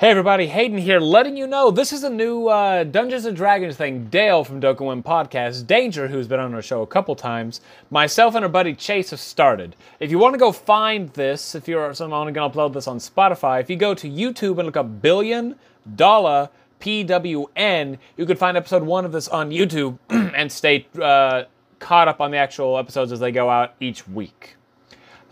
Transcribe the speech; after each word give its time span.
Hey 0.00 0.08
everybody, 0.08 0.46
Hayden 0.46 0.78
here, 0.78 0.98
letting 0.98 1.36
you 1.36 1.46
know 1.46 1.70
this 1.70 1.92
is 1.92 2.04
a 2.04 2.08
new 2.08 2.48
uh, 2.48 2.84
Dungeons 2.84 3.26
and 3.26 3.36
Dragons 3.36 3.76
thing. 3.76 4.06
Dale 4.06 4.44
from 4.44 4.58
Dokkan 4.58 4.86
When 4.86 5.02
Podcast, 5.02 5.66
Danger, 5.66 6.08
who's 6.08 6.26
been 6.26 6.40
on 6.40 6.54
our 6.54 6.62
show 6.62 6.80
a 6.80 6.86
couple 6.86 7.14
times, 7.14 7.60
myself 7.90 8.34
and 8.34 8.42
our 8.42 8.48
buddy 8.48 8.74
Chase 8.74 9.10
have 9.10 9.20
started. 9.20 9.76
If 9.98 10.10
you 10.10 10.18
want 10.18 10.32
to 10.32 10.38
go 10.38 10.52
find 10.52 11.10
this, 11.10 11.54
if 11.54 11.68
you're 11.68 11.92
someone 11.92 12.32
going 12.32 12.50
to 12.50 12.58
upload 12.58 12.72
this 12.72 12.88
on 12.88 12.96
Spotify, 12.96 13.60
if 13.60 13.68
you 13.68 13.76
go 13.76 13.92
to 13.92 14.08
YouTube 14.08 14.56
and 14.56 14.64
look 14.64 14.78
up 14.78 15.02
Billion 15.02 15.56
Dollar 15.96 16.48
PWN, 16.80 17.98
you 18.16 18.24
can 18.24 18.38
find 18.38 18.56
episode 18.56 18.82
one 18.82 19.04
of 19.04 19.12
this 19.12 19.28
on 19.28 19.50
YouTube 19.50 19.98
and 20.08 20.50
stay 20.50 20.86
uh, 20.98 21.42
caught 21.78 22.08
up 22.08 22.22
on 22.22 22.30
the 22.30 22.38
actual 22.38 22.78
episodes 22.78 23.12
as 23.12 23.20
they 23.20 23.32
go 23.32 23.50
out 23.50 23.74
each 23.80 24.08
week. 24.08 24.56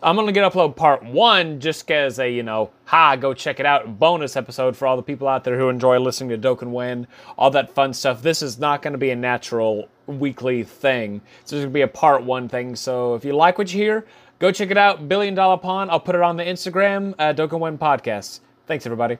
I'm 0.00 0.16
only 0.20 0.32
gonna 0.32 0.48
upload 0.48 0.76
part 0.76 1.02
one 1.04 1.58
just 1.58 1.90
as 1.90 2.20
a 2.20 2.30
you 2.30 2.44
know, 2.44 2.70
ha, 2.84 3.16
go 3.16 3.34
check 3.34 3.58
it 3.58 3.66
out 3.66 3.98
bonus 3.98 4.36
episode 4.36 4.76
for 4.76 4.86
all 4.86 4.96
the 4.96 5.02
people 5.02 5.26
out 5.26 5.42
there 5.42 5.58
who 5.58 5.68
enjoy 5.68 5.98
listening 5.98 6.30
to 6.30 6.38
Dokkan 6.38 6.70
When, 6.70 7.09
all 7.36 7.50
that 7.50 7.74
fun 7.74 7.92
stuff. 7.92 8.23
This 8.23 8.40
is 8.40 8.60
not 8.60 8.80
gonna 8.80 8.98
be 8.98 9.10
a 9.10 9.16
natural 9.16 9.88
weekly 10.06 10.62
thing. 10.62 11.20
It's 11.40 11.50
just 11.50 11.62
gonna 11.62 11.70
be 11.70 11.80
a 11.80 11.88
part 11.88 12.23
one 12.23 12.48
thing. 12.48 12.76
So 12.76 13.16
if 13.16 13.24
you 13.24 13.34
like 13.34 13.59
what 13.59 13.73
you 13.73 13.82
hear, 13.82 14.06
go 14.38 14.52
check 14.52 14.70
it 14.70 14.78
out. 14.78 15.09
Billion 15.09 15.34
Dollar 15.34 15.59
Pawn. 15.59 15.90
I'll 15.90 15.98
put 15.98 16.15
it 16.15 16.23
on 16.23 16.37
the 16.37 16.45
Instagram, 16.45 17.15
uh, 17.18 17.32
Dokkan 17.32 17.59
When 17.59 17.76
Podcast. 17.76 18.38
Thanks 18.68 18.87
everybody. 18.87 19.18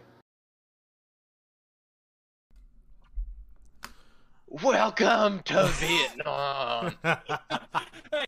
Welcome 4.47 5.41
to 5.47 5.67
Vietnam. 5.75 6.95
Hey, 7.03 7.17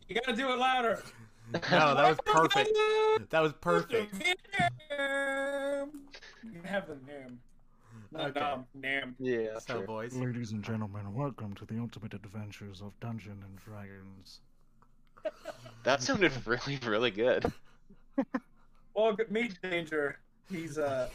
you 0.09 0.15
gotta 0.15 0.35
do 0.35 0.51
it 0.51 0.57
louder. 0.57 1.01
No, 1.53 1.95
that 1.95 2.09
was 2.09 2.17
perfect. 2.25 2.77
That 3.29 3.41
was 3.41 3.53
perfect. 3.53 4.13
You 6.43 6.61
have 6.63 6.87
the 6.87 6.97
name. 7.07 7.39
Okay. 8.15 8.39
no, 8.39 8.65
name. 8.73 9.15
yeah, 9.19 9.59
So, 9.59 9.75
sure. 9.75 9.85
boys. 9.85 10.15
Ladies 10.15 10.51
and 10.51 10.63
gentlemen, 10.63 11.13
welcome 11.13 11.53
to 11.55 11.65
the 11.65 11.79
ultimate 11.79 12.13
adventures 12.13 12.81
of 12.81 12.97
Dungeon 12.99 13.43
and 13.45 13.57
Dragons. 13.57 14.39
That 15.83 16.01
sounded 16.01 16.31
really, 16.45 16.79
really 16.85 17.11
good. 17.11 17.51
Well, 18.93 19.15
meet 19.29 19.61
Danger. 19.61 20.19
He's 20.49 20.77
uh. 20.77 21.09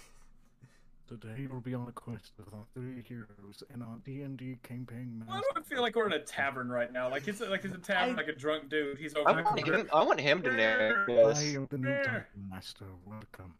Today 1.08 1.46
we'll 1.48 1.60
be 1.60 1.72
on 1.72 1.86
a 1.86 1.92
quest 1.92 2.32
with 2.36 2.52
our 2.52 2.64
three 2.74 3.00
heroes 3.06 3.62
in 3.72 3.80
our 3.80 3.96
D&D 4.04 4.58
campaign 4.64 5.22
Why 5.24 5.38
do 5.38 5.44
I 5.56 5.62
feel 5.62 5.80
like 5.80 5.94
we're 5.94 6.06
in 6.06 6.12
a 6.14 6.18
tavern 6.18 6.68
right 6.68 6.92
now? 6.92 7.08
Like 7.08 7.28
it's 7.28 7.40
like 7.40 7.64
it's 7.64 7.74
a 7.74 7.78
tavern, 7.78 8.14
I- 8.14 8.16
like 8.16 8.26
a 8.28 8.34
drunk 8.34 8.68
dude. 8.68 8.98
He's 8.98 9.14
over 9.14 9.28
I 9.30 9.34
there. 9.34 9.44
want 9.44 9.64
him. 9.64 9.88
I 9.92 10.02
want 10.02 10.20
him 10.20 10.42
to 10.42 10.50
narrate 10.50 11.08
I 11.08 11.28
this. 11.28 11.54
am 11.54 11.68
the 11.70 11.78
new 11.78 11.94
Dungeon 11.94 12.24
Master. 12.50 12.86
Welcome. 13.04 13.54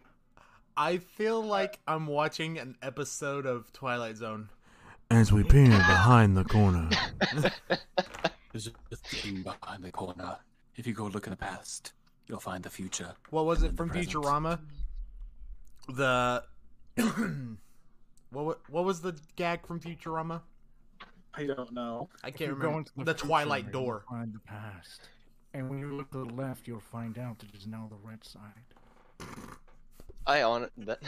I 0.77 0.99
feel 0.99 1.39
uh, 1.43 1.47
like 1.47 1.79
I'm 1.87 2.09
watching 2.09 2.59
an 2.59 2.77
episode 2.83 3.47
of 3.47 3.73
Twilight 3.73 4.17
Zone. 4.17 4.49
As 5.13 5.33
we 5.33 5.45
peer 5.45 5.69
behind 5.69 6.37
the 6.37 6.45
corner. 6.45 6.91
There's 8.53 8.67
a 8.91 8.97
thing 8.97 9.43
behind 9.43 9.85
the 9.85 9.93
corner. 9.93 10.37
If 10.75 10.85
you 10.85 10.95
go 10.95 11.05
look 11.07 11.29
in 11.29 11.31
the 11.31 11.37
past, 11.37 11.93
you'll 12.27 12.41
find 12.41 12.65
the 12.65 12.71
future. 12.71 13.15
What 13.31 13.47
was 13.47 13.63
it 13.63 13.77
from 13.77 13.89
present. 13.91 14.09
Futurama? 14.17 14.59
The 15.89 16.43
what 18.31 18.59
what 18.71 18.85
was 18.85 19.01
the 19.01 19.17
gag 19.37 19.67
from 19.67 19.81
Futurama? 19.81 20.41
I 21.35 21.45
don't 21.47 21.73
know. 21.73 22.09
I 22.25 22.31
can't 22.31 22.41
you 22.41 22.47
go 22.49 22.55
remember. 22.69 22.79
into 22.79 22.93
The 23.05 23.15
future, 23.15 23.27
Twilight 23.27 23.71
Door. 23.73 24.05
Find 24.09 24.33
the 24.33 24.39
past. 24.41 25.09
And 25.53 25.69
when 25.69 25.79
you 25.79 25.95
look 25.95 26.11
to 26.13 26.19
the 26.25 26.35
left, 26.35 26.67
you'll 26.67 26.81
find 26.81 27.19
out 27.19 27.43
it 27.43 27.55
is 27.57 27.67
now 27.67 27.89
the 27.91 27.97
right 28.09 28.25
side. 28.25 29.27
I 30.27 30.43
on 30.43 30.69
that. 30.79 31.01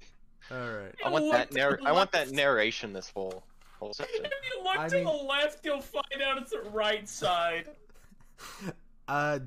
All 0.50 0.58
right. 0.58 0.94
I 1.04 1.08
want 1.10 1.32
that 1.32 1.52
narr- 1.52 1.80
I 1.84 1.92
want 1.92 2.12
that 2.12 2.30
narration 2.30 2.92
this 2.92 3.10
whole 3.14 3.44
whole 3.78 3.92
section. 3.94 4.16
If 4.16 4.22
section. 4.22 4.40
you 4.58 4.64
look 4.64 4.78
I 4.78 4.88
to 4.88 4.94
mean- 4.96 5.04
the 5.04 5.10
left, 5.12 5.64
you'll 5.64 5.80
find 5.80 6.22
out 6.22 6.38
it's 6.38 6.50
the 6.52 6.68
right 6.70 7.08
side. 7.08 7.66
Uh, 9.06 9.38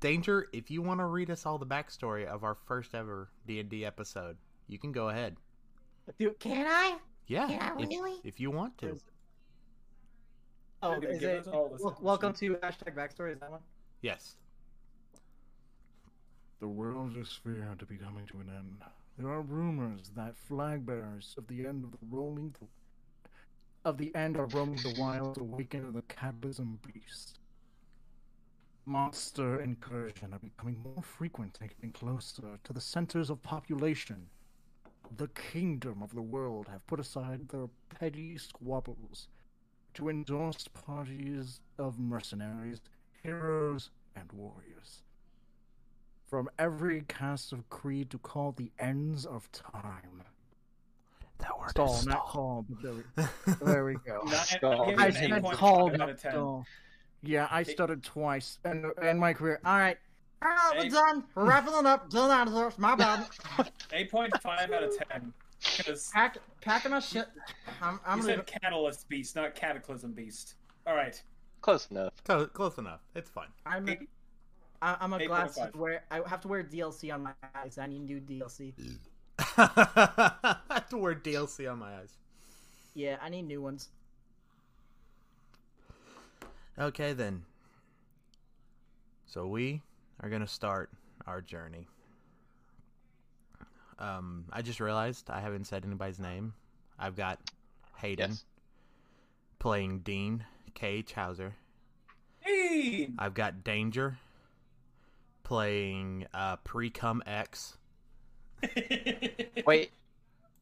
Danger, 0.00 0.48
if 0.52 0.72
you 0.72 0.82
want 0.82 0.98
to 0.98 1.04
read 1.04 1.30
us 1.30 1.46
all 1.46 1.56
the 1.56 1.64
backstory 1.66 2.26
of 2.26 2.42
our 2.42 2.56
first 2.66 2.96
ever 2.96 3.30
D 3.46 3.60
and 3.60 3.68
D 3.68 3.84
episode, 3.84 4.36
you 4.68 4.78
can 4.78 4.92
go 4.92 5.08
ahead. 5.08 5.36
Dude, 6.18 6.38
can 6.38 6.66
I? 6.66 6.98
Yeah, 7.26 7.48
Yeah, 7.48 7.72
if, 7.78 7.88
really? 7.88 8.16
if 8.24 8.38
you 8.40 8.50
want 8.50 8.78
to. 8.78 8.98
Oh, 10.82 10.94
gonna 10.94 11.08
is 11.08 11.22
it? 11.22 11.38
us 11.40 11.46
all 11.48 11.68
this 11.70 11.82
wel- 11.82 11.98
welcome 12.00 12.32
to 12.34 12.54
hashtag 12.56 12.94
backstory. 12.94 13.32
Is 13.32 13.40
that 13.40 13.50
one? 13.50 13.60
Yes. 14.00 14.36
The 16.60 16.68
world 16.68 17.16
is 17.16 17.28
feared 17.42 17.78
to 17.80 17.84
be 17.86 17.96
coming 17.96 18.26
to 18.28 18.38
an 18.38 18.48
end. 18.56 18.82
There 19.18 19.28
are 19.28 19.42
rumors 19.42 20.10
that 20.14 20.36
flag 20.36 20.86
bearers 20.86 21.34
of 21.36 21.46
the 21.48 21.66
end 21.66 21.84
of 21.84 21.90
the 21.92 21.98
roaming 22.08 22.54
of 23.84 23.96
the 23.96 24.14
end 24.14 24.36
are 24.36 24.46
roaming 24.46 24.76
the 24.76 24.94
wild 24.98 25.36
to 25.36 25.42
of 25.42 25.92
the 25.94 26.02
cataclysm 26.02 26.78
beast. 26.86 27.38
Monster 28.86 29.60
incursion 29.60 30.32
are 30.32 30.38
becoming 30.38 30.80
more 30.82 31.02
frequent 31.02 31.58
and 31.60 31.70
getting 31.70 31.92
closer 31.92 32.58
to 32.64 32.72
the 32.72 32.80
centers 32.80 33.30
of 33.30 33.42
population. 33.42 34.28
The 35.16 35.28
kingdom 35.28 36.02
of 36.02 36.14
the 36.14 36.22
world 36.22 36.68
have 36.68 36.86
put 36.86 37.00
aside 37.00 37.48
their 37.48 37.68
petty 37.98 38.36
squabbles 38.38 39.28
to 39.94 40.08
endorse 40.08 40.68
parties 40.68 41.60
of 41.78 41.98
mercenaries, 41.98 42.80
heroes, 43.22 43.90
and 44.14 44.30
warriors 44.32 45.02
from 46.28 46.48
every 46.58 47.02
cast 47.08 47.52
of 47.52 47.68
creed 47.70 48.10
to 48.10 48.18
call 48.18 48.52
the 48.52 48.70
ends 48.78 49.24
of 49.24 49.50
time. 49.52 50.22
That 51.38 51.58
word 51.58 51.70
Stall, 51.70 52.02
not 52.04 52.26
call, 52.26 52.66
but 52.68 52.82
there 52.82 52.92
we, 52.94 53.64
there 53.72 53.84
we 53.84 53.94
go. 54.06 54.22
Not- 54.24 54.46
Stall. 54.46 54.90
give 54.90 54.98
I 54.98 55.06
an 55.06 55.12
said 55.12 55.30
8.5 55.30 55.52
called, 55.52 55.96
not 55.98 56.18
stall. 56.18 56.66
Yeah, 57.22 57.48
I 57.50 57.62
stuttered 57.62 58.02
twice 58.02 58.58
in, 58.64 58.90
in 59.02 59.18
my 59.18 59.32
career. 59.32 59.60
All 59.64 59.78
right. 59.78 59.98
All 60.40 60.48
right, 60.48 60.72
we're 60.78 60.88
done. 60.90 61.24
We're 61.34 61.44
wrapping 61.46 61.74
it 61.74 61.86
up. 61.86 62.10
Done 62.10 62.30
out 62.30 62.46
of 62.46 62.52
this. 62.54 62.78
My 62.78 62.94
bad. 62.94 63.26
8.5 63.92 64.72
out 64.72 64.82
of 64.84 64.92
10. 65.10 65.32
Because 65.76 66.10
Pack, 66.14 66.38
packing 66.60 66.92
my 66.92 67.00
shit. 67.00 67.26
I'm, 67.82 67.98
I'm 68.06 68.18
you 68.20 68.24
leaving. 68.26 68.44
said 68.46 68.60
catalyst 68.62 69.08
beast, 69.08 69.34
not 69.34 69.54
cataclysm 69.56 70.12
beast. 70.12 70.54
All 70.86 70.94
right. 70.94 71.20
Close 71.60 71.88
enough. 71.90 72.12
Close, 72.24 72.48
close 72.52 72.78
enough. 72.78 73.00
It's 73.16 73.28
fine. 73.28 73.48
I'm 73.66 73.88
a, 73.88 73.98
I- 74.80 74.96
I'm 75.00 75.12
a 75.12 75.18
Eight 75.18 75.26
glass. 75.26 75.58
point 75.58 75.72
five. 75.72 75.80
Wear. 75.80 76.04
I 76.12 76.20
have 76.28 76.40
to 76.42 76.48
wear 76.48 76.62
DLC 76.62 77.12
on 77.12 77.24
my 77.24 77.32
eyes. 77.56 77.78
I 77.78 77.86
need 77.88 78.04
new 78.04 78.20
DLC. 78.20 78.72
I 79.56 80.56
have 80.70 80.88
to 80.90 80.98
wear 80.98 81.16
DLC 81.16 81.70
on 81.70 81.80
my 81.80 81.96
eyes. 81.96 82.12
Yeah, 82.94 83.16
I 83.20 83.28
need 83.28 83.42
new 83.48 83.60
ones. 83.60 83.88
Okay 86.78 87.12
then. 87.12 87.42
So 89.26 89.46
we 89.48 89.82
are 90.20 90.28
gonna 90.28 90.46
start 90.46 90.90
our 91.26 91.40
journey. 91.40 91.86
Um, 93.98 94.44
I 94.52 94.62
just 94.62 94.80
realized 94.80 95.28
I 95.30 95.40
haven't 95.40 95.64
said 95.66 95.84
anybody's 95.84 96.20
name. 96.20 96.54
I've 96.98 97.16
got 97.16 97.38
Hayden 97.96 98.30
Yes. 98.30 98.44
playing 99.58 100.00
Dean 100.00 100.44
K. 100.74 101.02
Chowser. 101.02 101.54
Hey! 102.40 103.10
I've 103.18 103.34
got 103.34 103.64
Danger 103.64 104.18
playing 105.42 106.26
uh, 106.32 106.56
Precum 106.58 107.20
X. 107.26 107.76
Wait. 109.66 109.90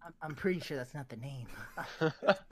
I'm, 0.06 0.12
I'm 0.22 0.34
pretty 0.36 0.60
sure 0.60 0.76
that's 0.76 0.94
not 0.94 1.08
the 1.08 1.16
name. 1.16 1.46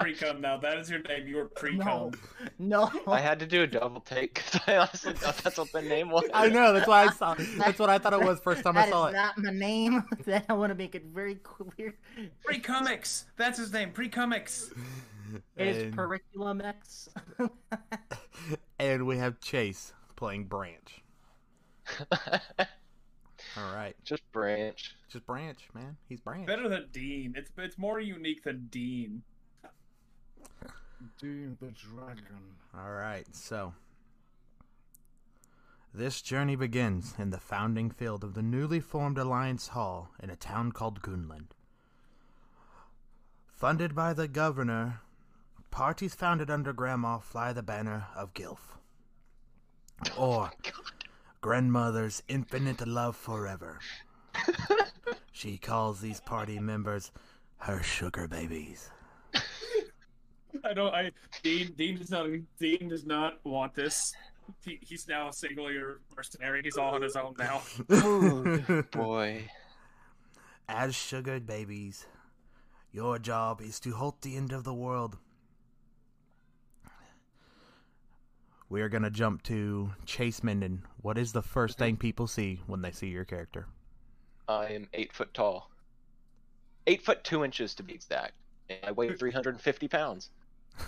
Pre-cum 0.01 0.41
now. 0.41 0.57
That 0.57 0.77
is 0.79 0.91
your 0.91 0.99
name. 1.03 1.29
You 1.29 1.37
were 1.37 1.45
pre-cum. 1.57 2.11
No. 2.59 2.91
No. 3.07 3.13
I 3.13 3.21
had 3.21 3.39
to 3.39 3.47
do 3.47 3.63
a 3.63 3.67
double 3.67 4.01
take 4.01 4.35
because 4.35 4.61
I 4.67 4.77
honestly 4.79 5.13
thought 5.13 5.37
that's 5.39 5.57
what 5.57 5.71
the 5.71 5.83
name 5.83 6.11
was. 6.11 6.25
I 6.35 6.49
know 6.49 6.73
that's 6.73 6.89
why 6.89 7.05
I 7.05 7.11
saw. 7.11 7.35
That's 7.59 7.79
what 7.79 7.91
I 7.91 7.99
thought 7.99 8.13
it 8.13 8.21
was 8.25 8.41
first 8.41 8.65
time 8.65 8.77
I 8.77 8.91
saw 8.91 9.07
is 9.07 9.15
it. 9.15 9.17
not 9.17 9.39
my 9.39 9.51
name. 9.53 10.05
That 10.25 10.47
I 10.49 10.55
want 10.55 10.71
to 10.71 10.75
make 10.75 10.95
it 10.97 11.05
very 11.15 11.37
clear. 11.37 11.95
Pre-comics. 12.45 13.27
That's 13.37 13.59
his 13.59 13.73
name. 13.73 13.93
Pre-comics. 13.93 14.71
It 15.57 15.67
is 15.69 15.83
And- 15.85 15.97
Curriculum 15.97 16.61
X. 16.61 17.09
and 18.81 19.07
we 19.07 19.19
have 19.19 19.39
Chase 19.41 19.93
playing 20.17 20.45
Branch. 20.47 21.03
All 23.57 23.75
right, 23.75 23.95
Just 24.05 24.31
branch. 24.33 24.95
just 25.09 25.27
Branch, 25.27 25.59
man. 25.75 25.97
He's 26.09 26.21
Branch. 26.21 26.47
Better 26.47 26.69
than 26.69 26.89
Dean. 26.93 27.35
It's 27.37 27.51
it's 27.57 27.79
more 27.79 28.01
unique 28.01 28.43
than 28.45 28.69
Dean. 28.71 29.23
Dean 31.21 31.57
the 31.61 31.71
Dragon. 31.71 32.57
All 32.77 32.91
right, 32.93 33.27
so 33.35 33.75
this 35.93 36.21
journey 36.23 36.57
begins 36.57 37.15
in 37.19 37.31
the 37.31 37.39
founding 37.39 37.91
field 37.91 38.25
of 38.25 38.35
the 38.35 38.43
newly 38.43 38.81
formed 38.81 39.19
Alliance 39.19 39.69
Hall 39.69 40.11
in 40.23 40.31
a 40.31 40.37
town 40.37 40.73
called 40.73 41.03
Gunland. 41.03 41.49
Funded 43.53 43.95
by 43.95 44.13
the 44.13 44.27
governor, 44.27 45.01
parties 45.71 46.15
founded 46.15 46.51
under 46.51 46.73
Grandma 46.73 47.19
fly 47.19 47.53
the 47.53 47.63
banner 47.63 48.07
of 48.15 48.35
Gilf. 48.35 48.59
Oh 50.19 50.33
or 50.33 50.51
grandmother's 51.45 52.23
infinite 52.27 52.89
love 52.89 53.15
forever. 53.15 53.79
she 55.33 55.59
calls 55.59 56.01
these 56.01 56.19
party 56.19 56.59
members 56.59 57.13
Her 57.59 57.83
sugar 57.83 58.27
babies. 58.27 58.91
I 60.65 60.73
don't. 60.73 60.95
I 60.95 61.11
Dean. 61.43 61.75
Dean 61.77 61.99
does 61.99 62.11
not. 62.11 62.29
Dean 62.59 62.89
does 62.89 63.05
not 63.05 63.45
want 63.45 63.75
this. 63.75 64.15
He, 64.65 64.79
he's 64.81 65.07
now 65.07 65.29
a 65.29 65.33
single 65.35 65.71
year 65.71 66.01
mercenary. 66.17 66.63
He's 66.65 66.79
all 66.79 66.95
on 66.95 67.03
his 67.03 67.15
own 67.15 67.35
now. 67.39 67.61
Boy. 68.91 69.45
As 70.67 70.95
sugar 70.95 71.41
babies, 71.41 72.07
your 72.91 73.19
job 73.19 73.61
is 73.61 73.79
to 73.81 73.93
halt 73.93 74.23
the 74.23 74.35
end 74.35 74.51
of 74.51 74.65
the 74.65 74.73
world. 74.73 75.19
We 78.75 78.83
are 78.83 78.89
gonna 78.89 79.09
jump 79.09 79.45
to 79.45 79.93
Chase 80.05 80.43
Minden. 80.43 80.83
What 81.01 81.17
is 81.17 81.31
the 81.31 81.43
first 81.43 81.79
thing 81.79 81.97
people 81.97 82.27
see 82.27 82.61
when 82.67 82.83
they 82.83 82.91
see 82.91 83.07
your 83.07 83.25
character? 83.25 83.69
I 84.49 84.65
am 84.65 84.89
eight 84.95 85.13
foot 85.13 85.33
tall. 85.33 85.71
Eight 86.89 87.01
foot 87.01 87.23
two 87.23 87.45
inches 87.45 87.77
to 87.77 87.85
be 87.85 87.95
exact. 87.95 88.33
And 88.69 88.81
I 88.83 88.91
weigh 88.91 89.13
350 89.13 89.87
pounds. 89.87 90.31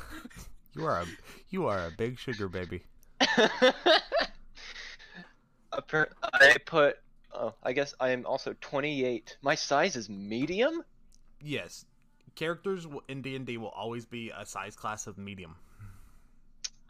You 0.74 0.84
are 0.84 1.02
a 1.02 1.06
you 1.50 1.66
are 1.68 1.86
a 1.86 1.92
big 1.92 2.18
sugar 2.18 2.48
baby. 2.48 2.82
I 3.20 3.76
put. 6.66 6.98
Oh, 7.32 7.54
I 7.62 7.72
guess 7.72 7.94
I 8.00 8.10
am 8.10 8.26
also 8.26 8.56
28. 8.60 9.36
My 9.42 9.54
size 9.54 9.94
is 9.94 10.10
medium. 10.10 10.82
Yes, 11.40 11.84
characters 12.34 12.84
in 13.06 13.22
D 13.22 13.36
and 13.36 13.46
D 13.46 13.58
will 13.58 13.68
always 13.68 14.04
be 14.04 14.32
a 14.36 14.44
size 14.44 14.74
class 14.74 15.06
of 15.06 15.18
medium. 15.18 15.54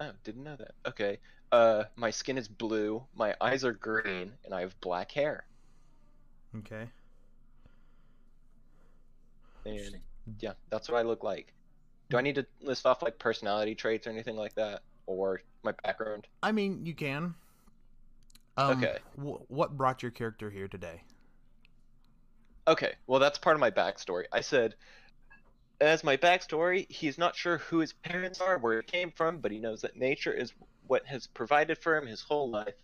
Oh, 0.01 0.13
didn't 0.25 0.45
know 0.45 0.57
that. 0.57 0.75
Okay. 0.87 1.21
Uh, 1.53 1.85
my 1.97 2.11
skin 2.11 2.39
is 2.39 2.49
blue. 2.49 3.07
My 3.15 3.35
eyes 3.41 3.65
are 3.65 3.73
green, 3.73 4.39
and 4.45 4.55
I 4.55 4.61
have 4.63 4.79
black 4.81 5.13
hair. 5.13 5.47
Okay. 6.57 6.91
And 9.65 10.01
yeah, 10.41 10.55
that's 10.71 10.89
what 10.89 10.99
I 10.99 11.03
look 11.03 11.23
like. 11.23 11.53
Do 12.11 12.19
I 12.19 12.23
need 12.23 12.37
to 12.37 12.47
list 12.61 12.87
off 12.87 13.03
like 13.03 13.19
personality 13.19 13.75
traits 13.75 14.07
or 14.07 14.11
anything 14.11 14.37
like 14.37 14.55
that, 14.57 14.83
or 15.07 15.43
my 15.65 15.73
background? 15.85 16.27
I 16.43 16.53
mean, 16.53 16.87
you 16.87 16.95
can. 16.95 17.35
Um, 18.57 18.73
Okay. 18.73 18.99
wh- 19.15 19.49
what 19.51 19.77
brought 19.77 20.03
your 20.03 20.11
character 20.13 20.51
here 20.51 20.69
today? 20.69 21.03
Okay, 22.69 22.95
well 23.07 23.21
that's 23.21 23.39
part 23.39 23.55
of 23.57 23.61
my 23.61 23.71
backstory. 23.71 24.25
I 24.33 24.41
said, 24.41 24.75
as 25.81 26.03
my 26.05 26.17
backstory, 26.17 26.91
he's 26.91 27.19
not 27.19 27.37
sure 27.37 27.59
who 27.59 27.79
his 27.79 27.93
parents 27.93 28.41
are, 28.41 28.59
where 28.59 28.81
he 28.81 28.83
came 28.83 29.11
from, 29.11 29.39
but 29.39 29.51
he 29.51 29.59
knows 29.59 29.83
that 29.83 29.97
nature 29.97 30.33
is 30.33 30.53
what 30.87 31.07
has 31.07 31.27
provided 31.27 31.79
for 31.79 31.97
him 31.97 32.07
his 32.07 32.23
whole 32.23 32.51
life. 32.51 32.75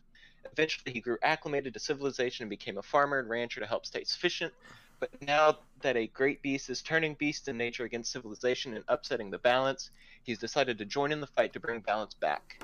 Eventually, 0.52 0.92
he 0.92 1.00
grew 1.00 1.18
acclimated 1.22 1.74
to 1.74 1.80
civilization 1.80 2.44
and 2.44 2.50
became 2.50 2.78
a 2.78 2.82
farmer 2.82 3.18
and 3.18 3.28
rancher 3.28 3.60
to 3.60 3.66
help 3.66 3.86
stay 3.86 4.04
sufficient. 4.04 4.52
But 5.00 5.10
now 5.22 5.58
that 5.80 5.96
a 5.96 6.06
great 6.08 6.42
beast 6.42 6.68
is 6.70 6.82
turning 6.82 7.14
beast 7.14 7.48
in 7.48 7.56
nature 7.56 7.84
against 7.84 8.12
civilization 8.12 8.74
and 8.74 8.84
upsetting 8.88 9.30
the 9.30 9.38
balance, 9.38 9.90
he's 10.22 10.38
decided 10.38 10.78
to 10.78 10.84
join 10.84 11.12
in 11.12 11.20
the 11.20 11.26
fight 11.26 11.52
to 11.54 11.60
bring 11.60 11.80
balance 11.80 12.14
back. 12.14 12.62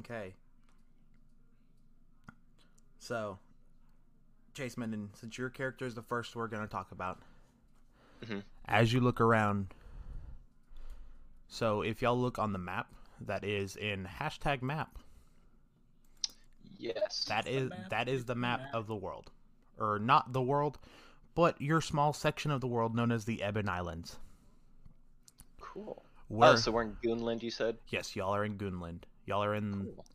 Okay. 0.00 0.34
So, 2.98 3.38
Chase 4.54 4.74
Menden, 4.74 5.08
since 5.14 5.38
your 5.38 5.48
character 5.48 5.86
is 5.86 5.94
the 5.94 6.02
first 6.02 6.34
we're 6.34 6.48
going 6.48 6.62
to 6.62 6.68
talk 6.68 6.90
about, 6.90 7.22
Mhm. 8.22 8.42
as 8.66 8.92
you 8.92 9.00
look 9.00 9.20
around, 9.20 9.74
so 11.46 11.82
if 11.82 12.02
y'all 12.02 12.18
look 12.18 12.38
on 12.38 12.52
the 12.52 12.58
map 12.58 12.92
that 13.20 13.44
is 13.44 13.76
in 13.76 14.04
hashtag 14.06 14.62
map, 14.62 14.98
Yes. 16.76 17.24
that 17.26 17.44
the 17.44 17.50
is 17.56 17.70
map? 17.70 17.88
that 17.90 18.08
is 18.08 18.24
the 18.26 18.34
map 18.34 18.60
Map. 18.60 18.74
of 18.74 18.86
the 18.86 18.96
world, 18.96 19.30
or 19.78 19.98
not 19.98 20.32
the 20.32 20.42
world, 20.42 20.78
but 21.34 21.60
your 21.60 21.80
small 21.80 22.12
section 22.12 22.50
of 22.50 22.60
the 22.60 22.66
world 22.68 22.94
known 22.94 23.10
as 23.12 23.24
the 23.24 23.42
Ebon 23.42 23.68
Islands. 23.68 24.18
cool. 25.60 26.04
Where, 26.28 26.50
Oh, 26.52 26.56
so 26.56 26.72
we're 26.72 26.82
in 26.82 26.96
Goonland, 26.96 27.42
you 27.42 27.50
said? 27.50 27.78
yes, 27.88 28.14
y'all 28.16 28.34
are 28.34 28.44
in 28.44 28.58
Goonland. 28.58 29.04
Y'all 29.26 29.42
are 29.44 29.54
in 29.54 29.84
Cool. 29.94 30.06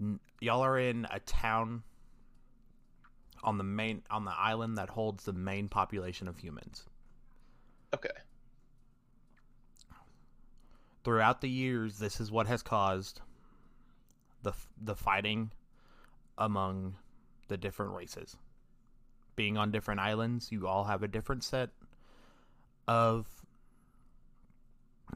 N- 0.00 0.20
y'all 0.40 0.62
are 0.62 0.78
in 0.78 1.06
a 1.10 1.20
town 1.20 1.82
on 3.42 3.56
the 3.58 3.64
main 3.64 4.02
on 4.10 4.24
the 4.24 4.32
island 4.32 4.78
that 4.78 4.88
holds 4.90 5.24
the 5.24 5.32
main 5.32 5.68
population 5.68 6.26
of 6.28 6.38
humans. 6.38 6.86
Okay. 7.94 8.10
Throughout 11.02 11.40
the 11.40 11.48
years, 11.48 11.98
this 11.98 12.20
is 12.20 12.30
what 12.30 12.46
has 12.46 12.62
caused 12.62 13.20
the 14.42 14.52
the 14.80 14.94
fighting 14.94 15.50
among 16.38 16.96
the 17.48 17.56
different 17.56 17.92
races. 17.94 18.36
Being 19.36 19.56
on 19.56 19.70
different 19.70 20.00
islands, 20.00 20.52
you 20.52 20.66
all 20.68 20.84
have 20.84 21.02
a 21.02 21.08
different 21.08 21.42
set 21.42 21.70
of 22.86 23.26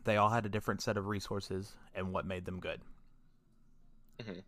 they 0.05 0.17
all 0.17 0.31
had 0.31 0.47
a 0.47 0.49
different 0.49 0.82
set 0.82 0.97
of 0.97 1.06
resources 1.06 1.77
and 1.94 2.12
what 2.12 2.27
made 2.27 2.44
them 2.44 2.61
good. 2.61 2.81
Mhm. 4.19 4.43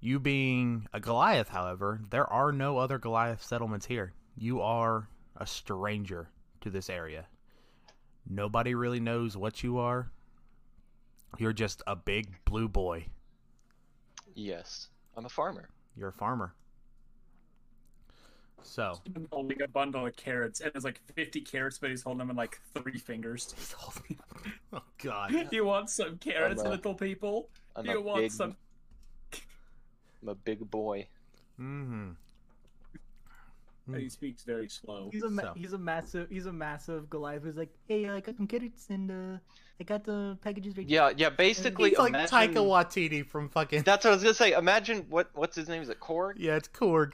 You 0.00 0.18
being 0.18 0.88
a 0.92 1.00
Goliath, 1.00 1.50
however, 1.50 2.00
there 2.10 2.26
are 2.26 2.52
no 2.52 2.78
other 2.78 2.98
Goliath 2.98 3.42
settlements 3.42 3.86
here. 3.86 4.14
You 4.34 4.60
are 4.62 5.08
a 5.40 5.46
stranger 5.46 6.28
to 6.60 6.70
this 6.70 6.88
area. 6.90 7.26
Nobody 8.28 8.74
really 8.74 9.00
knows 9.00 9.36
what 9.36 9.62
you 9.62 9.78
are. 9.78 10.10
You're 11.38 11.52
just 11.54 11.82
a 11.86 11.96
big 11.96 12.28
blue 12.44 12.68
boy. 12.68 13.06
Yes. 14.34 14.88
I'm 15.16 15.24
a 15.24 15.28
farmer. 15.28 15.68
You're 15.96 16.10
a 16.10 16.12
farmer. 16.12 16.54
So, 18.62 19.00
He's 19.04 19.26
holding 19.32 19.62
a 19.62 19.68
bundle 19.68 20.06
of 20.06 20.14
carrots, 20.16 20.60
and 20.60 20.70
there's 20.72 20.84
like 20.84 21.00
50 21.14 21.40
carrots, 21.40 21.78
but 21.78 21.88
he's 21.88 22.02
holding 22.02 22.18
them 22.18 22.30
in 22.30 22.36
like 22.36 22.60
three 22.74 22.98
fingers. 22.98 23.54
oh 24.72 24.82
god. 25.02 25.30
Do 25.30 25.46
you 25.56 25.64
want 25.64 25.88
some 25.88 26.18
carrots, 26.18 26.62
a- 26.62 26.68
little 26.68 26.94
people? 26.94 27.48
I'm 27.74 27.84
Do 27.84 27.92
you 27.92 28.02
want 28.02 28.20
big, 28.20 28.32
some? 28.32 28.56
I'm 30.22 30.28
a 30.28 30.34
big 30.34 30.70
boy. 30.70 31.06
Mm-hmm. 31.58 32.10
Mhm. 33.90 34.00
He 34.00 34.08
speaks 34.08 34.42
very 34.42 34.68
slow. 34.68 35.10
He's 35.12 35.22
a 35.22 35.30
ma- 35.30 35.42
So. 35.42 35.54
he's 35.56 35.72
a 35.72 35.78
massive 35.78 36.28
he's 36.30 36.46
a 36.46 36.52
massive 36.52 37.10
Goliath 37.10 37.42
who's 37.42 37.56
like, 37.56 37.72
hey, 37.88 38.08
I 38.08 38.20
got 38.20 38.36
some 38.36 38.46
carrots 38.46 38.86
and 38.90 39.10
uh, 39.10 39.38
I 39.80 39.84
got 39.84 40.04
the 40.04 40.38
packages 40.42 40.76
right 40.76 40.88
Yeah, 40.88 41.10
yeah. 41.16 41.30
Basically, 41.30 41.90
He's 41.90 41.98
like 41.98 42.10
imagine... 42.10 42.54
Taika 42.54 42.66
Waititi 42.66 43.26
from 43.26 43.48
fucking 43.48 43.82
That's 43.82 44.04
what 44.04 44.12
I 44.12 44.14
was 44.14 44.22
gonna 44.22 44.34
say. 44.34 44.52
Imagine 44.52 45.06
what 45.08 45.30
what's 45.34 45.56
his 45.56 45.68
name? 45.68 45.82
Is 45.82 45.88
it 45.88 46.00
Korg? 46.00 46.34
Yeah, 46.36 46.56
it's 46.56 46.68
Korg. 46.68 47.12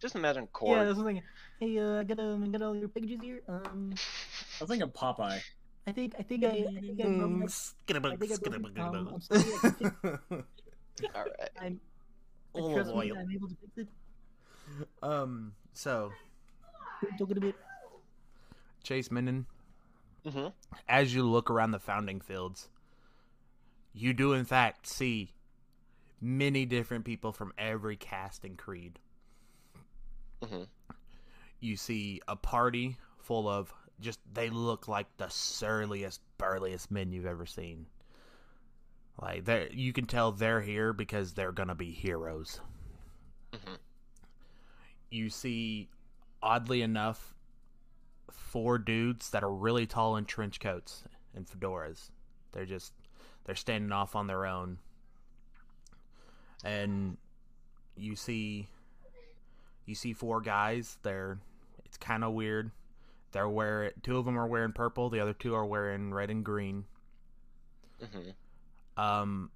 Just 0.00 0.14
imagine 0.14 0.44
Yeah, 0.44 0.60
Korg. 0.60 0.86
that's 0.86 0.98
what 0.98 1.08
I'm. 1.08 1.20
Hey, 1.60 1.78
uh, 1.78 2.00
I 2.00 2.04
got 2.04 2.20
um, 2.20 2.44
I 2.44 2.48
got 2.48 2.62
all 2.62 2.76
your 2.76 2.88
packages 2.88 3.20
here. 3.20 3.42
Um, 3.48 3.92
I 3.92 4.62
was 4.62 4.70
thinking 4.70 4.88
Popeye. 4.90 5.40
I 5.86 5.92
think 5.92 6.14
I 6.18 6.22
think 6.22 6.44
I, 6.44 6.48
I 6.48 6.80
think 6.80 7.00
I 7.00 7.04
broke 7.04 7.30
my, 7.30 7.46
I 7.46 8.16
think 8.16 8.32
I 8.32 8.58
broke, 8.58 8.78
I'm 8.78 9.20
sorry. 9.20 9.42
I 10.04 10.36
All 11.14 11.24
right. 11.24 11.50
I'm, 11.60 11.80
trust 12.74 12.88
me, 12.94 12.94
boy. 12.94 13.10
I'm 13.18 13.30
able 13.30 13.48
to 13.48 13.56
fix 13.74 13.78
it. 13.78 13.88
um, 15.02 15.52
so 15.78 16.10
Talk 17.18 17.30
a 17.30 17.34
bit. 17.40 17.54
Chase 18.82 19.10
Minden, 19.10 19.46
hmm 20.26 20.48
as 20.88 21.14
you 21.14 21.22
look 21.22 21.50
around 21.50 21.70
the 21.70 21.78
founding 21.78 22.20
fields, 22.20 22.68
you 23.92 24.12
do 24.12 24.32
in 24.32 24.44
fact 24.44 24.86
see 24.86 25.32
many 26.20 26.66
different 26.66 27.04
people 27.04 27.32
from 27.32 27.52
every 27.56 27.96
caste 27.96 28.44
and 28.44 28.58
creed. 28.58 28.98
hmm 30.42 30.64
You 31.60 31.76
see 31.76 32.20
a 32.26 32.34
party 32.36 32.96
full 33.18 33.48
of 33.48 33.72
just 34.00 34.18
they 34.32 34.50
look 34.50 34.88
like 34.88 35.06
the 35.16 35.28
surliest, 35.28 36.20
burliest 36.38 36.90
men 36.90 37.12
you've 37.12 37.26
ever 37.26 37.46
seen. 37.46 37.86
Like 39.20 39.44
they 39.44 39.68
you 39.72 39.92
can 39.92 40.06
tell 40.06 40.32
they're 40.32 40.60
here 40.60 40.92
because 40.92 41.34
they're 41.34 41.52
gonna 41.52 41.74
be 41.76 41.92
heroes. 41.92 42.60
hmm 43.52 43.74
You 45.10 45.30
see, 45.30 45.88
oddly 46.42 46.82
enough, 46.82 47.34
four 48.30 48.78
dudes 48.78 49.30
that 49.30 49.42
are 49.42 49.52
really 49.52 49.86
tall 49.86 50.16
in 50.16 50.24
trench 50.24 50.60
coats 50.60 51.04
and 51.34 51.46
fedoras. 51.46 52.10
They're 52.52 52.66
just 52.66 52.92
they're 53.44 53.54
standing 53.54 53.92
off 53.92 54.14
on 54.16 54.26
their 54.26 54.46
own. 54.46 54.78
And 56.64 57.16
you 57.96 58.16
see 58.16 58.68
you 59.86 59.94
see 59.94 60.12
four 60.12 60.40
guys, 60.40 60.98
they're 61.02 61.38
it's 61.84 61.96
kind 61.96 62.24
of 62.24 62.32
weird. 62.32 62.70
They're 63.32 63.48
wearing 63.48 63.92
two 64.02 64.18
of 64.18 64.24
them 64.24 64.38
are 64.38 64.46
wearing 64.46 64.72
purple, 64.72 65.10
the 65.10 65.20
other 65.20 65.34
two 65.34 65.54
are 65.54 65.66
wearing 65.66 66.12
red 66.12 66.30
and 66.30 66.44
green. 66.44 66.84
hmm 68.00 68.30
Um 68.96 69.50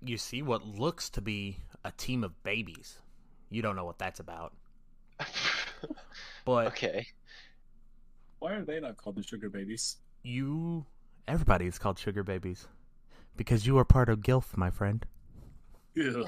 you 0.00 0.16
see 0.16 0.42
what 0.42 0.64
looks 0.64 1.10
to 1.10 1.20
be 1.20 1.58
a 1.84 1.90
team 1.92 2.22
of 2.22 2.42
babies. 2.42 3.00
You 3.50 3.62
don't 3.62 3.76
know 3.76 3.84
what 3.84 3.98
that's 3.98 4.20
about. 4.20 4.52
But 6.44 6.66
okay. 6.68 7.06
Why 8.38 8.52
are 8.54 8.64
they 8.64 8.80
not 8.80 8.96
called 8.96 9.16
the 9.16 9.22
sugar 9.22 9.48
babies? 9.50 9.96
you 10.22 10.84
everybody 11.28 11.66
is 11.66 11.78
called 11.78 11.98
sugar 11.98 12.24
babies 12.24 12.66
because 13.36 13.66
you 13.66 13.78
are 13.78 13.84
part 13.84 14.08
of 14.08 14.18
gilf 14.20 14.56
my 14.56 14.68
friend 14.70 15.06
Ugh. 15.96 16.26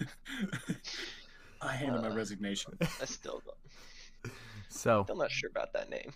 I 1.60 1.72
handed 1.76 2.02
my 2.02 2.08
Uh. 2.08 2.14
resignation. 2.14 2.72
I 2.80 3.04
still 3.04 3.42
don't. 3.44 4.34
So 4.68 5.04
Still 5.04 5.16
not 5.16 5.30
sure 5.30 5.50
about 5.50 5.72
that 5.74 5.88
name. 5.90 6.12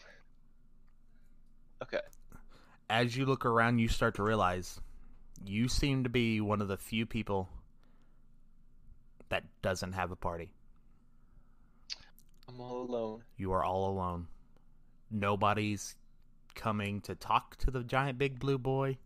Okay. 1.83 2.01
as 2.91 3.17
you 3.17 3.25
look 3.27 3.45
around, 3.47 3.79
you 3.79 3.89
start 3.89 4.15
to 4.17 4.23
realize 4.23 4.81
you 5.45 5.69
seem 5.69 6.03
to 6.05 6.11
be 6.11 6.41
one 6.41 6.61
of 6.61 6.69
the 6.69 6.77
few 6.77 7.07
people 7.07 7.49
that 9.29 9.45
doesn't 9.63 9.93
have 9.93 10.11
a 10.11 10.17
party. 10.17 10.51
I'm 12.59 12.65
all 12.65 12.83
alone. 12.83 13.23
You 13.37 13.53
are 13.53 13.63
all 13.63 13.89
alone. 13.89 14.27
Nobody's 15.13 15.95
coming 16.57 17.01
to 17.03 17.15
talk 17.15 17.57
to 17.59 17.71
the 17.71 17.85
giant 17.85 18.19
big 18.19 18.41
blue 18.41 18.59
boy. 18.59 18.99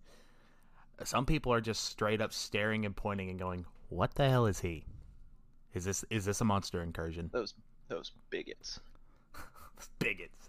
Some 1.04 1.26
people 1.26 1.52
are 1.52 1.60
just 1.60 1.84
straight 1.84 2.22
up 2.22 2.32
staring 2.32 2.86
and 2.86 2.96
pointing 2.96 3.28
and 3.28 3.38
going, 3.38 3.66
"What 3.90 4.14
the 4.14 4.26
hell 4.28 4.46
is 4.46 4.60
he? 4.60 4.86
Is 5.74 5.84
this 5.84 6.02
is 6.08 6.24
this 6.24 6.40
a 6.40 6.44
monster 6.44 6.82
incursion?" 6.82 7.28
Those 7.30 7.52
those 7.88 8.12
bigots. 8.30 8.80
Bigots. 9.98 10.48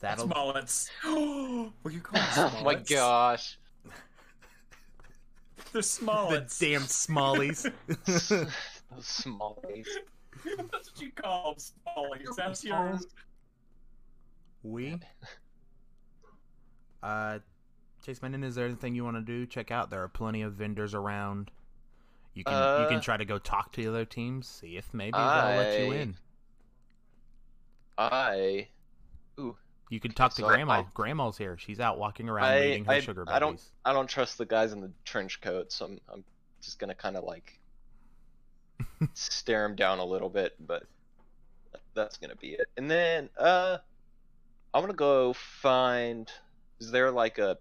That'll 0.00 0.26
Smollets. 0.28 0.88
what 1.82 1.92
you 1.92 2.00
call 2.00 2.20
oh 2.36 2.62
my 2.64 2.76
gosh. 2.76 3.58
The 3.84 3.90
the 5.72 5.82
Smollets. 5.82 6.58
The 6.58 6.70
damn 6.70 6.82
smallies. 6.82 7.70
those 8.06 9.06
small 9.06 9.62
ways. 9.64 9.86
That's 10.72 10.92
what 10.92 11.00
you 11.00 11.10
call 11.12 11.54
them, 11.54 11.60
Smallies. 11.96 12.36
That's 12.36 12.64
your. 12.64 12.98
we. 14.62 14.98
Uh, 17.02 17.38
Chase 18.04 18.20
Menden, 18.20 18.44
is 18.44 18.54
there 18.54 18.66
anything 18.66 18.94
you 18.94 19.04
want 19.04 19.16
to 19.16 19.22
do? 19.22 19.46
Check 19.46 19.70
out. 19.70 19.90
There 19.90 20.02
are 20.02 20.08
plenty 20.08 20.42
of 20.42 20.54
vendors 20.54 20.94
around. 20.94 21.50
You 22.34 22.44
can 22.44 22.52
you 22.52 22.58
Uh, 22.58 22.88
can 22.88 23.00
try 23.00 23.16
to 23.16 23.24
go 23.24 23.38
talk 23.38 23.72
to 23.72 23.82
the 23.82 23.88
other 23.88 24.04
teams, 24.04 24.46
see 24.46 24.76
if 24.76 24.92
maybe 24.94 25.12
they'll 25.12 25.22
let 25.22 25.80
you 25.80 25.92
in. 25.92 26.16
I 27.96 28.68
Ooh. 29.40 29.56
You 29.90 30.00
can 30.00 30.12
talk 30.12 30.34
to 30.34 30.42
Grandma. 30.42 30.80
I- 30.80 30.86
Grandma's 30.94 31.38
here. 31.38 31.56
She's 31.58 31.80
out 31.80 31.98
walking 31.98 32.28
around 32.28 32.44
I 32.44 32.66
eating 32.68 32.84
her 32.84 32.92
I, 32.92 33.00
sugar 33.00 33.24
I 33.26 33.38
don't. 33.38 33.60
I 33.84 33.92
don't 33.92 34.06
trust 34.06 34.38
the 34.38 34.46
guys 34.46 34.72
in 34.72 34.80
the 34.80 34.92
trench 35.04 35.40
coat, 35.40 35.72
so 35.72 35.86
I'm 35.86 36.00
I'm 36.12 36.24
just 36.60 36.78
gonna 36.78 36.94
kind 36.94 37.16
of 37.16 37.24
like 37.24 37.58
stare 39.14 39.64
him 39.64 39.74
down 39.76 39.98
a 39.98 40.04
little 40.04 40.28
bit, 40.28 40.54
but 40.60 40.84
that's 41.94 42.16
gonna 42.16 42.36
be 42.36 42.50
it. 42.50 42.66
And 42.76 42.90
then 42.90 43.28
uh, 43.38 43.78
I'm 44.74 44.82
gonna 44.82 44.92
go 44.92 45.32
find. 45.32 46.30
Is 46.80 46.90
there 46.90 47.10
like 47.10 47.38
a 47.38 47.58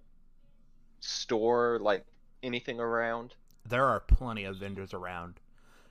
store 0.99 1.79
like 1.81 2.05
anything 2.43 2.79
around? 2.79 3.33
There 3.67 3.85
are 3.85 3.99
plenty 3.99 4.45
of 4.45 4.57
vendors 4.57 4.93
around. 4.93 5.39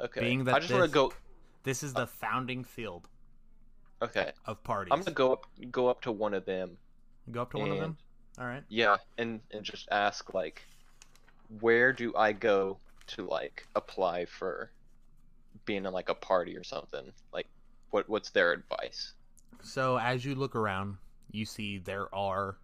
Okay. 0.01 0.21
Being 0.21 0.45
that 0.45 0.55
I 0.55 0.61
just 0.61 0.73
want 0.73 0.85
to 0.85 0.91
go. 0.91 1.13
This 1.63 1.83
is 1.83 1.93
the 1.93 2.07
founding 2.07 2.63
field 2.63 3.09
Okay. 4.03 4.31
of 4.45 4.63
parties. 4.63 4.93
I'm 4.93 5.01
gonna 5.01 5.13
go 5.13 5.33
up 5.33 5.47
go 5.71 5.89
up 5.89 6.03
to 6.03 6.13
one 6.13 6.35
of 6.35 6.45
them. 6.45 6.77
go 7.31 7.43
up 7.43 7.51
to 7.53 7.59
one 7.59 7.71
of 7.73 7.79
them. 7.79 7.97
All 8.39 8.47
right. 8.47 8.63
Yeah, 8.69 8.97
and 9.19 9.41
and 9.51 9.65
just 9.65 9.89
ask 9.91 10.35
like, 10.35 10.63
where 11.61 11.93
do 11.93 12.15
I 12.15 12.33
go 12.33 12.79
to 13.09 13.25
like 13.25 13.67
apply 13.75 14.27
for 14.27 14.71
being 15.67 15.85
in 15.85 15.93
like 15.93 16.09
a 16.09 16.15
party 16.15 16.57
or 16.57 16.65
something? 16.65 17.13
Like, 17.33 17.47
what 17.91 18.09
what's 18.09 18.31
their 18.31 18.53
advice? 18.53 19.13
So 19.63 19.99
as 19.99 20.25
you 20.25 20.35
look 20.35 20.57
around, 20.57 20.97
you 21.31 21.45
see 21.45 21.79
there 21.79 22.13
are 22.15 22.57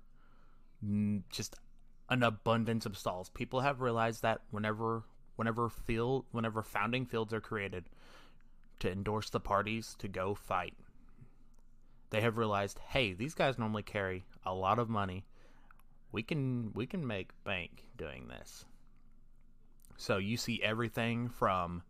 just 1.30 1.56
an 2.08 2.22
abundance 2.22 2.86
of 2.86 2.96
stalls. 2.96 3.28
People 3.30 3.60
have 3.60 3.80
realized 3.80 4.22
that 4.22 4.40
whenever 4.50 5.04
whenever 5.36 5.68
field 5.68 6.24
whenever 6.32 6.62
founding 6.62 7.06
fields 7.06 7.32
are 7.32 7.40
created 7.40 7.84
to 8.80 8.90
endorse 8.90 9.30
the 9.30 9.40
parties 9.40 9.94
to 9.98 10.08
go 10.08 10.34
fight, 10.34 10.74
they 12.10 12.20
have 12.20 12.36
realized, 12.36 12.78
hey, 12.88 13.12
these 13.12 13.34
guys 13.34 13.58
normally 13.58 13.82
carry 13.82 14.24
a 14.44 14.54
lot 14.54 14.78
of 14.78 14.88
money. 14.88 15.24
We 16.10 16.22
can 16.22 16.72
we 16.74 16.86
can 16.86 17.06
make 17.06 17.30
bank 17.44 17.84
doing 17.96 18.28
this. 18.28 18.64
So 19.96 20.18
you 20.18 20.36
see 20.36 20.62
everything 20.62 21.28
from 21.28 21.82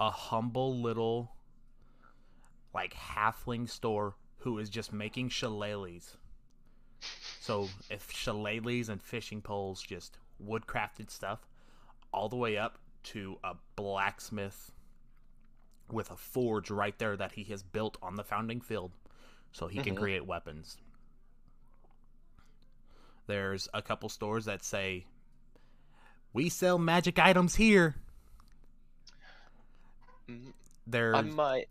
a 0.00 0.10
humble 0.10 0.80
little 0.80 1.30
like 2.74 2.94
halfling 2.94 3.68
store 3.68 4.16
who 4.38 4.58
is 4.58 4.70
just 4.70 4.92
making 4.92 5.28
shillelaghs. 5.28 6.16
So 7.40 7.68
if 7.90 8.10
shillelaghs 8.10 8.88
and 8.88 9.02
fishing 9.02 9.42
poles, 9.42 9.82
just 9.82 10.18
woodcrafted 10.42 11.10
stuff, 11.10 11.46
all 12.12 12.28
the 12.28 12.36
way 12.36 12.56
up 12.56 12.78
to 13.02 13.38
a 13.44 13.54
blacksmith 13.76 14.72
with 15.90 16.10
a 16.10 16.16
forge 16.16 16.70
right 16.70 16.98
there 16.98 17.16
that 17.16 17.32
he 17.32 17.44
has 17.44 17.62
built 17.62 17.98
on 18.02 18.16
the 18.16 18.24
founding 18.24 18.60
field, 18.60 18.92
so 19.52 19.66
he 19.66 19.80
can 19.80 19.94
Mhm. 19.94 19.98
create 19.98 20.26
weapons. 20.26 20.78
There's 23.26 23.68
a 23.74 23.82
couple 23.82 24.08
stores 24.08 24.44
that 24.46 24.64
say, 24.64 25.06
"We 26.32 26.48
sell 26.48 26.78
magic 26.78 27.18
items 27.18 27.56
here." 27.56 27.96
There's 30.86 31.14
I 31.16 31.22
might, 31.22 31.68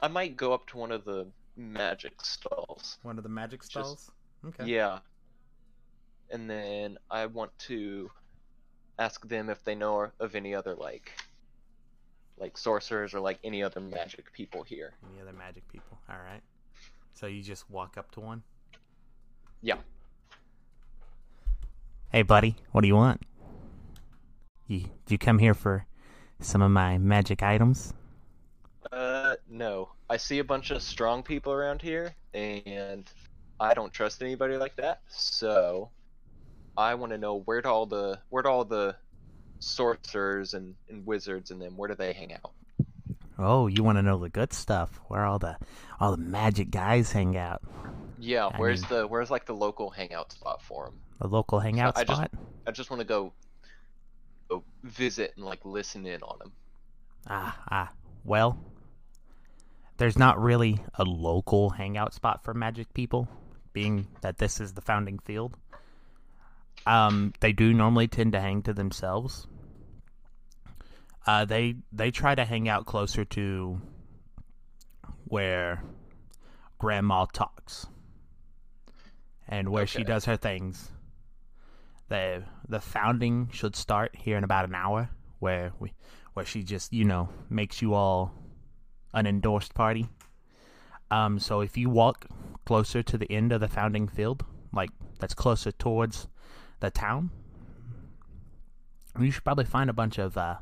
I 0.00 0.08
might 0.08 0.36
go 0.36 0.52
up 0.52 0.66
to 0.68 0.78
one 0.78 0.90
of 0.92 1.04
the 1.04 1.26
magic 1.56 2.24
stalls. 2.24 2.98
one 3.02 3.18
of 3.18 3.22
the 3.24 3.28
magic 3.30 3.60
Just- 3.60 3.70
stalls. 3.70 4.10
okay. 4.46 4.66
Yeah. 4.66 4.98
And 6.30 6.48
then 6.50 6.98
I 7.10 7.26
want 7.26 7.56
to 7.60 8.10
ask 8.98 9.26
them 9.26 9.48
if 9.48 9.64
they 9.64 9.74
know 9.74 10.10
of 10.20 10.34
any 10.34 10.54
other 10.54 10.74
like, 10.74 11.12
like 12.38 12.58
sorcerers 12.58 13.14
or 13.14 13.20
like 13.20 13.38
any 13.44 13.62
other 13.62 13.80
magic 13.80 14.32
people 14.32 14.62
here. 14.62 14.94
Any 15.10 15.22
other 15.22 15.32
magic 15.32 15.66
people? 15.68 15.98
All 16.08 16.18
right. 16.18 16.42
So 17.14 17.26
you 17.26 17.42
just 17.42 17.68
walk 17.70 17.96
up 17.96 18.10
to 18.12 18.20
one. 18.20 18.42
Yeah. 19.62 19.76
Hey, 22.10 22.22
buddy, 22.22 22.56
what 22.72 22.82
do 22.82 22.88
you 22.88 22.94
want? 22.96 23.22
You 24.66 24.84
you 25.08 25.18
come 25.18 25.38
here 25.38 25.54
for 25.54 25.86
some 26.40 26.62
of 26.62 26.70
my 26.70 26.98
magic 26.98 27.42
items? 27.42 27.92
Uh, 28.92 29.34
no. 29.48 29.90
I 30.08 30.16
see 30.16 30.38
a 30.38 30.44
bunch 30.44 30.70
of 30.70 30.82
strong 30.82 31.22
people 31.22 31.52
around 31.52 31.82
here, 31.82 32.14
and 32.32 33.04
I 33.60 33.74
don't 33.74 33.92
trust 33.92 34.22
anybody 34.22 34.56
like 34.56 34.76
that. 34.76 35.02
So, 35.08 35.90
I 36.76 36.94
want 36.94 37.12
to 37.12 37.18
know 37.18 37.40
where 37.40 37.60
do 37.60 37.68
all 37.68 37.86
the 37.86 38.18
where 38.30 38.42
do 38.42 38.48
all 38.48 38.64
the 38.64 38.96
sorcerers 39.58 40.54
and, 40.54 40.74
and 40.88 41.04
wizards 41.04 41.50
and 41.50 41.60
them 41.60 41.76
where 41.76 41.88
do 41.88 41.94
they 41.96 42.12
hang 42.12 42.32
out? 42.32 42.52
Oh, 43.38 43.66
you 43.66 43.82
want 43.82 43.98
to 43.98 44.02
know 44.02 44.18
the 44.18 44.28
good 44.28 44.52
stuff? 44.52 45.00
Where 45.08 45.24
all 45.24 45.38
the 45.38 45.56
all 46.00 46.12
the 46.12 46.22
magic 46.22 46.70
guys 46.70 47.12
hang 47.12 47.36
out? 47.36 47.62
Yeah, 48.18 48.46
I 48.46 48.56
where's 48.58 48.82
mean- 48.88 49.00
the 49.00 49.06
where's 49.06 49.30
like 49.30 49.44
the 49.46 49.54
local 49.54 49.90
hangout 49.90 50.32
spot 50.32 50.62
for 50.62 50.86
them? 50.86 50.94
The 51.20 51.28
local 51.28 51.58
hangout 51.60 51.98
I 51.98 52.04
just- 52.04 52.16
spot? 52.16 52.30
I 52.66 52.70
just 52.70 52.90
want 52.90 53.00
to 53.00 53.06
go 53.06 53.32
visit 54.82 55.32
and 55.36 55.44
like 55.44 55.64
listen 55.64 56.06
in 56.06 56.22
on 56.22 56.38
them. 56.38 56.52
Ah, 57.26 57.62
ah. 57.70 57.90
Well, 58.24 58.58
there's 59.96 60.18
not 60.18 60.40
really 60.40 60.78
a 60.94 61.04
local 61.04 61.70
hangout 61.70 62.14
spot 62.14 62.44
for 62.44 62.54
magic 62.54 62.92
people, 62.94 63.28
being 63.72 64.06
that 64.22 64.38
this 64.38 64.60
is 64.60 64.72
the 64.72 64.80
founding 64.80 65.18
field. 65.18 65.56
Um, 66.86 67.32
they 67.40 67.52
do 67.52 67.74
normally 67.74 68.08
tend 68.08 68.32
to 68.32 68.40
hang 68.40 68.62
to 68.62 68.72
themselves. 68.72 69.46
Uh, 71.26 71.44
they 71.44 71.76
they 71.92 72.10
try 72.10 72.34
to 72.34 72.44
hang 72.44 72.68
out 72.68 72.86
closer 72.86 73.24
to 73.24 73.80
where 75.24 75.82
Grandma 76.78 77.26
talks 77.26 77.86
and 79.46 79.68
where 79.68 79.86
she 79.86 80.04
does 80.04 80.24
her 80.24 80.36
things. 80.36 80.90
The 82.08 82.44
The 82.68 82.80
founding 82.80 83.48
should 83.52 83.76
start 83.76 84.14
here 84.16 84.36
in 84.36 84.44
about 84.44 84.68
an 84.68 84.74
hour, 84.74 85.10
where 85.38 85.72
we 85.78 85.92
where 86.34 86.44
she 86.44 86.62
just 86.62 86.92
you 86.92 87.04
know 87.04 87.28
makes 87.48 87.80
you 87.82 87.94
all 87.94 88.32
an 89.14 89.26
endorsed 89.26 89.74
party. 89.74 90.08
Um, 91.10 91.38
so 91.38 91.60
if 91.60 91.76
you 91.76 91.88
walk 91.88 92.26
closer 92.66 93.02
to 93.02 93.16
the 93.16 93.30
end 93.32 93.52
of 93.52 93.60
the 93.60 93.68
founding 93.68 94.08
field, 94.08 94.44
like 94.72 94.90
that's 95.18 95.34
closer 95.34 95.72
towards 95.72 96.28
the 96.80 96.90
town, 96.90 97.30
you 99.18 99.30
should 99.30 99.44
probably 99.44 99.64
find 99.64 99.88
a 99.88 99.94
bunch 99.94 100.18
of 100.18 100.36
uh, 100.36 100.56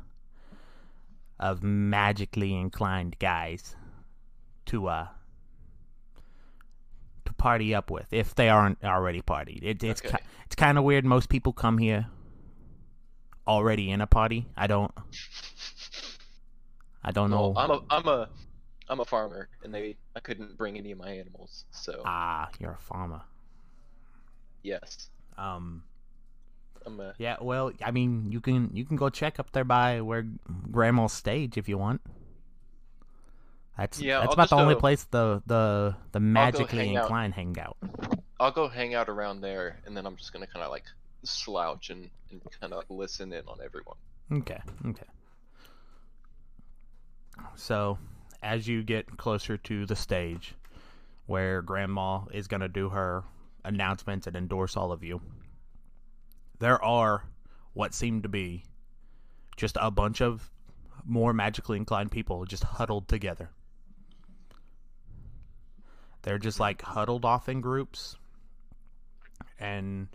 of 1.39 1.61
magically 1.63 2.53
inclined 2.53 3.19
guys 3.19 3.75
to 4.65 4.87
uh 4.87 5.07
to 7.27 7.33
party 7.33 7.75
up 7.75 7.91
with 7.91 8.07
if 8.11 8.33
they 8.35 8.49
aren't 8.49 8.83
already 8.83 9.21
partied. 9.21 9.63
It, 9.63 9.83
it's 9.83 10.01
Okay. 10.01 10.17
ki- 10.17 10.23
it's 10.45 10.55
kind 10.55 10.77
of 10.77 10.83
weird. 10.83 11.05
Most 11.05 11.29
people 11.29 11.53
come 11.53 11.77
here 11.77 12.07
already 13.47 13.91
in 13.91 14.01
a 14.01 14.07
party. 14.07 14.47
I 14.57 14.67
don't. 14.67 14.91
I 17.03 17.11
don't 17.11 17.29
know. 17.29 17.53
I'm 17.55 17.71
a 17.71 17.81
I'm 17.89 18.07
a 18.07 18.29
I'm 18.89 18.99
a 18.99 19.05
farmer, 19.05 19.49
and 19.63 19.73
they 19.73 19.95
I 20.15 20.19
couldn't 20.19 20.57
bring 20.57 20.77
any 20.77 20.91
of 20.91 20.97
my 20.99 21.09
animals, 21.09 21.65
so 21.71 22.01
ah, 22.05 22.49
you're 22.59 22.73
a 22.73 22.77
farmer. 22.77 23.21
yes, 24.63 25.09
Um. 25.37 25.83
I'm 26.85 26.99
a 27.01 27.13
Yeah. 27.17 27.35
Well, 27.41 27.71
I 27.83 27.91
mean, 27.91 28.31
you 28.31 28.39
can 28.39 28.69
you 28.73 28.85
can 28.85 28.95
go 28.95 29.09
check 29.09 29.39
up 29.39 29.51
there 29.51 29.65
by 29.65 29.99
where 30.01 30.25
Grandma's 30.71 31.11
stage 31.11 31.57
if 31.57 31.67
you 31.67 31.77
want. 31.77 31.99
That's 33.77 33.99
Yeah, 34.01 34.19
that's 34.19 34.29
I'll 34.29 34.33
about 34.33 34.49
the 34.49 34.55
only 34.55 34.73
go- 34.73 34.79
place 34.79 35.03
the 35.05 35.41
the 35.45 35.95
the 36.11 36.19
magically 36.19 36.87
hang 36.87 36.95
inclined 36.95 37.33
hang 37.33 37.57
out. 37.59 37.77
I'll 38.39 38.51
go 38.51 38.67
hang 38.67 38.95
out 38.95 39.09
around 39.09 39.41
there, 39.41 39.79
and 39.85 39.95
then 39.95 40.05
I'm 40.05 40.15
just 40.15 40.33
gonna 40.33 40.47
kind 40.47 40.63
of 40.63 40.71
like 40.71 40.85
slouch 41.23 41.89
and, 41.89 42.09
and 42.31 42.41
kind 42.59 42.73
of 42.73 42.83
listen 42.89 43.33
in 43.33 43.43
on 43.47 43.59
everyone. 43.63 43.97
Okay, 44.31 44.59
okay. 44.87 45.05
So, 47.55 47.97
as 48.41 48.67
you 48.67 48.83
get 48.83 49.17
closer 49.17 49.57
to 49.57 49.85
the 49.85 49.95
stage 49.95 50.55
where 51.27 51.61
Grandma 51.61 52.21
is 52.31 52.47
going 52.47 52.61
to 52.61 52.67
do 52.67 52.89
her 52.89 53.23
announcements 53.63 54.27
and 54.27 54.35
endorse 54.35 54.75
all 54.75 54.91
of 54.91 55.03
you, 55.03 55.21
there 56.59 56.83
are 56.83 57.23
what 57.73 57.93
seem 57.93 58.21
to 58.23 58.29
be 58.29 58.63
just 59.55 59.77
a 59.79 59.91
bunch 59.91 60.21
of 60.21 60.49
more 61.05 61.33
magically 61.33 61.77
inclined 61.77 62.11
people 62.11 62.45
just 62.45 62.63
huddled 62.63 63.07
together. 63.07 63.49
They're 66.27 66.37
just 66.37 66.59
like 66.59 66.81
huddled 66.81 67.23
off 67.23 67.47
in 67.47 67.61
groups, 67.61 68.17
and 69.61 70.09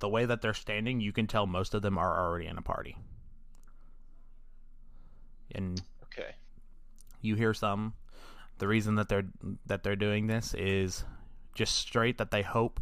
the 0.00 0.08
way 0.08 0.24
that 0.24 0.42
they're 0.42 0.52
standing, 0.52 1.00
you 1.00 1.12
can 1.12 1.28
tell 1.28 1.46
most 1.46 1.74
of 1.74 1.82
them 1.82 1.96
are 1.96 2.26
already 2.26 2.46
in 2.46 2.58
a 2.58 2.60
party. 2.60 2.96
And 5.52 5.80
Okay. 6.02 6.34
you 7.20 7.36
hear 7.36 7.54
some 7.54 7.94
the 8.58 8.66
reason 8.66 8.96
that 8.96 9.08
they're 9.08 9.28
that 9.66 9.84
they're 9.84 9.94
doing 9.94 10.26
this 10.26 10.54
is 10.54 11.04
just 11.54 11.76
straight 11.76 12.18
that 12.18 12.32
they 12.32 12.42
hope 12.42 12.80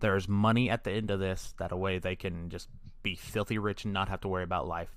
there's 0.00 0.28
money 0.28 0.68
at 0.68 0.84
the 0.84 0.90
end 0.90 1.10
of 1.10 1.18
this 1.18 1.54
that 1.56 1.72
a 1.72 1.78
way 1.78 1.98
they 1.98 2.14
can 2.14 2.50
just 2.50 2.68
be 3.02 3.14
filthy 3.14 3.56
rich 3.56 3.86
and 3.86 3.94
not 3.94 4.10
have 4.10 4.20
to 4.20 4.28
worry 4.28 4.44
about 4.44 4.68
life. 4.68 4.94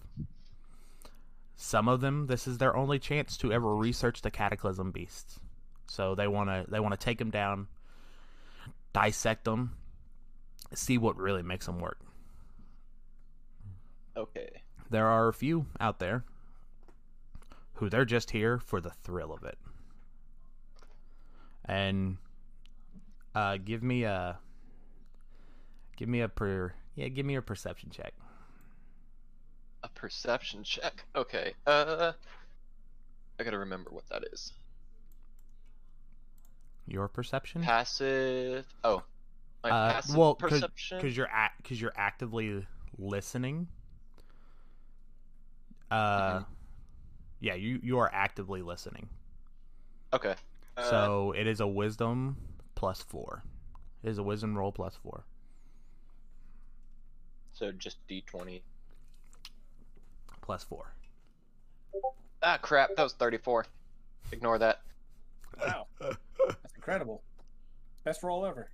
Some 1.55 1.87
of 1.87 2.01
them 2.01 2.27
this 2.27 2.45
is 2.45 2.57
their 2.57 2.75
only 2.75 2.99
chance 2.99 3.37
to 3.37 3.53
ever 3.53 3.73
research 3.73 4.21
the 4.21 4.31
cataclysm 4.31 4.91
beasts. 4.91 5.39
So 5.87 6.15
they 6.15 6.27
want 6.27 6.49
to 6.49 6.65
they 6.69 6.79
want 6.79 6.99
to 6.99 7.03
take 7.03 7.19
them 7.19 7.29
down, 7.29 7.67
dissect 8.93 9.45
them, 9.45 9.75
see 10.73 10.97
what 10.97 11.17
really 11.17 11.43
makes 11.43 11.65
them 11.65 11.79
work. 11.79 11.99
Okay. 14.17 14.61
There 14.89 15.07
are 15.07 15.27
a 15.27 15.33
few 15.33 15.65
out 15.79 15.99
there 15.99 16.23
who 17.73 17.89
they're 17.89 18.05
just 18.05 18.31
here 18.31 18.59
for 18.59 18.79
the 18.79 18.91
thrill 18.91 19.33
of 19.33 19.43
it. 19.43 19.57
And 21.65 22.17
uh, 23.33 23.57
give 23.63 23.83
me 23.83 24.03
a 24.03 24.37
give 25.97 26.07
me 26.07 26.21
a 26.21 26.29
per 26.29 26.73
yeah 26.95 27.07
give 27.09 27.25
me 27.25 27.35
a 27.35 27.41
perception 27.41 27.89
check. 27.89 28.13
A 29.83 29.89
perception 29.89 30.63
check. 30.63 31.05
Okay. 31.15 31.53
Uh, 31.67 32.13
I 33.39 33.43
gotta 33.43 33.59
remember 33.59 33.91
what 33.91 34.07
that 34.09 34.23
is. 34.31 34.53
Your 36.87 37.07
perception? 37.07 37.61
Passive. 37.63 38.65
Oh, 38.83 39.03
my 39.63 39.69
Uh, 39.71 39.93
passive 39.93 40.15
well, 40.15 40.35
perception. 40.35 40.97
because 40.97 41.17
you're 41.17 41.29
at 41.31 41.53
because 41.57 41.81
you're 41.81 41.93
actively 41.95 42.65
listening. 42.97 43.67
Uh, 45.89 46.43
yeah, 47.39 47.55
you 47.55 47.79
you 47.83 47.97
are 47.99 48.09
actively 48.13 48.61
listening. 48.61 49.09
Okay. 50.13 50.35
Uh, 50.77 50.89
So 50.89 51.31
it 51.35 51.47
is 51.47 51.59
a 51.59 51.67
wisdom 51.67 52.37
plus 52.75 53.01
four. 53.01 53.43
It 54.03 54.09
is 54.09 54.17
a 54.17 54.23
wisdom 54.23 54.57
roll 54.57 54.71
plus 54.71 54.95
four. 54.95 55.25
so 57.53 57.71
just 57.71 58.05
D20. 58.07 58.61
Plus 60.41 60.63
four. 60.63 60.93
Ah, 62.43 62.57
crap. 62.61 62.89
That 62.97 63.03
was 63.03 63.13
34. 63.13 63.65
Ignore 64.31 64.59
that. 64.59 64.81
Wow, 65.59 65.87
that's 65.99 66.17
incredible. 66.85 67.23
Best 68.03 68.21
roll 68.21 68.45
ever. 68.45 68.69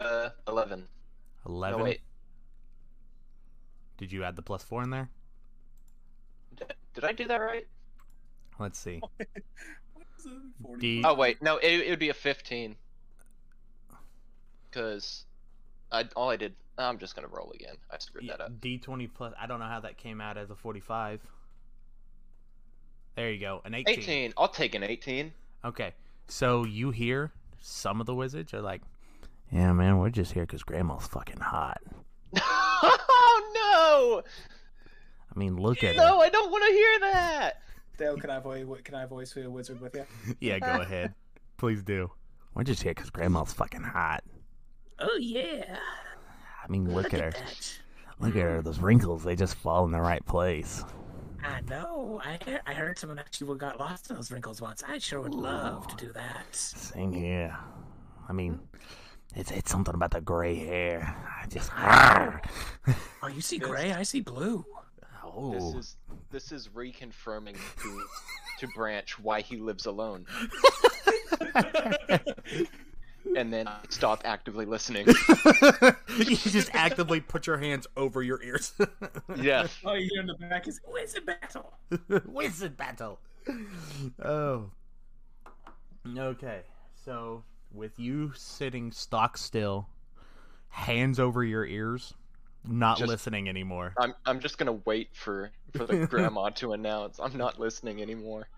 Uh, 0.00 0.28
11. 0.46 0.86
Eleven. 1.44 1.78
No, 1.78 1.84
wait. 1.84 2.00
Did 3.96 4.12
you 4.12 4.22
add 4.22 4.36
the 4.36 4.42
plus 4.42 4.62
four 4.62 4.84
in 4.84 4.90
there? 4.90 5.10
Did, 6.54 6.72
did 6.94 7.04
I 7.04 7.12
do 7.12 7.26
that 7.26 7.38
right? 7.38 7.66
Let's 8.58 8.78
see. 8.78 9.00
What 9.92 10.06
is 10.18 10.26
it? 10.26 10.32
40? 10.62 10.80
D 10.80 11.02
Oh, 11.04 11.14
wait. 11.14 11.40
No, 11.42 11.56
it, 11.58 11.68
it 11.68 11.90
would 11.90 11.98
be 11.98 12.08
a 12.10 12.14
15. 12.14 12.76
Because 14.70 15.24
I, 15.90 16.04
all 16.14 16.30
I 16.30 16.36
did. 16.36 16.54
I'm 16.76 16.98
just 16.98 17.16
gonna 17.16 17.28
roll 17.28 17.50
again. 17.52 17.74
I 17.90 17.98
screwed 17.98 18.28
that 18.28 18.40
up. 18.40 18.60
D 18.60 18.78
twenty 18.78 19.08
plus. 19.08 19.32
I 19.40 19.48
don't 19.48 19.58
know 19.58 19.66
how 19.66 19.80
that 19.80 19.96
came 19.96 20.20
out 20.20 20.38
as 20.38 20.50
a 20.50 20.54
forty-five. 20.54 21.20
There 23.16 23.32
you 23.32 23.40
go, 23.40 23.62
an 23.64 23.74
eighteen. 23.74 23.98
18. 23.98 24.34
I'll 24.36 24.46
take 24.46 24.76
an 24.76 24.84
18. 24.84 25.32
Okay, 25.64 25.94
so 26.28 26.64
you 26.64 26.90
hear 26.90 27.32
some 27.60 28.00
of 28.00 28.06
the 28.06 28.14
wizards 28.14 28.54
are 28.54 28.60
like, 28.62 28.82
"Yeah, 29.50 29.72
man, 29.72 29.98
we're 29.98 30.10
just 30.10 30.32
here 30.32 30.44
because 30.46 30.62
Grandma's 30.62 31.06
fucking 31.06 31.40
hot." 31.40 31.80
oh, 32.36 34.22
no! 34.22 34.22
I 35.34 35.38
mean, 35.38 35.56
look 35.56 35.82
no! 35.82 35.88
at 35.88 35.96
No, 35.96 36.18
her. 36.20 36.26
I 36.26 36.28
don't 36.30 36.50
want 36.50 36.64
to 36.64 36.72
hear 36.72 37.00
that! 37.12 37.52
Dale, 37.98 38.16
can 38.16 38.30
I 38.30 38.38
voice 38.38 38.64
can 38.84 38.94
I 38.94 39.06
voice 39.06 39.36
a 39.36 39.50
wizard 39.50 39.80
with 39.80 39.94
you? 39.96 40.04
yeah, 40.40 40.58
go 40.60 40.80
ahead, 40.80 41.14
please 41.56 41.82
do. 41.82 42.10
We're 42.54 42.64
just 42.64 42.82
here 42.82 42.92
because 42.94 43.10
Grandma's 43.10 43.52
fucking 43.52 43.82
hot. 43.82 44.22
Oh 45.00 45.16
yeah. 45.20 45.76
I 46.64 46.68
mean, 46.70 46.92
look, 46.92 47.12
at 47.14 47.20
her. 47.20 47.30
that. 47.30 47.78
Look 48.20 48.36
at 48.36 48.42
her. 48.42 48.62
Those 48.62 48.78
wrinkles, 48.78 49.24
they 49.24 49.36
just 49.36 49.54
fall 49.54 49.84
in 49.84 49.90
the 49.90 50.00
right 50.00 50.24
place. 50.26 50.84
I 51.44 51.60
know. 51.68 52.20
I 52.24 52.38
heard, 52.44 52.60
I 52.66 52.74
heard 52.74 52.98
someone 52.98 53.18
actually 53.18 53.56
got 53.58 53.78
lost 53.78 54.10
in 54.10 54.16
those 54.16 54.30
wrinkles 54.30 54.60
once. 54.60 54.82
I 54.86 54.98
sure 54.98 55.20
would 55.20 55.34
love 55.34 55.86
to 55.88 55.96
do 55.96 56.12
that. 56.12 56.54
Same 56.54 57.12
here. 57.12 57.56
I 58.28 58.32
mean, 58.32 58.60
it's 59.34 59.50
it's 59.50 59.70
something 59.70 59.94
about 59.94 60.10
the 60.10 60.20
gray 60.20 60.56
hair. 60.56 61.16
I 61.42 61.46
just. 61.46 61.70
Oh, 63.22 63.26
you 63.28 63.40
see 63.42 63.58
gray? 63.58 63.92
I 63.92 64.02
see 64.02 64.20
blue. 64.20 64.64
oh. 65.24 65.52
This 65.52 65.74
is 65.74 65.96
this 66.30 66.52
is 66.52 66.68
reconfirming 66.68 67.56
to 67.82 68.02
to 68.60 68.68
Branch 68.74 69.18
why 69.18 69.40
he 69.42 69.56
lives 69.56 69.86
alone. 69.86 70.24
and 73.36 73.52
then 73.52 73.68
stop 73.88 74.22
actively 74.24 74.66
listening. 74.66 75.06
you 76.18 76.36
just 76.36 76.70
actively 76.74 77.20
put 77.20 77.46
your 77.46 77.58
hands 77.58 77.86
over 77.96 78.22
your 78.22 78.42
ears. 78.42 78.72
yes. 79.36 79.76
Oh, 79.84 79.94
you 79.94 80.08
hear 80.12 80.20
in 80.20 80.26
the 80.26 80.34
back 80.34 80.68
is 80.68 80.80
wizard 80.86 81.26
battle. 81.26 81.72
Wizard 82.26 82.76
battle. 82.76 83.18
Oh. 84.22 84.70
Okay. 86.16 86.60
So, 87.04 87.44
with 87.72 87.98
you 87.98 88.32
sitting 88.34 88.92
stock 88.92 89.38
still, 89.38 89.88
hands 90.68 91.18
over 91.18 91.44
your 91.44 91.66
ears, 91.66 92.14
not 92.66 92.98
Just- 92.98 93.08
listening 93.08 93.48
anymore. 93.48 93.94
I'm 93.98 94.14
I'm 94.26 94.40
just 94.40 94.58
gonna 94.58 94.78
wait 94.84 95.10
for 95.14 95.50
for 95.76 95.86
the 95.86 96.06
grandma 96.06 96.50
to 96.50 96.72
announce 96.72 97.18
I'm 97.20 97.36
not 97.36 97.58
listening 97.58 98.00
anymore. 98.02 98.48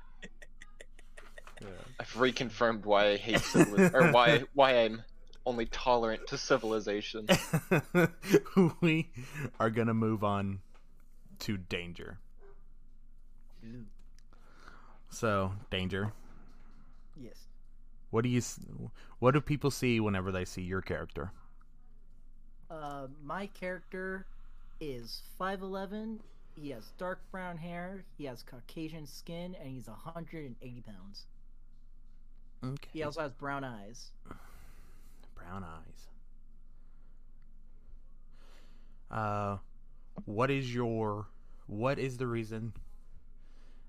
I've 1.99 2.13
reconfirmed 2.15 2.85
why 2.85 3.11
I 3.11 3.17
hate 3.17 3.41
civili- 3.41 3.91
or 3.93 4.11
why 4.13 4.45
why 4.55 4.85
I'm 4.85 5.03
only 5.47 5.67
tolerant 5.67 6.27
to 6.29 6.39
civilization. 6.39 7.27
we 8.81 9.11
are 9.59 9.71
gonna 9.71 9.95
move 9.95 10.25
on 10.25 10.61
to 11.41 11.57
danger. 11.57 12.19
So, 15.11 15.53
danger. 15.71 16.13
Yes. 17.21 17.37
What 18.11 18.23
do 18.23 18.31
you? 18.31 18.41
What 19.19 19.33
do 19.33 19.41
people 19.41 19.71
see 19.71 20.01
whenever 20.01 20.33
they 20.33 20.45
see 20.45 20.63
your 20.63 20.81
character? 20.81 21.33
Uh, 22.71 23.09
my 23.25 23.47
character 23.49 24.27
is 24.81 25.23
5'11. 25.39 26.19
He 26.55 26.71
has 26.71 26.93
dark 26.99 27.21
brown 27.33 27.57
hair. 27.57 28.05
He 28.17 28.25
has 28.27 28.43
Caucasian 28.45 29.07
skin, 29.07 29.57
and 29.61 29.69
he's 29.69 29.89
180 29.89 30.81
pounds. 30.83 31.27
Okay. 32.65 32.89
He 32.93 33.03
also 33.03 33.23
has 33.23 33.33
brown 33.33 33.65
eyes. 33.65 34.11
Brown 35.35 35.65
eyes. 35.65 36.07
Uh, 39.11 39.57
what 40.27 40.51
is 40.51 40.73
your? 40.73 41.27
What 41.67 41.99
is 41.99 42.17
the 42.17 42.27
reason 42.27 42.73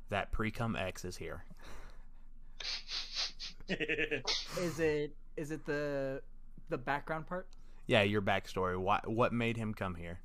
that 0.09 0.31
Precum 0.31 0.79
X 0.79 1.03
is 1.05 1.17
here? 1.17 1.43
Is 4.59 4.79
it 4.81 5.15
is 5.37 5.51
it 5.51 5.65
the 5.65 6.21
the 6.69 6.77
background 6.77 7.25
part? 7.25 7.47
Yeah, 7.87 8.01
your 8.01 8.21
backstory. 8.21 8.77
What 8.77 9.07
what 9.07 9.31
made 9.31 9.55
him 9.55 9.73
come 9.73 9.95
here? 9.95 10.19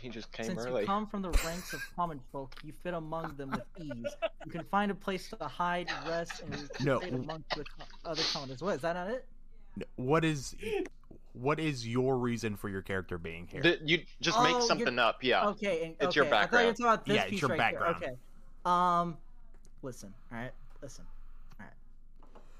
He 0.00 0.08
just 0.08 0.30
came 0.32 0.46
Since 0.46 0.66
early. 0.66 0.82
you 0.82 0.86
come 0.86 1.06
from 1.06 1.22
the 1.22 1.30
ranks 1.44 1.72
of 1.72 1.80
common 1.96 2.20
folk, 2.32 2.54
you 2.64 2.72
fit 2.82 2.94
among 2.94 3.36
them 3.36 3.50
with 3.50 3.62
ease. 3.80 4.14
You 4.44 4.50
can 4.50 4.64
find 4.64 4.90
a 4.90 4.94
place 4.94 5.28
to 5.30 5.36
hide, 5.46 5.88
rest, 6.08 6.42
and 6.42 6.68
No. 6.84 6.98
stay 7.00 7.10
among 7.10 7.44
the 7.56 7.64
co- 7.64 7.84
other 8.04 8.22
commoners. 8.32 8.62
What 8.62 8.74
is 8.76 8.80
that 8.82 8.94
not 8.94 9.08
it? 9.08 9.26
What 9.96 10.24
is 10.24 10.54
what 11.32 11.58
is 11.58 11.86
your 11.86 12.16
reason 12.16 12.56
for 12.56 12.68
your 12.68 12.82
character 12.82 13.18
being 13.18 13.46
here? 13.48 13.60
Th- 13.62 13.80
you 13.84 14.02
just 14.20 14.38
Oh, 14.38 14.42
make 14.42 14.52
you're- 14.52 14.66
something 14.66 14.98
up, 14.98 15.22
yeah. 15.22 15.48
Okay, 15.48 15.84
and, 15.86 15.96
It's 16.00 16.14
your 16.14 16.26
okay, 16.26 16.36
I 16.36 16.46
thought 16.46 16.52
you 16.52 16.66
were 16.68 16.72
background. 16.72 16.76
talking 16.76 16.86
about 16.86 17.06
this 17.06 17.16
Yeah, 17.16 17.24
it's 17.24 17.40
your 17.40 17.48
right 17.50 17.58
background. 17.58 17.96
Here. 17.98 18.08
Okay. 18.08 18.16
Um, 18.64 19.16
listen, 19.82 20.14
all 20.32 20.38
right, 20.38 20.52
listen, 20.80 21.04
all 21.60 21.66
right. 21.66 21.74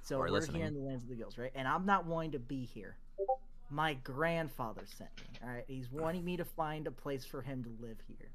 So 0.02 0.18
We're 0.18 0.30
we're, 0.32 0.46
here 0.46 0.66
in 0.66 0.74
the 0.74 0.80
lands 0.80 1.04
of 1.04 1.08
the 1.08 1.14
gills, 1.14 1.38
right? 1.38 1.52
And 1.54 1.68
I'm 1.68 1.86
not 1.86 2.04
wanting 2.06 2.32
to 2.32 2.38
be 2.40 2.64
here. 2.64 2.96
My 3.74 3.94
grandfather 3.94 4.82
sent 4.86 5.10
me. 5.16 5.38
All 5.42 5.48
right, 5.52 5.64
he's 5.66 5.90
wanting 5.90 6.24
me 6.24 6.36
to 6.36 6.44
find 6.44 6.86
a 6.86 6.92
place 6.92 7.24
for 7.24 7.42
him 7.42 7.64
to 7.64 7.70
live 7.84 7.96
here. 8.06 8.30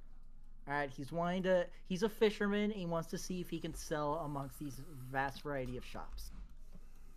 All 0.68 0.74
right, 0.74 0.90
he's 0.90 1.14
wanting 1.14 1.44
to. 1.44 1.66
He's 1.88 2.04
a 2.04 2.10
fisherman. 2.10 2.72
And 2.72 2.74
he 2.74 2.86
wants 2.86 3.10
to 3.12 3.18
see 3.18 3.40
if 3.40 3.50
he 3.50 3.58
can 3.60 3.74
sell 3.74 4.16
amongst 4.26 4.60
these 4.60 4.82
vast 5.10 5.44
variety 5.44 5.78
of 5.78 5.86
shops. 5.86 6.32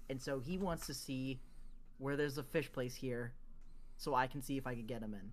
And 0.08 0.22
so 0.22 0.38
he 0.38 0.56
wants 0.56 0.86
to 0.86 0.94
see 0.94 1.40
where 1.98 2.16
there's 2.16 2.38
a 2.38 2.44
fish 2.44 2.70
place 2.70 2.94
here, 2.94 3.32
so 3.96 4.14
I 4.14 4.28
can 4.28 4.40
see 4.40 4.56
if 4.56 4.68
I 4.68 4.74
can 4.74 4.86
get 4.86 5.02
him 5.02 5.14
in. 5.14 5.32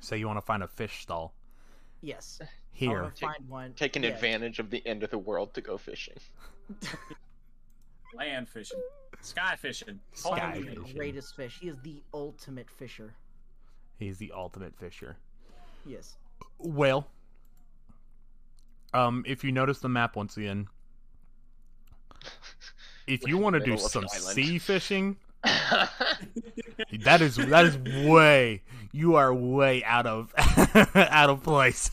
So 0.00 0.14
you 0.14 0.26
want 0.26 0.38
to 0.38 0.46
find 0.46 0.62
a 0.62 0.68
fish 0.68 1.02
stall 1.02 1.34
Yes, 2.00 2.38
I 2.42 2.46
here? 2.72 3.02
want 3.02 3.16
to 3.16 3.26
find 3.26 3.48
one. 3.48 3.74
Taking 3.74 4.04
yeah. 4.04 4.10
advantage 4.10 4.58
of 4.58 4.70
the 4.70 4.86
end 4.86 5.02
of 5.02 5.10
the 5.10 5.18
world 5.18 5.52
to 5.54 5.60
go 5.60 5.76
fishing. 5.76 6.16
Land 8.14 8.48
fishing, 8.48 8.80
sky 9.20 9.56
fishing, 9.56 10.00
Sky 10.12 10.50
Holy- 10.54 10.62
the 10.74 10.80
fishing. 10.82 10.96
greatest 10.96 11.36
fish. 11.36 11.58
He 11.60 11.68
is 11.68 11.76
the 11.82 12.02
ultimate 12.12 12.68
fisher. 12.70 13.14
He's 13.98 14.18
the 14.18 14.32
ultimate 14.34 14.74
fisher. 14.76 15.16
Yes. 15.86 16.16
Well, 16.58 17.06
um, 18.92 19.22
if 19.26 19.44
you 19.44 19.52
notice 19.52 19.78
the 19.78 19.88
map 19.88 20.16
once 20.16 20.36
again, 20.36 20.68
if 23.06 23.26
you 23.26 23.38
want 23.38 23.54
to 23.54 23.60
do 23.60 23.76
some 23.78 24.08
sea 24.08 24.58
fishing, 24.58 25.16
that 25.44 27.20
is 27.20 27.36
that 27.36 27.64
is 27.64 27.78
way 28.08 28.62
you 28.92 29.14
are 29.16 29.32
way 29.32 29.84
out 29.84 30.06
of 30.06 30.32
out 30.96 31.30
of 31.30 31.42
place. 31.42 31.90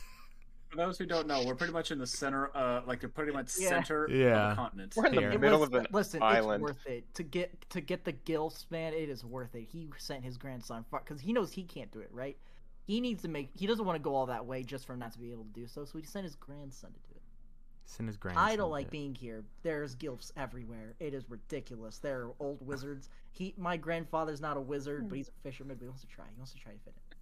For 0.77 0.85
those 0.85 0.99
who 0.99 1.07
don't 1.07 1.25
know, 1.25 1.43
we're 1.43 1.55
pretty 1.55 1.73
much 1.73 1.89
in 1.89 1.97
the 1.97 2.05
center, 2.05 2.55
uh, 2.55 2.81
like 2.85 2.99
the 3.01 3.07
pretty 3.09 3.31
much 3.31 3.51
Yeah. 3.57 3.69
center 3.69 4.05
of 4.05 4.11
Yeah. 4.11 4.49
the 4.49 4.55
continent. 4.55 4.93
We're 4.95 5.07
in 5.07 5.15
the 5.15 5.21
Here. 5.21 5.39
Middle 5.39 5.59
was- 5.61 5.69
of 5.69 5.73
an 5.73 5.87
listen, 5.91 6.21
island. 6.21 6.61
it's 6.63 6.69
worth 6.77 6.85
it 6.87 7.13
to 7.15 7.23
get 7.23 7.67
to 7.71 7.81
get 7.81 8.03
the 8.05 8.13
gilfs, 8.13 8.69
man. 8.69 8.93
It 8.93 9.09
is 9.09 9.25
worth 9.25 9.55
it. 9.55 9.63
He 9.63 9.89
sent 9.97 10.23
his 10.23 10.37
grandson 10.37 10.85
because 10.91 11.19
he 11.21 11.33
knows 11.33 11.51
he 11.53 11.63
can't 11.63 11.89
do 11.89 11.99
it, 11.99 12.11
right? 12.11 12.37
He 12.83 13.01
needs 13.01 13.23
to 13.23 13.27
make. 13.27 13.49
He 13.55 13.65
doesn't 13.65 13.85
want 13.85 13.95
to 13.95 14.03
go 14.03 14.13
all 14.13 14.27
that 14.27 14.45
way 14.45 14.61
just 14.61 14.85
for 14.85 14.93
him 14.93 14.99
not 14.99 15.13
to 15.13 15.19
be 15.19 15.31
able 15.31 15.45
to 15.45 15.49
do 15.49 15.65
so. 15.65 15.83
So 15.83 15.97
he 15.97 16.05
sent 16.05 16.25
his 16.25 16.35
grandson 16.35 16.93
to 16.93 16.99
do 17.09 17.15
it. 17.15 17.23
Send 17.85 18.07
his 18.07 18.17
grandson. 18.17 18.45
I 18.47 18.55
don't 18.55 18.69
like 18.69 18.85
to- 18.85 18.91
being 18.91 19.15
here. 19.15 19.45
There's 19.63 19.95
gilfs 19.95 20.31
everywhere. 20.37 20.93
It 20.99 21.15
is 21.15 21.27
ridiculous. 21.27 21.97
There 21.97 22.27
are 22.27 22.33
old 22.39 22.61
wizards. 22.61 23.09
He, 23.31 23.55
my 23.57 23.77
grandfather's 23.77 24.41
not 24.41 24.57
a 24.57 24.61
wizard, 24.61 25.09
but 25.09 25.15
he's 25.17 25.29
a 25.29 25.31
fisherman. 25.41 25.77
But 25.77 25.85
he 25.85 25.87
wants 25.87 26.01
to 26.03 26.07
try. 26.07 26.25
He 26.29 26.35
wants 26.37 26.51
to 26.51 26.59
try 26.59 26.73
to 26.73 26.79
fit 26.79 26.93
in. 26.95 27.17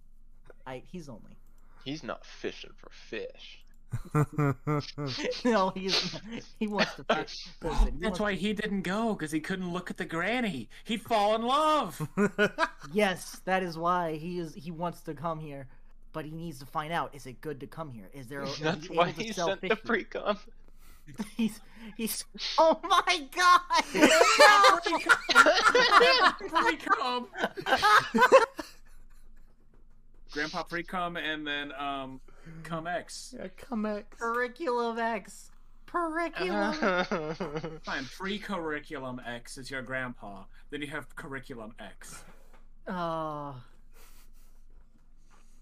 I, 0.66 0.80
he's 0.80 1.08
only. 1.08 1.38
He's 1.86 2.02
not 2.02 2.26
fishing 2.26 2.72
for 2.76 2.90
fish. 2.90 3.64
no, 5.44 5.70
he's. 5.70 6.20
He 6.58 6.66
wants 6.66 6.96
to 6.96 7.04
fish. 7.04 7.46
Listen, 7.62 7.84
That's 8.00 8.02
wants 8.02 8.20
why 8.20 8.32
he 8.34 8.52
didn't 8.52 8.82
go 8.82 9.14
because 9.14 9.30
he 9.30 9.38
couldn't 9.38 9.72
look 9.72 9.88
at 9.88 9.96
the 9.96 10.04
granny. 10.04 10.68
He'd 10.82 11.02
fall 11.02 11.36
in 11.36 11.42
love. 11.42 12.08
Yes, 12.92 13.40
that 13.44 13.62
is 13.62 13.78
why 13.78 14.16
he 14.16 14.40
is. 14.40 14.52
He 14.56 14.72
wants 14.72 15.00
to 15.02 15.14
come 15.14 15.38
here, 15.38 15.68
but 16.12 16.24
he 16.24 16.32
needs 16.32 16.58
to 16.58 16.66
find 16.66 16.92
out: 16.92 17.14
is 17.14 17.24
it 17.24 17.40
good 17.40 17.60
to 17.60 17.68
come 17.68 17.92
here? 17.92 18.10
Is 18.12 18.26
there? 18.26 18.42
is 18.42 18.58
That's 18.58 18.90
why 18.90 19.10
he 19.12 19.32
sent 19.32 19.60
fish 19.60 19.70
the 19.70 19.76
here? 19.76 19.76
pre-com. 19.76 20.38
He's. 21.36 21.60
He's. 21.96 22.24
Oh 22.58 22.80
my 22.82 23.28
god! 23.30 23.60
Pre-cum. 26.50 27.28
Grandpa 30.32 30.62
pre-cum 30.64 31.16
and 31.16 31.46
then 31.46 31.72
um, 31.78 32.20
cum 32.62 32.86
X. 32.86 33.34
yeah, 33.38 33.48
come 33.56 33.86
X. 33.86 34.04
Curriculum 34.18 34.98
X. 34.98 35.50
Curriculum. 35.86 36.72
Fine, 37.84 38.04
pre-curriculum 38.16 39.20
X 39.26 39.56
is 39.56 39.70
your 39.70 39.82
grandpa. 39.82 40.44
Then 40.70 40.82
you 40.82 40.88
have 40.88 41.14
curriculum 41.16 41.74
X. 41.78 42.24
Oh. 42.88 43.54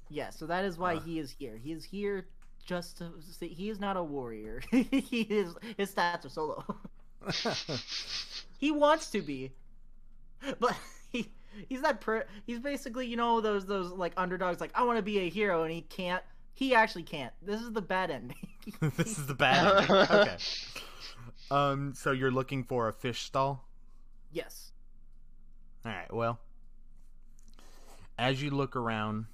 Yeah, 0.09 0.31
so 0.31 0.47
that 0.47 0.65
is 0.65 0.79
why 0.79 0.97
Uh. 0.97 1.01
he 1.01 1.19
is 1.19 1.31
here. 1.31 1.57
He 1.63 1.73
is 1.73 1.85
here 1.85 2.27
just 2.65 2.99
to 2.99 3.11
see. 3.21 3.49
He 3.49 3.69
is 3.71 3.79
not 3.79 3.97
a 3.97 4.03
warrior. 4.03 4.63
he 4.71 5.23
is. 5.23 5.55
His 5.77 5.93
stats 5.95 6.25
are 6.25 6.29
so 6.31 6.45
low. 6.47 6.77
he 8.59 8.71
wants 8.71 9.11
to 9.11 9.23
be, 9.23 9.53
but 10.59 10.77
he 11.11 11.31
he's 11.69 11.83
that 11.83 12.01
per. 12.01 12.25
He's 12.47 12.59
basically 12.59 13.07
you 13.07 13.17
know 13.17 13.41
those 13.41 13.67
those 13.67 13.91
like 13.93 14.13
underdogs. 14.17 14.61
Like 14.61 14.71
I 14.75 14.85
want 14.85 14.99
to 14.99 15.03
be 15.03 15.19
a 15.19 15.29
hero, 15.29 15.63
and 15.63 15.73
he 15.73 15.83
can't. 15.83 16.23
He 16.55 16.75
actually 16.75 17.03
can't. 17.03 17.33
This 17.43 17.61
is 17.61 17.73
the 17.73 17.83
bad 17.83 18.11
ending. 18.11 18.37
this 18.97 19.19
is 19.19 19.27
the 19.27 19.35
bad. 19.35 19.83
ending. 19.83 19.97
Okay. 19.97 20.37
Um. 21.51 21.93
So 21.95 22.13
you're 22.13 22.31
looking 22.31 22.65
for 22.65 22.89
a 22.89 22.93
fish 22.93 23.23
stall. 23.23 23.69
yes. 24.33 24.73
All 25.85 25.93
right. 25.93 26.13
Well, 26.13 26.39
as 28.19 28.43
you 28.43 28.49
look 28.51 28.75
around, 28.77 29.27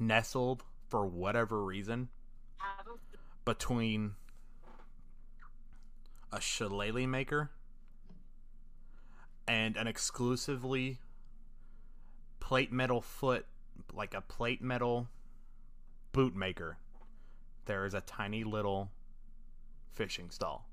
nestled 0.00 0.64
for 0.88 1.06
whatever 1.06 1.64
reason 1.64 2.08
between 3.44 4.14
a 6.32 6.40
shillelagh 6.40 7.06
maker 7.06 7.50
and 9.50 9.76
an 9.76 9.88
exclusively 9.88 11.00
plate 12.38 12.70
metal 12.70 13.00
foot, 13.00 13.46
like 13.92 14.14
a 14.14 14.20
plate 14.20 14.62
metal 14.62 15.08
boot 16.12 16.36
maker, 16.36 16.78
there 17.64 17.84
is 17.84 17.92
a 17.92 18.00
tiny 18.02 18.44
little 18.44 18.92
fishing 19.90 20.30
stall. 20.30 20.68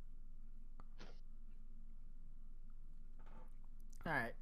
All 4.06 4.13
right. 4.13 4.34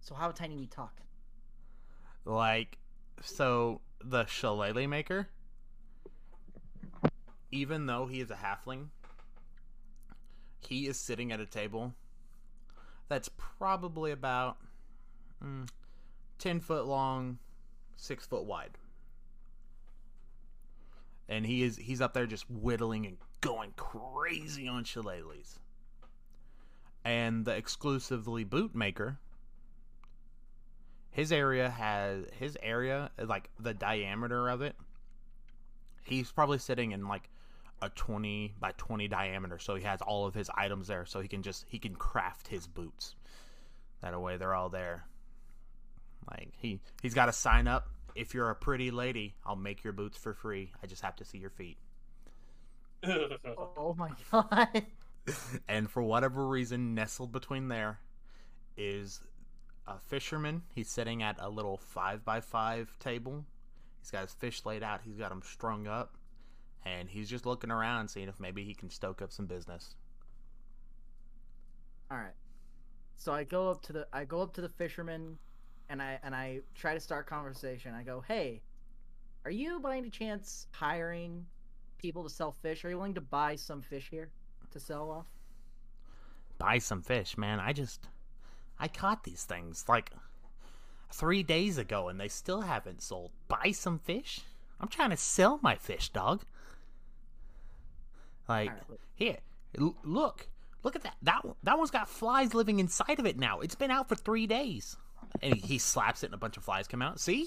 So 0.00 0.14
how 0.14 0.30
tiny 0.32 0.58
we 0.58 0.66
talking? 0.66 1.06
Like, 2.26 2.76
so 3.22 3.80
the 4.04 4.26
shillelagh 4.26 4.86
maker, 4.86 5.28
even 7.50 7.86
though 7.86 8.04
he 8.04 8.20
is 8.20 8.30
a 8.30 8.36
halfling, 8.36 8.88
he 10.60 10.86
is 10.86 10.98
sitting 10.98 11.32
at 11.32 11.40
a 11.40 11.46
table 11.46 11.94
that's 13.10 13.28
probably 13.28 14.12
about 14.12 14.56
mm, 15.44 15.68
10 16.38 16.60
foot 16.60 16.86
long, 16.86 17.38
6 17.96 18.26
foot 18.26 18.44
wide. 18.44 18.78
And 21.28 21.44
he 21.44 21.62
is 21.62 21.76
he's 21.76 22.00
up 22.00 22.14
there 22.14 22.26
just 22.26 22.48
whittling 22.48 23.06
and 23.06 23.18
going 23.40 23.72
crazy 23.76 24.66
on 24.66 24.84
shillelaghs. 24.84 25.58
And 27.04 27.44
the 27.44 27.54
exclusively 27.54 28.44
boot 28.44 28.74
maker 28.74 29.18
his 31.10 31.32
area 31.32 31.68
has 31.68 32.24
his 32.38 32.56
area 32.62 33.10
like 33.18 33.50
the 33.58 33.74
diameter 33.74 34.48
of 34.48 34.62
it 34.62 34.76
he's 36.04 36.30
probably 36.30 36.58
sitting 36.58 36.92
in 36.92 37.08
like 37.08 37.28
a 37.82 37.88
20 37.90 38.54
by 38.60 38.72
20 38.76 39.08
diameter 39.08 39.58
so 39.58 39.74
he 39.74 39.84
has 39.84 40.00
all 40.02 40.26
of 40.26 40.34
his 40.34 40.50
items 40.54 40.88
there 40.88 41.06
so 41.06 41.20
he 41.20 41.28
can 41.28 41.42
just 41.42 41.64
he 41.68 41.78
can 41.78 41.94
craft 41.94 42.48
his 42.48 42.66
boots 42.66 43.14
that 44.02 44.18
way 44.20 44.36
they're 44.36 44.54
all 44.54 44.68
there 44.68 45.06
like 46.30 46.52
he 46.58 46.80
he's 47.02 47.14
got 47.14 47.26
to 47.26 47.32
sign 47.32 47.66
up 47.66 47.88
if 48.14 48.34
you're 48.34 48.50
a 48.50 48.54
pretty 48.54 48.90
lady 48.90 49.34
i'll 49.46 49.56
make 49.56 49.82
your 49.82 49.92
boots 49.92 50.18
for 50.18 50.34
free 50.34 50.70
i 50.82 50.86
just 50.86 51.02
have 51.02 51.16
to 51.16 51.24
see 51.24 51.38
your 51.38 51.50
feet 51.50 51.78
Oh 53.56 53.94
my 53.96 54.10
god. 54.30 54.82
and 55.68 55.90
for 55.90 56.02
whatever 56.02 56.46
reason, 56.46 56.94
nestled 56.94 57.32
between 57.32 57.68
there 57.68 57.98
is 58.76 59.20
a 59.86 59.98
fisherman. 59.98 60.62
He's 60.74 60.88
sitting 60.88 61.22
at 61.22 61.36
a 61.40 61.48
little 61.48 61.78
five 61.78 62.24
by 62.24 62.40
five 62.40 62.94
table. 62.98 63.44
He's 64.00 64.10
got 64.10 64.22
his 64.22 64.32
fish 64.32 64.64
laid 64.64 64.82
out. 64.82 65.00
He's 65.04 65.16
got 65.16 65.30
them 65.30 65.42
strung 65.44 65.86
up, 65.86 66.14
and 66.84 67.08
he's 67.08 67.28
just 67.28 67.46
looking 67.46 67.70
around, 67.70 68.08
seeing 68.08 68.28
if 68.28 68.40
maybe 68.40 68.64
he 68.64 68.74
can 68.74 68.90
stoke 68.90 69.20
up 69.22 69.32
some 69.32 69.46
business. 69.46 69.94
All 72.10 72.18
right. 72.18 72.34
So 73.16 73.32
I 73.32 73.44
go 73.44 73.70
up 73.70 73.82
to 73.82 73.92
the 73.92 74.06
I 74.12 74.24
go 74.24 74.40
up 74.40 74.54
to 74.54 74.60
the 74.60 74.68
fisherman, 74.68 75.38
and 75.88 76.00
I 76.00 76.18
and 76.22 76.34
I 76.34 76.60
try 76.74 76.94
to 76.94 77.00
start 77.00 77.26
conversation. 77.26 77.94
I 77.94 78.02
go, 78.02 78.22
"Hey, 78.26 78.62
are 79.44 79.50
you 79.50 79.78
by 79.78 79.98
any 79.98 80.10
chance 80.10 80.66
hiring 80.72 81.46
people 81.98 82.22
to 82.24 82.30
sell 82.30 82.52
fish? 82.52 82.84
Are 82.84 82.90
you 82.90 82.96
willing 82.96 83.14
to 83.14 83.20
buy 83.20 83.56
some 83.56 83.82
fish 83.82 84.08
here 84.10 84.30
to 84.70 84.80
sell 84.80 85.10
off?" 85.10 85.26
Buy 86.58 86.78
some 86.78 87.02
fish, 87.02 87.36
man. 87.36 87.60
I 87.60 87.72
just 87.72 88.08
I 88.78 88.88
caught 88.88 89.24
these 89.24 89.44
things 89.44 89.84
like 89.88 90.12
three 91.12 91.42
days 91.42 91.76
ago, 91.76 92.08
and 92.08 92.18
they 92.18 92.28
still 92.28 92.62
haven't 92.62 93.02
sold. 93.02 93.32
Buy 93.48 93.72
some 93.72 93.98
fish. 93.98 94.40
I'm 94.80 94.88
trying 94.88 95.10
to 95.10 95.16
sell 95.16 95.60
my 95.62 95.76
fish, 95.76 96.08
dog. 96.08 96.44
Like 98.50 98.72
look. 98.88 98.98
here, 99.14 99.36
look, 100.04 100.48
look 100.82 100.96
at 100.96 101.04
that. 101.04 101.14
That 101.22 101.42
that 101.62 101.78
one's 101.78 101.92
got 101.92 102.08
flies 102.08 102.52
living 102.52 102.80
inside 102.80 103.20
of 103.20 103.26
it 103.26 103.38
now. 103.38 103.60
It's 103.60 103.76
been 103.76 103.92
out 103.92 104.08
for 104.08 104.16
three 104.16 104.48
days, 104.48 104.96
and 105.40 105.54
he, 105.54 105.60
he 105.60 105.78
slaps 105.78 106.22
it, 106.22 106.26
and 106.26 106.34
a 106.34 106.38
bunch 106.38 106.56
of 106.56 106.64
flies 106.64 106.88
come 106.88 107.00
out. 107.00 107.20
See, 107.20 107.46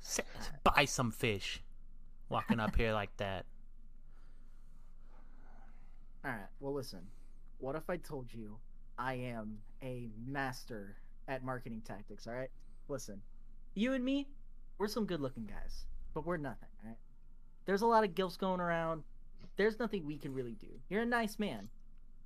S- 0.00 0.20
buy 0.62 0.84
some 0.84 1.10
fish. 1.10 1.60
walking 2.28 2.60
up 2.60 2.76
here 2.76 2.92
like 2.92 3.16
that. 3.16 3.46
All 6.24 6.30
right. 6.30 6.40
Well, 6.60 6.74
listen. 6.74 7.00
What 7.58 7.76
if 7.76 7.88
I 7.88 7.96
told 7.96 8.32
you 8.32 8.56
I 8.98 9.14
am 9.14 9.58
a 9.82 10.10
master 10.26 10.96
at 11.28 11.44
marketing 11.44 11.82
tactics? 11.84 12.26
All 12.26 12.34
right. 12.34 12.50
Listen, 12.88 13.20
you 13.74 13.92
and 13.94 14.04
me, 14.04 14.28
we're 14.78 14.88
some 14.88 15.06
good-looking 15.06 15.46
guys, 15.46 15.86
but 16.12 16.26
we're 16.26 16.36
nothing. 16.36 16.68
All 16.82 16.90
right. 16.90 16.98
There's 17.66 17.82
a 17.82 17.86
lot 17.86 18.04
of 18.04 18.14
gilfs 18.14 18.38
going 18.38 18.60
around. 18.60 19.02
There's 19.56 19.78
nothing 19.78 20.04
we 20.04 20.18
can 20.18 20.34
really 20.34 20.56
do. 20.60 20.68
You're 20.88 21.02
a 21.02 21.06
nice 21.06 21.38
man, 21.38 21.68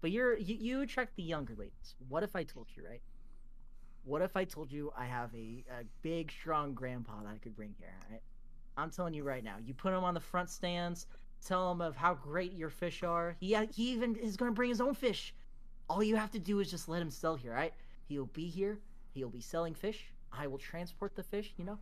but 0.01 0.11
you're 0.11 0.37
you, 0.37 0.57
you 0.57 0.81
attract 0.83 1.17
the 1.17 1.23
younger 1.23 1.55
ladies. 1.55 1.95
What 2.09 2.23
if 2.23 2.35
I 2.35 2.45
told 2.45 2.67
you, 2.75 2.85
right? 2.89 3.03
What 4.05 4.23
if 4.23 4.37
I 4.37 4.45
told 4.45 4.73
you 4.73 4.93
I 4.97 5.05
have 5.05 5.35
a, 5.35 5.65
a 5.71 5.85
big, 6.03 6.33
strong 6.33 6.73
grandpa 6.73 7.23
that 7.23 7.29
I 7.35 7.39
could 7.39 7.55
bring 7.55 7.75
here? 7.79 7.93
Right. 8.11 8.23
I'm 8.77 8.91
telling 8.91 9.13
you 9.13 9.25
right 9.25 9.45
now. 9.45 9.57
You 9.63 9.75
put 9.75 9.93
him 9.93 10.05
on 10.05 10.15
the 10.15 10.21
front 10.21 10.49
stands 10.49 11.07
tell 11.45 11.71
him 11.71 11.81
of 11.81 11.97
how 11.97 12.15
great 12.15 12.53
your 12.53 12.71
fish 12.71 13.03
are. 13.03 13.37
He 13.41 13.57
he 13.73 13.93
even 13.93 14.17
is 14.17 14.37
going 14.37 14.51
to 14.51 14.55
bring 14.55 14.71
his 14.71 14.81
own 14.81 14.95
fish. 14.95 15.35
All 15.89 16.03
you 16.03 16.17
have 16.17 16.31
to 16.33 16.39
do 16.39 16.61
is 16.61 16.71
just 16.71 16.89
let 16.89 17.01
him 17.01 17.11
sell 17.11 17.37
here, 17.37 17.53
right? 17.53 17.73
He'll 18.09 18.27
be 18.27 18.49
here. 18.49 18.79
He'll 19.15 19.31
be 19.31 19.41
selling 19.41 19.75
fish. 19.75 20.13
I 20.33 20.47
will 20.47 20.59
transport 20.59 21.15
the 21.17 21.23
fish. 21.23 21.55
You 21.57 21.65
know, 21.65 21.79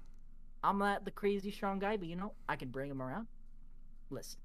I'm 0.62 0.78
not 0.78 1.04
the 1.04 1.10
crazy 1.10 1.50
strong 1.50 1.78
guy, 1.78 1.96
but 1.96 2.08
you 2.08 2.16
know, 2.16 2.32
I 2.48 2.56
can 2.56 2.68
bring 2.68 2.90
him 2.90 3.02
around. 3.02 3.26
Listen, 4.10 4.38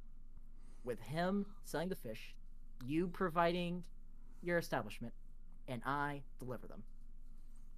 with 0.84 1.00
him 1.02 1.46
selling 1.66 1.90
the 1.90 1.96
fish, 1.96 2.34
you 2.86 3.08
providing 3.08 3.84
your 4.42 4.58
establishment, 4.58 5.14
and 5.68 5.82
I 5.86 6.22
deliver 6.40 6.68
them. 6.68 6.84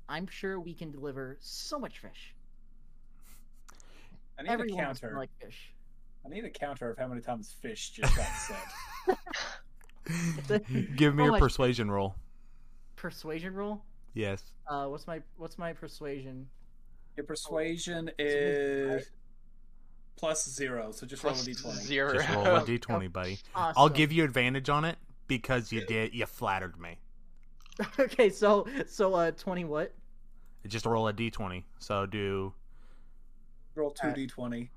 I'm 0.08 0.28
sure 0.28 0.60
we 0.60 0.74
can 0.74 0.92
deliver 0.92 1.38
so 1.40 1.78
much 1.80 2.00
fish. 2.00 2.34
I 4.40 4.44
need 4.44 4.50
Everyone 4.50 4.80
a 4.80 4.84
counter. 4.84 5.14
like 5.18 5.30
fish. 5.42 5.74
I 6.26 6.30
need 6.30 6.46
a 6.46 6.50
counter 6.50 6.90
of 6.90 6.98
how 6.98 7.08
many 7.08 7.22
times 7.22 7.54
fish 7.62 7.90
just 7.92 8.16
got 8.16 9.18
said. 10.48 10.64
Give 10.96 11.16
me 11.16 11.24
Oh 11.24 11.28
a 11.28 11.32
my- 11.32 11.40
persuasion 11.40 11.92
roll. 11.92 12.16
Persuasion 12.96 13.54
roll. 13.54 13.84
Yes. 14.14 14.44
Uh, 14.68 14.86
what's 14.88 15.08
my 15.08 15.22
what's 15.38 15.58
my 15.58 15.74
persuasion? 15.74 16.48
Your 17.18 17.26
persuasion 17.26 18.10
Oh, 18.10 18.14
is 18.24 19.10
plus 20.16 20.48
zero, 20.50 20.92
so 20.92 21.06
just 21.06 21.24
roll 21.24 21.34
a 21.34 21.36
Plus 21.36 21.48
d20. 21.48 21.72
zero. 21.82 22.14
Just 22.14 22.30
roll 22.30 22.46
a 22.56 22.62
d20, 22.62 23.12
buddy. 23.12 23.40
Awesome. 23.56 23.74
I'll 23.82 23.90
give 23.90 24.12
you 24.12 24.24
advantage 24.24 24.70
on 24.70 24.86
it 24.86 24.98
because 25.28 25.72
you 25.72 25.86
did. 25.86 26.14
You 26.14 26.26
flattered 26.26 26.80
me. 26.80 26.98
okay, 28.00 28.30
so 28.30 28.68
so 28.88 29.14
uh, 29.16 29.32
twenty 29.32 29.66
what? 29.66 29.94
Just 30.68 30.86
roll 30.86 31.08
a 31.08 31.14
d20. 31.14 31.64
So 31.80 32.06
do 32.06 32.54
Roll 33.76 33.90
two 33.92 34.08
Alright. 34.08 34.30
d20. 34.30 34.70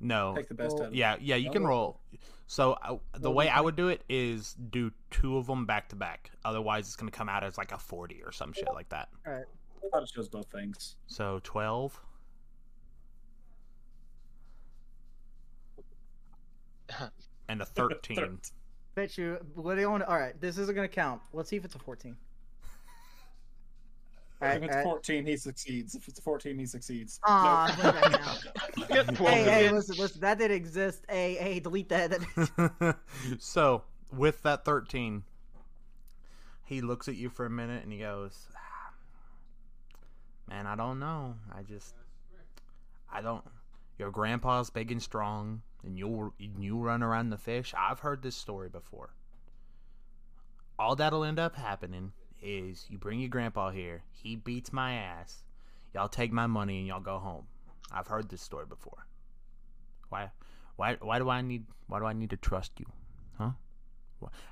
no. 0.00 0.34
Take 0.36 0.48
the 0.48 0.54
best 0.54 0.74
Well, 0.74 0.82
out 0.84 0.88
of. 0.88 0.94
Yeah, 0.94 1.16
yeah, 1.20 1.36
you 1.36 1.46
No, 1.46 1.52
can 1.52 1.64
roll. 1.66 2.00
So 2.46 2.72
uh, 2.74 2.96
the 3.14 3.28
Roll 3.28 3.34
way 3.34 3.48
I 3.48 3.58
d20. 3.58 3.64
would 3.64 3.76
do 3.76 3.88
it 3.88 4.02
is 4.08 4.54
do 4.70 4.92
two 5.10 5.36
of 5.36 5.46
them 5.48 5.66
back 5.66 5.88
to 5.88 5.96
back. 5.96 6.30
Otherwise, 6.44 6.86
it's 6.86 6.96
gonna 6.96 7.10
come 7.10 7.28
out 7.28 7.42
as 7.42 7.58
like 7.58 7.72
a 7.72 7.78
forty 7.78 8.22
or 8.24 8.30
some 8.30 8.52
shit 8.52 8.68
like 8.72 8.88
that. 8.90 9.08
All 9.26 9.32
right. 9.32 9.44
I 9.84 9.88
thought 9.90 10.02
it 10.04 10.08
shows 10.14 10.28
both 10.28 10.46
things. 10.52 10.94
So 11.08 11.40
twelve. 11.42 12.00
And 17.48 17.60
a 17.60 17.66
thirteen. 17.66 18.38
Bet 18.94 19.18
you. 19.18 19.38
What 19.54 19.74
do 19.74 19.80
you 19.82 19.90
want? 19.90 20.02
All 20.04 20.16
right, 20.18 20.40
this 20.40 20.56
isn't 20.56 20.74
gonna 20.74 20.88
count. 20.88 21.20
Let's 21.34 21.50
see 21.50 21.56
if 21.56 21.64
it's 21.66 21.74
a 21.74 21.78
fourteen. 21.78 22.16
All 24.40 24.48
right, 24.48 24.56
if 24.56 24.62
it's 24.64 24.72
all 24.72 24.78
right. 24.78 24.84
14, 24.84 25.26
he 25.26 25.36
succeeds. 25.36 25.94
If 25.94 26.08
it's 26.08 26.20
14, 26.20 26.58
he 26.58 26.66
succeeds. 26.66 27.20
Aw, 27.24 27.76
Nope. 28.78 28.88
that 28.88 29.16
Hey, 29.18 29.42
hey, 29.44 29.70
listen, 29.70 29.96
listen. 29.96 30.20
That 30.20 30.38
didn't 30.38 30.56
exist. 30.56 31.04
Hey, 31.08 31.34
hey, 31.34 31.60
delete 31.60 31.88
that. 31.90 32.10
That- 32.10 32.96
so 33.38 33.82
with 34.12 34.42
that 34.42 34.64
thirteen, 34.64 35.22
he 36.64 36.80
looks 36.80 37.08
at 37.08 37.14
you 37.16 37.28
for 37.30 37.46
a 37.46 37.50
minute 37.50 37.84
and 37.84 37.92
he 37.92 37.98
goes, 38.00 38.48
"Ah, 38.56 38.92
"Man, 40.48 40.66
I 40.66 40.74
don't 40.76 40.98
know. 40.98 41.36
I 41.54 41.62
just, 41.62 41.94
I 43.12 43.20
don't. 43.20 43.44
Your 43.98 44.10
grandpa's 44.10 44.70
big 44.70 44.90
and 44.90 45.02
strong, 45.02 45.62
and 45.84 45.98
you 45.98 46.32
you 46.38 46.78
run 46.78 47.02
around 47.02 47.30
the 47.30 47.38
fish. 47.38 47.74
I've 47.76 48.00
heard 48.00 48.22
this 48.22 48.36
story 48.36 48.68
before. 48.68 49.10
All 50.78 50.96
that'll 50.96 51.24
end 51.24 51.38
up 51.38 51.54
happening 51.54 52.12
is 52.42 52.86
you 52.88 52.98
bring 52.98 53.20
your 53.20 53.28
grandpa 53.28 53.70
here. 53.70 54.02
He 54.10 54.36
beats 54.36 54.72
my 54.72 54.94
ass. 54.94 55.44
Y'all 55.94 56.08
take 56.08 56.32
my 56.32 56.46
money 56.46 56.78
and 56.78 56.86
y'all 56.86 57.00
go 57.00 57.18
home. 57.18 57.46
I've 57.92 58.08
heard 58.08 58.28
this 58.28 58.42
story 58.42 58.66
before. 58.66 59.06
Why, 60.08 60.30
why, 60.76 60.96
why 61.00 61.18
do 61.18 61.28
I 61.28 61.42
need? 61.42 61.64
Why 61.86 62.00
do 62.00 62.06
I 62.06 62.12
need 62.12 62.30
to 62.30 62.36
trust 62.36 62.72
you, 62.78 62.86
huh? 63.38 63.50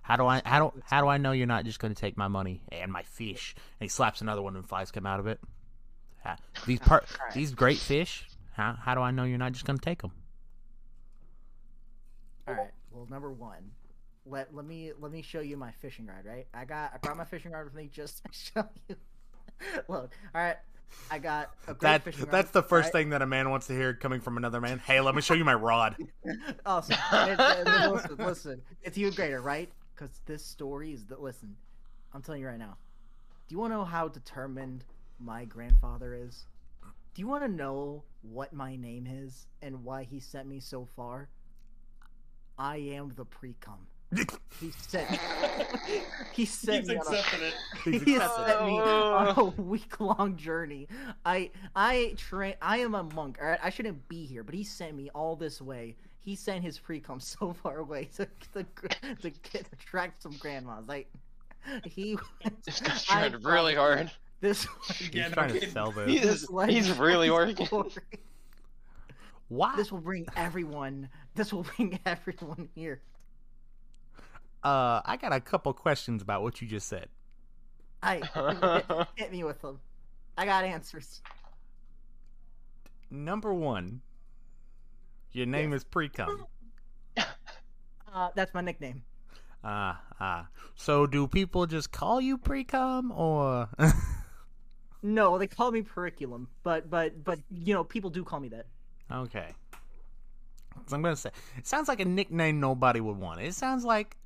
How 0.03 0.17
do 0.17 0.27
I? 0.27 0.43
How 0.45 0.59
do? 0.61 0.83
How 0.85 1.01
do 1.01 1.09
I 1.09 1.19
know 1.19 1.33
you're 1.33 1.47
not 1.47 1.65
just 1.65 1.81
going 1.81 1.95
to 1.95 2.01
take 2.01 2.17
my 2.17 2.29
money 2.29 2.63
and 2.71 2.93
my 2.93 3.03
fish? 3.03 3.55
And 3.81 3.87
he 3.87 3.89
slaps 3.89 4.21
another 4.21 4.43
one, 4.43 4.55
and 4.55 4.69
flies 4.69 4.91
come 4.91 5.07
out 5.07 5.19
of 5.19 5.27
it. 5.27 5.41
These 6.67 6.81
part, 6.81 7.07
these 7.35 7.55
great 7.55 7.79
fish. 7.79 8.27
How 8.53 8.77
how 8.79 8.95
do 8.95 9.01
I 9.01 9.11
know 9.11 9.25
you're 9.25 9.39
not 9.39 9.53
just 9.53 9.65
going 9.65 9.79
to 9.79 9.85
take 9.85 10.03
them? 10.03 10.13
All 12.53 12.65
right. 12.65 12.71
Well, 12.91 13.07
number 13.11 13.31
one, 13.31 13.71
let 14.27 14.55
let 14.55 14.65
me 14.67 14.93
let 15.01 15.11
me 15.13 15.23
show 15.23 15.41
you 15.41 15.57
my 15.57 15.71
fishing 15.73 16.07
rod. 16.07 16.25
Right, 16.25 16.47
I 16.55 16.65
got 16.65 16.93
I 16.95 16.99
brought 16.99 17.17
my 17.17 17.25
fishing 17.25 17.53
rod 17.53 17.65
with 17.65 17.75
me 17.75 17.89
just 17.93 18.23
to 18.25 18.31
show 18.33 18.69
you. 18.89 18.97
Look, 19.89 20.13
all 20.35 20.43
right. 20.43 20.57
I 21.11 21.19
got 21.19 21.53
a 21.67 21.73
great 21.75 21.81
That 21.81 22.03
fishing 22.03 22.25
rod. 22.25 22.31
that's 22.33 22.51
the 22.51 22.63
first 22.63 22.87
right? 22.87 22.93
thing 22.93 23.11
that 23.11 23.23
a 23.23 23.27
man 23.27 23.49
wants 23.49 23.67
to 23.69 23.73
hear 23.73 23.95
coming 23.95 24.21
from 24.21 24.37
another 24.37 24.61
man. 24.61 24.79
Hey, 24.79 25.01
let 25.01 25.15
me 25.15 25.23
show 25.23 25.33
you 25.35 25.45
my 25.45 25.55
rod. 25.55 25.97
Awesome. 26.67 26.97
It- 27.13 27.41
it- 27.41 27.91
listen, 27.91 28.17
listen, 28.19 28.63
it's 28.83 28.99
even 28.99 29.15
greater, 29.15 29.41
right? 29.41 29.71
Because 29.95 30.21
this 30.27 30.45
story 30.45 30.93
is 30.93 31.05
that. 31.07 31.23
Listen, 31.23 31.57
I'm 32.13 32.21
telling 32.23 32.43
you 32.43 32.47
right 32.49 32.59
now. 32.59 32.77
Do 33.49 33.55
you 33.55 33.59
want 33.59 33.73
to 33.73 33.77
know 33.79 33.85
how 33.85 34.09
determined 34.09 34.85
my 35.19 35.45
grandfather 35.47 36.15
is? 36.15 36.45
Do 37.15 37.21
you 37.23 37.27
want 37.27 37.43
to 37.45 37.49
know 37.49 38.03
what 38.23 38.53
my 38.53 38.77
name 38.77 39.07
is 39.07 39.47
and 39.63 39.85
why 39.85 40.03
he 40.05 40.21
sent 40.21 40.47
me 40.47 40.61
so 40.61 40.87
far? 40.97 41.29
I 42.63 42.77
am 42.77 43.13
the 43.17 43.25
pre-cum. 43.25 43.89
He 44.61 44.71
sent. 44.71 45.09
he 46.33 46.45
sent 46.45 46.83
He's 46.83 46.89
me 46.91 46.97
on 46.97 47.07
a 47.13 47.19
accepted 47.19 47.43
it. 47.43 47.55
he 48.05 48.15
accepted 48.15 48.47
sent 48.47 48.67
me 48.67 48.79
on 48.79 49.27
a 49.27 49.41
oh. 49.41 49.55
week 49.57 49.99
long 49.99 50.37
journey. 50.37 50.87
I 51.25 51.51
I 51.75 52.15
train. 52.17 52.55
I 52.63 52.79
am 52.79 52.95
a 52.95 53.03
monk. 53.03 53.39
All 53.41 53.49
right, 53.49 53.59
I 53.61 53.71
shouldn't 53.71 54.07
be 54.09 54.25
here, 54.25 54.45
but 54.45 54.55
he 54.55 54.63
sent 54.63 54.95
me 54.95 55.11
all 55.15 55.35
this 55.35 55.61
way. 55.61 55.97
He 56.21 56.37
sent 56.37 56.63
his 56.63 56.79
pre 56.79 57.01
cum 57.01 57.19
so 57.19 57.53
far 57.53 57.79
away 57.79 58.11
to 58.17 58.29
to, 58.53 58.65
to 59.23 59.31
get 59.31 59.67
attract 59.73 60.23
some 60.23 60.37
grandmas. 60.39 60.87
Like 60.87 61.09
he. 61.85 62.17
This 62.65 62.81
guy's 62.81 63.05
I 63.11 63.29
trying 63.29 63.43
really 63.43 63.75
hard. 63.75 64.13
This. 64.41 64.69
He's 64.99 65.09
Again, 65.09 65.33
trying 65.33 65.53
I'm 65.53 65.61
to 65.61 65.71
sell 65.71 65.91
this. 65.91 66.09
He's, 66.09 66.23
this 66.23 66.69
he's 66.69 66.99
really 66.99 67.31
working. 67.31 67.67
story- 67.67 67.91
Why? 69.49 69.75
This 69.77 69.91
will 69.91 70.01
bring 70.01 70.27
everyone. 70.37 71.09
This 71.35 71.53
will 71.53 71.63
bring 71.77 71.99
everyone 72.05 72.69
here. 72.75 73.01
Uh, 74.63 75.01
I 75.05 75.17
got 75.21 75.33
a 75.33 75.41
couple 75.41 75.73
questions 75.73 76.23
about 76.23 76.43
what 76.43 76.61
you 76.63 76.69
just 76.69 76.89
said. 76.89 77.09
I 78.03 78.17
hit, 78.89 79.07
hit 79.17 79.33
me 79.33 79.45
with 79.45 79.61
them. 79.63 79.81
I 80.37 80.45
got 80.45 80.65
answers. 80.65 81.21
Number 83.11 83.53
one, 83.53 84.01
your 85.33 85.47
name 85.47 85.73
is 85.73 85.85
Precum. 85.85 86.47
Uh, 88.15 88.29
that's 88.35 88.53
my 88.55 88.61
nickname. 88.61 89.03
Ah, 89.65 90.01
ah. 90.21 90.49
So 90.75 91.07
do 91.07 91.27
people 91.27 91.67
just 91.67 91.93
call 91.93 92.21
you 92.21 92.37
Precum 92.39 93.11
or? 93.17 93.69
No, 95.03 95.37
they 95.37 95.49
call 95.49 95.73
me 95.73 95.83
Periculum, 95.83 96.47
but 96.63 96.89
but 96.89 97.25
but 97.25 97.41
you 97.51 97.75
know 97.75 97.83
people 97.83 98.09
do 98.09 98.23
call 98.23 98.39
me 98.39 98.49
that. 98.51 98.67
okay. 99.11 99.49
So 100.87 100.97
I'm 100.97 101.03
gonna 101.03 101.17
say 101.17 101.31
it 101.57 101.67
sounds 101.67 101.89
like 101.89 102.01
a 102.01 102.05
nickname 102.05 102.61
nobody 102.61 103.01
would 103.01 103.17
want. 103.17 103.41
It 103.41 103.55
sounds 103.55 103.85
like 103.85 104.17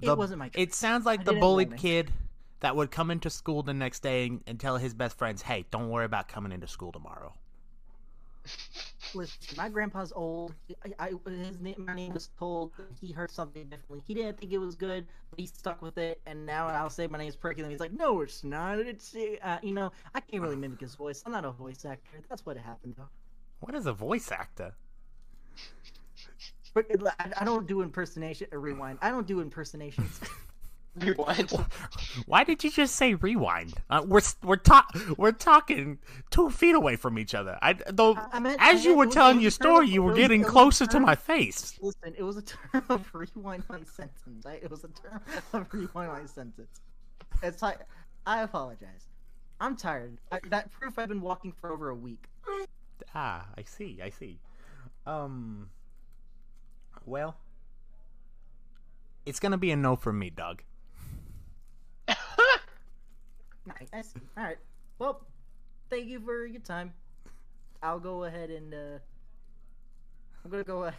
It 0.00 0.16
wasn't 0.16 0.38
my 0.38 0.50
It 0.54 0.74
sounds 0.74 1.06
like 1.06 1.20
I 1.20 1.24
the 1.24 1.32
bullied 1.34 1.76
kid 1.76 2.12
that 2.60 2.74
would 2.76 2.90
come 2.90 3.10
into 3.10 3.30
school 3.30 3.62
the 3.62 3.74
next 3.74 4.00
day 4.02 4.26
and, 4.26 4.42
and 4.46 4.58
tell 4.58 4.76
his 4.76 4.94
best 4.94 5.16
friends, 5.16 5.42
"Hey, 5.42 5.66
don't 5.70 5.90
worry 5.90 6.04
about 6.04 6.28
coming 6.28 6.52
into 6.52 6.66
school 6.66 6.92
tomorrow." 6.92 7.34
Listen, 9.14 9.56
my 9.56 9.68
grandpa's 9.68 10.12
old. 10.14 10.54
I, 10.84 11.08
I 11.08 11.30
his 11.30 11.60
name, 11.60 11.74
my 11.78 11.94
name 11.94 12.12
was 12.12 12.28
told. 12.38 12.72
He 13.00 13.12
heard 13.12 13.30
something 13.30 13.64
differently. 13.64 14.02
He 14.06 14.14
didn't 14.14 14.38
think 14.38 14.52
it 14.52 14.58
was 14.58 14.74
good, 14.74 15.06
but 15.30 15.38
he 15.38 15.46
stuck 15.46 15.80
with 15.80 15.96
it. 15.98 16.20
And 16.26 16.44
now 16.44 16.66
I'll 16.66 16.90
say 16.90 17.06
my 17.06 17.18
name 17.18 17.28
is 17.28 17.36
name's 17.42 17.58
and 17.60 17.70
He's 17.70 17.80
like, 17.80 17.92
no, 17.92 18.20
it's 18.20 18.44
not. 18.44 18.78
It's 18.78 19.14
uh, 19.42 19.58
you 19.62 19.72
know, 19.72 19.92
I 20.14 20.20
can't 20.20 20.42
really 20.42 20.56
mimic 20.56 20.80
his 20.80 20.94
voice. 20.94 21.22
I'm 21.24 21.32
not 21.32 21.44
a 21.44 21.50
voice 21.50 21.84
actor. 21.84 22.20
That's 22.28 22.44
what 22.44 22.56
happened 22.56 22.94
though. 22.98 23.08
What 23.60 23.74
is 23.74 23.86
a 23.86 23.92
voice 23.92 24.30
actor? 24.30 24.74
But 26.74 26.86
I, 27.18 27.32
I 27.40 27.44
don't 27.44 27.66
do 27.66 27.82
impersonation. 27.82 28.46
uh, 28.52 28.58
Rewind. 28.58 28.98
I 29.02 29.10
don't 29.10 29.26
do 29.26 29.40
impersonations. 29.40 30.20
Rewind. 30.96 31.50
Why 32.26 32.42
did 32.44 32.64
you 32.64 32.70
just 32.70 32.96
say 32.96 33.14
rewind? 33.14 33.74
Uh, 33.88 34.02
we're 34.04 34.20
we're 34.42 34.56
ta- 34.56 34.86
we're 35.16 35.30
talking 35.32 35.98
two 36.30 36.50
feet 36.50 36.74
away 36.74 36.96
from 36.96 37.18
each 37.18 37.34
other. 37.34 37.56
I 37.62 37.74
though 37.88 38.14
I- 38.14 38.28
I 38.34 38.38
meant- 38.40 38.60
I 38.60 38.72
as 38.72 38.84
you 38.84 38.90
meant 38.96 38.98
were 38.98 39.06
telling 39.14 39.36
your 39.40 39.46
was 39.46 39.56
a 39.56 39.58
term 39.60 39.74
story, 39.76 39.88
you 39.88 40.02
were 40.02 40.14
getting 40.14 40.40
it 40.40 40.44
was 40.44 40.50
a 40.50 40.52
closer 40.52 40.86
to 40.86 40.98
my 41.00 41.14
face. 41.14 41.78
Listen, 41.80 42.14
it 42.16 42.22
was 42.24 42.36
a 42.36 42.42
term 42.42 42.82
of 42.88 43.08
rewind 43.14 43.62
my 43.68 43.78
sentence. 43.84 44.44
Right? 44.44 44.60
It 44.62 44.70
was 44.70 44.82
a 44.84 44.88
term 44.88 45.20
of 45.52 45.72
rewind 45.72 46.12
my 46.12 46.26
sentence. 46.26 46.80
It's 47.44 47.62
like 47.62 47.78
I 48.26 48.42
apologize. 48.42 49.06
I'm 49.60 49.76
tired. 49.76 50.18
I, 50.32 50.40
that 50.48 50.70
proof 50.72 50.98
I've 50.98 51.08
been 51.08 51.20
walking 51.20 51.52
for 51.52 51.70
over 51.72 51.90
a 51.90 51.94
week. 51.94 52.24
Ah, 53.14 53.46
I 53.56 53.62
see. 53.62 54.00
I 54.02 54.10
see. 54.10 54.38
Um. 55.08 55.70
Well, 57.06 57.36
it's 59.24 59.40
gonna 59.40 59.56
be 59.56 59.70
a 59.70 59.76
no 59.76 59.96
from 59.96 60.18
me, 60.18 60.28
Doug. 60.30 60.62
Nice. 63.92 64.14
All 64.36 64.44
right. 64.44 64.56
Well, 64.98 65.26
thank 65.90 66.06
you 66.06 66.20
for 66.20 66.46
your 66.46 66.60
time. 66.60 66.92
I'll 67.82 68.00
go 68.00 68.24
ahead 68.24 68.50
and 68.50 68.72
uh, 68.74 68.98
I'm 70.44 70.50
gonna 70.50 70.64
go. 70.64 70.84
Uh, 70.84 70.90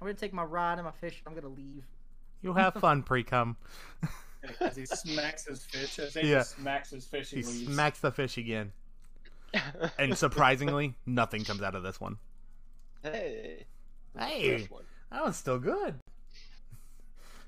I'm 0.00 0.06
gonna 0.06 0.14
take 0.14 0.32
my 0.32 0.42
rod 0.42 0.78
and 0.78 0.84
my 0.84 0.90
fish. 0.92 1.22
I'm 1.26 1.34
gonna 1.34 1.48
leave. 1.48 1.84
You 2.42 2.52
have 2.54 2.74
fun, 2.74 3.02
pre-cum. 3.04 3.56
As 4.60 4.76
he 4.76 4.86
smacks 4.86 5.46
his 5.46 5.62
fish, 5.64 5.98
as 5.98 6.14
he 6.14 6.28
Yeah. 6.28 6.38
just 6.38 6.56
smacks 6.56 6.90
his 6.90 7.06
fish, 7.06 7.30
He 7.30 7.36
he 7.38 7.42
leaves. 7.42 7.72
smacks 7.72 8.00
the 8.00 8.10
fish 8.10 8.36
again, 8.38 8.72
and 9.98 10.16
surprisingly, 10.16 10.94
nothing 11.06 11.44
comes 11.44 11.62
out 11.62 11.74
of 11.74 11.82
this 11.82 12.00
one. 12.00 12.16
Hey. 13.02 13.64
Hey, 14.18 14.68
that 15.10 15.22
one's 15.22 15.36
still 15.36 15.58
good. 15.58 15.94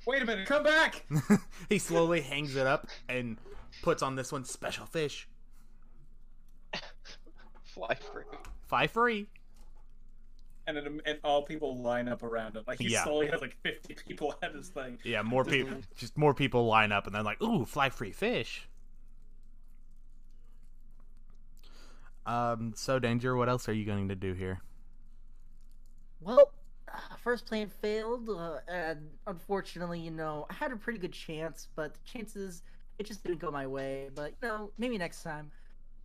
Wait 0.07 0.23
a 0.23 0.25
minute, 0.25 0.47
come 0.47 0.63
back! 0.63 1.05
he 1.69 1.79
slowly 1.79 2.21
hangs 2.21 2.57
it 2.57 2.67
up 2.67 2.89
and 3.09 3.37
puts 3.83 4.03
on 4.03 4.17
this 4.17 4.33
one 4.33 4.45
special 4.45 4.87
fish. 4.87 5.29
Fly 7.65 7.95
free. 7.95 8.25
Fly 8.67 8.87
free. 8.87 9.29
And 10.67 10.77
then 10.77 11.01
and 11.07 11.19
all 11.25 11.43
people 11.43 11.77
line 11.83 12.07
up 12.09 12.23
around 12.23 12.57
him. 12.57 12.65
Like 12.67 12.79
he 12.81 12.89
Yeah. 12.89 13.05
slowly 13.05 13.29
has 13.29 13.41
like 13.41 13.57
50 13.63 13.95
people 14.07 14.35
at 14.43 14.55
his 14.55 14.69
thing. 14.69 14.99
Yeah, 15.05 15.23
more 15.23 15.45
people. 15.45 15.79
Just 15.97 16.17
more 16.17 16.35
people 16.35 16.67
line 16.67 16.93
up, 16.93 17.07
and 17.07 17.15
they're 17.15 17.23
like, 17.23 17.43
"Ooh, 17.43 17.65
fly 17.65 17.89
free 17.91 18.13
fish." 18.13 18.69
Um. 22.27 22.75
So, 22.77 22.99
danger. 22.99 23.35
What 23.37 23.49
else 23.49 23.69
are 23.69 23.73
you 23.73 23.85
going 23.85 24.09
to 24.09 24.15
do 24.15 24.33
here? 24.35 24.61
Well, 26.23 26.53
uh, 26.89 27.17
first 27.23 27.47
plan 27.47 27.69
failed, 27.69 28.29
uh, 28.29 28.59
and 28.69 29.11
unfortunately, 29.27 30.01
you 30.01 30.11
know, 30.11 30.47
I 30.51 30.55
had 30.55 30.73
a 30.73 30.77
pretty 30.77 30.99
good 30.99 31.13
chance, 31.13 31.69
but 31.75 31.95
the 31.95 32.01
chances 32.05 32.63
it 32.99 33.07
just 33.07 33.25
didn't 33.25 33.41
go 33.41 33.51
my 33.51 33.67
way. 33.67 34.11
But 34.15 34.35
you 34.43 34.49
know, 34.49 34.71
maybe 34.79 34.99
next 34.99 35.23
time. 35.23 35.51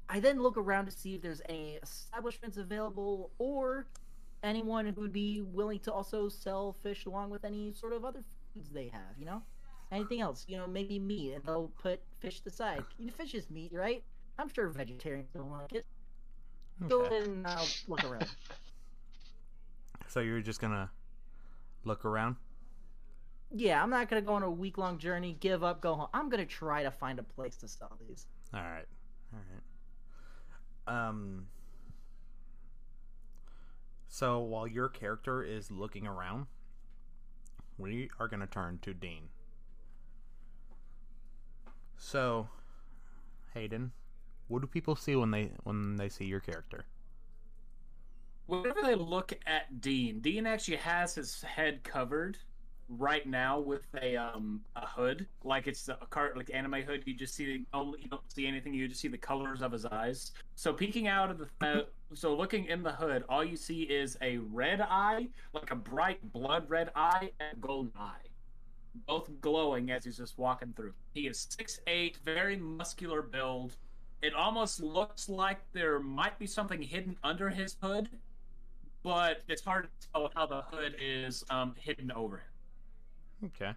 I 0.09 0.21
then 0.21 0.41
look 0.41 0.55
around 0.55 0.85
to 0.85 0.91
see 0.91 1.15
if 1.15 1.21
there's 1.21 1.41
any 1.49 1.79
establishments 1.83 2.55
available 2.55 3.31
or 3.39 3.87
anyone 4.41 4.85
who 4.85 5.01
would 5.01 5.11
be 5.11 5.41
willing 5.41 5.79
to 5.79 5.91
also 5.91 6.29
sell 6.29 6.71
fish 6.81 7.05
along 7.05 7.29
with 7.29 7.43
any 7.43 7.73
sort 7.73 7.91
of 7.91 8.05
other 8.05 8.23
foods 8.53 8.69
they 8.69 8.87
have. 8.87 9.17
You 9.19 9.25
know, 9.25 9.41
anything 9.91 10.21
else? 10.21 10.45
You 10.47 10.57
know, 10.57 10.67
maybe 10.67 10.97
meat, 10.97 11.33
and 11.33 11.43
they'll 11.43 11.71
put 11.81 12.01
fish 12.19 12.41
aside. 12.45 12.85
You 12.97 13.07
know, 13.07 13.13
fish 13.13 13.33
is 13.33 13.49
meat, 13.49 13.71
right? 13.73 14.01
I'm 14.39 14.47
sure 14.47 14.69
vegetarians 14.69 15.27
don't 15.33 15.51
like 15.51 15.73
it. 15.73 15.85
Go 16.87 17.01
ahead 17.01 17.23
and 17.23 17.45
I'll 17.45 17.67
look 17.87 18.03
around. 18.03 18.29
So 20.07 20.19
you're 20.19 20.41
just 20.41 20.61
gonna 20.61 20.89
look 21.83 22.05
around. 22.05 22.37
Yeah, 23.51 23.81
I'm 23.81 23.89
not 23.89 24.09
gonna 24.09 24.21
go 24.21 24.33
on 24.33 24.43
a 24.43 24.51
week 24.51 24.77
long 24.77 24.97
journey, 24.97 25.37
give 25.39 25.63
up, 25.63 25.81
go 25.81 25.95
home. 25.95 26.07
I'm 26.13 26.29
gonna 26.29 26.45
try 26.45 26.83
to 26.83 26.91
find 26.91 27.19
a 27.19 27.23
place 27.23 27.55
to 27.57 27.67
sell 27.67 27.97
these. 28.07 28.27
All 28.53 28.61
right. 28.61 28.85
All 29.33 29.39
right. 30.87 31.07
Um. 31.07 31.47
So 34.07 34.39
while 34.39 34.67
your 34.67 34.89
character 34.89 35.43
is 35.43 35.69
looking 35.69 36.07
around, 36.07 36.47
we 37.77 38.09
are 38.19 38.27
to 38.27 38.47
turn 38.47 38.79
to 38.81 38.93
Dean. 38.93 39.29
So, 41.97 42.47
Hayden, 43.53 43.91
what 44.47 44.61
do 44.61 44.67
people 44.67 44.95
see 44.95 45.15
when 45.15 45.31
they 45.31 45.51
when 45.63 45.95
they 45.97 46.09
see 46.09 46.25
your 46.25 46.39
character? 46.39 46.85
Whenever 48.47 48.81
they 48.81 48.95
look 48.95 49.33
at 49.45 49.81
Dean, 49.81 50.19
Dean 50.21 50.47
actually 50.47 50.77
has 50.77 51.15
his 51.15 51.41
head 51.41 51.83
covered 51.83 52.37
right 52.89 53.27
now 53.27 53.59
with 53.59 53.85
a 54.01 54.15
um 54.15 54.61
a 54.77 54.85
hood, 54.85 55.27
like 55.43 55.67
it's 55.67 55.89
a 55.89 55.97
cart 56.09 56.37
like 56.37 56.49
anime 56.53 56.81
hood. 56.81 57.03
You 57.05 57.13
just 57.13 57.35
see 57.35 57.45
the 57.45 57.65
only 57.77 57.99
you 58.01 58.07
don't 58.09 58.31
see 58.31 58.47
anything. 58.47 58.73
You 58.73 58.87
just 58.87 59.01
see 59.01 59.09
the 59.09 59.17
colors 59.17 59.61
of 59.61 59.71
his 59.73 59.85
eyes. 59.85 60.31
So 60.55 60.71
peeking 60.71 61.07
out 61.07 61.29
of 61.29 61.37
the 61.37 61.47
uh, 61.61 61.81
so 62.13 62.33
looking 62.33 62.65
in 62.65 62.83
the 62.83 62.91
hood, 62.91 63.25
all 63.27 63.43
you 63.43 63.57
see 63.57 63.83
is 63.83 64.17
a 64.21 64.37
red 64.37 64.79
eye, 64.81 65.27
like 65.53 65.71
a 65.71 65.75
bright 65.75 66.31
blood 66.31 66.69
red 66.69 66.91
eye, 66.95 67.31
and 67.41 67.59
golden 67.59 67.91
eye, 67.99 68.27
both 69.07 69.29
glowing 69.41 69.91
as 69.91 70.05
he's 70.05 70.17
just 70.17 70.37
walking 70.37 70.71
through. 70.73 70.93
He 71.13 71.27
is 71.27 71.47
six 71.49 71.81
eight, 71.87 72.17
very 72.23 72.55
muscular 72.55 73.21
build. 73.21 73.75
It 74.21 74.33
almost 74.33 74.81
looks 74.81 75.27
like 75.29 75.59
there 75.73 75.99
might 75.99 76.39
be 76.39 76.47
something 76.47 76.81
hidden 76.81 77.17
under 77.23 77.49
his 77.49 77.75
hood, 77.81 78.09
but 79.07 79.41
it's 79.47 79.63
hard 79.63 79.85
to 79.85 80.07
tell 80.11 80.29
how 80.35 80.45
the 80.45 80.63
hood 80.63 80.93
is 81.01 81.45
um, 81.49 81.73
hidden 81.79 82.11
over 82.11 82.37
him. 82.37 83.49
Okay. 83.55 83.71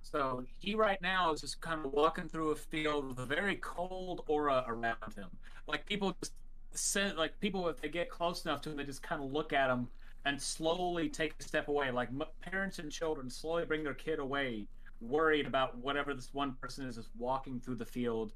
So 0.00 0.44
he 0.58 0.74
right 0.74 1.00
now 1.02 1.30
is 1.30 1.42
just 1.42 1.60
kind 1.60 1.84
of 1.84 1.92
walking 1.92 2.26
through 2.26 2.52
a 2.52 2.56
field 2.56 3.06
with 3.06 3.18
a 3.18 3.26
very 3.26 3.56
cold 3.56 4.24
aura 4.28 4.64
around 4.66 5.12
him. 5.14 5.28
Like 5.66 5.84
people 5.84 6.16
just 6.20 6.32
send, 6.70 7.18
like 7.18 7.38
people 7.38 7.68
if 7.68 7.82
they 7.82 7.90
get 7.90 8.08
close 8.08 8.46
enough 8.46 8.62
to 8.62 8.70
him, 8.70 8.78
they 8.78 8.84
just 8.84 9.02
kind 9.02 9.22
of 9.22 9.30
look 9.30 9.52
at 9.52 9.68
him 9.68 9.88
and 10.24 10.40
slowly 10.40 11.10
take 11.10 11.34
a 11.38 11.42
step 11.42 11.68
away. 11.68 11.90
Like 11.90 12.08
m- 12.08 12.22
parents 12.40 12.78
and 12.78 12.90
children 12.90 13.28
slowly 13.28 13.66
bring 13.66 13.84
their 13.84 13.92
kid 13.92 14.20
away, 14.20 14.68
worried 15.02 15.46
about 15.46 15.76
whatever 15.76 16.14
this 16.14 16.32
one 16.32 16.54
person 16.62 16.86
is 16.86 16.96
just 16.96 17.10
walking 17.18 17.60
through 17.60 17.76
the 17.76 17.84
field, 17.84 18.32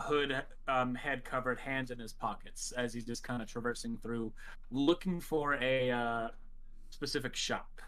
hood, 0.00 0.42
um, 0.66 0.94
head 0.94 1.24
covered, 1.24 1.58
hands 1.58 1.90
in 1.90 1.98
his 1.98 2.12
pockets 2.12 2.72
as 2.72 2.92
he's 2.92 3.04
just 3.04 3.22
kind 3.22 3.42
of 3.42 3.48
traversing 3.48 3.96
through, 3.96 4.32
looking 4.70 5.20
for 5.20 5.54
a 5.54 5.90
uh, 5.90 6.28
specific 6.90 7.34
shop. 7.34 7.80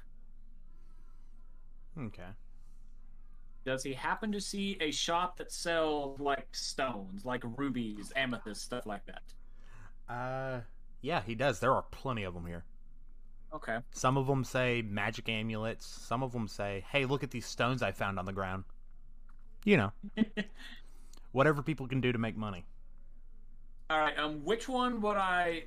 Okay. 1.99 2.23
Does 3.65 3.83
he 3.83 3.93
happen 3.93 4.33
to 4.33 4.41
see 4.41 4.79
a 4.81 4.91
shop 4.91 5.37
that 5.37 5.53
sells 5.53 6.19
like 6.19 6.49
stones, 6.53 7.25
like 7.25 7.43
rubies, 7.59 8.13
amethyst, 8.17 8.63
stuff 8.63 8.87
like 8.87 9.03
that? 9.07 10.13
Uh, 10.13 10.61
yeah, 11.03 11.23
he 11.23 11.35
does. 11.35 11.61
There 11.61 11.75
are 11.75 11.85
plenty 11.91 12.25
of 12.25 12.35
them 12.35 12.47
here. 12.47 12.65
Okay. 13.53 13.79
Some 13.91 14.17
of 14.17 14.27
them 14.27 14.45
say 14.45 14.83
magic 14.83 15.29
amulets. 15.29 15.87
Some 15.87 16.23
of 16.23 16.33
them 16.33 16.47
say, 16.49 16.85
"Hey, 16.91 17.05
look 17.05 17.23
at 17.23 17.31
these 17.31 17.47
stones 17.47 17.83
I 17.83 17.93
found 17.93 18.19
on 18.19 18.25
the 18.25 18.33
ground." 18.33 18.65
You 19.65 19.77
know, 19.77 19.93
whatever 21.33 21.63
people 21.63 21.87
can 21.87 22.01
do 22.01 22.13
to 22.13 22.19
make 22.19 22.37
money. 22.37 22.65
All 23.89 23.99
right. 23.99 24.17
Um, 24.19 24.45
which 24.45 24.69
one 24.69 25.01
would 25.01 25.17
I? 25.17 25.65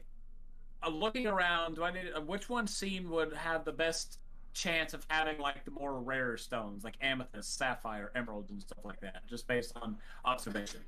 Uh, 0.81 0.89
looking 0.89 1.27
around, 1.27 1.75
do 1.75 1.83
I 1.83 1.91
need? 1.91 2.11
Uh, 2.15 2.21
which 2.21 2.49
one 2.49 2.67
scene 2.67 3.09
would 3.09 3.33
have 3.33 3.63
the 3.65 3.71
best 3.71 4.19
chance 4.53 4.93
of 4.93 5.05
having 5.09 5.39
like 5.39 5.63
the 5.65 5.71
more 5.71 5.99
rare 5.99 6.37
stones, 6.37 6.83
like 6.83 6.95
amethyst, 7.01 7.57
sapphire, 7.57 8.11
emerald, 8.15 8.49
and 8.49 8.61
stuff 8.61 8.83
like 8.83 8.99
that, 9.01 9.25
just 9.27 9.47
based 9.47 9.71
on 9.81 9.97
observation? 10.25 10.81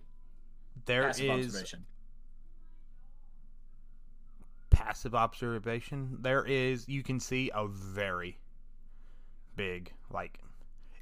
There 0.86 1.04
Passive 1.04 1.26
is 1.40 1.46
observation. 1.56 1.86
passive 4.70 5.16
observation. 5.16 6.18
There 6.22 6.44
is 6.46 6.88
you 6.88 7.04
can 7.04 7.20
see 7.20 7.52
a 7.54 7.68
very 7.68 8.38
big 9.56 9.94
like 10.12 10.40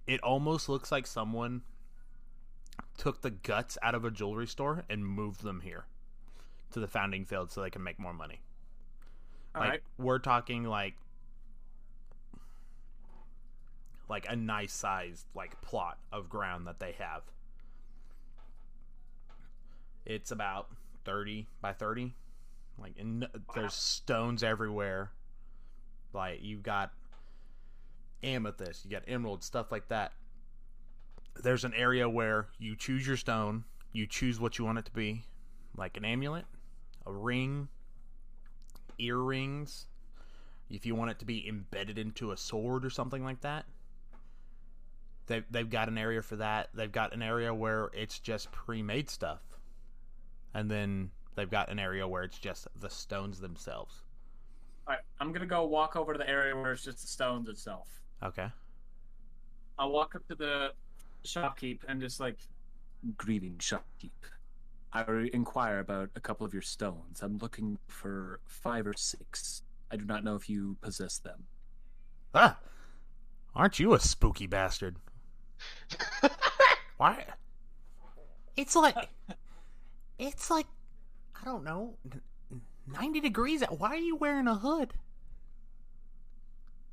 it 0.05 0.21
almost 0.21 0.69
looks 0.69 0.91
like 0.91 1.07
someone 1.07 1.61
took 2.97 3.21
the 3.21 3.31
guts 3.31 3.77
out 3.81 3.95
of 3.95 4.05
a 4.05 4.11
jewelry 4.11 4.47
store 4.47 4.83
and 4.89 5.05
moved 5.05 5.43
them 5.43 5.61
here 5.61 5.85
to 6.71 6.79
the 6.79 6.87
founding 6.87 7.25
field 7.25 7.51
so 7.51 7.61
they 7.61 7.69
can 7.69 7.83
make 7.83 7.99
more 7.99 8.13
money. 8.13 8.41
All 9.55 9.61
like 9.61 9.69
right. 9.69 9.83
we're 9.97 10.19
talking 10.19 10.63
like 10.63 10.95
like 14.09 14.25
a 14.27 14.35
nice 14.35 14.73
sized 14.73 15.25
like 15.33 15.59
plot 15.61 15.97
of 16.11 16.29
ground 16.29 16.67
that 16.67 16.79
they 16.79 16.93
have. 16.93 17.23
It's 20.05 20.31
about 20.31 20.67
30 21.05 21.47
by 21.61 21.73
30. 21.73 22.13
Like 22.79 22.93
and 22.99 23.27
there's 23.53 23.73
stones 23.73 24.43
everywhere. 24.43 25.11
Like 26.13 26.39
you've 26.41 26.63
got 26.63 26.91
amethyst, 28.23 28.85
you 28.85 28.91
got 28.91 29.03
emerald, 29.07 29.43
stuff 29.43 29.71
like 29.71 29.87
that. 29.89 30.13
There's 31.41 31.63
an 31.63 31.73
area 31.73 32.07
where 32.07 32.47
you 32.59 32.75
choose 32.75 33.07
your 33.07 33.17
stone, 33.17 33.63
you 33.91 34.07
choose 34.07 34.39
what 34.39 34.57
you 34.57 34.65
want 34.65 34.79
it 34.79 34.85
to 34.85 34.91
be, 34.91 35.25
like 35.75 35.97
an 35.97 36.05
amulet, 36.05 36.45
a 37.05 37.11
ring, 37.11 37.67
earrings, 38.97 39.87
if 40.69 40.85
you 40.85 40.95
want 40.95 41.11
it 41.11 41.19
to 41.19 41.25
be 41.25 41.47
embedded 41.47 41.97
into 41.97 42.31
a 42.31 42.37
sword 42.37 42.85
or 42.85 42.89
something 42.89 43.23
like 43.23 43.41
that. 43.41 43.65
They 45.27 45.43
they've 45.49 45.69
got 45.69 45.87
an 45.87 45.97
area 45.97 46.21
for 46.21 46.35
that. 46.37 46.69
They've 46.73 46.91
got 46.91 47.13
an 47.13 47.21
area 47.21 47.53
where 47.53 47.89
it's 47.93 48.19
just 48.19 48.51
pre-made 48.51 49.09
stuff, 49.09 49.41
and 50.53 50.69
then 50.69 51.11
they've 51.35 51.49
got 51.49 51.69
an 51.69 51.79
area 51.79 52.07
where 52.07 52.23
it's 52.23 52.37
just 52.37 52.67
the 52.79 52.89
stones 52.89 53.39
themselves. 53.39 54.01
All 54.85 54.93
right, 54.95 55.03
I'm 55.19 55.31
gonna 55.31 55.45
go 55.45 55.65
walk 55.65 55.95
over 55.95 56.13
to 56.13 56.17
the 56.17 56.29
area 56.29 56.55
where 56.55 56.73
it's 56.73 56.83
just 56.83 57.01
the 57.01 57.07
stones 57.07 57.47
itself. 57.47 57.87
Okay. 58.21 58.49
I'll 59.79 59.91
walk 59.91 60.15
up 60.15 60.27
to 60.27 60.35
the 60.35 60.73
shopkeep 61.25 61.79
and 61.87 62.01
just 62.01 62.19
like, 62.19 62.37
Greeting, 63.17 63.55
shopkeep. 63.57 64.11
I 64.93 65.03
will 65.03 65.27
inquire 65.33 65.79
about 65.79 66.09
a 66.15 66.19
couple 66.19 66.45
of 66.45 66.53
your 66.53 66.61
stones. 66.61 67.21
I'm 67.21 67.37
looking 67.39 67.79
for 67.87 68.39
five 68.45 68.85
or 68.87 68.93
six. 68.95 69.63
I 69.91 69.97
do 69.97 70.05
not 70.05 70.23
know 70.23 70.35
if 70.35 70.49
you 70.49 70.77
possess 70.81 71.17
them. 71.17 71.45
Ah, 72.35 72.59
aren't 73.55 73.79
you 73.79 73.93
a 73.93 73.99
spooky 73.99 74.47
bastard? 74.47 74.97
Why? 76.97 77.25
It's 78.55 78.75
like, 78.75 79.09
it's 80.19 80.49
like, 80.49 80.67
I 81.41 81.45
don't 81.45 81.63
know, 81.63 81.95
ninety 82.87 83.19
degrees. 83.19 83.63
Why 83.69 83.89
are 83.89 83.95
you 83.95 84.15
wearing 84.15 84.47
a 84.47 84.55
hood? 84.55 84.93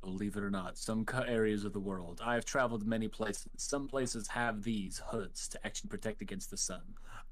Believe 0.01 0.35
it 0.35 0.43
or 0.43 0.49
not, 0.49 0.77
some 0.79 1.05
areas 1.27 1.63
of 1.63 1.73
the 1.73 1.79
world, 1.79 2.21
I 2.25 2.33
have 2.33 2.43
traveled 2.45 2.87
many 2.87 3.07
places. 3.07 3.47
Some 3.57 3.87
places 3.87 4.27
have 4.29 4.63
these 4.63 4.99
hoods 5.05 5.47
to 5.49 5.65
actually 5.65 5.89
protect 5.89 6.21
against 6.23 6.49
the 6.49 6.57
sun. 6.57 6.81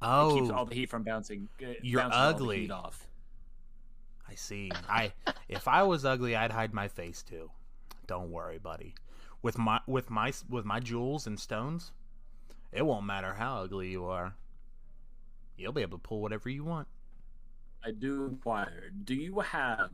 Oh, 0.03 0.29
It 0.35 0.39
keeps 0.41 0.51
all 0.51 0.65
the 0.65 0.75
heat 0.75 0.89
from 0.89 1.03
bouncing. 1.03 1.49
uh, 1.63 1.69
You're 1.81 2.01
bouncing 2.01 2.19
ugly. 2.19 2.69
off. 2.71 3.07
I 4.27 4.35
see. 4.35 4.71
I 4.87 5.11
if 5.47 5.67
I 5.67 5.81
was 5.81 6.05
ugly, 6.05 6.35
I'd 6.35 6.51
hide 6.51 6.71
my 6.73 6.87
face 6.87 7.23
too. 7.23 7.49
Don't 8.05 8.29
worry, 8.31 8.59
buddy. 8.59 8.93
With 9.41 9.57
my 9.57 9.79
with 9.87 10.11
my 10.11 10.31
with 10.47 10.63
my 10.65 10.79
jewels 10.79 11.25
and 11.25 11.39
stones, 11.39 11.91
it 12.71 12.85
won't 12.85 13.05
matter 13.07 13.33
how 13.33 13.63
ugly 13.63 13.89
you 13.89 14.05
are. 14.05 14.35
You'll 15.57 15.73
be 15.73 15.81
able 15.81 15.97
to 15.97 16.03
pull 16.07 16.21
whatever 16.21 16.49
you 16.49 16.63
want. 16.63 16.87
I 17.83 17.91
do 17.91 18.25
inquire. 18.25 18.91
Do 19.03 19.15
you 19.15 19.39
have 19.39 19.91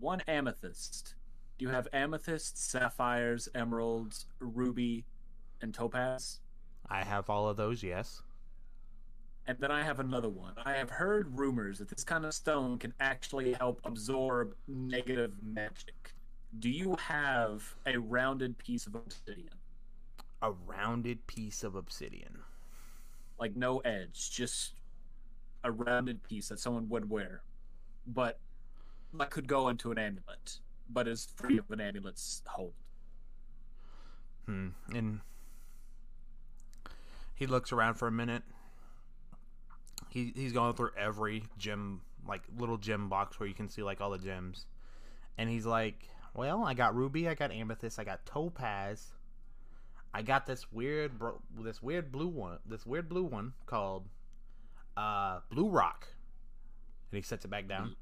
one 0.00 0.20
amethyst? 0.26 1.14
Do 1.58 1.64
you 1.64 1.70
have 1.70 1.88
amethyst, 1.92 2.56
sapphires, 2.70 3.48
emeralds, 3.52 4.26
ruby, 4.38 5.04
and 5.60 5.74
topaz? 5.74 6.38
I 6.88 7.02
have 7.02 7.28
all 7.28 7.48
of 7.48 7.56
those, 7.56 7.82
yes. 7.82 8.22
And 9.48 9.58
then 9.58 9.72
I 9.72 9.82
have 9.82 9.98
another 9.98 10.28
one. 10.28 10.52
I 10.64 10.74
have 10.74 10.90
heard 10.90 11.36
rumors 11.36 11.78
that 11.78 11.88
this 11.88 12.04
kind 12.04 12.24
of 12.24 12.32
stone 12.32 12.78
can 12.78 12.94
actually 13.00 13.54
help 13.54 13.80
absorb 13.84 14.54
negative 14.68 15.32
magic. 15.42 16.12
Do 16.60 16.70
you 16.70 16.96
have 16.96 17.74
a 17.86 17.98
rounded 17.98 18.56
piece 18.58 18.86
of 18.86 18.94
obsidian? 18.94 19.48
A 20.42 20.52
rounded 20.52 21.26
piece 21.26 21.64
of 21.64 21.74
obsidian. 21.74 22.38
Like 23.40 23.56
no 23.56 23.78
edge, 23.78 24.30
just 24.30 24.74
a 25.64 25.72
rounded 25.72 26.22
piece 26.22 26.48
that 26.50 26.60
someone 26.60 26.88
would 26.90 27.10
wear. 27.10 27.42
But 28.06 28.38
that 29.14 29.30
could 29.30 29.48
go 29.48 29.68
into 29.68 29.90
an 29.90 29.98
amulet, 29.98 30.60
but 30.88 31.06
is 31.08 31.28
free 31.36 31.58
of 31.58 31.70
an 31.70 31.80
amulet's 31.80 32.42
hold. 32.46 32.72
Hmm. 34.46 34.68
And 34.94 35.20
he 37.34 37.46
looks 37.46 37.72
around 37.72 37.94
for 37.94 38.08
a 38.08 38.12
minute. 38.12 38.42
He 40.08 40.32
he's 40.34 40.52
going 40.52 40.74
through 40.74 40.90
every 40.96 41.44
gem 41.58 42.00
like 42.26 42.42
little 42.56 42.78
gem 42.78 43.08
box 43.08 43.38
where 43.38 43.48
you 43.48 43.54
can 43.54 43.68
see 43.68 43.82
like 43.82 44.00
all 44.00 44.10
the 44.10 44.18
gems. 44.18 44.66
And 45.36 45.48
he's 45.50 45.66
like, 45.66 46.08
"Well, 46.34 46.64
I 46.64 46.74
got 46.74 46.94
ruby, 46.94 47.28
I 47.28 47.34
got 47.34 47.52
amethyst, 47.52 47.98
I 47.98 48.04
got 48.04 48.24
topaz. 48.26 49.12
I 50.14 50.22
got 50.22 50.46
this 50.46 50.72
weird 50.72 51.18
bro- 51.18 51.42
this 51.60 51.82
weird 51.82 52.10
blue 52.10 52.28
one, 52.28 52.58
this 52.64 52.86
weird 52.86 53.08
blue 53.08 53.24
one 53.24 53.52
called 53.66 54.08
uh 54.96 55.40
blue 55.50 55.68
rock." 55.68 56.08
And 57.10 57.16
he 57.18 57.22
sets 57.22 57.44
it 57.44 57.48
back 57.48 57.68
down. 57.68 57.96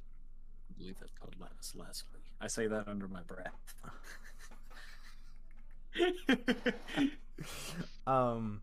I 0.71 0.79
believe 0.79 0.99
that's 0.99 1.13
called 1.19 1.35
Lapis 1.41 1.75
Lazuli. 1.77 2.16
I 2.41 2.49
say 2.49 2.67
that 2.67 2.89
under 2.89 3.09
my 3.09 3.23
breath. 3.23 3.75
um 8.07 8.61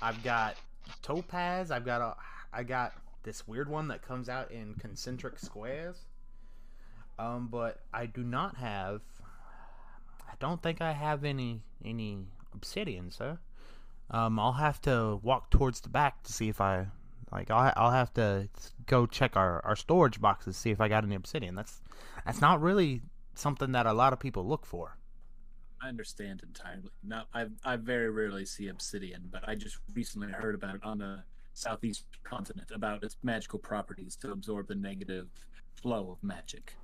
I've 0.00 0.22
got 0.22 0.56
topaz, 1.02 1.70
I've 1.70 1.84
got 1.84 2.00
a 2.00 2.14
I 2.52 2.62
got 2.62 2.92
this 3.22 3.46
weird 3.48 3.68
one 3.68 3.88
that 3.88 4.02
comes 4.02 4.28
out 4.28 4.50
in 4.50 4.74
concentric 4.74 5.38
squares. 5.38 5.96
Um 7.18 7.48
but 7.50 7.80
I 7.92 8.06
do 8.06 8.22
not 8.22 8.56
have 8.56 9.00
I 10.28 10.34
don't 10.38 10.62
think 10.62 10.80
I 10.80 10.92
have 10.92 11.24
any 11.24 11.62
any 11.84 12.18
obsidian, 12.54 13.10
sir. 13.10 13.38
Um 14.10 14.38
I'll 14.38 14.52
have 14.52 14.80
to 14.82 15.18
walk 15.22 15.50
towards 15.50 15.80
the 15.80 15.88
back 15.88 16.22
to 16.24 16.32
see 16.32 16.48
if 16.48 16.60
I 16.60 16.86
like 17.32 17.50
I'll 17.50 17.72
I'll 17.76 17.90
have 17.90 18.12
to 18.14 18.48
go 18.86 19.06
check 19.06 19.36
our 19.36 19.64
our 19.64 19.76
storage 19.76 20.20
boxes 20.20 20.56
see 20.56 20.70
if 20.70 20.80
I 20.80 20.88
got 20.88 21.04
any 21.04 21.16
obsidian. 21.16 21.54
That's 21.54 21.80
that's 22.24 22.40
not 22.40 22.60
really 22.60 23.02
something 23.34 23.72
that 23.72 23.86
a 23.86 23.92
lot 23.92 24.12
of 24.12 24.20
people 24.20 24.46
look 24.46 24.64
for. 24.66 24.96
I 25.82 25.88
understand 25.88 26.42
entirely. 26.42 26.90
Now, 27.02 27.24
I 27.34 27.46
I 27.64 27.76
very 27.76 28.10
rarely 28.10 28.46
see 28.46 28.68
obsidian, 28.68 29.28
but 29.30 29.46
I 29.46 29.54
just 29.54 29.78
recently 29.92 30.32
heard 30.32 30.54
about 30.54 30.76
it 30.76 30.84
on 30.84 30.98
the 30.98 31.24
southeast 31.52 32.04
continent 32.24 32.70
about 32.72 33.04
its 33.04 33.16
magical 33.22 33.58
properties 33.58 34.16
to 34.16 34.32
absorb 34.32 34.68
the 34.68 34.74
negative 34.74 35.28
flow 35.74 36.10
of 36.10 36.22
magic. 36.22 36.74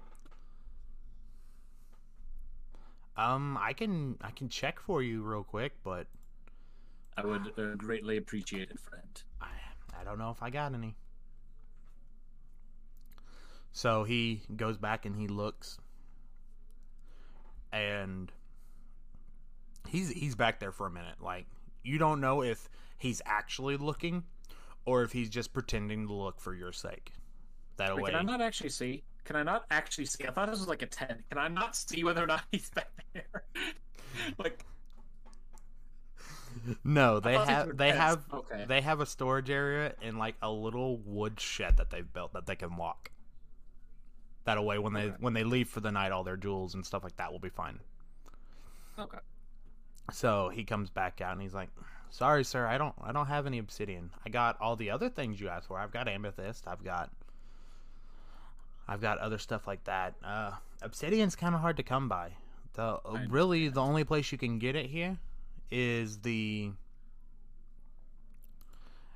Um, 3.17 3.59
I 3.61 3.73
can 3.73 4.17
I 4.21 4.31
can 4.31 4.49
check 4.49 4.81
for 4.81 5.03
you 5.03 5.23
real 5.23 5.45
quick, 5.45 5.73
but 5.83 6.07
I 7.17 7.25
would 7.25 7.53
uh, 7.59 7.75
greatly 7.77 8.17
appreciate 8.17 8.71
it, 8.71 8.81
friend. 8.81 9.23
I 9.41 9.49
I 9.99 10.05
don't 10.05 10.19
know 10.19 10.31
if 10.31 10.43
I 10.43 10.51
got 10.51 10.75
any. 10.75 10.97
So 13.73 14.05
he 14.05 14.43
goes 14.57 14.77
back 14.77 15.07
and 15.07 15.15
he 15.17 15.29
looks, 15.29 15.79
and 17.73 18.33
he's 19.89 20.11
he's 20.11 20.35
back 20.35 20.61
there 20.61 20.73
for 20.73 20.87
a 20.87 20.91
minute. 20.91 21.21
Like 21.21 21.47
you 21.83 21.99
don't 21.99 22.21
know 22.21 22.43
if 22.43 22.69
he's 22.99 23.23
actually 23.25 23.77
looking, 23.77 24.25
or 24.85 25.03
if 25.03 25.13
he's 25.13 25.31
just 25.31 25.53
pretending 25.53 26.07
to 26.09 26.13
look 26.13 26.41
for 26.41 26.55
your 26.55 26.73
sake. 26.73 27.13
That 27.77 27.95
Wait, 27.95 28.03
way, 28.03 28.11
can 28.11 28.19
I 28.19 28.23
not 28.23 28.41
actually 28.41 28.71
see? 28.71 29.05
Can 29.25 29.37
I 29.37 29.43
not 29.43 29.65
actually 29.71 30.07
see? 30.07 30.27
I 30.27 30.33
thought 30.33 30.51
this 30.51 30.59
was 30.59 30.69
like 30.69 30.83
a 30.83 30.87
ten. 30.87 31.23
Can 31.31 31.39
I 31.39 31.49
not 31.49 31.77
see 31.77 32.05
whether 32.05 32.23
or 32.23 32.27
not 32.27 32.43
he's 32.51 32.71
back 32.75 32.91
there? 33.13 33.45
like 34.39 34.65
no, 36.85 37.21
they 37.21 37.39
have 37.39 37.77
they 37.77 37.91
have 37.93 38.25
Okay. 38.33 38.65
they 38.69 38.81
have 38.81 39.01
a 39.01 39.07
storage 39.07 39.51
area 39.51 39.95
in 40.03 40.19
like 40.19 40.35
a 40.43 40.51
little 40.51 40.99
wood 40.99 41.41
shed 41.41 41.77
that 41.77 41.91
they've 41.91 42.13
built 42.13 42.33
that 42.33 42.47
they 42.47 42.57
can 42.57 42.77
walk. 42.77 43.11
That 44.45 44.63
way, 44.65 44.79
when 44.79 44.93
they 44.95 45.07
Okay. 45.07 45.17
when 45.21 45.33
they 45.35 45.45
leave 45.45 45.69
for 45.69 45.81
the 45.81 45.93
night, 45.93 46.13
all 46.13 46.25
their 46.25 46.37
jewels 46.37 46.75
and 46.75 46.85
stuff 46.85 47.03
like 47.05 47.17
that 47.17 47.31
will 47.33 47.39
be 47.39 47.51
fine. 47.51 47.79
okay. 48.99 49.19
So 50.13 50.49
he 50.49 50.65
comes 50.65 50.91
back 50.91 51.21
out 51.21 51.33
and 51.33 51.41
he's 51.43 51.55
like, 51.55 51.69
"Sorry, 52.11 52.43
sir, 52.45 52.67
I 52.67 52.79
don't 52.79 52.95
I 53.03 53.13
don't 53.13 53.27
have 53.27 53.47
any 53.47 53.59
obsidian. 53.59 54.11
I 54.27 54.29
got 54.31 54.61
all 54.61 54.77
the 54.77 54.91
other 54.91 55.09
things 55.09 55.41
you 55.41 55.49
asked 55.49 55.69
for. 55.69 55.79
I've 55.79 55.93
got 55.93 56.09
amethyst. 56.09 56.67
I've 56.67 56.83
got 56.83 57.11
I've 58.89 59.01
got 59.01 59.19
other 59.19 59.39
stuff 59.39 59.67
like 59.69 59.85
that. 59.85 60.15
Uh, 60.25 60.53
obsidian's 60.83 61.37
kind 61.37 61.55
of 61.55 61.61
hard 61.61 61.77
to 61.77 61.83
come 61.83 62.09
by. 62.09 62.33
The 62.73 62.99
really 63.29 63.69
the 63.69 63.81
only 63.83 64.05
place 64.05 64.33
you 64.33 64.39
can 64.39 64.59
get 64.59 64.75
it 64.75 64.87
here 64.87 65.19
is 65.71 66.19
the 66.21 66.73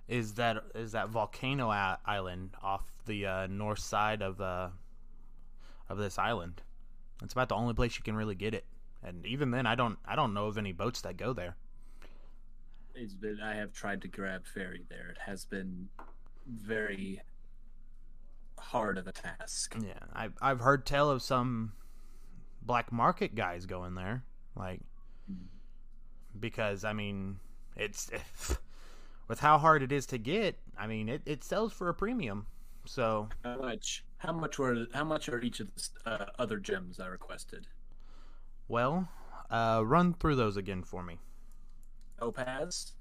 is 0.06 0.34
that 0.34 0.62
is 0.74 0.92
that 0.92 1.08
volcano 1.08 1.70
i- 1.70 1.96
island 2.04 2.50
off 2.62 2.82
the 3.06 3.26
uh, 3.26 3.46
north 3.48 3.78
side 3.78 4.22
of 4.22 4.40
uh, 4.40 4.68
of 5.88 5.98
this 5.98 6.18
island. 6.18 6.62
It's 7.22 7.32
about 7.32 7.48
the 7.48 7.54
only 7.54 7.74
place 7.74 7.96
you 7.96 8.04
can 8.04 8.16
really 8.16 8.34
get 8.34 8.54
it. 8.54 8.64
And 9.02 9.24
even 9.26 9.50
then, 9.50 9.66
I 9.66 9.74
don't 9.74 9.98
I 10.04 10.16
don't 10.16 10.34
know 10.34 10.46
of 10.46 10.58
any 10.58 10.72
boats 10.72 11.02
that 11.02 11.16
go 11.16 11.32
there. 11.32 11.56
It's 12.94 13.14
been 13.14 13.40
I 13.40 13.54
have 13.56 13.72
tried 13.72 14.02
to 14.02 14.08
grab 14.08 14.46
ferry 14.46 14.84
there. 14.88 15.10
It 15.10 15.18
has 15.26 15.44
been 15.44 15.88
very 16.46 17.20
hard 18.58 18.98
of 18.98 19.06
a 19.06 19.12
task. 19.12 19.76
Yeah, 19.80 19.92
I've 20.12 20.34
I've 20.40 20.60
heard 20.60 20.86
tell 20.86 21.10
of 21.10 21.22
some 21.22 21.72
black 22.62 22.92
market 22.92 23.34
guys 23.34 23.66
going 23.66 23.94
there, 23.94 24.24
like 24.56 24.80
hmm. 25.28 25.46
because 26.38 26.84
I 26.84 26.92
mean 26.94 27.38
it's 27.76 28.10
with 29.28 29.40
how 29.40 29.58
hard 29.58 29.82
it 29.82 29.92
is 29.92 30.06
to 30.06 30.18
get. 30.18 30.58
I 30.78 30.86
mean 30.86 31.08
it, 31.08 31.22
it 31.26 31.44
sells 31.44 31.72
for 31.72 31.88
a 31.88 31.94
premium. 31.94 32.46
So 32.86 33.28
How 33.42 33.56
much? 33.58 34.04
How 34.24 34.32
much 34.32 34.58
were? 34.58 34.86
How 34.94 35.04
much 35.04 35.28
are 35.28 35.40
each 35.42 35.60
of 35.60 35.68
the 35.74 36.10
uh, 36.10 36.26
other 36.38 36.58
gems 36.58 36.98
I 36.98 37.06
requested? 37.06 37.66
well, 38.68 39.08
uh, 39.50 39.82
run 39.84 40.14
through 40.14 40.36
those 40.36 40.56
again 40.56 40.82
for 40.82 41.02
me. 41.02 41.18
Topaz, 42.18 42.94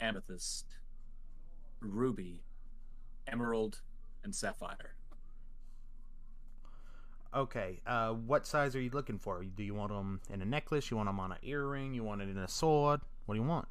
amethyst, 0.00 0.64
ruby, 1.80 2.42
emerald, 3.26 3.82
and 4.24 4.34
sapphire. 4.34 4.94
Okay, 7.34 7.82
uh, 7.86 8.12
what 8.12 8.46
size 8.46 8.74
are 8.74 8.80
you 8.80 8.90
looking 8.90 9.18
for? 9.18 9.44
Do 9.44 9.62
you 9.62 9.74
want 9.74 9.92
them 9.92 10.20
in 10.32 10.40
a 10.40 10.46
necklace? 10.46 10.90
You 10.90 10.96
want 10.96 11.10
them 11.10 11.20
on 11.20 11.32
an 11.32 11.38
earring? 11.42 11.92
You 11.92 12.02
want 12.02 12.22
it 12.22 12.30
in 12.30 12.38
a 12.38 12.48
sword? 12.48 13.02
What 13.26 13.34
do 13.34 13.40
you 13.42 13.46
want? 13.46 13.68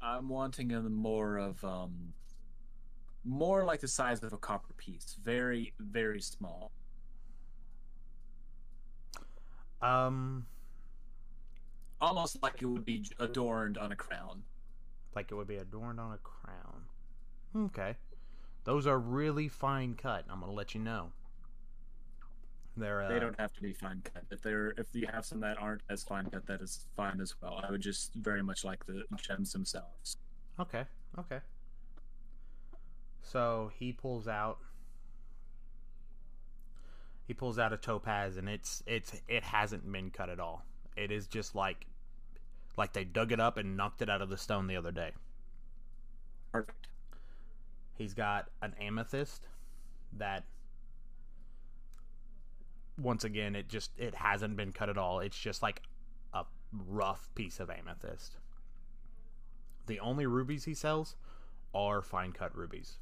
I'm 0.00 0.30
wanting 0.30 0.72
a 0.72 0.80
more 0.80 1.36
of 1.36 1.62
um, 1.62 2.14
more 3.28 3.64
like 3.64 3.80
the 3.80 3.88
size 3.88 4.22
of 4.22 4.32
a 4.32 4.38
copper 4.38 4.72
piece, 4.76 5.16
very 5.22 5.74
very 5.78 6.20
small. 6.20 6.72
Um, 9.80 10.46
almost 12.00 12.42
like 12.42 12.62
it 12.62 12.66
would 12.66 12.84
be 12.84 13.04
adorned 13.20 13.78
on 13.78 13.92
a 13.92 13.96
crown. 13.96 14.42
like 15.14 15.30
it 15.30 15.34
would 15.34 15.46
be 15.46 15.56
adorned 15.56 16.00
on 16.00 16.12
a 16.12 16.18
crown. 16.18 16.84
Okay. 17.66 17.96
Those 18.64 18.86
are 18.86 18.98
really 18.98 19.48
fine 19.48 19.94
cut. 19.94 20.24
I'm 20.28 20.40
gonna 20.40 20.52
let 20.52 20.74
you 20.74 20.80
know. 20.80 21.12
They're 22.76 23.02
uh, 23.02 23.08
They 23.08 23.18
don't 23.18 23.38
have 23.38 23.52
to 23.54 23.60
be 23.60 23.72
fine 23.72 24.02
cut. 24.02 24.24
If 24.30 24.42
they're 24.42 24.70
if 24.76 24.86
you 24.92 25.06
have 25.12 25.24
some 25.24 25.40
that 25.40 25.58
aren't 25.60 25.82
as 25.88 26.02
fine 26.02 26.26
cut, 26.30 26.46
that 26.46 26.60
is 26.60 26.86
fine 26.96 27.20
as 27.20 27.34
well. 27.40 27.60
I 27.66 27.70
would 27.70 27.80
just 27.80 28.14
very 28.14 28.42
much 28.42 28.64
like 28.64 28.84
the 28.86 29.04
gems 29.16 29.52
themselves. 29.52 30.18
Okay. 30.60 30.84
Okay. 31.18 31.38
So 33.30 33.70
he 33.78 33.92
pulls 33.92 34.26
out. 34.26 34.58
He 37.26 37.34
pulls 37.34 37.58
out 37.58 37.72
a 37.74 37.76
topaz, 37.76 38.38
and 38.38 38.48
it's 38.48 38.82
it's 38.86 39.20
it 39.28 39.44
hasn't 39.44 39.90
been 39.90 40.10
cut 40.10 40.30
at 40.30 40.40
all. 40.40 40.64
It 40.96 41.10
is 41.10 41.26
just 41.26 41.54
like, 41.54 41.86
like 42.76 42.94
they 42.94 43.04
dug 43.04 43.32
it 43.32 43.40
up 43.40 43.58
and 43.58 43.76
knocked 43.76 44.00
it 44.00 44.08
out 44.08 44.22
of 44.22 44.30
the 44.30 44.38
stone 44.38 44.66
the 44.66 44.76
other 44.76 44.92
day. 44.92 45.12
Perfect. 46.52 46.88
He's 47.96 48.14
got 48.14 48.48
an 48.62 48.74
amethyst 48.80 49.46
that 50.16 50.44
once 52.96 53.24
again 53.24 53.54
it 53.54 53.68
just 53.68 53.90
it 53.98 54.14
hasn't 54.14 54.56
been 54.56 54.72
cut 54.72 54.88
at 54.88 54.96
all. 54.96 55.20
It's 55.20 55.38
just 55.38 55.62
like 55.62 55.82
a 56.32 56.44
rough 56.72 57.28
piece 57.34 57.60
of 57.60 57.68
amethyst. 57.68 58.38
The 59.86 60.00
only 60.00 60.24
rubies 60.24 60.64
he 60.64 60.74
sells 60.74 61.14
are 61.74 62.00
fine 62.00 62.32
cut 62.32 62.56
rubies. 62.56 62.96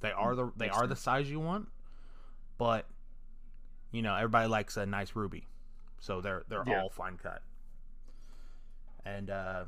They 0.00 0.12
are 0.12 0.34
the 0.34 0.52
they 0.56 0.68
are 0.68 0.86
the 0.86 0.96
size 0.96 1.30
you 1.30 1.40
want, 1.40 1.68
but 2.56 2.86
you 3.90 4.02
know, 4.02 4.14
everybody 4.14 4.48
likes 4.48 4.76
a 4.76 4.86
nice 4.86 5.16
ruby. 5.16 5.46
So 5.98 6.20
they're 6.20 6.44
they're 6.48 6.64
Yeah. 6.66 6.82
all 6.82 6.88
fine 6.90 7.16
cut. 7.16 7.42
And 9.04 9.30
uh 9.30 9.64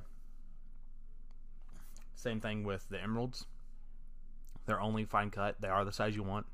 same 2.14 2.40
thing 2.40 2.64
with 2.64 2.88
the 2.90 3.00
emeralds. 3.02 3.46
They're 4.66 4.80
only 4.80 5.04
fine 5.04 5.30
cut. 5.30 5.60
They 5.60 5.68
are 5.68 5.84
the 5.84 5.92
size 5.92 6.14
you 6.14 6.22
want, 6.22 6.46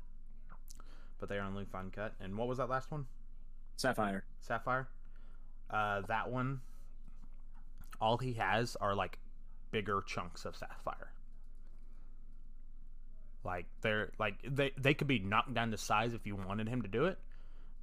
but 1.19 1.29
they 1.29 1.37
are 1.37 1.45
only 1.45 1.65
fine 1.65 1.91
cut. 1.91 2.13
And 2.19 2.37
what 2.37 2.47
was 2.47 2.57
that 2.57 2.69
last 2.69 2.89
one? 2.89 3.05
Sapphire. 3.75 4.23
Sapphire. 4.39 4.87
Uh, 5.69 6.01
that 6.07 6.29
one. 6.31 6.61
All 7.99 8.17
he 8.17 8.33
has 8.33 8.75
are 8.77 8.95
like 8.95 9.19
bigger 9.71 10.01
chunks 10.05 10.45
of 10.45 10.55
sapphire. 10.55 11.11
Like 13.47 13.65
they're 13.79 14.11
like 14.19 14.35
they 14.45 14.73
they 14.77 14.93
could 14.93 15.07
be 15.07 15.19
knocked 15.19 15.53
down 15.53 15.71
to 15.71 15.77
size 15.77 16.13
if 16.13 16.27
you 16.27 16.35
wanted 16.35 16.67
him 16.67 16.81
to 16.81 16.89
do 16.89 17.05
it, 17.05 17.17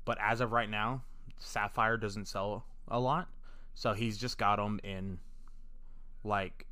but 0.04 0.18
as 0.20 0.42
of 0.42 0.52
right 0.52 0.68
now, 0.68 1.02
sapphire 1.38 1.96
doesn't 1.96 2.28
sell 2.28 2.66
a 2.86 3.00
lot, 3.00 3.28
so 3.72 3.94
he's 3.94 4.18
just 4.18 4.36
got 4.36 4.56
them 4.56 4.78
in 4.84 5.18
like 6.22 6.66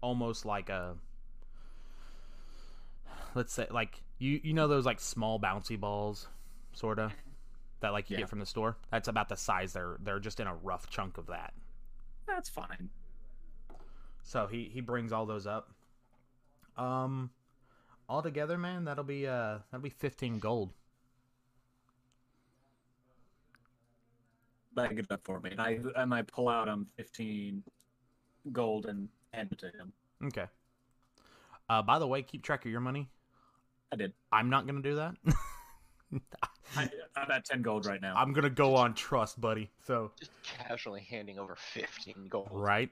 almost 0.00 0.44
like 0.44 0.68
a 0.68 0.96
let's 3.36 3.52
say 3.52 3.68
like 3.70 4.02
you 4.18 4.40
you 4.42 4.52
know 4.52 4.66
those 4.66 4.84
like 4.84 4.98
small 5.00 5.38
bouncy 5.38 5.78
balls 5.78 6.26
sort 6.72 6.98
of 6.98 7.12
that 7.80 7.92
like 7.92 8.10
you 8.10 8.14
Yeah. 8.16 8.22
get 8.22 8.28
from 8.28 8.40
the 8.40 8.46
store? 8.46 8.76
That's 8.90 9.06
about 9.08 9.28
the 9.28 9.36
size 9.36 9.72
they're 9.72 9.96
they're 10.00 10.18
just 10.20 10.40
in 10.40 10.48
a 10.48 10.54
rough 10.56 10.90
chunk 10.90 11.18
of 11.18 11.28
that. 11.28 11.54
That's 12.26 12.48
fine. 12.48 12.90
so 14.24 14.48
he 14.48 14.68
he 14.72 14.80
brings 14.80 15.12
all 15.12 15.24
those 15.26 15.46
up. 15.46 15.70
Um 16.76 17.30
all 18.08 18.22
together 18.22 18.58
man 18.58 18.84
that'll 18.84 19.04
be 19.04 19.26
uh 19.26 19.58
that'll 19.70 19.82
be 19.82 19.90
15 19.90 20.38
gold 20.38 20.70
Bag 24.74 24.98
it 24.98 25.06
up 25.10 25.20
for 25.22 25.38
me. 25.40 25.50
And 25.50 25.60
I 25.60 25.78
and 25.96 26.14
I 26.14 26.22
pull 26.22 26.48
out 26.48 26.66
um 26.68 26.86
fifteen 26.96 27.62
gold 28.52 28.86
and 28.86 29.06
hand 29.34 29.50
it 29.52 29.58
to 29.58 29.66
him. 29.66 29.92
okay 30.24 30.46
uh 31.68 31.82
by 31.82 31.98
the 31.98 32.06
way 32.06 32.22
keep 32.22 32.42
track 32.42 32.64
of 32.64 32.70
your 32.70 32.80
money 32.80 33.08
I 33.92 33.96
did. 33.96 34.14
i'm 34.32 34.48
not 34.50 34.66
gonna 34.66 34.80
do 34.82 34.96
that 34.96 35.14
I, 36.76 36.88
I'm 37.16 37.30
at 37.30 37.44
ten 37.44 37.60
gold 37.62 37.84
right 37.86 38.00
now. 38.00 38.14
i'm 38.16 38.32
gonna 38.32 38.48
go 38.50 38.74
on 38.74 38.94
trust 38.94 39.40
buddy 39.40 39.70
so 39.86 40.10
Just 40.18 40.32
casually 40.42 41.02
handing 41.08 41.38
over 41.38 41.54
15 41.54 42.26
gold. 42.30 42.48
right 42.50 42.90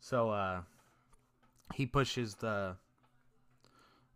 so 0.00 0.30
uh 0.30 0.60
he 1.74 1.84
pushes 1.84 2.36
the 2.36 2.76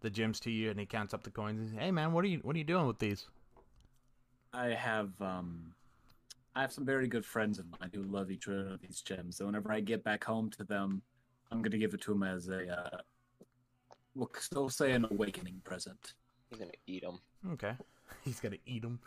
the 0.01 0.11
gems 0.11 0.41
to 0.41 0.51
you 0.51 0.71
and 0.71 0.81
he 0.81 0.87
counts 0.87 1.15
up 1.15 1.23
the 1.23 1.31
coins 1.31 1.61
and 1.61 1.71
says, 1.71 1.79
hey 1.79 1.91
man 1.91 2.13
what 2.13 2.25
are 2.25 2.29
you 2.29 2.41
what 2.43 2.55
are 2.55 2.59
you 2.59 2.65
doing 2.65 2.87
with 2.87 2.99
these 2.99 3.27
I 4.53 4.69
have 4.69 5.11
um 5.21 5.75
I 6.55 6.63
have 6.63 6.73
some 6.73 6.85
very 6.85 7.07
good 7.07 7.25
friends 7.25 7.59
of 7.59 7.67
mine 7.79 7.91
who 7.95 8.03
love 8.03 8.31
each 8.31 8.49
one 8.49 8.59
of 8.59 8.81
these 8.81 9.01
gems. 9.01 9.37
So 9.37 9.47
whenever 9.47 9.73
I 9.73 9.81
get 9.81 10.03
back 10.03 10.25
home 10.25 10.51
to 10.51 10.65
them, 10.65 11.01
I'm 11.51 11.63
gonna 11.63 11.79
give 11.79 11.95
it 11.95 12.01
to 12.03 12.13
them 12.13 12.23
as 12.23 12.49
a 12.49 12.69
uh, 12.77 12.99
we'll 14.15 14.31
still 14.39 14.69
say 14.69 14.93
an 14.93 15.07
awakening 15.11 15.61
present. 15.65 16.15
He's 16.49 16.59
gonna 16.59 16.73
eat 16.87 17.03
them. 17.03 17.21
Okay. 17.53 17.75
He's 18.25 18.41
gonna 18.41 18.57
eat 18.67 18.83
them. 18.83 18.99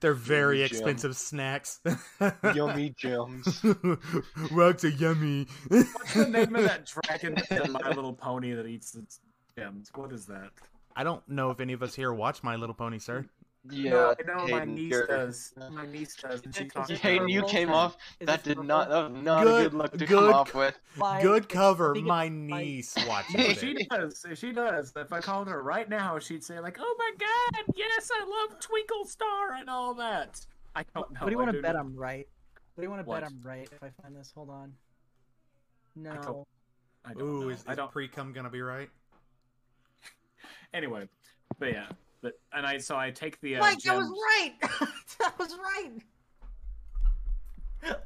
They're 0.00 0.14
very 0.14 0.58
Yummy 0.58 0.68
gem. 0.68 0.76
expensive 0.76 1.16
snacks. 1.16 1.80
Yummy 2.54 2.94
gems. 2.96 3.64
Rocks 4.50 4.84
are 4.84 4.88
yummy. 4.88 5.46
What's 5.68 6.14
the 6.14 6.28
name 6.28 6.54
of 6.54 6.64
that 6.64 6.86
dragon 6.86 7.34
that's 7.34 7.50
in 7.50 7.72
My 7.72 7.88
Little 7.90 8.12
Pony 8.12 8.52
that 8.52 8.66
eats 8.66 8.94
its 8.94 9.20
gems? 9.56 9.90
What 9.94 10.12
is 10.12 10.26
that? 10.26 10.50
I 10.96 11.04
don't 11.04 11.26
know 11.28 11.50
if 11.50 11.60
any 11.60 11.72
of 11.72 11.82
us 11.82 11.94
here 11.94 12.12
watch 12.12 12.42
My 12.42 12.56
Little 12.56 12.74
Pony, 12.74 12.98
sir. 12.98 13.26
Yeah, 13.70 13.90
no, 13.90 14.10
I 14.18 14.22
know 14.26 14.34
my 14.46 14.58
Hayden, 14.60 14.74
niece 14.74 14.90
you're- 14.92 15.06
does. 15.06 15.54
My 15.70 15.86
niece 15.86 16.16
does. 16.16 16.42
And 16.44 16.54
she 16.54 16.66
talks 16.66 16.90
Hayden, 16.90 17.28
you 17.30 17.40
purple? 17.40 17.48
came 17.50 17.70
off. 17.70 17.96
Is 18.20 18.26
That 18.26 18.42
did 18.42 18.56
purple? 18.56 18.64
not. 18.64 18.88
That 18.90 19.10
was 19.12 19.22
not 19.22 19.42
Good- 19.44 19.60
a 19.66 19.70
good 19.70 19.74
look 19.78 19.92
to 19.92 19.98
good 19.98 20.08
come 20.08 20.34
off 20.34 20.54
with. 20.54 20.78
Like, 20.98 21.22
Good 21.22 21.48
cover. 21.48 21.92
I 21.92 21.94
think 21.94 22.06
My 22.06 22.28
niece 22.28 22.94
watches 23.08 23.34
If 23.36 23.60
she 23.60 23.74
does, 23.90 24.24
if 24.28 24.38
she 24.38 24.52
does, 24.52 24.92
if 24.96 25.12
I 25.14 25.20
called 25.20 25.48
her 25.48 25.62
right 25.62 25.88
now, 25.88 26.18
she'd 26.18 26.44
say 26.44 26.60
like, 26.60 26.76
"Oh 26.78 26.94
my 26.98 27.10
God, 27.18 27.64
yes, 27.74 28.10
I 28.12 28.24
love 28.24 28.60
Twinkle 28.60 29.06
Star 29.06 29.52
and 29.54 29.70
all 29.70 29.94
that." 29.94 30.44
I 30.76 30.84
don't 30.94 31.10
know. 31.12 31.20
What 31.20 31.26
do 31.26 31.32
you 31.32 31.38
want 31.38 31.52
to 31.52 31.62
bet 31.62 31.74
I'm 31.76 31.96
right? 31.96 32.28
What 32.74 32.82
do 32.82 32.86
you 32.86 32.90
want 32.90 33.06
to 33.06 33.10
bet 33.10 33.24
I'm 33.24 33.40
right 33.42 33.68
if 33.72 33.82
I 33.82 33.90
find 34.02 34.14
this? 34.14 34.30
Hold 34.34 34.50
on. 34.50 34.74
don't- 35.96 36.14
No. 36.24 36.46
I 37.06 37.12
don't 37.14 37.22
Ooh, 37.22 37.40
know. 37.44 37.48
is, 37.50 37.64
I 37.66 37.72
is 37.72 37.78
pre-cum 37.92 38.32
gonna 38.34 38.50
be 38.50 38.60
right? 38.60 38.90
Anyway, 40.74 41.08
but 41.58 41.70
yeah, 41.72 41.86
but 42.24 42.40
and 42.54 42.66
I 42.66 42.78
so 42.78 42.96
I 42.96 43.10
take 43.10 43.38
the. 43.42 43.56
Uh, 43.56 43.60
Mike, 43.60 43.82
that 43.82 43.96
was 43.96 44.08
right. 44.08 44.52
that 45.20 45.38
was 45.38 45.54
right. 45.54 45.92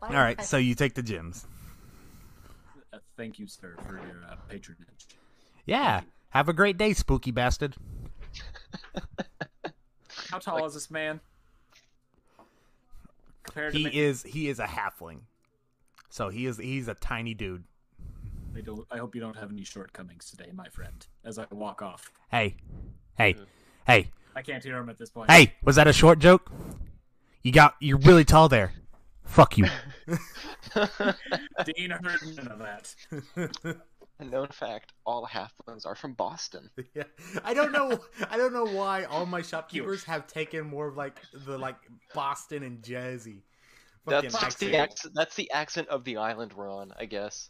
All 0.02 0.10
right, 0.10 0.42
so 0.42 0.56
you 0.56 0.74
take 0.74 0.94
the 0.94 1.02
gems. 1.02 1.46
Uh, 2.92 2.98
thank 3.16 3.38
you, 3.38 3.46
sir, 3.46 3.76
for 3.86 3.94
your 3.94 4.24
uh, 4.28 4.34
patronage. 4.48 5.06
Yeah. 5.66 6.00
Have 6.30 6.48
a 6.48 6.52
great 6.52 6.76
day, 6.76 6.94
spooky 6.94 7.30
bastard. 7.30 7.76
How 10.30 10.38
tall 10.38 10.66
is 10.66 10.74
this 10.74 10.90
man? 10.90 11.20
Compared 13.44 13.72
He 13.72 13.84
me, 13.84 13.90
is 13.92 14.24
he 14.24 14.48
is 14.48 14.58
a 14.58 14.66
halfling. 14.66 15.20
So 16.10 16.28
he 16.28 16.46
is 16.46 16.58
he's 16.58 16.88
a 16.88 16.94
tiny 16.94 17.34
dude. 17.34 17.62
I, 18.56 18.62
don't, 18.62 18.84
I 18.90 18.96
hope 18.96 19.14
you 19.14 19.20
don't 19.20 19.36
have 19.36 19.52
any 19.52 19.62
shortcomings 19.62 20.28
today, 20.28 20.50
my 20.52 20.68
friend. 20.70 21.06
As 21.24 21.38
I 21.38 21.46
walk 21.52 21.82
off, 21.82 22.10
Hey. 22.32 22.56
Hey. 23.16 23.36
Hey. 23.88 24.10
I 24.36 24.42
can't 24.42 24.62
hear 24.62 24.76
him 24.76 24.90
at 24.90 24.98
this 24.98 25.08
point. 25.08 25.30
Hey, 25.30 25.54
was 25.64 25.76
that 25.76 25.88
a 25.88 25.94
short 25.94 26.18
joke? 26.18 26.52
You 27.42 27.52
got 27.52 27.74
you're 27.80 27.98
really 27.98 28.24
tall 28.24 28.48
there. 28.48 28.72
Fuck 29.24 29.56
you. 29.56 29.66
Dean 31.64 31.90
heard 31.90 32.20
none 32.36 32.48
of 32.48 32.58
that. 32.58 32.94
A 34.20 34.24
known 34.24 34.48
fact: 34.48 34.92
all 35.06 35.26
halflings 35.26 35.86
are 35.86 35.94
from 35.94 36.12
Boston. 36.12 36.68
yeah. 36.94 37.04
I 37.42 37.54
don't 37.54 37.72
know 37.72 37.98
I 38.30 38.36
don't 38.36 38.52
know 38.52 38.66
why 38.66 39.04
all 39.04 39.24
my 39.24 39.40
shopkeepers 39.40 40.04
have 40.04 40.26
taken 40.26 40.66
more 40.66 40.86
of 40.86 40.96
like 40.96 41.20
the 41.32 41.56
like 41.56 41.76
Boston 42.14 42.62
and 42.62 42.82
Jersey. 42.84 43.42
fucking 44.04 44.30
That's 44.30 44.56
the 44.56 44.66
accent. 44.66 44.74
accent. 44.74 45.14
That's 45.16 45.34
the 45.34 45.50
accent 45.50 45.88
of 45.88 46.04
the 46.04 46.18
island 46.18 46.52
we're 46.52 46.70
on, 46.70 46.92
I 46.98 47.06
guess. 47.06 47.48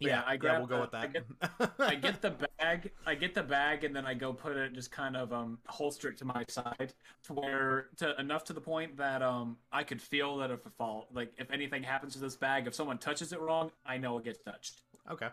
Yeah, 0.00 0.22
I 0.26 0.32
yeah, 0.32 0.36
grab 0.36 0.58
we'll 0.58 0.66
go 0.68 0.74
the- 0.76 0.80
with 0.82 0.94
I 0.94 1.06
that. 1.06 1.12
get- 1.12 1.70
I 1.80 1.94
get 1.96 2.22
the 2.22 2.30
bag. 2.58 2.90
I 3.06 3.14
get 3.16 3.34
the 3.34 3.42
bag, 3.42 3.82
and 3.84 3.94
then 3.96 4.06
I 4.06 4.14
go 4.14 4.32
put 4.32 4.56
it, 4.56 4.72
just 4.72 4.92
kind 4.92 5.16
of 5.16 5.32
um 5.32 5.58
holster 5.66 6.08
it 6.08 6.16
to 6.18 6.24
my 6.24 6.44
side, 6.48 6.92
to 7.24 7.32
where 7.32 7.88
to 7.96 8.18
enough 8.20 8.44
to 8.44 8.52
the 8.52 8.60
point 8.60 8.96
that 8.96 9.22
um 9.22 9.56
I 9.72 9.82
could 9.82 10.00
feel 10.00 10.36
that 10.38 10.50
if 10.52 10.64
a 10.66 10.70
fall, 10.70 11.08
like 11.12 11.32
if 11.36 11.50
anything 11.50 11.82
happens 11.82 12.12
to 12.14 12.20
this 12.20 12.36
bag, 12.36 12.66
if 12.68 12.74
someone 12.74 12.98
touches 12.98 13.32
it 13.32 13.40
wrong, 13.40 13.72
I 13.84 13.96
know 13.98 14.16
it 14.18 14.24
gets 14.24 14.38
touched. 14.40 14.82
Okay. 15.10 15.28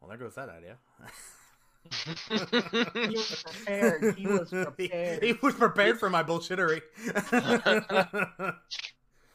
Well, 0.00 0.08
there 0.08 0.18
goes 0.18 0.36
that 0.36 0.48
idea. 0.48 0.76
He 1.90 3.16
was 3.16 3.42
prepared. 3.46 4.14
He 4.16 4.26
was 4.26 4.50
prepared. 4.50 5.22
he 5.24 5.32
was 5.42 5.54
prepared 5.54 5.98
for 5.98 6.08
my 6.10 6.22
bullshittery. 6.22 6.82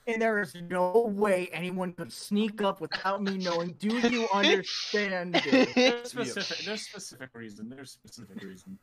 and 0.07 0.21
there 0.21 0.39
is 0.39 0.55
no 0.69 1.11
way 1.15 1.49
anyone 1.53 1.93
could 1.93 2.11
sneak 2.11 2.61
up 2.61 2.81
without 2.81 3.23
me 3.23 3.37
knowing. 3.37 3.75
Do 3.79 3.97
you 4.09 4.27
understand? 4.33 5.35
There's 5.75 6.09
specific. 6.09 6.65
There's 6.65 6.81
specific 6.81 7.29
reason. 7.33 7.69
There's 7.69 7.91
specific 7.91 8.43
reason. 8.43 8.77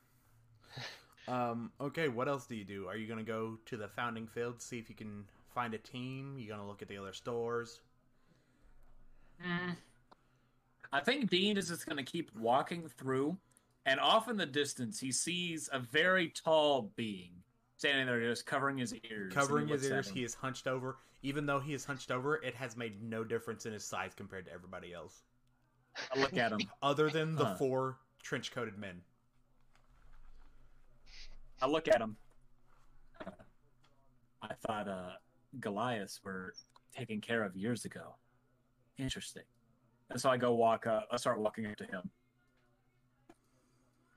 Um, 1.28 1.70
okay, 1.80 2.08
what 2.08 2.28
else 2.28 2.46
do 2.46 2.56
you 2.56 2.64
do? 2.64 2.88
Are 2.88 2.96
you 2.96 3.06
gonna 3.06 3.22
go 3.22 3.58
to 3.66 3.76
the 3.76 3.88
founding 3.88 4.26
field, 4.26 4.60
see 4.60 4.78
if 4.78 4.88
you 4.88 4.96
can 4.96 5.24
find 5.54 5.74
a 5.74 5.78
team? 5.78 6.36
You 6.38 6.48
gonna 6.48 6.66
look 6.66 6.82
at 6.82 6.88
the 6.88 6.98
other 6.98 7.12
stores? 7.12 7.80
Mm. 9.46 9.76
I 10.92 11.00
think 11.00 11.30
Dean 11.30 11.56
is 11.56 11.68
just 11.68 11.86
going 11.86 12.04
to 12.04 12.10
keep 12.10 12.30
walking 12.36 12.88
through, 12.98 13.36
and 13.86 14.00
off 14.00 14.28
in 14.28 14.36
the 14.36 14.46
distance, 14.46 14.98
he 14.98 15.12
sees 15.12 15.68
a 15.72 15.78
very 15.78 16.28
tall 16.28 16.90
being 16.96 17.30
standing 17.76 18.06
there, 18.06 18.20
just 18.20 18.44
covering 18.44 18.76
his 18.76 18.94
ears. 19.10 19.32
Covering 19.32 19.68
his 19.68 19.88
ears, 19.88 20.08
he 20.08 20.24
is 20.24 20.34
hunched 20.34 20.66
over. 20.66 20.96
Even 21.22 21.44
though 21.46 21.60
he 21.60 21.74
is 21.74 21.84
hunched 21.84 22.10
over, 22.10 22.36
it 22.36 22.54
has 22.54 22.76
made 22.76 23.02
no 23.02 23.24
difference 23.24 23.66
in 23.66 23.72
his 23.72 23.84
size 23.84 24.12
compared 24.16 24.46
to 24.46 24.52
everybody 24.52 24.94
else, 24.94 25.22
I 26.14 26.18
look 26.18 26.36
at 26.36 26.50
him. 26.52 26.60
other 26.82 27.10
than 27.10 27.34
the 27.36 27.44
Huh. 27.44 27.56
four 27.56 27.98
trench-coated 28.22 28.78
men. 28.78 29.02
I 31.60 31.66
look 31.66 31.88
at 31.88 32.00
him. 32.00 32.16
Uh, 33.26 33.30
I 34.42 34.54
thought 34.66 34.88
uh, 34.88 35.10
Goliaths 35.60 36.20
were 36.24 36.54
taken 36.96 37.20
care 37.20 37.42
of 37.44 37.54
years 37.54 37.84
ago. 37.84 38.14
Interesting. 38.96 39.42
And 40.08 40.18
so 40.20 40.30
I 40.30 40.38
go 40.38 40.54
walk 40.54 40.86
up. 40.86 41.06
I 41.10 41.16
start 41.18 41.38
walking 41.38 41.66
up 41.66 41.76
to 41.76 41.84
him. 41.84 42.10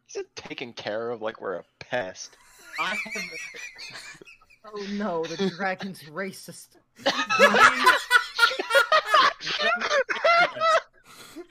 He's 0.08 0.24
taken 0.36 0.72
care 0.74 1.10
of 1.10 1.22
like 1.22 1.42
we're 1.42 1.56
a 1.56 1.64
pest. 1.80 2.38
I 2.80 2.98
Oh 4.66 4.86
no, 4.92 5.24
the 5.26 5.50
dragon's 5.58 6.04
racist. 6.04 6.78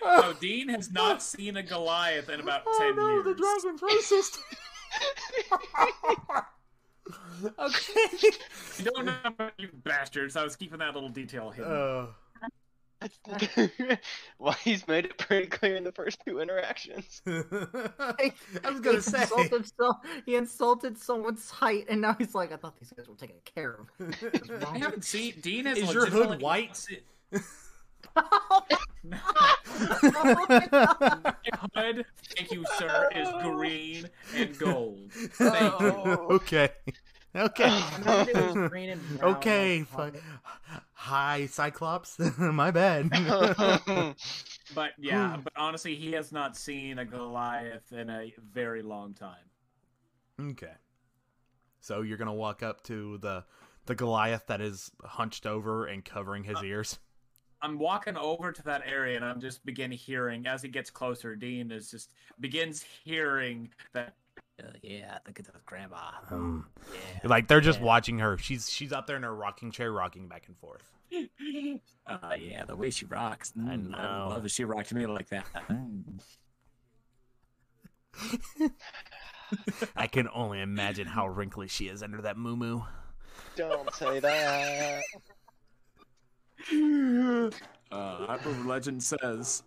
No, 0.04 0.32
Dean 0.40 0.68
has 0.68 0.90
not 0.90 1.22
seen 1.22 1.56
a 1.56 1.62
Goliath 1.62 2.28
in 2.28 2.40
about 2.40 2.62
ten 2.78 2.94
years. 2.96 3.24
racist. 3.80 4.38
okay. 7.58 8.30
You 8.78 8.84
don't 8.84 9.06
know, 9.06 9.50
you 9.58 9.68
bastards. 9.84 10.36
I 10.36 10.44
was 10.44 10.56
keeping 10.56 10.78
that 10.78 10.94
little 10.94 11.08
detail 11.08 11.50
hidden. 11.50 11.70
Uh, 11.72 12.06
well, 14.38 14.52
he's 14.62 14.86
made 14.86 15.04
it 15.04 15.18
pretty 15.18 15.46
clear 15.46 15.76
in 15.76 15.84
the 15.84 15.92
first 15.92 16.18
two 16.26 16.40
interactions. 16.40 17.22
I 17.26 18.32
was 18.64 18.80
gonna 18.80 19.00
say. 19.02 19.22
insulted, 19.22 19.70
so, 19.78 19.92
he 20.26 20.36
insulted 20.36 20.98
someone's 20.98 21.50
height, 21.50 21.86
and 21.88 22.00
now 22.00 22.14
he's 22.18 22.34
like, 22.34 22.52
I 22.52 22.56
thought 22.56 22.78
these 22.78 22.92
guys 22.96 23.08
were 23.08 23.14
taking 23.14 23.36
care 23.44 23.78
of. 23.78 24.64
I 24.74 24.78
haven't 24.78 25.04
seen 25.04 25.34
Dean 25.40 25.66
has 25.66 25.78
Is 25.78 25.92
your 25.92 26.06
hood 26.06 26.30
legitimately- 26.30 26.44
white? 26.44 26.86
No. 29.04 29.18
Oh 30.04 31.66
my 31.74 31.82
hood, 31.82 32.04
thank 32.36 32.52
you, 32.52 32.64
sir, 32.78 33.08
is 33.14 33.28
green 33.42 34.08
and 34.36 34.58
gold. 34.58 35.10
Thank 35.10 35.80
you. 35.80 35.92
Oh. 36.06 36.26
okay. 36.30 36.70
Okay. 37.34 37.64
I 37.64 38.24
remember 38.28 38.68
green 38.68 38.90
and 38.90 39.18
brown, 39.18 39.36
okay. 39.36 39.78
like, 39.96 40.14
Fi- 40.14 40.80
Hi, 41.06 41.46
Cyclops. 41.46 42.16
My 42.38 42.70
bad. 42.70 43.10
But 44.74 44.92
yeah, 44.98 45.36
but 45.42 45.52
honestly, 45.56 45.96
he 45.96 46.12
has 46.12 46.30
not 46.32 46.56
seen 46.56 46.98
a 47.00 47.04
Goliath 47.04 47.92
in 47.92 48.08
a 48.08 48.32
very 48.52 48.82
long 48.82 49.12
time. 49.12 49.44
okay. 50.40 50.72
So 51.80 52.02
you're 52.02 52.16
gonna 52.18 52.32
walk 52.32 52.62
up 52.62 52.82
to 52.84 53.18
the 53.18 53.44
the 53.86 53.96
Goliath 53.96 54.46
that 54.46 54.60
is 54.60 54.92
hunched 55.02 55.44
over 55.44 55.86
and 55.86 56.04
covering 56.04 56.44
his 56.44 56.62
ears. 56.62 57.00
I'm 57.60 57.78
walking 57.80 58.16
over 58.16 58.52
to 58.52 58.62
that 58.64 58.82
area 58.86 59.16
and 59.16 59.24
I'm 59.24 59.40
just 59.40 59.64
begin 59.66 59.90
hearing 59.90 60.46
as 60.46 60.62
he 60.62 60.68
gets 60.68 60.88
closer. 60.90 61.34
Dean 61.34 61.72
is 61.72 61.90
just 61.90 62.12
begins 62.38 62.84
hearing 63.04 63.70
that. 63.92 64.14
Uh, 64.62 64.68
yeah, 64.82 65.18
look 65.26 65.40
at 65.40 65.46
that 65.46 65.66
grandma. 65.66 66.12
Um, 66.30 66.68
Yeah. 66.94 67.28
like 67.28 67.48
they're 67.48 67.60
just 67.60 67.80
Yeah. 67.80 67.86
watching 67.86 68.20
her. 68.20 68.38
She's 68.38 68.70
she's 68.70 68.92
up 68.92 69.08
there 69.08 69.16
in 69.16 69.24
her 69.24 69.34
rocking 69.34 69.72
chair, 69.72 69.90
rocking 69.92 70.28
back 70.28 70.46
and 70.46 70.56
forth. 70.56 70.91
Uh, 72.04 72.34
yeah, 72.38 72.64
the 72.64 72.74
way 72.74 72.90
she 72.90 73.04
rocks. 73.04 73.52
I 73.56 73.60
Mm, 73.76 73.94
I 73.94 74.02
know. 74.24 74.28
love 74.30 74.42
that 74.42 74.50
she 74.50 74.64
rocked 74.64 74.92
me 74.92 75.06
like 75.06 75.28
that. 75.28 75.46
I 79.96 80.06
can 80.08 80.28
only 80.34 80.60
imagine 80.60 81.06
how 81.06 81.28
wrinkly 81.28 81.68
she 81.68 81.86
is 81.86 82.02
under 82.02 82.20
that 82.22 82.36
moo 82.36 82.80
Don't 83.56 83.94
say 83.94 84.18
that. 84.20 85.02
Uh, 87.92 88.24
I 88.26 88.38
believe 88.38 88.64
legend 88.64 89.02
says 89.02 89.62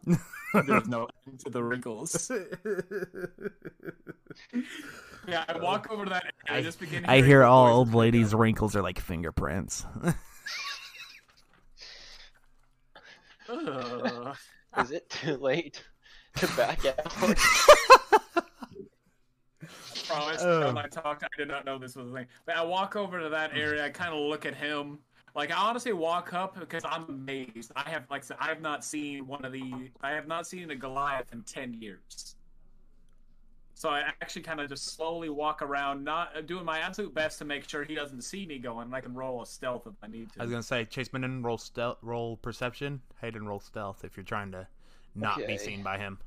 there's 0.53 0.87
no 0.87 1.07
end 1.27 1.39
to 1.41 1.49
the 1.51 1.63
wrinkles. 1.63 2.31
Yeah, 5.27 5.45
I 5.47 5.59
walk 5.59 5.91
over 5.91 6.05
to 6.05 6.09
that 6.09 6.23
area. 6.49 6.61
I, 6.61 6.63
just 6.63 6.79
begin. 6.79 7.05
I 7.05 7.21
hear 7.21 7.43
all 7.43 7.67
old 7.67 7.93
ladies' 7.93 8.33
wrinkles 8.33 8.75
are 8.75 8.81
like 8.81 8.99
fingerprints. 8.99 9.85
Ugh. 13.49 14.35
Is 14.79 14.91
it 14.91 15.09
too 15.09 15.37
late 15.37 15.83
to 16.37 16.47
back 16.55 16.85
out? 16.85 17.37
promise. 20.05 20.41
Oh. 20.41 20.67
When 20.67 20.77
I 20.77 20.87
talked, 20.87 21.23
I 21.23 21.27
did 21.37 21.47
not 21.47 21.65
know 21.65 21.77
this 21.77 21.95
was 21.95 22.09
a 22.11 22.13
thing. 22.13 22.27
But 22.45 22.57
I 22.57 22.63
walk 22.63 22.95
over 22.95 23.19
to 23.19 23.29
that 23.29 23.51
area. 23.55 23.83
I 23.85 23.89
kind 23.89 24.13
of 24.13 24.19
look 24.19 24.45
at 24.45 24.55
him. 24.55 24.99
Like 25.35 25.51
I 25.51 25.55
honestly 25.55 25.91
walk 25.91 26.33
up 26.33 26.57
because 26.57 26.83
I'm 26.85 27.05
amazed. 27.09 27.71
I 27.75 27.89
have, 27.89 28.05
like 28.09 28.23
I 28.39 28.47
have 28.47 28.61
not 28.61 28.85
seen 28.85 29.27
one 29.27 29.43
of 29.43 29.51
the. 29.51 29.91
I 30.01 30.11
have 30.11 30.27
not 30.27 30.47
seen 30.47 30.71
a 30.71 30.75
Goliath 30.75 31.33
in 31.33 31.41
ten 31.43 31.73
years. 31.73 32.35
So 33.77 33.89
I 33.89 34.03
actually 34.21 34.43
kind 34.43 34.61
of 34.61 34.69
just 34.69 34.95
slowly 34.95 35.29
walk 35.29 35.61
around, 35.61 36.03
not 36.05 36.45
doing 36.47 36.63
my 36.63 36.79
absolute 36.79 37.13
best 37.13 37.39
to 37.39 37.45
make 37.45 37.67
sure 37.69 37.83
he 37.83 37.93
doesn't 37.93 38.21
see 38.21 38.45
me 38.45 38.57
going. 38.57 38.85
and 38.85 38.95
I 38.95 39.01
can 39.01 39.13
roll 39.13 39.41
a 39.41 39.45
stealth 39.45 39.85
if 39.85 39.93
I 40.01 40.07
need 40.07 40.31
to. 40.31 40.39
I 40.39 40.43
was 40.43 40.51
gonna 40.51 40.63
say, 40.63 40.85
Chase 40.85 41.11
Minden 41.11 41.43
roll 41.43 41.57
stealth, 41.57 41.97
roll 42.01 42.37
perception. 42.37 43.01
Hayden 43.19 43.45
roll 43.45 43.59
stealth 43.59 44.05
if 44.05 44.15
you're 44.15 44.23
trying 44.23 44.51
to 44.53 44.65
not 45.13 45.45
be 45.45 45.57
seen 45.57 45.83
by 45.83 45.97
him. 45.97 46.17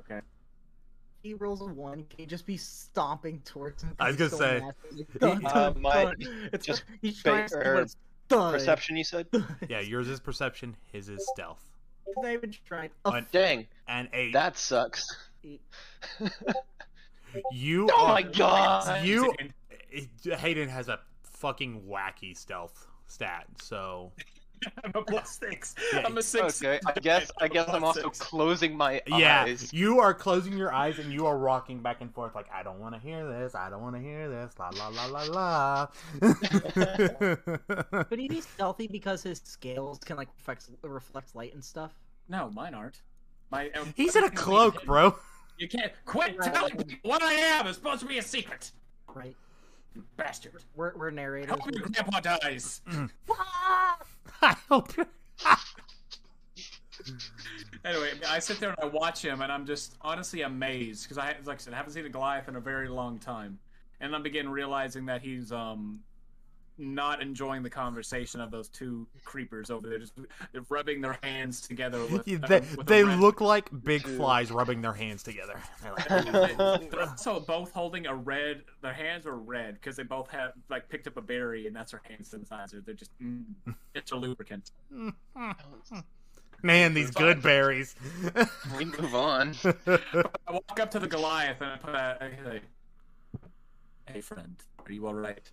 Okay. 0.00 0.20
He 1.22 1.34
rolls 1.34 1.60
a 1.60 1.66
one. 1.66 2.04
Can 2.10 2.18
you 2.20 2.26
just 2.26 2.46
be 2.46 2.56
stomping 2.56 3.40
towards 3.44 3.84
him? 3.84 3.90
'cause 3.90 3.96
I 4.00 4.08
was 4.08 4.16
gonna 4.16 4.30
say, 4.30 4.60
massive? 4.60 5.18
Dun, 5.20 5.46
Uh, 5.46 5.74
my- 5.78 6.14
It's 6.52 6.66
just 6.66 6.82
he's 7.00 7.22
trying 7.22 7.48
to 7.48 7.56
or 7.58 7.74
but 7.74 7.82
it's 7.84 7.96
done. 8.28 8.52
Perception, 8.52 8.96
you 8.96 9.04
said? 9.04 9.28
Yeah, 9.68 9.80
yours 9.80 10.08
is 10.08 10.18
perception. 10.18 10.76
His 10.92 11.08
is 11.08 11.24
stealth. 11.32 11.62
He's 12.06 12.14
not 12.16 12.32
even 12.32 12.52
trying. 12.66 12.90
Oh, 13.04 13.12
But- 13.12 13.30
Dang, 13.30 13.68
And 13.86 14.08
eight. 14.12 14.32
that 14.32 14.56
sucks. 14.58 15.06
You. 17.52 17.88
Oh 17.92 18.06
are- 18.06 18.08
my 18.14 18.22
god! 18.22 19.04
You. 19.04 19.32
Hayden 20.24 20.68
has 20.68 20.88
a 20.88 21.00
fucking 21.22 21.82
wacky 21.88 22.36
stealth 22.36 22.86
stat. 23.06 23.46
So 23.62 24.12
I'm 24.84 24.92
a 24.94 25.02
plus 25.02 25.38
six. 25.38 25.74
Yeah, 25.92 26.02
I'm 26.06 26.16
a 26.18 26.22
six. 26.22 26.62
Okay, 26.62 26.80
I 26.86 26.92
guess 27.00 27.30
I 27.40 27.48
guess 27.48 27.68
I'm 27.72 27.84
also 27.84 28.02
Plus 28.02 28.16
six. 28.16 28.28
closing 28.28 28.76
my 28.76 29.02
yeah, 29.06 29.44
eyes. 29.44 29.72
you 29.72 30.00
are 30.00 30.14
closing 30.14 30.56
your 30.56 30.72
eyes 30.72 30.98
and 30.98 31.12
you 31.12 31.26
are 31.26 31.36
rocking 31.38 31.80
back 31.80 32.00
and 32.00 32.12
forth 32.12 32.34
like 32.34 32.46
I 32.52 32.62
don't 32.62 32.80
want 32.80 32.94
to 32.94 33.00
hear 33.00 33.26
this. 33.26 33.54
I 33.54 33.70
don't 33.70 33.82
want 33.82 33.96
to 33.96 34.02
hear 34.02 34.28
this. 34.28 34.54
La 34.58 34.70
la 34.70 34.88
la 34.88 35.06
la 35.06 35.22
la. 35.24 35.86
Could 38.04 38.18
he 38.18 38.28
be 38.28 38.40
stealthy 38.40 38.86
because 38.88 39.22
his 39.22 39.40
scales 39.44 39.98
can 40.04 40.16
like 40.16 40.28
reflect, 40.38 40.68
reflect 40.82 41.34
light 41.34 41.54
and 41.54 41.64
stuff? 41.64 41.92
No, 42.28 42.50
mine 42.50 42.74
aren't. 42.74 43.02
My 43.50 43.70
um, 43.70 43.92
He's 43.96 44.16
in 44.16 44.24
a 44.24 44.30
cloak, 44.30 44.84
bro. 44.84 45.14
You 45.58 45.68
can't 45.68 45.92
quit 46.04 46.40
telling 46.42 46.76
me 46.76 46.98
what 47.02 47.22
I 47.22 47.32
am. 47.32 47.66
It's 47.66 47.78
supposed 47.78 48.00
to 48.00 48.06
be 48.06 48.18
a 48.18 48.22
secret, 48.22 48.70
Right. 49.14 49.34
bastard. 50.16 50.52
We're, 50.74 50.94
we're 50.96 51.10
narrators. 51.10 51.50
Hope 51.50 51.70
your 51.72 51.82
grandpa 51.88 52.20
dies. 52.20 52.82
I 54.42 54.56
hope. 54.68 54.92
Anyway, 57.84 58.10
I 58.28 58.40
sit 58.40 58.58
there 58.58 58.70
and 58.70 58.78
I 58.82 58.86
watch 58.86 59.22
him, 59.22 59.42
and 59.42 59.52
I'm 59.52 59.64
just 59.64 59.94
honestly 60.00 60.42
amazed 60.42 61.04
because 61.04 61.18
I, 61.18 61.36
like 61.44 61.58
I 61.58 61.60
said, 61.60 61.72
I 61.72 61.76
haven't 61.76 61.92
seen 61.92 62.04
a 62.04 62.08
Goliath 62.08 62.48
in 62.48 62.56
a 62.56 62.60
very 62.60 62.88
long 62.88 63.18
time, 63.18 63.58
and 64.00 64.14
I'm 64.14 64.22
beginning 64.24 64.50
realizing 64.50 65.06
that 65.06 65.22
he's 65.22 65.52
um 65.52 66.00
not 66.78 67.22
enjoying 67.22 67.62
the 67.62 67.70
conversation 67.70 68.40
of 68.40 68.50
those 68.50 68.68
two 68.68 69.06
creepers 69.24 69.70
over 69.70 69.88
there, 69.88 69.98
just 69.98 70.12
rubbing 70.68 71.00
their 71.00 71.18
hands 71.22 71.60
together. 71.60 72.04
With, 72.06 72.24
they 72.48 72.56
uh, 72.56 72.60
with 72.76 72.86
they 72.86 73.04
look 73.04 73.40
like 73.40 73.70
big 73.84 74.02
flies 74.02 74.50
rubbing 74.50 74.82
their 74.82 74.92
hands 74.92 75.22
together. 75.22 75.58
They're 75.82 75.92
like, 75.92 76.56
They're 76.90 77.08
also 77.08 77.40
both 77.40 77.72
holding 77.72 78.06
a 78.06 78.14
red. 78.14 78.62
Their 78.82 78.92
hands 78.92 79.26
are 79.26 79.36
red 79.36 79.74
because 79.74 79.96
they 79.96 80.02
both 80.02 80.30
have 80.30 80.52
like 80.68 80.88
picked 80.88 81.06
up 81.06 81.16
a 81.16 81.22
berry, 81.22 81.66
and 81.66 81.74
that's 81.74 81.92
their 81.92 82.02
hand 82.04 82.24
sanitizer. 82.24 82.84
They're 82.84 82.94
just 82.94 83.10
mm, 83.20 83.44
it's 83.94 84.12
a 84.12 84.16
lubricant. 84.16 84.70
Man, 86.62 86.94
these 86.94 87.10
good 87.10 87.42
berries. 87.42 87.94
We 88.78 88.86
move 88.86 89.14
on. 89.14 89.54
I 89.86 89.98
walk 90.50 90.80
up 90.80 90.90
to 90.92 90.98
the 90.98 91.06
Goliath 91.06 91.60
and 91.60 91.70
I 91.70 91.76
put 91.76 91.94
a. 91.94 92.30
say, 92.44 92.60
"Hey, 94.10 94.20
friend, 94.20 94.56
are 94.84 94.92
you 94.92 95.06
all 95.06 95.14
right?" 95.14 95.50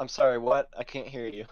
I'm 0.00 0.08
sorry, 0.08 0.38
what? 0.38 0.68
I 0.78 0.84
can't 0.84 1.06
hear 1.06 1.26
you. 1.26 1.46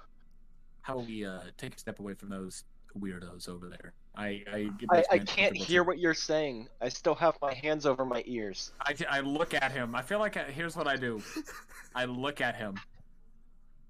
how 0.83 0.95
about 0.95 1.07
we 1.07 1.25
uh, 1.25 1.41
take 1.57 1.75
a 1.75 1.79
step 1.79 1.99
away 2.01 2.15
from 2.15 2.29
those 2.29 2.65
weirdos 2.99 3.49
over 3.49 3.69
there? 3.69 3.93
I 4.15 4.43
I, 4.53 4.71
I, 4.91 5.05
I 5.13 5.19
can't 5.19 5.57
hear 5.57 5.83
to- 5.83 5.87
what 5.87 5.99
you're 5.99 6.13
saying. 6.15 6.69
I 6.81 6.89
still 6.89 7.15
have 7.15 7.37
my 7.41 7.55
hands 7.55 7.87
over 7.87 8.05
my 8.05 8.23
ears. 8.27 8.73
I, 8.81 8.95
I 9.09 9.21
look 9.21 9.55
at 9.55 9.73
him. 9.73 9.95
I 9.95 10.03
feel 10.03 10.19
like 10.19 10.37
I, 10.37 10.45
here's 10.45 10.77
what 10.77 10.87
I 10.87 10.97
do. 10.97 11.23
I 11.95 12.05
look 12.05 12.41
at 12.41 12.57
him. 12.57 12.75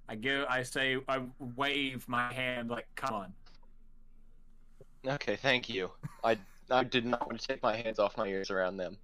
I 0.08 0.14
give. 0.16 0.44
I 0.48 0.62
say. 0.62 0.98
I 1.08 1.22
wave 1.56 2.06
my 2.08 2.32
hand 2.32 2.70
like, 2.70 2.86
"Come 2.94 3.14
on." 3.14 3.32
Okay, 5.06 5.36
thank 5.36 5.68
you. 5.68 5.90
I 6.22 6.36
I 6.70 6.84
did 6.84 7.04
not 7.06 7.26
want 7.26 7.40
to 7.40 7.46
take 7.48 7.62
my 7.62 7.74
hands 7.76 7.98
off 7.98 8.16
my 8.16 8.26
ears 8.26 8.50
around 8.50 8.76
them. 8.76 8.98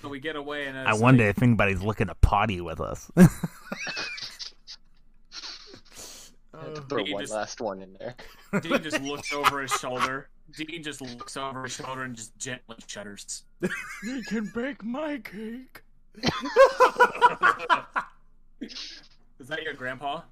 So 0.00 0.08
we 0.08 0.20
get 0.20 0.36
away, 0.36 0.66
and 0.66 0.78
I 0.78 0.92
it's 0.92 1.00
wonder 1.00 1.24
if 1.24 1.42
anybody's 1.42 1.82
looking 1.82 2.06
to 2.08 2.14
potty 2.16 2.60
with 2.60 2.80
us. 2.80 3.10
I 6.70 6.74
had 6.74 6.82
to 6.82 6.88
throw 6.88 7.04
He 7.04 7.12
one 7.14 7.22
just- 7.22 7.32
last 7.32 7.60
one 7.60 7.82
in 7.82 7.96
there. 7.98 8.14
Dean 8.60 8.82
just 8.82 9.00
looks 9.02 9.32
over 9.32 9.62
his 9.62 9.72
shoulder. 9.72 10.28
Dean 10.56 10.82
just 10.82 11.00
looks 11.00 11.36
over 11.36 11.62
his 11.64 11.72
shoulder 11.74 12.02
and 12.04 12.16
just 12.16 12.36
gently 12.38 12.76
shudders. 12.86 13.44
You 14.02 14.22
can 14.22 14.50
bake 14.54 14.82
my 14.82 15.18
cake. 15.18 15.82
Is 19.38 19.48
that 19.48 19.62
your 19.62 19.74
grandpa? 19.74 20.22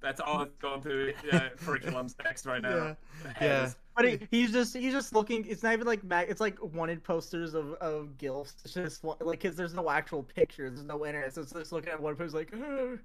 That's 0.00 0.20
all 0.20 0.38
that's 0.38 0.56
going 0.58 0.82
through 0.82 1.14
uh, 1.32 1.48
curriculum's 1.64 2.14
text 2.14 2.46
right 2.46 2.62
now. 2.62 2.96
yeah. 3.40 3.70
But 3.96 4.04
he, 4.08 4.20
he's 4.30 4.52
just 4.52 4.76
he's 4.76 4.92
just 4.92 5.14
looking. 5.14 5.46
It's 5.48 5.62
not 5.62 5.72
even 5.72 5.86
like 5.86 6.04
mag. 6.04 6.28
It's 6.28 6.40
like 6.40 6.62
wanted 6.62 7.02
posters 7.02 7.54
of 7.54 7.72
of 7.74 8.10
gilfs. 8.18 8.52
It's 8.64 8.74
just 8.74 9.02
like 9.02 9.18
because 9.40 9.56
there's 9.56 9.72
no 9.74 9.88
actual 9.90 10.22
pictures. 10.22 10.74
There's 10.74 10.86
no 10.86 11.06
internet. 11.06 11.34
So 11.34 11.40
it's 11.40 11.52
just 11.52 11.72
looking 11.72 11.90
at 11.92 12.00
one 12.00 12.14
post 12.14 12.34
like, 12.34 12.52
oh, 12.54 12.98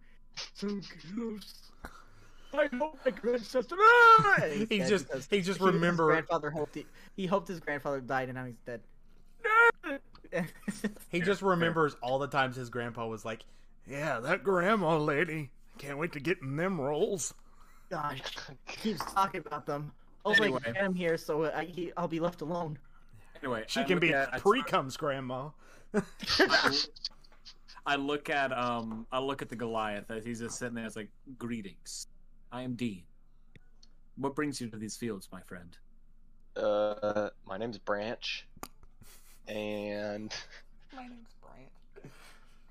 some 0.53 0.81
gilfs. 1.15 1.53
I 2.53 2.67
hope 2.77 2.99
my 3.05 3.11
grandsister. 3.11 3.73
Ah! 3.79 4.35
And 4.43 4.67
He 4.69 4.79
just- 4.79 5.07
because 5.07 5.27
he 5.27 5.37
just 5.41 5.59
his 5.59 5.67
remember- 5.73 6.05
grandfather 6.07 6.49
hoped 6.51 6.75
he, 6.75 6.85
he 7.15 7.25
hoped 7.25 7.47
his 7.47 7.59
grandfather 7.59 8.01
died 8.01 8.29
and 8.29 8.35
now 8.35 8.45
he's 8.45 8.59
dead. 8.65 8.81
He 11.09 11.19
just 11.19 11.41
remembers 11.41 11.95
all 12.01 12.19
the 12.19 12.27
times 12.27 12.55
his 12.55 12.69
grandpa 12.69 13.05
was 13.05 13.25
like, 13.25 13.43
Yeah, 13.85 14.19
that 14.21 14.43
grandma 14.43 14.97
lady. 14.97 15.49
Can't 15.77 15.97
wait 15.97 16.13
to 16.13 16.19
get 16.21 16.37
in 16.41 16.55
them 16.55 16.79
rolls. 16.79 17.33
Gosh, 17.89 18.21
keeps 18.67 19.01
talking 19.13 19.41
about 19.45 19.65
them. 19.65 19.91
I 20.25 20.29
was 20.29 20.39
like, 20.39 20.45
Anyway. 20.47 20.61
get 20.65 20.77
him 20.77 20.93
here 20.93 21.17
so 21.17 21.51
I, 21.51 21.65
he, 21.65 21.91
I'll 21.97 22.07
be 22.07 22.21
left 22.21 22.41
alone. 22.41 22.77
Anyway, 23.43 23.63
She 23.67 23.81
I 23.81 23.83
can 23.83 23.99
be 23.99 24.13
pre-comes 24.37 24.95
grandma. 24.95 25.49
I, 25.93 26.01
I 27.85 27.95
look 27.97 28.29
at 28.29 28.53
um 28.57 29.07
I 29.11 29.19
look 29.19 29.41
at 29.41 29.49
the 29.49 29.55
Goliath 29.57 30.09
as 30.11 30.23
he's 30.23 30.39
just 30.39 30.57
sitting 30.59 30.75
there. 30.75 30.85
It's 30.85 30.95
like 30.95 31.09
greetings. 31.37 32.07
I 32.51 32.63
am 32.63 32.75
Dean. 32.75 33.03
What 34.17 34.35
brings 34.35 34.59
you 34.59 34.69
to 34.69 34.77
these 34.77 34.97
fields, 34.97 35.29
my 35.31 35.41
friend? 35.41 35.75
Uh, 36.55 37.29
my 37.47 37.57
name's 37.57 37.77
Branch, 37.77 38.47
and 39.47 40.33
My 40.95 41.03
name's 41.07 41.33
Brant. 41.41 42.13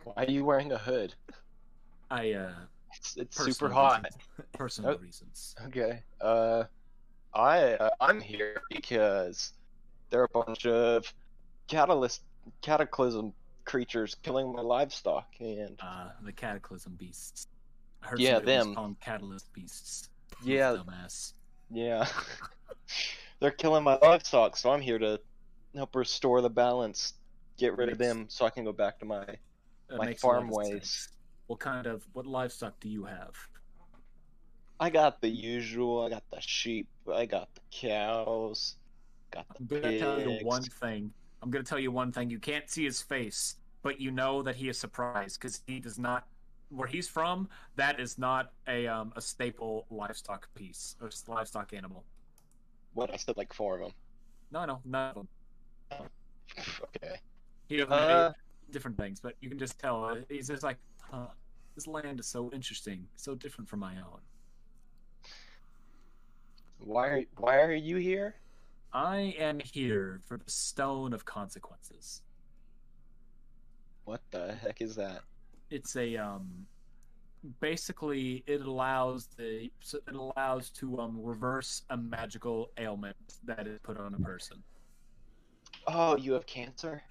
why 0.05 0.13
are 0.25 0.31
you 0.31 0.45
wearing 0.45 0.73
a 0.73 0.79
hood? 0.79 1.15
I 2.11 2.33
uh 2.33 2.53
It's, 2.95 3.17
it's 3.17 3.37
super 3.43 3.71
hot. 3.71 4.03
reasons. 4.05 4.23
Personal 4.53 4.91
Oh. 4.93 4.99
reasons. 4.99 5.55
Okay. 5.67 6.03
Uh, 6.21 6.65
I 7.33 7.75
uh, 7.75 7.91
I'm 8.01 8.21
here 8.21 8.61
because 8.71 9.53
there 10.11 10.21
are 10.21 10.29
a 10.35 10.45
bunch 10.45 10.67
of 10.67 11.11
catalyst 11.69 12.23
cataclysm 12.61 13.33
creatures 13.65 14.17
killing 14.23 14.53
my 14.53 14.61
livestock, 14.61 15.29
and 15.41 15.79
Uh, 15.83 16.11
the 16.23 16.33
cataclysm 16.33 16.95
beasts. 16.97 17.47
I 18.03 18.07
heard 18.09 18.21
Yeah, 18.21 18.39
them. 18.39 18.75
catalyst 19.01 19.53
beasts. 19.53 20.09
yeah, 20.45 20.73
dumbass. 20.77 21.35
yeah, 21.71 22.07
they're 23.41 23.51
killing 23.51 23.85
my 23.85 23.97
livestock. 24.03 24.57
So 24.57 24.71
I'm 24.71 24.81
here 24.81 24.99
to 24.99 25.21
help 25.75 25.95
restore 25.95 26.41
the 26.41 26.51
balance, 26.51 27.15
get 27.59 27.77
rid 27.77 27.89
of 27.91 27.99
them, 27.99 28.27
so 28.29 28.45
I 28.47 28.51
can 28.51 28.65
go 28.65 28.73
back 28.73 28.99
to 29.01 29.05
my 29.05 29.25
My 29.91 30.07
makes 30.07 30.23
farm 30.23 30.49
ways. 30.51 30.71
sense. 30.71 31.09
What 31.47 31.61
kind 31.61 31.87
of 31.87 32.07
what 32.13 32.27
livestock 32.27 32.79
do 32.81 32.89
you 32.89 33.05
have? 33.05 33.35
I 34.79 34.89
got 34.89 35.21
the 35.21 35.29
usual. 35.29 36.03
I 36.07 36.09
got 36.09 36.23
the 36.31 36.41
sheep. 36.41 36.89
I 37.13 37.27
got 37.27 37.55
the 37.55 37.61
cows. 37.71 38.77
Got 39.31 39.47
I'm 39.59 39.67
the 39.67 39.81
gonna 39.81 39.99
tell 39.99 40.21
you 40.21 40.29
pigs. 40.31 40.45
one 40.45 40.63
thing. 40.63 41.13
I'm 41.43 41.51
gonna 41.51 41.65
tell 41.65 41.79
you 41.79 41.91
one 41.91 42.13
thing. 42.13 42.31
You 42.31 42.39
can't 42.39 42.69
see 42.71 42.85
his 42.85 43.03
face, 43.03 43.57
but 43.83 44.01
you 44.01 44.11
know 44.11 44.43
that 44.43 44.57
he 44.57 44.69
is 44.69 44.79
surprised 44.79 45.39
because 45.41 45.61
he 45.67 45.81
does 45.81 45.99
not. 45.99 46.27
Where 46.71 46.89
he's 46.89 47.09
from, 47.09 47.49
that 47.77 47.99
is 48.01 48.17
not 48.19 48.53
a 48.69 48.87
um 48.87 49.13
a 49.17 49.21
staple 49.21 49.87
livestock 49.91 50.49
piece 50.55 50.97
or 51.01 51.09
s- 51.09 51.25
livestock 51.29 51.73
animal. 51.73 52.05
What 52.95 53.13
I 53.13 53.17
said, 53.17 53.37
like 53.37 53.53
four 53.53 53.75
of 53.77 53.81
them. 53.83 53.93
No, 54.53 54.65
no, 54.65 54.81
none 54.85 55.11
of 55.11 55.15
them. 55.15 55.29
okay. 56.97 57.17
He 57.69 57.77
doesn't 57.77 57.93
Uh, 57.93 58.33
different 58.71 58.97
things, 58.97 59.21
but 59.21 59.35
you 59.41 59.49
can 59.49 59.59
just 59.59 59.79
tell. 59.79 60.05
uh, 60.05 60.17
He's 60.29 60.49
just 60.49 60.63
like, 60.63 60.79
huh, 61.01 61.27
this 61.75 61.87
land 61.87 62.21
is 62.21 62.27
so 62.27 62.51
interesting, 62.53 63.07
so 63.17 63.35
different 63.35 63.69
from 63.69 63.81
my 63.81 63.97
own. 63.97 64.21
why 66.79 67.07
are 67.09 67.23
Why 67.37 67.57
are 67.61 67.73
you 67.75 67.97
here? 67.97 68.37
I 68.93 69.35
am 69.39 69.61
here 69.61 70.21
for 70.27 70.37
the 70.39 70.51
Stone 70.51 71.13
of 71.13 71.25
Consequences. 71.25 72.23
What 74.05 74.21
the 74.31 74.55
heck 74.55 74.81
is 74.81 74.97
that? 74.97 75.23
It's 75.71 75.97
a 75.97 76.17
um 76.17 76.67
basically 77.61 78.43
it 78.47 78.61
allows 78.61 79.29
the 79.39 79.71
it 79.93 80.15
allows 80.15 80.71
to 80.71 80.99
um 81.01 81.19
reverse 81.23 81.83
a 81.91 81.97
magical 81.97 82.71
ailment 82.79 83.17
that 83.45 83.67
is 83.67 83.79
put 83.83 83.97
on 83.99 84.15
a 84.15 84.19
person 84.21 84.63
Oh, 85.87 86.17
you 86.17 86.33
have 86.35 86.45
cancer. 86.47 87.03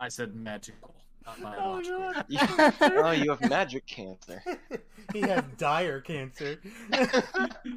i 0.00 0.08
said 0.08 0.34
magical 0.34 0.94
not 1.26 1.38
Oh, 1.38 1.42
biological 1.42 2.12
You, 2.28 2.38
oh, 3.02 3.10
you 3.12 3.30
have 3.30 3.48
magic 3.48 3.86
cancer. 3.86 4.42
he 5.12 5.20
has 5.20 5.44
dire 5.56 6.00
cancer. 6.00 6.58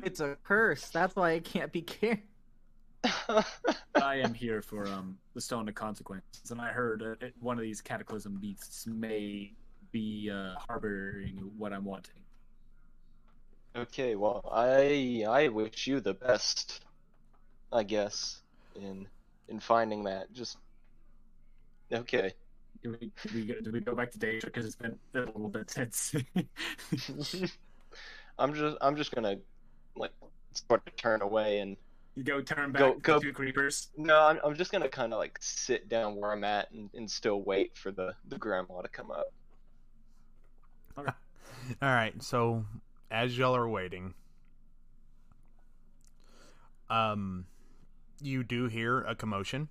It's 0.03 0.19
a 0.19 0.35
curse. 0.43 0.89
That's 0.89 1.15
why 1.15 1.31
it 1.33 1.43
can't 1.45 1.71
be 1.71 1.81
cured. 1.81 2.21
I 3.95 4.15
am 4.15 4.33
here 4.33 4.61
for 4.61 4.87
um 4.87 5.17
the 5.33 5.41
stone 5.41 5.67
of 5.67 5.75
consequences 5.75 6.51
and 6.51 6.61
i 6.61 6.69
heard 6.69 7.01
uh, 7.03 7.25
one 7.39 7.57
of 7.57 7.63
these 7.63 7.81
cataclysm 7.81 8.37
beasts 8.37 8.87
may 8.87 9.51
be 9.91 10.31
uh 10.33 10.55
harboring 10.67 11.51
what 11.57 11.71
i'm 11.73 11.85
wanting 11.85 12.25
okay, 13.75 14.15
well, 14.15 14.47
I 14.51 15.25
I 15.27 15.47
wish 15.49 15.87
you 15.87 15.99
the 15.99 16.13
best. 16.13 16.83
I 17.71 17.83
guess 17.83 18.41
in 18.75 19.07
in 19.47 19.59
finding 19.59 20.03
that. 20.05 20.31
Just 20.33 20.57
okay. 21.91 22.33
do 22.83 22.91
we, 22.99 23.11
do 23.27 23.33
we, 23.33 23.45
go, 23.45 23.53
do 23.61 23.71
we 23.71 23.79
go 23.79 23.95
back 23.95 24.11
to 24.11 24.19
danger 24.19 24.47
because 24.47 24.65
it's 24.65 24.75
been 24.75 24.97
a 25.15 25.19
little 25.19 25.49
bit 25.49 25.69
since 25.69 26.15
I'm 28.39 28.53
just 28.53 28.77
I'm 28.81 28.95
just 28.95 29.13
gonna 29.13 29.37
like 29.95 30.11
sort 30.51 30.81
of 30.87 30.95
turn 30.95 31.21
away 31.21 31.59
and 31.59 31.77
you 32.15 32.23
go 32.23 32.41
turn 32.41 32.71
back 32.71 32.79
Go- 32.79 32.93
to 32.93 32.99
go- 32.99 33.19
two 33.19 33.33
creepers 33.33 33.89
no, 33.97 34.19
I'm 34.19 34.39
I'm 34.43 34.55
just 34.55 34.71
gonna 34.71 34.87
kind 34.89 35.13
of 35.13 35.19
like 35.19 35.37
sit 35.41 35.89
down 35.89 36.15
where 36.15 36.31
I'm 36.31 36.43
at 36.43 36.71
and, 36.71 36.89
and 36.93 37.09
still 37.09 37.41
wait 37.41 37.75
for 37.77 37.91
the 37.91 38.15
the 38.27 38.37
grandma 38.37 38.81
to 38.81 38.87
come 38.87 39.11
up. 39.11 39.33
All 40.97 41.89
right, 41.89 42.21
so 42.23 42.63
as 43.11 43.37
y'all 43.37 43.55
are 43.55 43.67
waiting, 43.67 44.13
um, 46.89 47.45
you 48.21 48.43
do 48.43 48.67
hear 48.67 49.01
a 49.01 49.15
commotion. 49.15 49.67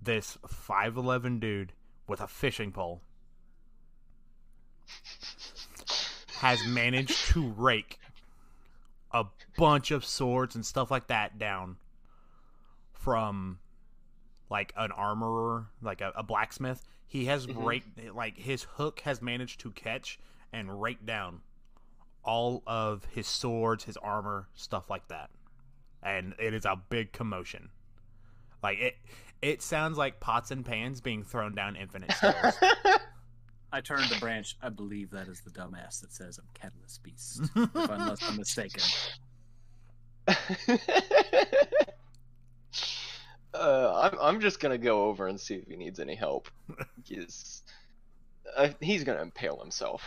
This 0.00 0.38
five 0.48 0.96
eleven 0.96 1.38
dude 1.38 1.72
with 2.06 2.20
a 2.20 2.28
fishing 2.28 2.72
pole 2.72 3.02
has 6.38 6.64
managed 6.66 7.26
to 7.32 7.50
rake 7.56 7.98
a 9.14 9.24
bunch 9.56 9.90
of 9.92 10.04
swords 10.04 10.54
and 10.54 10.66
stuff 10.66 10.90
like 10.90 11.06
that 11.06 11.38
down 11.38 11.76
from 12.92 13.58
like 14.50 14.72
an 14.76 14.92
armorer, 14.92 15.68
like 15.80 16.00
a, 16.00 16.12
a 16.16 16.22
blacksmith. 16.22 16.82
He 17.06 17.26
has 17.26 17.46
Mhm. 17.46 17.64
raked 17.64 18.14
like 18.14 18.36
his 18.36 18.64
hook 18.64 19.00
has 19.00 19.22
managed 19.22 19.60
to 19.60 19.70
catch 19.70 20.18
and 20.52 20.82
rake 20.82 21.06
down 21.06 21.40
all 22.24 22.62
of 22.66 23.04
his 23.06 23.26
swords, 23.26 23.84
his 23.84 23.96
armor, 23.98 24.48
stuff 24.54 24.90
like 24.90 25.08
that. 25.08 25.30
And 26.02 26.34
it 26.38 26.52
is 26.54 26.64
a 26.64 26.76
big 26.76 27.12
commotion. 27.12 27.70
Like 28.62 28.78
it 28.78 28.96
it 29.42 29.62
sounds 29.62 29.96
like 29.98 30.20
pots 30.20 30.50
and 30.50 30.64
pans 30.64 31.00
being 31.00 31.22
thrown 31.22 31.54
down 31.54 31.76
infinite 31.76 32.12
stairs. 32.12 32.54
I 33.74 33.80
turned 33.80 34.08
to 34.08 34.20
Branch. 34.20 34.56
I 34.62 34.68
believe 34.68 35.10
that 35.10 35.26
is 35.26 35.40
the 35.40 35.50
dumbass 35.50 36.00
that 36.00 36.12
says 36.12 36.38
I'm 36.38 36.46
Catalyst 36.54 37.02
Beast, 37.02 37.40
if 37.56 37.74
unless 37.74 38.22
I'm 38.22 38.36
mistaken. 38.38 38.82
uh, 43.54 44.00
I'm 44.12 44.18
I'm 44.20 44.40
just 44.40 44.60
gonna 44.60 44.78
go 44.78 45.04
over 45.08 45.26
and 45.26 45.40
see 45.40 45.56
if 45.56 45.66
he 45.66 45.74
needs 45.76 45.98
any 45.98 46.14
help. 46.14 46.48
He's 47.04 47.62
uh, 48.56 48.68
he's 48.80 49.02
gonna 49.04 49.22
impale 49.22 49.58
himself. 49.58 50.02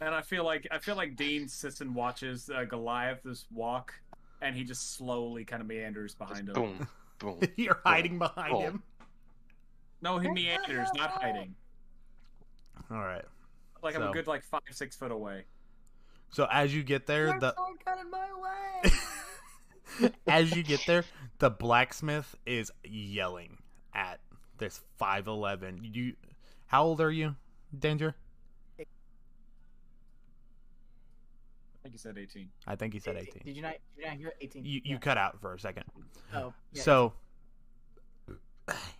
And 0.00 0.14
I 0.14 0.22
feel 0.22 0.44
like 0.44 0.66
I 0.70 0.78
feel 0.78 0.94
like 0.94 1.16
Dean 1.16 1.48
sits 1.48 1.80
and 1.80 1.94
watches 1.94 2.48
uh, 2.54 2.64
Goliath 2.64 3.24
just 3.24 3.50
walk, 3.50 3.94
and 4.40 4.54
he 4.54 4.62
just 4.62 4.94
slowly 4.96 5.44
kind 5.44 5.60
of 5.60 5.66
meanders 5.66 6.14
behind 6.14 6.48
him. 6.48 6.54
Boom, 6.54 6.88
boom. 7.18 7.40
You're 7.56 7.80
hiding 7.84 8.18
behind 8.18 8.54
Oh. 8.54 8.60
him. 8.60 8.82
No, 10.00 10.18
he 10.20 10.30
meanders, 10.30 10.88
not 10.94 11.10
hiding. 11.10 11.56
All 12.90 12.98
right. 12.98 13.24
Like 13.82 13.96
I'm 13.96 14.02
a 14.02 14.12
good 14.12 14.26
like 14.26 14.42
five 14.42 14.62
six 14.70 14.96
foot 14.96 15.12
away. 15.12 15.44
So 16.30 16.46
as 16.50 16.74
you 16.74 16.82
get 16.82 17.06
there, 17.06 17.38
the 17.38 17.54
Sword 17.54 17.78
in 18.00 18.10
my 18.10 18.26
way. 20.02 20.10
as 20.28 20.54
you 20.54 20.62
get 20.62 20.80
there, 20.86 21.04
the 21.38 21.50
blacksmith 21.50 22.34
is 22.46 22.70
yelling 22.84 23.58
at 23.94 24.20
this 24.58 24.80
5'11. 25.00 25.94
You 25.94 26.14
How 26.66 26.84
old 26.84 27.00
are 27.00 27.10
you, 27.10 27.36
Danger? 27.76 28.14
I 28.78 28.84
think 31.82 31.94
he 31.94 31.98
said 31.98 32.18
18. 32.18 32.48
I 32.66 32.76
think 32.76 32.92
he 32.92 33.00
said 33.00 33.16
18. 33.16 33.42
Did 33.44 33.56
you 33.56 33.62
not? 33.62 33.76
Did 33.96 34.02
you 34.02 34.08
not 34.08 34.16
hear? 34.18 34.32
Eighteen. 34.40 34.64
You 34.64 34.80
you 34.84 34.94
Yeah. 34.94 34.98
cut 34.98 35.16
out 35.16 35.40
for 35.40 35.54
a 35.54 35.58
second. 35.58 35.84
Oh. 36.34 36.52
yeah. 36.72 36.82
So 36.82 37.14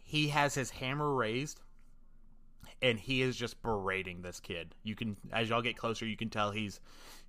he 0.03 0.29
has 0.29 0.55
his 0.55 0.71
hammer 0.71 1.13
raised 1.13 1.61
and 2.83 2.99
he 2.99 3.23
is 3.23 3.37
just 3.37 3.61
berating 3.63 4.23
this 4.23 4.41
kid. 4.41 4.75
You 4.83 4.95
can 4.95 5.17
as 5.33 5.49
y'all 5.49 5.63
get 5.63 5.77
closer 5.77 6.07
you 6.07 6.17
can 6.17 6.31
tell 6.31 6.51
he's 6.51 6.81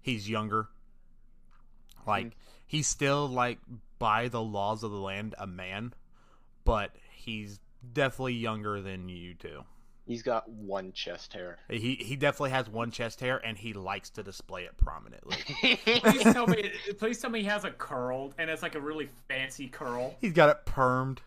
he's 0.02 0.30
younger. 0.30 0.68
Like 2.08 2.36
he's 2.66 2.88
still 2.88 3.28
like 3.28 3.60
by 3.97 4.28
the 4.28 4.41
laws 4.41 4.84
of 4.84 4.91
the 4.91 4.97
land 4.97 5.36
a 5.38 5.47
man, 5.47 5.93
but 6.64 6.91
he's 7.12 7.60
definitely 7.93 8.36
younger 8.36 8.82
than 8.82 9.10
you 9.10 9.34
two. 9.34 9.64
He's 10.06 10.24
got 10.24 10.50
one 10.50 10.91
chest 10.91 11.34
hair. 11.34 11.60
He 11.70 11.93
he 11.93 12.16
definitely 12.16 12.50
has 12.50 12.68
one 12.68 12.89
chest 12.89 13.20
hair 13.20 13.38
and 13.45 13.56
he 13.56 13.74
likes 13.74 14.10
to 14.12 14.24
display 14.24 14.64
it 14.64 14.76
prominently. 14.78 15.38
Please 15.86 16.24
tell 16.24 16.47
me. 16.47 16.72
Please 16.97 17.20
tell 17.20 17.30
me 17.30 17.41
he 17.41 17.45
has 17.45 17.64
a 17.64 17.70
curled, 17.70 18.34
and 18.39 18.50
it's 18.50 18.64
like 18.64 18.74
a 18.74 18.82
really 18.82 19.10
fancy 19.28 19.68
curl. 19.68 20.16
he's 20.20 20.34
got 20.34 20.50
it 20.50 20.66
permed. 20.66 21.20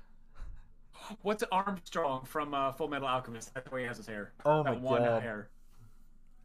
What's 1.22 1.42
Armstrong 1.52 2.24
from 2.24 2.54
uh, 2.54 2.72
Fullmetal 2.72 3.02
Alchemist? 3.08 3.52
That's 3.54 3.70
why 3.70 3.80
he 3.80 3.86
has 3.86 3.96
his 3.96 4.06
hair. 4.06 4.32
Oh 4.44 4.62
that 4.62 4.74
my 4.74 4.78
one 4.78 5.02
God. 5.02 5.22
hair. 5.22 5.48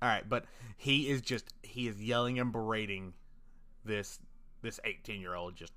All 0.02 0.10
right, 0.10 0.28
but 0.28 0.46
he 0.78 1.10
is 1.10 1.22
just 1.22 1.54
he 1.64 1.88
is 1.88 2.02
yelling 2.02 2.40
and 2.40 2.52
berating 2.52 3.14
this 3.86 4.20
this 4.62 4.80
18 4.84 5.22
year 5.22 5.36
old 5.36 5.56
just 5.56 5.74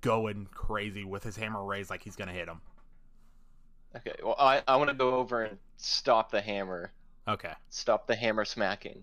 going 0.00 0.46
crazy 0.52 1.04
with 1.04 1.24
his 1.24 1.36
hammer 1.36 1.64
raised 1.64 1.90
like 1.90 2.02
he's 2.02 2.16
gonna 2.16 2.32
hit 2.32 2.48
him. 2.48 2.60
Okay, 3.96 4.14
well, 4.22 4.36
I, 4.38 4.62
I 4.68 4.76
want 4.76 4.88
to 4.90 4.94
go 4.94 5.14
over 5.14 5.44
and 5.44 5.58
stop 5.78 6.30
the 6.30 6.40
hammer. 6.40 6.92
Okay, 7.26 7.52
Stop 7.70 8.06
the 8.06 8.14
hammer 8.16 8.44
smacking. 8.44 9.02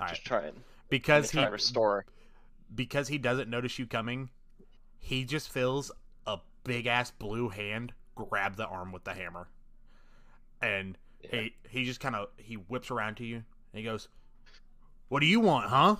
all 0.00 0.06
right. 0.06 0.14
Just 0.14 0.24
try 0.26 0.46
and 0.46 0.56
Because 0.88 1.30
try 1.30 1.40
he 1.40 1.44
and 1.44 1.52
restore. 1.52 2.04
because 2.74 3.08
he 3.08 3.18
doesn't 3.18 3.48
notice 3.48 3.78
you 3.78 3.86
coming, 3.86 4.30
he 4.98 5.24
just 5.24 5.50
feels 5.50 5.90
a 6.26 6.38
big 6.64 6.86
ass 6.86 7.10
blue 7.10 7.48
hand 7.50 7.92
grab 8.16 8.56
the 8.56 8.66
arm 8.66 8.92
with 8.92 9.04
the 9.04 9.14
hammer, 9.14 9.48
and 10.60 10.98
Yeah. 11.22 11.42
he 11.42 11.56
he 11.68 11.84
just 11.84 12.00
kind 12.00 12.16
of 12.16 12.28
he 12.36 12.56
whips 12.56 12.90
around 12.90 13.16
to 13.18 13.24
you 13.24 13.36
and 13.36 13.44
he 13.72 13.84
goes, 13.84 14.08
"What 15.08 15.20
do 15.20 15.26
you 15.26 15.40
want, 15.40 15.68
huh? 15.70 15.96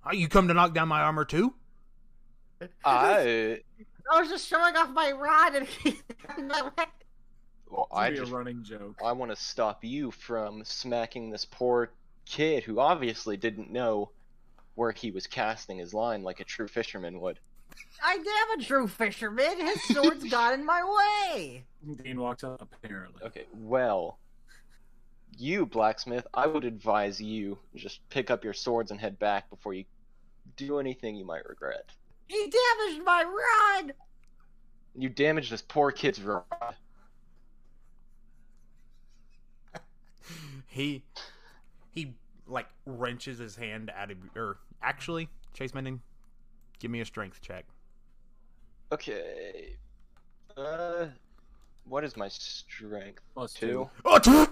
Huh, 0.00 0.12
you 0.12 0.28
come 0.28 0.48
to 0.48 0.54
knock 0.54 0.74
down 0.74 0.88
my 0.88 1.02
armor 1.02 1.24
too?" 1.24 1.54
I 2.84 3.60
I 4.12 4.20
was 4.20 4.28
just 4.28 4.46
showing 4.48 4.76
off 4.76 4.90
my 4.90 5.12
rod, 5.12 5.54
and 5.56 5.66
he 5.66 6.00
got 6.26 6.38
in 6.38 6.48
my 6.48 6.62
way. 6.62 6.86
well, 7.70 7.88
I 7.92 8.10
would 8.10 8.16
just 8.16 8.32
a 8.32 8.34
running 8.34 8.62
joke. 8.62 9.02
I 9.04 9.12
want 9.12 9.30
to 9.30 9.36
stop 9.36 9.84
you 9.84 10.10
from 10.10 10.64
smacking 10.64 11.30
this 11.30 11.44
poor 11.44 11.92
kid 12.24 12.64
who 12.64 12.80
obviously 12.80 13.36
didn't 13.36 13.70
know 13.70 14.10
where 14.74 14.92
he 14.92 15.10
was 15.10 15.26
casting 15.26 15.78
his 15.78 15.94
line 15.94 16.22
like 16.22 16.40
a 16.40 16.44
true 16.44 16.68
fisherman 16.68 17.20
would. 17.20 17.40
I 18.02 18.14
am 18.14 18.60
a 18.60 18.62
true 18.62 18.86
fisherman. 18.86 19.58
His 19.58 19.82
sword's 19.84 20.24
got 20.30 20.54
in 20.54 20.64
my 20.64 20.82
way. 21.34 21.64
Dean 22.02 22.20
walks 22.20 22.44
up. 22.44 22.68
Apparently. 22.82 23.22
Okay, 23.24 23.46
well, 23.54 24.18
you 25.38 25.66
blacksmith, 25.66 26.26
I 26.34 26.46
would 26.46 26.64
advise 26.64 27.20
you 27.20 27.58
just 27.74 28.08
pick 28.08 28.30
up 28.30 28.44
your 28.44 28.54
swords 28.54 28.90
and 28.90 29.00
head 29.00 29.18
back 29.18 29.50
before 29.50 29.74
you 29.74 29.84
do 30.56 30.78
anything 30.78 31.16
you 31.16 31.24
might 31.24 31.46
regret. 31.46 31.90
He 32.28 32.36
damaged 32.36 33.04
my 33.04 33.24
rod. 33.24 33.94
You 34.94 35.08
damaged 35.08 35.52
this 35.52 35.62
poor 35.62 35.92
kid's 35.92 36.20
rod. 36.20 36.44
he 40.66 41.04
he 41.90 42.14
like 42.46 42.66
wrenches 42.86 43.38
his 43.38 43.56
hand 43.56 43.90
out 43.96 44.10
of 44.10 44.16
or 44.34 44.58
actually 44.82 45.28
chase 45.52 45.74
mending 45.74 46.00
give 46.78 46.90
me 46.90 47.00
a 47.00 47.04
strength 47.04 47.40
check 47.40 47.64
Okay. 48.92 49.76
Uh, 50.56 51.06
what 51.88 52.04
is 52.04 52.16
my 52.16 52.28
strength? 52.28 53.20
Plus 53.34 53.52
Two. 53.52 53.90
oh, 54.04 54.48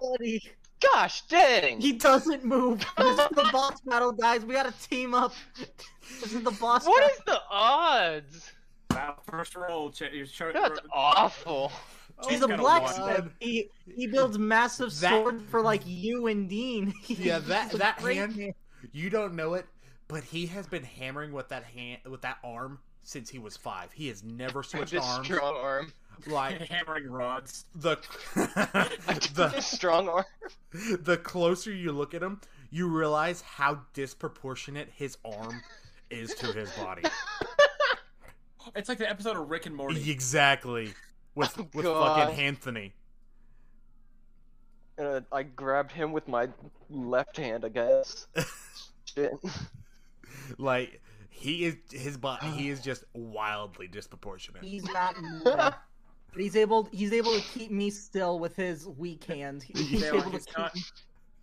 Buddy, 0.00 0.42
Gosh 0.80 1.22
dang! 1.28 1.80
he 1.80 1.92
doesn't 1.92 2.44
move. 2.44 2.84
This 2.98 3.18
is 3.18 3.28
the 3.30 3.48
boss 3.52 3.80
battle, 3.82 4.12
guys. 4.12 4.44
We 4.44 4.54
gotta 4.54 4.72
team 4.88 5.14
up. 5.14 5.34
This 6.20 6.32
is 6.32 6.42
the 6.42 6.50
boss. 6.52 6.86
What 6.86 7.00
battle. 7.02 7.16
is 7.18 7.24
the 7.26 7.40
odds? 7.50 8.52
Wow, 8.90 9.16
first 9.30 9.54
roll. 9.54 9.90
Ch- 9.90 10.02
you 10.12 10.24
show, 10.26 10.50
That's 10.52 10.80
awful. 10.92 11.70
He's 12.28 12.42
Oh, 12.42 12.46
a 12.46 12.48
got 12.48 12.58
a 12.58 12.62
blacksmith. 12.62 13.32
He 13.40 13.68
he 13.94 14.06
builds 14.06 14.38
massive 14.38 14.98
That- 15.00 15.10
swords 15.10 15.42
for 15.50 15.60
like 15.62 15.82
you 15.84 16.26
and 16.28 16.48
Dean. 16.48 16.92
Yeah, 17.06 17.38
that- 17.40 17.72
that 17.72 17.98
great 17.98 18.16
hand- 18.16 18.54
you 18.92 19.10
don't 19.10 19.34
know 19.34 19.54
it 19.54 19.66
but 20.14 20.22
he 20.24 20.46
has 20.46 20.66
been 20.68 20.84
hammering 20.84 21.32
with 21.32 21.48
that 21.48 21.64
hand 21.64 21.98
with 22.08 22.22
that 22.22 22.38
arm 22.44 22.78
since 23.02 23.28
he 23.28 23.38
was 23.40 23.56
five 23.56 23.90
he 23.92 24.06
has 24.08 24.22
never 24.22 24.62
switched 24.70 24.92
this 24.92 25.04
arms 25.04 25.26
strong 25.26 25.56
arm. 25.56 25.92
like 26.28 26.60
hammering 26.68 27.10
rods. 27.10 27.64
the 27.74 27.96
This 28.36 29.26
the 29.34 29.60
strong 29.60 30.08
arm. 30.08 30.24
the 31.00 31.16
closer 31.16 31.72
you 31.72 31.90
look 31.90 32.14
at 32.14 32.22
him 32.22 32.40
you 32.70 32.86
realize 32.88 33.40
how 33.42 33.80
disproportionate 33.92 34.88
his 34.94 35.18
arm 35.24 35.60
is 36.10 36.32
to 36.36 36.46
his 36.52 36.70
body 36.72 37.02
It's 38.76 38.88
like 38.88 38.98
the 38.98 39.08
episode 39.10 39.36
of 39.36 39.50
Rick 39.50 39.66
and 39.66 39.74
Morty. 39.76 40.10
exactly 40.10 40.94
with 41.34 41.52
Oh, 41.58 41.68
with 41.74 41.84
God. 41.84 42.18
fucking 42.28 42.38
Anthony 42.44 42.92
Uh, 44.98 45.20
I 45.32 45.42
grabbed 45.42 45.90
him 45.92 46.12
with 46.12 46.28
my 46.28 46.48
left 46.88 47.36
hand, 47.36 47.64
I 47.64 47.68
guess. 47.68 48.28
Shit. 49.04 49.32
Like 50.58 51.00
he 51.30 51.64
is 51.64 51.76
his 51.90 52.16
body 52.16 52.46
he 52.48 52.68
is 52.70 52.80
just 52.82 53.04
wildly 53.14 53.88
disproportionate 53.88 54.62
He's 54.64 54.84
not 54.84 55.20
moving. 55.20 55.42
But 55.44 56.42
he's 56.42 56.56
able 56.56 56.88
he's 56.92 57.12
able 57.12 57.32
to 57.32 57.40
keep 57.40 57.70
me 57.70 57.90
still 57.90 58.38
with 58.40 58.56
his 58.56 58.86
weak 58.88 59.22
hand. 59.24 59.62
He's 59.68 59.88
He's 59.88 60.02
able 60.04 60.22
to 60.22 60.30
he's 60.30 60.46
keep 60.46 60.58
not- 60.58 60.74
me 60.74 60.82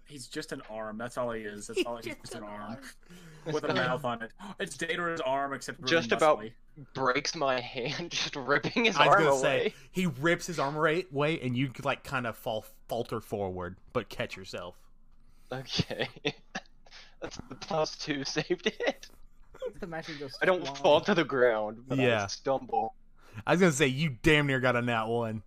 He's 0.05 0.27
just 0.27 0.51
an 0.51 0.61
arm. 0.69 0.97
That's 0.97 1.17
all 1.17 1.31
he 1.31 1.43
is. 1.43 1.67
That's 1.67 1.83
all. 1.85 1.95
He's 2.03 2.13
just 2.21 2.35
an 2.35 2.43
arm 2.43 2.75
with 3.45 3.63
a 3.63 3.73
mouth 3.73 4.03
on 4.03 4.21
it. 4.21 4.31
It's 4.59 4.75
Data's 4.75 5.21
arm, 5.21 5.53
except 5.53 5.79
really 5.79 5.89
Just 5.89 6.11
about 6.11 6.43
breaks 6.93 7.33
my 7.33 7.61
hand, 7.61 8.11
just 8.11 8.35
ripping 8.35 8.83
his 8.83 8.97
I 8.97 9.05
was 9.07 9.15
arm 9.15 9.23
gonna 9.23 9.35
away. 9.35 9.41
say 9.41 9.73
he 9.91 10.07
rips 10.07 10.45
his 10.47 10.59
arm 10.59 10.75
right 10.77 11.09
way, 11.13 11.39
and 11.39 11.55
you 11.55 11.69
could 11.69 11.85
like 11.85 12.03
kind 12.03 12.27
of 12.27 12.35
fall 12.35 12.65
falter 12.89 13.21
forward, 13.21 13.77
but 13.93 14.09
catch 14.09 14.35
yourself. 14.35 14.75
Okay. 15.49 16.09
That's 17.21 17.37
the 17.49 17.55
plus 17.55 17.95
two 17.97 18.23
saved 18.25 18.67
it. 18.67 19.07
Imagine 19.81 20.15
just 20.17 20.37
I 20.41 20.45
don't 20.45 20.61
flying. 20.63 20.75
fall 20.77 21.01
to 21.01 21.13
the 21.13 21.23
ground, 21.23 21.77
but 21.87 21.97
Yeah. 21.97 22.23
I 22.23 22.27
stumble. 22.27 22.95
I 23.45 23.51
was 23.51 23.59
gonna 23.59 23.71
say 23.71 23.87
you 23.87 24.17
damn 24.23 24.47
near 24.47 24.59
got 24.59 24.75
a 24.75 24.81
nat 24.81 25.05
one. 25.05 25.43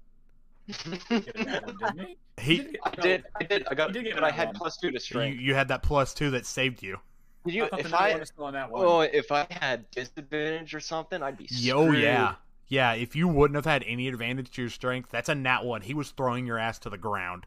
Get 0.68 1.36
a 1.36 1.44
nat 1.44 1.66
one, 1.80 1.98
he? 1.98 2.16
He 2.38 2.56
He 2.56 2.76
I 2.84 2.90
did, 3.00 3.24
I 3.40 3.44
did, 3.44 3.66
I 3.70 3.74
got, 3.74 3.92
did 3.92 4.04
get 4.04 4.14
but 4.14 4.24
I 4.24 4.30
had 4.30 4.48
one. 4.48 4.54
plus 4.56 4.76
two 4.76 4.88
to 4.88 4.94
you, 4.94 4.98
strength. 5.00 5.40
you 5.40 5.54
had 5.54 5.68
that 5.68 5.82
plus 5.82 6.14
two 6.14 6.30
that 6.30 6.46
saved 6.46 6.82
you. 6.82 6.98
Did 7.44 7.54
you, 7.54 7.64
I 7.70 7.78
if 7.78 7.92
I, 7.94 8.12
one 8.12 8.22
is 8.22 8.28
still 8.28 8.44
on 8.44 8.52
that 8.54 8.70
one. 8.70 8.84
oh, 8.86 9.00
if 9.00 9.30
I 9.30 9.46
had 9.50 9.90
disadvantage 9.90 10.74
or 10.74 10.80
something, 10.80 11.22
I'd 11.22 11.36
be 11.36 11.46
Yo, 11.50 11.84
screwed. 11.86 12.02
yeah, 12.02 12.34
yeah. 12.68 12.92
If 12.94 13.14
you 13.14 13.28
wouldn't 13.28 13.56
have 13.56 13.66
had 13.66 13.84
any 13.86 14.08
advantage 14.08 14.50
to 14.52 14.62
your 14.62 14.70
strength, 14.70 15.10
that's 15.10 15.28
a 15.28 15.34
nat 15.34 15.64
one. 15.64 15.82
He 15.82 15.92
was 15.92 16.10
throwing 16.12 16.46
your 16.46 16.58
ass 16.58 16.78
to 16.80 16.90
the 16.90 16.96
ground. 16.98 17.44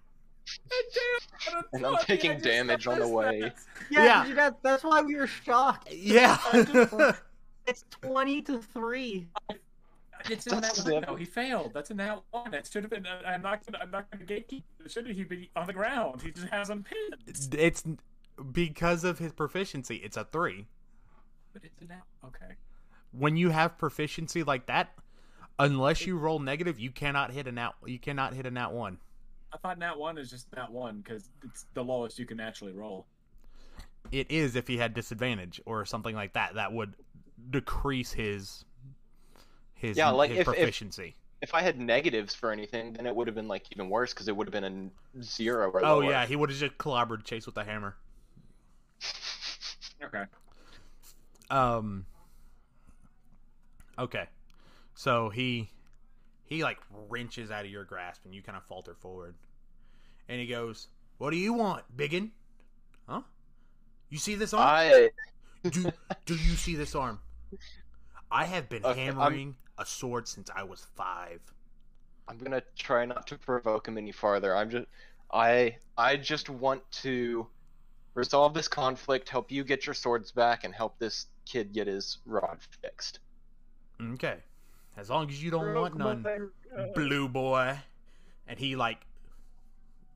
And 1.74 1.86
I'm 1.86 1.98
taking 1.98 2.40
damage 2.40 2.88
on 2.88 3.00
the 3.00 3.08
way. 3.08 3.52
Yeah, 3.90 4.04
Yeah. 4.04 4.26
dude, 4.26 4.38
that, 4.38 4.58
that's 4.64 4.84
why 4.84 5.02
we 5.02 5.16
were 5.16 5.28
shocked. 5.28 5.92
Yeah. 5.92 6.38
It's 7.70 7.84
twenty 8.02 8.42
to 8.44 8.62
three. 8.62 9.28
It's 10.30 10.48
in 10.48 10.54
that 10.54 10.62
That's 10.62 10.86
one. 10.86 10.94
it. 10.94 11.06
No, 11.06 11.16
he 11.16 11.26
failed. 11.26 11.72
That's 11.74 11.92
in 11.92 11.98
that 11.98 12.22
one. 12.32 12.54
It 12.54 12.66
should 12.72 12.84
have 12.84 12.90
been. 12.92 13.06
uh, 13.06 13.22
I'm 13.28 13.42
not 13.42 13.66
gonna. 13.66 13.84
I'm 13.84 13.92
not 13.92 14.10
gonna 14.10 14.24
gatekeep. 14.24 14.64
It 14.86 14.90
should 14.92 15.06
have 15.06 15.30
been 15.30 15.48
on 15.54 15.68
the 15.68 15.74
ground. 15.74 16.22
He 16.22 16.32
just 16.32 16.48
has 16.48 16.70
him 16.70 16.86
pinned. 16.86 17.52
it's 17.60 17.84
because 18.54 19.04
of 19.04 19.20
his 19.20 19.34
proficiency. 19.34 19.98
It's 19.98 20.16
a 20.16 20.24
three. 20.24 20.68
But 21.52 21.66
it's 21.66 21.78
in 21.82 21.90
that. 21.90 22.04
Okay. 22.26 22.54
When 23.12 23.36
you 23.36 23.50
have 23.50 23.78
proficiency 23.78 24.44
like 24.44 24.68
that, 24.68 24.94
unless 25.60 26.06
you 26.06 26.18
roll 26.18 26.40
negative, 26.40 26.80
you 26.80 26.92
cannot 26.92 27.32
hit 27.32 27.48
a 27.48 27.52
nat. 27.52 27.74
You 27.86 28.00
cannot 28.00 28.34
hit 28.34 28.46
a 28.46 28.52
nat 28.52 28.72
one. 28.72 29.00
I 29.54 29.58
thought 29.58 29.80
nat 29.80 29.98
one 29.98 30.18
is 30.18 30.30
just 30.30 30.48
nat 30.56 30.72
one 30.72 31.00
because 31.02 31.30
it's 31.46 31.66
the 31.74 31.84
lowest 31.84 32.20
you 32.20 32.26
can 32.26 32.40
actually 32.40 32.74
roll. 32.74 33.06
it 34.12 34.30
is 34.32 34.56
if 34.56 34.68
he 34.68 34.78
had 34.78 34.94
disadvantage 34.94 35.60
or 35.66 35.86
something 35.86 36.16
like 36.16 36.34
that. 36.34 36.56
That 36.56 36.72
would 36.74 36.94
decrease 37.50 38.12
his 38.14 38.64
his, 39.74 39.96
Yeah, 39.98 40.10
like, 40.10 40.30
his 40.32 40.40
if- 40.40 40.48
if- 40.48 40.54
proficiency. 40.56 41.16
If 41.40 41.54
I 41.54 41.62
had 41.62 41.80
negatives 41.80 42.34
for 42.34 42.52
anything, 42.52 42.94
then 42.94 43.06
it 43.06 43.16
would 43.16 43.28
have 43.28 43.36
been 43.36 43.48
like 43.48 43.72
even 43.72 43.90
worse 43.90 44.12
because 44.12 44.28
it 44.28 44.36
would 44.36 44.48
have 44.48 44.52
been 44.54 44.92
a 45.20 45.22
zero 45.24 45.70
or 45.70 45.86
oh 45.86 46.00
lower. 46.00 46.10
yeah, 46.10 46.26
he 46.26 46.36
would 46.36 46.50
have 46.50 46.58
just 46.58 46.78
clobbered 46.80 47.24
Chase 47.26 47.46
with 47.46 47.58
a 47.58 47.64
hammer. 47.64 47.96
Okay. 50.04 50.24
Um. 51.50 52.06
Okay, 53.98 54.28
so 54.94 55.30
he 55.30 55.70
he 56.48 56.64
like 56.64 56.80
wrenches 57.10 57.52
out 57.52 57.66
of 57.66 57.72
your 57.72 57.84
grasp, 57.84 58.26
and 58.26 58.34
you 58.34 58.42
kind 58.42 58.58
of 58.58 58.64
falter 58.66 58.96
forward, 58.96 59.36
and 60.28 60.40
he 60.42 60.48
goes, 60.48 60.88
"What 61.20 61.30
do 61.32 61.38
you 61.38 61.54
want, 61.54 61.84
biggin? 61.96 62.32
Huh? 63.08 63.22
You 64.10 64.18
see 64.18 64.36
this 64.36 64.54
arm? 64.54 64.66
I 64.68 65.10
do 65.70 65.92
Do 66.26 66.34
you 66.34 66.56
see 66.56 66.76
this 66.76 66.96
arm? 66.96 67.20
I 68.32 68.46
have 68.46 68.68
been 68.70 68.84
Okay, 68.86 69.06
I'm- 69.06 69.16
hammering 69.16 69.56
a 69.78 69.86
sword 69.86 70.28
since 70.28 70.50
I 70.56 70.64
was 70.64 70.88
five. 70.96 71.40
I'm 72.28 72.38
gonna 72.38 72.64
try 72.76 73.06
not 73.06 73.28
to 73.28 73.38
provoke 73.38 73.88
him 73.88 73.98
any 73.98 74.12
farther. 74.12 74.56
I'm 74.56 74.70
just 74.70 74.88
I 75.32 75.78
I 75.98 76.18
just 76.18 76.50
want 76.50 76.90
to 77.04 77.48
resolve 78.16 78.54
this 78.54 78.68
conflict, 78.68 79.30
help 79.30 79.52
you 79.52 79.64
get 79.64 79.86
your 79.86 79.94
swords 79.94 80.32
back, 80.32 80.64
and 80.64 80.74
help 80.74 80.98
this 81.00 81.28
kid 81.46 81.72
get 81.74 81.88
his 81.88 82.18
rod 82.26 82.58
fixed. 82.82 83.20
Okay, 84.02 84.38
as 84.98 85.10
long 85.10 85.30
as 85.30 85.42
you 85.42 85.52
don't 85.52 85.74
want 85.74 85.96
none, 85.96 86.26
blue 86.96 87.28
boy." 87.30 87.78
And 88.48 88.60
he 88.60 88.76
like. 88.76 89.00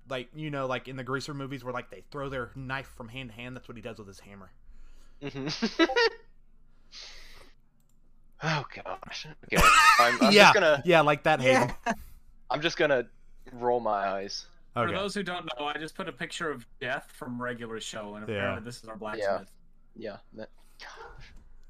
Like 0.09 0.27
you 0.35 0.51
know, 0.51 0.65
like 0.67 0.89
in 0.89 0.97
the 0.97 1.05
greaser 1.05 1.33
movies, 1.33 1.63
where 1.63 1.71
like 1.71 1.89
they 1.89 2.03
throw 2.11 2.27
their 2.27 2.51
knife 2.53 2.91
from 2.97 3.07
hand 3.07 3.29
to 3.29 3.35
hand. 3.35 3.55
That's 3.55 3.69
what 3.69 3.77
he 3.77 3.81
does 3.81 3.97
with 3.97 4.07
his 4.07 4.19
hammer. 4.19 4.51
hmm 5.21 5.47
oh 8.43 8.65
gosh. 8.83 9.27
Okay. 9.45 9.63
I'm, 9.99 10.21
I'm 10.21 10.33
yeah, 10.33 10.43
just 10.45 10.53
gonna 10.53 10.81
yeah, 10.83 11.01
like 11.01 11.23
that. 11.23 11.39
Hagen. 11.39 11.73
Yeah. 11.85 11.93
I'm 12.49 12.59
just 12.61 12.75
gonna 12.75 13.05
roll 13.53 13.79
my 13.79 14.09
eyes. 14.09 14.47
For 14.73 14.91
those 14.91 15.13
who 15.13 15.23
don't 15.23 15.45
know, 15.57 15.65
I 15.65 15.77
just 15.77 15.95
put 15.95 16.09
a 16.09 16.13
picture 16.13 16.49
of 16.49 16.65
Death 16.79 17.11
from 17.13 17.41
regular 17.41 17.79
show, 17.79 18.15
and 18.15 18.27
Yeah. 18.27 18.35
apparently 18.35 18.63
this 18.65 18.81
is 18.83 18.89
our 18.89 18.95
blacksmith. 18.95 19.49
Yeah. 19.95 20.17
That, 20.33 20.49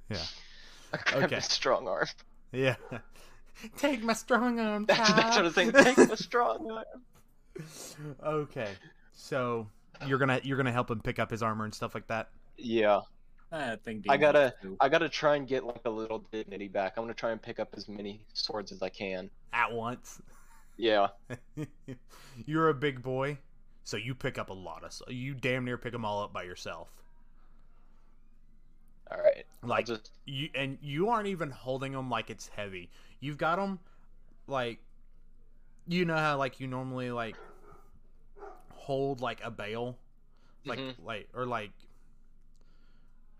Yeah. 0.10 0.18
I 0.94 0.98
grabbed 0.98 1.26
Okay. 1.26 1.40
strong 1.42 1.88
arm. 1.88 2.08
Yeah. 2.52 2.76
Take 3.78 4.02
my 4.04 4.14
strong 4.14 4.60
arm. 4.60 4.86
That's, 4.86 5.00
that's 5.00 5.12
what 5.18 5.26
I 5.26 5.30
child. 5.32 5.44
was 5.46 5.56
saying. 5.56 5.72
Take 5.72 5.98
my 6.10 6.16
strong 6.16 6.72
arm. 6.72 8.16
okay. 8.26 8.70
So 9.14 9.68
you're 10.08 10.18
gonna 10.18 10.40
you're 10.44 10.58
gonna 10.58 10.72
help 10.72 10.90
him 10.90 11.00
pick 11.02 11.20
up 11.20 11.30
his 11.32 11.44
armor 11.44 11.66
and 11.66 11.74
stuff 11.74 11.94
like 11.94 12.08
that. 12.08 12.30
Yeah. 12.58 13.02
I 13.54 13.76
think 13.84 14.06
I 14.08 14.16
gotta- 14.16 14.54
I 14.80 14.88
gotta 14.88 15.10
try 15.10 15.36
and 15.36 15.46
get 15.46 15.66
like 15.66 15.82
a 15.84 15.90
little 15.90 16.26
dignity 16.32 16.70
back. 16.70 16.94
I'm 16.96 17.04
gonna 17.04 17.14
try 17.14 17.32
and 17.32 17.42
pick 17.42 17.60
up 17.60 17.74
as 17.76 17.90
many 17.90 18.22
swords 18.34 18.72
as 18.72 18.82
I 18.82 18.88
can. 18.90 19.30
At 19.52 19.72
once. 19.74 20.22
Yeah. 20.78 21.08
you're 22.46 22.70
a 22.70 22.74
big 22.74 23.04
boy, 23.04 23.38
so 23.84 23.98
you 23.98 24.16
pick 24.16 24.38
up 24.40 24.50
a 24.50 24.54
lot 24.54 24.80
of. 24.84 24.88
s- 24.88 25.02
You 25.10 25.34
damn 25.34 25.66
near 25.66 25.78
pick 25.78 25.92
them 25.92 26.06
all 26.06 26.24
up 26.24 26.32
by 26.32 26.44
yourself. 26.44 26.88
All 29.12 29.22
right. 29.22 29.46
Like 29.64 29.86
just 29.86 30.12
you 30.26 30.50
and 30.56 30.78
you 30.82 31.10
aren't 31.10 31.28
even 31.28 31.50
holding 31.52 31.92
them 31.92 32.10
like 32.10 32.30
it's 32.30 32.48
heavy. 32.48 32.90
You've 33.20 33.38
got 33.38 33.58
them 33.58 33.80
like 34.48 34.80
you 35.88 36.06
know 36.06 36.16
how 36.16 36.38
like 36.38 36.60
you 36.60 36.68
normally 36.68 37.12
like 37.12 37.36
hold 38.74 39.22
like 39.22 39.40
a 39.44 39.52
bale, 39.52 39.98
like 40.66 40.80
Mhm. 40.80 40.96
like 41.04 41.30
or 41.34 41.46
like. 41.46 41.72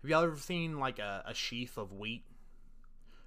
Have 0.02 0.10
y'all 0.10 0.24
ever 0.24 0.36
seen 0.36 0.80
like 0.80 0.98
a, 0.98 1.22
a 1.26 1.34
sheaf 1.34 1.76
of 1.76 1.92
wheat 1.92 2.24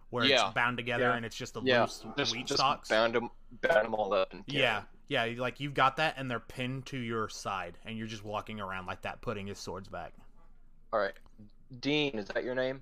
where 0.09 0.25
Yeah. 0.25 0.45
it's 0.47 0.53
bound 0.53 0.75
together 0.77 1.05
Yeah. 1.05 1.15
and 1.15 1.25
it's 1.25 1.35
just 1.35 1.55
a 1.55 1.61
yeah. 1.63 1.81
loose 1.83 2.05
Just, 2.17 2.33
wheat 2.35 2.47
just 2.47 2.59
stalks? 2.59 2.89
bound 2.89 3.15
them, 3.15 3.29
bound 3.61 3.85
them 3.85 3.95
all 3.95 4.13
up 4.13 4.33
and 4.33 4.45
carry 4.45 4.61
Yeah, 4.61 4.77
'em. 4.79 4.85
yeah, 5.07 5.41
like 5.41 5.61
you've 5.61 5.73
got 5.73 5.95
that, 5.97 6.15
and 6.17 6.29
they're 6.29 6.41
pinned 6.41 6.85
to 6.87 6.97
your 6.97 7.29
side, 7.29 7.77
and 7.85 7.97
you're 7.97 8.07
just 8.07 8.25
walking 8.25 8.59
around 8.59 8.87
like 8.87 9.03
that, 9.03 9.21
putting 9.21 9.47
his 9.47 9.57
swords 9.57 9.87
back. 9.87 10.11
All 10.91 10.99
right. 10.99 11.13
Dean, 11.79 12.17
is 12.17 12.27
that 12.27 12.43
your 12.43 12.55
name? 12.55 12.81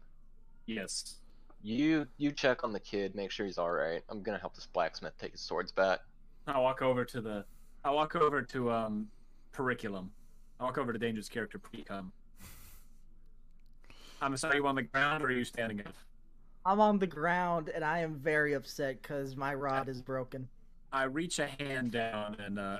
Yes. 0.65 1.15
You 1.61 2.07
you 2.17 2.31
check 2.31 2.63
on 2.63 2.73
the 2.73 2.79
kid, 2.79 3.15
make 3.15 3.31
sure 3.31 3.45
he's 3.45 3.57
all 3.57 3.71
right. 3.71 4.01
I'm 4.09 4.21
gonna 4.21 4.37
help 4.37 4.55
this 4.55 4.67
blacksmith 4.67 5.17
take 5.17 5.31
his 5.31 5.41
swords 5.41 5.71
back. 5.71 5.99
I 6.47 6.59
walk 6.59 6.81
over 6.81 7.05
to 7.05 7.21
the. 7.21 7.45
I 7.85 7.91
walk 7.91 8.15
over 8.15 8.41
to 8.41 8.71
um, 8.71 9.07
Periculum. 9.53 10.09
I 10.59 10.63
walk 10.63 10.77
over 10.77 10.91
to 10.91 10.99
Danger's 10.99 11.29
character 11.29 11.59
Precum. 11.59 12.11
I'm 14.21 14.37
sorry, 14.37 14.57
you 14.57 14.67
on 14.67 14.75
the 14.75 14.83
ground 14.83 15.23
or 15.23 15.27
are 15.27 15.31
you 15.31 15.43
standing 15.43 15.81
up? 15.81 15.93
I'm 16.65 16.79
on 16.79 16.97
the 16.97 17.07
ground 17.07 17.69
and 17.73 17.83
I 17.83 17.99
am 17.99 18.15
very 18.15 18.53
upset 18.53 19.01
because 19.01 19.35
my 19.35 19.53
rod 19.53 19.89
is 19.89 20.01
broken. 20.01 20.47
I 20.93 21.03
reach 21.03 21.39
a 21.39 21.47
hand 21.47 21.91
down 21.91 22.37
and 22.39 22.57
uh, 22.57 22.79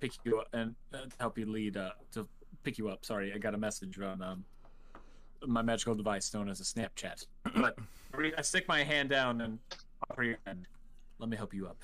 pick 0.00 0.12
you 0.24 0.38
up 0.38 0.48
and 0.54 0.74
uh, 0.94 0.98
help 1.20 1.36
you 1.36 1.44
lead 1.44 1.76
uh, 1.76 1.90
to 2.12 2.26
pick 2.62 2.78
you 2.78 2.88
up. 2.88 3.04
Sorry, 3.04 3.34
I 3.34 3.38
got 3.38 3.54
a 3.54 3.58
message 3.58 3.98
on 4.00 4.22
um, 4.22 4.44
my 5.46 5.62
magical 5.62 5.94
device 5.94 6.32
known 6.34 6.48
as 6.48 6.60
a 6.60 6.64
Snapchat. 6.64 7.26
But 7.54 7.76
I 8.38 8.42
stick 8.42 8.66
my 8.68 8.82
hand 8.82 9.10
down 9.10 9.42
and 9.42 9.58
offer 10.10 10.22
you 10.22 10.36
a 10.46 10.48
hand. 10.48 10.66
Let 11.18 11.28
me 11.28 11.36
help 11.36 11.52
you 11.52 11.66
up. 11.66 11.76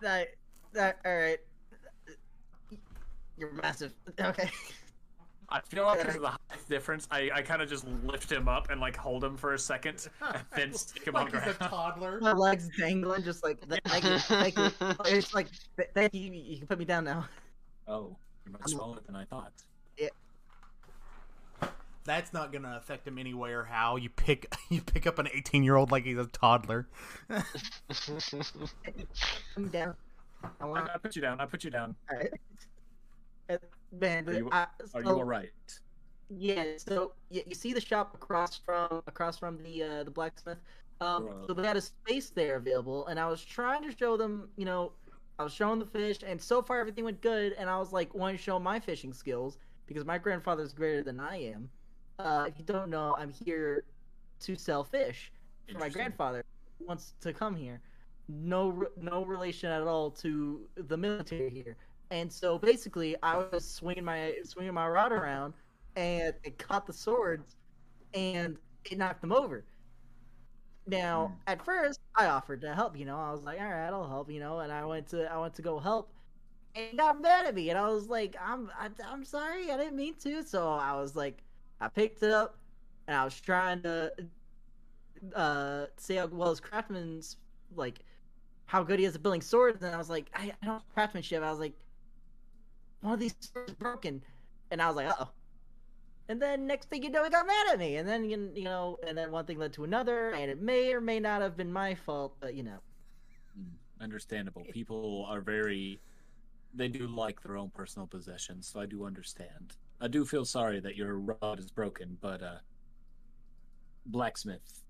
That, 0.00 0.28
that, 0.74 0.98
all 1.04 1.16
right. 1.16 1.38
You're 3.38 3.52
massive. 3.52 3.92
Okay. 4.20 4.50
I 5.48 5.60
feel 5.60 5.84
like 5.84 5.98
because 5.98 6.16
of 6.16 6.22
the 6.22 6.28
height 6.28 6.68
difference, 6.68 7.08
I, 7.10 7.30
I 7.34 7.42
kind 7.42 7.60
of 7.60 7.68
just 7.68 7.84
lift 8.04 8.30
him 8.30 8.48
up 8.48 8.70
and 8.70 8.80
like 8.80 8.96
hold 8.96 9.24
him 9.24 9.36
for 9.36 9.54
a 9.54 9.58
second, 9.58 10.06
and 10.34 10.44
then 10.54 10.72
stick 10.74 11.04
him 11.04 11.16
on 11.16 11.24
the 11.24 11.32
ground. 11.32 11.56
a 11.60 11.68
toddler. 11.68 12.20
My 12.20 12.32
legs 12.32 12.68
dangling, 12.78 13.24
just 13.24 13.42
like 13.42 13.58
thank 13.86 14.04
you, 14.04 14.18
thank 14.18 14.56
you. 14.56 14.70
It's 15.06 15.34
like 15.34 15.48
thank 15.94 16.14
you. 16.14 16.30
You 16.30 16.58
can 16.58 16.66
put 16.68 16.78
me 16.78 16.84
down 16.84 17.04
now. 17.04 17.26
Oh, 17.88 18.16
you're 18.44 18.52
much 18.52 18.70
smaller 18.70 18.98
than 19.04 19.16
I 19.16 19.24
thought. 19.24 19.52
That's 22.04 22.32
not 22.32 22.52
gonna 22.52 22.76
affect 22.76 23.06
him 23.06 23.18
anyway 23.18 23.52
or 23.52 23.64
how. 23.64 23.96
You 23.96 24.08
pick 24.08 24.52
you 24.70 24.80
pick 24.80 25.06
up 25.06 25.18
an 25.18 25.28
18 25.32 25.62
year 25.62 25.76
old 25.76 25.90
like 25.90 26.04
he's 26.04 26.18
a 26.18 26.26
toddler. 26.26 26.88
Put 27.28 27.44
me 29.58 29.68
down. 29.70 29.94
I 30.42 30.48
I, 30.60 30.64
want. 30.66 30.90
I 30.94 30.98
put 30.98 31.14
you 31.16 31.22
down. 31.22 31.40
I 31.40 31.46
put 31.46 31.64
you 31.64 31.70
down. 31.70 31.94
All 32.10 32.16
right. 32.16 32.30
Man, 33.92 34.28
Are 34.28 34.32
you- 34.32 34.48
I, 34.52 34.66
Are 34.94 35.02
you 35.02 35.08
all 35.08 35.24
right? 35.24 35.50
Yeah, 36.32 36.64
so 36.76 37.12
you, 37.28 37.42
you 37.44 37.56
see 37.56 37.72
the 37.72 37.80
shop 37.80 38.14
across 38.14 38.56
from 38.56 39.02
across 39.08 39.36
from 39.36 39.60
the 39.64 39.82
uh, 39.82 40.04
the 40.04 40.10
blacksmith. 40.12 40.58
Um, 41.00 41.44
so 41.46 41.54
they 41.54 41.66
had 41.66 41.76
a 41.76 41.80
space 41.80 42.30
there 42.30 42.56
available, 42.56 43.06
and 43.08 43.18
I 43.18 43.26
was 43.26 43.44
trying 43.44 43.82
to 43.82 43.96
show 43.96 44.16
them, 44.16 44.48
you 44.56 44.64
know, 44.66 44.92
I 45.38 45.44
was 45.44 45.52
showing 45.52 45.78
the 45.78 45.86
fish, 45.86 46.18
and 46.24 46.40
so 46.40 46.62
far 46.62 46.78
everything 46.78 47.04
went 47.04 47.20
good. 47.20 47.54
And 47.54 47.68
I 47.68 47.78
was 47.78 47.92
like, 47.92 48.14
wanting 48.14 48.36
to 48.36 48.42
show 48.42 48.58
my 48.60 48.78
fishing 48.78 49.12
skills 49.12 49.58
because 49.86 50.04
my 50.04 50.18
grandfather's 50.18 50.72
greater 50.72 51.02
than 51.02 51.18
I 51.18 51.36
am. 51.42 51.68
Uh, 52.24 52.46
if 52.48 52.58
you 52.58 52.64
don't 52.64 52.90
know, 52.90 53.14
I'm 53.18 53.30
here 53.30 53.84
to 54.40 54.56
sell 54.56 54.84
fish 54.84 55.32
for 55.72 55.78
my 55.78 55.88
grandfather. 55.88 56.44
who 56.78 56.86
Wants 56.86 57.14
to 57.20 57.32
come 57.32 57.56
here. 57.56 57.80
No, 58.28 58.86
no 58.96 59.24
relation 59.24 59.70
at 59.70 59.82
all 59.82 60.10
to 60.12 60.68
the 60.76 60.96
military 60.96 61.50
here. 61.50 61.76
And 62.10 62.32
so 62.32 62.58
basically, 62.58 63.16
I 63.22 63.36
was 63.38 63.68
swinging 63.68 64.04
my 64.04 64.34
swinging 64.44 64.74
my 64.74 64.88
rod 64.88 65.12
around, 65.12 65.54
and 65.96 66.34
it 66.44 66.58
caught 66.58 66.86
the 66.86 66.92
swords, 66.92 67.56
and 68.14 68.58
it 68.84 68.98
knocked 68.98 69.20
them 69.22 69.32
over. 69.32 69.64
Now, 70.86 71.28
Hmm. 71.28 71.34
at 71.46 71.62
first, 71.64 72.00
I 72.16 72.26
offered 72.26 72.60
to 72.62 72.74
help. 72.74 72.96
You 72.96 73.04
know, 73.04 73.18
I 73.18 73.30
was 73.32 73.42
like, 73.42 73.60
"All 73.60 73.68
right, 73.68 73.88
I'll 73.88 74.08
help." 74.08 74.30
You 74.30 74.40
know, 74.40 74.60
and 74.60 74.72
I 74.72 74.84
went 74.84 75.08
to 75.08 75.30
I 75.30 75.38
went 75.38 75.54
to 75.54 75.62
go 75.62 75.78
help, 75.78 76.12
and 76.74 76.90
he 76.90 76.96
got 76.96 77.20
mad 77.20 77.46
at 77.46 77.54
me, 77.54 77.70
and 77.70 77.78
I 77.78 77.88
was 77.88 78.08
like, 78.08 78.36
"I'm 78.40 78.70
I, 78.78 78.90
I'm 79.06 79.24
sorry, 79.24 79.70
I 79.70 79.76
didn't 79.76 79.96
mean 79.96 80.16
to." 80.20 80.42
So 80.42 80.68
I 80.72 80.94
was 80.94 81.16
like, 81.16 81.44
I 81.80 81.88
picked 81.88 82.22
it 82.22 82.30
up, 82.32 82.58
and 83.06 83.16
I 83.16 83.24
was 83.24 83.40
trying 83.40 83.82
to 83.82 84.12
uh 85.34 85.86
say 85.96 86.16
how 86.16 86.26
well 86.26 86.50
his 86.50 86.60
craftsman's 86.60 87.36
like 87.74 88.00
how 88.66 88.82
good 88.82 88.98
he 89.00 89.04
is 89.04 89.14
at 89.16 89.22
building 89.22 89.42
swords, 89.42 89.82
and 89.82 89.94
I 89.94 89.98
was 89.98 90.10
like, 90.10 90.30
I, 90.34 90.52
I 90.62 90.66
don't 90.66 90.74
have 90.74 90.88
craftsmanship. 90.94 91.42
I 91.42 91.50
was 91.50 91.58
like, 91.60 91.74
one 93.02 93.14
of 93.14 93.20
these 93.20 93.34
swords 93.40 93.74
broken, 93.74 94.22
and 94.70 94.80
I 94.82 94.86
was 94.88 94.96
like, 94.96 95.08
oh. 95.18 95.30
And 96.28 96.40
then 96.40 96.66
next 96.66 96.88
thing 96.88 97.02
you 97.02 97.10
know, 97.10 97.24
he 97.24 97.30
got 97.30 97.46
mad 97.46 97.66
at 97.72 97.78
me, 97.78 97.96
and 97.96 98.08
then 98.08 98.24
you 98.24 98.52
you 98.54 98.64
know, 98.64 98.98
and 99.06 99.16
then 99.18 99.30
one 99.32 99.44
thing 99.46 99.58
led 99.58 99.72
to 99.74 99.84
another, 99.84 100.32
and 100.32 100.50
it 100.50 100.60
may 100.60 100.92
or 100.94 101.00
may 101.00 101.20
not 101.20 101.42
have 101.42 101.56
been 101.56 101.72
my 101.72 101.94
fault, 101.94 102.36
but 102.40 102.54
you 102.54 102.62
know, 102.62 102.80
Hmm, 103.54 103.76
Understandable. 104.00 104.66
People 104.66 105.26
are 105.28 105.40
very. 105.40 106.00
They 106.74 106.88
do 106.88 107.06
like 107.08 107.42
their 107.42 107.56
own 107.56 107.70
personal 107.70 108.06
possessions, 108.06 108.68
so 108.68 108.80
I 108.80 108.86
do 108.86 109.04
understand. 109.04 109.76
I 110.00 110.08
do 110.08 110.24
feel 110.24 110.44
sorry 110.44 110.80
that 110.80 110.96
your 110.96 111.18
rod 111.18 111.58
is 111.58 111.70
broken, 111.70 112.16
but 112.20 112.42
uh, 112.42 112.58
blacksmith 114.06 114.82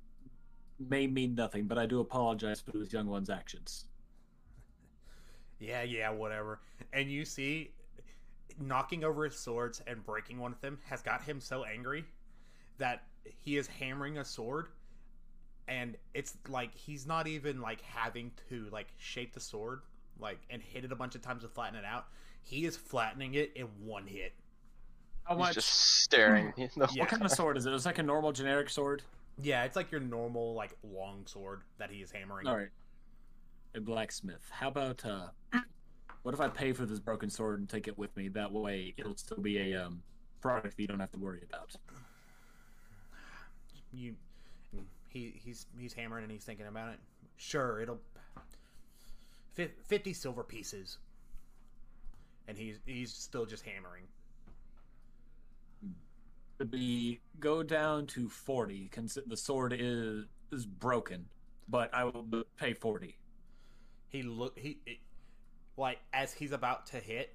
may 0.78 1.06
mean 1.06 1.34
nothing. 1.34 1.66
But 1.66 1.78
I 1.78 1.86
do 1.86 2.00
apologize 2.00 2.60
for 2.60 2.72
those 2.72 2.92
young 2.92 3.06
one's 3.06 3.30
actions. 3.30 3.86
Yeah, 5.62 5.82
yeah, 5.82 6.08
whatever. 6.08 6.60
And 6.94 7.10
you 7.10 7.26
see, 7.26 7.72
knocking 8.58 9.04
over 9.04 9.24
his 9.24 9.38
swords 9.38 9.82
and 9.86 10.04
breaking 10.04 10.38
one 10.38 10.52
of 10.52 10.60
them 10.60 10.78
has 10.88 11.02
got 11.02 11.22
him 11.22 11.40
so 11.40 11.64
angry 11.64 12.04
that 12.78 13.04
he 13.40 13.56
is 13.56 13.66
hammering 13.66 14.18
a 14.18 14.24
sword 14.24 14.68
and 15.68 15.96
it's 16.14 16.36
like 16.48 16.74
he's 16.74 17.06
not 17.06 17.26
even 17.26 17.60
like 17.60 17.80
having 17.82 18.30
to 18.48 18.66
like 18.72 18.88
shape 18.98 19.32
the 19.32 19.40
sword 19.40 19.80
like 20.18 20.38
and 20.50 20.60
hit 20.62 20.84
it 20.84 20.92
a 20.92 20.96
bunch 20.96 21.14
of 21.14 21.22
times 21.22 21.42
to 21.42 21.48
flatten 21.48 21.78
it 21.78 21.84
out 21.84 22.06
he 22.42 22.64
is 22.64 22.76
flattening 22.76 23.34
it 23.34 23.52
in 23.54 23.66
one 23.84 24.06
hit 24.06 24.32
How 25.30 25.36
He's 25.38 25.54
just 25.54 25.68
staring. 26.02 26.52
Yeah. 26.58 26.66
What 26.76 27.08
kind 27.08 27.24
of 27.24 27.30
sword 27.30 27.56
is 27.56 27.64
it? 27.66 27.72
It's 27.72 27.86
like 27.86 27.98
a 27.98 28.02
normal 28.02 28.32
generic 28.32 28.68
sword. 28.68 29.02
yeah 29.40 29.62
it's 29.64 29.76
like 29.76 29.90
your 29.92 30.00
normal 30.00 30.54
like 30.54 30.72
long 30.82 31.22
sword 31.26 31.62
that 31.78 31.90
he 31.90 32.02
is 32.02 32.10
hammering 32.10 32.46
All 32.48 32.56
right. 32.56 32.68
A 33.76 33.80
blacksmith. 33.80 34.42
How 34.50 34.68
about 34.68 35.04
uh, 35.04 35.28
what 36.22 36.34
if 36.34 36.40
I 36.40 36.48
pay 36.48 36.72
for 36.72 36.84
this 36.84 36.98
broken 36.98 37.30
sword 37.30 37.60
and 37.60 37.68
take 37.68 37.86
it 37.86 37.96
with 37.96 38.14
me? 38.16 38.26
That 38.28 38.50
way, 38.50 38.92
it'll 38.96 39.16
still 39.16 39.38
be 39.38 39.58
a 39.72 39.86
um 39.86 40.02
product 40.40 40.76
that 40.76 40.82
you 40.82 40.88
don't 40.88 40.98
have 40.98 41.12
to 41.12 41.18
worry 41.18 41.42
about. 41.48 41.76
you 43.92 44.16
he 45.08 45.32
he's 45.44 45.66
he's 45.78 45.92
hammering 45.92 46.24
and 46.24 46.32
he's 46.32 46.44
thinking 46.44 46.66
about 46.66 46.92
it 46.92 46.98
sure 47.36 47.80
it'll 47.80 48.00
50 49.54 50.12
silver 50.12 50.42
pieces 50.42 50.98
and 52.48 52.56
he's 52.56 52.78
he's 52.86 53.12
still 53.12 53.44
just 53.46 53.64
hammering 53.64 54.04
To 56.60 56.66
be 56.66 57.20
go 57.38 57.62
down 57.62 58.06
to 58.08 58.28
forty. 58.28 58.88
Consider 58.92 59.26
the 59.26 59.36
sword 59.36 59.74
is 59.76 60.26
is 60.52 60.66
broken, 60.66 61.24
but 61.68 61.88
I 61.94 62.04
will 62.04 62.44
pay 62.58 62.74
forty. 62.74 63.16
he 64.08 64.22
look 64.22 64.58
he 64.58 64.78
it, 64.84 64.98
like 65.78 66.00
as 66.12 66.34
he's 66.34 66.52
about 66.52 66.84
to 66.88 66.98
hit 66.98 67.34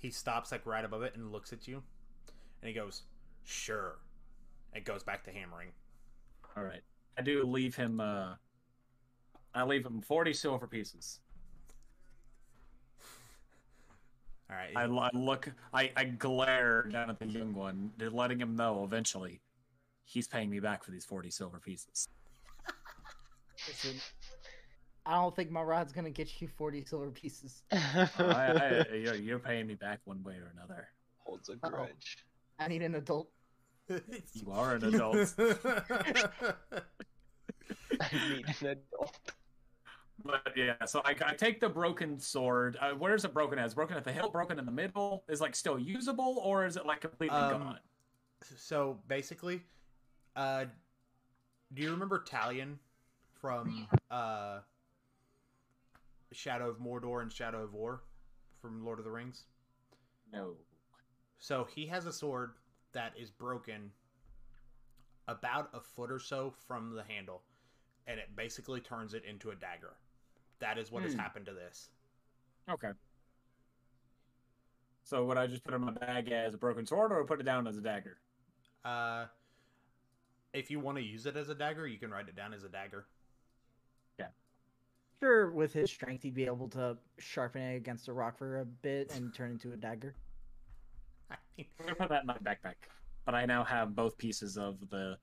he 0.00 0.10
stops 0.10 0.50
like 0.50 0.66
right 0.66 0.84
above 0.84 1.02
it 1.02 1.14
and 1.14 1.30
looks 1.30 1.52
at 1.52 1.68
you 1.68 1.82
and 2.60 2.68
he 2.68 2.74
goes 2.74 3.02
sure 3.44 3.98
and 4.72 4.84
goes 4.84 5.02
back 5.04 5.22
to 5.24 5.30
hammering 5.30 5.68
All 6.56 6.64
right. 6.64 6.82
I 7.16 7.22
do 7.22 7.44
leave 7.44 7.76
him. 7.76 8.00
uh 8.00 8.34
I 9.54 9.62
leave 9.62 9.86
him 9.86 10.00
forty 10.00 10.32
silver 10.32 10.66
pieces. 10.66 11.20
All 14.50 14.56
right 14.56 14.76
I, 14.76 14.84
I 14.84 15.10
look. 15.12 15.50
I, 15.72 15.90
I 15.96 16.04
glare 16.04 16.84
down 16.84 17.10
at 17.10 17.18
the 17.18 17.26
young 17.26 17.54
one, 17.54 17.90
letting 17.98 18.40
him 18.40 18.56
know 18.56 18.84
eventually 18.84 19.40
he's 20.04 20.28
paying 20.28 20.50
me 20.50 20.60
back 20.60 20.84
for 20.84 20.90
these 20.90 21.04
forty 21.04 21.30
silver 21.30 21.58
pieces. 21.58 22.08
Listen, 23.66 24.00
I 25.06 25.14
don't 25.14 25.34
think 25.34 25.50
my 25.50 25.62
rod's 25.62 25.92
gonna 25.92 26.10
get 26.10 26.40
you 26.40 26.48
40 26.48 26.84
silver 26.84 27.10
pieces. 27.10 27.62
Oh, 28.18 28.28
I, 28.28 28.84
I, 28.90 28.94
you're, 28.94 29.14
you're 29.14 29.38
paying 29.38 29.66
me 29.66 29.74
back 29.74 30.00
one 30.04 30.22
way 30.22 30.34
or 30.34 30.52
another. 30.54 30.88
Holds 31.18 31.48
a 31.48 31.56
grudge. 31.56 32.24
I 32.58 32.68
need 32.68 32.82
an 32.82 32.96
adult. 32.96 33.30
You 33.88 34.50
are 34.50 34.74
an 34.74 34.84
adult. 34.84 35.34
I 38.00 38.10
need 38.28 38.46
an 38.60 38.66
adult. 38.66 39.32
But 40.24 40.52
yeah, 40.56 40.84
so 40.86 41.02
I, 41.04 41.14
I 41.24 41.34
take 41.34 41.60
the 41.60 41.68
broken 41.68 42.18
sword. 42.18 42.76
Uh, 42.80 42.92
where's 42.92 43.24
it 43.24 43.34
broken 43.34 43.58
as? 43.58 43.74
Broken 43.74 43.96
at 43.96 44.04
the 44.04 44.12
hilt? 44.12 44.32
Broken 44.32 44.58
in 44.58 44.64
the 44.64 44.72
middle? 44.72 45.24
Is 45.28 45.40
like 45.40 45.54
still 45.54 45.78
usable, 45.78 46.40
or 46.42 46.64
is 46.66 46.76
it 46.76 46.86
like 46.86 47.00
completely 47.02 47.36
Um, 47.36 47.60
gone? 47.60 47.78
so 48.56 48.98
basically 49.08 49.62
uh 50.36 50.66
do 51.74 51.82
you 51.82 51.90
remember 51.90 52.22
talion 52.22 52.74
from 53.40 53.88
uh 54.10 54.58
shadow 56.32 56.68
of 56.68 56.76
mordor 56.78 57.22
and 57.22 57.32
shadow 57.32 57.62
of 57.64 57.72
war 57.72 58.02
from 58.60 58.84
lord 58.84 58.98
of 58.98 59.04
the 59.06 59.10
rings 59.10 59.44
No. 60.32 60.52
So 61.38 61.66
he 61.74 61.86
has 61.86 62.06
a 62.06 62.12
sword 62.12 62.52
that 62.92 63.14
is 63.18 63.30
broken 63.30 63.90
about 65.28 65.70
a 65.74 65.80
foot 65.80 66.10
or 66.12 66.18
so 66.20 66.52
from 66.68 66.94
the 66.94 67.02
handle, 67.02 67.42
and 68.06 68.20
it 68.20 68.36
basically 68.36 68.80
turns 68.80 69.12
it 69.14 69.24
into 69.24 69.50
a 69.50 69.54
dagger. 69.54 69.94
That 70.60 70.78
is 70.78 70.90
what 70.90 71.02
has 71.02 71.12
Hmm. 71.12 71.18
happened 71.20 71.46
to 71.46 71.52
this. 71.52 71.90
Okay. 72.68 72.92
So 75.04 75.24
would 75.26 75.36
I 75.36 75.46
just 75.46 75.62
put 75.62 75.72
it 75.72 75.76
in 75.76 75.82
my 75.82 75.92
bag 75.92 76.30
as 76.32 76.54
a 76.54 76.58
broken 76.58 76.84
sword, 76.84 77.12
or 77.12 77.24
put 77.24 77.40
it 77.40 77.44
down 77.44 77.66
as 77.66 77.76
a 77.76 77.80
dagger? 77.80 78.18
Uh, 78.84 79.26
if 80.52 80.70
you 80.70 80.80
want 80.80 80.96
to 80.98 81.02
use 81.02 81.26
it 81.26 81.36
as 81.36 81.48
a 81.48 81.54
dagger, 81.54 81.86
you 81.86 81.98
can 81.98 82.10
write 82.10 82.28
it 82.28 82.34
down 82.34 82.52
as 82.52 82.64
a 82.64 82.68
dagger. 82.68 83.06
Yeah. 84.18 84.28
Sure, 85.20 85.50
with 85.52 85.72
his 85.72 85.90
strength, 85.90 86.22
he'd 86.22 86.34
be 86.34 86.46
able 86.46 86.68
to 86.70 86.98
sharpen 87.18 87.62
it 87.62 87.76
against 87.76 88.08
a 88.08 88.12
rock 88.12 88.36
for 88.36 88.60
a 88.60 88.64
bit 88.64 89.14
and 89.14 89.32
turn 89.32 89.52
into 89.52 89.72
a 89.72 89.76
dagger. 89.76 90.16
I'm 91.30 91.64
gonna 91.78 91.94
put 91.94 92.08
that 92.08 92.22
in 92.22 92.26
my 92.26 92.38
backpack. 92.38 92.74
But 93.24 93.34
I 93.34 93.44
now 93.46 93.64
have 93.64 93.94
both 93.94 94.16
pieces 94.18 94.56
of 94.56 94.88
the 94.90 95.18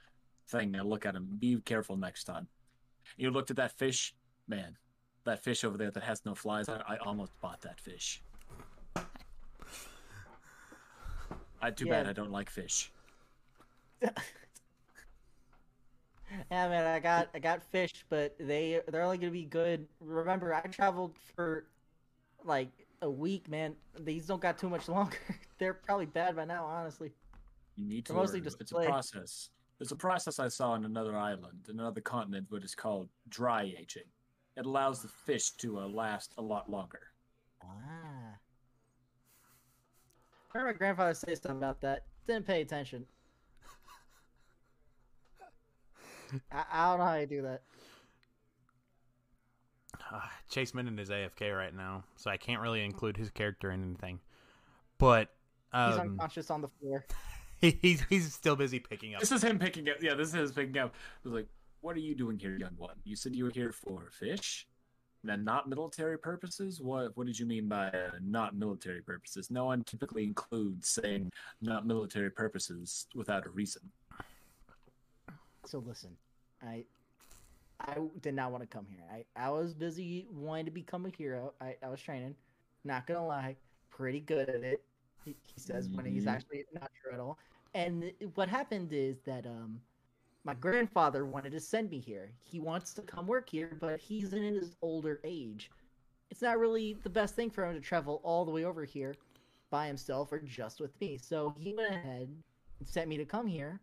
thing. 0.47 0.71
Now 0.71 0.83
look 0.83 1.05
at 1.05 1.15
him. 1.15 1.27
Be 1.39 1.59
careful 1.61 1.95
next 1.97 2.25
time. 2.25 2.47
You 3.17 3.31
looked 3.31 3.49
at 3.49 3.57
that 3.57 3.71
fish, 3.71 4.13
man. 4.47 4.77
That 5.25 5.43
fish 5.43 5.63
over 5.63 5.77
there 5.77 5.91
that 5.91 6.03
has 6.03 6.25
no 6.25 6.35
flies. 6.35 6.67
I, 6.67 6.81
I 6.87 6.97
almost 6.97 7.31
bought 7.39 7.61
that 7.61 7.79
fish. 7.79 8.21
I 11.61 11.71
too 11.71 11.85
bad 11.85 12.07
I 12.07 12.13
don't 12.13 12.31
like 12.31 12.49
fish. 12.49 12.91
Yeah, 16.49 16.67
man, 16.69 16.85
I 16.85 16.99
got 16.99 17.29
I 17.33 17.39
got 17.39 17.63
fish, 17.63 18.05
but 18.09 18.35
they 18.39 18.81
they're 18.87 19.03
only 19.03 19.17
gonna 19.17 19.31
be 19.31 19.45
good. 19.45 19.87
Remember, 19.99 20.53
I 20.53 20.61
traveled 20.61 21.15
for 21.35 21.65
like 22.43 22.69
a 23.01 23.09
week, 23.09 23.49
man. 23.49 23.75
These 23.99 24.27
don't 24.27 24.41
got 24.41 24.57
too 24.57 24.69
much 24.69 24.89
longer. 24.89 25.17
they're 25.59 25.73
probably 25.73 26.05
bad 26.05 26.35
by 26.35 26.45
now, 26.45 26.65
honestly. 26.65 27.11
You 27.75 27.85
need 27.85 28.05
to 28.05 28.13
mostly 28.13 28.39
learn. 28.39 28.51
It's 28.59 28.71
a 28.71 28.75
process. 28.75 29.49
There's 29.79 29.91
a 29.91 29.95
process 29.95 30.39
I 30.39 30.47
saw 30.47 30.71
on 30.71 30.85
another 30.85 31.15
island, 31.15 31.67
another 31.67 32.01
continent, 32.01 32.47
what 32.49 32.63
is 32.63 32.75
called 32.75 33.09
dry 33.29 33.73
aging. 33.77 34.03
It 34.55 34.65
allows 34.65 35.01
the 35.01 35.07
fish 35.07 35.51
to 35.51 35.79
uh, 35.79 35.87
last 35.87 36.33
a 36.37 36.41
lot 36.41 36.69
longer. 36.69 37.01
Ah. 37.63 38.37
I 40.53 40.57
heard 40.57 40.65
my 40.65 40.73
grandfather 40.73 41.13
say 41.13 41.33
something 41.35 41.57
about 41.57 41.81
that. 41.81 42.05
Didn't 42.27 42.45
pay 42.45 42.61
attention. 42.61 43.05
I, 46.51 46.63
I 46.71 46.89
don't 46.89 46.99
know 46.99 47.05
how 47.05 47.15
you 47.15 47.25
do 47.25 47.41
that. 47.43 47.61
Uh, 50.11 50.19
Chase 50.49 50.73
Minden 50.73 50.99
is 50.99 51.09
AFK 51.09 51.55
right 51.55 51.73
now, 51.73 52.03
so 52.15 52.29
I 52.29 52.37
can't 52.37 52.61
really 52.61 52.83
include 52.83 53.17
his 53.17 53.29
character 53.31 53.71
in 53.71 53.83
anything. 53.83 54.19
But 54.99 55.29
He's 55.73 55.95
um, 55.95 55.99
unconscious 56.01 56.51
on 56.51 56.61
the 56.61 56.69
floor. 56.79 57.03
he, 57.61 57.77
he's 57.81 58.03
he's 58.09 58.31
still 58.33 58.55
busy 58.55 58.79
picking 58.79 59.15
up. 59.15 59.21
This 59.21 59.31
is 59.31 59.43
him 59.43 59.57
picking 59.57 59.89
up. 59.89 59.97
Yeah, 60.01 60.13
this 60.13 60.27
is 60.29 60.33
his 60.33 60.51
picking 60.51 60.77
up. 60.77 60.93
It 61.23 61.27
was 61.27 61.33
like, 61.33 61.47
what 61.83 61.97
are 61.97 61.99
you 61.99 62.15
doing 62.15 62.39
here, 62.39 62.55
young 62.57 62.73
one? 62.77 62.95
You 63.03 63.15
said 63.17 63.35
you 63.35 63.43
were 63.43 63.51
here 63.51 63.73
for 63.73 64.09
fish, 64.09 64.65
and 65.27 65.43
not 65.43 65.67
military 65.67 66.17
purposes. 66.17 66.79
What 66.81 67.15
What 67.17 67.27
did 67.27 67.37
you 67.37 67.45
mean 67.45 67.67
by 67.67 67.89
uh, 67.89 68.11
not 68.21 68.55
military 68.55 69.01
purposes? 69.01 69.51
No 69.51 69.65
one 69.65 69.83
typically 69.83 70.23
includes 70.23 70.87
saying 70.89 71.29
not 71.61 71.85
military 71.85 72.29
purposes 72.31 73.07
without 73.13 73.45
a 73.45 73.49
reason. 73.49 73.81
So 75.65 75.79
listen, 75.85 76.15
I 76.61 76.85
I 77.81 77.97
did 78.21 78.33
not 78.33 78.51
want 78.51 78.63
to 78.63 78.67
come 78.67 78.85
here. 78.89 79.03
I, 79.11 79.25
I 79.35 79.49
was 79.49 79.73
busy 79.73 80.27
wanting 80.31 80.65
to 80.65 80.71
become 80.71 81.05
a 81.05 81.09
hero. 81.09 81.53
I, 81.59 81.75
I 81.83 81.89
was 81.89 81.99
training. 82.01 82.35
Not 82.85 83.07
gonna 83.07 83.25
lie, 83.25 83.57
pretty 83.89 84.21
good 84.21 84.47
at 84.49 84.63
it. 84.63 84.83
He, 85.25 85.35
he 85.43 85.59
says 85.59 85.89
when 85.89 86.05
he's 86.05 86.25
Mhm. 86.25 86.35
actually 86.35 86.65
not 86.73 86.89
sure 87.01 87.13
at 87.13 87.19
all. 87.19 87.37
And 87.73 88.11
what 88.35 88.47
happened 88.47 88.93
is 88.93 89.17
that 89.25 89.45
um 89.45 89.81
my 90.43 90.53
mm-hmm. 90.53 90.61
grandfather 90.61 91.25
wanted 91.25 91.51
to 91.51 91.59
send 91.59 91.89
me 91.89 91.99
here. 91.99 92.31
He 92.43 92.59
wants 92.59 92.93
to 92.93 93.01
come 93.01 93.27
work 93.27 93.49
here, 93.49 93.77
but 93.79 93.99
he's 93.99 94.33
in 94.33 94.43
his 94.43 94.75
older 94.81 95.19
age. 95.23 95.71
It's 96.29 96.41
not 96.41 96.59
really 96.59 96.97
the 97.03 97.09
best 97.09 97.35
thing 97.35 97.49
for 97.49 97.65
him 97.65 97.75
to 97.75 97.81
travel 97.81 98.21
all 98.23 98.43
the 98.43 98.51
way 98.51 98.65
over 98.65 98.83
here 98.83 99.15
by 99.69 99.87
himself 99.87 100.31
or 100.31 100.39
just 100.39 100.79
with 100.79 100.99
me. 100.99 101.17
So 101.17 101.53
he 101.57 101.73
went 101.73 101.93
ahead 101.93 102.29
and 102.79 102.87
sent 102.87 103.07
me 103.07 103.17
to 103.17 103.25
come 103.25 103.47
here 103.47 103.79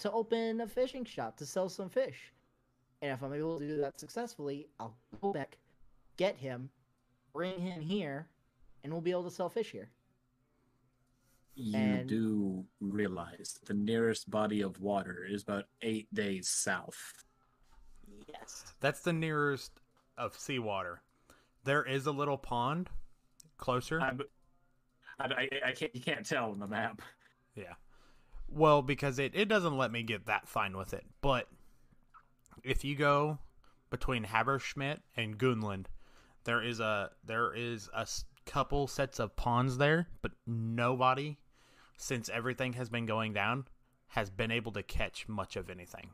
to 0.00 0.12
open 0.12 0.60
a 0.60 0.66
fishing 0.66 1.04
shop 1.04 1.36
to 1.38 1.46
sell 1.46 1.68
some 1.68 1.88
fish. 1.88 2.32
And 3.02 3.12
if 3.12 3.22
I'm 3.22 3.32
able 3.32 3.58
to 3.58 3.66
do 3.66 3.76
that 3.78 3.98
successfully, 3.98 4.68
I'll 4.78 4.94
go 5.22 5.32
back, 5.32 5.56
get 6.16 6.36
him, 6.36 6.68
bring 7.32 7.58
him 7.58 7.80
here, 7.80 8.28
and 8.84 8.92
we'll 8.92 9.02
be 9.02 9.10
able 9.10 9.24
to 9.24 9.30
sell 9.30 9.48
fish 9.48 9.70
here. 9.70 9.90
You 11.54 11.76
And- 11.78 12.08
do 12.08 12.64
realize 12.80 13.58
the 13.64 13.74
nearest 13.74 14.30
body 14.30 14.60
of 14.62 14.80
water 14.80 15.24
is 15.28 15.42
about 15.42 15.64
eight 15.82 16.12
days 16.14 16.48
south. 16.48 17.24
Yes. 18.28 18.74
That's 18.80 19.00
the 19.00 19.12
nearest 19.12 19.72
of 20.16 20.36
seawater. 20.38 21.02
There 21.64 21.84
is 21.84 22.06
a 22.06 22.12
little 22.12 22.38
pond 22.38 22.88
closer. 23.58 24.00
I'm, 24.00 24.20
I, 25.18 25.24
I, 25.24 25.48
I 25.66 25.72
can't. 25.72 25.94
You 25.94 26.00
can't 26.00 26.24
tell 26.24 26.50
on 26.50 26.58
the 26.58 26.66
map. 26.66 27.02
Yeah. 27.54 27.74
Well, 28.48 28.80
because 28.82 29.18
it, 29.18 29.32
it 29.34 29.46
doesn't 29.48 29.76
let 29.76 29.92
me 29.92 30.02
get 30.02 30.26
that 30.26 30.48
fine 30.48 30.76
with 30.76 30.94
it. 30.94 31.04
But 31.20 31.48
if 32.64 32.84
you 32.84 32.96
go 32.96 33.38
between 33.90 34.24
Haberschmidt 34.24 35.00
and 35.16 35.36
Gunland, 35.38 35.86
there 36.44 36.62
is 36.62 36.80
a 36.80 37.10
there 37.24 37.52
is 37.54 37.88
a 37.94 38.00
s- 38.00 38.24
couple 38.50 38.88
sets 38.88 39.20
of 39.20 39.36
pawns 39.36 39.78
there, 39.78 40.08
but 40.22 40.32
nobody, 40.44 41.38
since 41.96 42.28
everything 42.28 42.72
has 42.72 42.88
been 42.88 43.06
going 43.06 43.32
down, 43.32 43.66
has 44.08 44.28
been 44.28 44.50
able 44.50 44.72
to 44.72 44.82
catch 44.82 45.28
much 45.28 45.54
of 45.54 45.70
anything. 45.70 46.10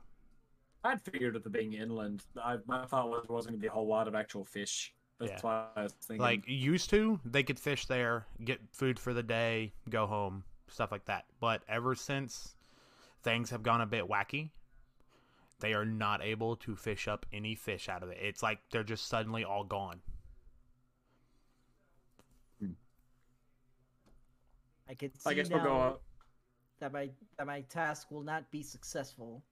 I'd 0.84 1.00
figured 1.00 1.32
with 1.32 1.44
the 1.44 1.50
being 1.50 1.72
inland, 1.72 2.24
I, 2.42 2.58
my 2.66 2.84
thought 2.84 3.08
was 3.08 3.24
there 3.26 3.34
wasn't 3.34 3.52
going 3.54 3.60
to 3.60 3.62
be 3.62 3.68
a 3.68 3.72
whole 3.72 3.86
lot 3.88 4.06
of 4.06 4.14
actual 4.14 4.44
fish. 4.44 4.92
That's 5.18 5.32
Yeah. 5.32 5.38
why 5.40 5.66
I 5.76 5.82
was 5.84 5.92
thinking. 5.94 6.20
Like 6.20 6.44
used 6.46 6.90
to, 6.90 7.18
they 7.24 7.42
could 7.42 7.58
fish 7.58 7.86
there, 7.86 8.26
get 8.44 8.60
food 8.70 8.98
for 8.98 9.14
the 9.14 9.22
day, 9.22 9.72
go 9.88 10.06
home, 10.06 10.44
stuff 10.68 10.92
like 10.92 11.06
that. 11.06 11.24
But 11.40 11.62
ever 11.68 11.94
since 11.94 12.54
things 13.22 13.48
have 13.48 13.62
gone 13.62 13.80
a 13.80 13.86
bit 13.86 14.06
wacky, 14.06 14.50
they 15.60 15.72
are 15.72 15.86
not 15.86 16.22
able 16.22 16.54
to 16.56 16.76
fish 16.76 17.08
up 17.08 17.24
any 17.32 17.54
fish 17.54 17.88
out 17.88 18.02
of 18.02 18.10
it. 18.10 18.18
It's 18.20 18.42
like 18.42 18.58
they're 18.70 18.84
just 18.84 19.08
suddenly 19.08 19.42
all 19.42 19.64
gone. 19.64 20.02
I 24.88 24.94
can 24.94 25.12
see 25.14 25.30
I 25.30 25.34
guess 25.34 25.48
now 25.48 25.56
we'll 25.56 25.64
go. 25.64 25.76
Uh, 25.76 25.94
that 26.80 26.92
my 26.92 27.10
that 27.38 27.46
my 27.46 27.62
task 27.62 28.10
will 28.10 28.22
not 28.22 28.50
be 28.50 28.62
successful. 28.62 29.42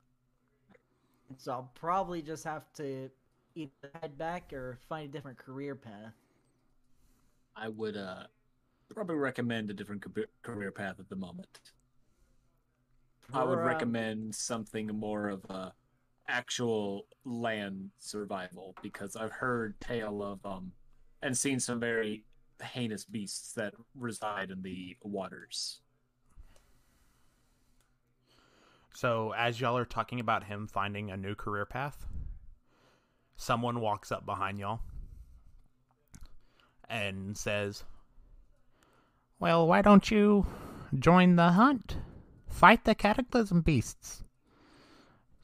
So 1.38 1.52
I'll 1.52 1.70
probably 1.74 2.22
just 2.22 2.44
have 2.44 2.72
to 2.74 3.10
either 3.54 3.72
head 4.00 4.18
back 4.18 4.52
or 4.52 4.78
find 4.88 5.08
a 5.08 5.12
different 5.12 5.38
career 5.38 5.74
path. 5.74 6.12
I 7.56 7.68
would 7.68 7.96
uh, 7.96 8.24
probably 8.92 9.16
recommend 9.16 9.70
a 9.70 9.74
different 9.74 10.02
career- 10.02 10.28
career 10.42 10.70
path 10.70 10.96
at 11.00 11.08
the 11.08 11.16
moment. 11.16 11.60
I 13.32 13.42
would 13.42 13.54
For, 13.54 13.60
um, 13.62 13.66
recommend 13.66 14.34
something 14.34 14.88
more 14.88 15.28
of 15.28 15.44
a 15.46 15.72
actual 16.28 17.06
land 17.24 17.90
survival 17.98 18.74
because 18.82 19.16
I've 19.16 19.32
heard 19.32 19.78
tale 19.80 20.22
of 20.22 20.44
um 20.44 20.72
and 21.22 21.36
seen 21.36 21.60
some 21.60 21.80
very 21.80 22.24
heinous 22.60 23.04
beasts 23.04 23.52
that 23.54 23.74
reside 23.94 24.50
in 24.50 24.62
the 24.62 24.96
waters. 25.02 25.80
So 28.94 29.34
as 29.36 29.60
y'all 29.60 29.76
are 29.76 29.84
talking 29.84 30.20
about 30.20 30.44
him 30.44 30.68
finding 30.68 31.10
a 31.10 31.16
new 31.16 31.34
career 31.34 31.66
path, 31.66 32.06
someone 33.36 33.80
walks 33.80 34.12
up 34.12 34.24
behind 34.24 34.58
y'all 34.58 34.80
and 36.88 37.36
says, 37.36 37.82
Well, 39.40 39.66
why 39.66 39.82
don't 39.82 40.10
you 40.10 40.46
join 40.96 41.34
the 41.34 41.52
hunt? 41.52 41.96
Fight 42.48 42.84
the 42.84 42.94
cataclysm 42.94 43.62
beasts. 43.62 44.22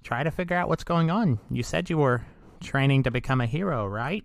Try 0.04 0.22
to 0.22 0.30
figure 0.30 0.56
out 0.56 0.68
what's 0.68 0.84
going 0.84 1.10
on. 1.10 1.40
You 1.50 1.64
said 1.64 1.90
you 1.90 1.98
were 1.98 2.24
training 2.60 3.02
to 3.02 3.10
become 3.10 3.40
a 3.40 3.46
hero, 3.46 3.86
right? 3.86 4.24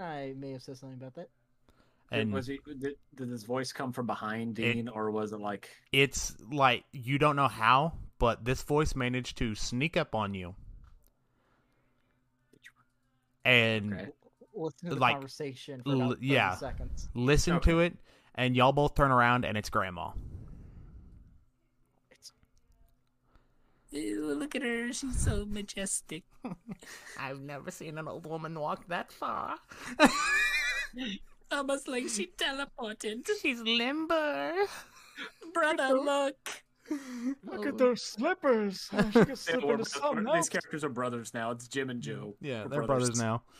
I 0.00 0.34
may 0.36 0.52
have 0.52 0.62
said 0.62 0.76
something 0.78 0.98
about 0.98 1.14
that. 1.14 1.28
and 2.12 2.32
was 2.32 2.46
he 2.46 2.58
did, 2.66 2.96
did 3.14 3.28
his 3.28 3.44
voice 3.44 3.72
come 3.72 3.92
from 3.92 4.06
behind 4.06 4.58
It- 4.58 4.74
Dean 4.74 4.88
or 4.88 5.10
was 5.10 5.32
it 5.32 5.40
like 5.40 5.68
it's 5.92 6.36
like 6.52 6.84
you 6.92 7.18
don't 7.18 7.36
know 7.36 7.48
how, 7.48 7.92
but 8.18 8.44
this 8.44 8.62
voice 8.62 8.94
managed 8.94 9.38
to 9.38 9.54
sneak 9.54 9.96
up 9.96 10.14
on 10.14 10.34
you. 10.34 10.54
And 13.44 13.92
Okay. 13.94 14.10
Listen 14.58 14.88
to 14.88 14.94
the 14.94 15.00
Like, 15.00 15.14
conversation 15.14 15.82
for 15.82 15.90
l- 15.90 15.96
about 15.96 16.14
30 16.14 16.26
yeah. 16.26 16.54
seconds. 16.54 17.08
listen 17.14 17.54
Okay. 17.56 17.70
to 17.72 17.80
it, 17.80 17.96
and 18.34 18.56
y'all 18.56 18.72
both 18.72 18.94
turn 18.94 19.10
around, 19.10 19.44
and 19.44 19.56
it's 19.58 19.68
Grandma. 19.68 20.12
Look 23.92 24.54
at 24.54 24.62
her. 24.62 24.92
She's 24.92 25.18
so 25.18 25.44
majestic. 25.46 26.24
I've 27.18 27.40
never 27.40 27.70
seen 27.70 27.98
an 27.98 28.08
old 28.08 28.26
woman 28.26 28.58
walk 28.58 28.86
that 28.88 29.12
far. 29.12 29.56
Almost 31.50 31.88
like 31.88 32.08
she 32.08 32.30
teleported. 32.36 33.28
She's 33.40 33.60
limber. 33.60 34.52
Brother, 35.54 35.94
look. 35.94 36.36
Look 37.44 37.66
at 37.66 37.74
oh. 37.74 37.76
those 37.76 38.02
slippers. 38.02 38.88
Oh, 38.92 39.10
she 39.12 39.24
could 39.24 39.38
slip 39.38 39.64
into 39.64 39.84
something 39.84 40.24
we're- 40.24 40.36
else. 40.36 40.46
these 40.46 40.48
characters 40.50 40.84
are 40.84 40.88
brothers 40.88 41.34
now. 41.34 41.50
It's 41.50 41.68
Jim 41.68 41.90
and 41.90 42.00
Joe. 42.00 42.34
Yeah, 42.40 42.64
We're 42.64 42.68
they're 42.68 42.82
brothers, 42.86 43.18
now. 43.18 43.42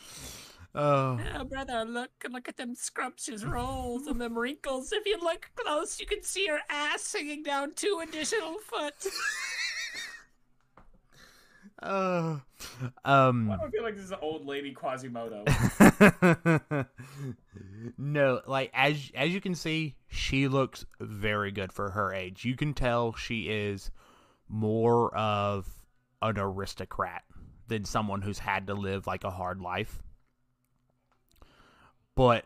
Oh, 0.75 1.19
Oh, 1.33 1.43
brother, 1.43 1.85
look. 1.85 2.11
Look 2.29 2.47
at 2.47 2.57
them 2.57 2.75
scrumptious 2.75 3.43
rolls 3.43 4.05
and 4.05 4.21
them 4.21 4.37
wrinkles. 4.37 4.91
If 4.91 5.07
you 5.07 5.17
look 5.19 5.49
close, 5.55 5.99
you 5.99 6.05
can 6.05 6.21
see 6.21 6.45
her 6.47 6.59
ass 6.69 7.13
hanging 7.13 7.41
down 7.41 7.73
two 7.73 7.99
additional 8.03 8.57
foot. 8.59 8.93
oh, 11.83 12.41
um. 13.05 13.51
I 13.51 13.57
don't 13.57 13.71
feel 13.71 13.83
like 13.83 13.95
this 13.95 14.05
is 14.05 14.11
an 14.11 14.19
old 14.21 14.45
lady 14.45 14.73
Quasimodo. 14.73 15.43
no, 17.97 18.41
like 18.47 18.71
as 18.73 19.11
as 19.15 19.33
you 19.33 19.41
can 19.41 19.55
see, 19.55 19.95
she 20.07 20.47
looks 20.47 20.85
very 20.99 21.51
good 21.51 21.71
for 21.71 21.91
her 21.91 22.13
age. 22.13 22.45
You 22.45 22.55
can 22.55 22.73
tell 22.73 23.13
she 23.13 23.49
is 23.49 23.91
more 24.49 25.15
of 25.15 25.67
an 26.21 26.37
aristocrat 26.37 27.23
than 27.67 27.85
someone 27.85 28.21
who's 28.21 28.39
had 28.39 28.67
to 28.67 28.73
live 28.73 29.07
like 29.07 29.23
a 29.23 29.31
hard 29.31 29.61
life. 29.61 30.01
But 32.15 32.45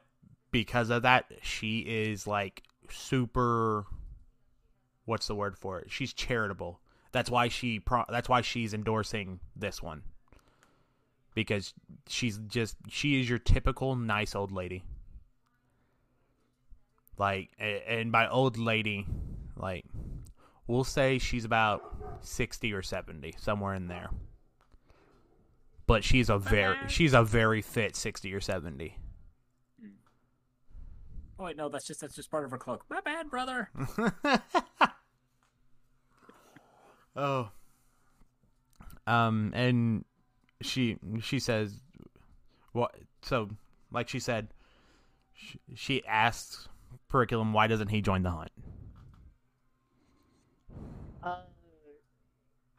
because 0.51 0.89
of 0.89 1.03
that, 1.03 1.31
she 1.41 1.79
is 1.79 2.27
like 2.27 2.63
super 2.89 3.85
what's 5.05 5.27
the 5.27 5.35
word 5.35 5.57
for 5.57 5.79
it? 5.79 5.89
She's 5.89 6.13
charitable. 6.13 6.80
That's 7.11 7.29
why 7.29 7.49
she 7.49 7.79
pro- 7.79 8.05
that's 8.09 8.29
why 8.29 8.41
she's 8.41 8.73
endorsing 8.73 9.39
this 9.55 9.81
one 9.81 10.03
because 11.33 11.73
she's 12.07 12.37
just 12.47 12.75
she 12.89 13.19
is 13.19 13.29
your 13.29 13.39
typical 13.39 13.95
nice 13.95 14.35
old 14.35 14.51
lady. 14.51 14.83
Like 17.17 17.49
and 17.59 18.11
by 18.11 18.27
old 18.27 18.57
lady, 18.57 19.05
like 19.55 19.85
we'll 20.67 20.83
say 20.83 21.17
she's 21.19 21.45
about 21.45 21.83
60 22.21 22.73
or 22.73 22.81
70, 22.81 23.35
somewhere 23.37 23.75
in 23.75 23.87
there. 23.87 24.09
But 25.87 26.03
she's 26.03 26.29
a 26.29 26.37
very 26.37 26.77
she's 26.87 27.13
a 27.13 27.23
very 27.23 27.61
fit 27.61 27.95
60 27.95 28.33
or 28.33 28.41
70. 28.41 28.97
oh 31.39 31.43
wait, 31.43 31.57
no, 31.57 31.69
that's 31.69 31.85
just 31.85 32.01
that's 32.01 32.15
just 32.15 32.31
part 32.31 32.45
of 32.45 32.51
her 32.51 32.57
cloak. 32.57 32.85
My 32.89 33.01
bad, 33.01 33.29
brother. 33.29 33.69
oh. 37.15 37.49
Um 39.07 39.51
and 39.55 40.05
she 40.61 40.97
she 41.21 41.39
says 41.39 41.81
what 42.71 42.95
so 43.23 43.49
like 43.91 44.07
she 44.07 44.19
said 44.19 44.49
she, 45.33 45.59
she 45.75 46.05
asks 46.05 46.67
Periculum 47.11 47.51
why 47.51 47.67
doesn't 47.67 47.89
he 47.89 48.01
join 48.01 48.23
the 48.23 48.29
hunt? 48.29 48.51
Uh, 51.23 51.41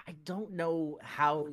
I 0.06 0.12
don't 0.24 0.52
know 0.52 0.98
how. 1.02 1.48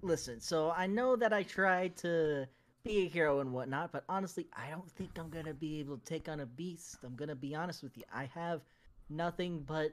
Listen, 0.00 0.40
so 0.40 0.70
I 0.70 0.86
know 0.86 1.16
that 1.16 1.32
I 1.32 1.42
tried 1.42 1.96
to 1.98 2.46
be 2.84 3.06
a 3.06 3.08
hero 3.08 3.40
and 3.40 3.52
whatnot, 3.52 3.90
but 3.90 4.04
honestly, 4.08 4.46
I 4.56 4.70
don't 4.70 4.90
think 4.92 5.18
I'm 5.18 5.28
gonna 5.28 5.54
be 5.54 5.80
able 5.80 5.98
to 5.98 6.04
take 6.04 6.28
on 6.28 6.40
a 6.40 6.46
beast. 6.46 6.98
I'm 7.04 7.16
gonna 7.16 7.34
be 7.34 7.54
honest 7.54 7.82
with 7.82 7.96
you. 7.96 8.04
I 8.12 8.30
have 8.34 8.62
nothing 9.10 9.64
but 9.66 9.92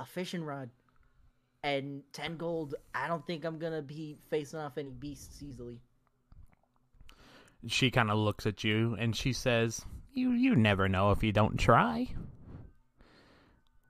a 0.00 0.04
fishing 0.04 0.42
rod 0.44 0.68
and 1.66 2.02
ten 2.12 2.36
gold. 2.36 2.76
I 2.94 3.08
don't 3.08 3.26
think 3.26 3.44
I'm 3.44 3.58
gonna 3.58 3.82
be 3.82 4.16
facing 4.30 4.60
off 4.60 4.78
any 4.78 4.90
beasts 4.90 5.42
easily. 5.42 5.80
She 7.66 7.90
kind 7.90 8.08
of 8.08 8.18
looks 8.18 8.46
at 8.46 8.62
you 8.62 8.96
and 9.00 9.16
she 9.16 9.32
says, 9.32 9.84
You 10.14 10.30
you 10.30 10.54
never 10.54 10.88
know 10.88 11.10
if 11.10 11.24
you 11.24 11.32
don't 11.32 11.58
try. 11.58 12.08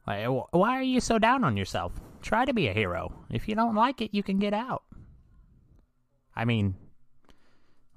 Like, 0.06 0.26
why 0.52 0.78
are 0.78 0.82
you 0.82 1.00
so 1.00 1.18
down 1.18 1.44
on 1.44 1.56
yourself? 1.56 1.92
Try 2.22 2.46
to 2.46 2.54
be 2.54 2.68
a 2.68 2.72
hero. 2.72 3.12
If 3.28 3.46
you 3.46 3.54
don't 3.54 3.74
like 3.74 4.00
it, 4.00 4.14
you 4.14 4.22
can 4.22 4.38
get 4.38 4.54
out. 4.54 4.84
I 6.34 6.46
mean, 6.46 6.76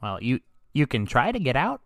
well, 0.03 0.21
you 0.21 0.41
you 0.73 0.87
can 0.87 1.05
try 1.05 1.31
to 1.31 1.39
get 1.39 1.55
out. 1.55 1.81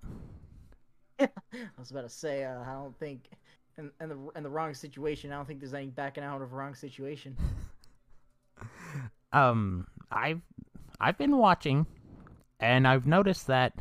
I 1.19 1.29
was 1.77 1.91
about 1.91 2.03
to 2.03 2.09
say, 2.09 2.43
uh, 2.43 2.59
I 2.61 2.73
don't 2.73 2.97
think 2.97 3.29
in, 3.77 3.91
in 4.01 4.09
the 4.09 4.17
in 4.35 4.41
the 4.41 4.49
wrong 4.49 4.73
situation. 4.73 5.31
I 5.31 5.35
don't 5.35 5.47
think 5.47 5.59
there's 5.59 5.75
any 5.75 5.87
backing 5.87 6.23
out 6.23 6.41
of 6.41 6.51
a 6.51 6.55
wrong 6.55 6.73
situation. 6.73 7.37
Um, 9.34 9.88
I've 10.11 10.41
I've 11.01 11.18
been 11.18 11.38
watching, 11.38 11.88
and 12.60 12.88
I've 12.88 13.07
noticed 13.07 13.47
that 13.47 13.73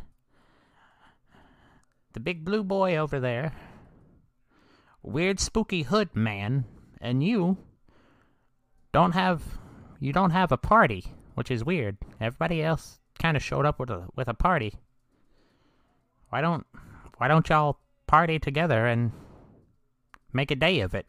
the 2.13 2.19
big 2.19 2.43
blue 2.43 2.63
boy 2.63 2.97
over 2.97 3.19
there, 3.19 3.53
weird 5.03 5.39
spooky 5.39 5.83
hood 5.83 6.15
man, 6.15 6.65
and 6.99 7.23
you 7.23 7.57
don't 8.91 9.13
have 9.13 9.43
you 9.99 10.11
don't 10.11 10.31
have 10.31 10.51
a 10.51 10.57
party, 10.57 11.05
which 11.35 11.51
is 11.51 11.63
weird. 11.63 11.97
Everybody 12.19 12.63
else 12.63 12.99
kind 13.19 13.37
of 13.37 13.43
showed 13.43 13.65
up 13.65 13.79
with 13.79 13.91
a 13.91 14.07
with 14.15 14.27
a 14.27 14.33
party. 14.33 14.73
Why 16.29 16.41
don't 16.41 16.65
why 17.17 17.27
don't 17.27 17.47
y'all 17.47 17.79
party 18.07 18.39
together 18.39 18.87
and 18.87 19.11
make 20.33 20.49
a 20.49 20.55
day 20.55 20.79
of 20.79 20.95
it? 20.95 21.05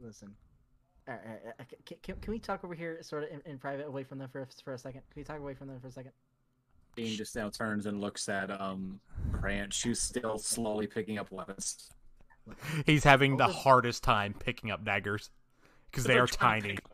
Listen. 0.00 0.34
All 1.08 1.14
right, 1.14 1.22
all 1.26 1.32
right, 1.32 1.54
uh, 1.60 1.64
can, 1.84 1.96
can, 2.02 2.16
can 2.20 2.32
we 2.32 2.38
talk 2.38 2.62
over 2.64 2.74
here, 2.74 3.02
sort 3.02 3.24
of 3.24 3.30
in, 3.30 3.40
in 3.44 3.58
private, 3.58 3.86
away 3.86 4.04
from 4.04 4.18
them 4.18 4.28
for 4.28 4.42
a, 4.42 4.46
for 4.64 4.74
a 4.74 4.78
second? 4.78 5.00
Can 5.12 5.20
we 5.20 5.24
talk 5.24 5.38
away 5.38 5.54
from 5.54 5.66
them 5.68 5.80
for 5.80 5.88
a 5.88 5.92
second? 5.92 6.12
Dean 6.94 7.16
just 7.16 7.34
now 7.34 7.48
turns 7.48 7.86
and 7.86 8.00
looks 8.00 8.28
at 8.28 8.50
um 8.60 9.00
Branch, 9.40 9.82
who's 9.82 10.00
still 10.00 10.38
slowly 10.38 10.86
picking 10.86 11.18
up 11.18 11.30
weapons. 11.32 11.88
He's 12.86 13.02
having 13.02 13.36
the 13.36 13.48
hardest 13.48 14.02
time 14.04 14.34
picking 14.34 14.70
up 14.70 14.84
daggers 14.84 15.30
because 15.90 16.04
they 16.04 16.14
They're 16.14 16.24
are 16.24 16.26
trying 16.26 16.62
to 16.62 16.68
tiny. 16.68 16.74
pick 16.74 16.84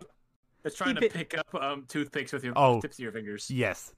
It's 0.64 0.76
trying 0.76 0.94
to 0.94 1.08
pick 1.08 1.36
up 1.36 1.52
um 1.54 1.84
toothpicks 1.88 2.32
with 2.32 2.44
your 2.44 2.52
Oh. 2.56 2.80
tips 2.80 2.96
of 2.98 3.02
your 3.02 3.12
fingers. 3.12 3.50
Yes. 3.50 3.92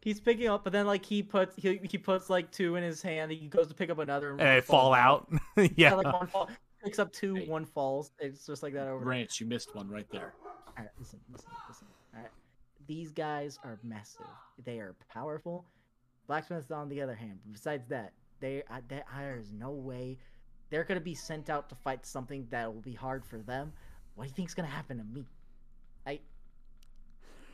He's 0.00 0.20
picking 0.20 0.46
up, 0.48 0.64
but 0.64 0.72
then 0.72 0.86
like 0.86 1.04
he 1.04 1.22
puts 1.22 1.54
he, 1.56 1.78
he 1.82 1.98
puts 1.98 2.30
like 2.30 2.50
two 2.50 2.76
in 2.76 2.82
his 2.82 3.02
hand. 3.02 3.30
He 3.30 3.48
goes 3.48 3.68
to 3.68 3.74
pick 3.74 3.90
up 3.90 3.98
another, 3.98 4.30
And 4.30 4.38
one 4.38 4.46
they 4.46 4.60
fall 4.60 4.94
falls 4.94 4.96
out. 4.96 5.28
Yeah, 5.56 5.68
yeah. 5.76 5.94
like 5.94 6.12
one 6.12 6.26
fall 6.28 6.48
picks 6.82 6.98
up 6.98 7.12
two, 7.12 7.34
Hey. 7.34 7.46
one 7.46 7.64
falls. 7.64 8.12
It's 8.18 8.46
just 8.46 8.62
like 8.62 8.72
that 8.74 8.88
over. 8.88 9.04
Branch, 9.04 9.40
you 9.40 9.46
missed 9.46 9.74
one 9.74 9.88
right 9.88 10.06
there. 10.10 10.34
All 10.44 10.52
right, 10.84 10.88
listen, 10.98 11.20
listen, 11.30 11.50
listen. 11.68 11.86
All 12.14 12.22
right, 12.22 12.30
these 12.86 13.10
guys 13.10 13.58
are 13.64 13.78
massive. 13.82 14.26
They 14.64 14.78
are 14.78 14.94
powerful. 15.12 15.64
Blacksmiths, 16.26 16.70
on 16.70 16.88
the 16.88 17.00
other 17.00 17.14
hand, 17.14 17.38
besides 17.50 17.88
that, 17.88 18.12
they 18.40 18.62
I, 18.70 18.80
there 18.88 19.04
there 19.16 19.36
is 19.38 19.52
no 19.52 19.70
way 19.70 20.18
they're 20.70 20.84
gonna 20.84 21.00
be 21.00 21.14
sent 21.14 21.50
out 21.50 21.68
to 21.70 21.74
fight 21.74 22.04
something 22.06 22.46
that 22.50 22.72
will 22.72 22.82
be 22.82 22.92
hard 22.92 23.24
for 23.24 23.38
them. 23.38 23.72
What 24.14 24.24
do 24.24 24.28
you 24.28 24.34
think's 24.34 24.54
gonna 24.54 24.68
happen 24.68 24.98
to 24.98 25.04
me? 25.04 25.24
I, 26.06 26.20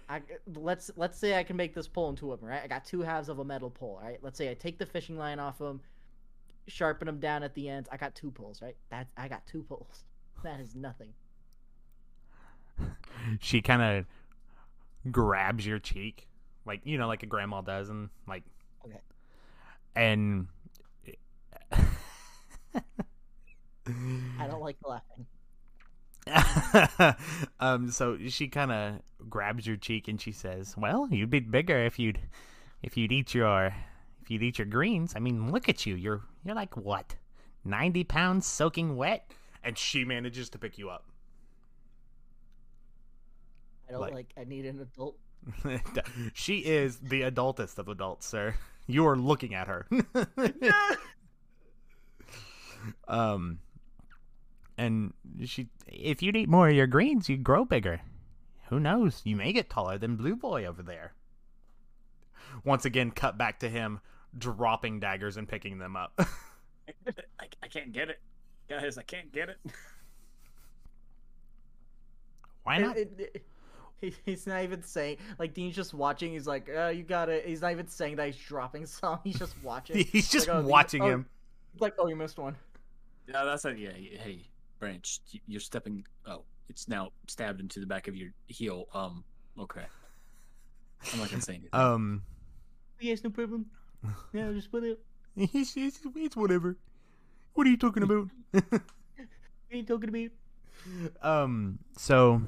I 0.08 0.20
let's 0.56 0.90
let's 0.96 1.18
say 1.18 1.38
I 1.38 1.44
can 1.44 1.56
make 1.56 1.74
this 1.74 1.88
pole 1.88 2.10
into 2.10 2.26
a 2.26 2.28
weapon, 2.30 2.48
right? 2.48 2.60
I 2.62 2.66
got 2.66 2.84
two 2.84 3.00
halves 3.00 3.28
of 3.28 3.38
a 3.38 3.44
metal 3.44 3.70
pole, 3.70 3.98
right? 4.02 4.18
Let's 4.22 4.36
say 4.36 4.50
I 4.50 4.54
take 4.54 4.78
the 4.78 4.86
fishing 4.86 5.16
line 5.16 5.38
off 5.38 5.60
of 5.60 5.68
them, 5.68 5.80
sharpen 6.66 7.06
them 7.06 7.20
down 7.20 7.42
at 7.42 7.54
the 7.54 7.68
ends. 7.68 7.88
I 7.92 7.96
got 7.96 8.14
two 8.14 8.30
poles, 8.30 8.62
right? 8.62 8.76
That's 8.90 9.10
I 9.16 9.28
got 9.28 9.46
two 9.46 9.62
poles. 9.62 10.04
That 10.42 10.60
is 10.60 10.74
nothing. 10.74 11.14
she 13.40 13.62
kind 13.62 13.80
of 13.80 14.04
grabs 15.10 15.64
your 15.66 15.78
cheek, 15.78 16.28
like 16.66 16.82
you 16.84 16.98
know, 16.98 17.06
like 17.06 17.22
a 17.22 17.26
grandma 17.26 17.62
does, 17.62 17.88
and 17.88 18.10
like, 18.28 18.42
Okay. 18.84 19.00
and 19.96 20.48
I 24.38 24.46
don't 24.46 24.60
like 24.60 24.76
laughing. 24.84 25.26
um, 27.60 27.90
so 27.90 28.18
she 28.28 28.48
kind 28.48 28.72
of 28.72 29.00
grabs 29.28 29.66
your 29.66 29.76
cheek 29.76 30.08
and 30.08 30.20
she 30.20 30.32
says, 30.32 30.74
"Well, 30.76 31.08
you'd 31.10 31.30
be 31.30 31.40
bigger 31.40 31.84
if 31.84 31.98
you'd 31.98 32.18
if 32.82 32.96
you'd 32.96 33.12
eat 33.12 33.34
your 33.34 33.74
if 34.24 34.30
you'd 34.30 34.42
eat 34.42 34.58
your 34.58 34.66
greens. 34.66 35.12
I 35.14 35.18
mean, 35.18 35.50
look 35.52 35.68
at 35.68 35.84
you. 35.84 35.94
You're 35.96 36.22
you're 36.44 36.54
like 36.54 36.76
what, 36.76 37.14
ninety 37.64 38.04
pounds 38.04 38.46
soaking 38.46 38.96
wet." 38.96 39.30
And 39.62 39.76
she 39.78 40.04
manages 40.04 40.48
to 40.50 40.58
pick 40.58 40.78
you 40.78 40.90
up. 40.90 41.04
I 43.88 43.92
don't 43.92 44.00
Like- 44.00 44.14
like. 44.14 44.32
I 44.38 44.44
need 44.44 44.64
an 44.66 44.80
adult. 44.80 45.18
she 46.32 46.58
is 46.58 46.96
the 46.98 47.22
adultest 47.22 47.78
of 47.78 47.88
adults, 47.88 48.26
sir. 48.26 48.54
You 48.86 49.06
are 49.06 49.16
looking 49.16 49.54
at 49.54 49.68
her. 49.68 49.86
um, 53.08 53.58
and 54.78 55.12
she, 55.44 55.68
if 55.86 56.22
you'd 56.22 56.36
eat 56.36 56.48
more 56.48 56.68
of 56.68 56.74
your 56.74 56.86
greens, 56.86 57.28
you'd 57.28 57.44
grow 57.44 57.64
bigger. 57.64 58.00
Who 58.68 58.80
knows? 58.80 59.20
You 59.24 59.36
may 59.36 59.52
get 59.52 59.68
taller 59.70 59.98
than 59.98 60.16
Blue 60.16 60.36
Boy 60.36 60.64
over 60.64 60.82
there. 60.82 61.12
Once 62.64 62.84
again, 62.84 63.10
cut 63.10 63.36
back 63.36 63.60
to 63.60 63.68
him 63.68 64.00
dropping 64.38 65.00
daggers 65.00 65.36
and 65.36 65.48
picking 65.48 65.78
them 65.78 65.96
up. 65.96 66.12
I, 66.18 67.46
I 67.62 67.68
can't 67.68 67.92
get 67.92 68.08
it, 68.10 68.20
guys. 68.68 68.98
I 68.98 69.02
can't 69.02 69.32
get 69.32 69.48
it. 69.48 69.58
Why 72.64 72.78
not? 72.78 72.96
It- 72.96 73.14
it- 73.18 73.46
he, 74.00 74.14
he's 74.26 74.46
not 74.46 74.62
even 74.62 74.82
saying 74.82 75.16
like 75.38 75.54
Dean's 75.54 75.74
just 75.76 75.94
watching. 75.94 76.32
He's 76.32 76.46
like, 76.46 76.68
uh, 76.68 76.88
"You 76.88 77.04
got 77.04 77.28
it." 77.28 77.46
He's 77.46 77.62
not 77.62 77.70
even 77.72 77.86
saying 77.86 78.16
that 78.16 78.26
he's 78.26 78.36
dropping 78.36 78.84
some. 78.86 79.18
He's 79.24 79.38
just 79.38 79.54
watching. 79.62 80.04
He's 80.12 80.28
just 80.28 80.48
Like, 80.48 80.56
oh, 80.56 80.66
watching 80.66 81.02
oh, 81.02 81.08
him. 81.08 81.26
He's 81.72 81.80
like, 81.80 81.94
"Oh, 81.98 82.08
you 82.08 82.16
missed 82.16 82.38
one." 82.38 82.56
Yeah, 83.28 83.44
that's 83.44 83.64
it. 83.64 83.78
Yeah, 83.78 83.92
yeah, 83.96 84.18
hey, 84.18 84.40
Branch, 84.78 85.20
you're 85.46 85.60
stepping. 85.60 86.04
Oh, 86.26 86.42
it's 86.68 86.88
now 86.88 87.12
stabbed 87.28 87.60
into 87.60 87.80
the 87.80 87.86
back 87.86 88.06
of 88.08 88.16
your 88.16 88.30
heel. 88.48 88.88
Um, 88.92 89.24
okay. 89.58 89.84
I'm 91.12 91.20
not 91.20 91.30
gonna 91.30 91.40
say 91.42 91.54
anything. 91.54 91.70
Um, 91.72 92.22
Yes, 93.00 93.24
no 93.24 93.30
problem. 93.30 93.66
Yeah, 94.32 94.52
just 94.52 94.70
put 94.70 94.84
it. 94.84 95.00
it's, 95.36 95.76
it's, 95.76 96.00
it's 96.16 96.36
whatever. 96.36 96.76
What 97.54 97.66
are 97.66 97.70
you 97.70 97.76
talking 97.76 98.02
about? 98.02 98.28
What 98.62 98.82
are 99.72 99.76
you 99.76 99.84
talking 99.84 100.08
about? 100.08 101.28
Um. 101.28 101.78
So, 101.96 102.42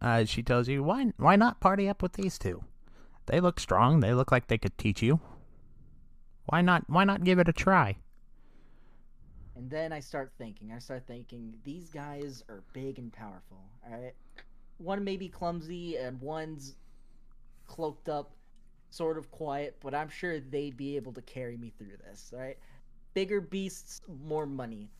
uh, 0.00 0.24
she 0.24 0.42
tells 0.42 0.66
you 0.68 0.82
why 0.82 1.12
why 1.18 1.36
not 1.36 1.60
party 1.60 1.88
up 1.88 2.02
with 2.02 2.14
these 2.14 2.38
two? 2.38 2.64
They 3.26 3.40
look 3.40 3.60
strong. 3.60 4.00
They 4.00 4.12
look 4.12 4.32
like 4.32 4.48
they 4.48 4.58
could 4.58 4.76
teach 4.76 5.02
you. 5.02 5.20
Why 6.46 6.62
not? 6.62 6.84
Why 6.88 7.04
not 7.04 7.22
give 7.24 7.38
it 7.38 7.48
a 7.48 7.52
try? 7.52 7.98
And 9.56 9.70
then 9.70 9.92
I 9.92 10.00
start 10.00 10.32
thinking. 10.36 10.72
I 10.72 10.78
start 10.78 11.06
thinking 11.06 11.54
these 11.62 11.90
guys 11.90 12.42
are 12.48 12.62
big 12.72 12.98
and 12.98 13.12
powerful. 13.12 13.62
All 13.86 13.92
right, 13.92 14.14
one 14.78 15.04
may 15.04 15.16
be 15.16 15.28
clumsy 15.28 15.96
and 15.96 16.20
one's 16.20 16.74
cloaked 17.66 18.08
up, 18.08 18.32
sort 18.94 19.18
of 19.18 19.30
quiet, 19.30 19.76
but 19.80 19.94
I'm 19.94 20.08
sure 20.08 20.40
they'd 20.40 20.76
be 20.76 20.96
able 20.96 21.12
to 21.12 21.22
carry 21.22 21.56
me 21.56 21.72
through 21.78 21.96
this. 22.06 22.32
right? 22.36 22.56
bigger 23.14 23.40
beasts, 23.40 24.02
more 24.26 24.44
money. 24.44 24.90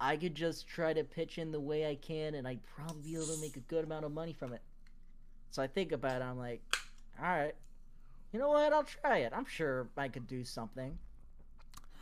I 0.00 0.16
could 0.16 0.34
just 0.34 0.66
try 0.66 0.92
to 0.92 1.04
pitch 1.04 1.38
in 1.38 1.52
the 1.52 1.60
way 1.60 1.88
I 1.88 1.96
can, 1.96 2.34
and 2.34 2.46
I'd 2.46 2.60
probably 2.64 3.02
be 3.02 3.14
able 3.16 3.26
to 3.26 3.40
make 3.40 3.56
a 3.56 3.60
good 3.60 3.84
amount 3.84 4.04
of 4.04 4.12
money 4.12 4.32
from 4.32 4.52
it. 4.52 4.62
So 5.50 5.62
I 5.62 5.66
think 5.66 5.92
about 5.92 6.22
it. 6.22 6.24
I'm 6.24 6.38
like, 6.38 6.62
all 7.20 7.24
right, 7.24 7.54
you 8.32 8.38
know 8.38 8.48
what? 8.48 8.72
I'll 8.72 8.84
try 8.84 9.18
it. 9.18 9.32
I'm 9.34 9.46
sure 9.46 9.88
I 9.96 10.08
could 10.08 10.26
do 10.26 10.44
something. 10.44 10.98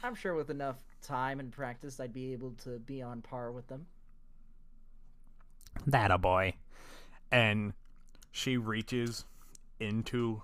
I'm 0.02 0.14
sure 0.14 0.34
with 0.34 0.50
enough 0.50 0.76
time 1.02 1.40
and 1.40 1.50
practice, 1.50 1.98
I'd 1.98 2.12
be 2.12 2.32
able 2.32 2.52
to 2.64 2.78
be 2.80 3.00
on 3.00 3.22
par 3.22 3.52
with 3.52 3.66
them. 3.68 3.86
That 5.86 6.10
a 6.10 6.18
boy. 6.18 6.54
And 7.30 7.72
she 8.32 8.56
reaches 8.56 9.24
into 9.80 10.42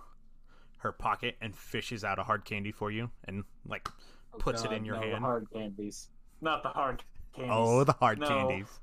her 0.80 0.92
pocket 0.92 1.36
and 1.40 1.54
fishes 1.54 2.04
out 2.04 2.18
a 2.18 2.22
hard 2.22 2.44
candy 2.44 2.72
for 2.72 2.90
you, 2.90 3.10
and 3.24 3.44
like 3.66 3.88
oh, 4.34 4.38
puts 4.38 4.64
it 4.64 4.72
in 4.72 4.84
your 4.84 4.96
no, 4.96 5.02
hand. 5.02 5.14
The 5.14 5.20
hard 5.20 5.46
candies, 5.52 6.08
not 6.40 6.62
the 6.62 6.70
hard 6.70 7.02
candies. 7.34 7.52
Oh, 7.54 7.84
the 7.84 7.92
hard 7.92 8.18
No. 8.18 8.28
candies. 8.28 8.80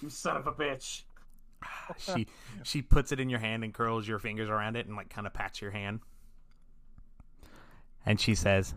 You 0.00 0.10
son 0.10 0.36
of 0.36 0.46
a 0.46 0.52
bitch. 0.52 1.02
she 1.96 2.26
she 2.62 2.82
puts 2.82 3.12
it 3.12 3.20
in 3.20 3.30
your 3.30 3.38
hand 3.38 3.64
and 3.64 3.72
curls 3.72 4.06
your 4.06 4.18
fingers 4.18 4.48
around 4.48 4.76
it 4.76 4.86
and 4.86 4.96
like 4.96 5.08
kind 5.08 5.26
of 5.26 5.32
pats 5.32 5.60
your 5.62 5.70
hand. 5.70 6.00
And 8.04 8.20
she 8.20 8.34
says, 8.34 8.74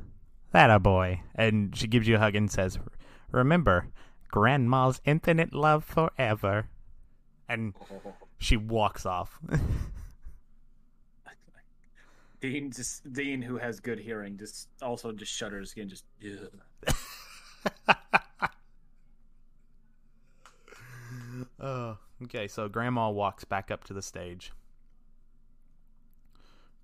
"That 0.52 0.70
a 0.70 0.80
boy." 0.80 1.22
And 1.34 1.76
she 1.76 1.88
gives 1.88 2.08
you 2.08 2.16
a 2.16 2.20
hug 2.20 2.36
and 2.36 2.50
says, 2.50 2.80
"Remember, 3.32 3.88
Grandma's 4.30 5.02
infinite 5.04 5.54
love 5.54 5.84
forever." 5.84 6.70
And 7.50 7.74
she 8.38 8.56
walks 8.56 9.06
off. 9.06 9.40
Dean 12.46 12.72
just 12.72 13.12
Dean, 13.12 13.42
who 13.42 13.58
has 13.58 13.80
good 13.80 14.00
hearing, 14.00 14.38
just 14.38 14.70
also 14.82 15.12
just 15.12 15.32
shudders 15.32 15.72
again. 15.72 15.90
Just. 15.90 16.06
Oh, 21.60 21.98
okay. 22.24 22.48
So 22.48 22.70
Grandma 22.70 23.10
walks 23.10 23.44
back 23.44 23.72
up 23.72 23.84
to 23.86 23.94
the 23.94 24.02
stage 24.02 24.52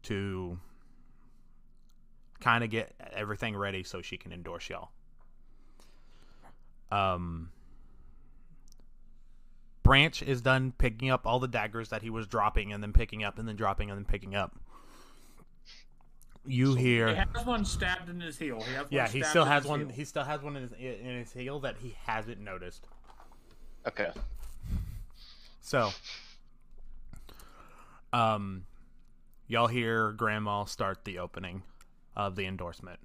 to 0.03 0.57
kind 2.39 2.63
of 2.63 2.71
get 2.71 2.93
everything 3.13 3.55
ready 3.55 3.83
so 3.83 4.01
she 4.01 4.17
can 4.17 4.31
endorse 4.31 4.69
y'all. 4.69 4.89
Um, 6.91 7.51
Branch 9.83 10.21
is 10.23 10.41
done 10.41 10.73
picking 10.77 11.11
up 11.11 11.27
all 11.27 11.39
the 11.39 11.47
daggers 11.47 11.89
that 11.89 12.01
he 12.01 12.09
was 12.09 12.25
dropping 12.25 12.73
and 12.73 12.81
then 12.81 12.91
picking 12.91 13.23
up 13.23 13.37
and 13.37 13.47
then 13.47 13.55
dropping 13.55 13.91
and 13.91 13.99
then 13.99 14.05
picking 14.05 14.35
up. 14.35 14.57
You 16.45 16.73
He 16.75 16.81
hear, 16.83 17.13
has 17.15 17.45
one 17.45 17.65
stabbed 17.65 18.09
in 18.09 18.19
his 18.19 18.37
heel. 18.37 18.59
He 18.61 18.73
has 18.73 18.83
one 18.83 18.87
yeah, 18.91 19.07
he 19.07 19.21
still 19.23 19.45
has 19.45 19.63
one. 19.65 19.81
heel. 19.81 19.89
He 19.89 20.05
still 20.05 20.23
has 20.23 20.41
one 20.41 20.55
in 20.55 20.63
his 20.63 20.71
in 20.73 21.17
his 21.19 21.31
heel 21.31 21.59
that 21.59 21.77
he 21.77 21.95
hasn't 22.05 22.39
noticed. 22.39 22.87
Okay. 23.87 24.09
So, 25.61 25.91
um, 28.11 28.65
y'all 29.47 29.67
hear 29.67 30.11
Grandma 30.13 30.65
start 30.65 31.05
the 31.05 31.19
opening 31.19 31.61
of 32.15 32.35
the 32.35 32.45
endorsement. 32.45 32.99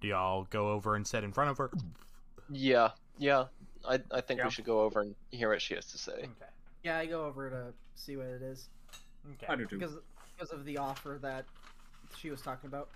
Do 0.00 0.08
y'all 0.08 0.44
go 0.50 0.70
over 0.70 0.94
and 0.96 1.06
sit 1.06 1.24
in 1.24 1.32
front 1.32 1.50
of 1.50 1.58
her? 1.58 1.70
Yeah, 2.50 2.90
yeah. 3.18 3.46
I 3.88 4.00
I 4.12 4.20
think 4.20 4.38
Yeah. 4.38 4.44
we 4.46 4.50
should 4.52 4.64
go 4.64 4.80
over 4.82 5.00
and 5.00 5.14
hear 5.30 5.50
what 5.50 5.60
she 5.60 5.74
has 5.74 5.86
to 5.92 5.98
say. 5.98 6.12
Okay. 6.12 6.50
Yeah, 6.84 6.98
I 6.98 7.06
go 7.06 7.24
over 7.24 7.50
to 7.50 7.72
see 7.94 8.16
what 8.16 8.26
it 8.26 8.42
is 8.42 8.68
Okay. 9.34 9.46
I 9.48 9.54
do 9.56 9.66
too. 9.66 9.78
because 9.78 9.96
because 10.34 10.52
of 10.52 10.64
the 10.64 10.78
offer 10.78 11.18
that 11.22 11.44
she 12.16 12.30
was 12.30 12.40
talking 12.40 12.68
about. 12.68 12.88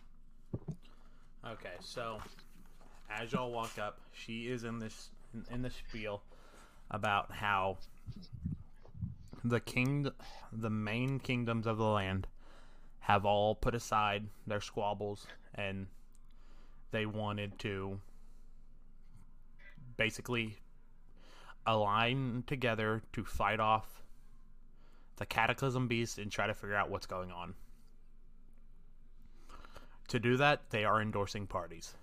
Okay. 1.47 1.75
So, 1.81 2.19
as 3.11 3.33
y'all 3.33 3.53
walk 3.53 3.79
up, 3.79 4.01
she 4.13 4.49
is 4.49 4.65
in 4.65 4.79
this 4.79 5.11
in, 5.35 5.45
in 5.55 5.63
the 5.63 5.71
spiel 5.71 6.23
about 6.91 7.33
how 7.33 7.79
the 9.45 9.61
king, 9.61 10.11
the 10.53 10.71
main 10.71 11.19
kingdoms 11.21 11.67
of 11.67 11.79
the 11.79 11.85
land, 11.85 12.27
have 13.01 13.25
all 13.25 13.55
put 13.55 13.75
aside 13.75 14.27
their 14.47 14.61
squabbles 14.61 15.27
and 15.55 15.87
they 16.91 17.07
wanted 17.07 17.59
to 17.61 18.01
basically 19.97 20.59
align 21.67 22.45
together 22.47 23.03
to 23.13 23.25
fight 23.25 23.61
off 23.61 24.03
the 25.17 25.27
cataclysm 25.27 25.89
beast 25.89 26.19
and 26.19 26.31
try 26.31 26.47
to 26.47 26.55
figure 26.55 26.77
out 26.77 26.91
what's 26.91 27.07
going 27.07 27.31
on. 27.31 27.55
To 30.09 30.21
do 30.21 30.37
that, 30.37 30.71
they 30.71 30.85
are 30.85 31.01
endorsing 31.01 31.47
parties. 31.47 31.95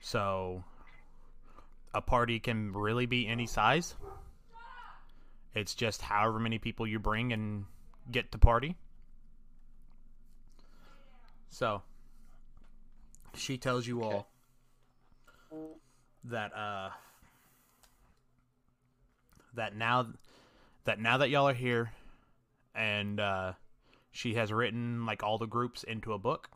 So 0.00 0.62
a 1.92 2.00
party 2.00 2.38
can 2.38 2.72
really 2.72 3.06
be 3.06 3.26
any 3.26 3.46
size. 3.46 3.94
It's 5.54 5.74
just 5.74 6.02
however 6.02 6.38
many 6.38 6.58
people 6.58 6.86
you 6.86 6.98
bring 6.98 7.32
and 7.32 7.64
get 8.10 8.32
to 8.32 8.38
party. 8.38 8.76
So 11.50 11.82
she 13.36 13.58
tells 13.58 13.86
you 13.86 14.02
all 14.02 14.28
that 16.24 16.52
uh 16.54 16.90
that 19.54 19.76
now 19.76 20.06
that 20.84 21.00
now 21.00 21.18
that 21.18 21.30
y'all 21.30 21.48
are 21.48 21.54
here 21.54 21.92
and 22.74 23.20
uh 23.20 23.52
she 24.10 24.34
has 24.34 24.52
written 24.52 25.06
like 25.06 25.22
all 25.22 25.38
the 25.38 25.46
groups 25.46 25.82
into 25.82 26.12
a 26.12 26.18
book. 26.18 26.48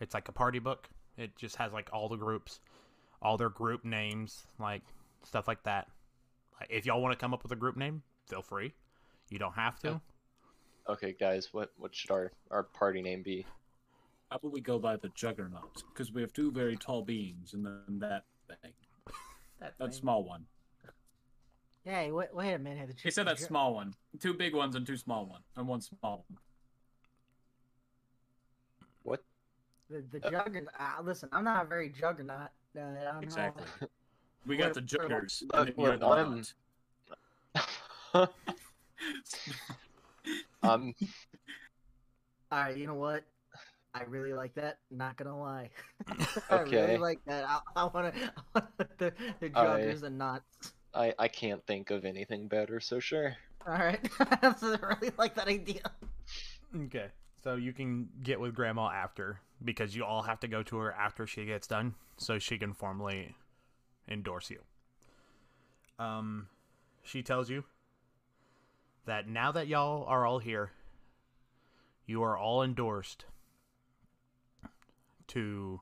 It's 0.00 0.12
like 0.12 0.28
a 0.28 0.32
party 0.32 0.58
book. 0.58 0.88
It 1.16 1.36
just 1.36 1.56
has 1.56 1.72
like 1.72 1.88
all 1.92 2.08
the 2.08 2.16
groups, 2.16 2.60
all 3.22 3.36
their 3.38 3.48
group 3.48 3.84
names, 3.84 4.46
like 4.58 4.82
stuff 5.24 5.48
like 5.48 5.62
that. 5.62 5.88
Like, 6.60 6.70
if 6.70 6.84
y'all 6.84 7.00
want 7.00 7.12
to 7.12 7.18
come 7.18 7.32
up 7.32 7.42
with 7.42 7.52
a 7.52 7.56
group 7.56 7.76
name, 7.76 8.02
feel 8.28 8.42
free. 8.42 8.74
You 9.30 9.38
don't 9.38 9.54
have 9.54 9.78
to. 9.80 10.00
Okay, 10.88 11.14
guys, 11.18 11.48
what 11.52 11.72
what 11.78 11.94
should 11.94 12.10
our 12.10 12.30
our 12.50 12.64
party 12.64 13.00
name 13.00 13.22
be? 13.22 13.46
How 14.30 14.36
about 14.36 14.52
we 14.52 14.60
go 14.60 14.78
by 14.78 14.96
the 14.96 15.08
Juggernaut? 15.14 15.82
Because 15.92 16.12
we 16.12 16.20
have 16.20 16.32
two 16.32 16.50
very 16.50 16.76
tall 16.76 17.02
beings, 17.02 17.54
and 17.54 17.64
then 17.64 18.00
that 18.00 18.24
thing, 18.48 18.72
That 19.60 19.74
that 19.78 19.78
thing. 19.78 19.92
small 19.92 20.24
one. 20.24 20.44
Hey, 21.84 22.10
wait, 22.12 22.28
wait 22.34 22.54
a 22.54 22.58
minute. 22.58 22.88
The 22.88 22.94
He 23.02 23.10
said 23.10 23.26
that 23.26 23.38
small 23.38 23.74
one. 23.74 23.94
Two 24.20 24.32
big 24.34 24.54
ones 24.54 24.74
and 24.74 24.86
two 24.86 24.96
small 24.96 25.26
ones. 25.26 25.44
And 25.56 25.68
one 25.68 25.80
small 25.82 26.24
one. 26.28 26.38
What? 29.02 29.22
The, 29.90 30.02
the 30.10 30.20
juggernaut. 30.30 30.72
Uh, 30.80 31.02
listen, 31.02 31.28
I'm 31.32 31.44
not 31.44 31.64
a 31.66 31.68
very 31.68 31.90
juggernaut. 31.90 32.48
Uh, 32.76 32.80
I 32.80 32.82
don't 32.82 32.94
know. 32.94 33.18
Exactly. 33.20 33.64
We 34.46 34.56
got 34.56 34.72
the 34.74 34.80
We're- 34.80 35.08
we're- 35.08 35.20
Juggers. 35.20 35.42
Look, 35.42 35.52
and 35.54 35.66
then 35.68 35.74
you 35.76 35.90
look, 35.92 36.02
I'm- 36.02 36.44
um, 40.62 40.94
All 42.50 42.58
right, 42.58 42.76
you 42.76 42.86
know 42.86 42.94
what? 42.94 43.24
I 43.94 44.02
really 44.04 44.32
like 44.32 44.54
that. 44.54 44.78
Not 44.90 45.16
gonna 45.16 45.38
lie. 45.38 45.70
okay. 46.10 46.26
I 46.50 46.60
really 46.62 46.96
like 46.98 47.20
that. 47.26 47.44
I, 47.48 47.60
I 47.76 47.84
want 47.84 48.14
to 48.54 48.66
the 48.98 49.12
the 49.40 49.46
I- 49.54 49.64
joggers 49.66 50.02
and 50.02 50.16
knots. 50.18 50.72
I 50.94 51.14
I 51.18 51.28
can't 51.28 51.64
think 51.66 51.90
of 51.90 52.04
anything 52.04 52.48
better, 52.48 52.80
so 52.80 53.00
sure. 53.00 53.36
All 53.66 53.74
right, 53.74 54.00
so 54.58 54.76
I 54.82 54.96
really 55.00 55.12
like 55.18 55.34
that 55.34 55.48
idea. 55.48 55.82
Okay. 56.76 57.06
So 57.42 57.56
you 57.56 57.72
can 57.72 58.08
get 58.22 58.40
with 58.40 58.54
grandma 58.54 58.88
after 58.88 59.40
because 59.62 59.94
you 59.94 60.04
all 60.04 60.22
have 60.22 60.40
to 60.40 60.48
go 60.48 60.62
to 60.62 60.76
her 60.78 60.92
after 60.92 61.26
she 61.26 61.44
gets 61.44 61.66
done 61.66 61.94
so 62.16 62.38
she 62.38 62.56
can 62.56 62.72
formally 62.72 63.34
endorse 64.08 64.50
you. 64.50 64.60
Um 65.98 66.48
she 67.02 67.22
tells 67.22 67.50
you 67.50 67.64
that 69.04 69.28
now 69.28 69.52
that 69.52 69.68
y'all 69.68 70.04
are 70.04 70.24
all 70.24 70.38
here, 70.38 70.72
you 72.06 72.22
are 72.22 72.36
all 72.36 72.62
endorsed 72.62 73.26
to 75.28 75.80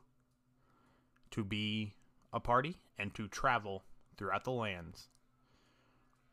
to 1.31 1.45
be 1.45 1.95
a 2.33 2.41
party 2.41 2.77
and 2.99 3.15
to 3.15 3.29
travel 3.29 3.85
throughout 4.23 4.45
the 4.45 4.53
lands 4.53 5.09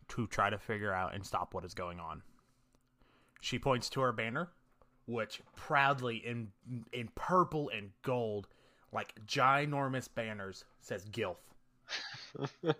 to 0.10 0.28
try 0.28 0.48
to 0.52 0.60
figure 0.60 0.94
out 0.94 1.16
and 1.16 1.26
stop 1.26 1.56
what 1.56 1.66
is 1.66 1.74
going 1.74 2.00
on. 2.00 2.22
She 3.42 3.58
points 3.58 3.90
to 3.92 4.02
her 4.02 4.12
banner, 4.12 4.50
which 5.08 5.42
proudly 5.56 6.18
in 6.18 6.50
in 6.94 7.10
purple 7.16 7.72
and 7.76 7.90
gold, 8.04 8.48
like 8.92 9.16
ginormous 9.26 10.08
banners, 10.14 10.66
says 10.82 11.04
Gilf. 11.06 11.38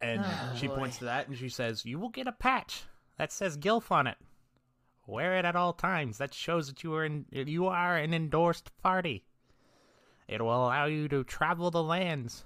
And 0.00 0.22
Oh, 0.24 0.54
she 0.56 0.68
boy. 0.68 0.76
points 0.76 0.98
to 0.98 1.06
that 1.06 1.26
and 1.26 1.36
she 1.36 1.48
says, 1.48 1.84
You 1.84 1.98
will 1.98 2.10
get 2.10 2.28
a 2.28 2.32
patch 2.32 2.84
that 3.16 3.32
says 3.32 3.58
Gilf 3.58 3.90
on 3.90 4.06
it. 4.06 4.16
Wear 5.08 5.36
it 5.36 5.44
at 5.44 5.56
all 5.56 5.72
times. 5.72 6.18
That 6.18 6.32
shows 6.32 6.68
that 6.68 6.84
you 6.84 6.94
are 6.94 7.04
in, 7.04 7.26
you 7.32 7.66
are 7.66 7.96
an 7.96 8.14
endorsed 8.14 8.70
party. 8.80 9.24
It 10.28 10.40
will 10.40 10.54
allow 10.66 10.84
you 10.84 11.08
to 11.08 11.24
travel 11.24 11.72
the 11.72 11.82
lands 11.82 12.44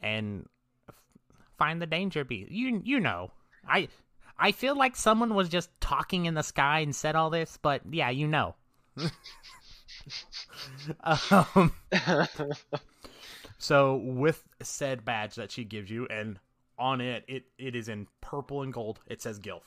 and 0.00 0.46
f- 0.88 0.94
find 1.58 1.80
the 1.80 1.86
danger 1.86 2.24
beast. 2.24 2.50
You 2.50 2.80
you 2.84 3.00
know. 3.00 3.30
I 3.68 3.88
I 4.38 4.52
feel 4.52 4.74
like 4.76 4.96
someone 4.96 5.34
was 5.34 5.48
just 5.48 5.70
talking 5.80 6.26
in 6.26 6.34
the 6.34 6.42
sky 6.42 6.80
and 6.80 6.94
said 6.96 7.14
all 7.16 7.30
this, 7.30 7.58
but 7.60 7.82
yeah, 7.90 8.10
you 8.10 8.26
know. 8.26 8.54
um, 11.02 11.72
so 13.58 13.96
with 13.96 14.42
said 14.62 15.04
badge 15.04 15.34
that 15.36 15.50
she 15.50 15.64
gives 15.64 15.90
you, 15.90 16.06
and 16.08 16.38
on 16.78 17.00
it, 17.00 17.24
it 17.28 17.44
it 17.58 17.76
is 17.76 17.88
in 17.88 18.06
purple 18.20 18.62
and 18.62 18.72
gold. 18.72 19.00
It 19.06 19.20
says 19.22 19.38
Gilf. 19.38 19.62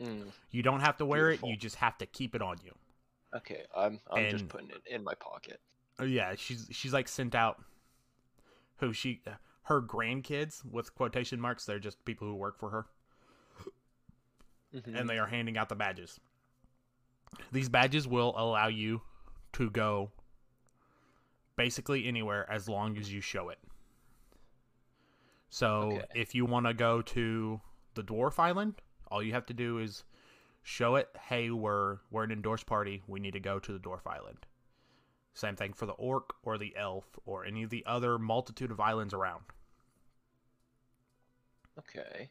Mm, 0.00 0.32
You 0.50 0.62
don't 0.62 0.80
have 0.80 0.96
to 0.98 1.06
wear 1.06 1.28
Beautiful. 1.28 1.48
it. 1.48 1.52
You 1.52 1.56
just 1.58 1.76
have 1.76 1.96
to 1.98 2.06
keep 2.06 2.34
it 2.34 2.42
on 2.42 2.56
you. 2.64 2.72
okay, 3.36 3.62
I'm 3.76 4.00
I'm 4.10 4.30
just 4.30 4.48
putting 4.48 4.70
it 4.70 4.82
in 4.86 5.04
my 5.04 5.14
pocket. 5.14 5.60
Uh, 6.00 6.04
Yeah, 6.04 6.34
she's 6.36 6.66
she's 6.72 6.92
like 6.92 7.08
sent 7.08 7.34
out. 7.34 7.62
Who 8.78 8.92
she 8.92 9.22
her 9.64 9.80
grandkids 9.80 10.64
with 10.64 10.94
quotation 10.94 11.40
marks? 11.40 11.64
They're 11.64 11.78
just 11.78 12.04
people 12.04 12.28
who 12.28 12.34
work 12.34 12.58
for 12.58 12.70
her, 12.70 12.86
Mhm. 14.74 14.98
and 14.98 15.08
they 15.08 15.18
are 15.18 15.26
handing 15.26 15.56
out 15.56 15.68
the 15.68 15.74
badges. 15.76 16.20
These 17.52 17.68
badges 17.68 18.06
will 18.06 18.34
allow 18.36 18.66
you 18.68 19.02
to 19.52 19.70
go 19.70 20.12
basically 21.56 22.06
anywhere 22.06 22.48
as 22.50 22.68
long 22.68 22.96
as 22.98 23.12
you 23.12 23.20
show 23.20 23.48
it. 23.48 23.58
So 25.48 25.92
Okay. 25.92 26.06
if 26.14 26.34
you 26.34 26.44
want 26.44 26.66
to 26.66 26.74
go 26.74 27.00
to 27.02 27.60
the 27.94 28.02
dwarf 28.02 28.38
island, 28.38 28.82
all 29.08 29.22
you 29.22 29.32
have 29.32 29.46
to 29.46 29.54
do 29.54 29.78
is 29.78 30.04
show 30.62 30.96
it. 30.96 31.16
Hey, 31.16 31.50
we're 31.50 32.00
we're 32.10 32.24
an 32.24 32.32
endorsed 32.32 32.66
party. 32.66 33.02
We 33.06 33.20
need 33.20 33.32
to 33.34 33.40
go 33.40 33.58
to 33.60 33.72
the 33.72 33.78
dwarf 33.78 34.06
island. 34.06 34.46
Same 35.34 35.56
thing 35.56 35.72
for 35.72 35.86
the 35.86 35.92
orc 35.92 36.32
or 36.44 36.56
the 36.56 36.74
elf 36.76 37.04
or 37.26 37.44
any 37.44 37.64
of 37.64 37.70
the 37.70 37.84
other 37.86 38.18
multitude 38.18 38.70
of 38.70 38.80
islands 38.80 39.12
around. 39.12 39.42
Okay. 41.78 42.30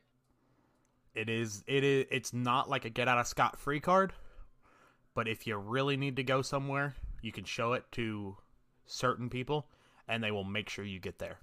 It 1.14 1.30
is 1.30 1.64
it 1.68 1.84
is 1.84 2.06
it's 2.10 2.34
not 2.34 2.70
like 2.70 2.86
a 2.86 2.90
get 2.90 3.10
out 3.10 3.18
of 3.18 3.28
scot 3.28 3.60
free 3.60 3.82
card, 3.82 4.14
but 5.14 5.28
if 5.28 5.46
you 5.46 5.58
really 5.58 5.98
need 5.98 6.16
to 6.16 6.24
go 6.24 6.42
somewhere, 6.42 6.96
you 7.22 7.32
can 7.32 7.44
show 7.44 7.74
it 7.74 7.84
to 7.92 8.38
certain 8.86 9.30
people 9.30 9.68
and 10.08 10.24
they 10.24 10.32
will 10.32 10.46
make 10.46 10.70
sure 10.70 10.86
you 10.86 11.00
get 11.00 11.20
there. 11.20 11.40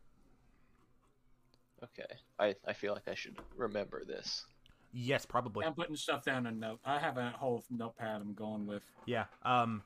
Okay. 1.84 2.16
I 2.38 2.56
I 2.66 2.72
feel 2.72 2.94
like 2.94 3.06
I 3.06 3.14
should 3.14 3.36
remember 3.54 4.02
this. 4.04 4.46
Yes, 4.92 5.24
probably. 5.26 5.66
I'm 5.66 5.74
putting 5.74 5.94
stuff 5.94 6.24
down 6.24 6.46
in 6.46 6.58
note. 6.58 6.80
I 6.84 6.98
have 6.98 7.16
a 7.16 7.30
whole 7.30 7.62
notepad 7.70 8.22
I'm 8.22 8.34
going 8.34 8.66
with. 8.66 8.82
Yeah. 9.04 9.26
Um 9.44 9.82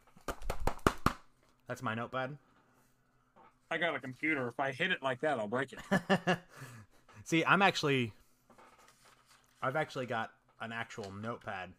That's 1.66 1.82
my 1.82 1.94
notepad. 1.94 2.36
I 3.70 3.78
got 3.78 3.94
a 3.96 4.00
computer. 4.00 4.48
If 4.48 4.60
I 4.60 4.72
hit 4.72 4.90
it 4.90 5.02
like 5.02 5.20
that, 5.22 5.38
I'll 5.38 5.48
break 5.48 5.72
it. 5.72 6.38
See, 7.24 7.44
I'm 7.44 7.62
actually 7.62 8.12
I've 9.62 9.76
actually 9.76 10.06
got 10.06 10.30
an 10.60 10.72
actual 10.72 11.10
notepad 11.10 11.70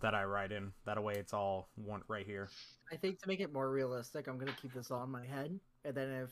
that 0.00 0.14
I 0.14 0.24
write 0.24 0.52
in. 0.52 0.72
That 0.86 1.02
way 1.02 1.14
it's 1.14 1.32
all 1.34 1.68
one 1.76 2.02
right 2.08 2.24
here. 2.26 2.48
I 2.90 2.96
think 2.96 3.20
to 3.22 3.28
make 3.28 3.40
it 3.40 3.52
more 3.52 3.70
realistic, 3.70 4.26
I'm 4.26 4.38
gonna 4.38 4.56
keep 4.60 4.72
this 4.72 4.90
all 4.90 5.00
on 5.00 5.10
my 5.10 5.24
head, 5.26 5.58
and 5.84 5.94
then 5.94 6.10
if 6.10 6.30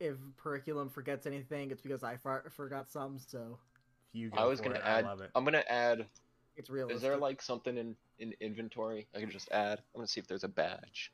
if 0.00 0.16
Periculum 0.42 0.92
forgets 0.92 1.26
anything, 1.26 1.70
it's 1.70 1.80
because 1.82 2.02
I 2.02 2.16
for- 2.16 2.50
forgot 2.54 2.90
some. 2.90 3.18
So 3.18 3.58
you 4.12 4.30
go 4.30 4.38
I 4.42 4.44
was 4.44 4.60
for 4.60 4.66
gonna 4.66 4.76
it, 4.76 4.82
add. 4.84 5.04
I 5.04 5.08
love 5.08 5.20
it. 5.20 5.30
I'm 5.34 5.44
gonna 5.44 5.64
add. 5.68 6.06
it's 6.56 6.70
real. 6.70 6.88
Is 6.88 7.02
there 7.02 7.16
like 7.16 7.42
something 7.42 7.76
in 7.76 7.96
in 8.18 8.32
inventory 8.40 9.06
I 9.14 9.20
can 9.20 9.30
just 9.30 9.50
add? 9.50 9.78
I'm 9.94 9.98
gonna 10.00 10.06
see 10.08 10.20
if 10.20 10.26
there's 10.26 10.44
a 10.44 10.48
badge 10.48 11.12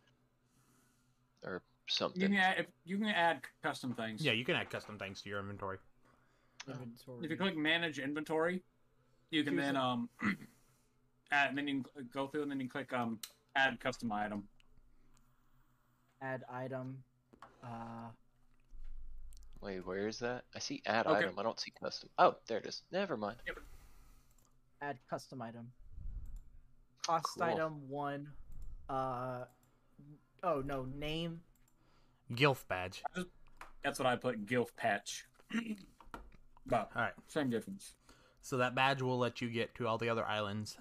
or 1.43 1.55
You 1.55 1.61
something. 1.89 2.21
can 2.21 2.35
add, 2.37 2.59
if, 2.59 2.67
you 2.85 2.99
can 2.99 3.07
add 3.09 3.41
custom 3.63 3.95
things. 3.95 4.23
Yeah, 4.25 4.33
you 4.33 4.45
can 4.45 4.57
add 4.57 4.71
custom 4.71 4.99
things 4.99 5.23
to 5.23 5.29
your 5.29 5.41
inventory. 5.41 5.79
inventory? 6.69 7.25
If 7.25 7.31
you 7.31 7.37
click 7.37 7.57
manage 7.57 7.99
inventory, 7.99 8.63
you 9.31 9.43
can 9.45 9.55
Choose 9.55 9.65
then 9.65 9.77
um 9.77 10.09
add, 11.33 11.49
and 11.51 11.59
then 11.59 11.67
you 11.69 11.83
can 11.95 12.09
go 12.13 12.27
through 12.27 12.43
and 12.43 12.51
then 12.51 12.61
you 12.61 12.69
click 12.69 12.93
um 12.93 13.19
add 13.57 13.81
custom 13.81 14.13
item. 14.13 14.45
add 16.23 16.45
item, 16.53 17.03
uh, 17.65 18.09
Wait, 19.63 19.87
where 19.87 20.09
is 20.09 20.19
that? 20.21 20.45
I 20.55 20.59
see 20.59 20.81
add 20.87 21.07
Okay. 21.07 21.19
item. 21.19 21.39
I 21.39 21.43
don't 21.43 21.61
see 21.61 21.71
custom. 21.83 22.09
Oh, 22.19 22.37
there 22.47 22.59
it 22.59 22.67
is. 22.67 22.83
Never 22.93 23.17
mind. 23.19 23.37
Add 24.81 24.99
custom 25.11 25.43
item. 25.43 25.71
Cost 27.11 27.27
Cool. 27.39 27.43
item 27.43 27.89
one. 27.89 28.29
Uh. 28.89 29.45
Oh 30.43 30.63
no, 30.65 30.85
name. 30.85 31.41
Gilf 32.33 32.67
badge. 32.69 33.03
That's 33.83 33.99
what 33.99 34.07
I 34.07 34.17
put. 34.17 34.47
Gilf 34.47 34.69
patch. 34.77 35.25
but 36.67 36.91
All 36.95 37.03
right. 37.03 37.13
same 37.27 37.51
difference. 37.51 37.95
So 38.43 38.57
that 38.59 38.75
badge 38.75 39.03
will 39.03 39.19
let 39.19 39.41
you 39.41 39.49
get 39.51 39.75
to 39.77 39.87
all 39.87 39.99
the 39.99 40.09
other 40.09 40.25
islands. 40.25 40.79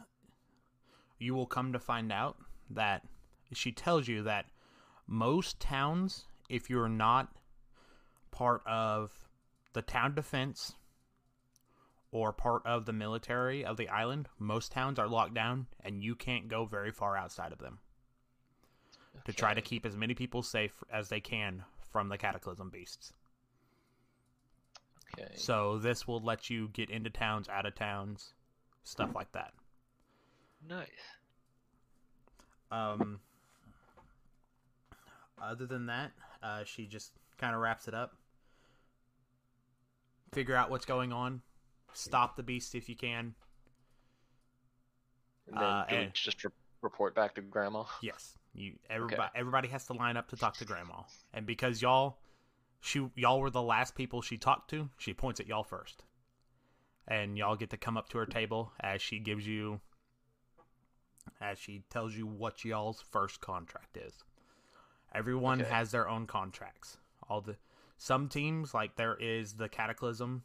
You 1.18 1.34
will 1.36 1.48
come 1.48 1.74
to 1.74 1.80
find 1.80 2.12
out 2.12 2.38
that 2.70 3.04
she 3.52 3.72
tells 3.72 4.08
you 4.08 4.24
that 4.24 4.46
most 5.08 5.60
towns, 5.60 6.26
if 6.50 6.70
you're 6.70 6.88
not 6.88 7.30
part 8.32 8.62
of 8.68 9.12
the 9.74 9.82
town 9.82 10.14
defense 10.16 10.76
or 12.12 12.34
part 12.34 12.66
of 12.66 12.86
the 12.86 12.94
military 12.94 13.64
of 13.64 13.78
the 13.78 13.90
island, 13.90 14.28
most 14.40 14.72
towns 14.72 14.98
are 14.98 15.08
locked 15.08 15.34
down 15.34 15.68
and 15.84 16.04
you 16.04 16.16
can't 16.16 16.48
go 16.48 16.66
very 16.66 16.92
far 16.92 17.16
outside 17.16 17.52
of 17.52 17.60
them 17.60 17.80
to 19.26 19.34
try 19.34 19.54
to 19.54 19.62
keep 19.62 19.86
as 19.86 19.96
many 19.96 20.14
people 20.14 20.42
safe 20.42 20.84
as 20.92 21.10
they 21.10 21.20
can 21.20 21.64
from 21.92 22.10
the 22.10 22.18
cataclysm 22.18 22.70
beasts. 22.70 23.14
Okay. 25.14 25.32
So 25.36 25.78
this 25.78 26.08
will 26.08 26.22
let 26.22 26.50
you 26.50 26.70
get 26.70 26.90
into 26.90 27.10
towns, 27.10 27.50
out 27.50 27.66
of 27.66 27.76
towns, 27.76 28.34
stuff 28.84 29.14
like 29.16 29.32
that. 29.34 29.54
Nice. 30.68 30.88
Um, 32.72 33.20
other 35.42 35.66
than 35.66 35.88
that, 35.88 36.12
uh, 36.44 36.64
she 36.64 36.86
just 36.86 37.12
kind 37.38 37.56
of 37.56 37.62
wraps 37.62 37.88
it 37.88 37.94
up. 37.94 38.16
Figure 40.32 40.56
out 40.56 40.70
what's 40.70 40.86
going 40.86 41.12
on. 41.12 41.42
Stop 41.94 42.36
the 42.36 42.44
beast 42.44 42.76
if 42.76 42.88
you 42.90 42.96
can. 42.96 43.36
And 45.48 45.58
then 45.58 45.64
Uh, 45.64 45.86
and- 45.90 46.14
just 46.14 46.44
re- 46.44 46.52
report 46.82 47.16
back 47.16 47.36
to 47.36 47.42
Grandma. 47.42 47.86
Yes, 48.02 48.38
you. 48.54 48.78
Everybody, 48.90 49.32
everybody 49.36 49.68
has 49.70 49.86
to 49.88 49.94
line 49.94 50.18
up 50.18 50.28
to 50.30 50.38
talk 50.38 50.56
to 50.58 50.66
Grandma, 50.66 51.04
and 51.34 51.46
because 51.46 51.82
y'all, 51.82 52.20
she, 52.82 53.10
y'all 53.16 53.40
were 53.42 53.50
the 53.50 53.62
last 53.62 53.96
people 53.96 54.22
she 54.22 54.38
talked 54.38 54.70
to. 54.72 54.90
She 54.98 55.14
points 55.14 55.40
at 55.40 55.48
y'all 55.48 55.64
first, 55.64 56.04
and 57.08 57.38
y'all 57.38 57.56
get 57.56 57.72
to 57.72 57.78
come 57.78 57.98
up 57.98 58.10
to 58.10 58.18
her 58.20 58.26
table 58.26 58.72
as 58.80 59.02
she 59.02 59.20
gives 59.20 59.46
you, 59.48 59.82
as 61.42 61.58
she 61.58 61.84
tells 61.90 62.16
you 62.16 62.26
what 62.28 62.64
y'all's 62.64 63.02
first 63.02 63.42
contract 63.42 63.98
is. 63.98 64.24
Everyone 65.14 65.60
Okay. 65.62 65.70
has 65.72 65.90
their 65.92 66.08
own 66.08 66.28
contracts. 66.28 66.98
All 67.28 67.42
the 67.42 67.58
some 67.98 68.30
teams 68.30 68.74
like 68.74 68.96
there 68.96 69.16
is 69.16 69.56
the 69.56 69.68
Cataclysm. 69.68 70.44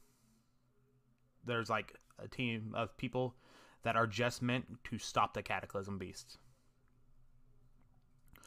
There's 1.46 1.70
like 1.70 1.94
a 2.18 2.28
team 2.28 2.72
of 2.74 2.96
people 2.96 3.34
that 3.82 3.96
are 3.96 4.06
just 4.06 4.42
meant 4.42 4.66
to 4.84 4.98
stop 4.98 5.34
the 5.34 5.42
Cataclysm 5.42 5.98
beasts. 5.98 6.38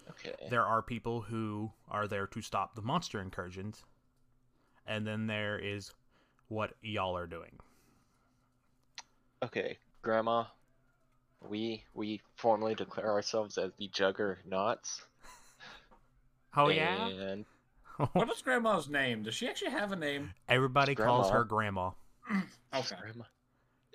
Okay. 0.09 0.33
There 0.49 0.65
are 0.65 0.81
people 0.81 1.21
who 1.21 1.71
are 1.89 2.07
there 2.07 2.27
to 2.27 2.41
stop 2.41 2.75
the 2.75 2.81
monster 2.81 3.21
incursions, 3.21 3.83
and 4.85 5.05
then 5.05 5.27
there 5.27 5.59
is 5.59 5.93
what 6.47 6.73
y'all 6.81 7.17
are 7.17 7.27
doing. 7.27 7.59
Okay, 9.43 9.77
Grandma. 10.01 10.45
We 11.47 11.83
we 11.93 12.21
formally 12.35 12.73
declare 12.73 13.11
ourselves 13.11 13.57
as 13.57 13.71
the 13.77 13.89
Juggernauts. 13.89 15.05
Oh 16.55 16.69
yeah, 16.69 17.07
And 17.07 17.45
What 18.13 18.31
is 18.31 18.41
Grandma's 18.41 18.89
name? 18.89 19.23
Does 19.23 19.35
she 19.35 19.47
actually 19.47 19.71
have 19.71 19.91
a 19.91 19.95
name? 19.95 20.33
everybody 20.47 20.95
calls 20.95 21.31
her 21.31 21.43
grandma. 21.43 21.91
Okay. 22.29 22.95
Grandma. 23.01 23.23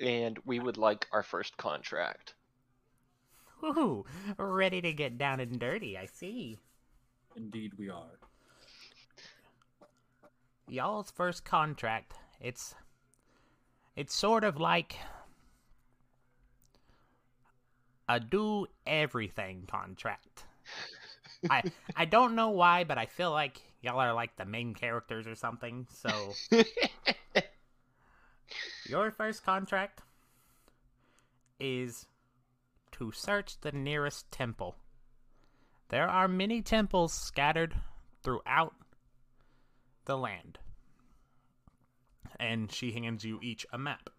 And 0.00 0.38
we 0.44 0.58
would 0.58 0.78
like 0.78 1.06
our 1.12 1.22
first 1.22 1.56
contract. 1.56 2.34
Woohoo! 3.62 4.04
Ready 4.38 4.80
to 4.80 4.92
get 4.92 5.18
down 5.18 5.38
and 5.38 5.60
dirty, 5.60 5.96
I 5.96 6.06
see. 6.06 6.58
Indeed, 7.36 7.72
we 7.78 7.88
are. 7.88 8.18
Y'all's 10.68 11.10
first 11.10 11.44
contract. 11.44 12.14
It's 12.40 12.74
it's 13.94 14.14
sort 14.14 14.42
of 14.42 14.58
like 14.58 14.96
a 18.08 18.18
do 18.18 18.66
everything 18.86 19.64
contract. 19.66 20.44
I 21.48 21.62
I 21.96 22.04
don't 22.04 22.34
know 22.34 22.50
why, 22.50 22.84
but 22.84 22.98
I 22.98 23.06
feel 23.06 23.30
like 23.30 23.60
y'all 23.80 24.00
are 24.00 24.14
like 24.14 24.36
the 24.36 24.44
main 24.44 24.74
characters 24.74 25.26
or 25.26 25.34
something. 25.34 25.86
So 25.92 26.32
your 28.88 29.10
first 29.10 29.44
contract 29.44 30.00
is 31.58 32.06
to 32.92 33.12
search 33.12 33.60
the 33.60 33.72
nearest 33.72 34.30
temple. 34.30 34.76
There 35.88 36.08
are 36.08 36.28
many 36.28 36.62
temples 36.62 37.12
scattered 37.12 37.74
throughout 38.22 38.74
the 40.04 40.16
land. 40.16 40.58
And 42.38 42.72
she 42.72 42.92
hands 42.92 43.24
you 43.24 43.38
each 43.42 43.66
a 43.72 43.78
map, 43.78 44.10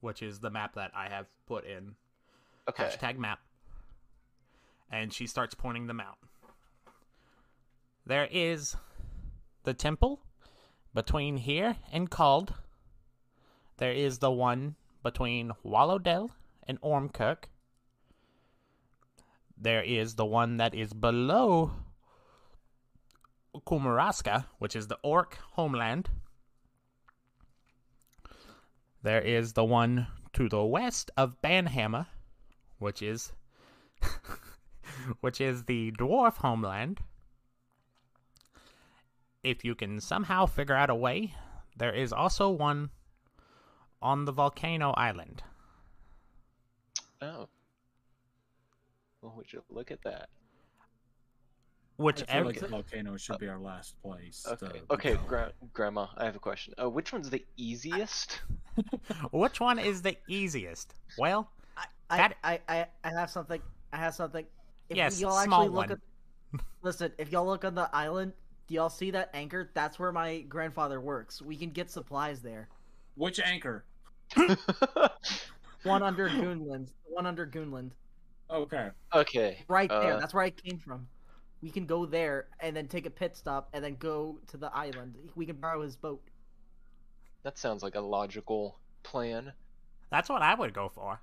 which 0.00 0.22
is 0.22 0.40
the 0.40 0.50
map 0.50 0.74
that 0.74 0.90
I 0.94 1.08
have 1.08 1.26
put 1.46 1.64
in 1.64 1.94
Okay. 2.68 2.84
hashtag 2.84 3.18
map. 3.18 3.38
And 4.90 5.12
she 5.12 5.26
starts 5.26 5.54
pointing 5.54 5.86
them 5.86 6.00
out. 6.00 6.18
There 8.04 8.28
is 8.30 8.76
the 9.64 9.74
temple 9.74 10.20
between 10.94 11.36
here 11.36 11.76
and 11.92 12.10
Cald. 12.10 12.54
There 13.78 13.92
is 13.92 14.18
the 14.18 14.30
one 14.30 14.76
between 15.02 15.52
Wallowdell 15.62 16.30
and 16.66 16.80
Ormkirk. 16.80 17.44
There 19.56 19.82
is 19.82 20.14
the 20.14 20.24
one 20.24 20.56
that 20.56 20.74
is 20.74 20.92
below 20.92 21.72
Kumaraska, 23.66 24.46
which 24.58 24.74
is 24.74 24.88
the 24.88 24.98
Orc 25.02 25.38
homeland. 25.52 26.08
There 29.02 29.20
is 29.20 29.52
the 29.52 29.64
one 29.64 30.06
to 30.32 30.48
the 30.48 30.64
west 30.64 31.10
of 31.16 31.40
Banhammer, 31.42 32.06
which 32.78 33.02
is 33.02 33.32
which 35.20 35.40
is 35.40 35.64
the 35.64 35.92
dwarf 35.92 36.38
homeland. 36.38 37.00
If 39.42 39.64
you 39.64 39.74
can 39.74 40.00
somehow 40.00 40.46
figure 40.46 40.74
out 40.74 40.90
a 40.90 40.94
way, 40.94 41.34
there 41.76 41.94
is 41.94 42.12
also 42.12 42.50
one 42.50 42.90
on 44.02 44.24
the 44.24 44.32
volcano 44.32 44.90
island. 44.92 45.42
Oh. 47.22 47.48
Well, 49.22 49.34
would 49.36 49.52
you 49.52 49.62
look 49.70 49.90
at 49.90 50.02
that? 50.02 50.28
I 51.98 52.02
Whichever 52.02 52.26
feel 52.30 52.44
like 52.46 52.60
the 52.60 52.68
volcano 52.68 53.16
should 53.16 53.38
be 53.38 53.48
our 53.48 53.58
last 53.58 53.94
place. 54.02 54.44
Okay. 54.46 54.82
Okay, 54.90 55.16
gra- 55.26 55.52
Grandma, 55.72 56.08
I 56.18 56.26
have 56.26 56.36
a 56.36 56.40
question. 56.40 56.74
Uh, 56.80 56.90
which 56.90 57.10
one's 57.12 57.30
the 57.30 57.44
easiest? 57.56 58.40
Which 59.32 59.58
one 59.58 59.78
is 59.78 60.02
the 60.02 60.18
easiest? 60.28 60.92
Well, 61.16 61.50
I, 62.10 62.16
That- 62.18 62.36
I, 62.44 62.60
I, 62.68 62.86
I 63.02 63.10
have 63.18 63.30
something. 63.30 63.62
I 63.92 63.96
have 63.96 64.14
something. 64.14 64.44
If 64.90 64.96
Yes, 64.98 65.18
y'all 65.18 65.42
small 65.42 65.62
actually 65.62 65.74
look 65.74 65.88
one. 65.88 65.92
at, 65.92 66.60
listen, 66.82 67.12
if 67.16 67.32
y'all 67.32 67.46
look 67.46 67.64
on 67.64 67.74
the 67.74 67.88
island, 67.96 68.34
do 68.68 68.74
y'all 68.74 68.90
see 68.90 69.10
that 69.12 69.30
anchor? 69.32 69.70
That's 69.72 69.98
where 69.98 70.12
my 70.12 70.40
grandfather 70.42 71.00
works. 71.00 71.40
We 71.40 71.56
can 71.56 71.70
get 71.70 71.90
supplies 71.90 72.42
there. 72.42 72.68
Which 73.16 73.40
anchor? 73.40 73.84
One 75.82 76.02
under 76.02 76.28
Goonland. 76.28 76.88
One 77.04 77.26
under 77.26 77.46
Goonland. 77.46 77.90
Okay. 78.50 78.88
okay. 79.14 79.64
Right 79.68 79.88
there. 79.88 80.14
uh, 80.14 80.20
That's 80.20 80.34
where 80.34 80.44
I 80.44 80.50
came 80.50 80.78
from. 80.78 81.06
We 81.62 81.70
can 81.70 81.86
go 81.86 82.06
there 82.06 82.46
and 82.60 82.76
then 82.76 82.86
take 82.88 83.06
a 83.06 83.10
pit 83.10 83.36
stop 83.36 83.68
and 83.72 83.82
then 83.84 83.96
go 83.96 84.38
to 84.48 84.56
the 84.56 84.70
island. 84.74 85.14
We 85.34 85.46
can 85.46 85.56
borrow 85.56 85.82
his 85.82 85.96
boat. 85.96 86.22
That 87.42 87.58
sounds 87.58 87.82
like 87.82 87.94
a 87.94 88.00
logical 88.00 88.78
plan. 89.02 89.52
that's 90.10 90.28
what 90.28 90.42
I 90.42 90.54
would 90.54 90.72
go 90.72 90.88
for. 90.88 91.20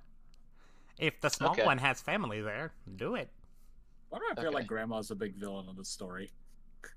If 0.98 1.20
the 1.20 1.28
small 1.28 1.52
Okay. 1.52 1.64
one 1.64 1.78
has 1.78 2.00
family 2.00 2.40
there, 2.40 2.72
do 2.96 3.14
it. 3.14 3.28
Why 4.08 4.18
do 4.18 4.24
I 4.30 4.34
feel 4.34 4.46
Okay. 4.48 4.54
like 4.54 4.66
Grandma's 4.66 5.10
a 5.10 5.14
big 5.14 5.34
villain 5.36 5.68
of 5.68 5.76
the 5.76 5.84
story? 5.84 6.30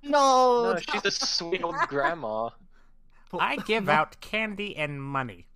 No, 0.03 0.73
No, 0.73 0.79
she's 0.79 1.05
a 1.05 1.11
sweet 1.11 1.63
old 1.63 1.75
grandma. 1.87 2.49
I 3.39 3.57
give 3.57 3.89
out 3.89 4.19
candy 4.21 4.75
and 4.75 5.01
money. 5.01 5.47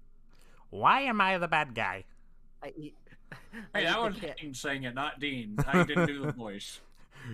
Why 0.70 1.02
am 1.02 1.20
I 1.22 1.38
the 1.38 1.48
bad 1.48 1.76
guy? 1.76 2.06
I 2.64 2.74
eat. 2.78 2.96
I 3.74 3.80
Hey, 3.80 3.84
eat 3.84 3.88
that 3.88 4.02
was 4.02 4.16
cat. 4.16 4.38
Dean 4.38 4.54
saying 4.54 4.84
it, 4.84 4.94
not 4.96 5.20
Dean. 5.20 5.56
I 5.68 5.84
didn't 5.84 6.08
do 6.08 6.26
the 6.26 6.32
voice. 6.34 6.80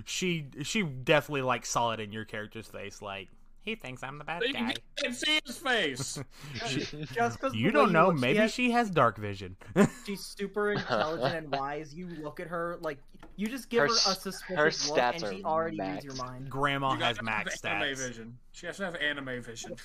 She 0.05 0.45
she 0.63 0.83
definitely 0.83 1.43
like 1.43 1.65
saw 1.65 1.91
it 1.91 1.99
in 1.99 2.11
your 2.11 2.25
character's 2.25 2.67
face, 2.67 3.01
like 3.01 3.29
He 3.61 3.75
thinks 3.75 4.03
I'm 4.03 4.17
the 4.17 4.23
bad 4.23 4.41
You 4.43 4.53
guy. 4.53 4.73
can't 4.97 5.15
see 5.15 5.39
his 5.45 5.57
face. 5.57 6.19
Just 7.13 7.39
'cause 7.39 7.53
You 7.53 7.71
the 7.71 7.77
way 7.79 7.83
don't 7.85 7.91
know. 7.93 8.07
look, 8.07 8.17
she 8.17 8.21
Maybe 8.21 8.39
has- 8.39 8.51
she 8.53 8.71
has 8.71 8.89
dark 8.89 9.17
vision. 9.17 9.55
she's 10.05 10.21
super 10.25 10.71
intelligent 10.73 11.35
and 11.35 11.51
wise. 11.55 11.93
You 11.93 12.07
look 12.21 12.39
at 12.39 12.47
her 12.47 12.77
like 12.81 12.97
you 13.37 13.47
just 13.47 13.69
give 13.69 13.81
Her 13.81 13.87
her, 13.87 13.93
a 13.93 13.95
s- 13.95 14.21
suspicious 14.23 14.87
her 14.89 14.93
look, 14.95 14.99
stats 14.99 15.23
and 15.23 15.37
she 15.37 15.43
are 15.43 15.51
already 15.61 15.79
reads 15.79 16.03
your 16.03 16.15
mind. 16.15 16.49
Grandma 16.49 16.93
You 16.93 16.99
has 16.99 17.17
gotta 17.17 17.25
max 17.25 17.61
have 17.61 17.71
anime 17.81 17.95
stats. 17.95 18.07
vision. 18.07 18.37
She 18.51 18.65
has 18.65 18.77
to 18.77 18.85
have 18.85 18.95
anime 18.95 19.41
vision. 19.43 19.75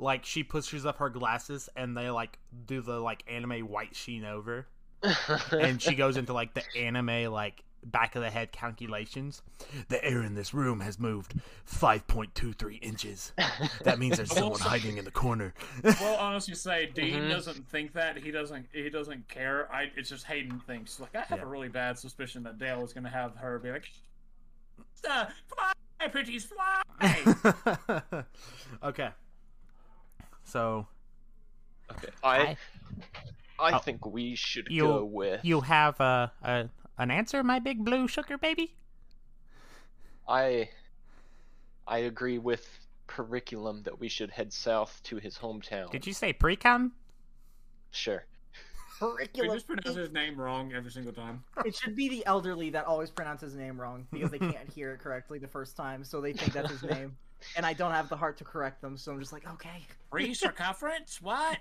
Like 0.00 0.24
she 0.24 0.42
pushes 0.42 0.86
up 0.86 0.96
her 0.98 1.10
glasses 1.10 1.68
and 1.76 1.94
they 1.96 2.08
like 2.10 2.38
do 2.66 2.80
the 2.80 2.98
like 2.98 3.22
anime 3.28 3.68
white 3.68 3.94
sheen 3.94 4.24
over, 4.24 4.66
and 5.52 5.80
she 5.80 5.94
goes 5.94 6.16
into 6.16 6.32
like 6.32 6.54
the 6.54 6.62
anime 6.76 7.30
like 7.30 7.62
back 7.84 8.14
of 8.16 8.22
the 8.22 8.30
head 8.30 8.50
calculations. 8.50 9.42
The 9.88 10.02
air 10.04 10.22
in 10.22 10.34
this 10.34 10.52
room 10.54 10.80
has 10.80 10.98
moved 10.98 11.34
5.23 11.70 12.78
inches. 12.82 13.32
That 13.84 13.98
means 13.98 14.16
there's 14.18 14.32
someone 14.36 14.60
hiding 14.60 14.96
in 14.98 15.04
the 15.04 15.10
corner. 15.10 15.52
Well, 15.82 16.16
honestly, 16.18 16.54
say 16.54 16.86
Dean 16.94 17.14
Mhm. 17.14 17.30
doesn't 17.30 17.68
think 17.68 17.92
that. 17.92 18.16
He 18.18 18.30
doesn't. 18.30 18.66
He 18.72 18.88
doesn't 18.90 19.28
care. 19.28 19.68
I. 19.72 19.90
It's 19.96 20.08
just 20.08 20.24
Hayden 20.26 20.60
thinks. 20.66 20.98
Like 20.98 21.14
I 21.14 21.20
have 21.28 21.38
Yeah. 21.40 21.44
a 21.44 21.48
really 21.48 21.68
bad 21.68 21.98
suspicion 21.98 22.42
that 22.44 22.58
Dale 22.58 22.82
is 22.84 22.92
going 22.94 23.04
to 23.04 23.10
have 23.10 23.36
her 23.36 23.58
be 23.58 23.70
like, 23.70 23.90
uh, 25.08 25.26
"Fly, 25.48 26.08
pretties, 26.08 26.44
fly." 26.46 26.82
okay. 28.82 29.10
So 30.50 30.86
okay, 31.92 32.08
I 32.24 32.56
I 33.58 33.72
Oh. 33.72 33.78
think 33.78 34.04
we 34.06 34.34
should 34.34 34.66
You- 34.70 34.82
go 34.84 35.04
with 35.04 35.44
you 35.44 35.60
have 35.60 36.00
a, 36.00 36.32
a 36.42 36.68
an 36.98 37.10
answer, 37.10 37.42
my 37.44 37.58
big 37.60 37.84
blue 37.84 38.08
sugar 38.08 38.36
baby? 38.36 38.74
I 40.28 40.70
I 41.86 41.98
agree 41.98 42.38
with 42.38 42.66
curriculum 43.06 43.82
that 43.84 43.98
we 43.98 44.08
should 44.08 44.30
head 44.30 44.52
south 44.52 45.00
to 45.04 45.16
his 45.16 45.38
hometown. 45.38 45.90
Did 45.90 46.06
you 46.06 46.12
say 46.12 46.32
pre-com? 46.32 46.92
Sure. 47.90 48.24
we 49.00 49.08
Curriculum. 49.08 49.56
just 49.56 49.66
pronounce 49.66 49.96
his 49.96 50.12
name 50.12 50.36
wrong 50.40 50.72
every 50.72 50.90
single 50.90 51.12
time. 51.12 51.42
It 51.64 51.74
should 51.74 51.96
be 51.96 52.08
the 52.08 52.24
elderly 52.26 52.70
that 52.70 52.84
always 52.86 53.10
pronounces 53.10 53.52
his 53.52 53.60
name 53.60 53.80
wrong 53.80 54.06
because 54.12 54.30
they 54.30 54.38
can't 54.54 54.68
hear 54.72 54.92
it 54.92 54.98
correctly 55.00 55.38
the 55.38 55.48
first 55.48 55.76
time, 55.76 56.04
so 56.04 56.20
they 56.20 56.32
think 56.32 56.52
that's 56.52 56.70
his 56.70 56.82
name. 56.96 57.16
And 57.56 57.64
I 57.64 57.72
don't 57.72 57.92
have 57.92 58.08
the 58.08 58.16
heart 58.16 58.36
to 58.38 58.44
correct 58.44 58.80
them, 58.80 58.96
so 58.96 59.12
I'm 59.12 59.20
just 59.20 59.32
like, 59.32 59.48
okay, 59.54 59.86
Free 60.10 60.34
circumference? 60.34 61.20
What? 61.22 61.58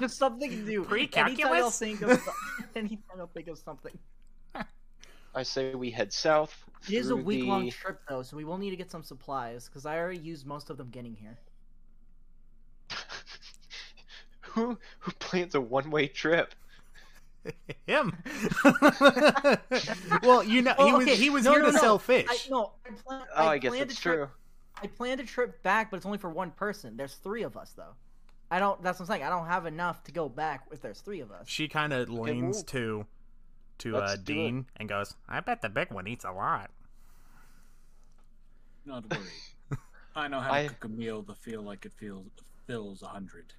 just 0.00 0.16
something 0.18 0.64
new. 0.64 0.84
Pre-calculus? 0.84 1.40
Anytime 1.40 1.62
I'll 1.62 1.70
think 1.70 2.02
of, 2.02 2.28
anytime 2.76 3.18
I'll 3.18 3.26
think 3.26 3.48
of 3.48 3.58
something. 3.58 3.98
I 5.34 5.42
say 5.42 5.74
we 5.74 5.90
head 5.90 6.12
south. 6.12 6.64
It 6.88 6.94
is 6.94 7.10
a 7.10 7.16
week 7.16 7.44
long 7.44 7.66
the- 7.66 7.70
trip 7.70 8.00
though, 8.08 8.22
so 8.22 8.36
we 8.36 8.44
will 8.44 8.58
need 8.58 8.70
to 8.70 8.76
get 8.76 8.90
some 8.90 9.02
supplies 9.02 9.66
because 9.66 9.86
I 9.86 9.98
already 9.98 10.20
used 10.20 10.46
most 10.46 10.70
of 10.70 10.76
them 10.76 10.88
getting 10.90 11.14
here. 11.14 11.38
who 14.40 14.78
who 15.00 15.12
plans 15.12 15.54
a 15.54 15.60
one 15.60 15.90
way 15.90 16.06
trip? 16.06 16.54
Him. 17.86 18.16
well, 20.22 20.42
you 20.42 20.62
know, 20.62 20.74
he 20.78 20.92
was 20.92 21.02
okay, 21.02 21.16
he 21.16 21.30
was 21.30 21.44
no, 21.44 21.52
here 21.52 21.60
no, 21.60 21.66
to 21.66 21.72
no. 21.72 21.78
sell 21.78 21.98
fish. 21.98 22.26
I, 22.28 22.36
no, 22.50 22.72
I, 22.84 22.90
plan, 22.90 23.22
Oh, 23.36 23.46
I, 23.46 23.52
I 23.52 23.58
guess 23.58 23.72
that's 23.72 23.94
a 23.94 24.00
trip, 24.00 24.16
true. 24.16 24.28
I 24.82 24.86
planned 24.86 25.20
a 25.20 25.24
trip 25.24 25.62
back, 25.62 25.90
but 25.90 25.96
it's 25.98 26.06
only 26.06 26.18
for 26.18 26.30
one 26.30 26.50
person. 26.50 26.96
There's 26.96 27.14
three 27.14 27.42
of 27.42 27.56
us 27.56 27.72
though. 27.76 27.94
I 28.50 28.58
don't. 28.58 28.82
That's 28.82 28.98
what 28.98 29.08
I'm 29.08 29.14
saying. 29.14 29.22
I 29.24 29.30
don't 29.30 29.46
have 29.46 29.66
enough 29.66 30.02
to 30.04 30.12
go 30.12 30.28
back 30.28 30.64
if 30.72 30.80
there's 30.80 31.00
three 31.00 31.20
of 31.20 31.30
us. 31.30 31.46
She 31.46 31.68
kind 31.68 31.92
of 31.92 32.08
leans 32.08 32.56
well, 32.56 32.64
to 32.64 33.06
to 33.78 33.92
let's 33.92 34.12
uh, 34.12 34.16
do 34.16 34.20
it. 34.20 34.24
Dean 34.24 34.66
and 34.76 34.88
goes, 34.88 35.14
"I 35.28 35.40
bet 35.40 35.60
the 35.62 35.68
big 35.68 35.92
one 35.92 36.06
eats 36.06 36.24
a 36.24 36.32
lot." 36.32 36.70
Not 38.86 39.10
worry. 39.10 39.78
I 40.16 40.28
know 40.28 40.40
how 40.40 40.52
I- 40.52 40.62
to 40.64 40.68
cook 40.70 40.84
a 40.84 40.88
meal 40.88 41.22
that 41.22 41.36
feel 41.38 41.62
like 41.62 41.84
it 41.84 41.92
feels 41.96 42.26
fills 42.66 43.02
a 43.02 43.08
hundred. 43.08 43.52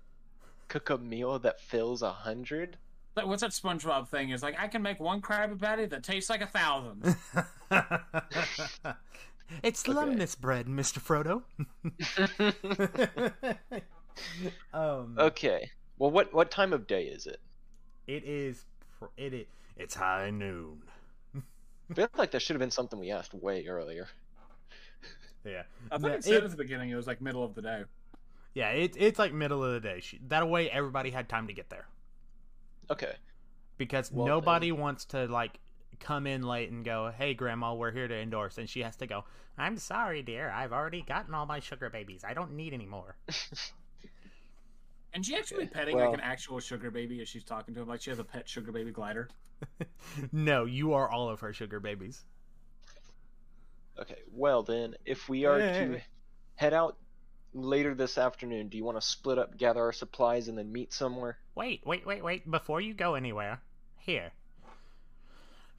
Cook 0.68 0.90
a 0.90 0.98
meal 0.98 1.38
that 1.40 1.60
fills 1.62 2.02
a 2.02 2.12
hundred. 2.12 2.78
Like, 3.16 3.26
what's 3.26 3.42
that 3.42 3.52
SpongeBob 3.52 4.08
thing? 4.08 4.30
Is 4.30 4.42
like 4.42 4.60
I 4.60 4.68
can 4.68 4.82
make 4.82 5.00
one 5.00 5.22
Krabby 5.22 5.60
Patty 5.60 5.86
that 5.86 6.04
tastes 6.04 6.30
like 6.30 6.42
a 6.42 6.48
thousand. 6.48 7.16
it's 9.64 9.88
Okay. 9.88 9.98
lembas 9.98 10.40
bread, 10.40 10.68
Mister 10.68 11.00
Frodo. 11.00 11.44
um, 14.74 15.16
Okay. 15.18 15.70
Well, 15.98 16.12
what 16.12 16.34
what 16.34 16.52
time 16.52 16.74
of 16.74 16.88
day 16.88 17.04
is 17.06 17.28
it? 17.28 17.40
it 18.08 18.24
is 18.24 18.66
pr- 18.98 19.06
it 19.18 19.34
is 19.34 19.46
it's 19.78 19.94
high 19.96 20.30
noon. 20.30 20.82
I 21.36 21.94
feel 21.94 22.08
like 22.18 22.32
that 22.32 22.42
should 22.42 22.54
have 22.56 22.60
been 22.60 22.72
something 22.72 23.00
we 23.00 23.12
asked 23.12 23.34
way 23.34 23.66
earlier. 23.68 24.08
Yeah, 25.46 25.64
I 25.92 25.98
No, 25.98 26.10
it 26.10 26.24
said 26.24 26.36
it- 26.36 26.44
at 26.44 26.52
the 26.52 26.58
beginning 26.58 26.90
it 26.90 26.96
was 26.96 27.08
like 27.08 27.22
middle 27.22 27.44
of 27.44 27.56
the 27.56 27.62
day. 27.62 27.84
yeah. 28.54 28.70
It's 28.72 28.98
it's 29.00 29.18
like 29.20 29.34
middle 29.34 29.64
of 29.64 29.74
the 29.74 29.80
day. 29.80 30.00
She, 30.02 30.20
that 30.28 30.48
way, 30.50 30.70
everybody 30.70 31.10
had 31.12 31.30
time 31.30 31.48
to 31.48 31.54
get 31.54 31.70
there. 31.70 31.88
Okay. 32.92 33.14
because 33.78 34.12
Well, 34.12 34.26
nobody 34.28 34.72
wants 34.72 35.06
to 35.06 35.26
like 35.28 35.60
come 36.00 36.28
in 36.28 36.44
late 36.44 36.72
and 36.72 36.84
go, 36.86 37.12
"Hey, 37.16 37.34
Grandma, 37.34 37.74
we're 37.74 37.92
here 37.92 38.08
to 38.08 38.16
endorse," 38.16 38.58
and 38.58 38.70
she 38.70 38.82
has 38.82 38.96
to 38.98 39.08
go. 39.08 39.26
I'm 39.58 39.78
sorry, 39.78 40.22
dear. 40.24 40.50
I've 40.50 40.72
already 40.72 41.02
gotten 41.02 41.34
all 41.34 41.46
my 41.46 41.60
sugar 41.60 41.90
babies. 41.90 42.24
I 42.24 42.34
don't 42.34 42.54
need 42.54 42.74
any 42.74 42.86
more. 42.86 43.18
And 45.14 45.26
she 45.26 45.36
actually 45.36 45.66
petting 45.66 45.96
well- 45.96 46.12
like 46.12 46.20
an 46.20 46.24
actual 46.24 46.60
sugar 46.60 46.92
baby 46.92 47.22
as 47.22 47.28
she's 47.28 47.44
talking 47.44 47.74
to 47.74 47.82
him, 47.82 47.88
like 47.88 48.02
she 48.02 48.12
has 48.12 48.20
a 48.20 48.24
pet 48.24 48.48
sugar 48.48 48.72
baby 48.72 48.92
glider. 48.92 49.30
no, 50.32 50.66
you 50.66 50.94
are 50.94 51.10
all 51.10 51.30
of 51.30 51.40
her 51.40 51.52
sugar 51.54 51.80
babies. 51.80 52.24
Okay. 54.00 54.20
Well 54.32 54.64
then, 54.64 54.96
if 55.06 55.28
we 55.28 55.46
are 55.46 55.58
to 55.58 56.00
head 56.56 56.74
out 56.74 56.98
later 57.54 57.96
this 57.96 58.18
afternoon, 58.18 58.70
do 58.70 58.78
you 58.78 58.86
want 58.86 58.98
to 59.02 59.06
split 59.06 59.38
up, 59.38 59.58
gather 59.58 59.82
our 59.82 59.92
supplies, 59.92 60.48
and 60.48 60.58
then 60.58 60.72
meet 60.72 60.94
somewhere? 60.94 61.38
Wait, 61.56 61.82
wait, 61.86 62.06
wait, 62.06 62.24
wait! 62.24 62.50
Before 62.50 62.80
you 62.80 62.94
go 62.94 63.16
anywhere, 63.16 63.62
here. 63.98 64.32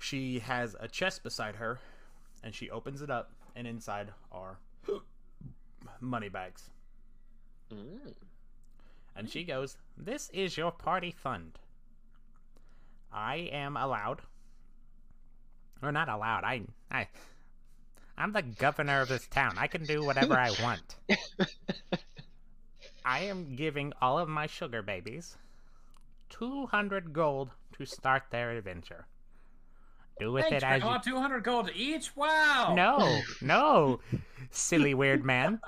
She 0.00 0.40
has 0.40 0.74
a 0.80 0.88
chest 0.88 1.22
beside 1.22 1.56
her, 1.56 1.78
and 2.42 2.54
she 2.54 2.70
opens 2.70 3.02
it 3.02 3.10
up, 3.10 3.30
and 3.54 3.66
inside 3.66 4.08
are 4.32 4.58
money 6.00 6.30
bags. 6.30 6.70
Mm. 7.70 8.14
And 9.14 9.28
she 9.28 9.44
goes, 9.44 9.76
This 9.96 10.30
is 10.30 10.56
your 10.56 10.72
party 10.72 11.10
fund. 11.10 11.58
I 13.12 13.50
am 13.52 13.76
allowed. 13.76 14.22
Or 15.82 15.92
not 15.92 16.08
allowed. 16.08 16.44
I 16.44 16.62
I 16.90 17.08
I'm 18.16 18.32
the 18.32 18.42
governor 18.42 19.02
of 19.02 19.08
this 19.08 19.26
town. 19.26 19.56
I 19.58 19.66
can 19.66 19.84
do 19.84 20.02
whatever 20.02 20.34
I 20.34 20.50
want. 20.62 20.96
I 23.04 23.20
am 23.20 23.54
giving 23.54 23.92
all 24.00 24.18
of 24.18 24.28
my 24.28 24.46
sugar 24.46 24.82
babies 24.82 25.36
200 26.30 27.12
gold 27.12 27.50
to 27.76 27.84
start 27.84 28.24
their 28.30 28.52
adventure. 28.52 29.06
Do 30.20 30.32
with 30.32 30.44
Thanks, 30.44 30.62
it 30.62 30.66
as 30.66 30.82
you 30.82 30.88
Grandma, 30.88 30.98
200 30.98 31.42
gold 31.42 31.70
each? 31.74 32.14
Wow! 32.14 32.74
No, 32.76 33.20
no, 33.40 34.00
silly 34.50 34.94
weird 34.94 35.24
man. 35.24 35.60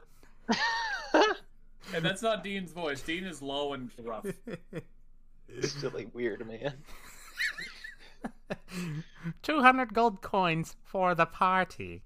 And 1.95 2.05
that's 2.05 2.23
not 2.23 2.43
Dean's 2.43 2.73
voice. 2.73 3.03
Dean 3.03 3.25
is 3.25 3.43
low 3.43 3.73
and 3.73 3.91
rough. 4.03 4.27
Silly 5.61 6.09
weird 6.13 6.47
man. 6.47 6.75
200 9.43 9.93
gold 9.93 10.23
coins 10.23 10.77
for 10.85 11.15
the 11.15 11.27
party. 11.27 12.03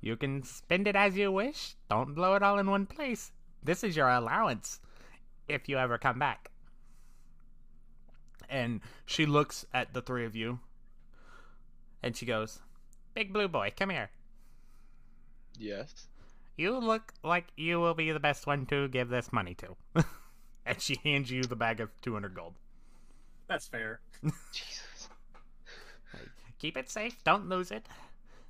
You 0.00 0.16
can 0.16 0.42
spend 0.42 0.88
it 0.88 0.96
as 0.96 1.16
you 1.16 1.30
wish. 1.30 1.74
Don't 1.88 2.14
blow 2.14 2.34
it 2.34 2.42
all 2.42 2.58
in 2.58 2.70
one 2.70 2.86
place. 2.86 3.32
This 3.62 3.84
is 3.84 3.96
your 3.96 4.08
allowance 4.08 4.80
if 5.48 5.68
you 5.68 5.78
ever 5.78 5.98
come 5.98 6.18
back. 6.18 6.50
And 8.48 8.80
she 9.04 9.26
looks 9.26 9.66
at 9.74 9.92
the 9.92 10.02
three 10.02 10.24
of 10.24 10.34
you 10.34 10.60
and 12.02 12.16
she 12.16 12.26
goes, 12.26 12.60
Big 13.14 13.32
blue 13.32 13.48
boy, 13.48 13.72
come 13.76 13.90
here. 13.90 14.10
Yes. 15.58 16.06
You 16.56 16.78
look 16.78 17.12
like 17.22 17.46
you 17.56 17.80
will 17.80 17.94
be 17.94 18.10
the 18.12 18.20
best 18.20 18.46
one 18.46 18.66
to 18.66 18.88
give 18.88 19.08
this 19.08 19.32
money 19.32 19.54
to. 19.54 19.76
and 20.66 20.80
she 20.80 21.00
hands 21.04 21.30
you 21.30 21.42
the 21.42 21.56
bag 21.56 21.80
of 21.80 21.90
200 22.02 22.34
gold. 22.34 22.54
That's 23.48 23.66
fair. 23.66 24.00
Jesus. 24.52 25.08
Keep 26.58 26.76
it 26.76 26.90
safe. 26.90 27.16
Don't 27.24 27.48
lose 27.48 27.70
it. 27.70 27.86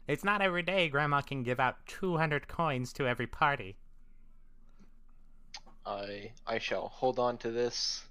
It's 0.07 0.25
not 0.25 0.41
every 0.41 0.63
day 0.63 0.89
Grandma 0.89 1.21
can 1.21 1.43
give 1.43 1.61
out 1.61 1.77
200 1.87 2.49
coins 2.49 2.93
to 2.95 3.07
every 3.07 3.27
party. 3.27 3.77
I 5.85 6.33
I 6.47 6.59
shall 6.59 6.89
hold 6.89 7.19
on 7.19 7.39
to 7.39 7.51
this 7.51 8.05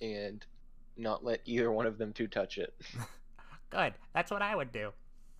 and 0.00 0.44
not 0.96 1.24
let 1.24 1.40
either 1.44 1.70
one 1.70 1.86
of 1.86 1.98
them 1.98 2.12
two 2.12 2.26
touch 2.26 2.58
it. 2.58 2.74
Good. 3.70 3.94
That's 4.14 4.30
what 4.30 4.42
I 4.42 4.54
would 4.54 4.72
do. 4.72 4.92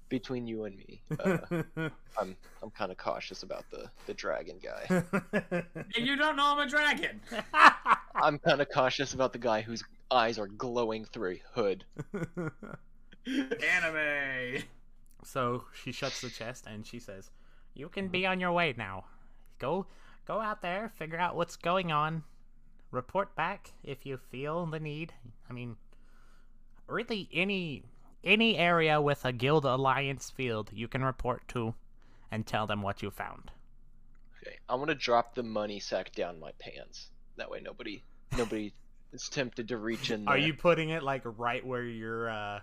Between 0.09 0.47
you 0.47 0.65
and 0.65 0.77
me, 0.77 1.01
uh, 1.19 1.39
I'm 2.19 2.37
I'm 2.63 2.71
kind 2.71 2.93
of 2.93 2.99
cautious 2.99 3.43
about 3.43 3.65
the 3.71 3.91
the 4.07 4.15
dragon 4.15 4.61
guy. 4.63 4.87
And 4.91 5.91
you 5.97 6.15
don't 6.17 6.37
know 6.37 6.53
I'm 6.53 6.67
a 6.67 6.69
dragon! 6.69 7.21
I'm 8.15 8.39
kind 8.39 8.61
of 8.61 8.69
cautious 8.71 9.15
about 9.15 9.33
the 9.33 9.39
guy 9.39 9.63
whose 9.63 9.83
eyes 10.11 10.39
are 10.39 10.47
glowing 10.47 11.05
through 11.07 11.33
a 11.33 11.43
hood. 11.55 11.85
Anime! 13.27 14.63
so 15.25 15.65
she 15.73 15.91
shuts 15.91 16.21
the 16.21 16.29
chest 16.29 16.67
and 16.67 16.87
she 16.87 17.01
says, 17.01 17.31
you 17.75 17.89
can 17.89 18.07
be 18.09 18.25
on 18.25 18.39
your 18.39 18.53
way 18.53 18.73
now. 18.77 19.05
Go 19.59 19.87
go 20.27 20.41
out 20.41 20.63
there, 20.63 20.93
figure 20.97 21.19
out 21.19 21.35
what's 21.35 21.57
going 21.57 21.91
on. 21.91 22.23
Report 22.95 23.35
back 23.35 23.73
if 23.83 24.07
you 24.07 24.19
feel 24.31 24.67
the 24.67 24.79
need. 24.79 25.13
I 25.51 25.53
mean, 25.53 25.77
really 26.87 27.29
any 27.33 27.83
any 28.23 28.57
area 28.57 29.01
with 29.01 29.25
a 29.25 29.33
guild 29.33 29.65
alliance 29.65 30.31
field 30.31 30.71
you 30.73 30.87
can 30.89 31.05
report 31.05 31.47
to 31.49 31.75
and 32.31 32.47
tell 32.47 32.67
them 32.67 32.83
what 32.83 33.03
you 33.03 33.11
found. 33.11 33.51
Okay, 34.41 34.57
I 34.69 34.77
want 34.77 34.89
to 34.89 34.95
drop 34.95 35.35
the 35.35 35.43
money 35.43 35.81
sack 35.81 36.13
down 36.13 36.39
my 36.39 36.53
pants. 36.59 37.11
That 37.37 37.51
way, 37.51 37.61
nobody 37.61 38.03
nobody 38.39 38.73
is 39.13 39.29
tempted 39.29 39.69
to 39.69 39.77
reach 39.77 40.11
in 40.11 40.25
there. 40.25 40.35
Are 40.35 40.39
you 40.39 40.55
putting 40.55 40.91
it 40.91 41.03
like 41.03 41.23
right 41.25 41.67
where 41.67 41.83
your 41.83 42.31
uh, 42.31 42.61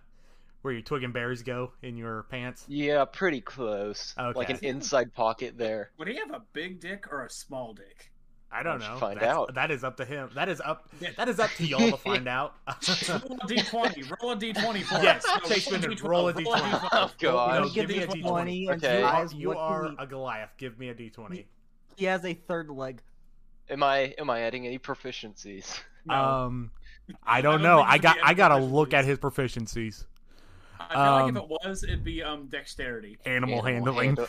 where 0.61 0.73
your 0.73 0.81
twig 0.81 1.03
and 1.03 1.13
berries 1.13 1.43
go 1.43 1.71
in 1.81 1.97
your 1.97 2.23
pants? 2.23 2.65
Yeah, 2.67 3.03
pretty 3.05 3.41
close. 3.41 4.13
Okay. 4.17 4.37
Like 4.37 4.49
an 4.49 4.59
inside 4.61 5.13
pocket 5.13 5.57
there. 5.57 5.91
Would 5.97 6.07
he 6.07 6.15
have 6.15 6.31
a 6.31 6.41
big 6.53 6.79
dick 6.79 7.11
or 7.11 7.25
a 7.25 7.29
small 7.29 7.73
dick? 7.73 8.10
I 8.53 8.63
don't 8.63 8.79
know. 8.79 8.97
find 8.99 9.15
That's- 9.17 9.33
out. 9.35 9.53
That 9.55 9.71
is 9.71 9.83
up 9.83 9.95
to 9.97 10.05
him. 10.05 10.29
That 10.35 10.49
is 10.49 10.59
up. 10.59 10.89
That 11.17 11.29
is 11.29 11.39
up 11.39 11.49
to 11.51 11.65
y'all 11.65 11.91
to 11.91 11.97
find 11.97 12.27
out. 12.27 12.55
Roll 12.67 12.73
a 12.73 12.79
d20. 13.47 14.21
Roll 14.21 14.31
a 14.31 14.35
d20 14.35 14.83
for 14.83 15.01
Yes, 15.01 15.25
us. 15.25 15.39
No, 15.43 15.49
Chase 15.49 15.67
roll 15.71 15.77
a 15.77 15.79
Bender, 15.79 15.95
d12, 15.95 16.03
roll 16.09 16.27
a 16.29 16.33
roll 16.33 16.43
d20. 16.43 16.89
Oh 16.91 17.11
god. 17.19 17.47
No, 17.47 17.53
Let 17.53 17.63
me 17.63 17.69
give 17.73 17.87
give 17.87 17.89
me 17.89 17.95
you 17.95 18.27
a 18.27 18.33
a 18.33 18.43
D20. 18.43 18.69
Okay. 18.75 18.99
you 18.99 19.39
you 19.39 19.51
are, 19.51 19.53
you 19.53 19.53
are 19.57 19.95
a 19.99 20.05
Goliath. 20.07 20.49
Give 20.57 20.77
me 20.77 20.89
a 20.89 20.93
d20. 20.93 21.45
he 21.95 22.05
has 22.05 22.25
a 22.25 22.33
third 22.33 22.69
leg. 22.69 23.01
Am 23.69 23.83
I 23.83 24.13
am 24.17 24.29
I 24.29 24.41
adding 24.41 24.67
any 24.67 24.79
proficiencies? 24.79 25.79
No. 26.05 26.15
Um, 26.15 26.71
I 27.23 27.37
I 27.37 27.41
don't 27.41 27.53
don't 27.53 27.61
know. 27.63 27.81
I 27.81 27.97
got. 27.99 28.17
I 28.23 28.33
gotta 28.33 28.57
look 28.57 28.93
at 28.93 29.05
his 29.05 29.17
proficiencies. 29.17 30.03
I 30.79 30.93
feel 30.93 30.99
like 31.03 31.23
um, 31.23 31.37
if 31.37 31.43
it 31.43 31.49
was, 31.49 31.83
it'd 31.83 32.03
be 32.03 32.21
um 32.23 32.47
dexterity. 32.47 33.17
Animal, 33.25 33.65
Animal 33.65 33.93
handling. 33.93 34.17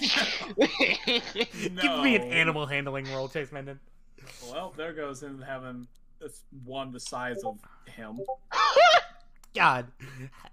handle- 0.00 0.56
Give 1.80 2.02
me 2.02 2.16
an 2.16 2.22
animal 2.22 2.66
handling 2.66 3.06
roll, 3.12 3.28
Chase 3.28 3.50
Menden. 3.50 3.78
Well, 4.50 4.72
there 4.76 4.92
goes 4.92 5.22
him 5.22 5.42
having 5.46 5.86
this 6.20 6.42
one 6.64 6.92
the 6.92 7.00
size 7.00 7.42
of 7.44 7.58
him. 7.86 8.20
God, 9.54 9.86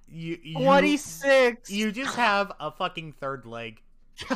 you 0.08 0.38
you, 0.44 0.56
26! 0.60 1.70
you 1.72 1.92
just 1.92 2.16
have 2.16 2.52
a 2.60 2.72
fucking 2.72 3.14
third 3.14 3.46
leg. 3.46 3.82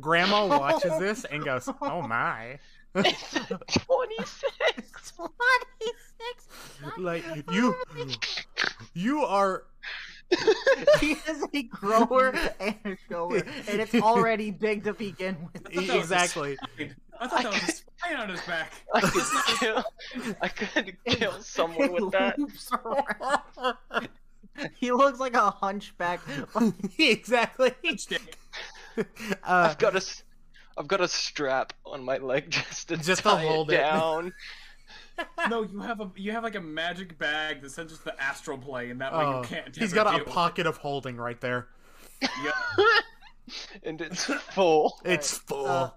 Grandma 0.00 0.46
watches 0.46 0.98
this 0.98 1.24
and 1.24 1.44
goes, 1.44 1.68
"Oh 1.80 2.02
my!" 2.02 2.58
26. 2.94 5.12
26! 5.12 6.48
Like 6.98 7.24
you, 7.52 7.74
you 8.94 9.24
are 9.24 9.64
he 11.00 11.12
is 11.12 11.44
a 11.52 11.62
grower 11.64 12.34
and 12.60 12.76
a 12.84 12.96
shower, 13.08 13.36
and 13.36 13.80
it's 13.80 13.94
already 13.94 14.50
big 14.50 14.84
to 14.84 14.92
begin 14.94 15.36
with. 15.52 15.62
thought 15.64 15.74
that 15.74 15.76
was 15.76 15.90
a 15.90 15.98
exactly. 15.98 16.56
I 17.20 17.28
thought 17.28 17.42
that 17.44 17.52
was 17.52 17.62
a 17.62 17.72
spine 17.72 18.16
on 18.16 18.28
his 18.28 18.40
back. 18.42 18.72
I 18.92 19.00
could 19.00 19.22
kill 19.58 19.84
I 20.42 20.48
could 20.48 20.96
kill 21.06 21.32
someone 21.40 21.92
with 21.92 22.10
that. 22.12 22.38
Loops. 22.38 22.70
He 24.78 24.92
looks 24.92 25.18
like 25.18 25.34
a 25.34 25.50
hunchback. 25.50 26.20
exactly. 26.98 27.72
Stick. 27.96 28.36
Uh, 28.96 29.02
I've 29.44 29.78
got 29.78 29.94
a 29.94 29.98
s- 29.98 30.22
I've 30.76 30.86
got 30.88 31.00
a 31.00 31.08
strap 31.08 31.72
on 31.84 32.04
my 32.04 32.18
leg 32.18 32.50
just 32.50 32.88
to 32.88 32.96
Just 32.96 33.22
to 33.24 33.30
hold 33.30 33.70
it 33.70 33.74
it. 33.74 33.78
down. 33.78 34.32
No, 35.50 35.62
you 35.62 35.80
have 35.80 36.00
a 36.00 36.10
you 36.16 36.32
have 36.32 36.42
like 36.42 36.54
a 36.54 36.60
magic 36.60 37.18
bag 37.18 37.60
that 37.62 37.70
sends 37.70 37.92
us 37.92 37.98
the 38.00 38.18
astral 38.20 38.56
plane. 38.58 38.98
That 38.98 39.12
way 39.12 39.24
oh, 39.24 39.42
you 39.42 39.46
can't. 39.46 39.76
he's 39.76 39.92
ever 39.92 40.04
got 40.04 40.06
a 40.14 40.16
deal 40.16 40.24
with 40.24 40.34
pocket 40.34 40.66
of 40.66 40.78
holding 40.78 41.16
right 41.16 41.40
there. 41.40 41.68
it. 42.20 42.30
Yep. 42.42 42.54
and 43.84 44.00
it's 44.00 44.24
full. 44.24 44.98
It's 45.04 45.36
full. 45.36 45.66
Uh, 45.66 45.90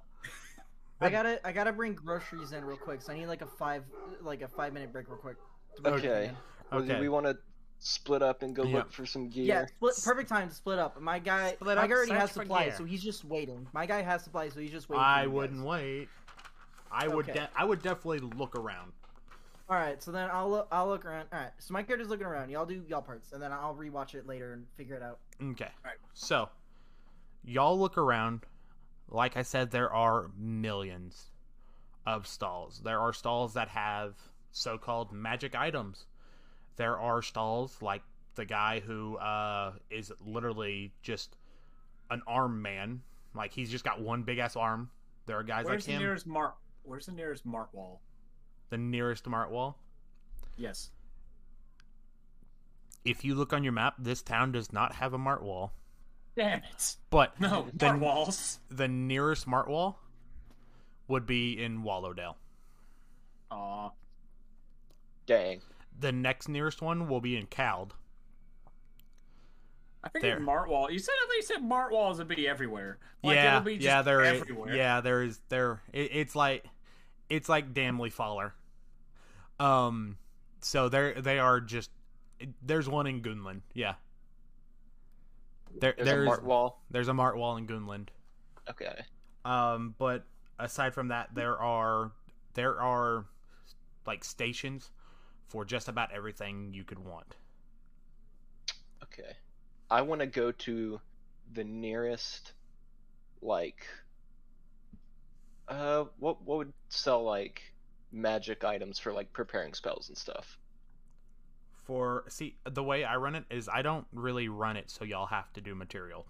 I 1.02 1.10
gotta, 1.10 1.48
I 1.48 1.52
gotta 1.52 1.72
bring 1.72 1.94
groceries 1.94 2.52
in 2.52 2.66
real 2.66 2.78
quick. 2.78 3.02
So 3.02 3.14
I 3.14 3.18
need 3.18 3.28
like 3.28 3.42
a 3.42 3.48
five, 3.48 3.84
like 4.22 4.42
a 4.42 4.48
five 4.48 4.74
minute 4.74 4.92
break 4.92 5.08
real 5.08 5.18
quick. 5.18 5.38
to 5.78 5.82
bring 5.82 5.94
Okay. 5.96 6.32
Well, 6.72 6.82
do 6.82 6.92
Okay. 6.92 7.00
we 7.00 7.08
want 7.08 7.26
to 7.28 7.38
split 7.80 8.22
up 8.22 8.42
and 8.42 8.56
go 8.56 8.64
Yeah. 8.64 8.78
look 8.78 8.92
for 8.92 9.06
some 9.06 9.30
gear? 9.30 9.46
Yeah, 9.46 9.66
split, 9.68 9.96
perfect 10.04 10.28
time 10.28 10.50
to 10.50 10.56
split 10.56 10.80
up. 10.80 11.00
My 11.00 11.20
guy, 11.20 11.54
Split 11.54 11.78
my 11.78 11.88
guy 11.88 11.94
already 11.94 12.10
search 12.12 12.20
has 12.20 12.32
supplies, 12.32 12.76
so 12.78 12.84
he's 12.84 13.04
just 13.04 13.24
waiting. 13.24 13.68
My 13.74 13.86
guy 13.86 14.02
has 14.02 14.24
supplies, 14.24 14.54
so 14.54 14.60
he's 14.60 14.72
just 14.72 14.90
waiting. 14.90 15.04
I 15.06 15.28
wouldn't 15.28 15.60
guys. 15.60 15.68
wait. 15.68 16.10
I 16.92 17.08
would. 17.08 17.30
Okay. 17.30 17.40
De- 17.40 17.50
I 17.56 17.64
would 17.64 17.82
definitely 17.82 18.20
look 18.20 18.56
around. 18.58 18.92
All 19.70 19.76
right, 19.76 20.02
so 20.02 20.12
then 20.12 20.30
I'll 20.32 20.50
look, 20.50 20.68
I'll 20.72 20.88
look 20.88 21.04
around. 21.04 21.28
All 21.34 21.40
right, 21.40 21.52
so 21.60 21.74
my 21.74 21.84
character's 21.84 22.10
looking 22.10 22.26
around. 22.26 22.50
Y'all 22.50 22.66
do 22.66 22.84
y'all 22.88 23.02
parts, 23.02 23.34
and 23.34 23.42
then 23.42 23.52
I'll 23.52 23.76
rewatch 23.76 24.16
it 24.16 24.26
later 24.26 24.54
and 24.54 24.66
figure 24.78 24.96
it 24.96 25.04
out. 25.04 25.20
Okay. 25.44 25.70
Alright. 25.84 26.00
So, 26.14 26.50
y'all 27.44 27.78
look 27.78 27.98
around. 27.98 28.42
Like 29.10 29.36
I 29.36 29.42
said, 29.42 29.72
there 29.72 29.94
are 29.94 30.30
millions 30.38 31.32
of 32.06 32.28
stalls. 32.28 32.82
There 32.84 33.00
are 33.00 33.12
stalls 33.12 33.56
that 33.56 33.68
have 33.70 34.16
so 34.52 34.78
called 34.78 35.12
magic 35.12 35.54
items. 35.54 36.06
There 36.78 36.98
are 36.98 37.22
stalls 37.22 37.82
like 37.82 38.04
the 38.36 38.46
guy 38.46 38.80
who 38.80 39.18
uh, 39.18 39.74
is 39.90 40.14
literally 40.26 40.94
just 41.02 41.36
an 42.10 42.22
arm 42.26 42.62
man. 42.62 43.02
Like, 43.36 43.52
he's 43.52 43.70
just 43.70 43.84
got 43.84 44.00
one 44.00 44.24
big 44.24 44.38
ass 44.38 44.56
arm. 44.56 44.90
There 45.26 45.38
are 45.38 45.44
guys 45.44 45.66
Where's 45.66 45.86
like 45.86 45.98
the 45.98 46.02
nearest 46.02 46.26
mart? 46.26 46.56
Where's 46.84 47.08
the 47.08 47.12
nearest 47.12 47.46
mart 47.46 47.68
wall? 47.74 48.02
The 48.70 48.78
nearest 48.78 49.28
Mart 49.28 49.52
wall. 49.52 49.78
Yes. 50.58 50.90
If 53.06 53.24
you 53.24 53.36
look 53.36 53.54
on 53.54 53.64
your 53.64 53.74
map, 53.74 53.96
this 53.98 54.22
town 54.22 54.52
does 54.52 54.74
not 54.74 54.96
have 54.96 55.14
a 55.14 55.18
Mart 55.18 55.42
wall. 55.42 55.74
Damn 56.36 56.60
it. 56.60 56.96
But 57.10 57.40
No, 57.40 57.68
the, 57.74 57.88
mart 57.88 58.00
walls. 58.00 58.60
the 58.70 58.88
nearest 58.88 59.48
Mart 59.48 59.68
wall 59.68 60.00
would 61.08 61.26
be 61.26 61.62
in 61.64 61.84
Wallowdale. 61.84 62.36
Aw. 63.50 63.90
Dang. 65.26 65.62
The 66.00 66.12
next 66.12 66.48
nearest 66.48 66.82
one 66.82 67.08
will 67.08 67.22
be 67.22 67.38
in 67.38 67.48
Cald. 67.48 67.96
I 70.04 70.10
think 70.10 70.22
There. 70.22 70.40
mart 70.40 70.70
wall. 70.70 70.92
You 70.92 71.00
said 71.00 71.14
at 71.24 71.30
least 71.30 71.50
you 71.50 71.56
said 71.56 71.64
mart 71.64 71.92
walls 71.92 72.20
would 72.20 72.28
be 72.28 72.48
everywhere. 72.48 73.00
Like, 73.24 73.36
yeah, 73.36 73.56
it'll 73.58 73.66
be 73.66 73.76
just 73.78 73.86
yeah, 73.86 74.02
there 74.04 74.22
is. 74.22 74.42
everywhere. 74.42 74.76
Yeah, 74.76 75.02
there 75.02 75.24
is. 75.24 75.40
There, 75.50 75.82
it, 75.92 76.12
it's 76.14 76.36
like, 76.36 76.66
it's 77.30 77.50
like 77.50 77.74
Damley 77.74 78.12
Faller. 78.12 78.54
Um, 79.60 80.18
so 80.62 80.90
there, 80.90 81.14
they 81.22 81.40
are 81.40 81.60
just. 81.60 81.90
There's 82.62 82.88
one 82.88 83.08
in 83.08 83.22
Gunland. 83.22 83.62
Yeah. 83.74 83.96
There, 85.80 85.94
There's, 85.98 86.08
there's 86.08 86.22
a 86.24 86.26
mart 86.26 86.44
wall. 86.44 86.82
there's 86.90 87.08
a 87.08 87.14
Mart 87.14 87.38
wall 87.38 87.58
in 87.58 87.68
Gunland. 87.68 88.08
Okay. 88.70 88.96
Um, 89.46 89.96
but 89.98 90.24
aside 90.60 90.94
from 90.94 91.10
that, 91.10 91.30
there 91.36 91.58
are 91.58 92.12
there 92.54 92.80
are 92.80 93.26
like 94.06 94.24
stations 94.24 94.92
for 95.48 95.66
just 95.66 95.88
about 95.88 96.12
everything 96.14 96.74
you 96.74 96.84
could 96.84 97.00
want. 97.00 97.36
Okay. 99.04 99.34
I 99.90 100.02
want 100.02 100.22
to 100.22 100.28
go 100.28 100.52
to 100.52 101.00
the 101.54 101.64
nearest, 101.64 102.54
like, 103.42 103.86
uh, 105.68 106.06
what 106.18 106.42
what 106.44 106.58
would 106.60 106.74
sell 106.90 107.24
like 107.24 107.62
magic 108.12 108.64
items 108.64 109.00
for 109.00 109.14
like 109.14 109.32
preparing 109.34 109.74
spells 109.74 110.10
and 110.10 110.18
stuff? 110.18 110.58
For 111.86 112.26
see, 112.28 112.58
the 112.66 112.84
way 112.84 113.06
I 113.06 113.16
run 113.16 113.34
it 113.34 113.46
is 113.50 113.70
I 113.70 113.82
don't 113.82 114.06
really 114.12 114.50
run 114.50 114.76
it 114.76 114.90
so 114.90 115.06
y'all 115.06 115.28
have 115.28 115.54
to 115.54 115.62
do 115.62 115.76
material 115.76 116.28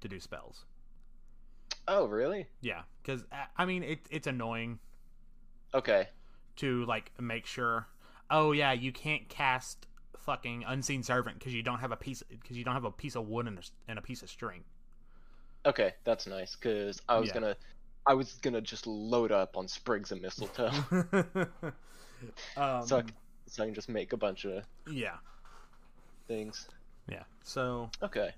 to 0.00 0.08
do 0.08 0.20
spells. 0.20 0.64
Oh, 1.86 2.06
really? 2.06 2.48
Yeah, 2.60 2.82
because 3.02 3.24
I 3.56 3.64
mean 3.64 3.82
it, 3.82 4.00
it's 4.10 4.26
annoying 4.26 4.80
Okay. 5.74 6.08
to 6.56 6.84
like 6.86 7.12
make 7.18 7.46
sure. 7.46 7.86
Oh 8.30 8.52
yeah, 8.52 8.72
you 8.72 8.92
can't 8.92 9.28
cast 9.28 9.86
fucking 10.16 10.64
unseen 10.66 11.02
servant 11.02 11.38
because 11.38 11.54
you 11.54 11.62
don't 11.62 11.80
have 11.80 11.92
a 11.92 11.96
piece 11.96 12.22
because 12.28 12.56
you 12.56 12.64
don't 12.64 12.74
have 12.74 12.84
a 12.84 12.90
piece 12.90 13.16
of 13.16 13.26
wood 13.28 13.46
and 13.46 13.58
a, 13.58 13.62
and 13.88 13.98
a 13.98 14.02
piece 14.02 14.22
of 14.22 14.30
string. 14.30 14.64
Okay, 15.66 15.94
that's 16.04 16.26
nice. 16.26 16.54
Cause 16.56 17.00
I 17.08 17.18
was 17.18 17.30
Yeah. 17.30 17.32
gonna, 17.32 17.56
I 18.06 18.14
was 18.14 18.32
gonna 18.42 18.60
just 18.60 18.86
load 18.86 19.32
up 19.32 19.56
on 19.56 19.68
sprigs 19.68 20.12
and 20.12 20.22
mistletoe, 20.22 20.70
um, 22.56 22.86
so 22.86 22.98
I, 22.98 23.04
so 23.46 23.62
I 23.62 23.66
can 23.66 23.74
just 23.74 23.88
make 23.88 24.12
a 24.12 24.16
bunch 24.16 24.44
of 24.44 24.64
yeah, 24.90 25.16
things. 26.26 26.68
yeah. 27.08 27.24
So 27.42 27.90
Okay. 28.02 28.32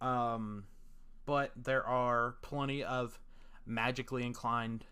Um, 0.00 0.64
but 1.26 1.52
there 1.56 1.86
are 1.86 2.36
plenty 2.42 2.82
of 2.84 3.18
magically 3.66 4.24
inclined 4.24 4.84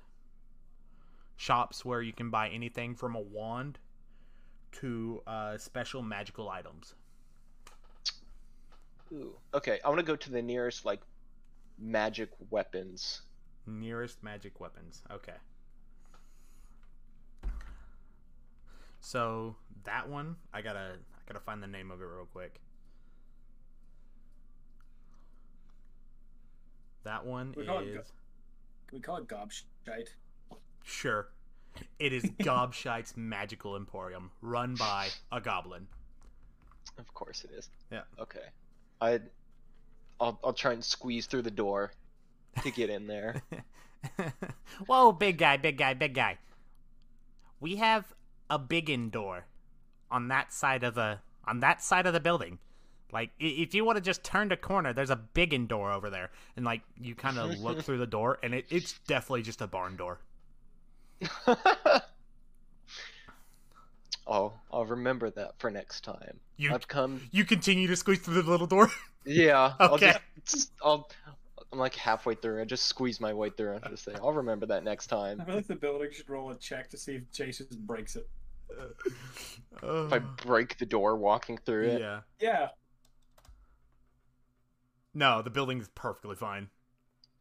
shops 1.37 1.85
where 1.85 2.03
you 2.03 2.13
can 2.13 2.31
buy 2.31 2.49
anything 2.49 2.95
from 2.95 3.15
a 3.15 3.21
wand 3.21 3.79
to 4.73 5.23
uh, 5.27 5.57
special 5.57 6.03
magical 6.03 6.49
items. 6.49 6.95
Ooh. 9.13 9.35
Okay, 9.55 9.81
I 9.85 9.89
want 9.89 10.01
to 10.01 10.05
go 10.05 10.17
to 10.17 10.31
the 10.31 10.43
nearest 10.43 10.85
like 10.85 11.01
magic 11.79 12.31
weapons. 12.51 13.23
Nearest 13.79 14.23
magic 14.23 14.61
weapons. 14.61 15.03
Okay. 15.13 15.35
So 19.01 19.57
that 19.85 20.09
one, 20.09 20.37
I 20.55 20.63
gotta, 20.63 20.95
I 20.97 21.33
gotta 21.33 21.45
find 21.45 21.63
the 21.63 21.67
name 21.67 21.91
of 21.91 22.01
it 22.01 22.05
real 22.05 22.27
quick. 22.33 22.61
That 27.05 27.25
one 27.25 27.55
We 27.57 27.67
call 27.67 27.81
go- 27.81 27.87
is 27.87 28.13
Can 28.89 28.99
we 28.99 29.01
call 29.01 29.19
it 29.19 29.29
gobshite? 29.29 30.09
sure. 30.83 31.29
It 31.99 32.13
is 32.13 32.25
Gobshite's 32.41 33.17
Magical 33.17 33.77
Emporium, 33.77 34.31
run 34.43 34.75
by 34.75 35.09
a 35.31 35.41
goblin. 35.41 35.87
Of 36.99 37.13
course 37.15 37.45
it 37.45 37.51
is. 37.57 37.69
Yeah. 37.93 38.03
Okay. 38.19 38.41
I, 39.01 39.21
I'll 40.21 40.41
I'll 40.43 40.53
try 40.53 40.73
and 40.73 40.85
squeeze 40.85 41.27
through 41.27 41.43
the 41.43 41.51
door 41.53 41.93
to 42.63 42.71
get 42.71 42.91
in 42.91 43.07
there. 43.07 43.43
Whoa, 44.87 45.13
big 45.13 45.39
guy, 45.39 45.57
big 45.57 45.77
guy, 45.79 45.95
big 45.95 46.15
guy. 46.15 46.39
We 47.61 47.77
have 47.77 48.15
a 48.51 48.59
big 48.59 49.11
door 49.11 49.47
on 50.11 50.29
that 50.29 50.53
side 50.53 50.85
of 50.85 50.95
the 50.95 51.19
on 51.45 51.61
that 51.61 51.83
side 51.83 52.07
of 52.07 52.13
the 52.13 52.21
building. 52.21 52.59
Like 53.13 53.31
if 53.39 53.75
you 53.75 53.85
want 53.85 53.97
to 53.97 54.03
just 54.03 54.23
turn 54.23 54.49
the 54.49 54.57
corner, 54.57 54.93
there's 54.93 55.11
a 55.11 55.17
big 55.17 55.69
door 55.69 55.93
over 55.93 56.11
there, 56.11 56.31
and 56.57 56.65
like 56.65 56.83
you 57.01 57.15
kind 57.15 57.39
of 57.39 57.59
look 57.59 57.83
through 57.85 57.99
the 57.99 58.07
door, 58.07 58.39
and 58.43 58.55
it, 58.55 58.67
it's 58.71 58.99
definitely 59.07 59.43
just 59.43 59.61
a 59.63 59.67
barn 59.67 59.97
door. 59.97 60.21
I'll 64.27 64.61
I'll 64.71 64.85
remember 64.85 65.31
that 65.31 65.59
for 65.59 65.71
next 65.71 66.03
time. 66.05 66.41
You 66.57 66.75
I've 66.75 66.87
come. 66.87 67.23
you 67.31 67.45
continue 67.45 67.87
to 67.89 67.97
squeeze 67.97 68.19
through 68.21 68.43
the 68.43 68.51
little 68.51 68.67
door. 68.67 68.91
Yeah. 69.25 69.75
I'll 69.79 69.95
Okay. 69.95 70.17
just 70.47 70.73
I'll. 70.83 71.09
I'm 71.73 71.79
like 71.79 71.95
halfway 71.95 72.35
through. 72.35 72.63
I 72.63 72.65
just 72.65 72.87
squeeze 72.87 73.21
my 73.21 73.35
way 73.35 73.51
through 73.51 73.75
and 73.75 73.85
just 73.91 74.05
say, 74.05 74.15
"I'll 74.15 74.33
remember 74.33 74.67
that 74.67 74.85
next 74.85 75.09
time." 75.09 75.41
I 75.41 75.45
feel 75.45 75.55
like 75.57 75.67
the 75.67 75.77
building 75.77 76.11
should 76.13 76.29
roll 76.29 76.51
a 76.51 76.57
check 76.57 76.89
to 76.91 76.97
see 76.99 77.17
if 77.17 77.31
Chase 77.33 77.59
just 77.59 77.79
breaks 77.87 78.17
it. 78.17 78.29
Uh, 79.83 80.05
if 80.05 80.13
I 80.13 80.19
break 80.19 80.79
the 80.79 80.87
door 80.87 81.17
walking 81.17 81.59
through 81.59 81.89
it, 81.89 82.01
yeah. 82.01 82.21
Yeah. 82.41 82.69
No, 85.15 85.43
the 85.43 85.51
building's 85.51 85.89
perfectly 85.95 86.37
fine. 86.37 86.69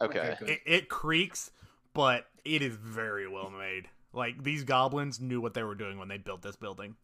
okay. 0.02 0.36
good. 0.40 0.50
It, 0.50 0.60
it 0.66 0.90
creaks, 0.90 1.52
but 1.94 2.28
it 2.44 2.62
is 2.62 2.76
very 2.76 3.28
well 3.28 3.50
made. 3.50 3.88
Like 4.14 4.44
these 4.44 4.64
goblins 4.64 5.20
knew 5.20 5.42
what 5.42 5.54
they 5.54 5.64
were 5.64 5.76
doing 5.76 6.00
when 6.00 6.08
they 6.08 6.18
built 6.18 6.42
this 6.42 6.56
building. 6.56 6.96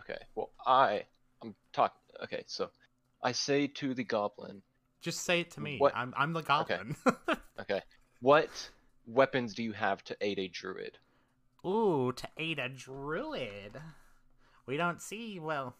Okay. 0.00 0.18
Well, 0.34 0.50
I 0.66 1.04
I'm 1.42 1.54
talking. 1.72 2.00
Okay, 2.24 2.44
so 2.46 2.70
I 3.22 3.32
say 3.32 3.66
to 3.66 3.94
the 3.94 4.04
goblin, 4.04 4.62
Just 5.00 5.20
say 5.24 5.40
it 5.40 5.50
to 5.52 5.60
me. 5.60 5.78
What- 5.78 5.96
I'm 5.96 6.12
I'm 6.16 6.32
the 6.32 6.42
goblin. 6.42 6.96
okay, 7.60 7.82
what 8.20 8.70
weapons 9.06 9.54
do 9.54 9.62
you 9.62 9.72
have 9.72 10.04
to 10.04 10.16
aid 10.20 10.38
a 10.38 10.48
druid? 10.48 10.98
Ooh, 11.64 12.12
to 12.12 12.28
aid 12.36 12.58
a 12.58 12.68
druid. 12.68 13.80
We 14.66 14.76
don't 14.76 15.00
see, 15.00 15.38
well. 15.38 15.76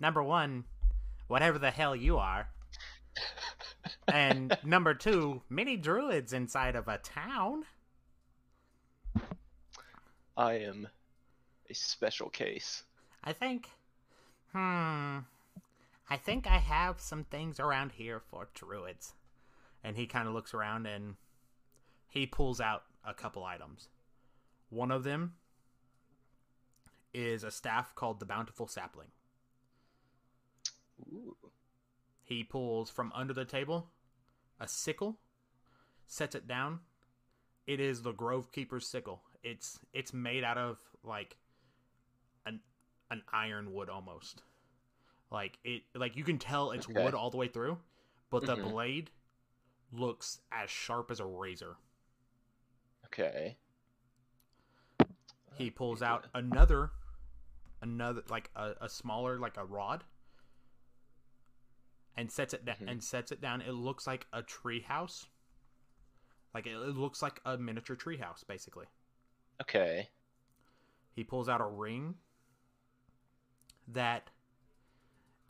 Number 0.00 0.22
one, 0.22 0.64
whatever 1.26 1.58
the 1.58 1.70
hell 1.70 1.96
you 1.96 2.18
are. 2.18 2.48
and 4.08 4.56
number 4.64 4.94
two, 4.94 5.42
many 5.48 5.76
druids 5.76 6.32
inside 6.32 6.76
of 6.76 6.88
a 6.88 6.98
town. 6.98 7.64
I 10.36 10.54
am 10.54 10.88
a 11.68 11.74
special 11.74 12.28
case. 12.30 12.84
I 13.24 13.32
think. 13.32 13.68
Hmm. 14.52 15.18
I 16.10 16.16
think 16.16 16.46
I 16.46 16.58
have 16.58 17.00
some 17.00 17.24
things 17.24 17.60
around 17.60 17.92
here 17.92 18.20
for 18.20 18.48
druids. 18.54 19.14
and 19.84 19.96
he 19.96 20.06
kind 20.06 20.26
of 20.26 20.34
looks 20.34 20.54
around 20.54 20.86
and 20.86 21.14
he 22.08 22.26
pulls 22.26 22.60
out 22.60 22.82
a 23.06 23.14
couple 23.14 23.44
items. 23.44 23.88
One 24.70 24.90
of 24.90 25.04
them 25.04 25.34
is 27.14 27.44
a 27.44 27.50
staff 27.50 27.94
called 27.94 28.20
the 28.20 28.26
Bountiful 28.26 28.66
Sapling. 28.66 29.08
Ooh. 31.12 31.36
He 32.24 32.44
pulls 32.44 32.90
from 32.90 33.12
under 33.14 33.32
the 33.32 33.44
table 33.44 33.90
a 34.60 34.68
sickle, 34.68 35.18
sets 36.06 36.34
it 36.34 36.46
down. 36.46 36.80
It 37.66 37.80
is 37.80 38.02
the 38.02 38.12
Grove 38.12 38.50
Keeper's 38.52 38.86
sickle. 38.86 39.22
It's 39.42 39.78
it's 39.92 40.12
made 40.12 40.42
out 40.44 40.58
of 40.58 40.78
like 41.04 41.36
an 42.44 42.60
an 43.10 43.22
iron 43.32 43.72
wood 43.72 43.88
almost. 43.88 44.42
Like 45.30 45.58
it 45.64 45.82
like 45.94 46.16
you 46.16 46.24
can 46.24 46.38
tell 46.38 46.70
it's 46.70 46.88
Okay. 46.88 47.04
wood 47.04 47.14
all 47.14 47.30
the 47.30 47.36
way 47.36 47.48
through, 47.48 47.78
but 48.30 48.46
the 48.46 48.56
Mhm. 48.56 48.70
blade 48.70 49.10
looks 49.92 50.40
as 50.50 50.70
sharp 50.70 51.10
as 51.10 51.20
a 51.20 51.26
razor. 51.26 51.76
Okay. 53.06 53.56
He 55.56 55.70
pulls 55.70 56.02
out 56.02 56.26
another 56.34 56.92
another 57.82 58.22
like 58.28 58.50
a, 58.56 58.74
a 58.80 58.88
smaller 58.88 59.38
like 59.38 59.56
a 59.56 59.64
rod 59.64 60.04
and 62.16 62.30
sets 62.32 62.54
it 62.54 62.64
down 62.64 62.76
Mhm. 62.80 62.88
and 62.88 63.04
sets 63.04 63.30
it 63.32 63.40
down. 63.40 63.60
It 63.60 63.72
looks 63.72 64.06
like 64.06 64.26
a 64.32 64.42
tree 64.42 64.80
house. 64.80 65.26
Like 66.54 66.66
it, 66.66 66.72
it 66.72 66.96
looks 66.96 67.22
like 67.22 67.40
a 67.44 67.56
miniature 67.58 67.96
tree 67.96 68.16
house, 68.16 68.44
basically. 68.44 68.86
Okay. 69.60 70.08
He 71.12 71.22
pulls 71.24 71.48
out 71.48 71.60
a 71.60 71.66
ring 71.66 72.14
that 73.88 74.30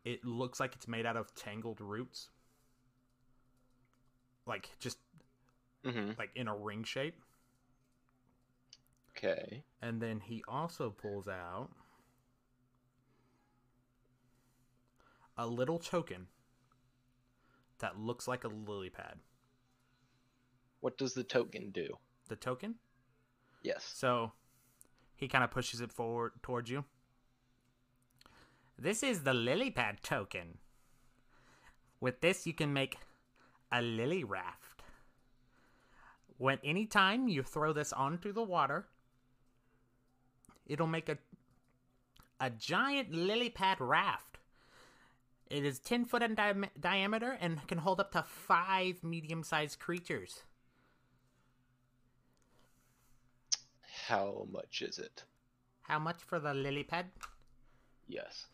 it 0.08 0.24
looks 0.24 0.58
like 0.58 0.74
it's 0.74 0.88
made 0.88 1.04
out 1.06 1.16
of 1.16 1.34
tangled 1.34 1.80
roots. 1.80 2.30
Like 4.46 4.70
just 4.78 4.98
Mm-hmm. 5.84 6.12
like 6.18 6.30
in 6.34 6.48
a 6.48 6.56
ring 6.56 6.82
shape. 6.84 7.20
Okay. 9.16 9.62
And 9.82 10.00
then 10.00 10.20
he 10.20 10.42
also 10.48 10.90
pulls 10.90 11.28
out 11.28 11.70
a 15.36 15.46
little 15.46 15.78
token 15.78 16.26
that 17.78 17.98
looks 17.98 18.26
like 18.26 18.44
a 18.44 18.48
lily 18.48 18.90
pad. 18.90 19.18
What 20.80 20.98
does 20.98 21.14
the 21.14 21.24
token 21.24 21.70
do? 21.70 21.98
The 22.28 22.36
token? 22.36 22.76
Yes. 23.62 23.84
So 23.94 24.32
he 25.16 25.28
kind 25.28 25.44
of 25.44 25.50
pushes 25.50 25.80
it 25.80 25.92
forward 25.92 26.32
towards 26.42 26.70
you. 26.70 26.84
This 28.78 29.02
is 29.02 29.24
the 29.24 29.34
lily 29.34 29.70
pad 29.70 30.02
token. 30.02 30.58
With 32.00 32.20
this, 32.20 32.46
you 32.46 32.52
can 32.52 32.72
make 32.72 32.98
a 33.72 33.82
lily 33.82 34.22
raft. 34.22 34.82
When 36.36 36.58
any 36.62 36.86
time 36.86 37.26
you 37.26 37.42
throw 37.42 37.72
this 37.72 37.92
onto 37.92 38.32
the 38.32 38.42
water, 38.42 38.86
it'll 40.66 40.86
make 40.86 41.08
a 41.08 41.18
a 42.40 42.50
giant 42.50 43.12
lily 43.12 43.50
pad 43.50 43.80
raft. 43.80 44.38
It 45.50 45.64
is 45.64 45.80
10 45.80 46.04
foot 46.04 46.22
in 46.22 46.36
di- 46.36 46.70
diameter 46.78 47.36
and 47.40 47.66
can 47.66 47.78
hold 47.78 47.98
up 47.98 48.12
to 48.12 48.22
five 48.22 49.02
medium 49.02 49.42
sized 49.42 49.80
creatures. 49.80 50.44
How 54.06 54.46
much 54.52 54.82
is 54.82 54.98
it? 54.98 55.24
How 55.82 55.98
much 55.98 56.22
for 56.22 56.38
the 56.38 56.54
lily 56.54 56.84
pad? 56.84 57.06
Yes. 58.06 58.46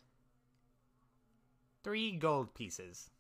Three 1.85 2.13
gold 2.13 2.55
pieces. 2.55 3.11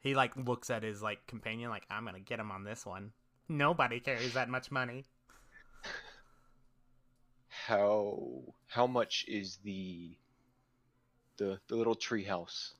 He 0.00 0.14
like 0.14 0.36
looks 0.36 0.68
at 0.68 0.82
his 0.82 1.02
like 1.02 1.26
companion 1.26 1.70
like 1.70 1.86
I'm 1.90 2.06
to 2.06 2.20
get 2.20 2.38
him 2.38 2.50
on 2.50 2.62
this 2.62 2.84
one. 2.84 3.12
Nobody 3.48 4.00
carries 4.00 4.34
that 4.34 4.50
much 4.50 4.70
money. 4.70 5.06
How 7.48 8.42
how 8.66 8.86
much 8.86 9.24
is 9.26 9.58
the 9.64 10.14
the 11.38 11.58
the 11.68 11.76
little 11.76 11.94
tree 11.94 12.24
house? 12.24 12.74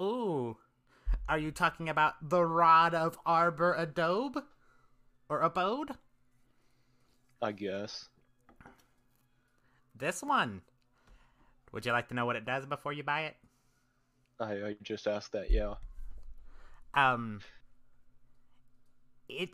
Ooh. 0.00 0.56
Are 1.28 1.38
you 1.38 1.50
talking 1.50 1.90
about 1.90 2.14
the 2.22 2.42
rod 2.42 2.94
of 2.94 3.18
Arbor 3.26 3.74
Adobe? 3.74 4.40
Or 5.28 5.42
Abode? 5.42 5.90
I 7.42 7.52
guess. 7.52 8.08
This 9.94 10.22
one. 10.22 10.62
Would 11.76 11.84
you 11.84 11.92
like 11.92 12.08
to 12.08 12.14
know 12.14 12.24
what 12.24 12.36
it 12.36 12.46
does 12.46 12.64
before 12.64 12.94
you 12.94 13.02
buy 13.02 13.24
it? 13.24 13.36
I, 14.40 14.52
I 14.52 14.76
just 14.82 15.06
asked 15.06 15.32
that, 15.32 15.50
yeah. 15.50 15.74
Um. 16.94 17.40
It. 19.28 19.50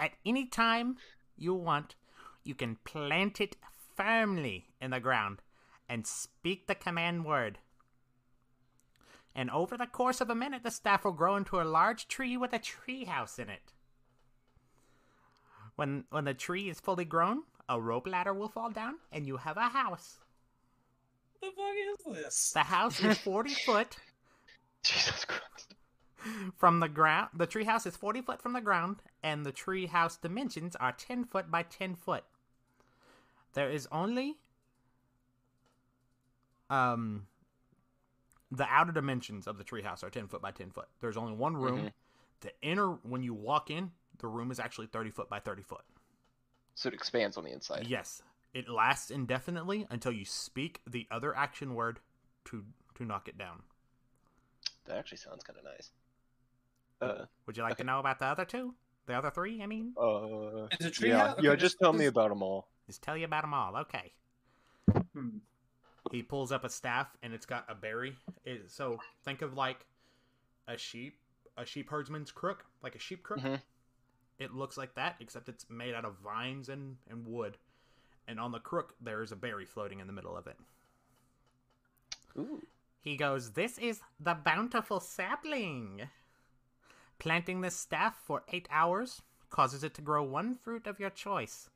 At 0.00 0.12
any 0.24 0.46
time 0.46 0.96
you 1.36 1.52
want, 1.52 1.96
you 2.44 2.54
can 2.54 2.78
plant 2.84 3.42
it 3.42 3.56
firmly 3.94 4.68
in 4.80 4.90
the 4.90 4.98
ground 4.98 5.42
and 5.86 6.06
speak 6.06 6.66
the 6.66 6.74
command 6.74 7.26
word. 7.26 7.58
And 9.34 9.50
over 9.50 9.76
the 9.76 9.86
course 9.86 10.22
of 10.22 10.30
a 10.30 10.34
minute, 10.34 10.62
the 10.62 10.70
staff 10.70 11.04
will 11.04 11.12
grow 11.12 11.36
into 11.36 11.60
a 11.60 11.64
large 11.64 12.08
tree 12.08 12.38
with 12.38 12.54
a 12.54 12.58
tree 12.58 13.04
house 13.04 13.38
in 13.38 13.50
it. 13.50 13.74
When 15.74 16.04
when 16.08 16.24
the 16.24 16.32
tree 16.32 16.70
is 16.70 16.80
fully 16.80 17.04
grown, 17.04 17.42
a 17.68 17.78
rope 17.78 18.08
ladder 18.08 18.32
will 18.32 18.48
fall 18.48 18.70
down, 18.70 18.94
and 19.12 19.26
you 19.26 19.36
have 19.36 19.58
a 19.58 19.68
house. 19.68 20.20
What 21.40 21.54
the 21.54 21.56
fuck 21.56 22.16
is 22.16 22.24
this? 22.24 22.50
The 22.52 22.60
house 22.60 23.00
is 23.02 23.18
forty 23.18 23.54
foot 23.66 23.96
Jesus 24.82 25.24
Christ. 25.24 25.74
from 26.56 26.80
the 26.80 26.88
ground. 26.88 27.30
The 27.34 27.46
tree 27.46 27.64
house 27.64 27.86
is 27.86 27.96
forty 27.96 28.20
foot 28.22 28.40
from 28.40 28.52
the 28.52 28.60
ground, 28.60 28.96
and 29.22 29.44
the 29.44 29.52
tree 29.52 29.86
house 29.86 30.16
dimensions 30.16 30.76
are 30.76 30.92
ten 30.92 31.24
foot 31.24 31.50
by 31.50 31.62
ten 31.62 31.94
foot. 31.94 32.24
There 33.54 33.70
is 33.70 33.88
only 33.92 34.36
Um 36.70 37.26
the 38.52 38.64
outer 38.70 38.92
dimensions 38.92 39.46
of 39.48 39.58
the 39.58 39.64
treehouse 39.64 40.04
are 40.04 40.08
10 40.08 40.28
foot 40.28 40.40
by 40.40 40.52
10 40.52 40.70
foot. 40.70 40.86
There's 41.00 41.16
only 41.16 41.32
one 41.34 41.56
room. 41.56 41.86
Mhm. 41.86 41.92
The 42.42 42.52
inner, 42.62 42.92
when 43.02 43.24
you 43.24 43.34
walk 43.34 43.70
in, 43.70 43.90
the 44.18 44.28
room 44.28 44.52
is 44.52 44.60
actually 44.60 44.86
30 44.86 45.10
foot 45.10 45.28
by 45.28 45.40
30 45.40 45.62
foot. 45.62 45.84
So 46.76 46.86
it 46.86 46.94
expands 46.94 47.36
on 47.36 47.42
the 47.44 47.50
inside. 47.50 47.88
Yes. 47.88 48.22
It 48.56 48.70
lasts 48.70 49.10
indefinitely 49.10 49.86
until 49.90 50.12
you 50.12 50.24
speak 50.24 50.80
the 50.86 51.06
other 51.10 51.36
action 51.36 51.74
word 51.74 52.00
to 52.46 52.64
to 52.94 53.04
knock 53.04 53.28
it 53.28 53.36
down. 53.36 53.62
That 54.86 54.96
actually 54.96 55.18
sounds 55.18 55.44
kind 55.44 55.58
of 55.58 55.64
nice. 55.66 55.90
Uh, 57.02 57.26
Would 57.44 57.58
you 57.58 57.62
like 57.62 57.72
Okay. 57.72 57.82
to 57.82 57.86
know 57.86 57.98
about 58.00 58.18
the 58.18 58.24
other 58.24 58.46
two? 58.46 58.74
The 59.04 59.12
other 59.12 59.30
three, 59.30 59.62
I 59.62 59.66
mean? 59.66 59.92
uh, 60.00 60.68
Is 60.80 60.86
it 60.86 60.94
tree 60.94 61.10
yeah, 61.10 61.28
house? 61.28 61.38
yeah. 61.42 61.54
Just 61.54 61.78
tell 61.78 61.92
me 61.92 62.06
about 62.06 62.30
them 62.30 62.42
all. 62.42 62.68
Just 62.86 63.02
tell 63.02 63.14
you 63.14 63.26
about 63.26 63.42
them 63.42 63.52
all. 63.52 63.76
Okay. 63.76 64.14
Hmm. 65.12 65.38
He 66.10 66.22
pulls 66.22 66.50
up 66.50 66.64
a 66.64 66.70
staff 66.70 67.08
and 67.22 67.34
it's 67.34 67.44
got 67.44 67.66
a 67.68 67.74
berry. 67.74 68.16
It, 68.46 68.70
so 68.70 68.98
think 69.22 69.42
of 69.42 69.52
like 69.52 69.84
a 70.66 70.78
sheep, 70.78 71.18
a 71.58 71.66
sheep 71.66 71.90
herdsman's 71.90 72.32
crook, 72.32 72.64
like 72.82 72.94
a 72.94 72.98
sheep 72.98 73.22
crook. 73.22 73.40
Mhm. 73.40 73.60
It 74.38 74.54
looks 74.54 74.78
like 74.78 74.94
that, 74.94 75.16
except 75.20 75.50
it's 75.50 75.68
made 75.68 75.94
out 75.94 76.06
of 76.06 76.14
vines 76.24 76.70
and, 76.70 76.96
and 77.10 77.26
wood. 77.26 77.58
And 78.28 78.40
on 78.40 78.52
the 78.52 78.58
crook, 78.58 78.94
there 79.00 79.22
is 79.22 79.32
a 79.32 79.36
berry 79.36 79.64
floating 79.64 80.00
in 80.00 80.06
the 80.06 80.12
middle 80.12 80.36
of 80.36 80.46
it. 80.46 80.56
Ooh. 82.36 82.62
He 83.00 83.16
goes, 83.16 83.52
This 83.52 83.78
is 83.78 84.00
the 84.18 84.34
bountiful 84.34 85.00
sapling. 85.00 86.08
Planting 87.18 87.60
this 87.60 87.76
staff 87.76 88.16
for 88.24 88.42
eight 88.52 88.68
hours 88.70 89.22
causes 89.48 89.84
it 89.84 89.94
to 89.94 90.02
grow 90.02 90.22
one 90.22 90.54
fruit 90.54 90.86
of 90.86 90.98
your 90.98 91.10
choice. 91.10 91.70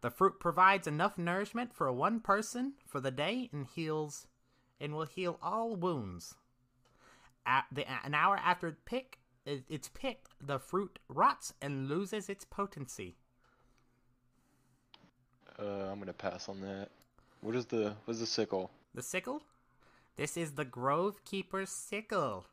The 0.00 0.10
fruit 0.10 0.38
provides 0.38 0.86
enough 0.86 1.16
nourishment 1.16 1.72
for 1.72 1.90
one 1.90 2.20
person 2.20 2.74
for 2.86 3.00
the 3.00 3.10
day 3.10 3.48
and 3.52 3.66
heals 3.66 4.26
and 4.80 4.94
will 4.94 5.06
heal 5.06 5.38
all 5.40 5.76
wounds. 5.76 6.34
At 7.46 7.66
the, 7.72 7.86
an 8.04 8.14
hour 8.14 8.36
after 8.36 8.76
pick, 8.84 9.20
it's 9.46 9.88
picked, 9.88 10.28
the 10.40 10.58
fruit 10.58 10.98
rots 11.08 11.54
and 11.62 11.88
loses 11.88 12.28
its 12.28 12.44
potency. 12.44 13.16
Uh, 15.58 15.90
I'm 15.90 15.98
gonna 15.98 16.12
pass 16.12 16.48
on 16.48 16.60
that. 16.62 16.88
What 17.40 17.54
is 17.54 17.66
the 17.66 17.94
what's 18.04 18.20
the 18.20 18.26
sickle? 18.26 18.70
The 18.94 19.02
sickle? 19.02 19.42
This 20.16 20.36
is 20.36 20.52
the 20.52 20.64
Grove 20.64 21.24
Keeper's 21.24 21.70
sickle. 21.70 22.46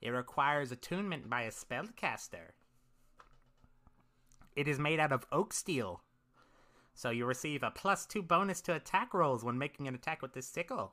It 0.00 0.10
requires 0.10 0.72
attunement 0.72 1.28
by 1.28 1.42
a 1.42 1.50
spellcaster. 1.50 2.52
It 4.56 4.68
is 4.68 4.78
made 4.78 5.00
out 5.00 5.12
of 5.12 5.26
oak 5.30 5.52
steel. 5.52 6.02
So 6.94 7.10
you 7.10 7.24
receive 7.24 7.62
a 7.62 7.70
plus 7.70 8.04
two 8.06 8.22
bonus 8.22 8.60
to 8.62 8.74
attack 8.74 9.14
rolls 9.14 9.44
when 9.44 9.58
making 9.58 9.88
an 9.88 9.94
attack 9.94 10.22
with 10.22 10.34
this 10.34 10.46
sickle. 10.46 10.92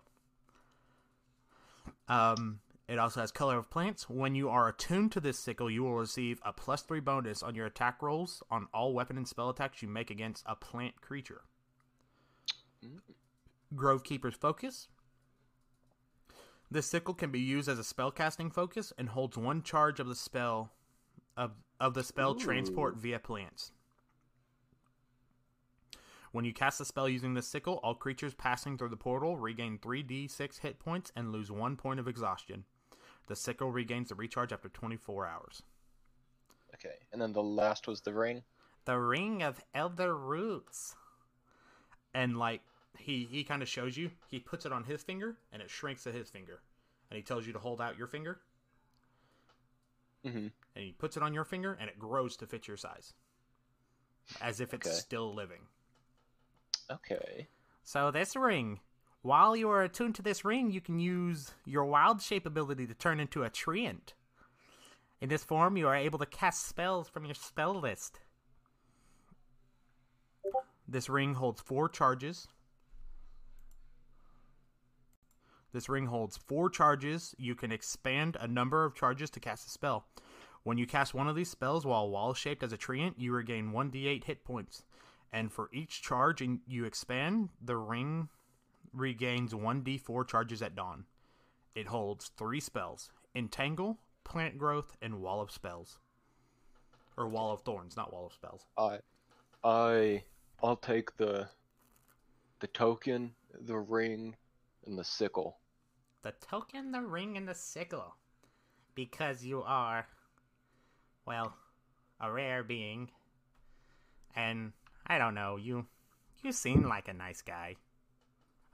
Um, 2.07 2.59
it 2.87 2.99
also 2.99 3.19
has 3.19 3.31
color 3.31 3.57
of 3.57 3.69
plants. 3.69 4.09
When 4.09 4.33
you 4.33 4.49
are 4.49 4.69
attuned 4.69 5.11
to 5.13 5.19
this 5.19 5.37
sickle, 5.37 5.69
you 5.69 5.83
will 5.83 5.95
receive 5.95 6.39
a 6.45 6.53
plus 6.53 6.81
three 6.83 7.01
bonus 7.01 7.43
on 7.43 7.53
your 7.53 7.65
attack 7.65 8.01
rolls 8.01 8.41
on 8.49 8.67
all 8.73 8.93
weapon 8.93 9.17
and 9.17 9.27
spell 9.27 9.49
attacks 9.49 9.81
you 9.81 9.89
make 9.89 10.09
against 10.09 10.43
a 10.47 10.55
plant 10.55 11.01
creature. 11.01 11.41
Grove 13.75 14.03
Keeper's 14.03 14.35
Focus. 14.35 14.87
This 16.71 16.85
sickle 16.85 17.13
can 17.13 17.31
be 17.31 17.39
used 17.39 17.67
as 17.67 17.79
a 17.79 17.81
spellcasting 17.81 18.53
focus 18.53 18.93
and 18.97 19.09
holds 19.09 19.37
one 19.37 19.63
charge 19.63 19.99
of 19.99 20.07
the 20.07 20.15
spell 20.15 20.71
of 21.35 21.51
of 21.79 21.93
the 21.93 22.03
spell 22.03 22.35
transport 22.35 22.97
via 22.97 23.19
plants. 23.19 23.71
When 26.31 26.43
you 26.43 26.53
cast 26.53 26.81
a 26.81 26.85
spell 26.85 27.07
using 27.07 27.33
this 27.33 27.47
sickle, 27.47 27.79
all 27.83 27.95
creatures 27.95 28.33
passing 28.33 28.77
through 28.77 28.89
the 28.89 28.97
portal 28.97 29.37
regain 29.37 29.77
3d6 29.77 30.59
hit 30.59 30.79
points 30.79 31.11
and 31.15 31.31
lose 31.31 31.51
1 31.51 31.77
point 31.77 31.99
of 31.99 32.07
exhaustion. 32.07 32.65
The 33.27 33.35
sickle 33.35 33.71
regains 33.71 34.09
the 34.09 34.15
recharge 34.15 34.51
after 34.51 34.69
24 34.69 35.27
hours. 35.27 35.61
Okay, 36.73 36.95
and 37.11 37.21
then 37.21 37.33
the 37.33 37.43
last 37.43 37.87
was 37.87 38.01
the 38.01 38.13
ring. 38.13 38.43
The 38.85 38.97
Ring 38.97 39.43
of 39.43 39.61
Elder 39.73 40.15
Roots. 40.15 40.95
And 42.13 42.37
like 42.37 42.61
he 42.97 43.25
he 43.25 43.43
kind 43.43 43.61
of 43.61 43.67
shows 43.69 43.97
you, 43.97 44.11
he 44.27 44.39
puts 44.39 44.65
it 44.65 44.71
on 44.71 44.83
his 44.85 45.03
finger 45.03 45.37
and 45.51 45.61
it 45.61 45.69
shrinks 45.69 46.03
to 46.03 46.11
his 46.11 46.29
finger. 46.29 46.61
And 47.09 47.17
he 47.17 47.23
tells 47.23 47.45
you 47.47 47.53
to 47.53 47.59
hold 47.59 47.81
out 47.81 47.97
your 47.97 48.07
finger 48.07 48.39
Mm-hmm. 50.25 50.47
and 50.75 50.83
he 50.85 50.91
puts 50.91 51.15
it 51.17 51.23
on 51.23 51.33
your 51.33 51.45
finger 51.45 51.77
and 51.79 51.89
it 51.89 51.99
grows 51.99 52.35
to 52.37 52.47
fit 52.47 52.67
your 52.67 52.77
size. 52.77 53.13
As 54.41 54.59
if 54.59 54.73
it's 54.73 54.87
Okay. 54.87 54.97
still 54.99 55.33
living. 55.33 55.67
Okay. 56.89 57.47
So 57.83 58.11
this 58.11 58.35
ring, 58.35 58.79
while 59.21 59.55
you 59.55 59.69
are 59.69 59.83
attuned 59.83 60.15
to 60.15 60.21
this 60.21 60.45
ring, 60.45 60.71
you 60.71 60.81
can 60.81 60.99
use 60.99 61.51
your 61.65 61.85
wild 61.85 62.21
shape 62.21 62.45
ability 62.45 62.87
to 62.87 62.93
turn 62.93 63.19
into 63.19 63.43
a 63.43 63.49
treant. 63.49 64.13
In 65.19 65.29
this 65.29 65.43
form, 65.43 65.77
you 65.77 65.87
are 65.87 65.95
able 65.95 66.19
to 66.19 66.25
cast 66.25 66.67
spells 66.67 67.09
from 67.09 67.25
your 67.25 67.33
spell 67.33 67.73
list. 67.73 68.19
This 70.87 71.09
ring 71.09 71.33
holds 71.33 71.59
four 71.59 71.89
charges. 71.89 72.47
This 75.73 75.89
ring 75.89 76.05
holds 76.05 76.37
four 76.37 76.69
charges. 76.69 77.35
You 77.37 77.55
can 77.55 77.71
expand 77.71 78.37
a 78.39 78.47
number 78.47 78.85
of 78.85 78.95
charges 78.95 79.29
to 79.31 79.39
cast 79.39 79.67
a 79.67 79.69
spell. 79.69 80.05
When 80.63 80.77
you 80.77 80.85
cast 80.85 81.13
one 81.13 81.27
of 81.27 81.35
these 81.35 81.49
spells 81.49 81.85
while 81.85 82.09
wall 82.09 82.33
shaped 82.33 82.63
as 82.63 82.73
a 82.73 82.77
treant, 82.77 83.15
you 83.17 83.33
regain 83.33 83.71
1d8 83.71 84.23
hit 84.23 84.43
points. 84.43 84.83
And 85.33 85.51
for 85.51 85.69
each 85.73 86.01
charge 86.01 86.41
you 86.67 86.85
expand, 86.85 87.49
the 87.61 87.75
ring 87.75 88.29
regains 88.99 89.53
1d4 89.53 90.27
charges 90.27 90.61
at 90.61 90.75
dawn. 90.75 91.05
It 91.75 91.87
holds 91.87 92.31
three 92.37 92.59
spells 92.59 93.11
Entangle, 93.35 93.99
Plant 94.23 94.57
Growth, 94.57 94.97
and 95.01 95.21
Wall 95.21 95.41
of 95.41 95.51
Spells. 95.51 95.99
Or 97.15 97.27
Wall 97.27 97.53
of 97.53 97.61
Thorns, 97.61 97.95
not 97.95 98.11
Wall 98.13 98.27
of 98.27 98.33
Spells. 98.33 98.65
I, 98.77 98.99
I, 99.63 100.23
I'll 100.61 100.75
take 100.75 101.17
the, 101.17 101.47
the 102.59 102.67
token, 102.67 103.31
the 103.59 103.77
ring, 103.77 104.35
and 104.85 104.97
the 104.97 105.03
sickle. 105.03 105.57
The 106.23 106.33
token, 106.41 106.91
the 106.91 107.01
ring, 107.01 107.37
and 107.37 107.47
the 107.47 107.55
sickle. 107.55 108.15
Because 108.95 109.43
you 109.43 109.63
are, 109.63 110.07
well, 111.25 111.53
a 112.19 112.31
rare 112.31 112.63
being. 112.63 113.09
And 114.35 114.73
I 115.05 115.17
don't 115.17 115.35
know, 115.35 115.55
you 115.55 115.85
you 116.43 116.51
seem 116.51 116.83
like 116.83 117.07
a 117.07 117.13
nice 117.13 117.41
guy. 117.41 117.75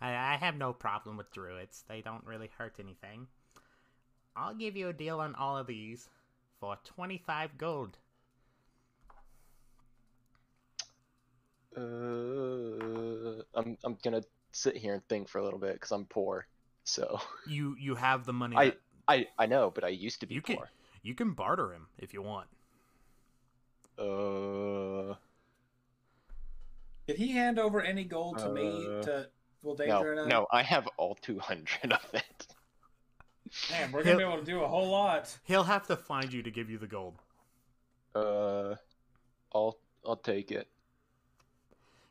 I, 0.03 0.33
I 0.33 0.37
have 0.37 0.55
no 0.57 0.73
problem 0.73 1.17
with 1.17 1.31
druids. 1.31 1.83
They 1.87 2.01
don't 2.01 2.25
really 2.25 2.49
hurt 2.57 2.75
anything. 2.79 3.27
I'll 4.35 4.53
give 4.53 4.75
you 4.75 4.89
a 4.89 4.93
deal 4.93 5.19
on 5.19 5.33
all 5.35 5.57
of 5.57 5.67
these 5.67 6.09
for 6.59 6.77
25 6.83 7.57
gold. 7.57 7.97
Uh, 11.75 13.41
I'm 13.55 13.77
I'm 13.83 13.97
gonna 14.03 14.23
sit 14.51 14.77
here 14.77 14.93
and 14.93 15.07
think 15.07 15.27
for 15.27 15.39
a 15.39 15.43
little 15.43 15.59
bit 15.59 15.73
because 15.73 15.91
I'm 15.91 16.05
poor. 16.05 16.47
So 16.83 17.19
You 17.47 17.75
you 17.79 17.95
have 17.95 18.25
the 18.25 18.33
money. 18.33 18.55
I 18.57 18.65
that- 18.65 18.79
I 19.07 19.27
I 19.37 19.45
know, 19.47 19.69
but 19.73 19.83
I 19.83 19.89
used 19.89 20.19
to 20.21 20.25
be 20.25 20.35
you 20.35 20.41
can 20.41 20.55
poor. 20.57 20.69
you 21.01 21.13
can 21.15 21.33
barter 21.33 21.73
him 21.73 21.87
if 21.97 22.13
you 22.13 22.21
want. 22.21 22.47
Uh, 23.99 25.15
Did 27.05 27.17
he 27.17 27.31
hand 27.31 27.59
over 27.59 27.81
any 27.81 28.05
gold 28.05 28.37
to 28.39 28.49
me 28.49 28.87
Uh, 28.87 29.01
to 29.03 29.29
Full 29.63 29.77
no, 29.77 29.85
Danger? 29.85 30.11
and 30.11 30.21
I? 30.21 30.27
no, 30.27 30.47
I 30.51 30.61
have 30.61 30.87
all 30.97 31.15
200 31.21 31.93
of 31.93 32.05
it. 32.13 32.47
Man, 33.71 33.91
we're 33.91 34.03
gonna 34.03 34.17
be 34.17 34.23
able 34.23 34.37
to 34.37 34.43
do 34.43 34.61
a 34.63 34.67
whole 34.67 34.89
lot. 34.89 35.35
He'll 35.43 35.63
have 35.63 35.87
to 35.87 35.95
find 35.95 36.31
you 36.31 36.43
to 36.43 36.51
give 36.51 36.69
you 36.69 36.77
the 36.77 36.87
gold. 36.87 37.15
Uh, 38.15 38.75
I'll 39.53 39.77
I'll 40.05 40.17
take 40.17 40.51
it. 40.51 40.67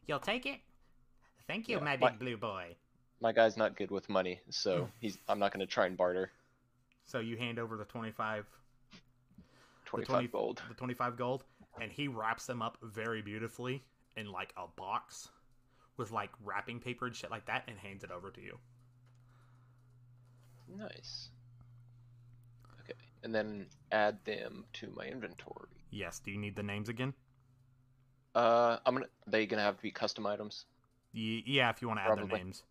You'll 0.07 0.19
take 0.19 0.47
it? 0.47 0.61
Thank 1.47 1.69
you, 1.69 1.77
Yeah, 1.77 1.85
my 1.85 1.97
my- 1.97 2.11
big 2.11 2.19
blue 2.19 2.37
boy. 2.37 2.77
My 3.21 3.33
guy's 3.33 3.57
not 3.57 3.77
good 3.77 3.91
with 3.93 4.09
money, 4.09 4.41
so 4.51 4.89
he's 5.01 5.19
I'm 5.29 5.39
not 5.39 5.53
gonna 5.53 5.67
try 5.67 5.87
and 5.87 5.97
barter. 5.97 6.31
So 7.05 7.19
you 7.19 7.37
hand 7.37 7.59
over 7.59 7.77
the 7.77 7.85
25 7.85 8.47
the 8.93 9.41
25 9.85 10.07
20 10.15 10.29
gold. 10.29 10.63
The 10.69 10.75
25 10.75 11.17
gold 11.17 11.45
and 11.81 11.91
he 11.91 12.09
wraps 12.09 12.47
them 12.47 12.63
up 12.63 12.79
very 12.83 13.23
beautifully 13.23 13.83
in 14.17 14.31
like 14.31 14.53
a 14.57 14.67
box 14.77 15.29
with 15.97 16.11
like 16.11 16.31
wrapping 16.45 16.81
paper 16.81 17.07
and 17.07 17.15
shit 17.15 17.31
like 17.31 17.47
that 17.47 17.65
and 17.69 17.79
hands 17.79 18.05
it 18.05 18.11
over 18.11 18.31
to 18.31 18.41
you. 18.41 18.59
Nice. 20.77 21.29
Okay, 22.81 22.99
and 23.23 23.35
then 23.35 23.67
add 23.91 24.19
them 24.25 24.65
to 24.75 24.93
my 24.97 25.05
inventory. 25.05 25.69
Yes, 25.91 26.19
do 26.19 26.31
you 26.31 26.39
need 26.39 26.57
the 26.57 26.63
names 26.63 26.89
again? 26.89 27.15
Uh, 28.35 28.79
I'm 28.87 28.95
gonna. 28.95 29.07
They 29.27 29.47
gonna 29.47 29.63
have 29.63 29.77
to 29.77 29.83
be 29.83 29.91
custom 29.91 30.27
items. 30.27 30.65
Y- 31.15 31.43
yeah, 31.45 31.69
if 31.71 31.83
you 31.83 31.89
want 31.89 32.01
to 32.01 32.05
add 32.05 32.17
their 32.17 32.27
names. 32.27 32.63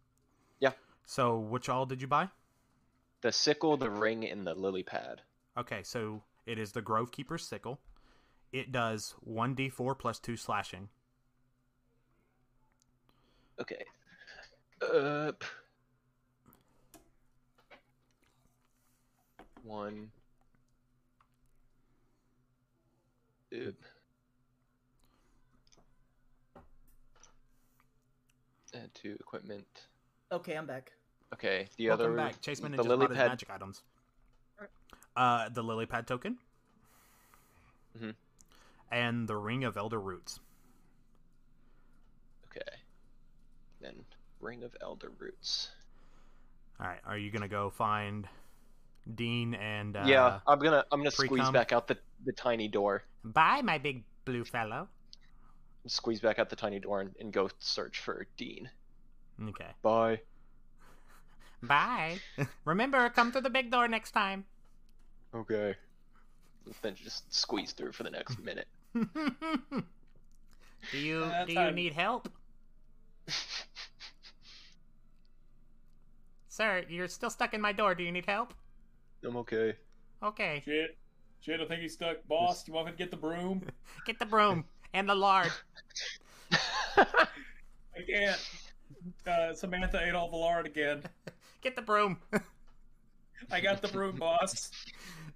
Yeah. 0.59 0.71
So 1.05 1.37
which 1.37 1.69
all 1.69 1.85
did 1.85 2.01
you 2.01 2.07
buy? 2.07 2.29
The 3.21 3.31
sickle, 3.31 3.77
the 3.77 3.91
ring, 3.91 4.27
and 4.27 4.47
the 4.47 4.55
lily 4.55 4.81
pad. 4.81 5.21
Okay, 5.55 5.83
so 5.83 6.23
it 6.47 6.57
is 6.57 6.71
the 6.71 6.81
Grove 6.81 7.11
Keeper's 7.11 7.45
sickle. 7.45 7.79
It 8.51 8.71
does 8.71 9.13
1d4 9.27 9.97
plus 9.97 10.19
2 10.19 10.35
slashing. 10.35 10.89
Okay. 13.61 13.85
Uh, 14.81 15.31
p- 15.39 15.45
one. 19.63 20.09
Oop. 23.53 23.75
Add 28.73 28.93
to 28.95 29.11
equipment. 29.19 29.67
Okay, 30.31 30.55
I'm 30.55 30.65
back. 30.65 30.91
Okay, 31.33 31.67
the 31.77 31.89
Welcome 31.89 32.05
other 32.07 32.15
back. 32.15 32.41
Chase 32.41 32.59
the 32.59 32.67
Ninja 32.69 32.83
lily 32.83 33.07
pad. 33.07 33.27
magic 33.29 33.49
items. 33.51 33.83
Uh, 35.15 35.49
the 35.49 35.61
lily 35.61 35.85
pad 35.85 36.07
token. 36.07 36.37
Mhm. 37.97 38.15
And 38.91 39.27
the 39.27 39.35
ring 39.35 39.63
of 39.65 39.77
elder 39.77 39.99
roots. 39.99 40.39
Okay. 42.45 42.61
Then 43.81 43.95
ring 44.39 44.63
of 44.63 44.75
elder 44.81 45.11
roots. 45.17 45.69
All 46.79 46.87
right, 46.87 46.99
are 47.05 47.17
you 47.17 47.31
gonna 47.31 47.47
go 47.47 47.69
find 47.69 48.27
Dean 49.15 49.53
and? 49.55 49.95
Uh, 49.95 50.03
yeah, 50.05 50.39
I'm 50.47 50.59
gonna 50.59 50.85
I'm 50.91 50.99
gonna 50.99 51.11
squeeze 51.11 51.29
pre-com? 51.29 51.53
back 51.53 51.71
out 51.71 51.87
the 51.87 51.97
the 52.25 52.31
tiny 52.31 52.67
door. 52.67 53.03
Bye, 53.23 53.61
my 53.63 53.77
big 53.77 54.03
blue 54.25 54.43
fellow. 54.43 54.87
Squeeze 55.87 56.19
back 56.19 56.37
out 56.37 56.49
the 56.49 56.55
tiny 56.55 56.79
door 56.79 57.01
and, 57.01 57.15
and 57.19 57.33
go 57.33 57.49
search 57.59 57.99
for 57.99 58.27
Dean. 58.37 58.69
Okay. 59.49 59.65
Bye. 59.81 60.19
Bye. 61.63 62.19
Remember, 62.65 63.09
come 63.09 63.31
through 63.31 63.41
the 63.41 63.49
big 63.49 63.71
door 63.71 63.87
next 63.87 64.11
time. 64.11 64.45
Okay. 65.33 65.75
Then 66.81 66.95
just 66.95 67.33
squeeze 67.33 67.71
through 67.71 67.93
for 67.93 68.03
the 68.03 68.11
next 68.11 68.39
minute. 68.39 68.67
do 68.93 69.01
you 70.93 71.21
Yeah, 71.21 71.45
do 71.45 71.53
you 71.53 71.71
need 71.71 71.93
help, 71.93 72.29
sir? 76.47 76.83
You're 76.89 77.07
still 77.07 77.29
stuck 77.29 77.53
in 77.53 77.61
my 77.61 77.71
door. 77.71 77.95
Do 77.95 78.03
you 78.03 78.11
need 78.11 78.25
help? 78.25 78.53
I'm 79.23 79.37
okay. 79.37 79.75
Okay, 80.23 80.61
Shit. 80.65 80.97
Shit, 81.41 81.59
I 81.59 81.65
think 81.65 81.81
he's 81.81 81.93
stuck. 81.93 82.17
Boss, 82.27 82.63
do 82.63 82.71
you 82.71 82.75
want 82.75 82.85
me 82.85 82.91
to 82.91 82.97
get 82.97 83.09
the 83.09 83.17
broom? 83.17 83.63
get 84.05 84.19
the 84.19 84.25
broom 84.27 84.65
and 84.93 85.09
the 85.09 85.15
lard. 85.15 85.51
I 86.97 87.05
can't. 88.07 88.39
Uh, 89.25 89.53
Samantha 89.55 89.99
ate 90.05 90.13
all 90.13 90.29
the 90.29 90.37
lard 90.37 90.67
again. 90.67 91.01
Get 91.61 91.75
the 91.75 91.81
broom. 91.81 92.17
I 93.51 93.59
got 93.59 93.81
the 93.81 93.87
broom, 93.87 94.17
boss. 94.17 94.69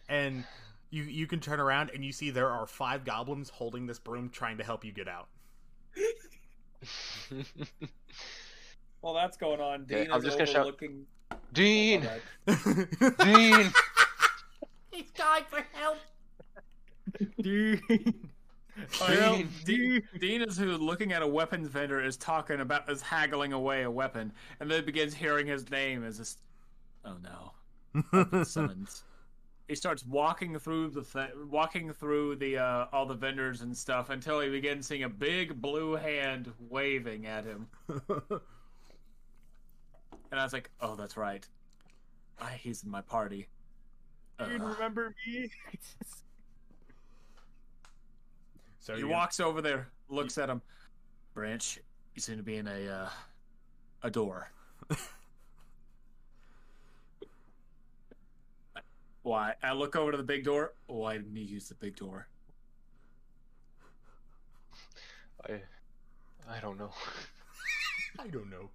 and 0.08 0.44
you 0.92 1.04
you 1.04 1.26
can 1.26 1.40
turn 1.40 1.60
around 1.60 1.90
and 1.94 2.06
you 2.06 2.12
see 2.12 2.30
there 2.30 2.50
are 2.50 2.68
five 2.68 3.04
goblins 3.04 3.50
holding 3.50 3.88
this 3.88 3.98
broom 3.98 4.30
trying 4.30 4.60
to 4.60 4.64
help 4.64 4.86
you 4.86 4.92
get 4.92 5.08
out. 5.08 5.28
Well, 9.02 9.14
that's 9.14 9.38
going 9.38 9.62
on. 9.62 9.84
Okay, 9.84 10.06
Dean 10.06 10.12
I'm 10.12 10.18
is 10.18 10.26
just 10.26 10.38
gonna 10.40 10.48
shout- 10.48 10.62
overlooking. 10.62 11.06
Dean! 11.54 12.08
Oh 12.48 12.52
Alright. 12.52 13.20
Dean! 13.20 13.72
He's 14.90 15.12
calling 15.16 15.44
for 15.48 15.64
help. 15.74 15.98
Dude. 17.40 17.82
Oh, 17.90 19.12
you 19.12 19.20
know, 19.20 19.36
Dean. 19.36 19.50
Dean, 19.64 20.04
Dean 20.20 20.42
is 20.42 20.58
who 20.58 20.72
looking 20.72 21.14
at 21.14 21.22
a 21.22 21.28
weapons 21.28 21.68
vendor 21.68 22.04
is 22.04 22.18
talking 22.18 22.62
about 22.62 22.90
is 22.90 23.02
haggling 23.04 23.54
away 23.54 23.84
a 23.84 23.92
weapon, 23.92 24.34
and 24.60 24.72
then 24.72 24.84
begins 24.84 25.14
hearing 25.14 25.46
his 25.46 25.70
name 25.70 26.04
as 26.04 26.18
this. 26.18 26.38
Oh 27.06 27.18
no! 28.04 28.44
Summons. 28.44 29.04
He 29.68 29.74
starts 29.74 30.06
walking 30.06 30.60
through 30.60 30.90
the 30.90 31.02
th- 31.02 31.32
walking 31.50 31.92
through 31.92 32.36
the 32.36 32.58
uh, 32.58 32.86
all 32.94 33.06
the 33.08 33.16
vendors 33.16 33.62
and 33.62 33.76
stuff 33.76 34.12
until 34.12 34.40
he 34.40 34.50
begins 34.50 34.86
seeing 34.86 35.04
a 35.04 35.10
big 35.10 35.60
blue 35.60 35.96
hand 35.96 36.52
waving 36.70 37.26
at 37.26 37.46
him, 37.46 37.68
and 37.90 38.40
I 40.32 40.44
was 40.44 40.54
like, 40.54 40.70
"Oh, 40.82 40.96
that's 40.96 41.18
right. 41.18 41.48
I, 42.40 42.52
he's 42.52 42.84
in 42.84 42.92
my 42.92 43.02
party." 43.02 43.48
Uh, 44.40 44.48
remember 44.60 45.16
me? 45.26 45.50
so 48.80 48.94
He 48.94 49.00
you 49.00 49.08
walks 49.08 49.40
over 49.40 49.62
there, 49.64 49.88
looks 50.10 50.38
at 50.38 50.48
him. 50.50 50.62
Branch, 51.34 51.80
you 52.14 52.22
seem 52.22 52.38
to 52.38 52.44
be 52.44 52.58
in 52.58 52.68
a 52.68 52.88
uh, 52.88 53.10
a 54.04 54.12
door. 54.12 54.52
Why? 59.26 59.56
I 59.64 59.74
look 59.74 59.96
over 59.96 60.12
to 60.12 60.18
the 60.18 60.24
big 60.24 60.44
door. 60.44 60.74
Why 60.86 61.18
didn't 61.18 61.36
you 61.36 61.46
use 61.46 61.68
the 61.68 61.74
big 61.74 61.96
door? 61.96 62.28
I 65.50 65.62
I 66.48 66.60
don't 66.62 66.78
know. 66.78 66.92
I 68.20 68.28
don't 68.28 68.52
know. 68.52 68.70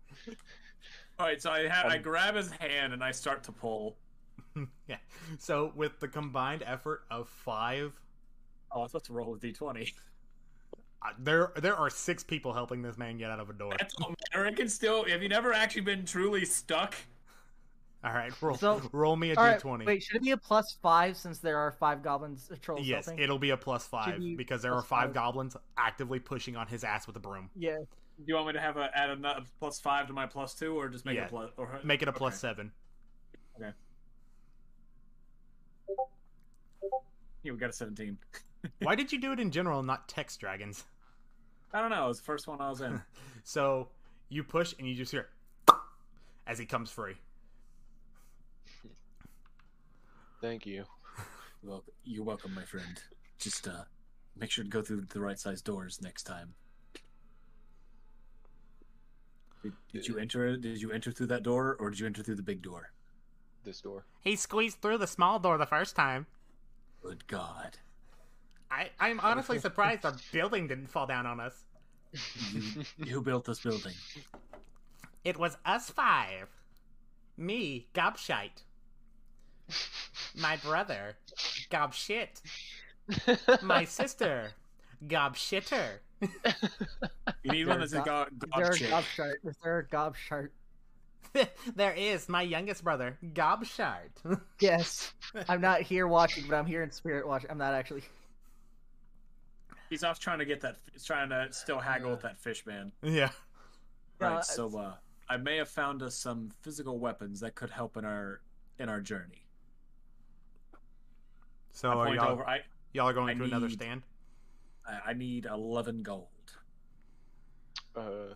All 1.20 1.27
right, 1.27 1.40
so 1.40 1.52
I 1.52 1.68
ha- 1.68 1.86
I 1.86 1.98
grab 1.98 2.35
his 2.35 2.51
hand 2.51 2.93
and 2.93 3.05
I 3.05 3.12
start 3.12 3.44
to 3.44 3.52
pull. 3.52 3.97
yeah. 4.89 4.97
So 5.39 5.70
with 5.77 6.01
the 6.01 6.09
combined 6.09 6.64
effort 6.66 7.05
of 7.12 7.28
five, 7.28 7.93
Oh, 8.72 8.81
I 8.81 8.82
was 8.82 8.90
supposed 8.90 9.06
to 9.06 9.12
roll 9.12 9.32
a 9.35 9.39
d20. 9.39 9.93
uh, 11.02 11.10
there 11.20 11.52
there 11.59 11.77
are 11.77 11.90
six 11.90 12.24
people 12.24 12.52
helping 12.52 12.82
this 12.82 12.98
man 12.98 13.18
get 13.18 13.31
out 13.31 13.39
of 13.39 13.51
a 13.51 13.52
door. 13.52 13.72
That's 13.78 13.94
all 14.02 14.16
matter. 14.32 14.47
It 14.47 14.56
can 14.56 14.68
still. 14.68 15.05
Have 15.05 15.22
you 15.22 15.28
never 15.28 15.52
actually 15.52 15.82
been 15.82 16.05
truly 16.05 16.44
stuck? 16.44 16.97
All 18.02 18.12
right, 18.14 18.32
roll 18.40 18.56
So- 18.56 18.81
roll 18.93 19.14
me 19.16 19.32
a 19.32 19.36
All 19.36 19.44
right, 19.44 19.60
d20. 19.60 19.85
wait, 19.85 20.02
should 20.02 20.16
it 20.16 20.22
be 20.22 20.31
a 20.31 20.36
plus 20.36 20.78
five 20.81 21.16
since 21.18 21.39
there 21.39 21.59
are 21.59 21.70
five 21.72 22.02
goblins 22.02 22.51
uh, 22.51 22.56
trolls 22.62 22.86
yes, 22.86 23.05
helping? 23.06 23.22
it'll 23.22 23.39
be 23.39 23.51
a 23.51 23.59
plus 23.59 23.86
five 23.86 24.18
be 24.18 24.35
because 24.36 24.62
there 24.62 24.72
are 24.72 24.77
plus 24.81 24.86
five 24.89 25.09
five. 25.09 25.14
goblins 25.14 25.55
actively 25.77 26.18
pushing 26.18 26.56
on 26.56 26.66
his 26.66 26.82
ass 26.82 27.06
with 27.06 27.16
a 27.16 27.20
broom. 27.20 27.51
Yeah. 27.55 27.77
Do 27.77 28.24
you 28.27 28.35
want 28.36 28.47
me 28.48 28.52
to 28.55 28.60
have 28.60 28.78
a 28.78 28.90
add 28.97 29.10
a 29.10 29.44
plus 29.59 29.81
five 29.81 30.06
to 30.06 30.12
my 30.14 30.24
plus 30.27 30.55
two, 30.55 30.74
or 30.78 30.89
just 30.89 31.05
make 31.05 31.16
Yeah. 31.16 31.22
it 31.22 31.27
a 31.27 31.28
plus? 31.28 31.51
Or, 31.59 31.81
Make 31.85 32.01
it 32.02 32.09
a 32.09 32.12
plus 32.12 32.32
okay. 32.32 32.55
seven. 32.55 32.72
Yeah, 37.43 37.52
we 37.52 37.59
got 37.59 37.70
a 37.70 37.72
seventeen. 37.72 38.18
Why 38.82 38.94
did 38.94 39.12
you 39.12 39.20
do 39.20 39.32
it 39.32 39.40
in 39.40 39.51
general, 39.51 39.82
not 39.82 40.09
text 40.09 40.40
dragons? 40.40 40.85
I 41.72 41.81
don't 41.81 41.90
know. 41.90 42.05
It 42.05 42.09
was 42.09 42.18
the 42.18 42.24
first 42.24 42.47
one 42.47 42.60
I 42.60 42.68
was 42.70 42.81
in. 42.81 43.01
So 43.43 43.89
you 44.28 44.44
push 44.44 44.74
and 44.78 44.86
you 44.86 44.94
just 44.94 45.10
hear 45.10 45.28
as 46.47 46.59
he 46.59 46.66
comes 46.66 46.90
free. 46.90 47.14
Thank 50.41 50.67
you. 50.67 50.85
Well, 51.62 51.85
you're 52.05 52.25
welcome, 52.25 52.55
my 52.55 52.65
friend. 52.65 53.03
Just 53.39 53.69
uh, 53.69 53.83
make 54.35 54.51
sure 54.51 54.65
to 54.65 54.71
go 54.71 54.81
through 54.81 55.03
the 55.11 55.21
right 55.21 55.39
size 55.39 55.61
doors 55.61 56.01
next 56.01 56.23
time. 56.23 56.55
Did, 59.62 59.73
did 59.93 60.09
you 60.09 60.17
enter? 60.17 60.57
Did 60.57 60.81
you 60.81 60.91
enter 60.91 61.12
through 61.12 61.27
that 61.27 61.43
door, 61.43 61.77
or 61.79 61.91
did 61.91 62.01
you 62.01 62.07
enter 62.07 62.23
through 62.23 62.37
the 62.37 62.43
big 62.43 62.62
door? 62.62 62.93
This 63.62 63.83
door. 63.83 64.07
He 64.23 64.37
squeezed 64.37 64.81
through 64.81 64.97
the 64.97 65.07
small 65.07 65.39
door 65.39 65.59
the 65.59 65.67
first 65.67 65.97
time. 65.97 66.25
Good 67.03 67.27
God! 67.27 67.77
I, 68.71 68.89
I'm 68.99 69.21
honestly 69.21 69.59
surprised 69.59 70.07
our 70.07 70.15
building 70.33 70.67
didn't 70.67 70.87
fall 70.87 71.07
down 71.07 71.27
on 71.27 71.41
us. 71.41 71.65
You, 72.55 72.85
who 73.12 73.21
built 73.21 73.45
this 73.45 73.61
building? 73.61 73.93
It 75.25 75.39
was 75.39 75.59
us 75.67 75.91
five. 75.91 76.49
Me, 77.37 77.87
Gobshite. 77.95 78.62
My 80.36 80.56
brother, 80.59 81.16
Gobshit. 81.70 82.40
My 83.62 83.84
sister, 83.84 84.51
Gobshitter. 85.06 85.98
You 86.22 86.28
need 87.52 87.62
Is 87.62 87.66
one 87.68 87.78
there 87.80 87.88
that's 87.88 87.92
a 87.94 88.01
a 88.01 88.05
go- 88.05 88.26
go- 88.38 88.60
Is 88.60 88.78
there 88.78 88.88
gob 88.88 88.88
a 88.88 88.90
gob 88.90 89.05
shart? 89.05 89.40
Is 89.44 89.56
there 89.64 89.78
a 89.78 89.86
gob 89.86 90.16
shart? 90.16 90.52
there 91.76 91.92
is 91.92 92.28
my 92.28 92.42
youngest 92.42 92.82
brother, 92.84 93.16
Gobshart. 93.34 94.10
Yes. 94.60 95.12
I'm 95.48 95.60
not 95.60 95.80
here 95.82 96.06
watching, 96.06 96.44
but 96.48 96.56
I'm 96.56 96.66
here 96.66 96.82
in 96.82 96.90
spirit 96.90 97.26
watching. 97.26 97.51
I'm 97.51 97.59
not 97.59 97.72
actually. 97.74 98.02
He's 99.88 100.05
off 100.05 100.18
trying 100.20 100.38
to 100.40 100.44
get 100.44 100.60
that. 100.60 100.76
He's 100.92 101.05
trying 101.05 101.30
to 101.30 101.48
still 101.52 101.78
haggle 101.80 102.10
with 102.10 102.22
that 102.22 102.38
fish 102.38 102.64
man. 102.66 102.92
yeah. 103.02 103.30
No, 104.20 104.34
Right. 104.34 104.44
So 104.44 104.76
uh, 104.78 104.94
I 105.28 105.36
may 105.38 105.56
have 105.56 105.68
found 105.70 106.02
us 106.02 106.14
some 106.14 106.51
physical 106.62 106.98
weapons 106.98 107.40
that 107.40 107.55
could 107.55 107.70
help 107.70 107.97
in 107.97 108.05
our 108.05 108.40
in 108.78 108.88
our 108.88 109.01
journey. 109.01 109.47
So 111.72 111.90
I 111.90 111.94
are 111.94 112.14
y'all, 112.14 112.28
over. 112.32 112.47
I, 112.48 112.60
y'all 112.92 113.09
are 113.09 113.12
going 113.12 113.30
I 113.30 113.34
to 113.34 113.44
another 113.44 113.70
stand? 113.70 114.02
I 114.86 115.10
I 115.10 115.12
need 115.14 115.47
eleven 115.47 116.02
gold. 116.02 116.26
Uh, 117.97 118.34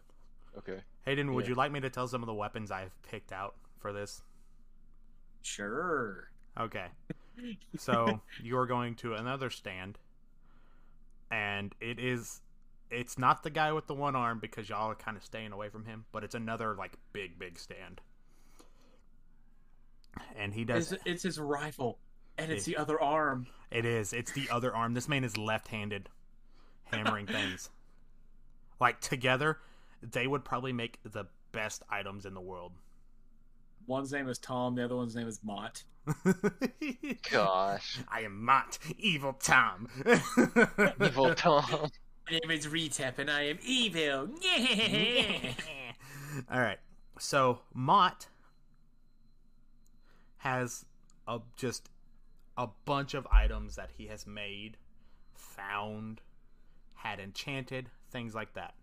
okay. 0.58 0.80
Hayden, 1.04 1.32
would 1.34 1.44
Yeah. 1.44 1.50
you 1.50 1.54
like 1.54 1.72
me 1.72 1.80
to 1.80 1.90
tell 1.90 2.08
some 2.08 2.22
of 2.22 2.26
the 2.26 2.34
weapons 2.34 2.70
I've 2.70 3.00
picked 3.02 3.32
out 3.32 3.54
for 3.78 3.92
this? 3.92 4.22
Sure. 5.42 6.30
Okay. 6.58 6.86
So 7.78 8.20
you 8.42 8.56
are 8.58 8.66
going 8.66 8.94
to 8.96 9.14
another 9.14 9.50
stand, 9.50 9.98
and 11.30 11.74
it 11.80 11.98
is. 11.98 12.40
It's 12.90 13.18
not 13.18 13.42
the 13.42 13.50
guy 13.50 13.72
with 13.72 13.86
the 13.86 13.94
one 13.94 14.14
arm 14.14 14.38
because 14.38 14.68
y'all 14.68 14.90
are 14.90 14.94
kind 14.94 15.16
of 15.16 15.24
staying 15.24 15.52
away 15.52 15.68
from 15.68 15.84
him, 15.84 16.04
but 16.12 16.22
it's 16.22 16.34
another 16.34 16.76
like 16.76 16.96
big, 17.12 17.38
big 17.38 17.58
stand. 17.58 18.00
And 20.36 20.54
he 20.54 20.64
does. 20.64 20.92
It's, 20.92 21.02
it's 21.04 21.22
his 21.24 21.40
rifle, 21.40 21.98
and 22.38 22.52
it's 22.52 22.68
Yeah. 22.68 22.76
the 22.76 22.82
other 22.82 23.00
arm. 23.00 23.46
It 23.70 23.84
is. 23.84 24.12
It's 24.12 24.32
the 24.32 24.48
other 24.50 24.74
arm. 24.74 24.94
This 24.94 25.08
man 25.08 25.24
is 25.24 25.36
left-handed, 25.36 26.08
hammering 26.84 27.26
things. 27.26 27.70
Like 28.80 29.00
together, 29.00 29.58
they 30.02 30.26
would 30.26 30.44
probably 30.44 30.72
make 30.72 30.98
the 31.04 31.24
best 31.52 31.82
items 31.88 32.26
in 32.26 32.34
the 32.34 32.40
world. 32.40 32.72
One's 33.86 34.12
name 34.12 34.28
is 34.28 34.38
Tom. 34.38 34.74
The 34.74 34.84
other 34.84 34.96
one's 34.96 35.14
name 35.14 35.28
is 35.28 35.40
Mott. 35.42 35.84
Gosh, 37.30 37.98
I 38.08 38.22
am 38.22 38.44
not 38.44 38.78
evil 38.98 39.34
Tom. 39.34 39.88
evil 41.00 41.34
Tom. 41.34 41.90
My 42.30 42.38
name 42.38 42.50
is 42.50 42.66
Retep, 42.66 43.18
and 43.18 43.30
I 43.30 43.42
am 43.42 43.58
evil. 43.62 44.28
All 46.50 46.60
right. 46.60 46.78
So 47.18 47.60
Mott 47.74 48.26
has 50.38 50.84
a 51.28 51.40
just 51.56 51.90
a 52.56 52.68
bunch 52.84 53.14
of 53.14 53.26
items 53.30 53.76
that 53.76 53.90
he 53.96 54.06
has 54.06 54.26
made, 54.26 54.76
found, 55.34 56.20
had 56.94 57.20
enchanted, 57.20 57.90
things 58.10 58.34
like 58.34 58.54
that. 58.54 58.74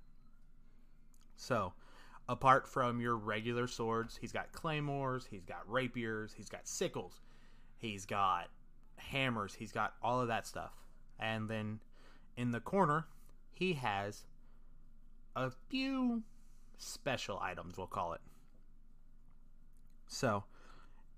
So, 1.35 1.73
apart 2.27 2.67
from 2.67 2.99
your 2.99 3.15
regular 3.15 3.67
swords, 3.67 4.17
he's 4.19 4.31
got 4.31 4.51
claymores, 4.51 5.25
he's 5.29 5.45
got 5.45 5.69
rapiers, 5.69 6.33
he's 6.35 6.49
got 6.49 6.67
sickles, 6.67 7.21
he's 7.77 8.05
got 8.05 8.49
hammers, 8.97 9.55
he's 9.55 9.71
got 9.71 9.95
all 10.03 10.21
of 10.21 10.27
that 10.27 10.45
stuff. 10.45 10.73
And 11.19 11.49
then 11.49 11.79
in 12.37 12.51
the 12.51 12.59
corner, 12.59 13.07
he 13.51 13.73
has 13.73 14.23
a 15.35 15.51
few 15.69 16.23
special 16.77 17.39
items, 17.39 17.77
we'll 17.77 17.87
call 17.87 18.13
it. 18.13 18.21
So, 20.07 20.43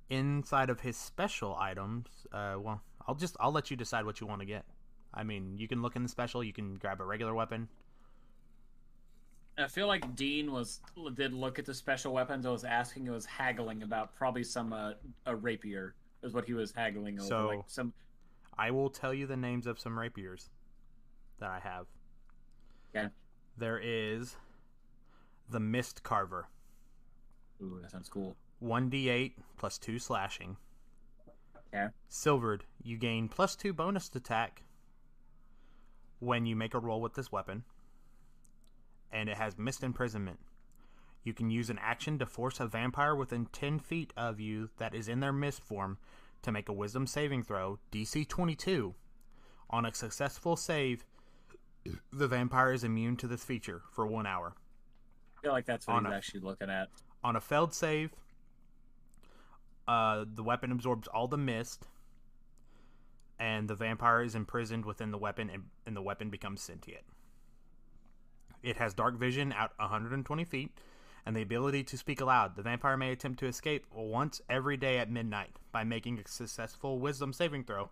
inside 0.09 0.69
of 0.69 0.81
his 0.81 0.97
special 0.97 1.55
items, 1.59 2.07
uh, 2.31 2.55
well, 2.59 2.81
I'll 3.07 3.15
just 3.15 3.35
I'll 3.39 3.51
let 3.51 3.71
you 3.71 3.77
decide 3.77 4.05
what 4.05 4.21
you 4.21 4.27
want 4.27 4.41
to 4.41 4.45
get. 4.45 4.65
I 5.13 5.23
mean, 5.23 5.57
you 5.57 5.67
can 5.67 5.81
look 5.81 5.95
in 5.95 6.03
the 6.03 6.09
special, 6.09 6.43
you 6.43 6.53
can 6.53 6.75
grab 6.75 6.99
a 7.01 7.05
regular 7.05 7.33
weapon. 7.33 7.67
I 9.57 9.67
feel 9.67 9.85
like 9.85 10.15
Dean 10.15 10.51
was 10.51 10.81
did 11.13 11.31
look 11.33 11.59
at 11.59 11.65
the 11.65 11.73
special 11.73 12.13
weapons. 12.13 12.45
I 12.45 12.49
was 12.49 12.63
asking, 12.63 13.05
it 13.05 13.11
was 13.11 13.25
haggling 13.25 13.83
about 13.83 14.15
probably 14.15 14.43
some 14.43 14.73
uh, 14.73 14.93
a 15.27 15.35
rapier 15.35 15.93
is 16.23 16.33
what 16.33 16.45
he 16.45 16.53
was 16.53 16.71
haggling 16.71 17.19
over. 17.19 17.27
So- 17.27 17.47
like 17.47 17.63
some 17.67 17.93
I 18.57 18.69
will 18.69 18.89
tell 18.89 19.13
you 19.13 19.25
the 19.25 19.37
names 19.37 19.65
of 19.65 19.79
some 19.79 19.97
rapiers 19.97 20.49
that 21.39 21.49
I 21.49 21.59
have. 21.59 21.87
Yeah. 22.93 23.07
There 23.57 23.79
is 23.83 24.35
the 25.49 25.59
Mist 25.59 26.03
Carver, 26.03 26.47
ooh, 27.61 27.79
that 27.81 27.91
sounds 27.91 28.09
cool. 28.09 28.35
1d8 28.63 29.33
plus 29.57 29.77
2 29.77 29.99
slashing. 29.99 30.57
Okay. 31.73 31.87
Silvered, 32.07 32.65
you 32.83 32.97
gain 32.97 33.27
plus 33.27 33.55
2 33.55 33.73
bonus 33.73 34.09
attack 34.15 34.63
when 36.19 36.45
you 36.45 36.55
make 36.55 36.73
a 36.73 36.79
roll 36.79 37.01
with 37.01 37.15
this 37.15 37.31
weapon. 37.31 37.63
And 39.11 39.29
it 39.29 39.37
has 39.37 39.57
Mist 39.57 39.83
Imprisonment. 39.83 40.39
You 41.23 41.33
can 41.33 41.49
use 41.49 41.69
an 41.69 41.79
action 41.81 42.19
to 42.19 42.25
force 42.25 42.59
a 42.59 42.67
vampire 42.67 43.15
within 43.15 43.45
10 43.47 43.79
feet 43.79 44.11
of 44.17 44.39
you 44.39 44.69
that 44.77 44.93
is 44.93 45.07
in 45.07 45.19
their 45.19 45.31
mist 45.33 45.61
form 45.63 45.97
to 46.41 46.51
make 46.51 46.67
a 46.67 46.73
wisdom 46.73 47.07
saving 47.07 47.43
throw, 47.43 47.79
DC 47.91 48.27
22. 48.27 48.93
On 49.69 49.85
a 49.85 49.93
successful 49.93 50.55
save, 50.55 51.05
the 52.11 52.27
vampire 52.27 52.73
is 52.73 52.83
immune 52.83 53.15
to 53.17 53.27
this 53.27 53.43
feature 53.43 53.81
for 53.91 54.05
one 54.05 54.27
hour. 54.27 54.53
I 55.37 55.41
feel 55.41 55.51
like 55.53 55.65
that's 55.65 55.87
what 55.87 55.95
On 55.97 56.05
he's 56.05 56.13
a- 56.13 56.15
actually 56.15 56.39
looking 56.41 56.69
at. 56.69 56.89
On 57.23 57.35
a 57.37 57.41
failed 57.41 57.73
save, 57.73 58.11
uh, 59.87 60.25
the 60.31 60.43
weapon 60.43 60.71
absorbs 60.71 61.07
all 61.07 61.27
the 61.27 61.37
mist, 61.37 61.87
and 63.39 63.67
the 63.67 63.75
vampire 63.75 64.21
is 64.21 64.35
imprisoned 64.35 64.85
within 64.85 65.11
the 65.11 65.17
weapon, 65.17 65.49
and, 65.49 65.63
and 65.85 65.95
the 65.95 66.01
weapon 66.01 66.29
becomes 66.29 66.61
sentient. 66.61 67.03
It 68.61 68.77
has 68.77 68.93
dark 68.93 69.17
vision 69.17 69.51
out 69.51 69.71
120 69.77 70.45
feet, 70.45 70.71
and 71.25 71.35
the 71.35 71.41
ability 71.41 71.83
to 71.83 71.97
speak 71.97 72.21
aloud. 72.21 72.55
The 72.55 72.61
vampire 72.61 72.97
may 72.97 73.11
attempt 73.11 73.39
to 73.39 73.47
escape 73.47 73.85
once 73.93 74.41
every 74.49 74.77
day 74.77 74.99
at 74.99 75.11
midnight 75.11 75.51
by 75.71 75.83
making 75.83 76.19
a 76.19 76.27
successful 76.27 76.99
Wisdom 76.99 77.33
saving 77.33 77.65
throw. 77.65 77.89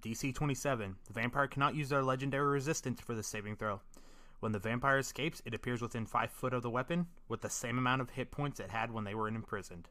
DC 0.00 0.34
27. 0.34 0.96
The 1.06 1.12
vampire 1.12 1.46
cannot 1.46 1.74
use 1.74 1.88
their 1.88 2.02
legendary 2.02 2.48
resistance 2.48 3.00
for 3.00 3.14
this 3.14 3.26
saving 3.26 3.56
throw. 3.56 3.80
When 4.40 4.52
the 4.52 4.58
vampire 4.58 4.98
escapes, 4.98 5.40
it 5.46 5.54
appears 5.54 5.80
within 5.80 6.04
5 6.04 6.30
foot 6.30 6.52
of 6.52 6.62
the 6.62 6.70
weapon 6.70 7.06
with 7.28 7.40
the 7.40 7.48
same 7.48 7.78
amount 7.78 8.02
of 8.02 8.10
hit 8.10 8.30
points 8.30 8.60
it 8.60 8.70
had 8.70 8.90
when 8.90 9.04
they 9.04 9.14
were 9.14 9.28
imprisoned. 9.28 9.88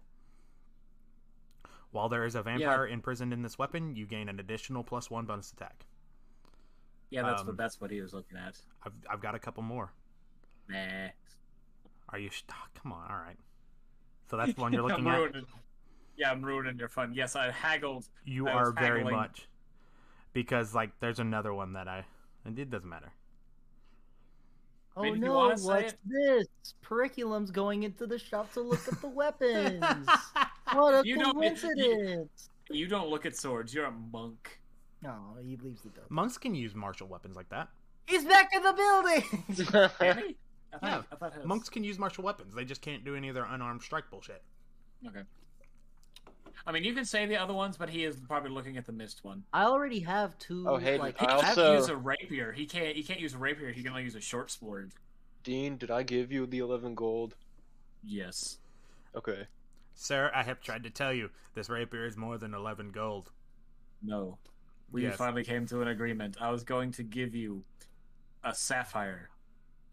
While 1.95 2.09
there 2.09 2.25
is 2.25 2.35
a 2.35 2.43
vampire 2.43 2.85
imprisoned 2.87 3.31
in 3.31 3.41
this 3.41 3.57
weapon, 3.57 3.95
you 3.95 4.05
gain 4.05 4.27
an 4.27 4.37
additional 4.41 4.83
plus 4.83 5.09
1 5.09 5.23
bonus 5.25 5.53
attack. 5.53 5.85
Yeah, 7.09 7.21
that's 7.23 7.39
Um, 7.39 7.47
what 7.47 7.55
that's 7.57 7.79
what 7.79 7.89
he 7.89 8.01
was 8.01 8.13
looking 8.13 8.37
at. 8.37 8.59
I've, 8.85 8.91
I've 9.09 9.21
got 9.21 9.33
a 9.33 9.39
couple 9.39 9.63
more. 9.63 9.93
Nah. 10.67 11.07
Are 12.09 12.19
you. 12.19 12.29
Sh- 12.29 12.43
oh, 12.51 12.55
come 12.73 12.91
on, 12.91 13.09
alright. 13.09 13.37
So 14.29 14.35
that's 14.35 14.53
the 14.53 14.59
one 14.61 14.73
you're 14.73 14.81
looking 14.87 15.07
I'm 15.07 15.13
at? 15.13 15.19
ruining- 15.19 15.45
Yeah, 16.17 16.31
I'm 16.31 16.43
ruining 16.43 16.77
your 16.77 16.89
fun. 16.89 17.13
Yes, 17.13 17.37
I 17.37 17.49
haggled. 17.49 18.09
You 18.25 18.49
I 18.49 18.51
are 18.51 18.71
very 18.73 18.97
haggling. 18.99 19.15
much. 19.15 19.47
Because, 20.33 20.75
like, 20.75 20.99
there's 20.99 21.19
another 21.19 21.53
one 21.53 21.71
that 21.73 21.87
I. 21.87 22.03
And 22.43 22.59
it 22.59 22.69
doesn't 22.69 22.89
matter. 22.89 23.13
Oh 24.97 25.03
mean, 25.03 25.15
you 25.15 25.21
no, 25.21 25.33
wanna 25.33 25.57
say 25.57 25.65
what's 25.67 25.93
it- 25.93 25.99
this? 26.05 26.47
Periculum's 26.83 27.51
going 27.51 27.83
into 27.83 28.05
the 28.05 28.19
shop 28.19 28.51
to 28.53 28.59
look 28.59 28.85
at 28.85 28.99
the 28.99 29.07
weapons. 29.21 29.81
What 30.73 30.93
a 30.93 31.07
You 31.07 31.15
don't- 31.17 31.27
you- 31.27 31.33
coincidence! 31.33 32.49
You 32.69 32.87
don't 32.87 33.09
look 33.09 33.25
at 33.25 33.35
swords. 33.35 33.73
You're 33.73 33.85
a 33.85 33.91
monk. 33.91 34.59
No, 35.01 35.37
he 35.43 35.55
leaves 35.57 35.81
the 35.83 35.89
door. 35.89 36.05
Monks 36.09 36.37
can 36.37 36.55
use 36.55 36.73
martial 36.73 37.07
weapons 37.07 37.35
like 37.35 37.49
that. 37.49 37.69
He's 38.07 38.25
back 38.25 38.49
in 38.55 38.63
the 38.63 38.73
building! 38.73 39.45
Really? 40.01 40.37
I 40.73 40.77
thought, 40.77 40.89
Yeah, 40.89 41.01
I 41.11 41.15
thought 41.15 41.33
his- 41.35 41.45
Monks 41.45 41.69
can 41.69 41.83
use 41.83 41.97
martial 41.99 42.23
weapons. 42.23 42.53
They 42.55 42.65
just 42.65 42.81
can't 42.81 43.05
do 43.05 43.15
any 43.15 43.29
of 43.29 43.35
their 43.35 43.45
unarmed 43.45 43.81
strike 43.83 44.09
bullshit. 44.09 44.41
Okay. 45.07 45.21
I 46.67 46.71
mean, 46.71 46.83
you 46.83 46.93
can 46.93 47.05
say 47.05 47.25
the 47.27 47.37
other 47.37 47.53
ones, 47.53 47.77
but 47.77 47.89
he 47.89 48.03
is 48.03 48.17
probably 48.27 48.49
looking 48.49 48.75
at 48.77 48.85
the 48.85 48.91
missed 48.91 49.23
one. 49.23 49.43
I 49.53 49.65
already 49.65 49.99
have 49.99 50.37
two. 50.39 50.65
Oh, 50.67 50.77
Hayden, 50.77 50.99
like, 51.01 51.19
He 51.19 51.25
I 51.25 51.29
can't 51.29 51.43
also- 51.45 51.75
use 51.75 51.89
a 51.89 51.95
rapier. 51.95 52.51
He 52.51 52.65
can't. 52.65 52.95
He 52.95 53.03
can't 53.03 53.19
use 53.19 53.35
a 53.35 53.37
rapier. 53.37 53.71
He 53.71 53.83
can 53.83 53.91
only 53.91 54.03
use 54.03 54.15
a 54.15 54.21
short 54.21 54.49
sword. 54.49 54.91
Dean, 55.43 55.77
did 55.77 55.91
I 55.91 56.01
give 56.03 56.31
you 56.31 56.47
the 56.47 56.57
11 56.59 56.95
gold? 56.95 57.35
Yes. 58.03 58.57
Okay. 59.15 59.47
Sir, 59.95 60.29
I 60.35 60.43
have 60.43 60.61
tried 60.61 60.83
to 60.83 60.89
tell 60.89 61.13
you, 61.13 61.29
this 61.53 61.69
rapier 61.69 62.05
is 62.05 62.17
more 62.17 62.37
than 62.37 62.53
11 62.53 62.91
gold. 62.91 63.31
No. 64.03 64.37
We 64.91 65.03
Yes. 65.03 65.15
finally 65.15 65.43
came 65.43 65.65
to 65.67 65.81
an 65.81 65.87
agreement. 65.87 66.37
I 66.39 66.51
was 66.51 66.63
going 66.63 66.91
to 66.93 67.03
give 67.03 67.33
you 67.33 67.63
a 68.43 68.53
sapphire 68.53 69.29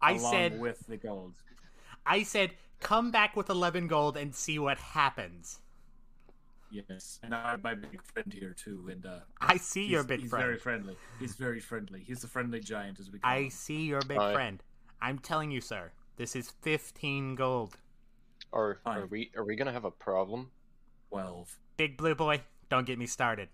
I 0.01 0.11
along 0.11 0.31
said, 0.33 0.59
with 0.59 0.85
the 0.87 0.97
gold. 0.97 1.41
I 2.05 2.23
said, 2.23 2.51
come 2.81 3.11
back 3.11 3.35
with 3.35 3.49
11 3.49 3.87
gold 3.87 4.17
and 4.17 4.35
see 4.35 4.59
what 4.59 4.77
happens. 4.77 5.61
Yes, 6.69 7.19
and 7.23 7.33
I 7.33 7.51
have 7.51 7.63
my 7.63 7.75
big 7.75 8.01
friend 8.01 8.33
here 8.33 8.53
too, 8.53 8.89
and 8.91 9.05
uh, 9.05 9.19
I 9.39 9.57
see 9.57 9.85
your 9.85 10.03
big 10.03 10.21
he's 10.21 10.29
friend. 10.31 10.41
He's 10.43 10.47
very 10.47 10.57
friendly. 10.59 10.97
He's 11.19 11.35
very 11.35 11.59
friendly. 11.59 12.01
He's 12.05 12.21
the 12.21 12.27
friendly 12.27 12.59
giant, 12.59 12.99
as 12.99 13.11
we 13.11 13.19
call 13.19 13.31
I 13.31 13.41
him. 13.43 13.49
see 13.51 13.83
your 13.83 14.01
big 14.01 14.17
Alright. 14.17 14.33
friend. 14.33 14.63
I'm 14.99 15.19
telling 15.19 15.51
you, 15.51 15.61
sir, 15.61 15.91
this 16.17 16.35
is 16.35 16.49
15 16.61 17.35
gold. 17.35 17.77
Are 18.53 18.79
Fine. 18.83 18.97
are 18.99 19.05
we 19.07 19.31
are 19.35 19.43
we 19.43 19.55
gonna 19.55 19.73
have 19.73 19.83
a 19.83 19.91
problem? 19.91 20.51
Twelve. 21.09 21.57
Big 21.75 21.97
blue 21.97 22.15
boy, 22.15 22.41
don't 22.69 22.85
get 22.85 22.97
me 22.97 23.07
started. 23.07 23.49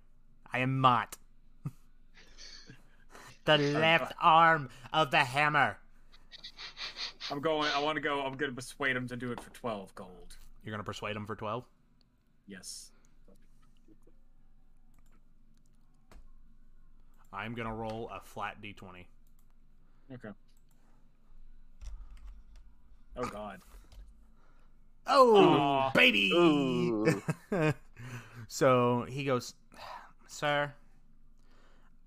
I 0.52 0.60
am 0.60 0.80
Mott. 0.80 1.18
the 3.46 3.58
left 3.58 4.14
arm 4.22 4.70
of 4.94 5.10
the 5.12 5.20
hammer. 5.20 5.78
I'm 7.32 7.40
going. 7.40 7.70
I 7.74 7.80
want 7.80 7.96
to 7.96 8.02
go. 8.02 8.22
I'm 8.22 8.36
going 8.36 8.52
to 8.52 8.56
persuade 8.56 8.96
him 8.96 9.08
to 9.08 9.16
do 9.16 9.32
it 9.32 9.40
for 9.40 9.52
twelve 9.52 9.94
gold. 9.96 10.38
You're 10.64 10.74
gonna 10.74 10.84
persuade 10.84 11.16
him 11.16 11.26
for 11.26 11.36
12? 11.36 11.66
Yes. 12.48 12.92
I'm 17.32 17.54
gonna 17.54 17.74
roll 17.74 18.10
a 18.14 18.20
flat 18.20 18.62
d20. 18.62 19.06
Okay. 20.14 20.30
Oh 23.16 23.26
God. 23.26 23.62
Oh, 25.10 25.36
Aw. 25.36 25.92
baby! 25.92 26.94
So 28.52 29.06
he 29.08 29.26
goes, 29.26 29.54
Sir, 30.28 30.74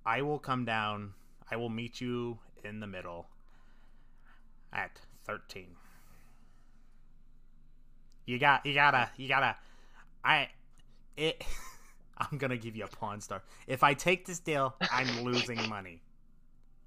I 0.04 0.22
will 0.22 0.40
come 0.40 0.64
down. 0.64 1.14
I 1.50 1.56
will 1.56 1.68
meet 1.68 2.00
you 2.00 2.40
in 2.64 2.80
the 2.80 2.88
middle 2.88 3.28
at 4.72 5.00
13. 5.24 5.68
You 8.26 8.40
got, 8.40 8.66
you 8.66 8.74
gotta, 8.74 9.08
you 9.16 9.28
gotta, 9.28 9.54
I, 10.24 10.48
it, 11.16 11.44
I'm 12.18 12.38
gonna 12.38 12.56
give 12.56 12.74
you 12.74 12.84
a 12.84 12.88
pawn 12.88 13.20
star. 13.20 13.44
If 13.68 13.84
I 13.84 13.94
take 13.94 14.26
this 14.26 14.40
deal, 14.40 14.74
I'm 14.90 15.22
losing 15.22 15.68
money. 15.68 16.02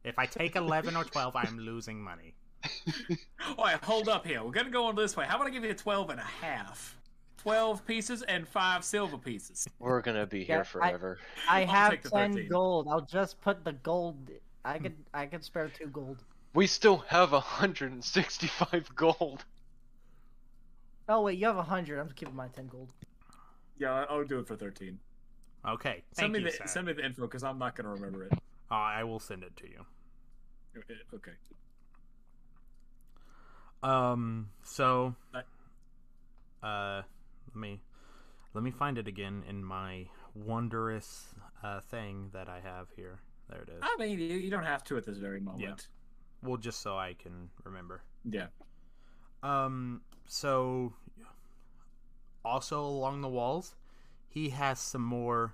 If 0.04 0.20
I 0.20 0.26
take 0.26 0.58
11 0.58 0.98
or 0.98 1.06
12, 1.06 1.34
I'm 1.34 1.60
losing 1.60 2.04
money. 2.04 2.36
All 3.58 3.66
right, 3.66 3.84
hold 3.84 4.10
up 4.10 4.26
here. 4.26 4.44
We're 4.44 4.52
gonna 4.52 4.70
go 4.70 4.86
on 4.86 4.96
this 4.96 5.16
way. 5.16 5.26
How 5.26 5.36
about 5.36 5.48
I 5.48 5.52
give 5.52 5.64
you 5.64 5.74
12 5.74 6.10
and 6.10 6.20
a 6.20 6.24
twelve 6.24 6.42
and 6.42 6.56
a 6.56 6.58
half? 6.58 6.98
Twelve 7.38 7.86
pieces 7.86 8.22
and 8.24 8.48
five 8.48 8.84
silver 8.84 9.18
pieces. 9.18 9.68
We're 9.80 10.02
gonna 10.02 10.26
be 10.26 10.44
here 10.44 10.62
I- 10.62 10.64
forever. 10.64 11.20
I 11.48 11.62
I'll 11.62 11.68
have 11.68 12.02
ten 12.04 12.48
gold. 12.48 12.88
I'll 12.90 13.02
just 13.02 13.40
put 13.42 13.64
the 13.64 13.74
gold. 13.74 14.32
I 14.64 14.80
could. 14.80 14.96
I 15.14 15.28
could 15.28 15.44
spare 15.44 15.70
two 15.70 15.88
gold. 15.88 16.24
We 16.56 16.66
still 16.68 16.98
have 17.10 17.34
165 17.34 18.96
gold. 18.96 19.46
Oh 21.08 21.22
wait, 21.22 21.38
you 21.38 21.46
have 21.46 21.58
a 21.58 21.64
hundred. 21.64 22.00
I'm 22.00 22.10
keeping 22.10 22.36
my 22.36 22.48
ten 22.48 22.68
gold. 22.68 22.92
Yeah, 23.78 24.06
I'll 24.10 24.24
do 24.24 24.40
it 24.40 24.48
for 24.48 24.56
thirteen. 24.56 24.98
Okay. 25.68 26.04
Send 26.14 26.34
me 26.34 26.40
you, 26.40 26.46
the 26.46 26.52
sir. 26.52 26.64
send 26.66 26.88
me 26.88 26.94
the 26.94 27.06
info 27.06 27.24
because 27.24 27.44
I'm 27.44 27.60
not 27.60 27.76
gonna 27.76 27.90
remember 27.90 28.24
it. 28.26 28.34
Uh, 28.72 28.76
I 28.76 29.04
will 29.04 29.20
send 29.20 29.44
it 29.44 29.56
to 29.58 29.70
you. 29.70 29.86
Okay. 31.14 31.32
Um. 33.86 34.50
So, 34.64 35.16
uh, 36.64 37.02
let 37.48 37.56
me 37.56 37.82
let 38.56 38.64
me 38.64 38.72
find 38.72 38.98
it 38.98 39.08
again 39.08 39.44
in 39.48 39.64
my 39.64 40.08
wondrous 40.34 41.36
uh 41.64 41.82
thing 41.82 42.30
that 42.34 42.50
I 42.50 42.60
have 42.62 42.88
here. 42.96 43.20
There 43.50 43.62
it 43.62 43.70
is. 43.70 43.80
I 43.84 43.96
mean, 44.00 44.20
you, 44.20 44.50
don't 44.50 44.64
have 44.64 44.84
to 44.86 44.98
at 44.98 45.06
this 45.06 45.18
very 45.18 45.40
moment. 45.40 45.64
Yeah. 45.64 45.76
Well, 46.42 46.58
just 46.58 46.82
so 46.82 46.98
I 46.98 47.14
can 47.14 47.50
remember. 47.64 48.02
Yeah. 48.28 48.48
Um. 49.44 50.02
So, 50.28 50.94
also 52.44 52.82
along 52.82 53.22
the 53.22 53.30
walls, 53.30 53.76
he 54.28 54.50
has 54.50 54.80
some 54.80 55.04
more 55.04 55.54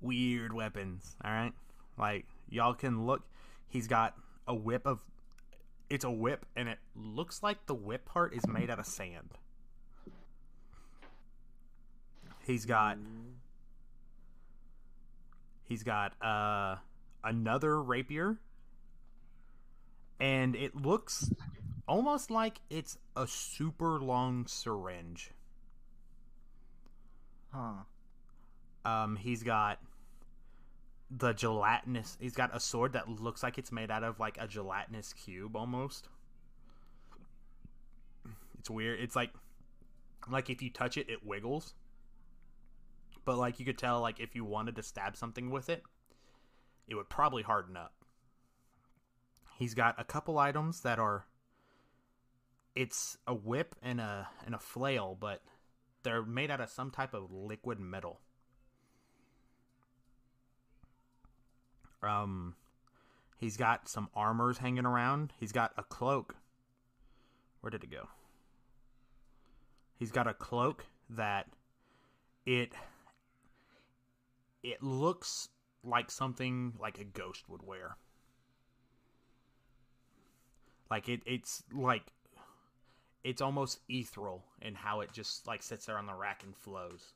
weird 0.00 0.54
weapons. 0.54 1.14
All 1.22 1.30
right, 1.30 1.52
like 1.98 2.24
y'all 2.48 2.72
can 2.72 3.04
look. 3.04 3.22
He's 3.68 3.86
got 3.86 4.14
a 4.48 4.54
whip 4.54 4.86
of. 4.86 5.00
It's 5.92 6.06
a 6.06 6.10
whip, 6.10 6.46
and 6.56 6.70
it 6.70 6.78
looks 6.96 7.42
like 7.42 7.66
the 7.66 7.74
whip 7.74 8.06
part 8.06 8.32
is 8.32 8.46
made 8.48 8.70
out 8.70 8.78
of 8.78 8.86
sand. 8.86 9.36
He's 12.46 12.64
got. 12.64 12.96
He's 15.64 15.82
got 15.82 16.14
uh 16.22 16.76
another 17.22 17.82
rapier, 17.82 18.38
and 20.18 20.56
it 20.56 20.74
looks 20.74 21.30
almost 21.86 22.30
like 22.30 22.62
it's 22.70 22.96
a 23.14 23.26
super 23.26 24.00
long 24.00 24.46
syringe. 24.46 25.32
Huh. 27.50 27.84
Um, 28.86 29.16
he's 29.16 29.42
got 29.42 29.78
the 31.14 31.32
gelatinous. 31.32 32.16
He's 32.20 32.34
got 32.34 32.54
a 32.54 32.60
sword 32.60 32.94
that 32.94 33.08
looks 33.08 33.42
like 33.42 33.58
it's 33.58 33.72
made 33.72 33.90
out 33.90 34.02
of 34.02 34.18
like 34.18 34.38
a 34.40 34.46
gelatinous 34.46 35.12
cube 35.12 35.56
almost. 35.56 36.08
It's 38.58 38.70
weird. 38.70 39.00
It's 39.00 39.16
like 39.16 39.30
like 40.30 40.48
if 40.48 40.62
you 40.62 40.70
touch 40.70 40.96
it, 40.96 41.10
it 41.10 41.24
wiggles. 41.24 41.74
But 43.24 43.36
like 43.36 43.60
you 43.60 43.66
could 43.66 43.78
tell, 43.78 44.00
like 44.00 44.20
if 44.20 44.34
you 44.34 44.44
wanted 44.44 44.76
to 44.76 44.82
stab 44.82 45.16
something 45.16 45.50
with 45.50 45.68
it, 45.68 45.82
it 46.88 46.94
would 46.94 47.08
probably 47.08 47.42
harden 47.42 47.76
up. 47.76 47.92
He's 49.58 49.74
got 49.74 50.00
a 50.00 50.04
couple 50.04 50.38
items 50.38 50.80
that 50.80 50.98
are. 50.98 51.26
It's 52.74 53.18
a 53.26 53.34
whip 53.34 53.74
and 53.82 54.00
a 54.00 54.28
and 54.46 54.54
a 54.54 54.58
flail, 54.58 55.16
but 55.20 55.42
they're 56.04 56.24
made 56.24 56.50
out 56.50 56.60
of 56.60 56.70
some 56.70 56.90
type 56.90 57.12
of 57.12 57.30
liquid 57.30 57.78
metal. 57.78 58.20
Um, 62.02 62.54
he's 63.38 63.56
got 63.56 63.88
some 63.88 64.08
armors 64.14 64.58
hanging 64.58 64.86
around. 64.86 65.32
He's 65.38 65.52
got 65.52 65.72
a 65.76 65.82
cloak. 65.82 66.36
Where 67.60 67.70
did 67.70 67.84
it 67.84 67.90
go? 67.90 68.08
He's 69.98 70.10
got 70.10 70.26
a 70.26 70.34
cloak 70.34 70.84
that 71.10 71.46
it 72.44 72.72
it 74.62 74.82
looks 74.82 75.48
like 75.84 76.10
something 76.10 76.72
like 76.80 76.98
a 76.98 77.04
ghost 77.04 77.48
would 77.48 77.62
wear. 77.62 77.96
Like 80.90 81.08
it 81.08 81.20
it's 81.24 81.62
like 81.72 82.12
it's 83.24 83.40
almost 83.40 83.80
ethereal 83.88 84.44
in 84.60 84.74
how 84.74 85.00
it 85.00 85.12
just 85.12 85.46
like 85.46 85.62
sits 85.62 85.86
there 85.86 85.98
on 85.98 86.06
the 86.06 86.14
rack 86.14 86.42
and 86.42 86.56
flows. 86.56 87.12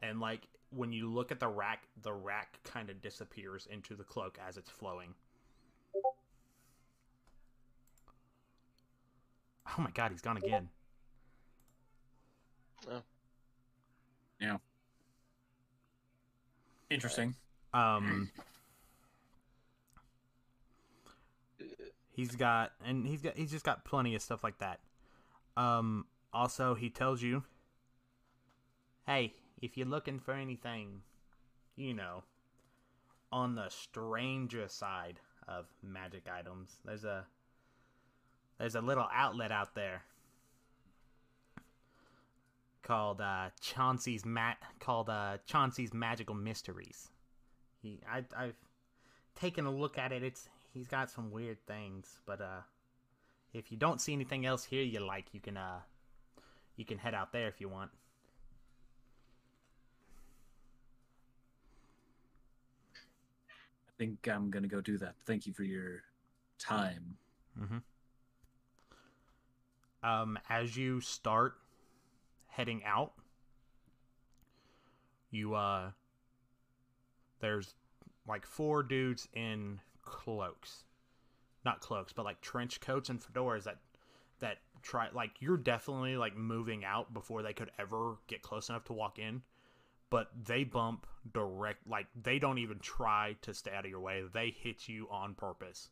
And 0.00 0.20
like 0.20 0.48
when 0.70 0.92
you 0.92 1.08
look 1.10 1.32
at 1.32 1.40
the 1.40 1.48
rack, 1.48 1.84
the 2.02 2.12
rack 2.12 2.60
kind 2.64 2.90
of 2.90 3.00
disappears 3.00 3.66
into 3.70 3.94
the 3.94 4.04
cloak 4.04 4.38
as 4.46 4.56
it's 4.56 4.70
flowing. 4.70 5.14
Oh 9.78 9.82
my 9.82 9.90
god, 9.90 10.10
he's 10.10 10.20
gone 10.22 10.36
again. 10.36 10.68
Yeah. 14.40 14.58
Interesting. 16.90 17.34
Um 17.74 18.30
He's 22.10 22.34
got 22.34 22.72
and 22.84 23.06
he's 23.06 23.22
got 23.22 23.36
he's 23.36 23.50
just 23.50 23.64
got 23.64 23.84
plenty 23.84 24.14
of 24.14 24.22
stuff 24.22 24.42
like 24.42 24.58
that. 24.58 24.80
Um 25.56 26.06
also 26.32 26.74
he 26.74 26.90
tells 26.90 27.22
you 27.22 27.44
Hey, 29.06 29.34
if 29.60 29.76
you're 29.76 29.86
looking 29.86 30.18
for 30.18 30.32
anything, 30.32 31.02
you 31.76 31.94
know, 31.94 32.24
on 33.32 33.54
the 33.54 33.68
stranger 33.68 34.68
side 34.68 35.20
of 35.46 35.66
magic 35.82 36.26
items, 36.32 36.76
there's 36.84 37.04
a 37.04 37.26
there's 38.58 38.74
a 38.74 38.80
little 38.80 39.08
outlet 39.12 39.52
out 39.52 39.74
there 39.74 40.02
called 42.82 43.20
uh 43.20 43.50
Chauncey's 43.60 44.24
Mat 44.24 44.58
called 44.80 45.10
uh 45.10 45.38
Chauncey's 45.46 45.92
Magical 45.92 46.34
Mysteries. 46.34 47.10
He 47.82 48.00
I 48.10 48.24
I've 48.36 48.56
taken 49.38 49.66
a 49.66 49.70
look 49.70 49.98
at 49.98 50.12
it. 50.12 50.22
It's 50.22 50.48
he's 50.72 50.88
got 50.88 51.10
some 51.10 51.30
weird 51.30 51.58
things, 51.66 52.20
but 52.26 52.40
uh 52.40 52.62
if 53.52 53.72
you 53.72 53.78
don't 53.78 54.00
see 54.00 54.12
anything 54.12 54.46
else 54.46 54.64
here 54.64 54.82
you 54.82 55.00
like, 55.00 55.26
you 55.32 55.40
can 55.40 55.56
uh 55.56 55.80
you 56.76 56.84
can 56.84 56.98
head 56.98 57.14
out 57.14 57.32
there 57.32 57.48
if 57.48 57.60
you 57.60 57.68
want. 57.68 57.90
Think 63.98 64.28
I'm 64.28 64.50
gonna 64.50 64.68
go 64.68 64.80
do 64.80 64.96
that. 64.98 65.14
Thank 65.26 65.46
you 65.46 65.52
for 65.52 65.64
your 65.64 66.02
time. 66.58 67.16
Mm-hmm. 67.60 67.78
Um, 70.02 70.38
as 70.48 70.76
you 70.76 71.00
start 71.00 71.54
heading 72.46 72.82
out, 72.84 73.12
you 75.30 75.54
uh, 75.54 75.90
there's 77.40 77.74
like 78.26 78.46
four 78.46 78.82
dudes 78.82 79.28
in 79.34 79.80
cloaks, 80.02 80.84
not 81.64 81.80
cloaks, 81.80 82.12
but 82.12 82.24
like 82.24 82.40
trench 82.40 82.80
coats 82.80 83.08
and 83.08 83.20
fedoras 83.20 83.64
that 83.64 83.78
that 84.40 84.58
try 84.82 85.08
like 85.12 85.32
you're 85.40 85.56
definitely 85.56 86.16
like 86.16 86.36
moving 86.36 86.84
out 86.84 87.12
before 87.12 87.42
they 87.42 87.52
could 87.52 87.70
ever 87.78 88.16
get 88.28 88.42
close 88.42 88.68
enough 88.68 88.84
to 88.84 88.92
walk 88.92 89.18
in. 89.18 89.42
But 90.10 90.28
they 90.44 90.64
bump 90.64 91.06
direct, 91.34 91.86
like 91.86 92.06
they 92.20 92.38
don't 92.38 92.58
even 92.58 92.78
try 92.78 93.36
to 93.42 93.52
stay 93.52 93.72
out 93.72 93.84
of 93.84 93.90
your 93.90 94.00
way. 94.00 94.22
They 94.32 94.54
hit 94.58 94.88
you 94.88 95.06
on 95.10 95.34
purpose 95.34 95.90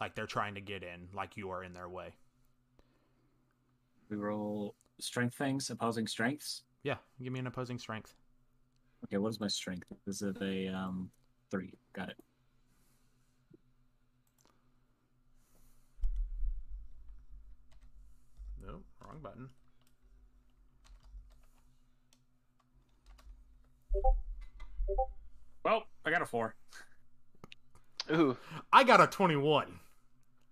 like 0.00 0.14
they're 0.14 0.26
trying 0.26 0.54
to 0.54 0.60
get 0.60 0.82
in, 0.82 1.08
like 1.14 1.36
you 1.36 1.50
are 1.50 1.64
in 1.64 1.72
their 1.72 1.88
way. 1.88 2.14
We 4.08 4.16
roll 4.16 4.74
strength 5.00 5.34
things, 5.34 5.70
opposing 5.70 6.06
strengths. 6.06 6.62
Yeah, 6.82 6.96
give 7.22 7.32
me 7.32 7.40
an 7.40 7.46
opposing 7.46 7.78
strength. 7.78 8.14
Okay, 9.04 9.18
what 9.18 9.30
is 9.30 9.40
my 9.40 9.48
strength? 9.48 9.86
Is 10.06 10.22
it 10.22 10.36
a 10.40 10.68
um 10.68 11.10
three? 11.50 11.72
Got 11.92 12.10
it. 12.10 12.16
Nope, 18.64 18.84
wrong 19.00 19.18
button. 19.22 19.48
Well, 25.64 25.86
I 26.04 26.10
got 26.10 26.22
a 26.22 26.26
four. 26.26 26.56
Ooh. 28.10 28.36
I 28.72 28.82
got 28.84 29.00
a 29.00 29.06
21. 29.06 29.80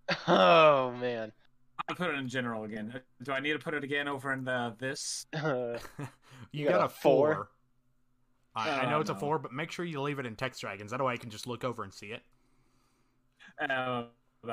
Oh 0.28 0.92
man. 0.92 1.32
I'll 1.88 1.96
put 1.96 2.10
it 2.10 2.18
in 2.18 2.28
general 2.28 2.64
again. 2.64 3.02
Do 3.22 3.32
I 3.32 3.40
need 3.40 3.52
to 3.52 3.58
put 3.58 3.74
it 3.74 3.84
again 3.84 4.08
over 4.08 4.32
in 4.32 4.44
the 4.44 4.74
this? 4.78 5.26
Uh, 5.34 5.78
you, 6.52 6.64
You 6.64 6.64
got, 6.64 6.78
got 6.78 6.80
a 6.82 6.84
a 6.84 6.88
four? 6.88 7.34
four. 7.34 7.50
I, 8.54 8.70
I 8.70 8.84
Oh, 8.84 8.90
know 8.90 9.00
it's 9.00 9.10
a 9.10 9.14
four, 9.14 9.38
but 9.38 9.52
make 9.52 9.70
sure 9.70 9.84
you 9.84 10.00
leave 10.00 10.18
it 10.18 10.26
in 10.26 10.36
text 10.36 10.60
dragons. 10.60 10.90
That 10.90 11.02
way 11.04 11.12
I 11.14 11.16
can 11.16 11.30
just 11.30 11.46
look 11.46 11.64
over 11.64 11.82
and 11.82 11.92
see 11.92 12.08
it. 12.12 12.22
Uh, 13.58 14.04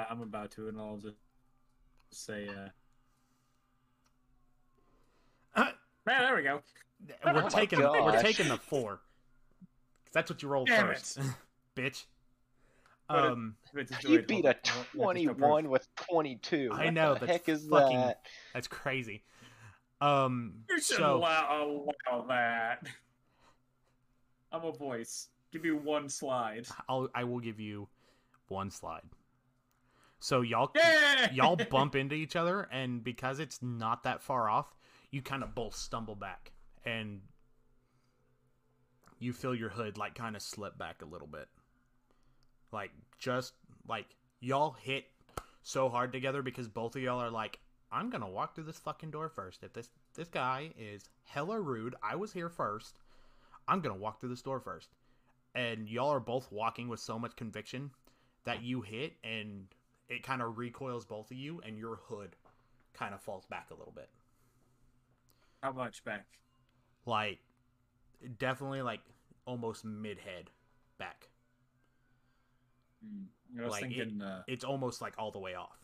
I'm 0.10 0.22
about 0.22 0.52
to, 0.52 0.68
and 0.70 0.80
I'll 0.80 0.98
just 0.98 1.18
say, 2.12 2.48
uh, 2.50 2.70
Uh, 5.56 5.72
man, 6.06 6.22
there 6.24 6.36
we 6.36 6.44
go. 6.44 6.62
we're 7.26 7.34
my 7.34 7.50
taking 7.50 7.80
we're 7.80 7.86
gosh. 8.12 8.22
taking 8.22 8.48
the 8.48 8.58
four. 8.58 9.02
'Cause 10.06 10.14
that's 10.14 10.30
what 10.30 10.42
you 10.42 10.50
rolled 10.50 10.68
Damn 10.68 10.88
first, 10.88 11.20
bitch. 11.76 12.06
Um, 13.10 13.56
Wait, 13.74 13.90
you 14.04 14.22
beat 14.22 14.46
a 14.46 14.50
on. 14.50 14.56
Let 14.96 15.16
me 15.16 15.22
still 15.24 15.34
proof. 15.34 15.38
21 15.40 15.70
with 15.70 15.88
22. 15.98 16.70
I 16.74 16.86
What 16.86 16.94
know, 16.94 17.14
The 17.16 17.20
that's 17.22 17.32
heck 17.32 17.50
is 17.50 17.68
fucking- 17.68 17.98
that? 17.98 18.26
that's 18.54 18.68
crazy. 18.68 19.24
Um, 20.00 20.64
You 20.70 20.78
should 20.80 20.98
so 20.98 21.18
allow, 21.18 21.86
allow 22.10 22.26
that. 22.30 22.88
I'm 24.52 24.64
a 24.64 24.72
voice. 24.72 25.28
Give 25.52 25.62
me 25.64 25.72
one 25.72 26.08
slide. 26.10 26.68
I'll 26.88 27.10
I 27.14 27.24
will 27.26 27.40
give 27.40 27.60
you 27.60 27.88
one 28.48 28.72
slide. 28.72 29.04
So 30.20 30.42
y'all 30.42 30.72
Yeah! 30.76 31.32
y'all 31.34 31.56
bump 31.58 31.96
into 31.96 32.16
each 32.16 32.36
other, 32.36 32.68
and 32.72 33.04
because 33.04 33.40
it's 33.40 33.62
not 33.62 34.04
that 34.04 34.22
far 34.24 34.50
off, 34.50 34.74
you 35.12 35.22
kind 35.22 35.44
of 35.44 35.54
both 35.54 35.76
stumble 35.76 36.16
back, 36.16 36.52
and 36.86 37.22
you 39.20 39.34
feel 39.34 39.54
your 39.54 39.70
hood 39.70 39.98
like 39.98 40.16
kind 40.16 40.36
of 40.36 40.42
slip 40.42 40.78
back 40.78 41.02
a 41.02 41.06
little 41.06 41.28
bit. 41.28 41.48
Like 42.72 42.92
just 43.20 43.54
like 43.88 44.08
y'all 44.40 44.76
hit 44.82 45.06
so 45.62 45.90
hard 45.90 46.12
together 46.12 46.42
because 46.42 46.68
both 46.68 46.96
of 46.96 47.02
y'all 47.02 47.20
are 47.20 47.30
like, 47.30 47.60
I'm 47.92 48.10
gonna 48.10 48.30
walk 48.30 48.56
through 48.56 48.64
this 48.64 48.80
fucking 48.80 49.12
door 49.12 49.30
first. 49.30 49.64
If 49.64 49.74
this 49.74 49.90
this 50.16 50.28
guy 50.28 50.72
is 50.78 51.04
hella 51.26 51.60
rude, 51.60 51.96
I 52.02 52.16
was 52.16 52.34
here 52.34 52.50
first. 52.50 52.98
I'm 53.68 53.82
gonna 53.82 53.96
walk 53.96 54.20
through 54.20 54.30
this 54.30 54.42
door 54.42 54.60
first. 54.60 54.90
And 55.54 55.88
y'all 55.88 56.10
are 56.10 56.20
both 56.20 56.52
walking 56.52 56.88
with 56.88 57.00
so 57.00 57.20
much 57.20 57.36
conviction 57.36 57.92
that 58.46 58.64
you 58.64 58.82
hit 58.82 59.14
and 59.24 59.68
it 60.10 60.24
kind 60.24 60.42
of 60.42 60.58
recoils 60.58 61.06
both 61.06 61.30
of 61.30 61.38
you 61.38 61.62
and 61.66 61.78
your 61.78 61.98
hood 62.08 62.36
kind 62.94 63.14
of 63.14 63.22
falls 63.22 63.46
back 63.46 63.68
a 63.70 63.76
little 63.76 63.94
bit. 63.96 64.10
How 65.62 65.72
much 65.72 66.04
back? 66.04 66.26
Like 67.06 67.40
definitely 68.40 68.82
like 68.82 69.02
almost 69.46 69.86
mid 69.86 70.18
head 70.20 70.50
back. 70.98 71.30
Hmm, 73.04 73.24
I 73.60 73.64
was 73.64 73.72
Like, 73.72 73.92
it- 73.92 74.22
uh, 74.22 74.42
It's 74.48 74.64
almost 74.64 75.02
like 75.02 75.14
all 75.18 75.32
the 75.32 75.40
way 75.40 75.56
off. 75.56 75.78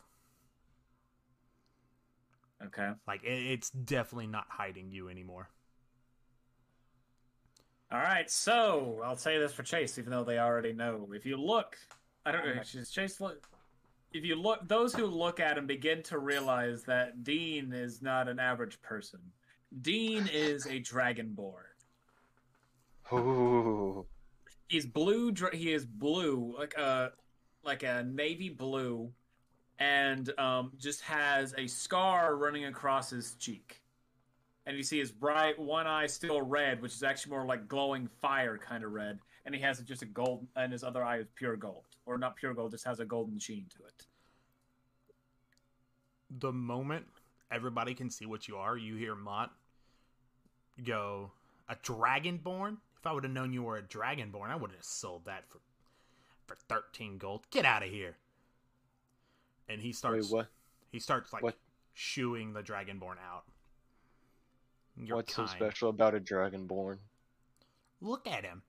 okay. 2.66 2.92
Like 3.08 3.24
it, 3.24 3.52
it's 3.52 3.70
definitely 3.70 4.28
not 4.28 4.46
hiding 4.50 4.92
you 4.92 5.10
anymore. 5.10 5.50
All 7.90 8.00
right, 8.00 8.30
so 8.30 9.00
I'll 9.06 9.16
say 9.16 9.38
this 9.40 9.54
for 9.54 9.64
Chase, 9.64 9.98
even 9.98 10.12
though 10.12 10.26
they 10.26 10.40
already 10.40 10.74
know. 10.74 11.08
If 11.14 11.26
you 11.26 11.38
look, 11.38 11.78
I 12.26 12.34
don't 12.34 12.46
know, 12.46 12.56
does 12.56 12.92
Chase 12.92 13.22
look. 13.22 13.48
If 14.12 14.26
you 14.26 14.36
look, 14.36 14.68
those 14.68 14.94
who 14.94 15.06
look 15.06 15.40
at 15.40 15.58
him 15.58 15.68
begin 15.68 16.04
to 16.04 16.20
realize 16.20 16.84
that 16.84 17.24
Dean 17.24 17.72
is 17.72 18.02
not 18.02 18.28
an 18.28 18.40
average 18.40 18.82
person. 18.82 19.20
Dean 19.82 20.30
is 20.32 20.66
a 20.66 20.80
dragonborn. 20.80 21.64
Ooh. 23.14 24.06
He's 24.68 24.86
blue. 24.86 25.32
dra- 25.32 25.56
He 25.56 25.72
is 25.74 25.86
blue, 25.86 26.56
like 26.58 26.74
a 26.76 27.12
like 27.64 27.84
a 27.84 28.04
navy 28.04 28.50
blue, 28.50 29.12
and 29.80 30.32
um, 30.40 30.72
just 30.78 31.02
has 31.02 31.54
a 31.58 31.68
scar 31.68 32.36
running 32.36 32.66
across 32.66 33.10
his 33.10 33.36
cheek. 33.36 33.82
And 34.66 34.76
you 34.76 34.84
see 34.84 35.00
his 35.00 35.12
bright 35.12 35.58
one 35.58 35.88
eye 35.88 36.08
still 36.08 36.42
red, 36.42 36.82
which 36.82 36.94
is 36.94 37.04
actually 37.04 37.32
more 37.32 37.46
like 37.46 37.68
glowing 37.68 38.08
fire 38.22 38.58
kind 38.58 38.84
of 38.84 38.92
red. 38.92 39.20
And 39.46 39.56
he 39.56 39.62
has 39.62 39.80
just 39.80 40.02
a 40.02 40.06
gold, 40.06 40.46
and 40.58 40.74
his 40.74 40.84
other 40.84 41.04
eye 41.04 41.20
is 41.20 41.28
pure 41.36 41.56
gold, 41.56 41.86
or 42.06 42.18
not 42.18 42.36
pure 42.36 42.54
gold, 42.54 42.72
just 42.72 42.84
has 42.86 43.00
a 43.00 43.06
golden 43.06 43.40
sheen 43.40 43.66
to 43.78 43.86
it. 43.86 44.06
The 46.40 46.52
moment 46.52 47.06
everybody 47.52 47.94
can 47.94 48.10
see 48.10 48.26
what 48.26 48.48
you 48.48 48.58
are, 48.58 48.78
you 48.78 48.96
hear 48.96 49.16
Mott 49.16 49.54
go, 50.84 51.32
"A 51.70 51.76
dragonborn? 51.76 52.78
If 52.98 53.06
I 53.06 53.12
would 53.14 53.24
have 53.24 53.34
known 53.34 53.54
you 53.54 53.64
were 53.64 53.78
a 53.78 53.84
dragonborn, 53.84 54.50
I 54.50 54.56
would 54.56 54.72
have 54.72 54.84
sold 54.84 55.26
that 55.26 55.50
for 55.50 55.60
for 56.46 56.56
13 56.56 57.18
gold. 57.18 57.50
Get 57.50 57.66
out 57.66 57.84
of 57.84 57.90
here." 57.90 58.18
And 59.68 59.82
he 59.82 59.90
Wait, 59.90 59.96
starts 59.96 60.30
what? 60.30 60.48
he 60.92 61.00
starts 61.00 61.34
like 61.34 61.44
What? 61.44 61.58
shooing 61.94 62.54
the 62.54 62.64
dragonborn 62.64 63.18
out. 63.20 63.46
Your 64.96 65.18
What's 65.18 65.36
so 65.36 65.46
special 65.46 65.90
about 65.90 66.16
a 66.16 66.20
dragonborn? 66.20 67.00
Look 68.02 68.26
at 68.28 68.44
him. 68.44 68.64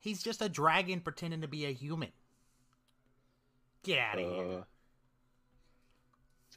He's 0.00 0.22
just 0.22 0.42
a 0.42 0.48
dragon 0.48 1.00
pretending 1.00 1.40
to 1.42 1.48
be 1.48 1.64
a 1.64 1.72
human. 1.72 2.12
Get 3.82 3.98
out 3.98 4.18
of 4.18 4.30
here. 4.32 4.64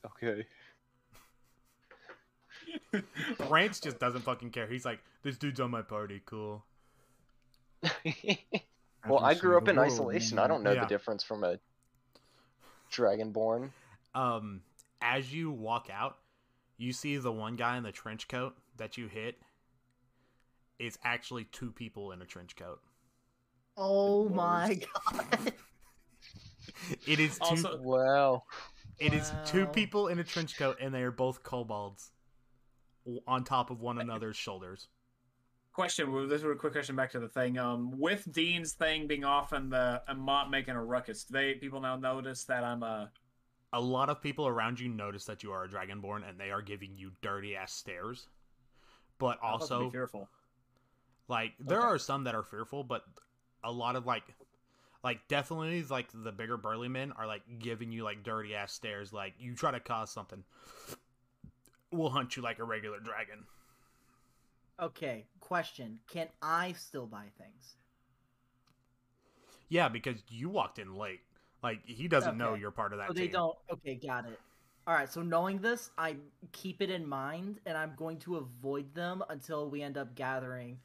Uh, 0.03 0.07
okay. 0.07 0.47
Branch 3.49 3.79
just 3.81 3.99
doesn't 3.99 4.21
fucking 4.21 4.51
care. 4.51 4.67
He's 4.67 4.85
like, 4.85 4.99
this 5.23 5.37
dude's 5.37 5.59
on 5.59 5.71
my 5.71 5.81
party, 5.81 6.21
cool. 6.25 6.65
well, 9.07 9.19
I 9.23 9.33
grew 9.35 9.57
up 9.57 9.67
in 9.67 9.75
world, 9.75 9.91
isolation. 9.91 10.35
man. 10.37 10.45
I 10.45 10.47
don't 10.47 10.63
know 10.63 10.71
Yeah. 10.73 10.81
the 10.81 10.87
difference 10.89 11.23
from 11.23 11.43
a 11.43 11.59
dragonborn. 12.91 13.69
Um, 14.13 14.61
as 15.01 15.33
you 15.33 15.51
walk 15.51 15.89
out, 15.91 16.17
you 16.77 16.93
see 16.93 17.17
the 17.17 17.31
one 17.31 17.55
guy 17.55 17.77
in 17.77 17.83
the 17.83 17.91
trench 17.91 18.27
coat 18.27 18.55
that 18.77 18.97
you 18.97 19.07
hit 19.07 19.39
is 20.79 20.97
actually 21.03 21.45
two 21.45 21.71
people 21.71 22.11
in 22.11 22.21
a 22.21 22.25
trench 22.25 22.55
coat. 22.55 22.81
Oh 23.77 24.29
my 24.29 24.79
god. 25.11 25.53
It 27.05 27.19
is 27.19 27.37
two. 27.37 27.43
Also- 27.45 27.77
Wow. 27.81 28.43
it 28.99 29.13
is 29.13 29.31
two 29.45 29.65
people 29.67 30.07
in 30.07 30.19
a 30.19 30.23
trench 30.23 30.57
coat, 30.57 30.77
and 30.81 30.93
they 30.93 31.01
are 31.03 31.11
both 31.11 31.43
kobolds 31.43 32.11
w- 32.11 32.14
on 33.27 33.43
top 33.43 33.69
of 33.69 33.81
one 33.81 33.97
another's 33.97 34.37
shoulders. 34.37 34.87
Question: 35.73 36.27
This 36.29 36.41
is 36.41 36.45
a 36.49 36.55
quick 36.55 36.71
question 36.71 36.95
back 36.95 37.11
to 37.11 37.19
the 37.19 37.27
thing. 37.27 37.57
Um, 37.59 37.99
with 37.99 38.31
Dean's 38.31 38.73
thing 38.73 39.07
being 39.07 39.23
off 39.25 39.51
and 39.51 39.71
the 39.71 40.01
and 40.07 40.19
Mott 40.19 40.49
making 40.49 40.73
a 40.75 40.83
ruckus, 40.83 41.25
do 41.25 41.33
they 41.33 41.53
people 41.55 41.81
now 41.81 41.97
notice 41.97 42.45
that 42.45 42.63
I'm 42.63 42.81
a 42.81 43.11
A 43.71 43.79
lot 43.79 44.09
of 44.09 44.23
people 44.23 44.47
around 44.47 44.79
you 44.79 44.89
notice 44.89 45.25
that 45.25 45.43
you 45.43 45.51
are 45.51 45.65
a 45.65 45.69
dragonborn, 45.69 46.27
and 46.27 46.39
they 46.39 46.49
are 46.49 46.63
giving 46.63 46.97
you 46.97 47.11
dirty 47.21 47.55
ass 47.55 47.73
stares. 47.73 48.27
But 49.19 49.39
I'll 49.47 49.59
have 49.59 49.69
to 49.71 49.77
be 49.77 49.85
also, 49.85 49.87
fearful. 49.87 50.29
Like 51.27 51.53
there 51.59 51.81
Okay. 51.81 51.81
are 51.81 51.97
some 51.97 52.23
that 52.25 52.35
are 52.35 52.43
fearful, 52.43 52.83
but 52.83 53.03
a 53.63 53.71
lot 53.71 53.95
of 53.95 54.05
like 54.05 54.23
like 55.03 55.27
definitely 55.27 55.83
like 55.83 56.09
the 56.13 56.31
bigger 56.31 56.57
burly 56.57 56.87
men 56.89 57.11
are 57.13 57.27
like 57.27 57.43
giving 57.59 57.91
you 57.91 58.03
like 58.03 58.23
dirty 58.23 58.55
ass 58.55 58.73
stares 58.73 59.13
like 59.13 59.33
you 59.39 59.55
try 59.55 59.71
to 59.71 59.79
cause 59.79 60.11
something. 60.11 60.43
We'll 61.95 62.09
hunt 62.09 62.35
you 62.35 62.41
like 62.41 62.59
a 62.59 62.63
regular 62.63 62.99
dragon. 62.99 63.45
Okay, 64.79 65.25
question. 65.39 65.99
Can 66.07 66.27
I 66.41 66.73
still 66.73 67.05
buy 67.07 67.25
things? 67.37 67.75
Yeah, 69.69 69.89
because 69.89 70.17
you 70.29 70.49
walked 70.49 70.79
in 70.79 70.95
late. 70.95 71.21
Like 71.63 71.79
he 71.85 72.07
doesn't 72.07 72.37
know 72.37 72.53
you're 72.53 72.71
part 72.71 72.91
of 72.93 72.99
that 72.99 73.07
So 73.07 73.13
they 73.13 73.23
team. 73.23 73.31
don't. 73.31 73.57
Okay, 73.71 73.95
got 73.95 74.25
it. 74.25 74.39
All 74.85 74.93
right. 74.93 75.11
So 75.11 75.21
knowing 75.21 75.59
this, 75.59 75.89
I 75.97 76.17
keep 76.51 76.81
it 76.81 76.89
in 76.89 77.07
mind, 77.07 77.59
and 77.65 77.77
I'm 77.77 77.93
going 77.95 78.19
to 78.19 78.35
avoid 78.37 78.93
them 78.93 79.23
until 79.29 79.69
we 79.69 79.81
end 79.81 79.97
up 79.97 80.13
gathering 80.15 80.77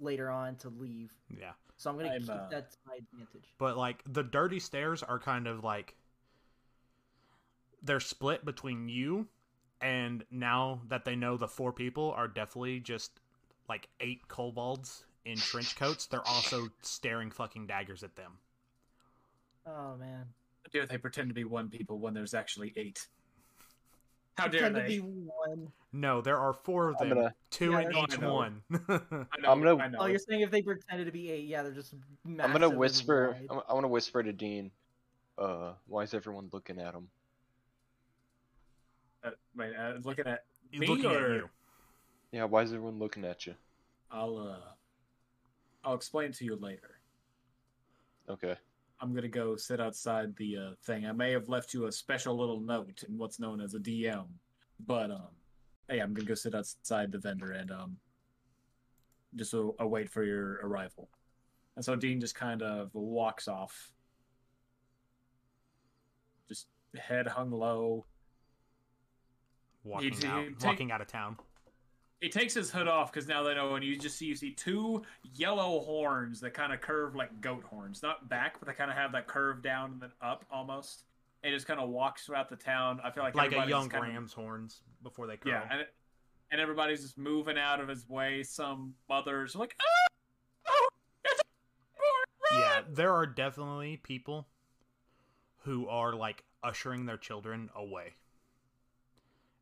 later 0.00 0.30
on 0.30 0.56
to 0.56 0.68
leave. 0.70 1.12
Yeah. 1.28 1.52
So 1.76 1.90
I'm 1.90 1.96
going 1.98 2.08
to 2.08 2.14
I'm, 2.14 2.22
keep 2.22 2.30
uh, 2.30 2.48
that 2.50 2.70
to 2.70 2.76
my 2.86 2.94
advantage. 2.94 3.48
But 3.58 3.76
like 3.76 4.02
the 4.06 4.22
dirty 4.22 4.60
stairs 4.60 5.02
are 5.02 5.18
kind 5.18 5.46
of 5.46 5.64
like 5.64 5.96
they're 7.82 8.00
split 8.00 8.44
between 8.44 8.88
you 8.88 9.26
and 9.82 10.24
now 10.30 10.80
that 10.88 11.04
they 11.04 11.16
know 11.16 11.36
the 11.36 11.48
four 11.48 11.72
people 11.72 12.12
are 12.16 12.28
definitely 12.28 12.80
just 12.80 13.20
like 13.68 13.88
eight 14.00 14.26
kobolds 14.28 15.04
in 15.24 15.36
trench 15.36 15.76
coats, 15.76 16.06
they're 16.06 16.26
also 16.26 16.68
staring 16.80 17.30
fucking 17.30 17.66
daggers 17.66 18.02
at 18.02 18.16
them. 18.16 18.32
Oh 19.66 19.96
man. 19.96 20.24
How 20.64 20.70
dare 20.72 20.86
they 20.86 20.98
pretend 20.98 21.28
to 21.28 21.34
be 21.34 21.44
one 21.44 21.68
people 21.68 21.98
when 21.98 22.14
there's 22.14 22.34
actually 22.34 22.72
eight? 22.76 23.06
How 24.38 24.48
dare 24.48 24.62
Pretend 24.70 24.76
they? 24.76 24.96
to 24.96 25.02
be 25.02 25.08
one. 25.28 25.70
No, 25.92 26.22
there 26.22 26.38
are 26.38 26.54
four 26.54 26.88
of 26.88 26.96
them, 26.98 27.10
gonna- 27.10 27.34
two 27.50 27.72
Yeah, 27.72 27.80
in 27.80 27.96
each 27.98 28.18
know. 28.18 28.32
one. 28.34 28.62
I 28.88 28.98
know, 29.40 29.52
I'm 29.52 29.62
gonna- 29.62 29.76
I 29.76 29.88
know. 29.88 29.98
Oh, 30.00 30.06
you're 30.06 30.18
saying 30.18 30.40
if 30.40 30.50
they 30.50 30.62
pretended 30.62 31.04
to 31.04 31.12
be 31.12 31.30
eight, 31.30 31.44
yeah, 31.46 31.62
they're 31.62 31.72
just. 31.72 31.94
I'm 32.24 32.36
gonna 32.52 32.70
whisper. 32.70 33.32
wide. 33.32 33.46
I'm, 33.50 33.60
I 33.68 33.74
want 33.74 33.84
to 33.84 33.88
whisper 33.88 34.22
to 34.22 34.32
Dean. 34.32 34.70
Uh, 35.36 35.72
why 35.86 36.02
is 36.04 36.14
everyone 36.14 36.48
looking 36.50 36.78
at 36.80 36.94
him? 36.94 37.08
Uh, 39.54 39.58
wait, 39.58 39.72
uh, 39.76 39.92
looking 40.04 40.26
at 40.26 40.44
Me 40.72 40.86
looking 40.86 41.06
or- 41.06 41.24
at 41.32 41.36
you. 41.36 41.50
Yeah, 42.32 42.44
why 42.44 42.62
is 42.62 42.72
everyone 42.72 42.98
looking 42.98 43.24
at 43.24 43.46
you? 43.46 43.54
I'll 44.10 44.36
uh, 44.38 44.70
I'll 45.84 45.94
explain 45.94 46.32
to 46.32 46.44
you 46.44 46.56
later. 46.56 46.98
Okay. 48.28 48.56
I'm 49.00 49.14
gonna 49.14 49.28
go 49.28 49.56
sit 49.56 49.80
outside 49.80 50.34
the 50.36 50.56
uh, 50.56 50.70
thing. 50.84 51.06
I 51.06 51.12
may 51.12 51.32
have 51.32 51.48
left 51.48 51.74
you 51.74 51.86
a 51.86 51.92
special 51.92 52.36
little 52.36 52.60
note 52.60 53.02
in 53.08 53.18
what's 53.18 53.38
known 53.40 53.60
as 53.60 53.74
a 53.74 53.78
DM, 53.78 54.26
but 54.86 55.10
um, 55.10 55.28
hey, 55.88 55.98
I'm 55.98 56.14
gonna 56.14 56.28
go 56.28 56.34
sit 56.34 56.54
outside 56.54 57.10
the 57.12 57.18
vendor 57.18 57.50
and 57.52 57.70
um, 57.70 57.96
just 59.34 59.52
a- 59.54 59.72
await 59.80 60.08
for 60.08 60.22
your 60.24 60.60
arrival. 60.62 61.08
And 61.76 61.84
so 61.84 61.96
Dean 61.96 62.20
just 62.20 62.34
kind 62.34 62.62
of 62.62 62.90
walks 62.94 63.48
off, 63.48 63.92
just 66.48 66.68
head 66.96 67.26
hung 67.26 67.50
low. 67.50 68.06
Walking 69.84 70.14
you 70.20 70.28
out, 70.28 70.44
take- 70.58 70.62
walking 70.64 70.92
out 70.92 71.00
of 71.00 71.06
town. 71.08 71.36
He 72.20 72.28
takes 72.28 72.54
his 72.54 72.70
hood 72.70 72.86
off 72.86 73.12
because 73.12 73.26
now 73.26 73.42
they 73.42 73.52
know, 73.54 73.74
and 73.74 73.84
you 73.84 73.96
just 73.98 74.16
see 74.16 74.26
you 74.26 74.36
see 74.36 74.52
two 74.52 75.02
yellow 75.34 75.80
horns 75.80 76.38
that 76.40 76.54
kind 76.54 76.72
of 76.72 76.80
curve 76.80 77.16
like 77.16 77.40
goat 77.40 77.64
horns, 77.64 78.00
not 78.02 78.28
back, 78.28 78.60
but 78.60 78.68
they 78.68 78.74
kind 78.74 78.90
of 78.92 78.96
have 78.96 79.10
that 79.12 79.26
curve 79.26 79.60
down 79.62 79.92
and 79.92 80.00
then 80.02 80.12
up 80.20 80.44
almost. 80.50 81.04
And 81.44 81.52
just 81.52 81.66
kind 81.66 81.80
of 81.80 81.88
walks 81.88 82.24
throughout 82.26 82.48
the 82.48 82.54
town. 82.54 83.00
I 83.02 83.10
feel 83.10 83.24
like 83.24 83.34
Like 83.34 83.50
a 83.52 83.66
young 83.68 83.88
kinda- 83.90 84.06
ram's 84.06 84.32
horns 84.32 84.82
before 85.02 85.26
they 85.26 85.36
curl. 85.36 85.50
Yeah, 85.50 85.66
and 85.68 85.86
and 86.52 86.60
everybody's 86.60 87.02
just 87.02 87.18
moving 87.18 87.58
out 87.58 87.80
of 87.80 87.88
his 87.88 88.08
way. 88.08 88.44
Some 88.44 88.94
mothers 89.08 89.56
are 89.56 89.58
like, 89.58 89.74
ah, 89.80 90.06
oh, 90.68 90.88
it's 91.24 91.40
a 91.40 91.44
horn, 92.00 92.60
Yeah, 92.62 92.82
there 92.88 93.12
are 93.14 93.26
definitely 93.26 93.96
people 93.96 94.46
who 95.64 95.88
are 95.88 96.14
like 96.14 96.44
ushering 96.62 97.06
their 97.06 97.16
children 97.16 97.70
away 97.74 98.14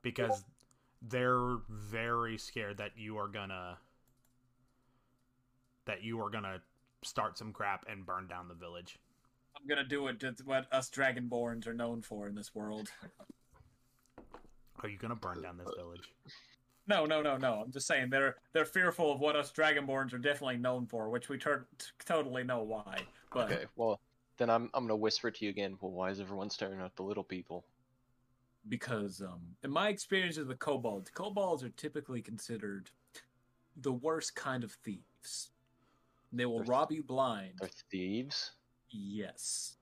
because 0.02 0.44
they're 1.02 1.58
very 1.68 2.38
scared 2.38 2.78
that 2.78 2.92
you 2.96 3.18
are 3.18 3.28
gonna 3.28 3.78
that 5.86 6.02
you 6.02 6.20
are 6.20 6.30
gonna 6.30 6.60
start 7.02 7.38
some 7.38 7.52
crap 7.52 7.86
and 7.88 8.04
burn 8.04 8.26
down 8.26 8.48
the 8.48 8.54
village. 8.54 8.98
I'm 9.56 9.66
gonna 9.66 9.84
do 9.84 10.06
it. 10.08 10.22
It's 10.22 10.44
what 10.44 10.66
us 10.72 10.90
Dragonborns 10.90 11.66
are 11.66 11.74
known 11.74 12.02
for 12.02 12.28
in 12.28 12.34
this 12.34 12.54
world. 12.54 12.90
Are 14.82 14.88
you 14.88 14.98
gonna 14.98 15.16
burn 15.16 15.42
down 15.42 15.58
this 15.58 15.74
village? 15.76 16.12
No, 16.86 17.04
no, 17.06 17.22
no, 17.22 17.36
no. 17.36 17.62
I'm 17.64 17.70
just 17.70 17.86
saying 17.86 18.10
they're 18.10 18.36
they're 18.52 18.64
fearful 18.64 19.12
of 19.12 19.20
what 19.20 19.36
us 19.36 19.52
Dragonborns 19.52 20.12
are 20.12 20.18
definitely 20.18 20.56
known 20.56 20.86
for, 20.86 21.08
which 21.08 21.28
we 21.28 21.38
tur- 21.38 21.66
t- 21.78 21.86
totally 22.04 22.44
know 22.44 22.62
why. 22.62 22.98
But 23.32 23.52
Okay, 23.52 23.64
well, 23.76 24.00
then 24.38 24.50
I'm 24.50 24.70
I'm 24.74 24.84
gonna 24.84 24.96
whisper 24.96 25.30
to 25.30 25.44
you 25.44 25.50
again. 25.50 25.76
Well, 25.80 25.92
why 25.92 26.10
is 26.10 26.20
everyone 26.20 26.50
staring 26.50 26.80
at 26.80 26.96
the 26.96 27.02
little 27.02 27.24
people? 27.24 27.64
Because 28.68 29.20
um, 29.22 29.40
in 29.64 29.70
my 29.70 29.88
experience 29.88 30.36
with 30.36 30.48
the 30.48 30.54
kobolds, 30.54 31.10
kobolds 31.10 31.62
are 31.64 31.70
typically 31.70 32.20
considered 32.22 32.90
the 33.80 33.92
worst 33.92 34.34
kind 34.34 34.62
of 34.64 34.72
thieves. 34.84 35.50
They 36.32 36.46
will 36.46 36.58
They're- 36.58 36.66
rob 36.66 36.92
you 36.92 37.02
blind. 37.02 37.54
They're 37.60 37.70
thieves. 37.90 38.52
Yes. 38.90 39.76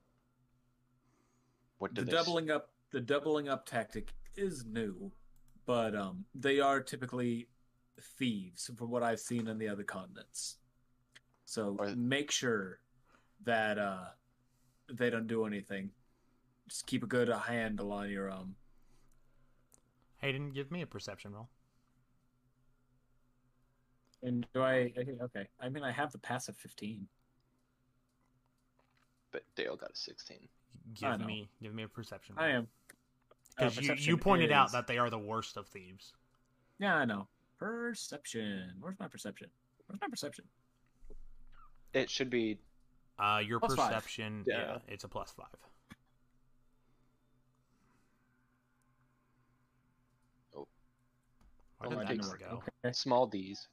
What 1.79 1.95
do 1.95 2.03
the 2.05 2.11
they? 2.11 2.17
s- 2.17 2.25
doubling 2.25 2.51
up 2.51 2.71
the 2.91 3.01
doubling 3.01 3.49
up 3.49 3.67
tactic 3.67 4.13
is 4.37 4.65
new, 4.65 5.13
but 5.67 5.95
um, 5.95 6.25
they 6.35 6.59
are 6.61 6.81
typically 6.81 7.49
thieves 8.19 8.71
from 8.77 8.91
what 8.91 9.03
I've 9.03 9.21
seen 9.21 9.49
in 9.49 9.59
the 9.59 9.69
other 9.69 9.83
continents. 9.85 10.57
So 11.45 11.77
make 11.97 12.31
sure 12.31 12.81
that 13.45 13.79
uh, 13.79 14.05
they 14.93 15.11
don't 15.11 15.27
do 15.27 15.45
anything. 15.47 15.91
Just 16.69 16.87
keep 16.87 17.03
a 17.03 17.07
good 17.07 17.29
handle 17.29 17.93
on 17.93 18.11
your 18.11 18.31
um. 18.31 18.55
Hayden, 20.19 20.51
give 20.51 20.71
me 20.71 20.83
a 20.83 20.87
perception 20.87 21.33
roll. 21.33 21.49
And 24.23 24.47
do 24.53 24.63
I? 24.63 24.93
Okay, 25.23 25.47
I 25.61 25.69
mean 25.69 25.85
I 25.85 25.93
have 25.93 26.11
the 26.13 26.19
passive 26.19 26.57
fifteen. 26.57 27.07
But 29.31 29.43
Dale 29.57 29.77
got 29.77 29.91
a 29.93 29.95
16. 29.97 30.39
Give 30.95 31.19
know. 31.21 31.27
me 31.27 31.51
give 31.63 31.75
me 31.75 31.83
a 31.85 31.89
perception 31.89 32.35
roll. 32.37 32.45
I 32.47 32.49
am. 32.51 32.63
Uh, 33.59 33.65
Because 33.69 33.77
you, 33.77 33.83
you 33.83 33.89
perception 33.91 34.19
pointed 34.19 34.53
out 34.53 34.67
is- 34.67 34.73
that 34.73 34.87
they 34.87 34.99
are 34.99 35.11
the 35.11 35.19
worst 35.19 35.57
of 35.57 35.69
thieves. 35.69 36.15
Yeah, 36.81 36.97
I 36.97 37.05
know. 37.05 37.29
Perception. 37.59 38.73
Where's 38.81 38.99
my 38.99 39.07
perception? 39.09 39.49
Where's 39.87 40.01
my 40.01 40.09
perception? 40.09 40.45
It 41.93 42.09
should 42.11 42.31
be. 42.31 42.59
Uh, 43.19 43.43
your 43.45 43.59
Plus 43.61 43.75
five. 43.75 43.89
perception, 43.89 44.45
Yeah. 44.47 44.59
yeah, 44.61 44.79
it's 44.89 45.03
a 45.05 45.09
plus 45.09 45.33
five. 45.33 45.49
Where 51.79 51.93
Only 51.93 52.07
did 52.07 52.23
that 52.25 52.39
go? 52.39 52.63
Okay. 52.85 52.93
Small 52.93 53.27
D's. 53.27 53.69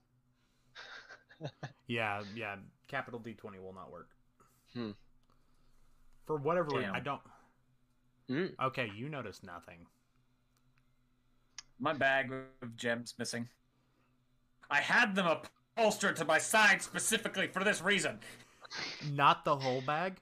Yeah, 1.87 2.23
yeah. 2.33 2.55
Capital 2.87 3.19
D 3.19 3.33
twenty 3.33 3.59
will 3.59 3.73
not 3.73 3.91
work. 3.91 4.07
Hmm. 4.73 4.91
For 6.25 6.37
whatever 6.37 6.69
reason, 6.77 6.91
I 6.95 7.01
don't. 7.01 7.19
Mm. 8.29 8.51
Okay, 8.67 8.89
you 8.95 9.09
notice 9.09 9.43
nothing. 9.43 9.85
My 11.77 11.91
bag 11.91 12.31
of 12.61 12.75
gems 12.77 13.13
missing. 13.19 13.49
I 14.71 14.79
had 14.79 15.13
them 15.13 15.27
upholstered 15.27 16.15
to 16.15 16.25
my 16.25 16.37
side 16.37 16.81
specifically 16.81 17.47
for 17.47 17.63
this 17.65 17.81
reason. 17.81 18.17
Not 19.11 19.43
the 19.43 19.57
whole 19.57 19.81
bag. 19.81 20.19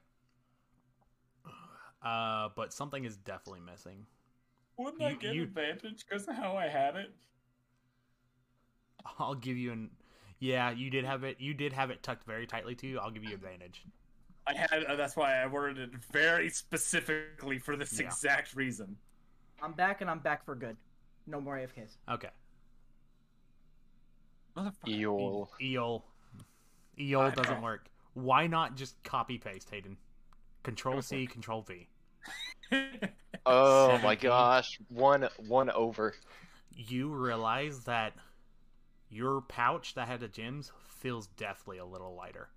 Uh, 2.04 2.50
but 2.56 2.74
something 2.74 3.06
is 3.06 3.16
definitely 3.18 3.62
missing. 3.62 4.06
Wouldn't 4.78 5.00
You- 5.00 5.08
I 5.08 5.14
get 5.14 5.36
you- 5.36 5.44
advantage 5.44 6.06
because 6.10 6.28
of 6.28 6.36
how 6.36 6.58
I 6.58 6.68
had 6.68 6.96
it? 6.96 7.14
I'll 9.20 9.36
give 9.36 9.58
you 9.58 9.72
an. 9.72 9.90
Yeah, 10.40 10.72
you 10.72 10.90
did 10.90 11.06
have 11.06 11.24
it. 11.24 11.38
You 11.40 11.54
did 11.54 11.72
have 11.74 11.90
it 11.90 12.04
tucked 12.04 12.26
very 12.26 12.46
tightly 12.46 12.76
to 12.76 12.88
you. 12.88 13.00
I'll 13.00 13.12
give 13.12 13.24
you 13.24 13.34
advantage. 13.34 13.84
I 14.46 14.54
had. 14.54 14.84
Uh, 14.86 14.96
that's 14.96 15.16
why 15.16 15.42
I 15.42 15.48
worded 15.48 15.94
it 15.94 16.00
very 16.12 16.50
specifically 16.50 17.60
for 17.60 17.76
this 17.78 17.98
Yeah. 18.00 18.08
exact 18.08 18.54
reason. 18.56 18.98
I'm 19.62 19.72
back 19.74 20.02
and 20.02 20.10
I'm 20.10 20.20
back 20.20 20.44
for 20.44 20.56
good. 20.56 20.76
No 21.28 21.40
more 21.40 21.56
AFKs. 21.58 21.96
Okay. 22.12 22.30
Motherfucker. 24.58 24.74
Eol. 24.88 25.48
Eol. 25.62 26.02
Eol 27.00 27.20
I 27.22 27.30
doesn't 27.34 27.56
know. 27.56 27.62
work. 27.64 27.88
Why 28.14 28.48
not 28.48 28.76
just 28.76 29.02
copy 29.04 29.38
paste, 29.38 29.70
Hayden? 29.72 29.98
Control 30.64 31.02
C, 31.02 31.26
Control 31.26 31.62
V. 31.64 31.88
Oh 33.46 33.98
my 34.04 34.16
gosh. 34.16 34.80
One 34.90 35.28
one 35.48 35.70
over. 35.72 36.14
You 36.76 37.10
realize 37.10 37.80
that 37.86 38.14
your 39.14 39.42
pouch 39.42 39.94
that 39.94 40.08
had 40.08 40.20
the 40.20 40.28
gems 40.28 40.72
feels 40.88 41.28
definitely 41.28 41.78
a 41.78 41.86
little 41.86 42.16
lighter. 42.16 42.50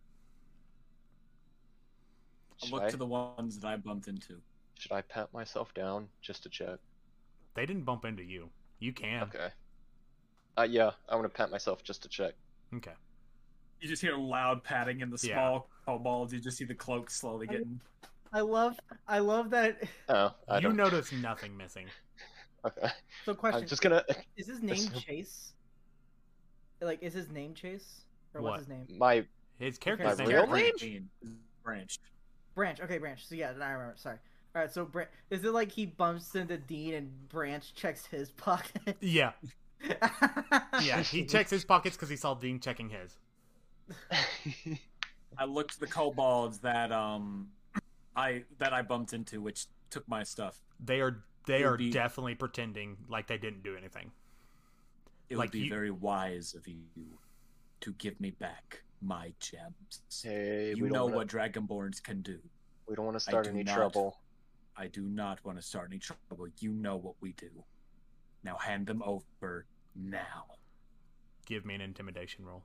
I'll 2.62 2.70
look 2.70 2.82
I, 2.84 2.90
to 2.90 2.96
the 2.96 3.06
ones 3.06 3.58
that 3.60 3.68
I 3.68 3.76
bumped 3.76 4.08
into. 4.08 4.40
should 4.78 4.92
I 4.92 5.02
pat 5.02 5.32
myself 5.32 5.74
down 5.74 6.08
just 6.22 6.42
to 6.44 6.48
check? 6.48 6.78
They 7.54 7.66
didn't 7.66 7.84
bump 7.84 8.04
into 8.04 8.22
you. 8.22 8.50
You 8.78 8.92
can. 8.92 9.24
Okay. 9.24 9.48
Uh, 10.58 10.62
yeah, 10.68 10.92
I 11.08 11.14
want 11.16 11.24
to 11.26 11.36
pat 11.36 11.50
myself 11.50 11.82
just 11.82 12.02
to 12.02 12.08
check. 12.08 12.34
Okay. 12.74 12.92
You 13.80 13.88
just 13.88 14.00
hear 14.00 14.16
loud 14.16 14.64
patting 14.64 15.00
in 15.00 15.10
the 15.10 15.18
Yeah. 15.22 15.34
small 15.34 15.68
kobolds. 15.84 16.32
You 16.32 16.40
just 16.40 16.56
see 16.56 16.64
the 16.64 16.74
cloak 16.74 17.10
slowly 17.10 17.46
getting. 17.46 17.80
I 18.32 18.40
love, 18.40 18.78
I 19.06 19.18
love 19.18 19.50
that. 19.50 19.82
Oh, 20.08 20.34
I 20.48 20.56
you 20.56 20.62
don't. 20.62 20.76
notice 20.76 21.12
nothing 21.12 21.56
missing. 21.56 21.86
Okay. 22.64 22.88
So, 23.24 23.32
question: 23.32 23.62
I'm 23.62 23.68
just 23.68 23.80
gonna. 23.80 24.02
Is 24.36 24.48
his 24.48 24.60
name 24.60 24.90
Chase? 24.98 25.52
Like, 26.80 27.02
is 27.02 27.14
his 27.14 27.30
name 27.30 27.54
Chase? 27.54 28.02
Or 28.34 28.40
What? 28.42 28.50
what's 28.52 28.60
his 28.62 28.68
name? 28.68 28.86
My 28.98 29.24
His 29.58 29.78
character's 29.78 30.18
name 30.18 30.28
real 30.28 30.54
is 30.54 30.82
name? 30.82 31.08
Branch. 31.22 31.38
Branch. 31.64 31.98
Branch. 32.54 32.80
Okay, 32.80 32.98
Branch. 32.98 33.26
So 33.26 33.34
yeah, 33.34 33.52
I 33.60 33.70
remember. 33.72 33.94
Sorry. 33.96 34.18
All 34.54 34.62
right. 34.62 34.70
So, 34.70 34.84
Branch. 34.84 35.08
Is 35.30 35.44
it 35.44 35.52
like 35.52 35.70
he 35.72 35.86
bumps 35.86 36.34
into 36.34 36.56
Dean 36.58 36.94
and 36.94 37.28
Branch 37.28 37.74
checks 37.74 38.06
his 38.06 38.30
pocket? 38.32 38.96
Yeah, 39.00 39.32
yeah. 40.82 41.02
He 41.02 41.24
checks 41.24 41.50
his 41.50 41.64
pockets 41.64 41.96
because 41.96 42.08
he 42.10 42.16
saw 42.16 42.34
Dean 42.34 42.60
checking 42.60 42.88
his. 42.90 43.16
I 45.38 45.44
looked 45.44 45.78
the 45.80 45.86
kobolds 45.86 46.58
that 46.60 46.92
um, 46.92 47.48
I 48.14 48.44
that 48.58 48.72
I 48.72 48.82
bumped 48.82 49.12
into, 49.12 49.40
which 49.40 49.66
took 49.90 50.06
my 50.08 50.22
stuff. 50.22 50.58
They 50.84 51.00
are 51.00 51.22
they 51.46 51.60
It 51.60 51.66
are 51.66 51.76
be- 51.76 51.90
definitely 51.90 52.34
pretending 52.34 52.96
like 53.08 53.26
they 53.26 53.38
didn't 53.38 53.62
do 53.62 53.76
anything. 53.76 54.10
It 55.28 55.36
Like 55.38 55.46
would 55.46 55.52
be 55.52 55.60
you- 55.60 55.70
very 55.70 55.90
wise 55.90 56.54
of 56.54 56.66
you 56.68 56.84
to 57.80 57.92
give 57.94 58.18
me 58.20 58.30
back 58.30 58.82
my 59.00 59.32
gems. 59.40 60.02
hey, 60.22 60.74
you 60.74 60.84
we 60.84 60.88
know 60.90 61.04
wanna, 61.04 61.16
what 61.16 61.28
Dragonborns 61.28 62.02
can 62.02 62.22
do. 62.22 62.40
we 62.88 62.94
don't 62.94 63.04
want 63.04 63.16
to 63.16 63.20
start 63.20 63.46
any 63.46 63.62
not. 63.62 63.74
trouble. 63.74 64.20
I 64.76 64.86
do 64.88 65.02
not 65.02 65.44
want 65.44 65.58
to 65.58 65.62
start 65.62 65.88
any 65.90 65.98
trouble. 65.98 66.46
You 66.60 66.72
know 66.72 66.96
what 66.96 67.14
we 67.20 67.32
do. 67.32 67.50
Now 68.42 68.56
hand 68.56 68.86
them 68.86 69.02
over 69.02 69.66
now. 69.94 70.44
Give 71.46 71.64
me 71.64 71.74
an 71.74 71.80
intimidation 71.80 72.44
roll. 72.44 72.62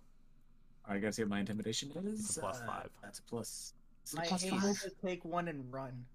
I 0.85 0.97
gotta 0.99 1.13
see 1.13 1.23
what 1.23 1.29
my 1.29 1.39
intimidation 1.39 1.91
is. 1.91 2.19
It's 2.21 2.37
a 2.37 2.39
plus 2.41 2.59
Uh, 2.61 2.65
five. 2.65 2.89
That's 3.01 3.19
a 3.19 3.23
plus. 3.23 3.73
Is 4.05 4.13
it 4.13 4.17
My 4.17 4.25
five? 4.25 4.79
to 4.81 4.89
take 5.01 5.23
one 5.25 5.47
and 5.47 5.71
run. 5.71 6.05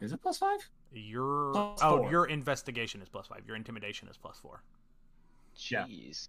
Is 0.00 0.12
it 0.12 0.20
plus 0.22 0.38
five? 0.38 0.60
Your 0.92 1.52
Plus 1.52 1.80
oh, 1.82 1.98
four. 1.98 2.10
your 2.10 2.26
investigation 2.26 3.02
is 3.02 3.08
plus 3.08 3.26
five. 3.26 3.44
Your 3.46 3.56
intimidation 3.56 4.08
is 4.08 4.16
plus 4.16 4.38
four. 4.38 4.62
Yeah. 5.56 5.84
Jeez. 5.86 6.28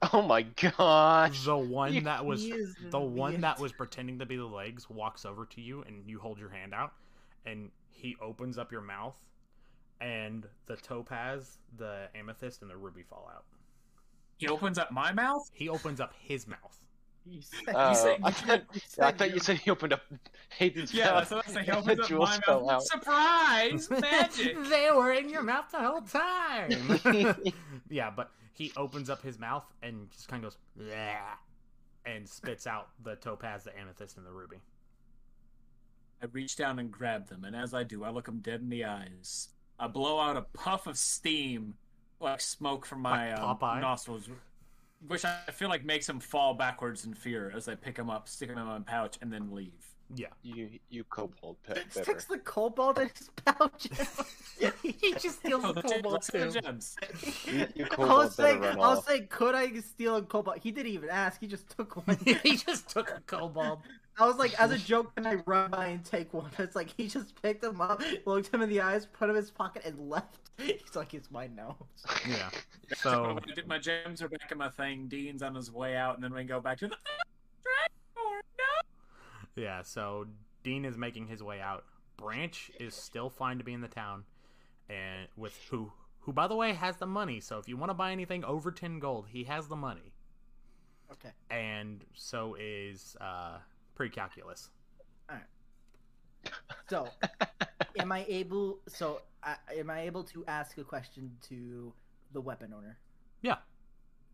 Oh 0.12 0.22
my 0.22 0.42
gosh. 0.42 1.44
The 1.44 1.56
one 1.56 2.04
that 2.04 2.24
was 2.24 2.46
the 2.90 3.00
one 3.00 3.40
that 3.40 3.58
was 3.58 3.72
pretending 3.72 4.20
to 4.20 4.26
be 4.26 4.36
the 4.36 4.44
legs 4.44 4.88
walks 4.88 5.24
over 5.24 5.44
to 5.46 5.60
you 5.60 5.82
and 5.82 6.08
you 6.08 6.20
hold 6.20 6.38
your 6.38 6.50
hand 6.50 6.72
out 6.72 6.92
and 7.44 7.70
he 7.90 8.16
opens 8.22 8.58
up 8.58 8.70
your 8.70 8.80
mouth 8.80 9.16
and 10.00 10.46
the 10.66 10.76
topaz, 10.76 11.58
the 11.76 12.08
amethyst, 12.14 12.62
and 12.62 12.70
the 12.70 12.76
ruby 12.76 13.02
fall 13.02 13.28
out. 13.34 13.44
He 14.36 14.46
opens 14.48 14.78
up 14.78 14.92
my 14.92 15.12
mouth. 15.12 15.50
He 15.52 15.68
opens 15.68 16.00
up 16.00 16.14
his 16.20 16.46
mouth. 16.46 16.78
You 17.30 17.40
said, 17.42 17.64
said- 17.66 17.74
I 18.22 18.28
you 18.28 18.34
thought, 18.34 18.62
you 18.72 18.80
I 18.80 18.80
said 18.88 19.18
thought 19.18 19.28
you 19.28 19.34
you- 19.34 19.40
said 19.40 19.56
he 19.58 19.70
opened 19.70 19.92
up 19.92 20.02
Hayden's 20.50 20.92
Yeah, 20.94 21.10
mouth. 21.12 21.28
that's 21.28 21.46
what 21.48 21.56
I'm. 21.58 21.64
He 21.64 21.70
and 21.70 21.78
opens 21.78 22.00
up 22.00 22.10
my 22.10 22.40
mouth. 22.48 22.70
out. 22.70 22.82
Surprise! 22.84 23.90
Magic. 24.00 24.56
they 24.68 24.90
were 24.94 25.12
in 25.12 25.28
your 25.28 25.42
mouth 25.42 25.66
the 25.70 25.78
whole 25.78 26.00
time. 26.02 27.38
yeah, 27.90 28.10
but 28.10 28.30
he 28.54 28.72
opens 28.76 29.10
up 29.10 29.22
his 29.22 29.38
mouth 29.38 29.64
and 29.82 30.10
just 30.10 30.28
kind 30.28 30.44
of 30.44 30.52
goes 30.76 30.86
yeah, 30.88 31.34
and 32.06 32.28
spits 32.28 32.66
out 32.66 32.88
the 33.04 33.16
topaz, 33.16 33.64
the 33.64 33.78
amethyst, 33.78 34.16
and 34.16 34.26
the 34.26 34.32
ruby. 34.32 34.56
I 36.22 36.26
reach 36.32 36.56
down 36.56 36.78
and 36.78 36.90
grab 36.90 37.28
them, 37.28 37.44
and 37.44 37.54
as 37.54 37.74
I 37.74 37.84
do, 37.84 38.02
I 38.04 38.10
look 38.10 38.26
him 38.26 38.38
dead 38.40 38.60
in 38.60 38.68
the 38.70 38.84
eyes. 38.84 39.48
I 39.78 39.86
blow 39.86 40.18
out 40.18 40.36
a 40.36 40.42
puff 40.42 40.86
of 40.88 40.98
steam, 40.98 41.74
like 42.20 42.40
smoke 42.40 42.84
from 42.84 43.00
my 43.02 43.32
Like 43.40 43.62
um, 43.62 43.80
nostrils. 43.80 44.28
Which 45.06 45.24
I 45.24 45.36
feel 45.52 45.68
like 45.68 45.84
makes 45.84 46.08
him 46.08 46.18
fall 46.20 46.54
backwards 46.54 47.04
in 47.04 47.14
fear 47.14 47.52
as 47.54 47.68
I 47.68 47.74
pick 47.76 47.96
him 47.96 48.10
up, 48.10 48.28
stick 48.28 48.50
him 48.50 48.58
in 48.58 48.64
my 48.66 48.80
pouch, 48.80 49.16
and 49.22 49.32
then 49.32 49.52
leave. 49.52 49.72
Yeah. 50.14 50.28
You 50.42 50.70
you 50.88 51.04
kobold 51.04 51.56
pe- 51.62 51.74
Vince 51.74 51.94
pepper. 51.94 52.12
takes 52.12 52.24
the 52.24 52.38
kobold 52.38 52.98
in 52.98 53.10
his 53.16 53.30
pouch. 53.44 53.88
he 54.82 55.12
just 55.12 55.38
steals 55.40 55.62
Oh, 55.64 55.72
the 55.72 55.82
the 55.82 55.88
kobold 55.88 56.12
let's 56.14 56.30
too. 56.30 56.50
gems. 56.50 56.96
You, 57.46 57.66
you 57.74 57.86
I 57.98 58.04
was 58.06 58.34
better 58.34 58.60
saying, 58.60 58.64
I 58.64 58.76
was 58.76 58.98
off. 58.98 59.06
saying, 59.06 59.26
could 59.28 59.54
I 59.54 59.70
steal 59.80 60.16
a 60.16 60.22
kobold? 60.22 60.58
He 60.62 60.70
didn't 60.72 60.92
even 60.92 61.10
ask. 61.10 61.38
He 61.40 61.46
just 61.46 61.68
took 61.76 62.06
one. 62.06 62.16
he 62.42 62.56
just 62.56 62.88
took 62.88 63.10
a 63.10 63.20
kobold. 63.26 63.80
I 64.18 64.26
was 64.26 64.36
like, 64.36 64.58
as 64.58 64.72
a 64.72 64.78
joke, 64.78 65.14
can 65.14 65.26
I 65.26 65.34
run 65.46 65.70
by 65.70 65.88
and 65.88 66.04
take 66.04 66.32
one? 66.34 66.50
It's 66.58 66.74
like 66.74 66.92
he 66.96 67.06
just 67.06 67.40
picked 67.40 67.62
him 67.62 67.80
up, 67.80 68.02
looked 68.24 68.52
him 68.52 68.62
in 68.62 68.68
the 68.70 68.80
eyes, 68.80 69.06
put 69.06 69.26
him 69.26 69.36
in 69.36 69.36
his 69.36 69.50
pocket, 69.50 69.82
and 69.84 70.08
left. 70.10 70.47
He's 70.62 70.94
like, 70.96 71.14
it's 71.14 71.30
mine 71.30 71.54
now. 71.56 71.76
Yeah. 72.28 72.50
So 72.96 73.38
So 73.54 73.62
my 73.66 73.78
gems 73.78 74.22
are 74.22 74.28
back 74.30 74.50
in 74.50 74.56
my 74.56 74.70
thing. 74.70 75.08
Dean's 75.08 75.42
on 75.42 75.54
his 75.54 75.70
way 75.70 75.94
out, 75.94 76.14
and 76.14 76.24
then 76.24 76.32
we 76.32 76.40
can 76.40 76.46
go 76.46 76.58
back 76.58 76.78
to 76.78 76.88
the 76.88 76.96
dragon. 77.62 78.42
No. 79.56 79.62
yeah, 79.62 79.82
so 79.82 80.26
Dean 80.62 80.84
is 80.86 80.96
making 80.96 81.26
his 81.26 81.42
way 81.42 81.60
out. 81.60 81.84
Branch 82.16 82.70
is 82.80 82.94
still 82.94 83.28
fine 83.28 83.58
to 83.58 83.64
be 83.64 83.74
in 83.74 83.82
the 83.82 83.88
town, 83.88 84.24
and 84.88 85.28
with 85.36 85.54
who 85.70 85.92
who 86.20 86.32
by 86.32 86.48
the 86.48 86.56
way 86.56 86.72
has 86.72 86.96
the 86.96 87.06
money. 87.06 87.40
So 87.40 87.58
if 87.58 87.68
you 87.68 87.76
want 87.76 87.90
to 87.90 87.94
buy 87.94 88.10
anything 88.10 88.42
over 88.44 88.70
ten 88.72 88.98
gold, 88.98 89.26
he 89.28 89.44
has 89.44 89.68
the 89.68 89.76
money, 89.76 90.12
Okay. 91.12 91.30
and 91.50 92.02
so 92.14 92.56
is 92.58 93.14
uh, 93.20 93.58
pre-calculus. 93.94 94.70
All 95.28 95.36
right. 95.36 96.52
So, 96.88 97.08
am 97.98 98.12
I 98.12 98.24
able? 98.28 98.78
So, 98.88 99.20
uh, 99.42 99.54
am 99.76 99.90
I 99.90 100.02
able 100.02 100.24
to 100.24 100.44
ask 100.46 100.78
a 100.78 100.84
question 100.84 101.30
to 101.48 101.92
the 102.32 102.40
weapon 102.40 102.72
owner? 102.76 102.98
Yeah. 103.42 103.56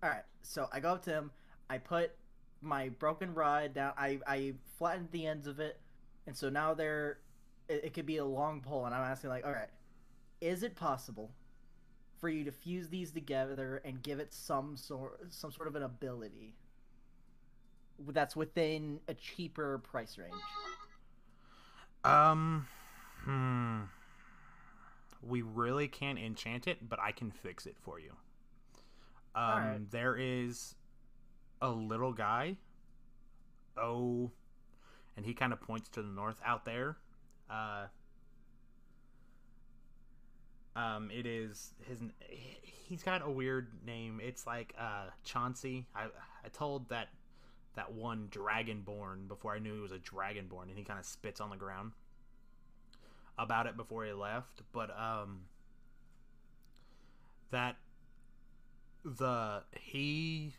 All 0.03 0.11
right. 0.11 0.25
So 0.43 0.69
I 0.73 0.81
go 0.81 0.93
up 0.93 1.05
to 1.05 1.11
him. 1.11 1.31
I 1.71 1.79
put 1.79 2.13
my 2.61 2.89
broken 2.89 3.35
rod 3.35 3.75
down. 3.75 3.93
I 3.97 4.19
I 4.27 4.55
flattened 4.79 5.09
the 5.13 5.27
ends 5.27 5.47
of 5.47 5.61
it, 5.61 5.81
and 6.27 6.37
so 6.37 6.49
now 6.49 6.75
there, 6.75 7.19
it, 7.69 7.85
it 7.85 7.95
could 7.95 8.07
be 8.07 8.19
a 8.19 8.25
long 8.25 8.61
pole. 8.61 8.87
And 8.87 8.95
I'm 8.95 9.03
asking 9.03 9.31
like, 9.31 9.47
all 9.47 9.53
right, 9.53 9.71
is 10.41 10.63
it 10.63 10.77
possible 10.77 11.31
for 12.21 12.29
you 12.29 12.45
to 12.45 12.53
fuse 12.53 12.89
these 12.89 13.11
together 13.13 13.83
and 13.85 14.03
give 14.03 14.19
it 14.19 14.33
some 14.33 14.77
sort 14.77 15.21
some 15.33 15.53
sort 15.53 15.69
of 15.69 15.77
an 15.77 15.83
ability 15.83 16.55
that's 18.09 18.35
within 18.35 19.01
a 19.09 19.15
cheaper 19.15 19.79
price 19.79 20.19
range? 20.19 20.33
Um, 22.05 22.67
hmm. 23.25 23.83
We 25.27 25.43
really 25.43 25.89
can't 25.89 26.19
enchant 26.19 26.67
it, 26.67 26.89
but 26.89 26.99
I 27.01 27.13
can 27.13 27.31
fix 27.31 27.67
it 27.67 27.77
for 27.81 27.99
you. 27.99 28.13
Um, 29.35 29.43
Alright. 29.43 29.91
there 29.91 30.17
is 30.17 30.75
a 31.61 31.71
little 31.71 32.13
guy. 32.13 32.57
Oh, 33.77 34.31
and 35.17 35.25
he 35.25 35.35
kind 35.35 35.53
of 35.53 35.61
points 35.61 35.89
to 35.91 36.03
the 36.03 36.09
north 36.09 36.41
out 36.45 36.65
there. 36.65 36.97
Uh, 37.51 37.87
um, 40.77 41.11
it 41.11 41.27
is 41.27 41.73
his. 41.89 41.99
He's 42.29 43.03
got 43.03 43.23
a 43.25 43.31
weird 43.31 43.69
name. 43.85 44.21
It's 44.23 44.47
like 44.47 44.75
uh 44.79 45.07
Chauncey. 45.25 45.87
I 45.95 46.05
I 46.45 46.49
told 46.53 46.89
that 46.91 47.09
that 47.77 47.93
one 47.93 48.29
dragonborn 48.31 49.27
before 49.27 49.55
I 49.55 49.59
knew 49.59 49.75
he 49.75 49.81
was 49.81 49.93
a 49.93 49.99
dragonborn, 49.99 50.69
and 50.69 50.77
he 50.77 50.85
kind 50.85 50.99
of 50.99 51.07
spits 51.07 51.41
on 51.41 51.51
the 51.51 51.57
ground 51.57 51.93
about 53.39 53.67
it 53.67 53.77
before 53.77 54.05
he 54.05 54.13
left. 54.13 54.63
But 54.73 54.91
um, 54.91 55.43
that 57.51 57.77
the 59.05 59.63
he 59.79 60.55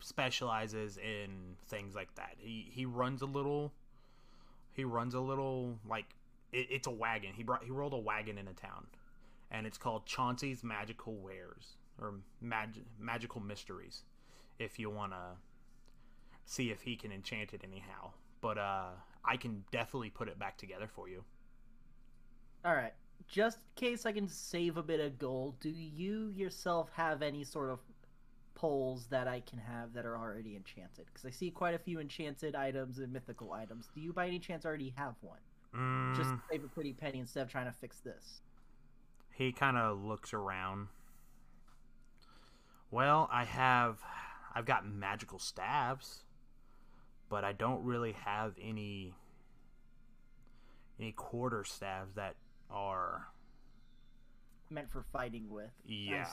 specializes 0.00 0.96
in 0.98 1.56
things 1.68 1.94
like 1.94 2.14
that. 2.16 2.36
He 2.38 2.68
he 2.70 2.86
runs 2.86 3.22
a 3.22 3.26
little. 3.26 3.72
He 4.72 4.84
runs 4.84 5.14
a 5.14 5.20
little 5.20 5.78
like 5.88 6.06
it, 6.52 6.68
it's 6.70 6.86
a 6.86 6.90
wagon. 6.90 7.32
He 7.34 7.42
brought 7.42 7.64
he 7.64 7.70
rolled 7.70 7.92
a 7.92 7.98
wagon 7.98 8.38
into 8.38 8.54
town, 8.54 8.86
and 9.50 9.66
it's 9.66 9.78
called 9.78 10.06
Chauncey's 10.06 10.64
Magical 10.64 11.14
Wares 11.14 11.76
or 12.00 12.14
Mag, 12.40 12.70
Magical 12.98 13.40
Mysteries. 13.40 14.02
If 14.58 14.78
you 14.78 14.90
want 14.90 15.12
to 15.12 15.36
see 16.44 16.70
if 16.70 16.82
he 16.82 16.96
can 16.96 17.12
enchant 17.12 17.52
it 17.52 17.62
anyhow. 17.64 18.12
But 18.40 18.58
uh, 18.58 18.88
I 19.24 19.36
can 19.36 19.64
definitely 19.70 20.10
put 20.10 20.28
it 20.28 20.38
back 20.38 20.58
together 20.58 20.88
for 20.88 21.08
you. 21.08 21.24
All 22.64 22.74
right. 22.74 22.92
Just 23.28 23.58
in 23.58 23.62
case 23.76 24.04
I 24.06 24.12
can 24.12 24.28
save 24.28 24.76
a 24.76 24.82
bit 24.82 25.00
of 25.00 25.18
gold, 25.18 25.60
do 25.60 25.70
you 25.70 26.28
yourself 26.28 26.90
have 26.92 27.22
any 27.22 27.44
sort 27.44 27.70
of 27.70 27.80
poles 28.54 29.08
that 29.08 29.28
I 29.28 29.40
can 29.40 29.58
have 29.60 29.92
that 29.94 30.06
are 30.06 30.16
already 30.18 30.56
enchanted? 30.56 31.06
Because 31.06 31.24
I 31.24 31.30
see 31.30 31.50
quite 31.50 31.74
a 31.74 31.78
few 31.78 32.00
enchanted 32.00 32.54
items 32.54 32.98
and 32.98 33.12
mythical 33.12 33.52
items. 33.52 33.88
Do 33.94 34.00
you 34.00 34.12
by 34.12 34.26
any 34.28 34.38
chance 34.38 34.64
already 34.66 34.90
have 34.96 35.16
one? 35.22 35.40
Just 36.12 36.34
Mm, 36.34 36.40
save 36.50 36.64
a 36.64 36.68
pretty 36.68 36.94
penny 36.94 37.20
instead 37.20 37.42
of 37.42 37.50
trying 37.52 37.66
to 37.66 37.72
fix 37.72 38.00
this. 38.00 38.42
he 39.34 39.52
kind 39.52 39.76
of 39.76 40.00
looks 40.00 40.32
around. 40.32 40.88
Well, 42.92 43.28
I 43.32 43.44
have, 43.44 44.00
I've 44.54 44.66
got 44.66 44.86
magical 44.86 45.38
staves, 45.40 46.24
but 47.28 47.44
I 47.44 47.52
don't 47.52 47.82
really 47.84 48.12
have 48.12 48.54
any, 48.60 49.14
any 50.98 51.12
quarter 51.12 51.64
staves 51.64 52.14
that 52.14 52.36
are. 52.72 53.26
Meant 54.70 54.90
for 54.90 55.02
fighting 55.12 55.48
with. 55.50 55.70
Yeah. 55.84 56.26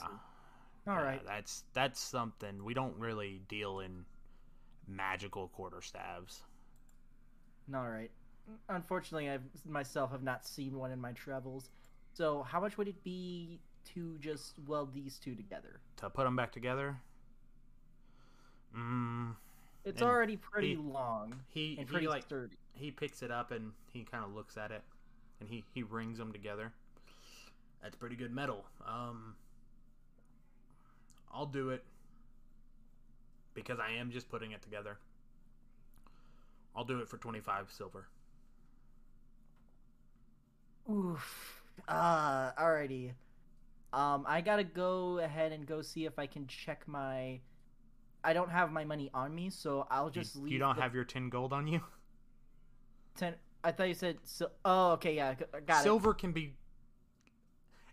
All 0.86 0.94
Yeah, 0.94 1.02
right. 1.02 1.22
That's 1.26 1.64
that's 1.74 2.00
something 2.00 2.64
we 2.64 2.72
don't 2.74 2.96
really 2.98 3.42
deal 3.48 3.80
in 3.80 4.04
magical 4.88 5.48
quarter 5.48 5.82
staves. 5.82 6.42
All 7.74 7.88
right. 7.88 8.10
Unfortunately, 8.68 9.30
I 9.30 9.38
myself 9.68 10.10
have 10.10 10.22
not 10.22 10.44
seen 10.46 10.76
one 10.76 10.90
in 10.90 11.00
my 11.00 11.12
travels. 11.12 11.70
So, 12.14 12.42
how 12.42 12.60
much 12.60 12.76
would 12.78 12.88
it 12.88 13.04
be 13.04 13.60
to 13.94 14.16
just 14.18 14.54
weld 14.66 14.92
these 14.94 15.18
two 15.18 15.34
together? 15.36 15.80
To 15.98 16.10
put 16.10 16.24
them 16.24 16.34
back 16.34 16.50
together. 16.50 16.96
Mm, 18.76 19.34
It's 19.84 20.00
And 20.00 20.10
already 20.10 20.36
pretty 20.36 20.70
he- 20.70 20.76
long 20.76 21.40
he 21.48 21.76
he 21.76 21.84
pretty 21.84 22.06
like 22.08 22.22
sturdy. 22.24 22.56
he 22.74 22.90
picks 22.90 23.22
it 23.22 23.30
up 23.30 23.50
and 23.50 23.72
he 23.92 24.04
kind 24.04 24.24
of 24.24 24.32
looks 24.34 24.56
at 24.56 24.70
it 24.70 24.82
and 25.40 25.48
he 25.48 25.64
he 25.74 25.82
rings 25.82 26.18
them 26.18 26.32
together 26.32 26.72
that's 27.82 27.96
pretty 27.96 28.16
good 28.16 28.32
metal 28.32 28.64
um 28.86 29.34
i'll 31.32 31.46
do 31.46 31.70
it 31.70 31.82
because 33.54 33.78
i 33.80 33.90
am 33.90 34.10
just 34.10 34.28
putting 34.28 34.52
it 34.52 34.62
together 34.62 34.98
i'll 36.76 36.84
do 36.84 37.00
it 37.00 37.08
for 37.08 37.16
25 37.16 37.70
silver 37.70 38.06
Oof. 40.90 41.62
Uh, 41.86 42.52
alrighty. 42.58 43.12
Um, 43.92 44.24
I 44.26 44.40
gotta 44.40 44.64
go 44.64 45.18
ahead 45.18 45.52
and 45.52 45.66
go 45.66 45.82
see 45.82 46.04
if 46.04 46.18
I 46.18 46.26
can 46.26 46.46
check 46.46 46.86
my. 46.86 47.40
I 48.22 48.32
don't 48.32 48.50
have 48.50 48.70
my 48.72 48.84
money 48.84 49.10
on 49.14 49.34
me, 49.34 49.50
so 49.50 49.86
I'll 49.90 50.10
you, 50.14 50.22
just 50.22 50.36
leave. 50.36 50.52
you 50.52 50.58
don't 50.58 50.76
the 50.76 50.82
have 50.82 50.94
your 50.94 51.04
10 51.04 51.28
gold 51.28 51.52
on 51.52 51.66
you 51.66 51.80
ten. 53.16 53.34
I 53.62 53.72
thought 53.72 53.88
you 53.88 53.94
said. 53.94 54.18
So, 54.24 54.50
oh, 54.64 54.92
okay, 54.92 55.14
yeah, 55.14 55.34
g- 55.34 55.44
got 55.66 55.82
silver 55.82 56.14
can 56.14 56.32
be 56.32 56.54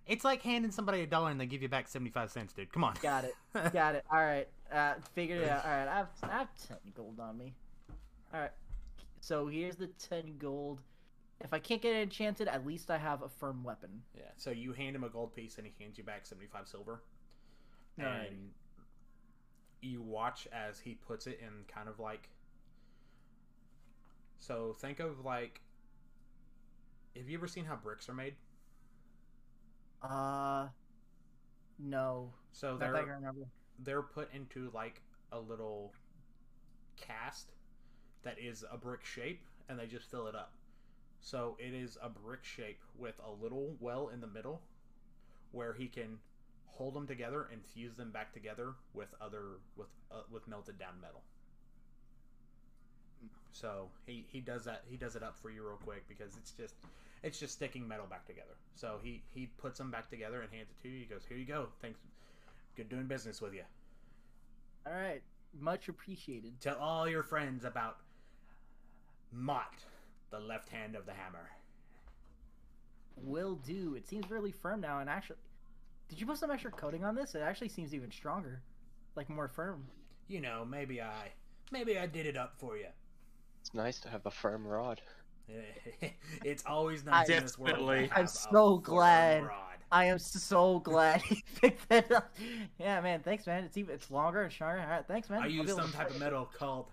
it's 0.07 0.23
like 0.23 0.41
handing 0.41 0.71
somebody 0.71 1.01
a 1.01 1.05
dollar 1.05 1.29
and 1.29 1.39
they 1.39 1.45
give 1.45 1.61
you 1.61 1.67
back 1.67 1.87
75 1.87 2.31
cents 2.31 2.53
dude 2.53 2.71
come 2.71 2.83
on. 2.83 2.95
Got 3.01 3.25
it. 3.25 3.33
Got 3.73 3.95
it. 3.95 4.05
All 4.11 4.23
right. 4.23 4.47
Uh, 4.71 4.93
figured 5.13 5.41
it 5.41 5.49
out. 5.49 5.65
All 5.65 5.71
right. 5.71 5.87
I 5.87 5.95
have, 5.97 6.07
I 6.23 6.27
have 6.27 6.47
ten 6.67 6.77
gold 6.95 7.19
on 7.19 7.37
me. 7.37 7.53
All 8.33 8.39
right. 8.39 8.51
So 9.19 9.47
here's 9.47 9.75
the 9.75 9.87
ten 9.87 10.37
gold. 10.37 10.81
If 11.41 11.53
I 11.53 11.59
can't 11.59 11.81
get 11.81 11.95
it 11.95 12.01
enchanted, 12.01 12.47
at 12.47 12.65
least 12.65 12.89
I 12.89 12.97
have 12.97 13.21
a 13.21 13.29
firm 13.29 13.63
weapon. 13.63 14.01
Yeah. 14.15 14.23
So 14.37 14.49
you 14.49 14.73
hand 14.73 14.95
him 14.95 15.03
a 15.03 15.09
gold 15.09 15.35
piece 15.35 15.57
and 15.57 15.67
he 15.67 15.73
hands 15.83 15.97
you 15.97 16.03
back 16.03 16.25
75 16.25 16.67
silver. 16.67 17.03
And 17.97 18.07
Alrighty. 18.07 18.47
you 19.81 20.01
watch 20.01 20.47
as 20.51 20.79
he 20.79 20.95
puts 20.95 21.27
it 21.27 21.39
in 21.41 21.65
kind 21.67 21.89
of 21.89 21.99
like. 21.99 22.29
So 24.39 24.75
think 24.79 24.99
of 24.99 25.23
like. 25.25 25.61
Have 27.15 27.27
you 27.27 27.37
ever 27.37 27.47
seen 27.47 27.65
how 27.65 27.75
bricks 27.75 28.07
are 28.09 28.13
made? 28.13 28.35
Uh, 30.01 30.67
no. 31.79 32.31
So 32.51 32.71
Not 32.71 32.79
that 32.79 32.95
I 32.95 33.03
they're 33.05 33.33
they're 33.79 34.01
put 34.01 34.33
into 34.33 34.69
like 34.73 35.01
a 35.31 35.39
little 35.39 35.93
cast 36.95 37.51
that 38.23 38.37
is 38.39 38.63
a 38.71 38.77
brick 38.77 39.03
shape 39.05 39.41
and 39.69 39.79
they 39.79 39.85
just 39.87 40.09
fill 40.09 40.27
it 40.27 40.35
up. 40.35 40.53
So 41.21 41.57
it 41.59 41.73
is 41.73 41.97
a 42.01 42.09
brick 42.09 42.43
shape 42.43 42.79
with 42.97 43.19
a 43.25 43.31
little 43.43 43.75
well 43.79 44.09
in 44.09 44.21
the 44.21 44.27
middle 44.27 44.61
where 45.51 45.73
he 45.73 45.87
can 45.87 46.19
hold 46.65 46.93
them 46.93 47.07
together 47.07 47.47
and 47.51 47.65
fuse 47.65 47.95
them 47.95 48.11
back 48.11 48.33
together 48.33 48.73
with 48.93 49.13
other 49.19 49.59
with 49.75 49.87
uh, 50.11 50.21
with 50.31 50.47
melted 50.47 50.77
down 50.79 51.01
metal. 51.01 51.23
So 53.59 53.89
he, 54.05 54.25
he 54.31 54.39
does 54.39 54.65
that 54.65 54.83
he 54.87 54.97
does 54.97 55.15
it 55.15 55.23
up 55.23 55.35
for 55.41 55.49
you 55.49 55.63
real 55.63 55.79
quick 55.83 56.07
because 56.07 56.37
it's 56.37 56.51
just 56.51 56.75
it's 57.23 57.39
just 57.39 57.53
sticking 57.53 57.87
metal 57.87 58.05
back 58.05 58.25
together. 58.27 58.55
So 58.75 58.99
he 59.01 59.23
he 59.33 59.47
puts 59.57 59.79
them 59.79 59.89
back 59.89 60.09
together 60.09 60.41
and 60.41 60.51
hands 60.51 60.69
it 60.69 60.81
to 60.83 60.89
you. 60.89 60.99
He 60.99 61.05
goes, 61.05 61.23
"Here 61.27 61.37
you 61.37 61.45
go. 61.45 61.69
Thanks. 61.81 61.99
Good 62.75 62.89
doing 62.89 63.07
business 63.07 63.41
with 63.41 63.55
you." 63.55 63.63
All 64.85 64.93
right, 64.93 65.21
much 65.59 65.89
appreciated. 65.89 66.61
Tell 66.61 66.77
all 66.77 67.09
your 67.09 67.23
friends 67.23 67.65
about 67.65 67.97
Mott, 69.31 69.83
the 70.29 70.39
left 70.39 70.69
hand 70.69 70.95
of 70.95 71.05
the 71.07 71.13
hammer. 71.13 71.49
Will 73.17 73.55
do. 73.55 73.95
It 73.95 74.07
seems 74.07 74.29
really 74.29 74.51
firm 74.51 74.81
now, 74.81 74.99
and 74.99 75.09
actually, 75.09 75.37
did 76.07 76.19
you 76.19 76.27
put 76.27 76.37
some 76.37 76.51
extra 76.51 76.71
coating 76.71 77.03
on 77.03 77.15
this? 77.15 77.33
It 77.33 77.41
actually 77.41 77.69
seems 77.69 77.95
even 77.95 78.11
stronger, 78.11 78.61
like 79.15 79.29
more 79.29 79.47
firm. 79.47 79.87
You 80.27 80.41
know, 80.41 80.63
maybe 80.63 81.01
I, 81.01 81.31
maybe 81.71 81.97
I 81.97 82.05
did 82.05 82.27
it 82.27 82.37
up 82.37 82.53
for 82.59 82.77
you. 82.77 82.87
It's 83.67 83.73
nice 83.73 83.99
to 83.99 84.07
have 84.09 84.25
a 84.25 84.31
firm 84.31 84.65
rod. 84.65 85.01
it's 86.45 86.63
always 86.65 87.03
nice 87.03 87.27
in 87.27 87.43
this 87.43 87.59
world. 87.59 87.79
to 87.79 88.07
have 88.07 88.11
I'm 88.15 88.23
a 88.23 88.27
so 88.29 88.75
firm 88.75 88.81
glad. 88.81 89.43
rod. 89.43 89.75
I 89.91 90.05
am 90.05 90.19
so 90.19 90.79
glad 90.79 91.21
he 91.23 91.43
picked 91.59 91.89
that 91.89 92.09
up. 92.13 92.33
Yeah, 92.79 93.01
man. 93.01 93.19
Thanks, 93.25 93.45
man. 93.45 93.65
It's 93.65 93.75
even 93.75 93.93
it's 93.93 94.09
longer 94.09 94.43
and 94.43 94.53
stronger. 94.53 94.79
All 94.79 94.87
right, 94.87 95.03
thanks, 95.05 95.29
man. 95.29 95.41
I 95.43 95.47
use 95.47 95.69
some 95.75 95.91
type 95.91 96.09
of 96.11 96.17
metal 96.17 96.49
called 96.57 96.85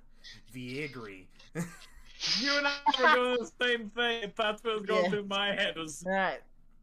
Viagra. 0.52 1.26
You 2.40 2.56
and 2.56 2.66
I 2.66 2.72
were 3.00 3.14
doing 3.14 3.36
the 3.38 3.66
same 3.66 3.90
thing. 3.90 4.32
That's 4.36 4.64
what 4.64 4.76
was 4.76 4.86
going 4.86 5.04
Yeah. 5.04 5.10
through 5.10 5.26
my 5.26 5.48
head. 5.48 5.76
Was 5.76 6.02
All 6.06 6.12
right, 6.12 6.40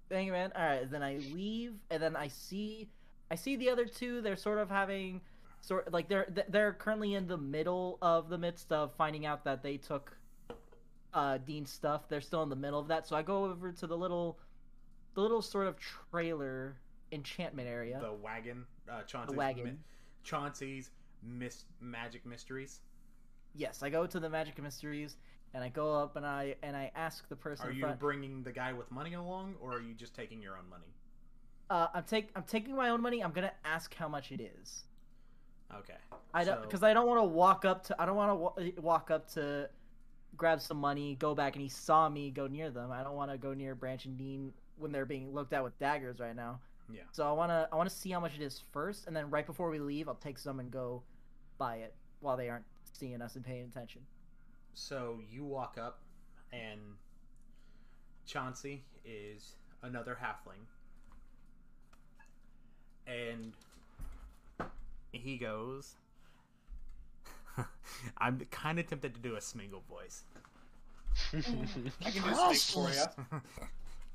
thank 0.08 0.28
you, 0.28 0.32
man. 0.34 0.52
All 0.56 0.64
right, 0.64 0.90
then 0.92 1.02
I 1.04 1.18
leave, 1.34 1.74
and 1.90 2.02
then 2.04 2.16
I 2.16 2.28
see, 2.28 2.88
I 3.32 3.36
see 3.36 3.56
the 3.56 3.70
other 3.70 3.86
two. 3.86 4.22
They're 4.22 4.36
sort 4.36 4.60
of 4.60 4.70
having, 4.70 5.20
sort 5.62 5.92
like 5.94 6.10
they're 6.10 6.28
they're 6.50 6.74
currently 6.74 7.14
in 7.14 7.28
the 7.28 7.38
middle 7.38 7.98
of 8.02 8.30
the 8.30 8.38
midst 8.38 8.72
of 8.72 8.94
finding 8.96 9.26
out 9.26 9.44
that 9.46 9.64
they 9.64 9.78
took, 9.78 10.18
uh, 11.14 11.38
Dean's 11.38 11.72
stuff. 11.72 12.10
They're 12.10 12.22
still 12.22 12.44
in 12.44 12.50
the 12.50 12.56
middle 12.56 12.80
of 12.80 12.88
that. 12.90 13.08
So 13.08 13.16
I 13.16 13.22
go 13.22 13.46
over 13.46 13.72
to 13.72 13.88
the 13.88 13.98
little, 13.98 14.40
the 15.14 15.22
little 15.22 15.42
sort 15.42 15.68
of 15.68 15.78
trailer 15.80 16.78
enchantment 17.12 17.68
area. 17.68 18.00
the 18.02 18.14
wagon, 18.14 18.66
uh, 18.90 19.04
Chauncey's, 19.04 19.38
wagon. 19.38 19.64
Mi- 19.66 19.78
Chauncey's 20.24 20.92
mis- 21.24 21.66
magic 21.80 22.26
mysteries. 22.26 22.82
Yes, 23.54 23.84
I 23.84 23.90
go 23.90 24.08
to 24.08 24.20
the 24.20 24.30
Magic 24.30 24.62
Mysteries, 24.62 25.18
and 25.54 25.62
I 25.62 25.68
go 25.68 25.94
up 25.94 26.16
and 26.16 26.26
I 26.26 26.56
and 26.64 26.76
I 26.76 26.90
ask 26.96 27.28
the 27.28 27.36
person. 27.36 27.68
Are 27.68 27.72
you 27.72 27.82
front, 27.82 28.00
bringing 28.00 28.44
the 28.44 28.52
guy 28.54 28.72
with 28.72 28.90
money 28.92 29.14
along, 29.14 29.56
or 29.60 29.74
are 29.74 29.82
you 29.82 29.94
just 29.94 30.16
taking 30.16 30.42
your 30.42 30.58
own 30.58 30.70
money? 30.70 30.86
uh, 31.70 31.88
I'm 31.94 32.04
take 32.04 32.30
I'm 32.36 32.44
taking 32.44 32.76
my 32.76 32.90
own 32.90 33.02
money. 33.02 33.22
I'm 33.22 33.32
gonna 33.32 33.52
ask 33.66 33.94
how 33.94 34.08
much 34.08 34.32
it 34.32 34.40
is. 34.42 34.86
Okay. 35.80 35.96
I 36.34 36.44
don't 36.44 36.58
So- 36.58 36.62
because 36.62 36.84
I 36.84 36.94
don't 36.94 37.08
want 37.08 37.20
to 37.20 37.26
walk 37.26 37.66
up 37.66 37.84
to 37.86 38.02
I 38.02 38.06
don't 38.06 38.16
want 38.16 38.32
to 38.32 38.36
wa- 38.36 38.82
walk 38.82 39.12
up 39.12 39.30
to 39.32 39.70
grab 40.38 40.62
some 40.62 40.78
money, 40.78 41.16
go 41.16 41.36
back, 41.36 41.56
and 41.56 41.62
he 41.62 41.70
saw 41.70 42.08
me 42.10 42.32
go 42.32 42.48
near 42.48 42.70
them. 42.72 42.92
I 42.92 43.04
don't 43.04 43.16
want 43.16 43.32
to 43.32 43.38
go 43.38 43.54
near 43.54 43.76
Branch 43.76 44.06
and 44.06 44.18
Dean 44.18 44.54
when 44.78 44.92
they're 44.92 45.06
being 45.06 45.34
looked 45.34 45.54
at 45.54 45.64
with 45.64 45.78
daggers 45.80 46.20
right 46.20 46.36
now. 46.36 46.60
Yeah. 46.92 47.04
So 47.12 47.28
I 47.28 47.32
wanna 47.34 47.68
I 47.72 47.76
wanna 47.76 47.90
see 47.90 48.10
how 48.12 48.20
much 48.20 48.36
it 48.36 48.42
is 48.42 48.60
first, 48.72 49.08
and 49.08 49.16
then 49.16 49.30
right 49.30 49.46
before 49.46 49.70
we 49.70 49.80
leave, 49.80 50.08
I'll 50.08 50.16
take 50.16 50.38
some 50.38 50.60
and 50.60 50.72
go 50.72 51.04
buy 51.58 51.78
it 51.78 51.94
while 52.20 52.36
they 52.38 52.50
aren't 52.50 52.66
seeing 52.92 53.22
us 53.22 53.36
and 53.36 53.46
paying 53.46 53.66
attention. 53.66 54.02
So 54.74 55.20
you 55.30 55.44
walk 55.46 55.78
up, 55.78 56.00
and 56.52 56.80
Chauncey 58.26 58.84
is 59.06 59.56
another 59.84 60.18
halfling, 60.22 60.66
and 63.08 63.54
he 65.12 65.38
goes. 65.38 65.96
I'm 68.18 68.40
kind 68.52 68.80
of 68.80 68.88
tempted 68.88 69.16
to 69.16 69.20
do 69.20 69.36
a 69.36 69.40
Smeagol 69.40 69.84
voice. 69.90 70.24
I 71.34 71.42
can 72.12 72.24
just 72.24 72.68
speak 72.68 72.76
for 72.76 72.90
you. 72.90 73.42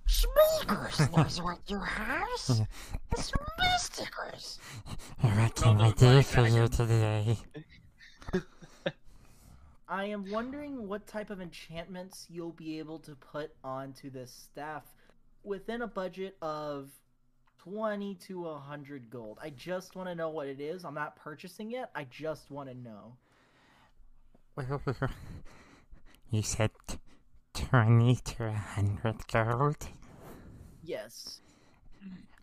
Smeagers 0.09 1.17
knows 1.17 1.43
what 1.43 1.59
you 1.67 1.79
have. 1.81 2.69
It's 3.13 3.33
mysticers. 3.61 4.59
What 5.21 5.55
can 5.57 5.81
I 5.81 5.91
do 5.93 6.23
for 6.23 6.47
you 6.47 6.69
today? 6.69 7.37
I 9.89 10.07
am 10.07 10.31
wondering 10.31 10.89
what 10.89 11.07
type 11.07 11.31
of 11.31 11.41
enchantments 11.41 12.27
you'll 12.29 12.53
be 12.53 12.79
able 12.79 12.99
to 13.01 13.15
put 13.15 13.53
onto 13.63 14.11
this 14.11 14.33
staff 14.33 14.85
within 15.45 15.83
a 15.83 15.87
budget 15.87 16.37
of 16.43 16.91
20 17.69 18.15
to 18.15 18.43
100 18.43 19.11
gold. 19.11 19.39
I 19.43 19.51
just 19.51 19.97
want 19.97 20.09
to 20.09 20.15
know 20.15 20.29
what 20.29 20.47
it 20.47 20.61
is. 20.61 20.85
I'm 20.85 20.95
not 20.95 21.17
purchasing 21.17 21.73
it. 21.73 21.87
I 21.95 22.05
just 22.05 22.51
want 22.51 22.69
to 22.69 22.75
know. 22.75 23.17
You 26.31 26.43
said 26.43 26.71
t- 26.89 26.99
20 27.55 28.17
to 28.17 28.45
a 28.45 28.51
100 28.51 29.29
gold? 29.29 29.77
Yes. 30.83 31.41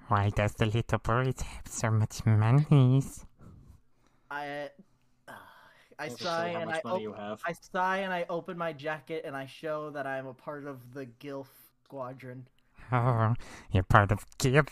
Why 0.07 0.29
does 0.29 0.53
the 0.53 0.65
little 0.65 0.99
boy 0.99 1.25
have 1.25 1.67
so 1.67 1.91
much 1.91 2.25
money? 2.25 3.03
I 4.31 4.69
uh, 5.27 5.31
I 5.99 6.07
sigh 6.07 6.49
and 6.49 6.69
I 6.69 6.79
op- 6.85 7.41
I 7.45 7.53
sigh 7.53 7.97
and 7.99 8.13
I 8.13 8.25
open 8.29 8.57
my 8.57 8.73
jacket 8.73 9.23
and 9.25 9.35
I 9.35 9.45
show 9.45 9.89
that 9.91 10.07
I'm 10.07 10.27
a 10.27 10.33
part 10.33 10.65
of 10.65 10.93
the 10.93 11.07
Gilf 11.19 11.47
squadron. 11.83 12.47
Oh, 12.91 13.33
you're 13.71 13.83
part 13.83 14.11
of 14.11 14.25
guild. 14.37 14.69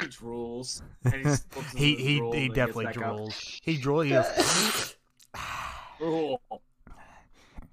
He 0.00 0.06
drools. 0.06 0.82
He 1.04 1.22
just 1.22 1.56
looks 1.56 1.74
at 1.74 1.78
He 1.78 1.94
his 1.94 2.06
he 2.06 2.18
drool 2.18 2.32
he 2.32 2.48
definitely 2.48 2.84
back 2.86 2.94
drools. 2.94 3.60
He 3.62 3.76
drools. 3.78 4.04
He 4.04 4.10
goes. 4.10 4.94
Drool. 5.98 6.40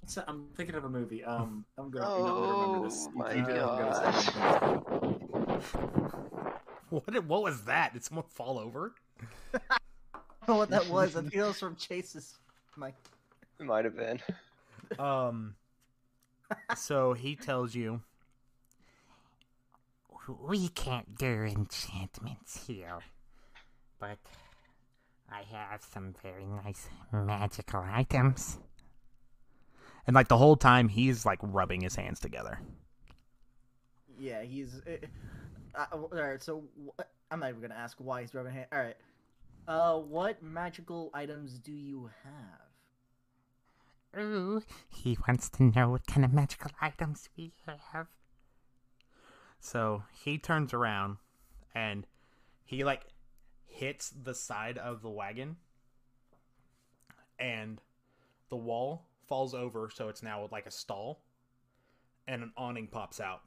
So 0.07 0.23
I'm 0.27 0.47
thinking 0.55 0.75
of 0.75 0.85
a 0.85 0.89
movie. 0.89 1.23
Um, 1.23 1.65
I'm 1.77 1.89
gonna, 1.91 2.17
you're 2.17 2.27
gonna 2.27 2.53
remember 2.53 2.87
this. 2.87 3.07
Oh 3.07 3.11
You 3.11 3.17
my 3.17 3.33
keep 3.33 3.47
it, 3.49 3.61
I'm 3.61 3.77
gonna 3.77 4.13
say 4.13 4.29
it. 5.53 5.63
what? 6.89 7.25
What 7.25 7.43
was 7.43 7.61
that? 7.63 7.93
Did 7.93 8.03
someone 8.03 8.25
fall 8.29 8.57
over? 8.59 8.93
I 9.53 9.59
don't 10.47 10.47
know 10.47 10.57
what 10.57 10.69
that 10.69 10.87
was. 10.89 11.15
I 11.15 11.21
think 11.21 11.33
that 11.33 11.47
was 11.47 11.59
from 11.59 11.75
Chase's 11.75 12.35
mic. 12.77 12.95
It 13.59 13.65
might 13.65 13.85
have 13.85 13.95
been. 13.95 14.19
Um. 14.99 15.55
So 16.75 17.13
he 17.13 17.35
tells 17.35 17.73
you. 17.75 18.01
We 20.27 20.69
can't 20.69 21.17
do 21.17 21.43
enchantments 21.43 22.65
here. 22.65 22.99
But 23.99 24.17
I 25.31 25.43
have 25.51 25.83
some 25.83 26.15
very 26.21 26.45
nice 26.45 26.87
magical 27.11 27.83
items. 27.85 28.59
And 30.07 30.13
like 30.15 30.27
the 30.27 30.37
whole 30.37 30.55
time, 30.55 30.89
he's 30.89 31.25
like 31.25 31.39
rubbing 31.41 31.81
his 31.81 31.95
hands 31.95 32.19
together. 32.19 32.59
Yeah, 34.19 34.43
he's. 34.43 34.81
Uh, 34.87 35.05
uh, 35.75 35.85
all 35.91 36.09
right, 36.11 36.41
so 36.41 36.63
wh- 36.85 37.01
I'm 37.31 37.39
not 37.39 37.49
even 37.49 37.61
gonna 37.61 37.75
ask 37.75 37.97
why 37.99 38.21
he's 38.21 38.33
rubbing 38.33 38.53
hands. 38.53 38.67
All 38.71 38.79
right, 38.79 38.95
uh, 39.67 39.97
what 39.97 40.41
magical 40.41 41.09
items 41.13 41.59
do 41.59 41.71
you 41.73 42.09
have? 42.23 44.21
Ooh, 44.21 44.63
he 44.89 45.17
wants 45.27 45.49
to 45.49 45.63
know 45.63 45.89
what 45.89 46.07
kind 46.07 46.23
of 46.23 46.31
magical 46.31 46.71
items 46.81 47.27
we 47.35 47.51
have. 47.91 48.07
So 49.59 50.03
he 50.23 50.37
turns 50.37 50.73
around, 50.73 51.17
and 51.73 52.05
he 52.63 52.83
like 52.83 53.01
hits 53.65 54.09
the 54.09 54.33
side 54.33 54.77
of 54.77 55.01
the 55.01 55.09
wagon, 55.09 55.57
and 57.39 57.81
the 58.49 58.55
wall 58.55 59.05
falls 59.27 59.53
over, 59.53 59.89
so 59.93 60.07
it's 60.07 60.23
now 60.23 60.47
like 60.51 60.65
a 60.65 60.71
stall, 60.71 61.21
and 62.27 62.43
an 62.43 62.51
awning 62.55 62.87
pops 62.87 63.19
out, 63.19 63.41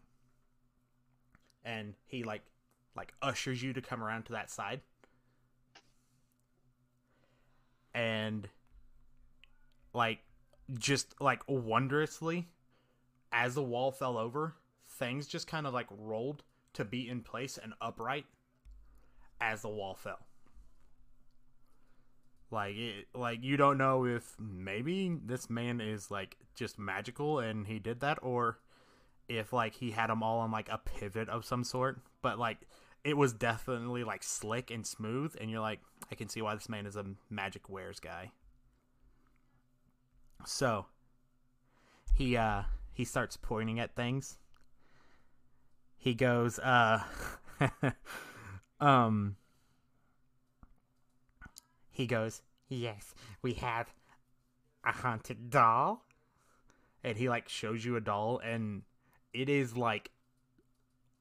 and 1.64 1.94
he 2.06 2.24
like 2.24 2.42
like 2.96 3.14
ushers 3.22 3.62
you 3.62 3.72
to 3.72 3.80
come 3.80 4.02
around 4.02 4.24
to 4.24 4.32
that 4.32 4.50
side, 4.50 4.80
and 7.94 8.48
like 9.94 10.18
just 10.78 11.20
like 11.20 11.42
wondrously 11.46 12.46
as 13.32 13.54
the 13.54 13.62
wall 13.62 13.90
fell 13.90 14.18
over 14.18 14.54
things 14.98 15.26
just 15.26 15.46
kind 15.46 15.66
of 15.66 15.72
like 15.72 15.86
rolled 15.90 16.42
to 16.74 16.84
be 16.84 17.08
in 17.08 17.22
place 17.22 17.58
and 17.62 17.72
upright 17.80 18.26
as 19.40 19.62
the 19.62 19.68
wall 19.68 19.94
fell. 19.94 20.26
Like 22.50 22.76
it 22.76 23.06
like 23.14 23.42
you 23.42 23.56
don't 23.56 23.78
know 23.78 24.06
if 24.06 24.34
maybe 24.38 25.18
this 25.24 25.50
man 25.50 25.80
is 25.80 26.10
like 26.10 26.36
just 26.54 26.78
magical 26.78 27.38
and 27.40 27.66
he 27.66 27.78
did 27.78 28.00
that 28.00 28.18
or 28.22 28.58
if 29.28 29.52
like 29.52 29.74
he 29.74 29.90
had 29.90 30.08
them 30.08 30.22
all 30.22 30.38
on 30.40 30.50
like 30.50 30.68
a 30.70 30.78
pivot 30.78 31.28
of 31.28 31.44
some 31.44 31.62
sort. 31.62 32.00
But 32.22 32.38
like 32.38 32.58
it 33.04 33.16
was 33.16 33.32
definitely 33.32 34.02
like 34.02 34.22
slick 34.22 34.70
and 34.70 34.86
smooth 34.86 35.34
and 35.40 35.50
you're 35.50 35.60
like 35.60 35.80
i 36.10 36.14
can 36.14 36.28
see 36.28 36.42
why 36.42 36.54
this 36.54 36.68
man 36.68 36.84
is 36.84 36.96
a 36.96 37.04
magic 37.28 37.68
wares 37.68 38.00
guy. 38.00 38.32
So 40.46 40.86
he 42.14 42.36
uh 42.36 42.62
he 42.94 43.04
starts 43.04 43.36
pointing 43.36 43.78
at 43.78 43.94
things 43.94 44.38
he 46.08 46.14
goes 46.14 46.58
uh 46.60 47.02
um 48.80 49.36
he 51.90 52.06
goes 52.06 52.42
Yes, 52.70 53.14
we 53.42 53.54
have 53.54 53.92
a 54.84 54.92
haunted 54.92 55.50
doll. 55.50 56.04
and 57.04 57.16
he 57.16 57.28
like 57.28 57.48
shows 57.48 57.84
you 57.84 57.96
a 57.96 58.00
doll 58.00 58.38
and 58.42 58.82
it 59.32 59.48
is 59.48 59.76
like 59.76 60.10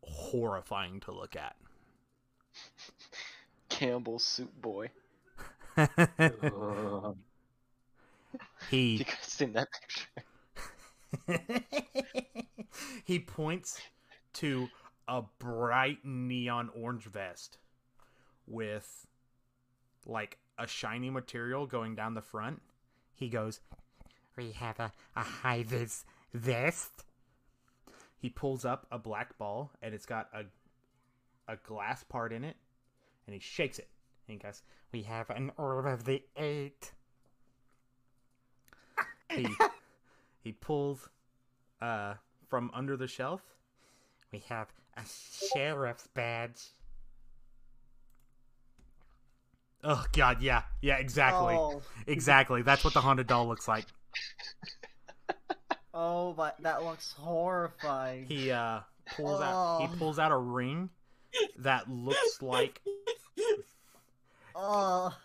horrifying 0.04 1.00
to 1.02 1.12
look 1.12 1.36
at 1.36 1.56
Campbell 3.70 4.20
Soup 4.20 4.52
Boy. 4.62 4.90
he 8.70 9.00
You 9.00 9.06
guys 9.06 9.16
seen 9.22 9.54
that 9.54 9.70
picture? 9.72 10.24
he 13.06 13.20
points 13.20 13.82
to 14.38 14.70
a 15.08 15.24
bright 15.40 16.00
neon 16.04 16.70
orange 16.76 17.06
vest 17.06 17.58
with 18.46 19.06
like 20.06 20.38
a 20.58 20.68
shiny 20.68 21.10
material 21.10 21.66
going 21.66 21.96
down 21.96 22.14
the 22.14 22.22
front. 22.22 22.62
He 23.16 23.30
goes, 23.30 23.60
We 24.36 24.52
have 24.52 24.80
a, 24.80 24.92
a 25.16 25.22
high 25.22 25.64
vis 25.64 26.06
vest. 26.34 27.06
he 28.18 28.30
pulls 28.30 28.66
up 28.66 28.86
a 28.92 29.00
black 29.00 29.38
ball 29.38 29.72
and 29.82 29.94
it's 29.94 30.06
got 30.06 30.30
a 30.34 30.44
a 31.50 31.56
glass 31.58 32.04
part 32.04 32.34
in 32.34 32.44
it 32.44 32.58
and 33.26 33.34
he 33.34 33.40
shakes 33.40 33.80
it 33.80 33.88
and 34.28 34.34
he 34.34 34.46
goes, 34.46 34.62
We 34.92 35.04
have 35.04 35.30
an 35.30 35.52
orb 35.58 35.86
of 35.86 36.04
the 36.04 36.24
eight. 36.36 36.92
he 39.30 39.48
he 40.44 40.52
pulls 40.52 41.10
uh 41.82 42.16
from 42.50 42.72
under 42.74 42.96
the 42.98 43.08
shelf. 43.08 43.42
We 44.32 44.44
have 44.50 44.68
a 44.98 45.02
sheriff's 45.54 46.08
badge. 46.14 46.62
Oh 49.84 50.04
god, 50.12 50.42
yeah. 50.42 50.64
Yeah, 50.82 50.98
exactly. 50.98 51.56
Oh, 51.56 51.82
Exactly. 52.08 52.62
That's 52.62 52.84
what 52.84 52.94
the 52.94 53.02
haunted 53.02 53.28
doll 53.28 53.48
looks 53.48 53.68
like. 53.68 53.86
oh, 55.94 56.34
but 56.34 56.56
that 56.62 56.84
looks 56.84 57.14
horrifying. 57.14 58.26
He 58.26 58.52
uh 58.52 58.80
pulls 59.16 59.40
out 59.42 59.80
he 59.82 59.88
Oh. 59.88 59.96
pulls 59.98 60.20
out 60.20 60.32
a 60.32 60.38
ring 60.38 60.90
that 61.60 61.90
looks 61.90 62.42
like 62.42 62.82
Oh, 64.56 65.16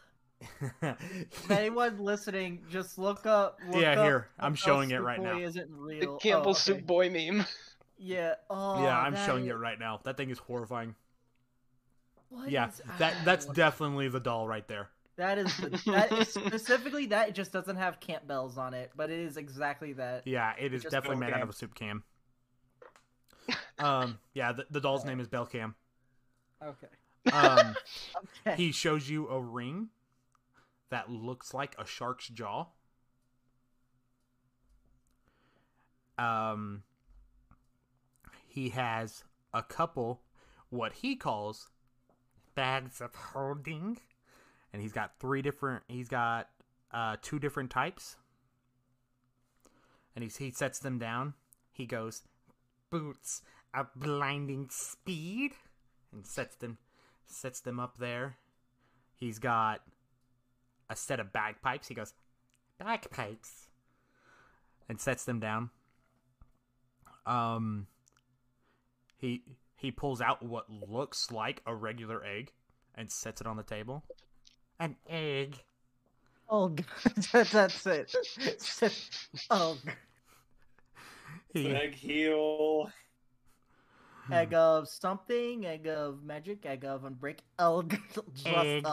if 0.83 1.51
anyone 1.51 1.99
listening, 1.99 2.61
just 2.69 2.99
look 2.99 3.25
up. 3.25 3.59
Look 3.71 3.81
Yeah, 3.81 3.93
up 3.93 4.05
here, 4.05 4.29
I'm 4.39 4.55
showing 4.55 4.91
it 4.91 4.99
right 5.01 5.21
now. 5.21 5.39
Isn't 5.39 5.71
The. 5.89 6.19
Campbell 6.21 6.49
oh, 6.49 6.51
okay. 6.51 6.59
Soup 6.59 6.87
Boy 6.87 7.09
meme. 7.09 7.47
Yeah. 8.03 8.35
Oh. 8.51 8.83
Yeah, 8.83 8.99
I'm 8.99 9.15
that 9.15 9.25
showing 9.27 9.45
is- 9.45 9.51
it 9.51 9.55
right 9.55 9.79
now. 9.79 10.01
That 10.05 10.17
thing 10.17 10.31
is 10.31 10.39
horrifying. 10.39 10.95
what 12.31 12.51
Yeah, 12.51 12.69
is- 12.69 12.83
that 12.99 13.15
that's 13.25 13.47
definitely 13.47 14.09
the 14.09 14.21
doll 14.21 14.47
right 14.49 14.67
there. 14.67 14.89
That 15.17 15.39
is, 15.39 15.57
that 15.87 16.11
is 16.13 16.29
specifically 16.33 17.07
that 17.07 17.29
It 17.29 17.35
just 17.35 17.53
doesn't 17.53 17.77
have 17.77 18.01
Campbell's 18.01 18.57
on 18.59 18.75
it, 18.75 18.91
but 18.97 19.11
it 19.11 19.21
is 19.21 19.37
exactly 19.37 19.93
that. 19.95 20.27
Yeah, 20.27 20.55
it 20.59 20.73
is 20.75 20.83
definitely 20.85 21.19
made 21.19 21.33
out 21.33 21.43
of 21.43 21.51
a 21.51 21.53
soup 21.53 21.75
can. 21.75 22.03
Um, 23.79 24.19
yeah, 24.35 24.53
the, 24.53 24.67
the 24.71 24.81
doll's 24.81 25.05
name 25.05 25.21
is 25.21 25.29
Bellcam. 25.29 25.75
Okay. 26.63 26.87
Um, 27.33 27.75
Okay. 28.47 28.57
he 28.57 28.73
shows 28.73 29.09
you 29.09 29.29
a 29.29 29.41
ring 29.41 29.89
that 30.91 31.11
looks 31.11 31.53
like 31.55 31.75
a 31.79 31.87
shark's 31.87 32.29
jaw. 32.29 32.67
Um, 36.19 36.83
he 38.53 38.69
has 38.71 39.25
a 39.55 39.63
couple, 39.63 40.21
what 40.69 40.93
he 40.93 41.17
calls 41.17 41.71
Bags 42.55 43.01
of 43.01 43.15
holding. 43.15 43.97
and 44.75 44.83
he's 44.83 44.93
got 44.93 45.19
three 45.19 45.41
different 45.41 45.83
he's 45.89 46.09
got 46.09 46.51
uh 46.93 47.17
two 47.23 47.39
different 47.39 47.71
types 47.71 48.17
and 50.15 50.23
he's, 50.23 50.37
he 50.37 50.51
sets 50.51 50.79
them 50.79 50.99
down 50.99 51.33
he 51.73 51.87
goes 51.87 52.23
Boots 52.91 53.41
of 53.73 53.87
blinding 53.97 54.69
speed. 54.71 55.53
and 56.13 56.27
sets 56.27 56.57
them 56.57 56.77
sets 57.27 57.61
them 57.61 57.81
up 57.81 57.97
there 57.99 58.37
he's 59.15 59.39
got 59.39 59.81
a 60.91 60.97
set 60.97 61.21
of 61.21 61.33
bagpipes 61.33 61.89
he 61.89 61.95
goes 61.95 62.13
Bagpipes. 62.79 63.69
and 64.91 65.01
sets 65.01 65.25
them 65.25 65.41
down 65.41 65.71
um 67.25 67.87
he 69.23 69.43
he 69.77 69.91
pulls 69.91 70.21
out 70.21 70.43
what 70.43 70.67
looks 70.69 71.31
like 71.31 71.63
a 71.67 71.75
regular 71.75 72.23
egg 72.25 72.53
and 72.95 73.11
sets 73.11 73.41
it 73.41 73.47
on 73.47 73.57
the 73.57 73.63
table 73.63 74.05
An 74.79 74.97
egg. 75.09 75.57
Oh 76.51 76.69
god, 76.69 76.85
that, 77.33 77.49
that's 77.51 77.87
it. 77.87 78.15
oh, 79.51 79.79
g- 79.85 79.91
he, 81.55 81.69
Egg 81.75 81.95
heel. 81.95 82.91
Hmm. 84.27 84.33
egg 84.35 84.55
of 84.55 84.89
something, 84.89 85.65
egg 85.67 85.87
of 85.89 86.23
magic, 86.23 86.65
egg 86.67 86.85
of 86.85 87.03
unbreak. 87.03 87.39
Oh, 87.59 87.83
just 88.35 88.47
Egg. 88.47 88.85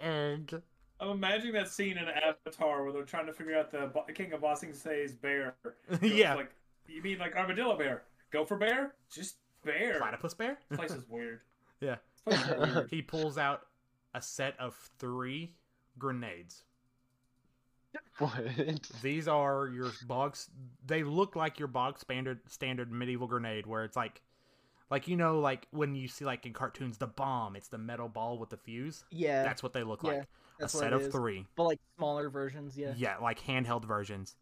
Egg. 0.00 0.62
I'm 1.00 1.10
imagining 1.10 1.52
that 1.54 1.68
scene 1.68 1.98
in 1.98 2.06
Avatar 2.08 2.84
where 2.84 2.92
they're 2.92 3.02
trying 3.04 3.26
to 3.26 3.32
figure 3.32 3.58
out 3.58 3.70
the 3.70 3.90
Bo- 3.92 4.04
King 4.14 4.32
of 4.32 4.40
Ba 4.40 4.56
Sing 4.56 4.72
Se's 4.72 5.14
bear. 5.14 5.54
Yeah 6.00 6.34
Like, 6.34 6.52
you 6.88 7.02
mean 7.02 7.18
like 7.18 7.36
armadillo 7.36 7.76
bear? 7.76 8.04
Go 8.30 8.44
for 8.44 8.56
bear? 8.56 8.94
Just 9.10 9.36
bear. 9.64 9.98
platypus 9.98 10.34
bear 10.34 10.58
This 10.68 10.76
place 10.78 10.90
is 10.92 11.04
weird. 11.08 11.40
yeah 11.80 11.96
place 12.26 12.40
is 12.40 12.56
weird. 12.56 12.88
he 12.90 13.02
pulls 13.02 13.36
out 13.38 13.62
a 14.14 14.22
set 14.22 14.58
of 14.60 14.74
three 14.98 15.54
grenades. 15.98 16.62
What? 18.18 18.32
These 19.02 19.28
are 19.28 19.68
your 19.68 19.90
bogs. 20.06 20.48
They 20.86 21.02
look 21.04 21.36
like 21.36 21.58
your 21.58 21.68
bog 21.68 21.98
standard 21.98 22.40
standard 22.48 22.90
medieval 22.92 23.26
grenade, 23.26 23.66
where 23.66 23.84
it's 23.84 23.96
like, 23.96 24.20
like 24.90 25.06
you 25.08 25.16
know, 25.16 25.38
like 25.40 25.66
when 25.70 25.94
you 25.94 26.06
see 26.08 26.24
like 26.24 26.44
in 26.46 26.52
cartoons, 26.52 26.98
the 26.98 27.06
bomb. 27.06 27.54
It's 27.56 27.68
the 27.68 27.78
metal 27.78 28.08
ball 28.08 28.38
with 28.38 28.50
the 28.50 28.56
fuse. 28.56 29.04
yeah, 29.10 29.42
That's 29.44 29.62
what 29.62 29.72
they 29.72 29.82
look 29.84 30.02
yeah, 30.02 30.10
like. 30.10 30.28
A 30.60 30.68
set 30.68 30.92
of 30.92 31.02
is. 31.02 31.08
three. 31.12 31.46
but 31.56 31.64
like 31.64 31.80
smaller 31.96 32.30
versions. 32.30 32.76
Yeah, 32.76 32.94
Yeah, 32.96 33.16
like 33.18 33.40
handheld 33.42 33.84
versions. 33.84 34.36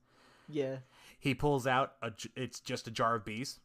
yeah. 0.48 0.76
He 1.18 1.34
pulls 1.34 1.66
out 1.66 1.94
a. 2.02 2.10
It's 2.36 2.58
just 2.60 2.88
a 2.88 2.90
jar 2.90 3.14
of 3.14 3.24
bees. 3.24 3.60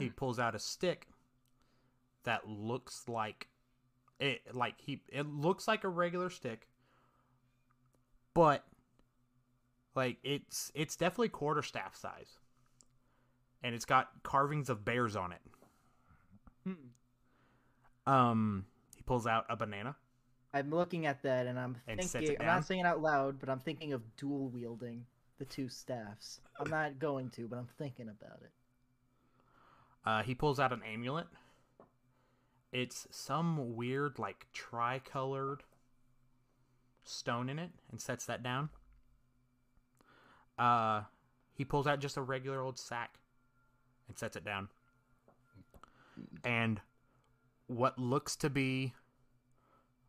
He 0.00 0.10
pulls 0.10 0.38
out 0.38 0.54
a 0.54 0.58
stick 0.58 1.08
that 2.24 2.48
looks 2.48 3.04
like 3.08 3.48
it. 4.18 4.42
Like 4.54 4.74
he, 4.78 5.02
it 5.12 5.26
looks 5.26 5.68
like 5.68 5.84
a 5.84 5.88
regular 5.88 6.30
stick, 6.30 6.68
but 8.34 8.64
like 9.94 10.18
it's 10.22 10.72
it's 10.74 10.96
definitely 10.96 11.28
quarterstaff 11.28 11.96
size, 11.96 12.38
and 13.62 13.74
it's 13.74 13.84
got 13.84 14.08
carvings 14.22 14.68
of 14.68 14.84
bears 14.84 15.16
on 15.16 15.32
it. 15.32 15.40
Hmm. 16.64 18.12
Um, 18.12 18.66
he 18.96 19.02
pulls 19.02 19.26
out 19.26 19.46
a 19.48 19.56
banana. 19.56 19.96
I'm 20.52 20.70
looking 20.70 21.06
at 21.06 21.22
that 21.22 21.46
and 21.46 21.58
I'm 21.58 21.76
And 21.88 22.00
thinking. 22.00 22.36
I'm 22.38 22.46
not 22.46 22.64
saying 22.64 22.80
it 22.80 22.86
out 22.86 23.02
loud, 23.02 23.40
but 23.40 23.48
I'm 23.48 23.58
thinking 23.58 23.92
of 23.92 24.02
dual 24.16 24.48
wielding 24.48 25.04
the 25.38 25.44
two 25.44 25.68
staffs. 25.68 26.40
I'm 26.58 26.70
not 26.70 26.98
going 26.98 27.30
to, 27.30 27.48
but 27.48 27.58
I'm 27.58 27.68
thinking 27.76 28.08
about 28.08 28.40
it. 28.42 28.52
Uh, 30.04 30.22
he 30.22 30.34
pulls 30.34 30.60
out 30.60 30.72
an 30.72 30.82
amulet. 30.82 31.26
It's 32.72 33.06
some 33.10 33.76
weird, 33.76 34.18
like, 34.18 34.46
tricolored 34.52 35.62
stone 37.04 37.48
in 37.48 37.58
it 37.58 37.70
and 37.90 38.00
sets 38.00 38.26
that 38.26 38.42
down. 38.42 38.70
Uh, 40.58 41.02
he 41.54 41.64
pulls 41.64 41.86
out 41.86 42.00
just 42.00 42.16
a 42.16 42.22
regular 42.22 42.62
old 42.62 42.78
sack 42.78 43.18
and 44.08 44.18
sets 44.18 44.36
it 44.36 44.44
down. 44.44 44.68
And 46.44 46.80
what 47.66 47.98
looks 47.98 48.36
to 48.36 48.50
be 48.50 48.92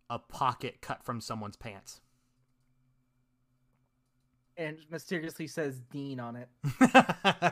a 0.10 0.20
pocket 0.20 0.82
cut 0.82 1.04
from 1.04 1.22
someone's 1.22 1.56
pants. 1.56 2.02
And 4.58 4.78
mysteriously 4.90 5.48
says 5.48 5.82
Dean 5.92 6.20
on 6.20 6.38
it. 6.38 6.48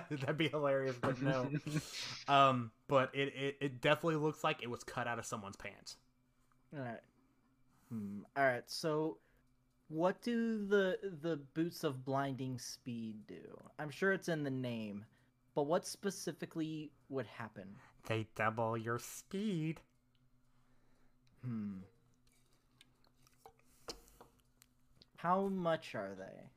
That'd 0.09 0.37
be 0.37 0.47
hilarious, 0.47 0.95
but 1.01 1.21
no. 1.21 1.49
um, 2.29 2.71
but 2.87 3.13
it, 3.13 3.33
it, 3.35 3.57
it 3.59 3.81
definitely 3.81 4.15
looks 4.15 4.43
like 4.43 4.63
it 4.63 4.69
was 4.69 4.83
cut 4.83 5.05
out 5.07 5.19
of 5.19 5.25
someone's 5.25 5.57
pants. 5.57 5.97
All 6.75 6.81
right. 6.81 7.01
Hmm. 7.89 8.19
All 8.37 8.45
right. 8.45 8.63
So, 8.67 9.17
what 9.89 10.21
do 10.21 10.65
the 10.65 10.97
the 11.21 11.37
boots 11.53 11.83
of 11.83 12.05
blinding 12.05 12.57
speed 12.57 13.27
do? 13.27 13.59
I'm 13.77 13.89
sure 13.89 14.13
it's 14.13 14.29
in 14.29 14.43
the 14.43 14.49
name, 14.49 15.05
but 15.55 15.63
what 15.63 15.85
specifically 15.85 16.91
would 17.09 17.27
happen? 17.27 17.67
They 18.07 18.27
double 18.35 18.77
your 18.77 18.99
speed. 18.99 19.81
Hmm. 21.45 21.79
How 25.17 25.47
much 25.47 25.95
are 25.95 26.15
they? 26.17 26.49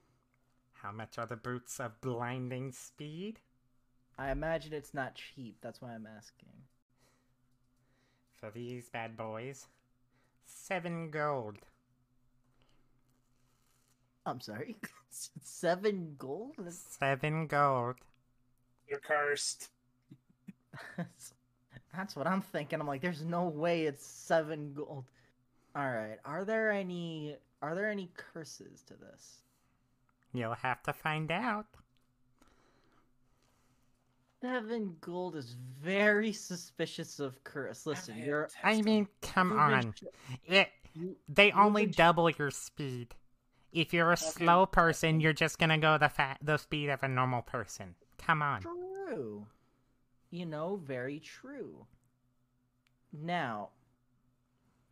How 0.82 0.92
much 0.92 1.18
are 1.18 1.26
the 1.26 1.36
boots 1.36 1.80
of 1.80 2.00
blinding 2.00 2.72
speed? 2.72 3.40
I 4.18 4.30
imagine 4.30 4.72
it's 4.72 4.94
not 4.94 5.14
cheap. 5.14 5.56
That's 5.60 5.80
why 5.80 5.94
I'm 5.94 6.06
asking. 6.06 6.52
For 8.34 8.50
these 8.50 8.88
bad 8.88 9.16
boys, 9.16 9.66
seven 10.44 11.10
gold. 11.10 11.56
I'm 14.24 14.40
sorry. 14.40 14.76
Seven 15.42 16.16
gold. 16.18 16.56
Seven 16.68 17.46
gold. 17.46 17.94
You're 18.86 18.98
cursed. 18.98 19.70
That's 20.96 22.14
what 22.14 22.26
I'm 22.26 22.42
thinking. 22.42 22.80
I'm 22.80 22.86
like, 22.86 23.00
there's 23.00 23.24
no 23.24 23.48
way 23.48 23.86
it's 23.86 24.04
seven 24.04 24.74
gold. 24.74 25.04
All 25.74 25.90
right. 25.90 26.18
Are 26.24 26.44
there 26.44 26.70
any? 26.70 27.36
Are 27.62 27.74
there 27.74 27.88
any 27.88 28.10
curses 28.16 28.82
to 28.88 28.94
this? 28.94 29.45
You'll 30.32 30.54
have 30.54 30.82
to 30.84 30.92
find 30.92 31.30
out. 31.30 31.66
Seven 34.42 34.96
gold 35.00 35.34
is 35.34 35.56
very 35.82 36.32
suspicious 36.32 37.18
of 37.18 37.42
curse. 37.42 37.86
Listen, 37.86 38.18
you're. 38.18 38.48
I 38.62 38.82
mean, 38.82 39.08
come 39.22 39.50
you've 39.50 39.58
on. 39.58 39.94
sh- 39.96 40.02
It, 40.46 40.68
you- 40.94 41.16
they 41.28 41.46
you've 41.48 41.56
only 41.56 41.86
been 41.86 41.92
sh- 41.92 41.96
double 41.96 42.30
your 42.30 42.50
speed. 42.50 43.14
If 43.72 43.92
you're 43.92 44.12
a 44.12 44.16
slow 44.16 44.66
person, 44.66 45.20
you're 45.20 45.32
just 45.32 45.58
gonna 45.58 45.78
go 45.78 45.98
the 45.98 46.08
fa- 46.08 46.38
the 46.42 46.58
speed 46.58 46.90
of 46.90 47.02
a 47.02 47.08
normal 47.08 47.42
person. 47.42 47.94
Come 48.18 48.42
on. 48.42 48.60
True. 48.62 49.46
You 50.30 50.46
know, 50.46 50.76
very 50.76 51.18
true. 51.20 51.86
Now, 53.12 53.70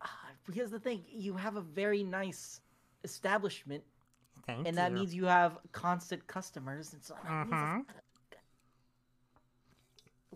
ah, 0.01 0.29
here's 0.51 0.71
the 0.71 0.79
thing: 0.79 1.05
you 1.07 1.35
have 1.35 1.55
a 1.55 1.61
very 1.61 2.03
nice 2.03 2.61
establishment, 3.03 3.83
Thank 4.45 4.67
and 4.67 4.77
that 4.77 4.91
you. 4.91 4.97
means 4.97 5.13
you 5.13 5.25
have 5.25 5.57
constant 5.71 6.25
customers, 6.27 6.93
and 6.93 7.03
so 7.03 7.15
Mhm. 7.15 7.85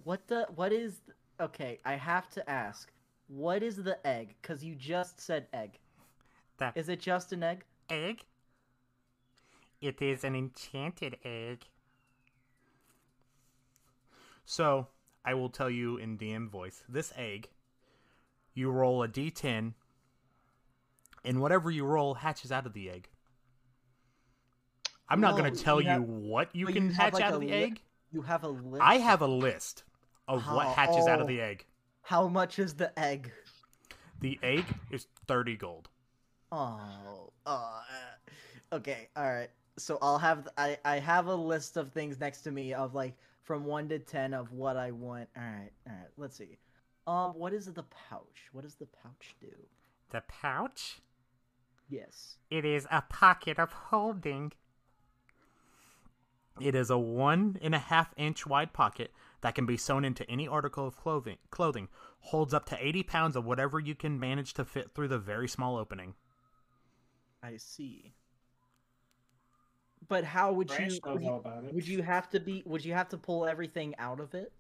what 0.04 0.28
the 0.28 0.48
what 0.56 0.72
is 0.72 1.02
okay? 1.40 1.80
I 1.86 1.94
have 1.94 2.30
to 2.32 2.50
ask, 2.50 2.92
what 3.28 3.62
is 3.62 3.78
the 3.84 4.06
egg? 4.06 4.36
Because 4.42 4.64
you 4.64 4.76
just 4.76 5.20
said 5.22 5.48
egg. 5.54 5.78
The 6.58 6.72
Is 6.76 6.90
it 6.90 7.00
just 7.00 7.32
an 7.34 7.44
egg? 7.44 7.66
egg? 7.90 8.26
It 9.82 10.02
is 10.02 10.24
an 10.24 10.36
enchanted 10.36 11.18
egg. 11.24 11.66
So, 14.46 14.88
I 15.24 15.36
will 15.36 15.50
tell 15.50 15.70
you 15.70 15.98
in 15.98 16.18
DM 16.18 16.50
voice 16.50 16.84
this 16.90 17.14
egg, 17.16 17.50
you 18.54 18.72
roll 18.72 19.04
a 19.04 19.08
d10, 19.08 19.76
and 21.24 21.40
whatever 21.40 21.70
you 21.70 21.86
roll 21.86 22.16
hatches 22.16 22.52
out 22.52 22.66
of 22.66 22.74
the 22.74 22.90
egg. 22.90 23.10
I'm 25.10 25.22
not 25.22 25.38
going 25.38 25.52
to 25.54 25.60
tell 25.64 25.82
you 25.82 25.90
have- 25.90 26.04
what 26.04 26.56
you 26.56 26.68
can 26.68 26.86
you 26.86 26.92
hatch 26.92 27.14
like, 27.14 27.24
out 27.24 27.34
of 27.34 27.42
the 27.42 27.48
li- 27.48 27.54
egg. 27.54 27.82
You 28.12 28.22
have 28.22 28.44
a 28.44 28.50
list. 28.50 28.82
I 28.82 28.98
have 28.98 29.22
a 29.22 29.28
list 29.28 29.84
of 30.28 30.46
what 30.48 30.68
How- 30.68 30.74
hatches 30.74 31.08
out 31.08 31.20
of 31.20 31.26
oh. 31.26 31.28
the 31.28 31.42
egg. 31.42 31.66
How 32.02 32.28
much 32.28 32.60
is 32.60 32.76
the 32.76 32.98
egg? 32.98 33.32
The 34.20 34.40
egg 34.42 34.66
is 34.90 35.08
30 35.28 35.58
gold. 35.58 35.90
Oh, 36.52 37.32
uh, 37.46 37.82
okay, 38.74 39.10
all 39.16 39.32
right. 39.32 39.50
So 39.78 39.98
I'll 40.02 40.18
have 40.18 40.48
I 40.58 40.78
I 40.84 40.98
have 41.00 41.28
a 41.28 41.36
list 41.36 41.78
of 41.78 41.92
things 41.92 42.20
next 42.20 42.42
to 42.42 42.52
me 42.52 42.74
of 42.74 42.96
like 42.96 43.16
from 43.44 43.66
one 43.66 43.88
to 43.90 44.00
ten 44.00 44.34
of 44.34 44.52
what 44.52 44.76
I 44.76 44.92
want. 44.92 45.30
All 45.38 45.44
right, 45.44 45.72
all 45.88 45.94
right. 45.94 46.10
Let's 46.18 46.38
see. 46.38 46.58
Um, 47.08 47.32
what 47.32 47.54
is 47.54 47.72
the 47.72 47.84
pouch? 47.84 48.50
What 48.52 48.64
does 48.64 48.76
the 48.76 48.88
pouch 48.88 49.36
do? 49.40 49.52
The 50.10 50.22
pouch? 50.28 51.02
Yes. 51.88 52.38
It 52.50 52.66
is 52.66 52.88
a 52.92 53.02
pocket 53.04 53.58
of 53.60 53.72
holding. 53.72 54.52
It 56.62 56.76
is 56.76 56.90
a 56.90 56.98
one 56.98 57.58
and 57.62 57.74
a 57.74 57.80
half 57.80 58.14
inch 58.18 58.46
wide 58.46 58.74
pocket 58.74 59.12
that 59.42 59.56
can 59.56 59.66
be 59.66 59.78
sewn 59.78 60.04
into 60.04 60.30
any 60.30 60.48
article 60.48 60.86
of 60.86 60.96
clothing. 60.96 61.38
Clothing 61.50 61.88
holds 62.20 62.54
up 62.54 62.66
to 62.66 62.78
80 62.86 63.04
pounds 63.04 63.36
of 63.36 63.46
whatever 63.46 63.80
you 63.80 63.96
can 63.96 64.20
manage 64.20 64.54
to 64.56 64.66
fit 64.66 64.94
through 64.94 65.08
the 65.08 65.20
very 65.20 65.48
small 65.48 65.78
opening. 65.78 66.16
I 67.42 67.58
see. 67.58 68.14
But 70.08 70.24
how 70.24 70.54
would 70.54 70.68
Branch 70.68 70.94
you 70.94 71.00
would 71.06 71.22
you, 71.22 71.34
about 71.34 71.64
it. 71.66 71.74
would 71.74 71.88
you 71.88 72.02
have 72.02 72.30
to 72.32 72.40
be 72.40 72.64
would 72.66 72.84
you 72.84 72.94
have 72.94 73.10
to 73.10 73.18
pull 73.18 73.46
everything 73.46 73.96
out 73.98 74.20
of 74.20 74.34
it? 74.34 74.52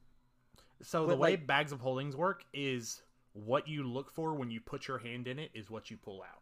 So 0.82 1.08
the 1.08 1.16
way 1.16 1.32
like- 1.32 1.48
bags 1.48 1.72
of 1.72 1.82
holdings 1.82 2.16
work 2.16 2.46
is 2.54 3.02
what 3.34 3.68
you 3.68 3.84
look 3.84 4.12
for 4.12 4.34
when 4.34 4.50
you 4.52 4.62
put 4.62 4.88
your 4.88 4.98
hand 4.98 5.28
in 5.28 5.40
it 5.40 5.52
is 5.54 5.70
what 5.70 5.90
you 5.92 5.98
pull 5.98 6.22
out. 6.22 6.42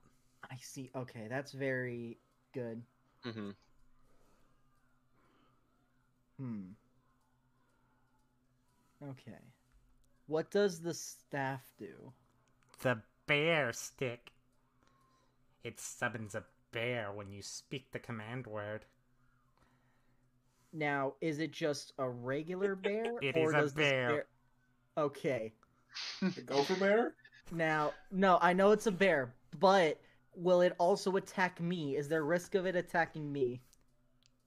I 0.49 0.57
see. 0.61 0.89
Okay, 0.95 1.27
that's 1.29 1.51
very 1.51 2.17
good. 2.53 2.83
hmm 3.23 3.51
Hmm. 6.39 6.71
Okay. 9.03 9.39
What 10.27 10.51
does 10.51 10.81
the 10.81 10.93
staff 10.93 11.61
do? 11.77 12.13
The 12.81 13.01
bear 13.27 13.73
stick. 13.73 14.31
It 15.63 15.79
summons 15.79 16.35
a 16.35 16.43
bear 16.71 17.11
when 17.11 17.31
you 17.31 17.41
speak 17.41 17.91
the 17.91 17.99
command 17.99 18.47
word. 18.47 18.85
Now, 20.73 21.13
is 21.21 21.39
it 21.39 21.51
just 21.51 21.93
a 21.97 22.07
regular 22.09 22.75
bear? 22.87 23.13
It 23.21 23.35
or 23.35 23.49
is 23.49 23.53
a 23.53 23.57
does 23.57 23.73
this 23.73 23.85
bear. 23.85 24.25
Okay. 24.97 25.53
The 26.21 26.41
gopher 26.41 26.75
bear? 26.75 27.13
Now, 27.51 27.93
no, 28.11 28.37
I 28.41 28.53
know 28.53 28.71
it's 28.71 28.87
a 28.87 28.91
bear, 28.91 29.33
but 29.59 29.99
will 30.35 30.61
it 30.61 30.75
also 30.77 31.15
attack 31.15 31.59
me? 31.59 31.95
Is 31.95 32.07
there 32.07 32.23
risk 32.23 32.55
of 32.55 32.65
it 32.67 32.75
attacking 32.75 33.31
me? 33.31 33.61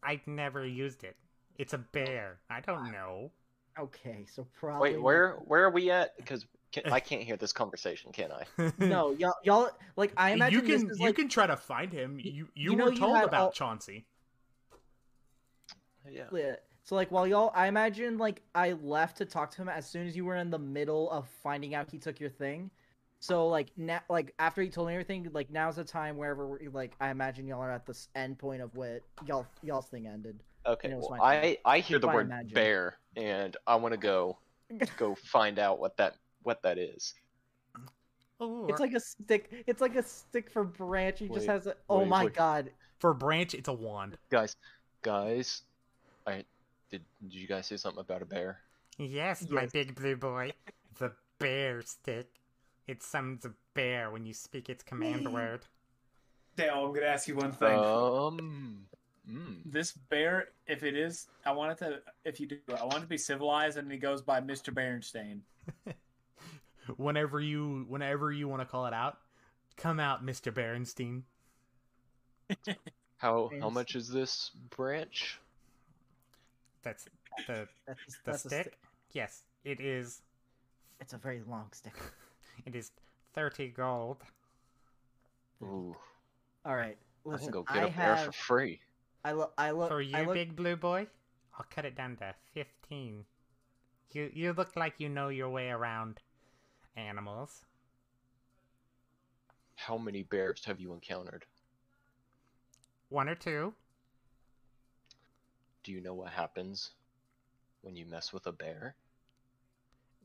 I've 0.03 0.27
never 0.27 0.65
used 0.65 1.03
it. 1.03 1.17
It's 1.59 1.73
a 1.75 1.79
bear. 1.79 2.39
I 2.49 2.61
don't 2.61 2.91
know. 2.93 3.31
Okay, 3.79 4.27
so 4.33 4.47
probably. 4.59 4.93
Wait, 4.95 5.03
where 5.03 5.35
where 5.45 5.65
are 5.65 5.71
we 5.71 5.91
at? 5.91 6.17
Because 6.17 6.47
I 6.91 7.01
can't 7.01 7.23
hear 7.23 7.37
this 7.37 7.53
conversation, 7.53 8.13
can 8.13 8.31
I? 8.33 8.73
No, 8.79 9.13
y'all, 9.13 9.35
y'all, 9.43 9.71
like 9.97 10.13
I 10.17 10.31
imagine 10.31 10.59
you 10.61 10.63
can 10.63 10.87
this 10.89 10.93
is 10.95 11.01
you 11.01 11.07
like 11.07 11.17
can 11.17 11.29
try 11.29 11.47
to 11.47 11.57
find 11.57 11.93
him. 11.93 12.19
You 12.21 12.33
you, 12.33 12.49
you 12.55 12.77
know 12.77 12.87
were 12.87 12.95
told 12.95 13.17
had 13.17 13.25
about 13.25 13.41
all- 13.41 13.53
Chauncey. 13.53 14.07
Yeah. 16.11 16.25
Yeah. 16.33 16.57
So 16.83 16.95
like 16.97 17.11
while 17.13 17.27
y'all, 17.27 17.53
I 17.55 17.67
imagine 17.69 18.19
like 18.19 18.43
I 18.55 18.73
left 18.73 19.19
to 19.19 19.25
talk 19.25 19.51
to 19.53 19.63
him 19.63 19.69
as 19.69 19.89
soon 19.89 20.07
as 20.07 20.17
you 20.17 20.25
were 20.25 20.37
in 20.37 20.51
the 20.51 20.59
middle 20.59 21.11
of 21.11 21.29
finding 21.43 21.75
out 21.75 21.91
he 21.91 21.99
took 21.99 22.19
your 22.21 22.31
thing. 22.31 22.71
So 23.21 23.49
like 23.49 23.69
now, 23.77 24.01
like 24.09 24.33
after 24.39 24.63
he 24.63 24.71
told 24.71 24.89
me 24.89 24.95
everything, 24.95 25.29
like 25.33 25.51
now's 25.51 25.77
the 25.77 25.85
time 25.85 26.17
wherever 26.17 26.47
we're, 26.49 26.71
like 26.73 26.95
I 27.01 27.11
imagine 27.11 27.47
y'all 27.47 27.61
are 27.61 27.71
at 27.71 27.85
the 27.87 27.93
s- 27.93 28.09
end 28.15 28.39
point 28.39 28.63
of 28.63 28.75
what 28.75 29.03
y'all 29.27 29.47
y'all's 29.63 29.87
thing 29.89 30.07
ended. 30.07 30.43
Okay. 30.67 30.89
You 30.89 30.95
know, 30.95 31.07
well, 31.11 31.23
I 31.23 31.59
I 31.65 31.79
hear 31.81 31.99
the 31.99 32.09
word 32.09 32.27
imagine. 32.27 32.55
bear, 32.55 32.97
and 33.17 33.57
I 33.67 33.77
want 33.77 33.93
to 33.93 33.99
go 33.99 34.39
go 34.97 35.15
find 35.25 35.59
out 35.59 35.81
what 35.81 35.97
that 35.97 36.17
what 36.43 36.63
that 36.63 36.79
is. 36.79 37.15
Ooh, 38.43 38.67
It's 38.69 38.81
like 38.81 38.95
a 38.95 39.01
stick. 39.01 39.65
It's 39.67 39.81
like 39.81 39.97
a 39.97 40.03
stick 40.03 40.51
for 40.51 40.65
branch. 40.65 41.19
He 41.19 41.29
just 41.29 41.47
has 41.47 41.67
a. 41.67 41.75
Oh 41.89 42.01
wait, 42.01 42.09
my 42.09 42.25
wait. 42.25 42.35
god. 42.35 42.71
For 42.99 43.15
branch, 43.15 43.55
it's 43.55 43.69
a 43.69 43.73
wand. 43.73 44.17
Guys, 44.31 44.57
guys, 45.03 45.63
I 46.27 46.45
did. 46.91 47.03
Did 47.23 47.35
you 47.35 47.47
guys 47.47 47.67
say 47.67 47.77
something 47.77 48.01
about 48.01 48.23
a 48.23 48.27
bear? 48.27 48.61
yes, 48.99 49.47
my 49.49 49.67
big 49.67 49.95
blue 49.95 50.17
boy. 50.17 50.53
The 50.99 51.13
bear 51.39 51.83
stick. 51.83 52.29
It 52.87 53.03
summons 53.03 53.45
a 53.45 53.53
bear 53.75 54.11
when 54.11 54.27
you 54.27 54.35
speak 54.35 54.69
its 54.69 54.83
command 54.83 55.33
word. 55.33 55.61
Dale, 56.57 56.87
I'm 56.87 56.93
gonna 56.93 57.07
ask 57.07 57.29
you 57.29 57.37
one 57.37 57.53
thing. 57.53 57.79
Um. 57.79 58.87
Mm. 59.29 59.63
this 59.67 59.93
bear, 59.93 60.49
if 60.67 60.83
it 60.83 60.97
is, 60.97 61.29
I 61.45 61.53
want 61.53 61.73
it 61.73 61.79
to. 61.85 62.01
If 62.25 62.41
you 62.41 62.47
do, 62.49 62.59
I 62.79 62.83
want 62.85 62.97
it 62.99 63.01
to 63.03 63.07
be 63.07 63.19
civilized, 63.19 63.77
and 63.79 63.91
he 63.91 63.99
goes 63.99 64.23
by 64.23 64.41
Mr. 64.41 64.73
Berenstain. 64.73 65.41
Whenever 66.97 67.41
you 67.41 67.85
whenever 67.89 68.33
you 68.33 68.49
want 68.49 68.63
to 68.63 68.67
call 68.67 68.87
it 68.87 68.93
out, 68.95 69.19
come 69.77 70.01
out, 70.01 70.25
Mister 70.25 70.51
Berenstain. 70.51 71.23
How 73.19 73.51
how 73.61 73.71
much 73.71 73.95
is 73.95 74.09
this 74.09 74.51
branch? 74.71 75.39
That's 76.83 77.05
the 77.47 77.69
That's 77.87 78.01
the 78.07 78.17
that's 78.25 78.41
stick. 78.41 78.61
stick. 78.63 78.79
Yes, 79.13 79.43
it 79.65 79.81
is. 79.81 80.23
It's 81.01 81.13
a 81.13 81.19
very 81.19 81.43
long 81.49 81.69
stick. 81.73 81.95
It 82.67 82.75
is 82.75 82.91
thirty 83.33 83.69
gold. 83.69 84.19
Ooh, 85.63 85.97
All 86.65 86.75
right. 86.77 86.97
I 87.25 87.29
Listen, 87.29 87.53
can 87.53 87.53
go 87.53 87.63
get 87.63 87.85
I 87.85 87.87
a 87.87 87.91
bear 87.91 88.17
have. 88.17 88.27
for 88.27 88.33
free. 88.33 88.81
I 89.25 89.33
look. 89.33 89.53
I 89.59 89.71
look. 89.73 89.89
For 89.89 90.01
you, 90.01 90.17
I 90.17 90.25
look, 90.25 90.35
big 90.35 90.57
blue 90.57 90.77
boy, 90.77 91.07
I'll 91.59 91.67
cut 91.71 91.85
it 91.85 91.97
down 91.97 92.17
to 92.17 92.35
fifteen. 92.55 93.25
You 94.13 94.31
you 94.33 94.53
look 94.53 94.77
like 94.77 94.95
you 94.99 95.09
know 95.09 95.29
your 95.29 95.51
way 95.51 95.69
around 95.69 96.21
animals. 96.97 97.65
How 99.77 99.97
many 99.97 100.23
bears 100.23 100.65
have 100.65 100.81
you 100.81 100.93
encountered? 100.93 101.45
One 103.09 103.29
or 103.29 103.35
two. 103.35 103.75
Do 105.83 105.93
you 105.93 106.01
know 106.01 106.15
what 106.15 106.33
happens 106.33 106.91
when 107.83 107.97
you 107.97 108.07
mess 108.07 108.33
with 108.33 108.47
a 108.47 108.53
bear? 108.53 108.95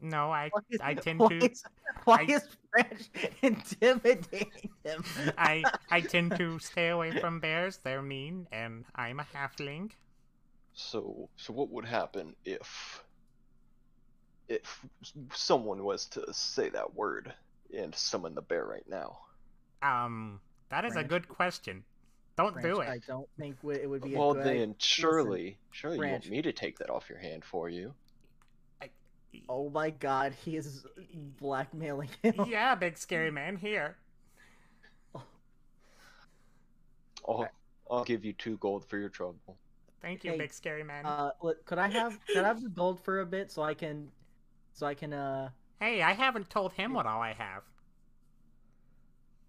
No, 0.06 0.32
I 0.32 0.52
is- 0.70 0.80
I 0.82 0.94
tend 0.94 1.20
why 1.20 1.30
to 1.30 1.52
Is, 1.52 1.64
why 2.04 2.18
I- 2.28 2.32
is 2.32 2.48
French 2.72 3.10
intimidating 3.42 4.52
him? 4.84 5.04
I 5.38 5.64
I 5.90 6.02
tend 6.02 6.38
to 6.38 6.60
stay 6.72 6.90
away 6.90 7.20
from 7.20 7.40
bears. 7.40 7.80
They're 7.84 8.04
mean, 8.04 8.48
and 8.52 8.86
I'm 8.96 9.20
a 9.20 9.28
halfling. 9.34 9.92
So, 10.74 11.30
so 11.38 11.54
what 11.54 11.70
would 11.72 11.86
happen 11.86 12.36
if 12.46 13.04
if 14.48 14.86
someone 15.34 15.84
was 15.84 16.06
to 16.08 16.32
say 16.34 16.70
that 16.70 16.94
word 16.94 17.34
and 17.76 17.96
summon 17.96 18.36
the 18.36 18.44
bear 18.44 18.66
right 18.66 18.88
now? 18.88 19.18
Um, 19.82 20.40
that 20.70 20.86
is 20.86 20.96
a 20.96 21.04
good 21.04 21.28
question. 21.28 21.84
Don't 22.38 22.54
Branch, 22.54 22.76
do 22.76 22.82
it. 22.82 22.90
I 22.90 23.00
don't 23.08 23.30
think 23.40 23.56
it 23.64 23.90
would 23.90 24.04
be. 24.04 24.14
Well, 24.14 24.32
a 24.32 24.34
good 24.34 24.40
one. 24.40 24.46
Well 24.46 24.54
then 24.54 24.76
surely, 24.78 25.58
surely 25.72 25.98
you 25.98 26.12
want 26.12 26.30
me 26.30 26.42
to 26.44 26.52
take 26.52 26.78
that 26.80 26.90
off 26.92 27.10
your 27.10 27.18
hand 27.20 27.44
for 27.44 27.70
you. 27.70 27.94
Oh 29.50 29.70
my 29.70 29.90
god, 29.90 30.34
he 30.44 30.56
is 30.58 30.86
blackmailing 31.40 32.10
him. 32.22 32.36
Yeah, 32.48 32.76
big 32.76 32.98
scary 32.98 33.32
man, 33.32 33.56
here. 33.58 33.98
I'll, 37.28 37.48
I'll 37.90 38.04
give 38.04 38.24
you 38.24 38.34
two 38.34 38.58
gold 38.58 38.86
for 38.86 38.98
your 38.98 39.10
trouble. 39.10 39.58
Thank 40.02 40.24
you, 40.24 40.32
Hey, 40.32 40.38
big 40.38 40.54
scary 40.54 40.84
man. 40.84 41.06
Uh, 41.06 41.32
look, 41.42 41.66
could 41.66 41.80
I 41.80 41.88
have 41.88 42.20
could 42.28 42.44
I 42.44 42.48
have 42.48 42.62
the 42.62 42.70
gold 42.70 43.00
for 43.00 43.22
a 43.22 43.26
bit 43.26 43.52
so 43.52 43.64
I 43.64 43.74
can, 43.74 44.10
so 44.74 44.86
I 44.86 44.94
can 44.94 45.14
uh. 45.14 45.50
hey, 45.80 46.02
I 46.04 46.14
haven't 46.14 46.50
told 46.50 46.74
him 46.74 46.94
what 46.94 47.08
all 47.08 47.22
I 47.22 47.34
have. 47.34 47.64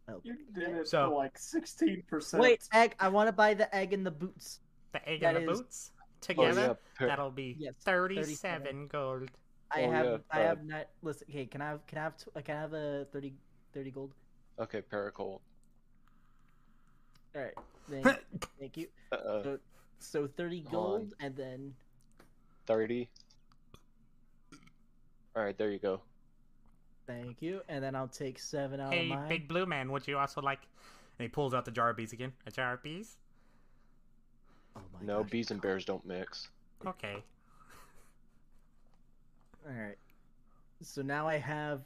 help. 0.08 0.23
You 0.24 0.36
did 0.55 0.68
it 0.70 0.89
So- 0.89 1.10
for 1.10 1.16
like 1.16 1.36
sixteen 1.36 2.02
percent. 2.08 2.42
Wait, 2.42 2.62
egg! 2.73 2.94
I 2.98 3.08
want 3.08 3.28
to 3.28 3.32
buy 3.32 3.52
the 3.52 3.74
egg 3.74 3.92
and 3.92 4.06
the 4.06 4.10
boots. 4.10 4.60
The 4.92 5.06
egg 5.06 5.20
That 5.20 5.36
and 5.36 5.47
the 5.47 5.52
is- 5.52 5.60
boots 5.60 5.90
Oh, 5.98 6.32
together. 6.32 6.60
yeah, 6.60 6.73
per- 6.98 7.06
That'll 7.08 7.31
be 7.31 7.55
Yes, 7.58 7.74
37, 7.84 8.24
37. 8.24 8.86
gold. 8.89 9.31
I 9.77 9.83
Oh, 9.83 9.93
have 9.93 10.09
yeah, 10.09 10.19
I 10.31 10.41
uh, 10.41 10.41
have 10.41 10.65
not. 10.65 10.89
Listen, 11.03 11.27
okay, 11.31 11.47
can 11.47 11.61
I 11.61 11.69
have 11.69 11.87
can 11.87 11.99
I 11.99 12.03
have 12.03 12.17
tw- 12.17 12.35
can 12.45 12.57
I 12.57 12.61
have 12.61 12.73
a 12.73 13.07
30, 13.13 13.35
30 13.73 13.91
gold? 13.91 14.15
okay, 14.59 14.83
Paracold. 14.83 15.41
All 17.35 17.43
right, 17.43 17.55
thank, 17.89 18.13
thank 18.59 18.77
you. 18.77 18.89
Uh, 19.13 19.43
So, 19.43 19.59
so 19.99 20.27
thirty 20.27 20.61
Hold 20.65 20.85
on. 20.85 21.07
gold 21.07 21.15
and 21.21 21.37
then 21.37 21.75
30. 22.67 23.11
Alright, 25.37 25.57
there 25.59 25.71
you 25.71 25.79
go. 25.79 26.03
thank 27.07 27.43
you, 27.43 27.63
and 27.69 27.83
then 27.83 27.95
I'll 27.95 28.09
take 28.09 28.39
seven 28.39 28.81
out 28.81 28.93
Hey, 28.93 28.99
of 28.99 29.07
mine. 29.07 29.29
big 29.29 29.49
blue 29.49 29.67
man, 29.67 29.91
would 29.93 30.07
you 30.09 30.19
also 30.19 30.41
like? 30.41 30.63
And 31.19 31.25
he 31.25 31.29
pulls 31.29 31.55
out 31.55 31.65
the 31.65 31.71
jar 31.71 31.91
of 31.91 31.97
bees 31.97 32.13
again. 32.13 32.35
A 32.47 32.51
jar 32.51 32.75
of 32.75 32.83
bees? 32.83 33.19
Oh 34.77 34.83
my 34.93 35.01
No, 35.01 35.25
gosh. 35.25 35.31
bees 35.31 35.51
and 35.51 35.61
bears 35.63 35.85
don't 35.87 36.05
mix. 36.05 36.51
Okay. 36.87 37.25
All 39.67 39.73
right. 39.73 39.99
So 40.83 41.03
now 41.03 41.27
I 41.27 41.39
have 41.39 41.83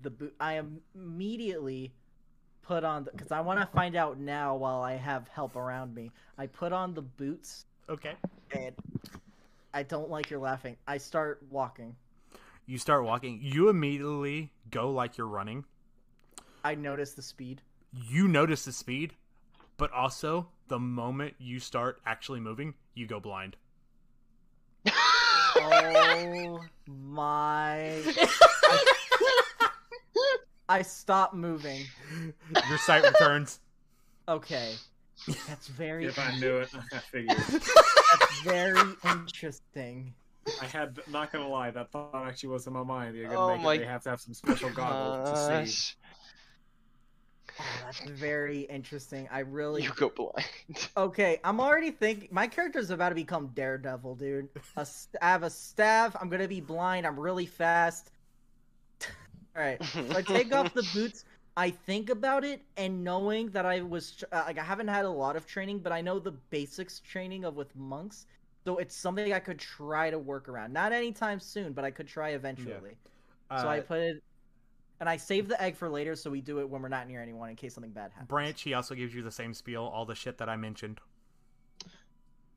the 0.00 0.10
boot. 0.10 0.34
I 0.40 0.60
immediately 0.94 1.92
put 2.62 2.84
on 2.84 3.04
because 3.04 3.30
I 3.30 3.40
want 3.40 3.60
to 3.60 3.66
find 3.66 3.96
out 3.96 4.18
now 4.18 4.56
while 4.56 4.82
I 4.82 4.94
have 4.94 5.28
help 5.28 5.56
around 5.56 5.94
me. 5.94 6.10
I 6.38 6.46
put 6.46 6.72
on 6.72 6.94
the 6.94 7.02
boots 7.02 7.66
Okay. 7.88 8.14
and 8.56 8.74
I 9.74 9.82
don't 9.82 10.10
like 10.10 10.30
your 10.30 10.40
laughing. 10.40 10.76
I 10.86 10.98
start 10.98 11.42
walking. 11.50 11.94
You 12.66 12.78
start 12.78 13.04
walking. 13.04 13.40
You 13.42 13.68
immediately 13.68 14.52
go 14.70 14.90
like 14.92 15.18
you're 15.18 15.26
running. 15.26 15.64
I 16.64 16.74
notice 16.74 17.12
the 17.12 17.22
speed. 17.22 17.60
You 17.92 18.28
notice 18.28 18.64
the 18.64 18.72
speed, 18.72 19.14
but 19.76 19.92
also 19.92 20.48
the 20.68 20.78
moment 20.78 21.34
you 21.38 21.58
start 21.58 22.00
actually 22.06 22.40
moving, 22.40 22.74
you 22.94 23.06
go 23.06 23.20
blind. 23.20 23.56
Oh 25.64 26.60
my! 26.86 28.02
I 30.68 30.82
stop 30.82 31.34
moving. 31.34 31.84
Your 32.68 32.78
sight 32.78 33.04
returns. 33.04 33.60
Okay, 34.28 34.74
that's 35.48 35.68
very 35.68 36.06
If 36.06 36.18
I 36.18 36.38
knew 36.38 36.56
it, 36.58 36.70
I 36.92 36.98
figured. 36.98 37.36
that's 37.48 38.40
very 38.42 38.80
interesting. 39.04 40.14
I 40.60 40.64
had 40.66 40.98
not 41.08 41.32
gonna 41.32 41.48
lie, 41.48 41.70
that 41.70 41.92
thought 41.92 42.26
actually 42.26 42.48
was 42.50 42.66
in 42.66 42.72
my 42.72 42.82
mind. 42.82 43.14
You're 43.16 43.28
gonna 43.28 43.40
Oh 43.40 43.54
make 43.54 43.62
my 43.62 43.74
it, 43.74 43.78
they 43.78 43.86
have 43.86 44.02
to 44.04 44.10
have 44.10 44.20
some 44.20 44.34
special 44.34 44.70
goggles 44.70 45.30
to 45.30 45.66
see. 45.66 45.94
Gosh, 47.56 47.66
Oh, 47.66 47.78
that's 47.84 48.00
very 48.04 48.60
interesting. 48.62 49.28
I 49.30 49.40
really 49.40 49.82
You 49.82 49.92
go 49.94 50.08
blind. 50.10 50.46
Okay, 50.96 51.40
I'm 51.44 51.60
already 51.60 51.90
thinking 51.90 52.28
my 52.32 52.46
character's 52.46 52.90
about 52.90 53.10
to 53.10 53.14
become 53.14 53.48
Daredevil, 53.48 54.16
dude. 54.16 54.48
A 54.76 54.84
st- 54.86 55.16
I 55.22 55.30
have 55.30 55.42
a 55.42 55.50
staff. 55.50 56.14
I'm 56.20 56.28
gonna 56.28 56.48
be 56.48 56.60
blind. 56.60 57.06
I'm 57.06 57.18
really 57.18 57.46
fast. 57.46 58.10
All 59.56 59.62
right, 59.62 59.82
so 60.08 60.16
I 60.18 60.22
take 60.22 60.52
off 60.54 60.72
the 60.74 60.82
boots. 60.82 61.24
I 61.56 61.70
think 61.70 62.08
about 62.08 62.44
it, 62.44 62.62
and 62.76 63.04
knowing 63.04 63.50
that 63.50 63.66
I 63.66 63.82
was 63.82 64.16
tr- 64.16 64.24
uh, 64.32 64.44
like 64.46 64.58
I 64.58 64.64
haven't 64.64 64.88
had 64.88 65.04
a 65.04 65.10
lot 65.10 65.36
of 65.36 65.46
training, 65.46 65.80
but 65.80 65.92
I 65.92 66.00
know 66.00 66.18
the 66.18 66.32
basics 66.32 67.00
training 67.00 67.44
of 67.44 67.56
with 67.56 67.74
monks, 67.76 68.26
so 68.64 68.78
it's 68.78 68.96
something 68.96 69.32
I 69.32 69.40
could 69.40 69.58
try 69.58 70.10
to 70.10 70.18
work 70.18 70.48
around. 70.48 70.72
Not 70.72 70.92
anytime 70.92 71.40
soon, 71.40 71.72
but 71.74 71.84
I 71.84 71.90
could 71.90 72.08
try 72.08 72.30
eventually. 72.30 72.96
so 73.54 73.68
I 73.68 73.80
Uh, 73.80 73.82
put 73.82 73.98
it, 74.00 74.24
and 75.02 75.08
I 75.08 75.16
save 75.16 75.48
the 75.48 75.60
egg 75.60 75.74
for 75.74 75.90
later, 75.90 76.14
so 76.14 76.30
we 76.30 76.40
do 76.40 76.60
it 76.60 76.68
when 76.70 76.80
we're 76.80 76.88
not 76.88 77.08
near 77.08 77.20
anyone 77.20 77.50
in 77.50 77.56
case 77.56 77.74
something 77.74 77.90
bad 77.90 78.12
happens. 78.12 78.28
Branch, 78.28 78.62
he 78.62 78.72
also 78.72 78.94
gives 78.94 79.12
you 79.12 79.20
the 79.20 79.32
same 79.32 79.52
spiel, 79.52 79.82
all 79.82 80.04
the 80.04 80.14
shit 80.14 80.38
that 80.38 80.48
I 80.48 80.54
mentioned. 80.54 81.00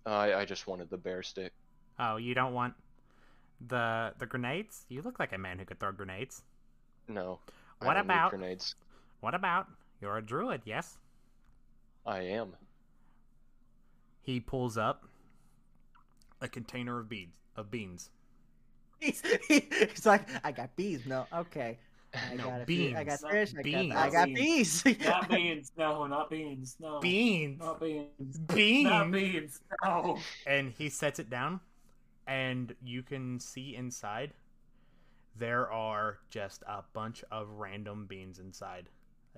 I, 0.06 0.32
I 0.35 0.45
just 0.45 0.67
wanted 0.67 0.91
the 0.91 0.98
bear 0.98 1.24
stick. 1.24 1.51
Oh, 1.98 2.17
you 2.17 2.35
don't 2.35 2.53
want 2.53 2.75
the 3.67 4.14
the 4.19 4.27
grenades? 4.27 4.85
You 4.90 5.01
look 5.01 5.17
like 5.19 5.33
a 5.33 5.40
man 5.40 5.57
who 5.57 5.65
could 5.65 5.80
throw 5.80 5.91
grenades. 5.91 6.43
No. 7.07 7.40
I 7.82 7.85
What 7.88 7.95
don't 7.95 8.06
need 8.06 8.14
about- 8.14 8.30
grenades? 8.30 8.75
What 9.22 9.33
about? 9.33 9.65
You're 9.99 10.17
a 10.17 10.22
druid, 10.22 10.61
yes? 10.65 10.99
I 12.06 12.19
am. 12.19 12.56
He 14.22 14.40
pulls 14.40 14.77
up 14.77 15.06
a 16.41 16.48
container 16.48 16.99
of 16.99 17.09
beads 17.09 17.32
of 17.56 17.72
beans. 17.72 18.11
He's, 18.99 19.24
he's 19.48 20.06
like, 20.06 20.27
I 20.43 20.51
got 20.51 20.75
bees. 20.75 21.07
No, 21.07 21.25
okay. 21.33 21.80
I 22.32 22.35
No, 22.35 22.44
got 22.45 22.61
a 22.61 22.66
few- 22.66 22.95
I 22.98 23.03
got 23.03 23.19
beans. 23.22 23.32
fish. 23.32 23.53
I 23.58 23.61
Beans. 23.61 23.94
got, 23.94 24.08
I 24.08 24.10
got 24.10 24.27
beans. 24.34 24.85
Not 24.85 25.30
beans, 25.35 25.72
no, 25.77 26.08
not 26.08 26.30
beans, 26.30 26.76
no. 26.80 27.00
Beans. 27.00 27.60
Not 27.60 27.80
beans. 27.80 28.38
Beans. 28.53 28.90
Not 28.90 29.11
beans, 29.11 29.60
no. 29.84 30.18
And 30.48 30.72
he 30.77 30.90
sets 30.90 31.19
it 31.19 31.30
down, 31.30 31.60
and 32.27 32.76
you 32.84 33.03
can 33.03 33.40
see 33.40 33.76
inside. 33.76 34.34
There 35.38 35.69
are 35.72 36.19
just 36.30 36.64
a 36.68 36.84
bunch 36.94 37.24
of 37.32 37.50
random 37.50 38.06
beans 38.06 38.40
inside. 38.40 38.90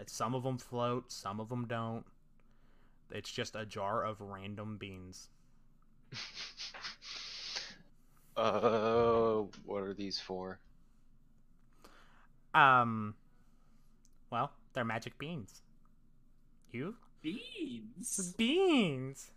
Some 0.06 0.36
of 0.36 0.44
them 0.44 0.60
float, 0.60 1.12
some 1.12 1.40
of 1.40 1.50
them 1.50 1.66
don't. 1.66 2.06
It's 3.10 3.32
just 3.32 3.56
a 3.56 3.66
jar 3.66 4.04
of 4.06 4.22
random 4.22 4.78
beans. 4.78 5.30
Uh, 8.36 9.44
what 9.66 9.82
are 9.82 9.96
these 9.96 10.20
for? 10.20 10.60
Um 12.58 13.16
well, 14.32 14.52
they're 14.74 14.84
magic 14.86 15.18
beans. 15.18 15.62
You? 16.72 16.96
Beans. 17.22 18.34
Beans. 18.38 19.32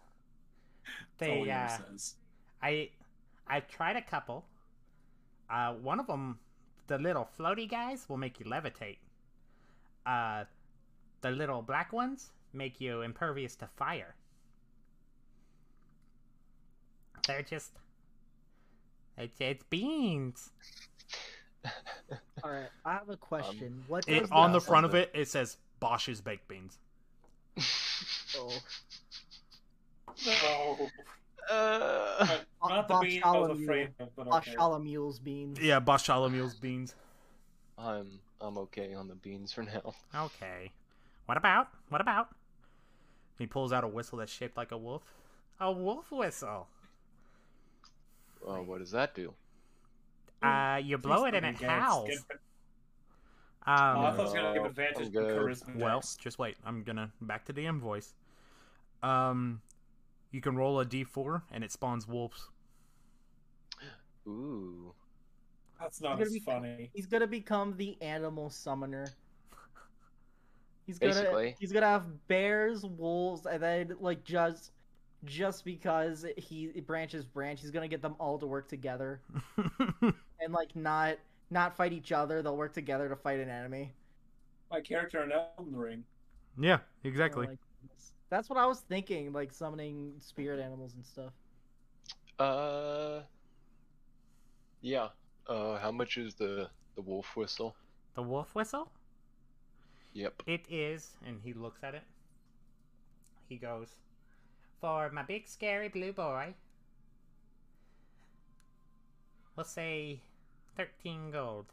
They 1.19 1.45
he 1.45 1.51
uh 1.51 1.69
says. 1.69 2.15
I 2.63 2.91
I've 3.47 3.69
tried 3.69 3.97
a 3.97 4.03
couple. 4.03 4.47
Uh, 5.51 5.75
one 5.75 6.01
of 6.01 6.07
them, 6.07 6.39
the 6.87 6.99
little 6.99 7.29
floaty 7.39 7.69
guys, 7.69 8.09
will 8.09 8.17
make 8.17 8.39
you 8.41 8.47
levitate. 8.47 8.99
Uh, 10.07 10.45
the 11.23 11.31
little 11.31 11.63
black 11.63 11.93
ones 11.93 12.33
make 12.53 12.81
you 12.81 13.03
impervious 13.03 13.57
to 13.57 13.67
fire. 13.67 14.15
They're 17.27 17.43
just. 17.43 17.73
It's, 19.17 19.41
it's 19.41 19.65
beans. 19.65 20.51
All 22.45 22.51
right, 22.51 22.69
I 22.85 22.93
have 22.93 23.09
a 23.09 23.17
question. 23.17 23.85
what 23.89 24.09
It, 24.09 24.31
on 24.33 24.53
the, 24.53 24.59
the 24.59 24.65
front 24.65 24.87
of 24.87 24.95
it, 24.95 25.11
it 25.15 25.29
says 25.29 25.57
Bosch's 25.81 26.21
baked 26.21 26.49
beans. 26.49 26.79
oh, 28.37 28.53
No. 30.27 30.89
Uh, 31.51 32.39
Not 32.63 32.87
the 32.87 32.95
Bob 32.95 33.03
beans 33.03 33.23
I 33.25 33.31
was 33.33 33.49
Bartholomew. 33.49 33.65
afraid 33.65 33.89
of, 33.99 34.17
but 34.17 34.29
okay. 34.29 34.55
Bartholomew's 34.55 35.19
beans. 35.19 35.59
Yeah, 35.61 35.81
Bosch 35.81 36.09
Chalamuel's 36.09 36.55
beans. 36.55 36.95
I'm 37.77 38.21
I'm 38.41 38.57
okay 38.59 38.95
on 38.95 39.09
the 39.09 39.15
beans 39.17 39.53
for 39.53 39.63
now. 39.63 39.95
Okay. 40.15 40.71
What 41.27 41.37
about? 41.37 41.69
What 41.89 42.01
about? 42.01 42.29
He 43.39 43.47
pulls 43.47 43.73
out 43.73 43.85
a 43.85 43.89
whistle 43.89 44.19
that's 44.19 44.33
shaped 44.33 44.57
like 44.57 44.71
a 44.71 44.77
wolf. 44.77 45.03
A 45.61 45.73
wolf 45.73 46.13
whistle. 46.13 46.69
Uh, 48.47 48.57
what 48.57 48.79
does 48.79 48.91
that 48.93 49.15
do? 49.15 49.33
Uh, 50.43 50.81
you 50.83 50.97
blow 50.99 51.25
it 51.27 51.35
and 51.35 51.45
it 51.47 51.57
Please 51.57 51.67
tell 51.67 51.71
me, 51.71 51.81
guys. 51.81 51.89
howls. 51.89 52.09
Get- 52.09 52.41
Um, 53.67 53.77
Oh, 53.99 54.01
I 54.05 54.11
thought 54.13 54.21
it 54.21 54.23
was 54.23 54.33
gonna 54.33 54.55
give 54.55 54.65
advantage 54.65 55.07
I'm 55.09 55.13
to 55.13 55.19
charisma. 55.21 55.77
Well, 55.77 55.97
next. 55.97 56.21
just 56.21 56.39
wait. 56.39 56.57
I'm 56.65 56.83
gonna 56.83 57.13
back 57.21 57.45
to 57.47 57.53
DM 57.53 57.79
voice. 57.79 58.15
Um, 59.03 59.61
you 60.31 60.41
can 60.41 60.57
roll 60.57 60.81
a 60.81 60.87
d4 60.87 61.43
and 61.53 61.63
it 61.63 61.71
spawns 61.73 62.07
wolves. 62.09 62.49
Ooh. 64.27 64.95
that's 65.81 66.01
not 66.01 66.13
gonna 66.15 66.27
as 66.27 66.33
be- 66.33 66.41
funny. 66.41 66.91
He's 66.95 67.07
gonna 67.07 67.27
become 67.27 67.77
the 67.77 68.01
animal 68.03 68.51
summoner. 68.51 69.09
He's 70.87 70.99
gonna 70.99 71.13
Basically. 71.15 71.57
he's 71.59 71.73
gonna 71.73 71.87
have 71.87 72.27
bears, 72.29 72.85
wolves, 72.85 73.47
and 73.47 73.63
then 73.63 73.97
like 74.01 74.25
just 74.25 74.73
just 75.25 75.65
because 75.67 76.25
he 76.37 76.69
branches 76.81 77.25
branch, 77.27 77.61
he's 77.61 77.71
gonna 77.71 77.89
get 77.89 78.01
them 78.03 78.15
all 78.19 78.39
to 78.39 78.47
work 78.47 78.69
together 78.69 79.21
and 80.43 80.53
like 80.53 80.75
not 80.75 81.17
not 81.51 81.77
fight 81.77 81.93
each 81.93 82.13
other. 82.13 82.43
They'll 82.43 82.57
work 82.57 82.75
together 82.75 83.09
to 83.09 83.17
fight 83.17 83.41
an 83.41 83.49
enemy. 83.49 83.93
My 84.71 84.81
character 84.81 85.23
in 85.23 85.33
Elden 85.33 85.77
Ring. 85.77 86.05
yeah, 86.59 86.79
exactly. 87.03 87.47
my 87.47 87.57
goodness. 87.83 88.13
That's 88.29 88.49
what 88.49 88.59
I 88.59 88.67
was 88.67 88.81
thinking, 88.81 89.33
like 89.33 89.53
summoning 89.53 90.15
spirit 90.19 90.61
animals 90.61 90.95
and 90.95 91.05
stuff. 91.05 91.33
Uh. 92.39 93.23
Yeah. 94.81 95.09
Uh, 95.47 95.79
how 95.79 95.91
much 95.91 96.17
is 96.17 96.35
the 96.35 96.69
the 96.95 97.03
wolf 97.03 97.37
whistle? 97.37 97.75
The 98.15 98.23
wolf 98.23 98.55
whistle? 98.55 98.91
Yep. 100.13 100.43
It 100.47 100.65
is, 100.69 101.11
and 101.27 101.41
he 101.43 101.53
looks 101.53 101.83
at 101.83 101.95
it. 101.95 102.03
He 103.49 103.57
goes, 103.57 103.89
For 104.81 105.11
my 105.11 105.23
big 105.23 105.49
scary 105.49 105.89
blue 105.89 106.13
boy, 106.13 106.55
we'll 109.57 109.65
say 109.65 110.21
13 110.81 111.31
gold. 111.31 111.67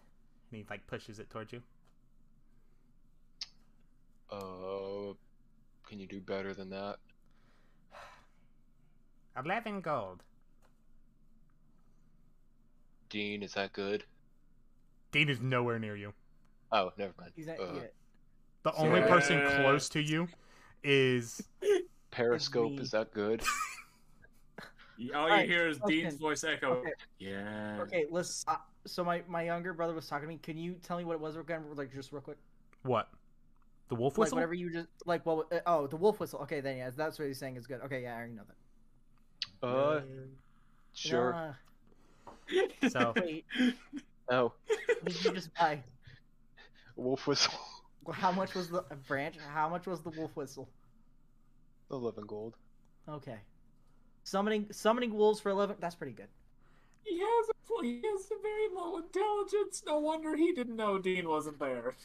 And 0.52 0.58
he, 0.58 0.66
like, 0.70 0.86
pushes 0.88 1.20
it 1.20 1.30
towards 1.30 1.54
you. 1.54 1.62
Uh, 4.30 5.14
can 5.88 6.00
you 6.00 6.08
do 6.08 6.20
better 6.20 6.54
than 6.54 6.70
that? 6.72 6.98
11 9.44 9.82
gold. 9.82 10.24
Dean, 13.10 13.42
is 13.44 13.54
that 13.54 13.72
good? 13.72 14.04
Dean 15.12 15.30
is 15.30 15.40
nowhere 15.40 15.80
near 15.80 15.96
you. 15.96 16.12
Oh, 16.74 16.92
never 16.98 17.14
mind. 17.18 17.32
He's 17.36 17.48
not 17.48 17.60
Uh, 17.60 17.74
yet. 17.76 17.94
The 18.64 18.74
only 18.74 19.00
person 19.02 19.42
close 19.62 19.88
to 19.90 20.02
you 20.02 20.28
is 20.84 21.42
Periscope, 22.12 22.82
is 22.82 22.92
that 22.92 23.14
good? 23.14 23.42
All 25.00 25.06
you 25.06 25.14
Alright, 25.14 25.48
hear 25.48 25.68
is 25.68 25.80
Dean's 25.88 26.16
voice 26.16 26.44
echo. 26.44 26.80
Okay. 26.80 26.92
Yeah. 27.20 27.78
Okay, 27.82 28.06
let's. 28.10 28.44
Uh, 28.48 28.56
so 28.88 29.04
my 29.04 29.24
my 29.28 29.44
younger 29.44 29.74
brother 29.74 29.94
was 29.94 30.08
talking 30.08 30.28
to 30.28 30.34
me. 30.34 30.40
Can 30.42 30.58
you 30.58 30.76
tell 30.84 30.98
me 30.98 31.04
what 31.04 31.14
it 31.14 31.20
was 31.22 31.36
again? 31.36 31.64
Like 31.76 31.94
just 31.94 32.12
real 32.12 32.22
quick. 32.22 32.38
what? 32.84 33.10
The 33.90 33.96
wolf 33.96 34.14
Like 34.18 34.26
whistle? 34.26 34.36
whatever 34.38 34.54
you 34.54 34.70
just 34.72 34.88
like. 35.06 35.26
What? 35.26 35.52
Uh, 35.52 35.60
oh, 35.66 35.88
the 35.88 35.96
wolf 35.96 36.20
whistle. 36.20 36.40
Okay, 36.42 36.60
then 36.60 36.78
yeah, 36.78 36.90
that's 36.96 37.18
what 37.20 37.28
he's 37.28 37.38
saying 37.40 37.56
is 37.56 37.68
good. 37.68 37.80
Okay, 37.86 38.02
yeah, 38.04 38.14
I 38.14 38.18
already 38.18 38.34
know 38.34 38.44
that. 39.62 39.68
Uh, 39.68 40.02
sure. 40.94 41.32
Nah, 41.32 41.54
So, 42.90 43.14
wait, 43.22 43.46
Oh, 44.30 44.52
did 45.06 45.24
you 45.24 45.32
just 45.32 45.54
buy? 45.56 45.82
wolf 46.96 47.28
whistle. 47.28 47.54
How 48.12 48.32
much 48.32 48.56
was 48.56 48.70
the 48.70 48.80
uh, 48.80 48.96
branch? 49.08 49.36
How 49.54 49.70
much 49.70 49.86
was 49.88 50.02
the 50.02 50.10
wolf 50.10 50.32
whistle? 50.36 50.68
Eleven 51.92 52.26
gold. 52.26 52.56
Okay. 53.08 53.38
Summoning 54.26 54.68
summoning 54.72 55.14
wolves 55.14 55.40
for 55.40 55.50
eleven. 55.50 55.78
That's 55.80 55.96
pretty 55.96 56.14
good. 56.14 56.28
He 57.08 57.20
has 57.20 57.50
a 57.50 57.84
he 57.84 58.02
has 58.04 58.26
a 58.32 58.42
very 58.42 58.68
low 58.74 58.98
intelligence. 58.98 59.84
No 59.86 60.00
wonder 60.00 60.36
he 60.36 60.52
didn't 60.54 60.76
know 60.76 60.98
Dean 60.98 61.28
wasn't 61.30 61.60
there. 61.60 61.96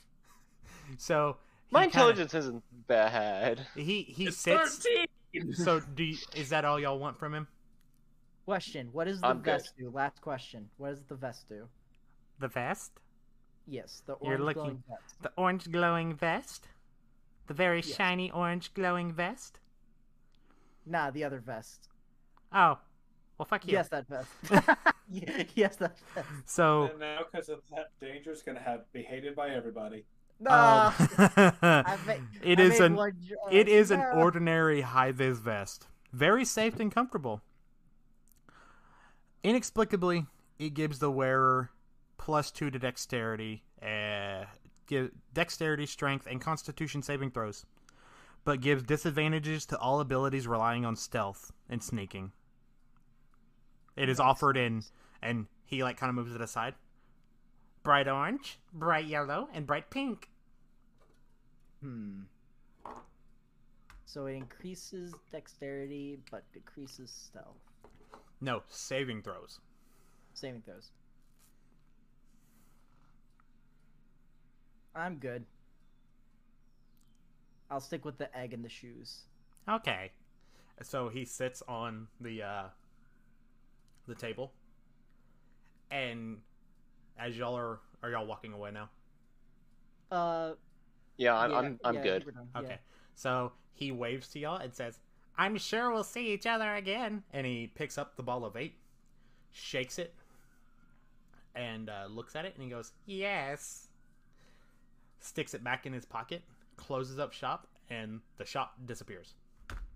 so 0.98 1.36
he 1.68 1.72
My 1.72 1.80
kinda- 1.82 1.94
intelligence 1.98 2.34
isn't 2.34 2.64
bad. 2.86 3.66
he 3.74 4.02
he 4.02 4.26
It's 4.26 4.36
sits. 4.36 4.78
thirteen. 4.78 5.06
So 5.54 5.80
do 5.80 6.04
you, 6.04 6.18
is 6.34 6.50
that 6.50 6.64
all 6.66 6.78
y'all 6.78 6.98
want 6.98 7.18
from 7.18 7.34
him? 7.34 7.48
Question: 8.44 8.88
What 8.92 9.04
does 9.04 9.20
the 9.20 9.28
I'm 9.28 9.38
good. 9.38 9.44
vest 9.62 9.74
do? 9.78 9.90
Last 9.90 10.20
question. 10.20 10.68
What 10.76 10.90
does 10.90 11.04
the 11.04 11.14
vest 11.16 11.48
do? 11.48 11.68
the 12.38 12.48
vest? 12.48 12.92
Yes, 13.66 14.02
the 14.04 14.16
You're 14.20 14.32
orange 14.32 14.44
looking- 14.44 14.62
glowing 14.62 14.82
vest. 14.88 15.22
The 15.22 15.32
orange 15.36 15.70
glowing 15.70 16.14
vest? 16.16 16.68
The 17.46 17.54
very 17.54 17.78
Yes. 17.80 17.94
shiny 17.94 18.30
orange 18.32 18.74
glowing 18.74 19.12
vest? 19.12 19.60
Nah, 20.84 21.10
the 21.12 21.22
other 21.22 21.38
vest. 21.38 21.88
Oh, 22.52 22.78
well, 23.42 23.46
fuck 23.46 23.66
you. 23.66 23.72
Yes, 23.72 23.88
that 23.88 24.06
vest. 24.08 24.28
Yes, 25.54 25.76
that 25.76 25.98
vest. 26.14 26.28
So, 26.46 26.84
And 26.84 27.00
now, 27.00 27.18
because 27.30 27.48
of 27.48 27.58
that, 27.70 27.90
danger 28.00 28.30
is 28.30 28.40
gonna 28.42 28.60
have 28.60 28.90
be 28.92 29.02
hated 29.02 29.34
by 29.34 29.50
everybody. 29.50 30.04
Nah. 30.40 30.86
um, 30.88 31.08
I 31.18 31.98
ma- 32.06 32.14
it 32.42 32.58
I 32.58 32.62
is 32.62 32.78
made 32.80 32.92
an 32.92 33.12
it 33.50 33.68
is 33.68 33.90
an 33.90 34.00
ordinary 34.00 34.80
high 34.82 35.10
vis 35.12 35.38
vest, 35.38 35.88
very 36.12 36.44
safe 36.44 36.78
and 36.80 36.92
comfortable. 36.94 37.42
Inexplicably, 39.42 40.26
it 40.58 40.70
gives 40.70 41.00
the 41.00 41.10
wearer 41.10 41.70
plus 42.16 42.50
two 42.52 42.70
to 42.70 42.78
dexterity, 42.78 43.64
uh, 43.82 44.44
give 44.86 45.10
dexterity, 45.34 45.84
strength, 45.84 46.26
and 46.30 46.40
Constitution 46.40 47.02
saving 47.02 47.32
throws, 47.32 47.66
but 48.44 48.60
gives 48.60 48.82
disadvantages 48.84 49.66
to 49.66 49.78
all 49.78 50.00
abilities 50.00 50.46
relying 50.46 50.84
on 50.86 50.94
stealth 50.96 51.52
and 51.68 51.82
sneaking. 51.82 52.32
It 53.96 54.08
is 54.08 54.18
offered 54.20 54.56
in, 54.56 54.82
and 55.20 55.46
he 55.64 55.82
like 55.82 55.96
kind 55.96 56.08
of 56.10 56.16
moves 56.16 56.34
it 56.34 56.40
aside. 56.40 56.74
bright 57.82 58.08
orange, 58.08 58.58
bright 58.72 59.06
yellow, 59.06 59.48
and 59.52 59.66
bright 59.66 59.90
pink. 59.90 60.28
Hmm. 61.80 62.22
So 64.06 64.26
it 64.26 64.34
increases 64.34 65.14
dexterity 65.30 66.18
but 66.30 66.44
decreases 66.52 67.10
stealth. 67.10 67.56
No 68.40 68.62
saving 68.68 69.22
throws. 69.22 69.60
Saving 70.34 70.62
throws. 70.62 70.90
I'm 74.94 75.16
good. 75.16 75.44
I'll 77.70 77.80
stick 77.80 78.04
with 78.04 78.18
the 78.18 78.36
egg 78.36 78.52
and 78.52 78.64
the 78.64 78.68
shoes. 78.68 79.22
Okay. 79.68 80.12
So 80.82 81.08
he 81.08 81.24
sits 81.24 81.62
on 81.66 82.08
the 82.20 82.42
uh, 82.42 82.64
the 84.06 84.14
table, 84.14 84.52
and 85.90 86.38
as 87.18 87.36
y'all 87.36 87.56
are 87.56 87.80
are 88.02 88.10
y'all 88.10 88.26
walking 88.26 88.52
away 88.52 88.70
now? 88.70 88.90
Uh, 90.10 90.52
Yeah, 91.16 91.36
I'm 91.36 91.50
yeah, 91.52 91.58
I'm, 91.58 91.80
I'm 91.84 91.94
yeah, 91.96 92.02
good. 92.02 92.24
think 92.24 92.34
done, 92.34 92.48
Okay. 92.56 92.68
yeah. 92.70 92.76
So 93.14 93.52
he 93.74 93.92
waves 93.92 94.28
to 94.28 94.38
y'all 94.38 94.56
and 94.56 94.74
says, 94.74 94.98
I'm 95.38 95.56
sure 95.56 95.90
we'll 95.90 96.04
see 96.04 96.32
each 96.32 96.46
other 96.46 96.74
again. 96.74 97.22
and 97.32 97.46
he 97.46 97.66
picks 97.66 97.96
up 97.96 98.16
the 98.16 98.22
ball 98.22 98.44
of 98.44 98.56
eight, 98.56 98.74
shakes 99.52 99.98
it, 99.98 100.14
and 101.54 101.88
uh, 101.88 102.06
looks 102.10 102.34
at 102.36 102.44
it, 102.44 102.54
and 102.54 102.62
he 102.64 102.68
goes, 102.70 102.92
Yes. 103.06 103.88
sticks 105.20 105.54
it 105.54 105.62
back 105.64 105.86
in 105.86 105.92
his 105.92 106.04
pocket, 106.04 106.42
closes 106.76 107.18
up 107.18 107.32
shop, 107.32 107.66
and 107.88 108.20
the 108.38 108.44
shop 108.44 108.74
disappears. 108.84 109.34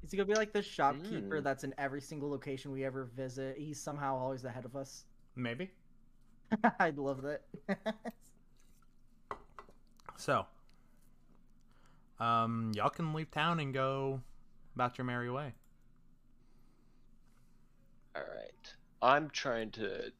Is 0.02 0.10
he 0.10 0.16
gonna 0.16 0.26
be 0.28 0.34
like 0.34 0.52
the 0.52 0.62
shopkeeper 0.62 1.41
Mm. 1.41 1.44
that's 1.44 1.65
in 1.65 1.75
every 1.78 2.00
single 2.00 2.31
location 2.31 2.70
we 2.70 2.84
ever 2.84 3.05
visit? 3.05 3.57
He's 3.58 3.81
somehow 3.81 4.16
always 4.16 4.44
ahead 4.44 4.65
of 4.65 4.76
us. 4.76 5.05
Maybe. 5.34 5.70
I'd 6.78 6.99
love 6.99 7.23
that. 7.23 7.42
So, 10.18 10.47
um, 12.18 12.73
y'all 12.75 12.89
can 12.89 13.12
leave 13.12 13.31
town 13.31 13.60
and 13.60 13.75
go 13.75 14.23
about 14.75 14.97
your 14.97 15.05
merry 15.05 15.31
way. 15.31 15.52
All 18.15 18.23
right. 18.23 18.75
I'm 19.02 19.28
trying 19.28 19.73
to 19.73 20.10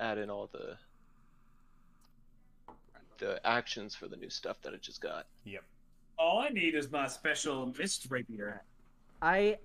add 0.00 0.18
in 0.18 0.30
all 0.30 0.48
the 0.52 0.76
the 3.18 3.46
actions 3.46 3.94
for 3.94 4.08
the 4.08 4.16
new 4.16 4.30
stuff 4.30 4.60
that 4.62 4.72
I 4.74 4.78
just 4.78 5.00
got. 5.00 5.26
Yep. 5.44 5.62
All 6.18 6.40
I 6.40 6.48
need 6.48 6.74
is 6.74 6.90
my 6.90 7.06
special 7.06 7.72
mist 7.78 8.06
rapier. 8.10 8.64
I 9.22 9.58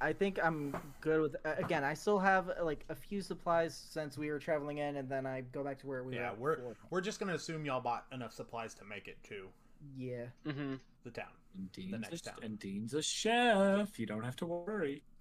I 0.00 0.12
think 0.12 0.38
I'm 0.42 0.74
good 1.00 1.20
with 1.20 1.36
uh, 1.44 1.54
again, 1.58 1.84
I 1.84 1.94
still 1.94 2.18
have 2.18 2.50
uh, 2.50 2.64
like 2.64 2.84
a 2.88 2.94
few 2.94 3.20
supplies 3.20 3.74
since 3.74 4.16
we 4.18 4.30
were 4.30 4.38
traveling 4.38 4.78
in 4.78 4.96
and 4.96 5.08
then 5.08 5.26
I 5.26 5.42
go 5.52 5.62
back 5.64 5.78
to 5.80 5.86
where 5.86 6.04
we 6.04 6.14
Yeah, 6.16 6.32
were 6.32 6.36
we're 6.38 6.56
before. 6.56 6.76
we're 6.90 7.00
just 7.00 7.20
gonna 7.20 7.34
assume 7.34 7.64
y'all 7.64 7.80
bought 7.80 8.06
enough 8.12 8.32
supplies 8.32 8.74
to 8.74 8.84
make 8.84 9.08
it 9.08 9.22
to 9.24 9.48
Yeah. 9.96 10.26
Mm-hmm. 10.46 10.74
the 11.04 11.10
town. 11.10 11.26
And 11.56 11.72
Dean's, 11.72 12.00
next 12.00 12.26
a, 12.26 12.30
town. 12.30 12.38
and 12.42 12.58
Dean's 12.58 12.94
a 12.94 13.02
chef. 13.02 13.98
You 13.98 14.06
don't 14.06 14.22
have 14.24 14.36
to 14.36 14.46
worry. 14.46 15.02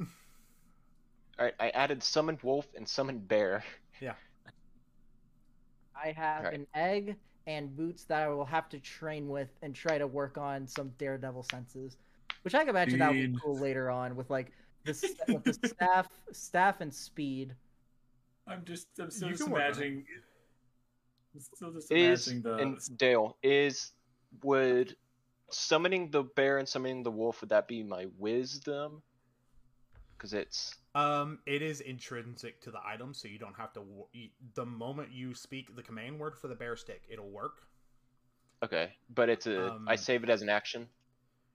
All 1.39 1.45
right. 1.45 1.55
I 1.59 1.69
added 1.71 2.03
summoned 2.03 2.39
wolf 2.43 2.67
and 2.75 2.87
summoned 2.87 3.27
bear. 3.27 3.63
Yeah. 3.99 4.13
I 5.95 6.11
have 6.11 6.45
Alright. 6.45 6.59
an 6.59 6.67
egg 6.75 7.15
and 7.47 7.75
boots 7.75 8.03
that 8.05 8.21
I 8.23 8.29
will 8.29 8.45
have 8.45 8.69
to 8.69 8.79
train 8.79 9.27
with 9.27 9.49
and 9.61 9.73
try 9.73 9.97
to 9.97 10.05
work 10.07 10.37
on 10.37 10.67
some 10.67 10.89
daredevil 10.97 11.43
senses. 11.43 11.97
Which 12.43 12.55
I 12.55 12.59
can 12.59 12.69
imagine 12.69 12.99
that 12.99 13.09
would 13.09 13.33
be 13.33 13.39
cool 13.43 13.57
later 13.57 13.89
on 13.89 14.15
with 14.15 14.29
like 14.29 14.51
the, 14.85 14.93
with 15.27 15.43
the 15.43 15.67
staff 15.67 16.07
staff 16.31 16.81
and 16.81 16.93
speed. 16.93 17.53
I'm 18.47 18.63
just, 18.65 18.87
I'm 18.99 19.11
still 19.11 19.27
You 19.29 19.33
just 19.33 19.43
can 19.43 19.51
work 19.53 19.61
on 19.61 19.67
it. 19.69 19.75
imagining. 19.75 20.05
I'm 21.35 21.41
still 21.41 21.71
just 21.71 21.91
Is 21.91 22.27
imagining 22.27 22.41
the. 22.41 22.55
and 22.57 22.97
Dale 22.97 23.37
is 23.43 23.91
would 24.43 24.95
summoning 25.49 26.09
the 26.11 26.23
bear 26.23 26.57
and 26.57 26.67
summoning 26.67 27.03
the 27.03 27.11
wolf 27.11 27.41
would 27.41 27.49
that 27.49 27.67
be 27.67 27.83
my 27.83 28.07
wisdom? 28.17 29.01
Because 30.17 30.33
it's 30.33 30.75
Um, 30.95 31.39
it 31.45 31.61
is 31.61 31.81
intrinsic 31.81 32.61
to 32.61 32.71
the 32.71 32.79
item, 32.85 33.13
so 33.13 33.27
you 33.27 33.37
don't 33.39 33.55
have 33.55 33.73
to. 33.73 33.83
The 34.55 34.65
moment 34.65 35.11
you 35.11 35.33
speak 35.33 35.75
the 35.75 35.83
command 35.83 36.19
word 36.19 36.35
for 36.37 36.47
the 36.47 36.55
bear 36.55 36.75
stick, 36.75 37.03
it'll 37.09 37.29
work. 37.29 37.63
okay, 38.63 38.93
but 39.13 39.29
it's 39.29 39.45
a 39.47 39.77
I 39.87 39.93
Um, 39.93 39.97
save 39.97 40.23
it 40.23 40.29
as 40.29 40.41
an 40.41 40.49
action. 40.49 40.87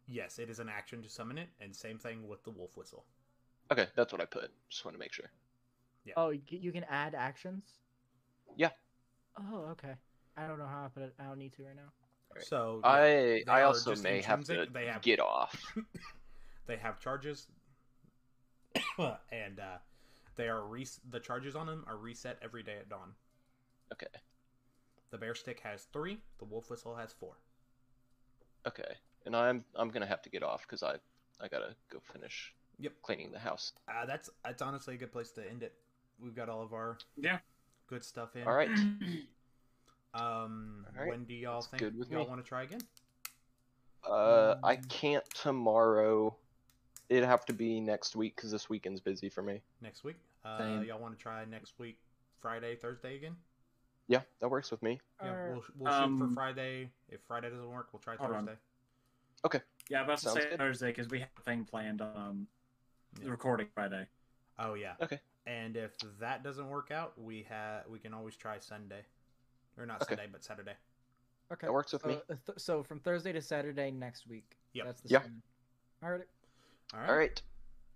Yes, 0.06 0.38
it 0.38 0.50
is 0.50 0.58
an 0.58 0.68
action 0.68 1.02
to 1.02 1.08
summon 1.08 1.38
it, 1.38 1.48
and 1.60 1.74
same 1.74 1.98
thing 1.98 2.28
with 2.28 2.44
the 2.44 2.50
wolf 2.50 2.76
whistle. 2.76 3.04
Okay, 3.72 3.86
that's 3.96 4.12
what 4.12 4.20
I 4.20 4.26
put. 4.26 4.50
Just 4.68 4.84
want 4.84 4.94
to 4.94 4.98
make 4.98 5.12
sure. 5.12 5.30
Yeah. 6.04 6.14
Oh, 6.16 6.30
you, 6.30 6.70
can 6.70 6.84
add 6.84 7.14
actions? 7.14 7.64
Yeah. 8.56 8.70
Oh, 9.38 9.68
okay. 9.72 9.94
I 10.36 10.46
don't 10.46 10.58
know 10.58 10.66
how, 10.66 10.90
but 10.94 11.14
I 11.18 11.24
don't 11.24 11.38
need 11.38 11.54
to 11.54 11.64
right 11.64 11.76
now. 11.76 11.92
Alright. 12.30 12.46
So 12.46 12.80
I 12.84 13.42
I 13.48 13.62
also 13.62 13.92
just 13.92 14.02
may 14.02 14.20
have 14.20 14.44
to. 14.44 14.66
They 14.72 14.86
have 14.86 15.02
get 15.02 15.20
off. 15.20 15.74
they 16.66 16.76
have 16.76 17.00
charges, 17.00 17.46
and 18.98 19.60
uh, 19.60 19.78
they 20.36 20.48
are 20.48 20.64
re- 20.66 20.86
the 21.10 21.20
charges 21.20 21.54
on 21.54 21.66
them 21.66 21.84
are 21.86 21.96
reset 21.96 22.38
every 22.42 22.62
day 22.62 22.76
at 22.78 22.88
dawn. 22.88 23.14
Okay. 23.92 24.06
The 25.10 25.18
bear 25.18 25.34
stick 25.34 25.60
has 25.60 25.84
three. 25.92 26.18
The 26.38 26.44
wolf 26.44 26.70
whistle 26.70 26.96
has 26.96 27.12
four. 27.12 27.38
Okay. 28.66 28.96
And 29.26 29.34
I'm 29.34 29.64
I'm 29.74 29.88
gonna 29.88 30.06
have 30.06 30.22
to 30.22 30.30
get 30.30 30.42
off 30.42 30.62
because 30.62 30.82
I 30.82 30.94
I 31.40 31.48
gotta 31.48 31.74
go 31.90 32.00
finish 32.12 32.52
Yep. 32.78 32.92
cleaning 33.02 33.32
the 33.32 33.38
house. 33.38 33.72
Uh, 33.88 34.04
that's 34.06 34.28
that's 34.44 34.62
honestly 34.62 34.94
a 34.94 34.98
good 34.98 35.12
place 35.12 35.30
to 35.32 35.48
end 35.48 35.62
it. 35.62 35.74
We've 36.20 36.34
got 36.34 36.48
all 36.48 36.62
of 36.62 36.72
our 36.72 36.98
Yeah. 37.16 37.38
good 37.88 38.04
stuff 38.04 38.36
in. 38.36 38.46
All 38.46 38.54
right. 38.54 38.70
Um, 40.14 40.84
All 40.94 41.00
right. 41.00 41.08
when 41.08 41.24
do 41.24 41.34
y'all 41.34 41.56
That's 41.56 41.66
think 41.68 41.82
good 41.82 41.98
with 41.98 42.10
y'all 42.10 42.26
want 42.26 42.42
to 42.42 42.48
try 42.48 42.62
again? 42.64 42.80
Uh, 44.08 44.54
I 44.62 44.76
can't 44.76 45.24
tomorrow. 45.34 46.36
It'd 47.08 47.24
have 47.24 47.44
to 47.46 47.52
be 47.52 47.80
next 47.80 48.16
week 48.16 48.36
because 48.36 48.50
this 48.50 48.68
weekend's 48.68 49.00
busy 49.00 49.28
for 49.28 49.42
me. 49.42 49.62
Next 49.80 50.04
week. 50.04 50.16
Uh, 50.44 50.80
y'all 50.86 51.00
want 51.00 51.16
to 51.16 51.22
try 51.22 51.44
next 51.44 51.78
week, 51.78 51.98
Friday, 52.40 52.76
Thursday 52.76 53.16
again? 53.16 53.36
Yeah, 54.08 54.20
that 54.40 54.48
works 54.50 54.70
with 54.70 54.82
me. 54.82 55.00
Yeah, 55.22 55.34
we'll, 55.46 55.62
we'll 55.78 55.92
shoot 55.92 56.18
for 56.18 56.24
Um, 56.24 56.34
Friday. 56.34 56.90
If 57.08 57.20
Friday 57.26 57.50
doesn't 57.50 57.70
work, 57.70 57.88
we'll 57.92 58.00
try 58.00 58.16
Thursday. 58.16 58.34
on. 58.36 58.58
Thursday. 59.44 59.62
Yeah, 59.90 59.98
I'm 59.98 60.04
about 60.04 60.18
to 60.18 60.28
say 60.30 60.40
good. 60.50 60.58
Thursday 60.58 60.86
because 60.88 61.08
we 61.08 61.20
have 61.20 61.28
a 61.38 61.42
thing 61.42 61.64
planned 61.64 62.00
um, 62.00 62.46
Yeah. 63.18 63.24
the 63.24 63.30
recording 63.30 63.66
Friday. 63.74 64.06
Oh 64.58 64.74
yeah. 64.74 64.94
Okay. 65.02 65.20
And 65.46 65.76
if 65.76 65.92
that 66.20 66.42
doesn't 66.42 66.68
work 66.68 66.90
out, 66.90 67.12
we 67.20 67.44
have 67.48 67.82
we 67.88 67.98
can 67.98 68.14
always 68.14 68.36
try 68.36 68.58
Sunday, 68.58 69.04
or 69.78 69.84
not 69.86 70.02
Okay. 70.02 70.14
Sunday, 70.16 70.28
but 70.32 70.42
Saturday. 70.44 70.74
Okay. 71.52 71.66
That 71.66 71.72
works 71.72 71.92
with 71.92 72.02
so, 72.02 72.08
me. 72.08 72.14
uh, 72.30 72.34
th- 72.46 72.58
so 72.58 72.82
from 72.82 73.00
Thursday 73.00 73.32
to 73.32 73.42
Saturday 73.42 73.90
next 73.90 74.26
week. 74.26 74.56
Yep. 74.72 74.86
That's 74.86 75.00
the 75.02 75.08
Yeah. 75.10 75.22
same. 75.22 75.42
All 76.02 76.10
right. 76.10 76.20
All 76.94 77.00
right. 77.00 77.10
All 77.10 77.16
right. 77.16 77.42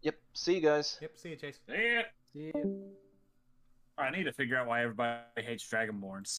Yep. 0.03 0.17
See 0.35 0.55
you 0.55 0.61
guys. 0.61 0.99
Yep. 1.01 1.17
See 1.17 1.31
you, 1.31 1.37
Chase. 1.37 1.59
Yeah. 1.69 2.03
See 2.35 2.53
you. 2.55 2.91
I 3.97 4.11
need 4.11 4.25
to 4.25 4.33
figure 4.33 4.57
out 4.57 4.67
why 4.69 4.83
everybody 4.83 5.23
hates 5.39 5.67
Dragonborns. 5.69 6.29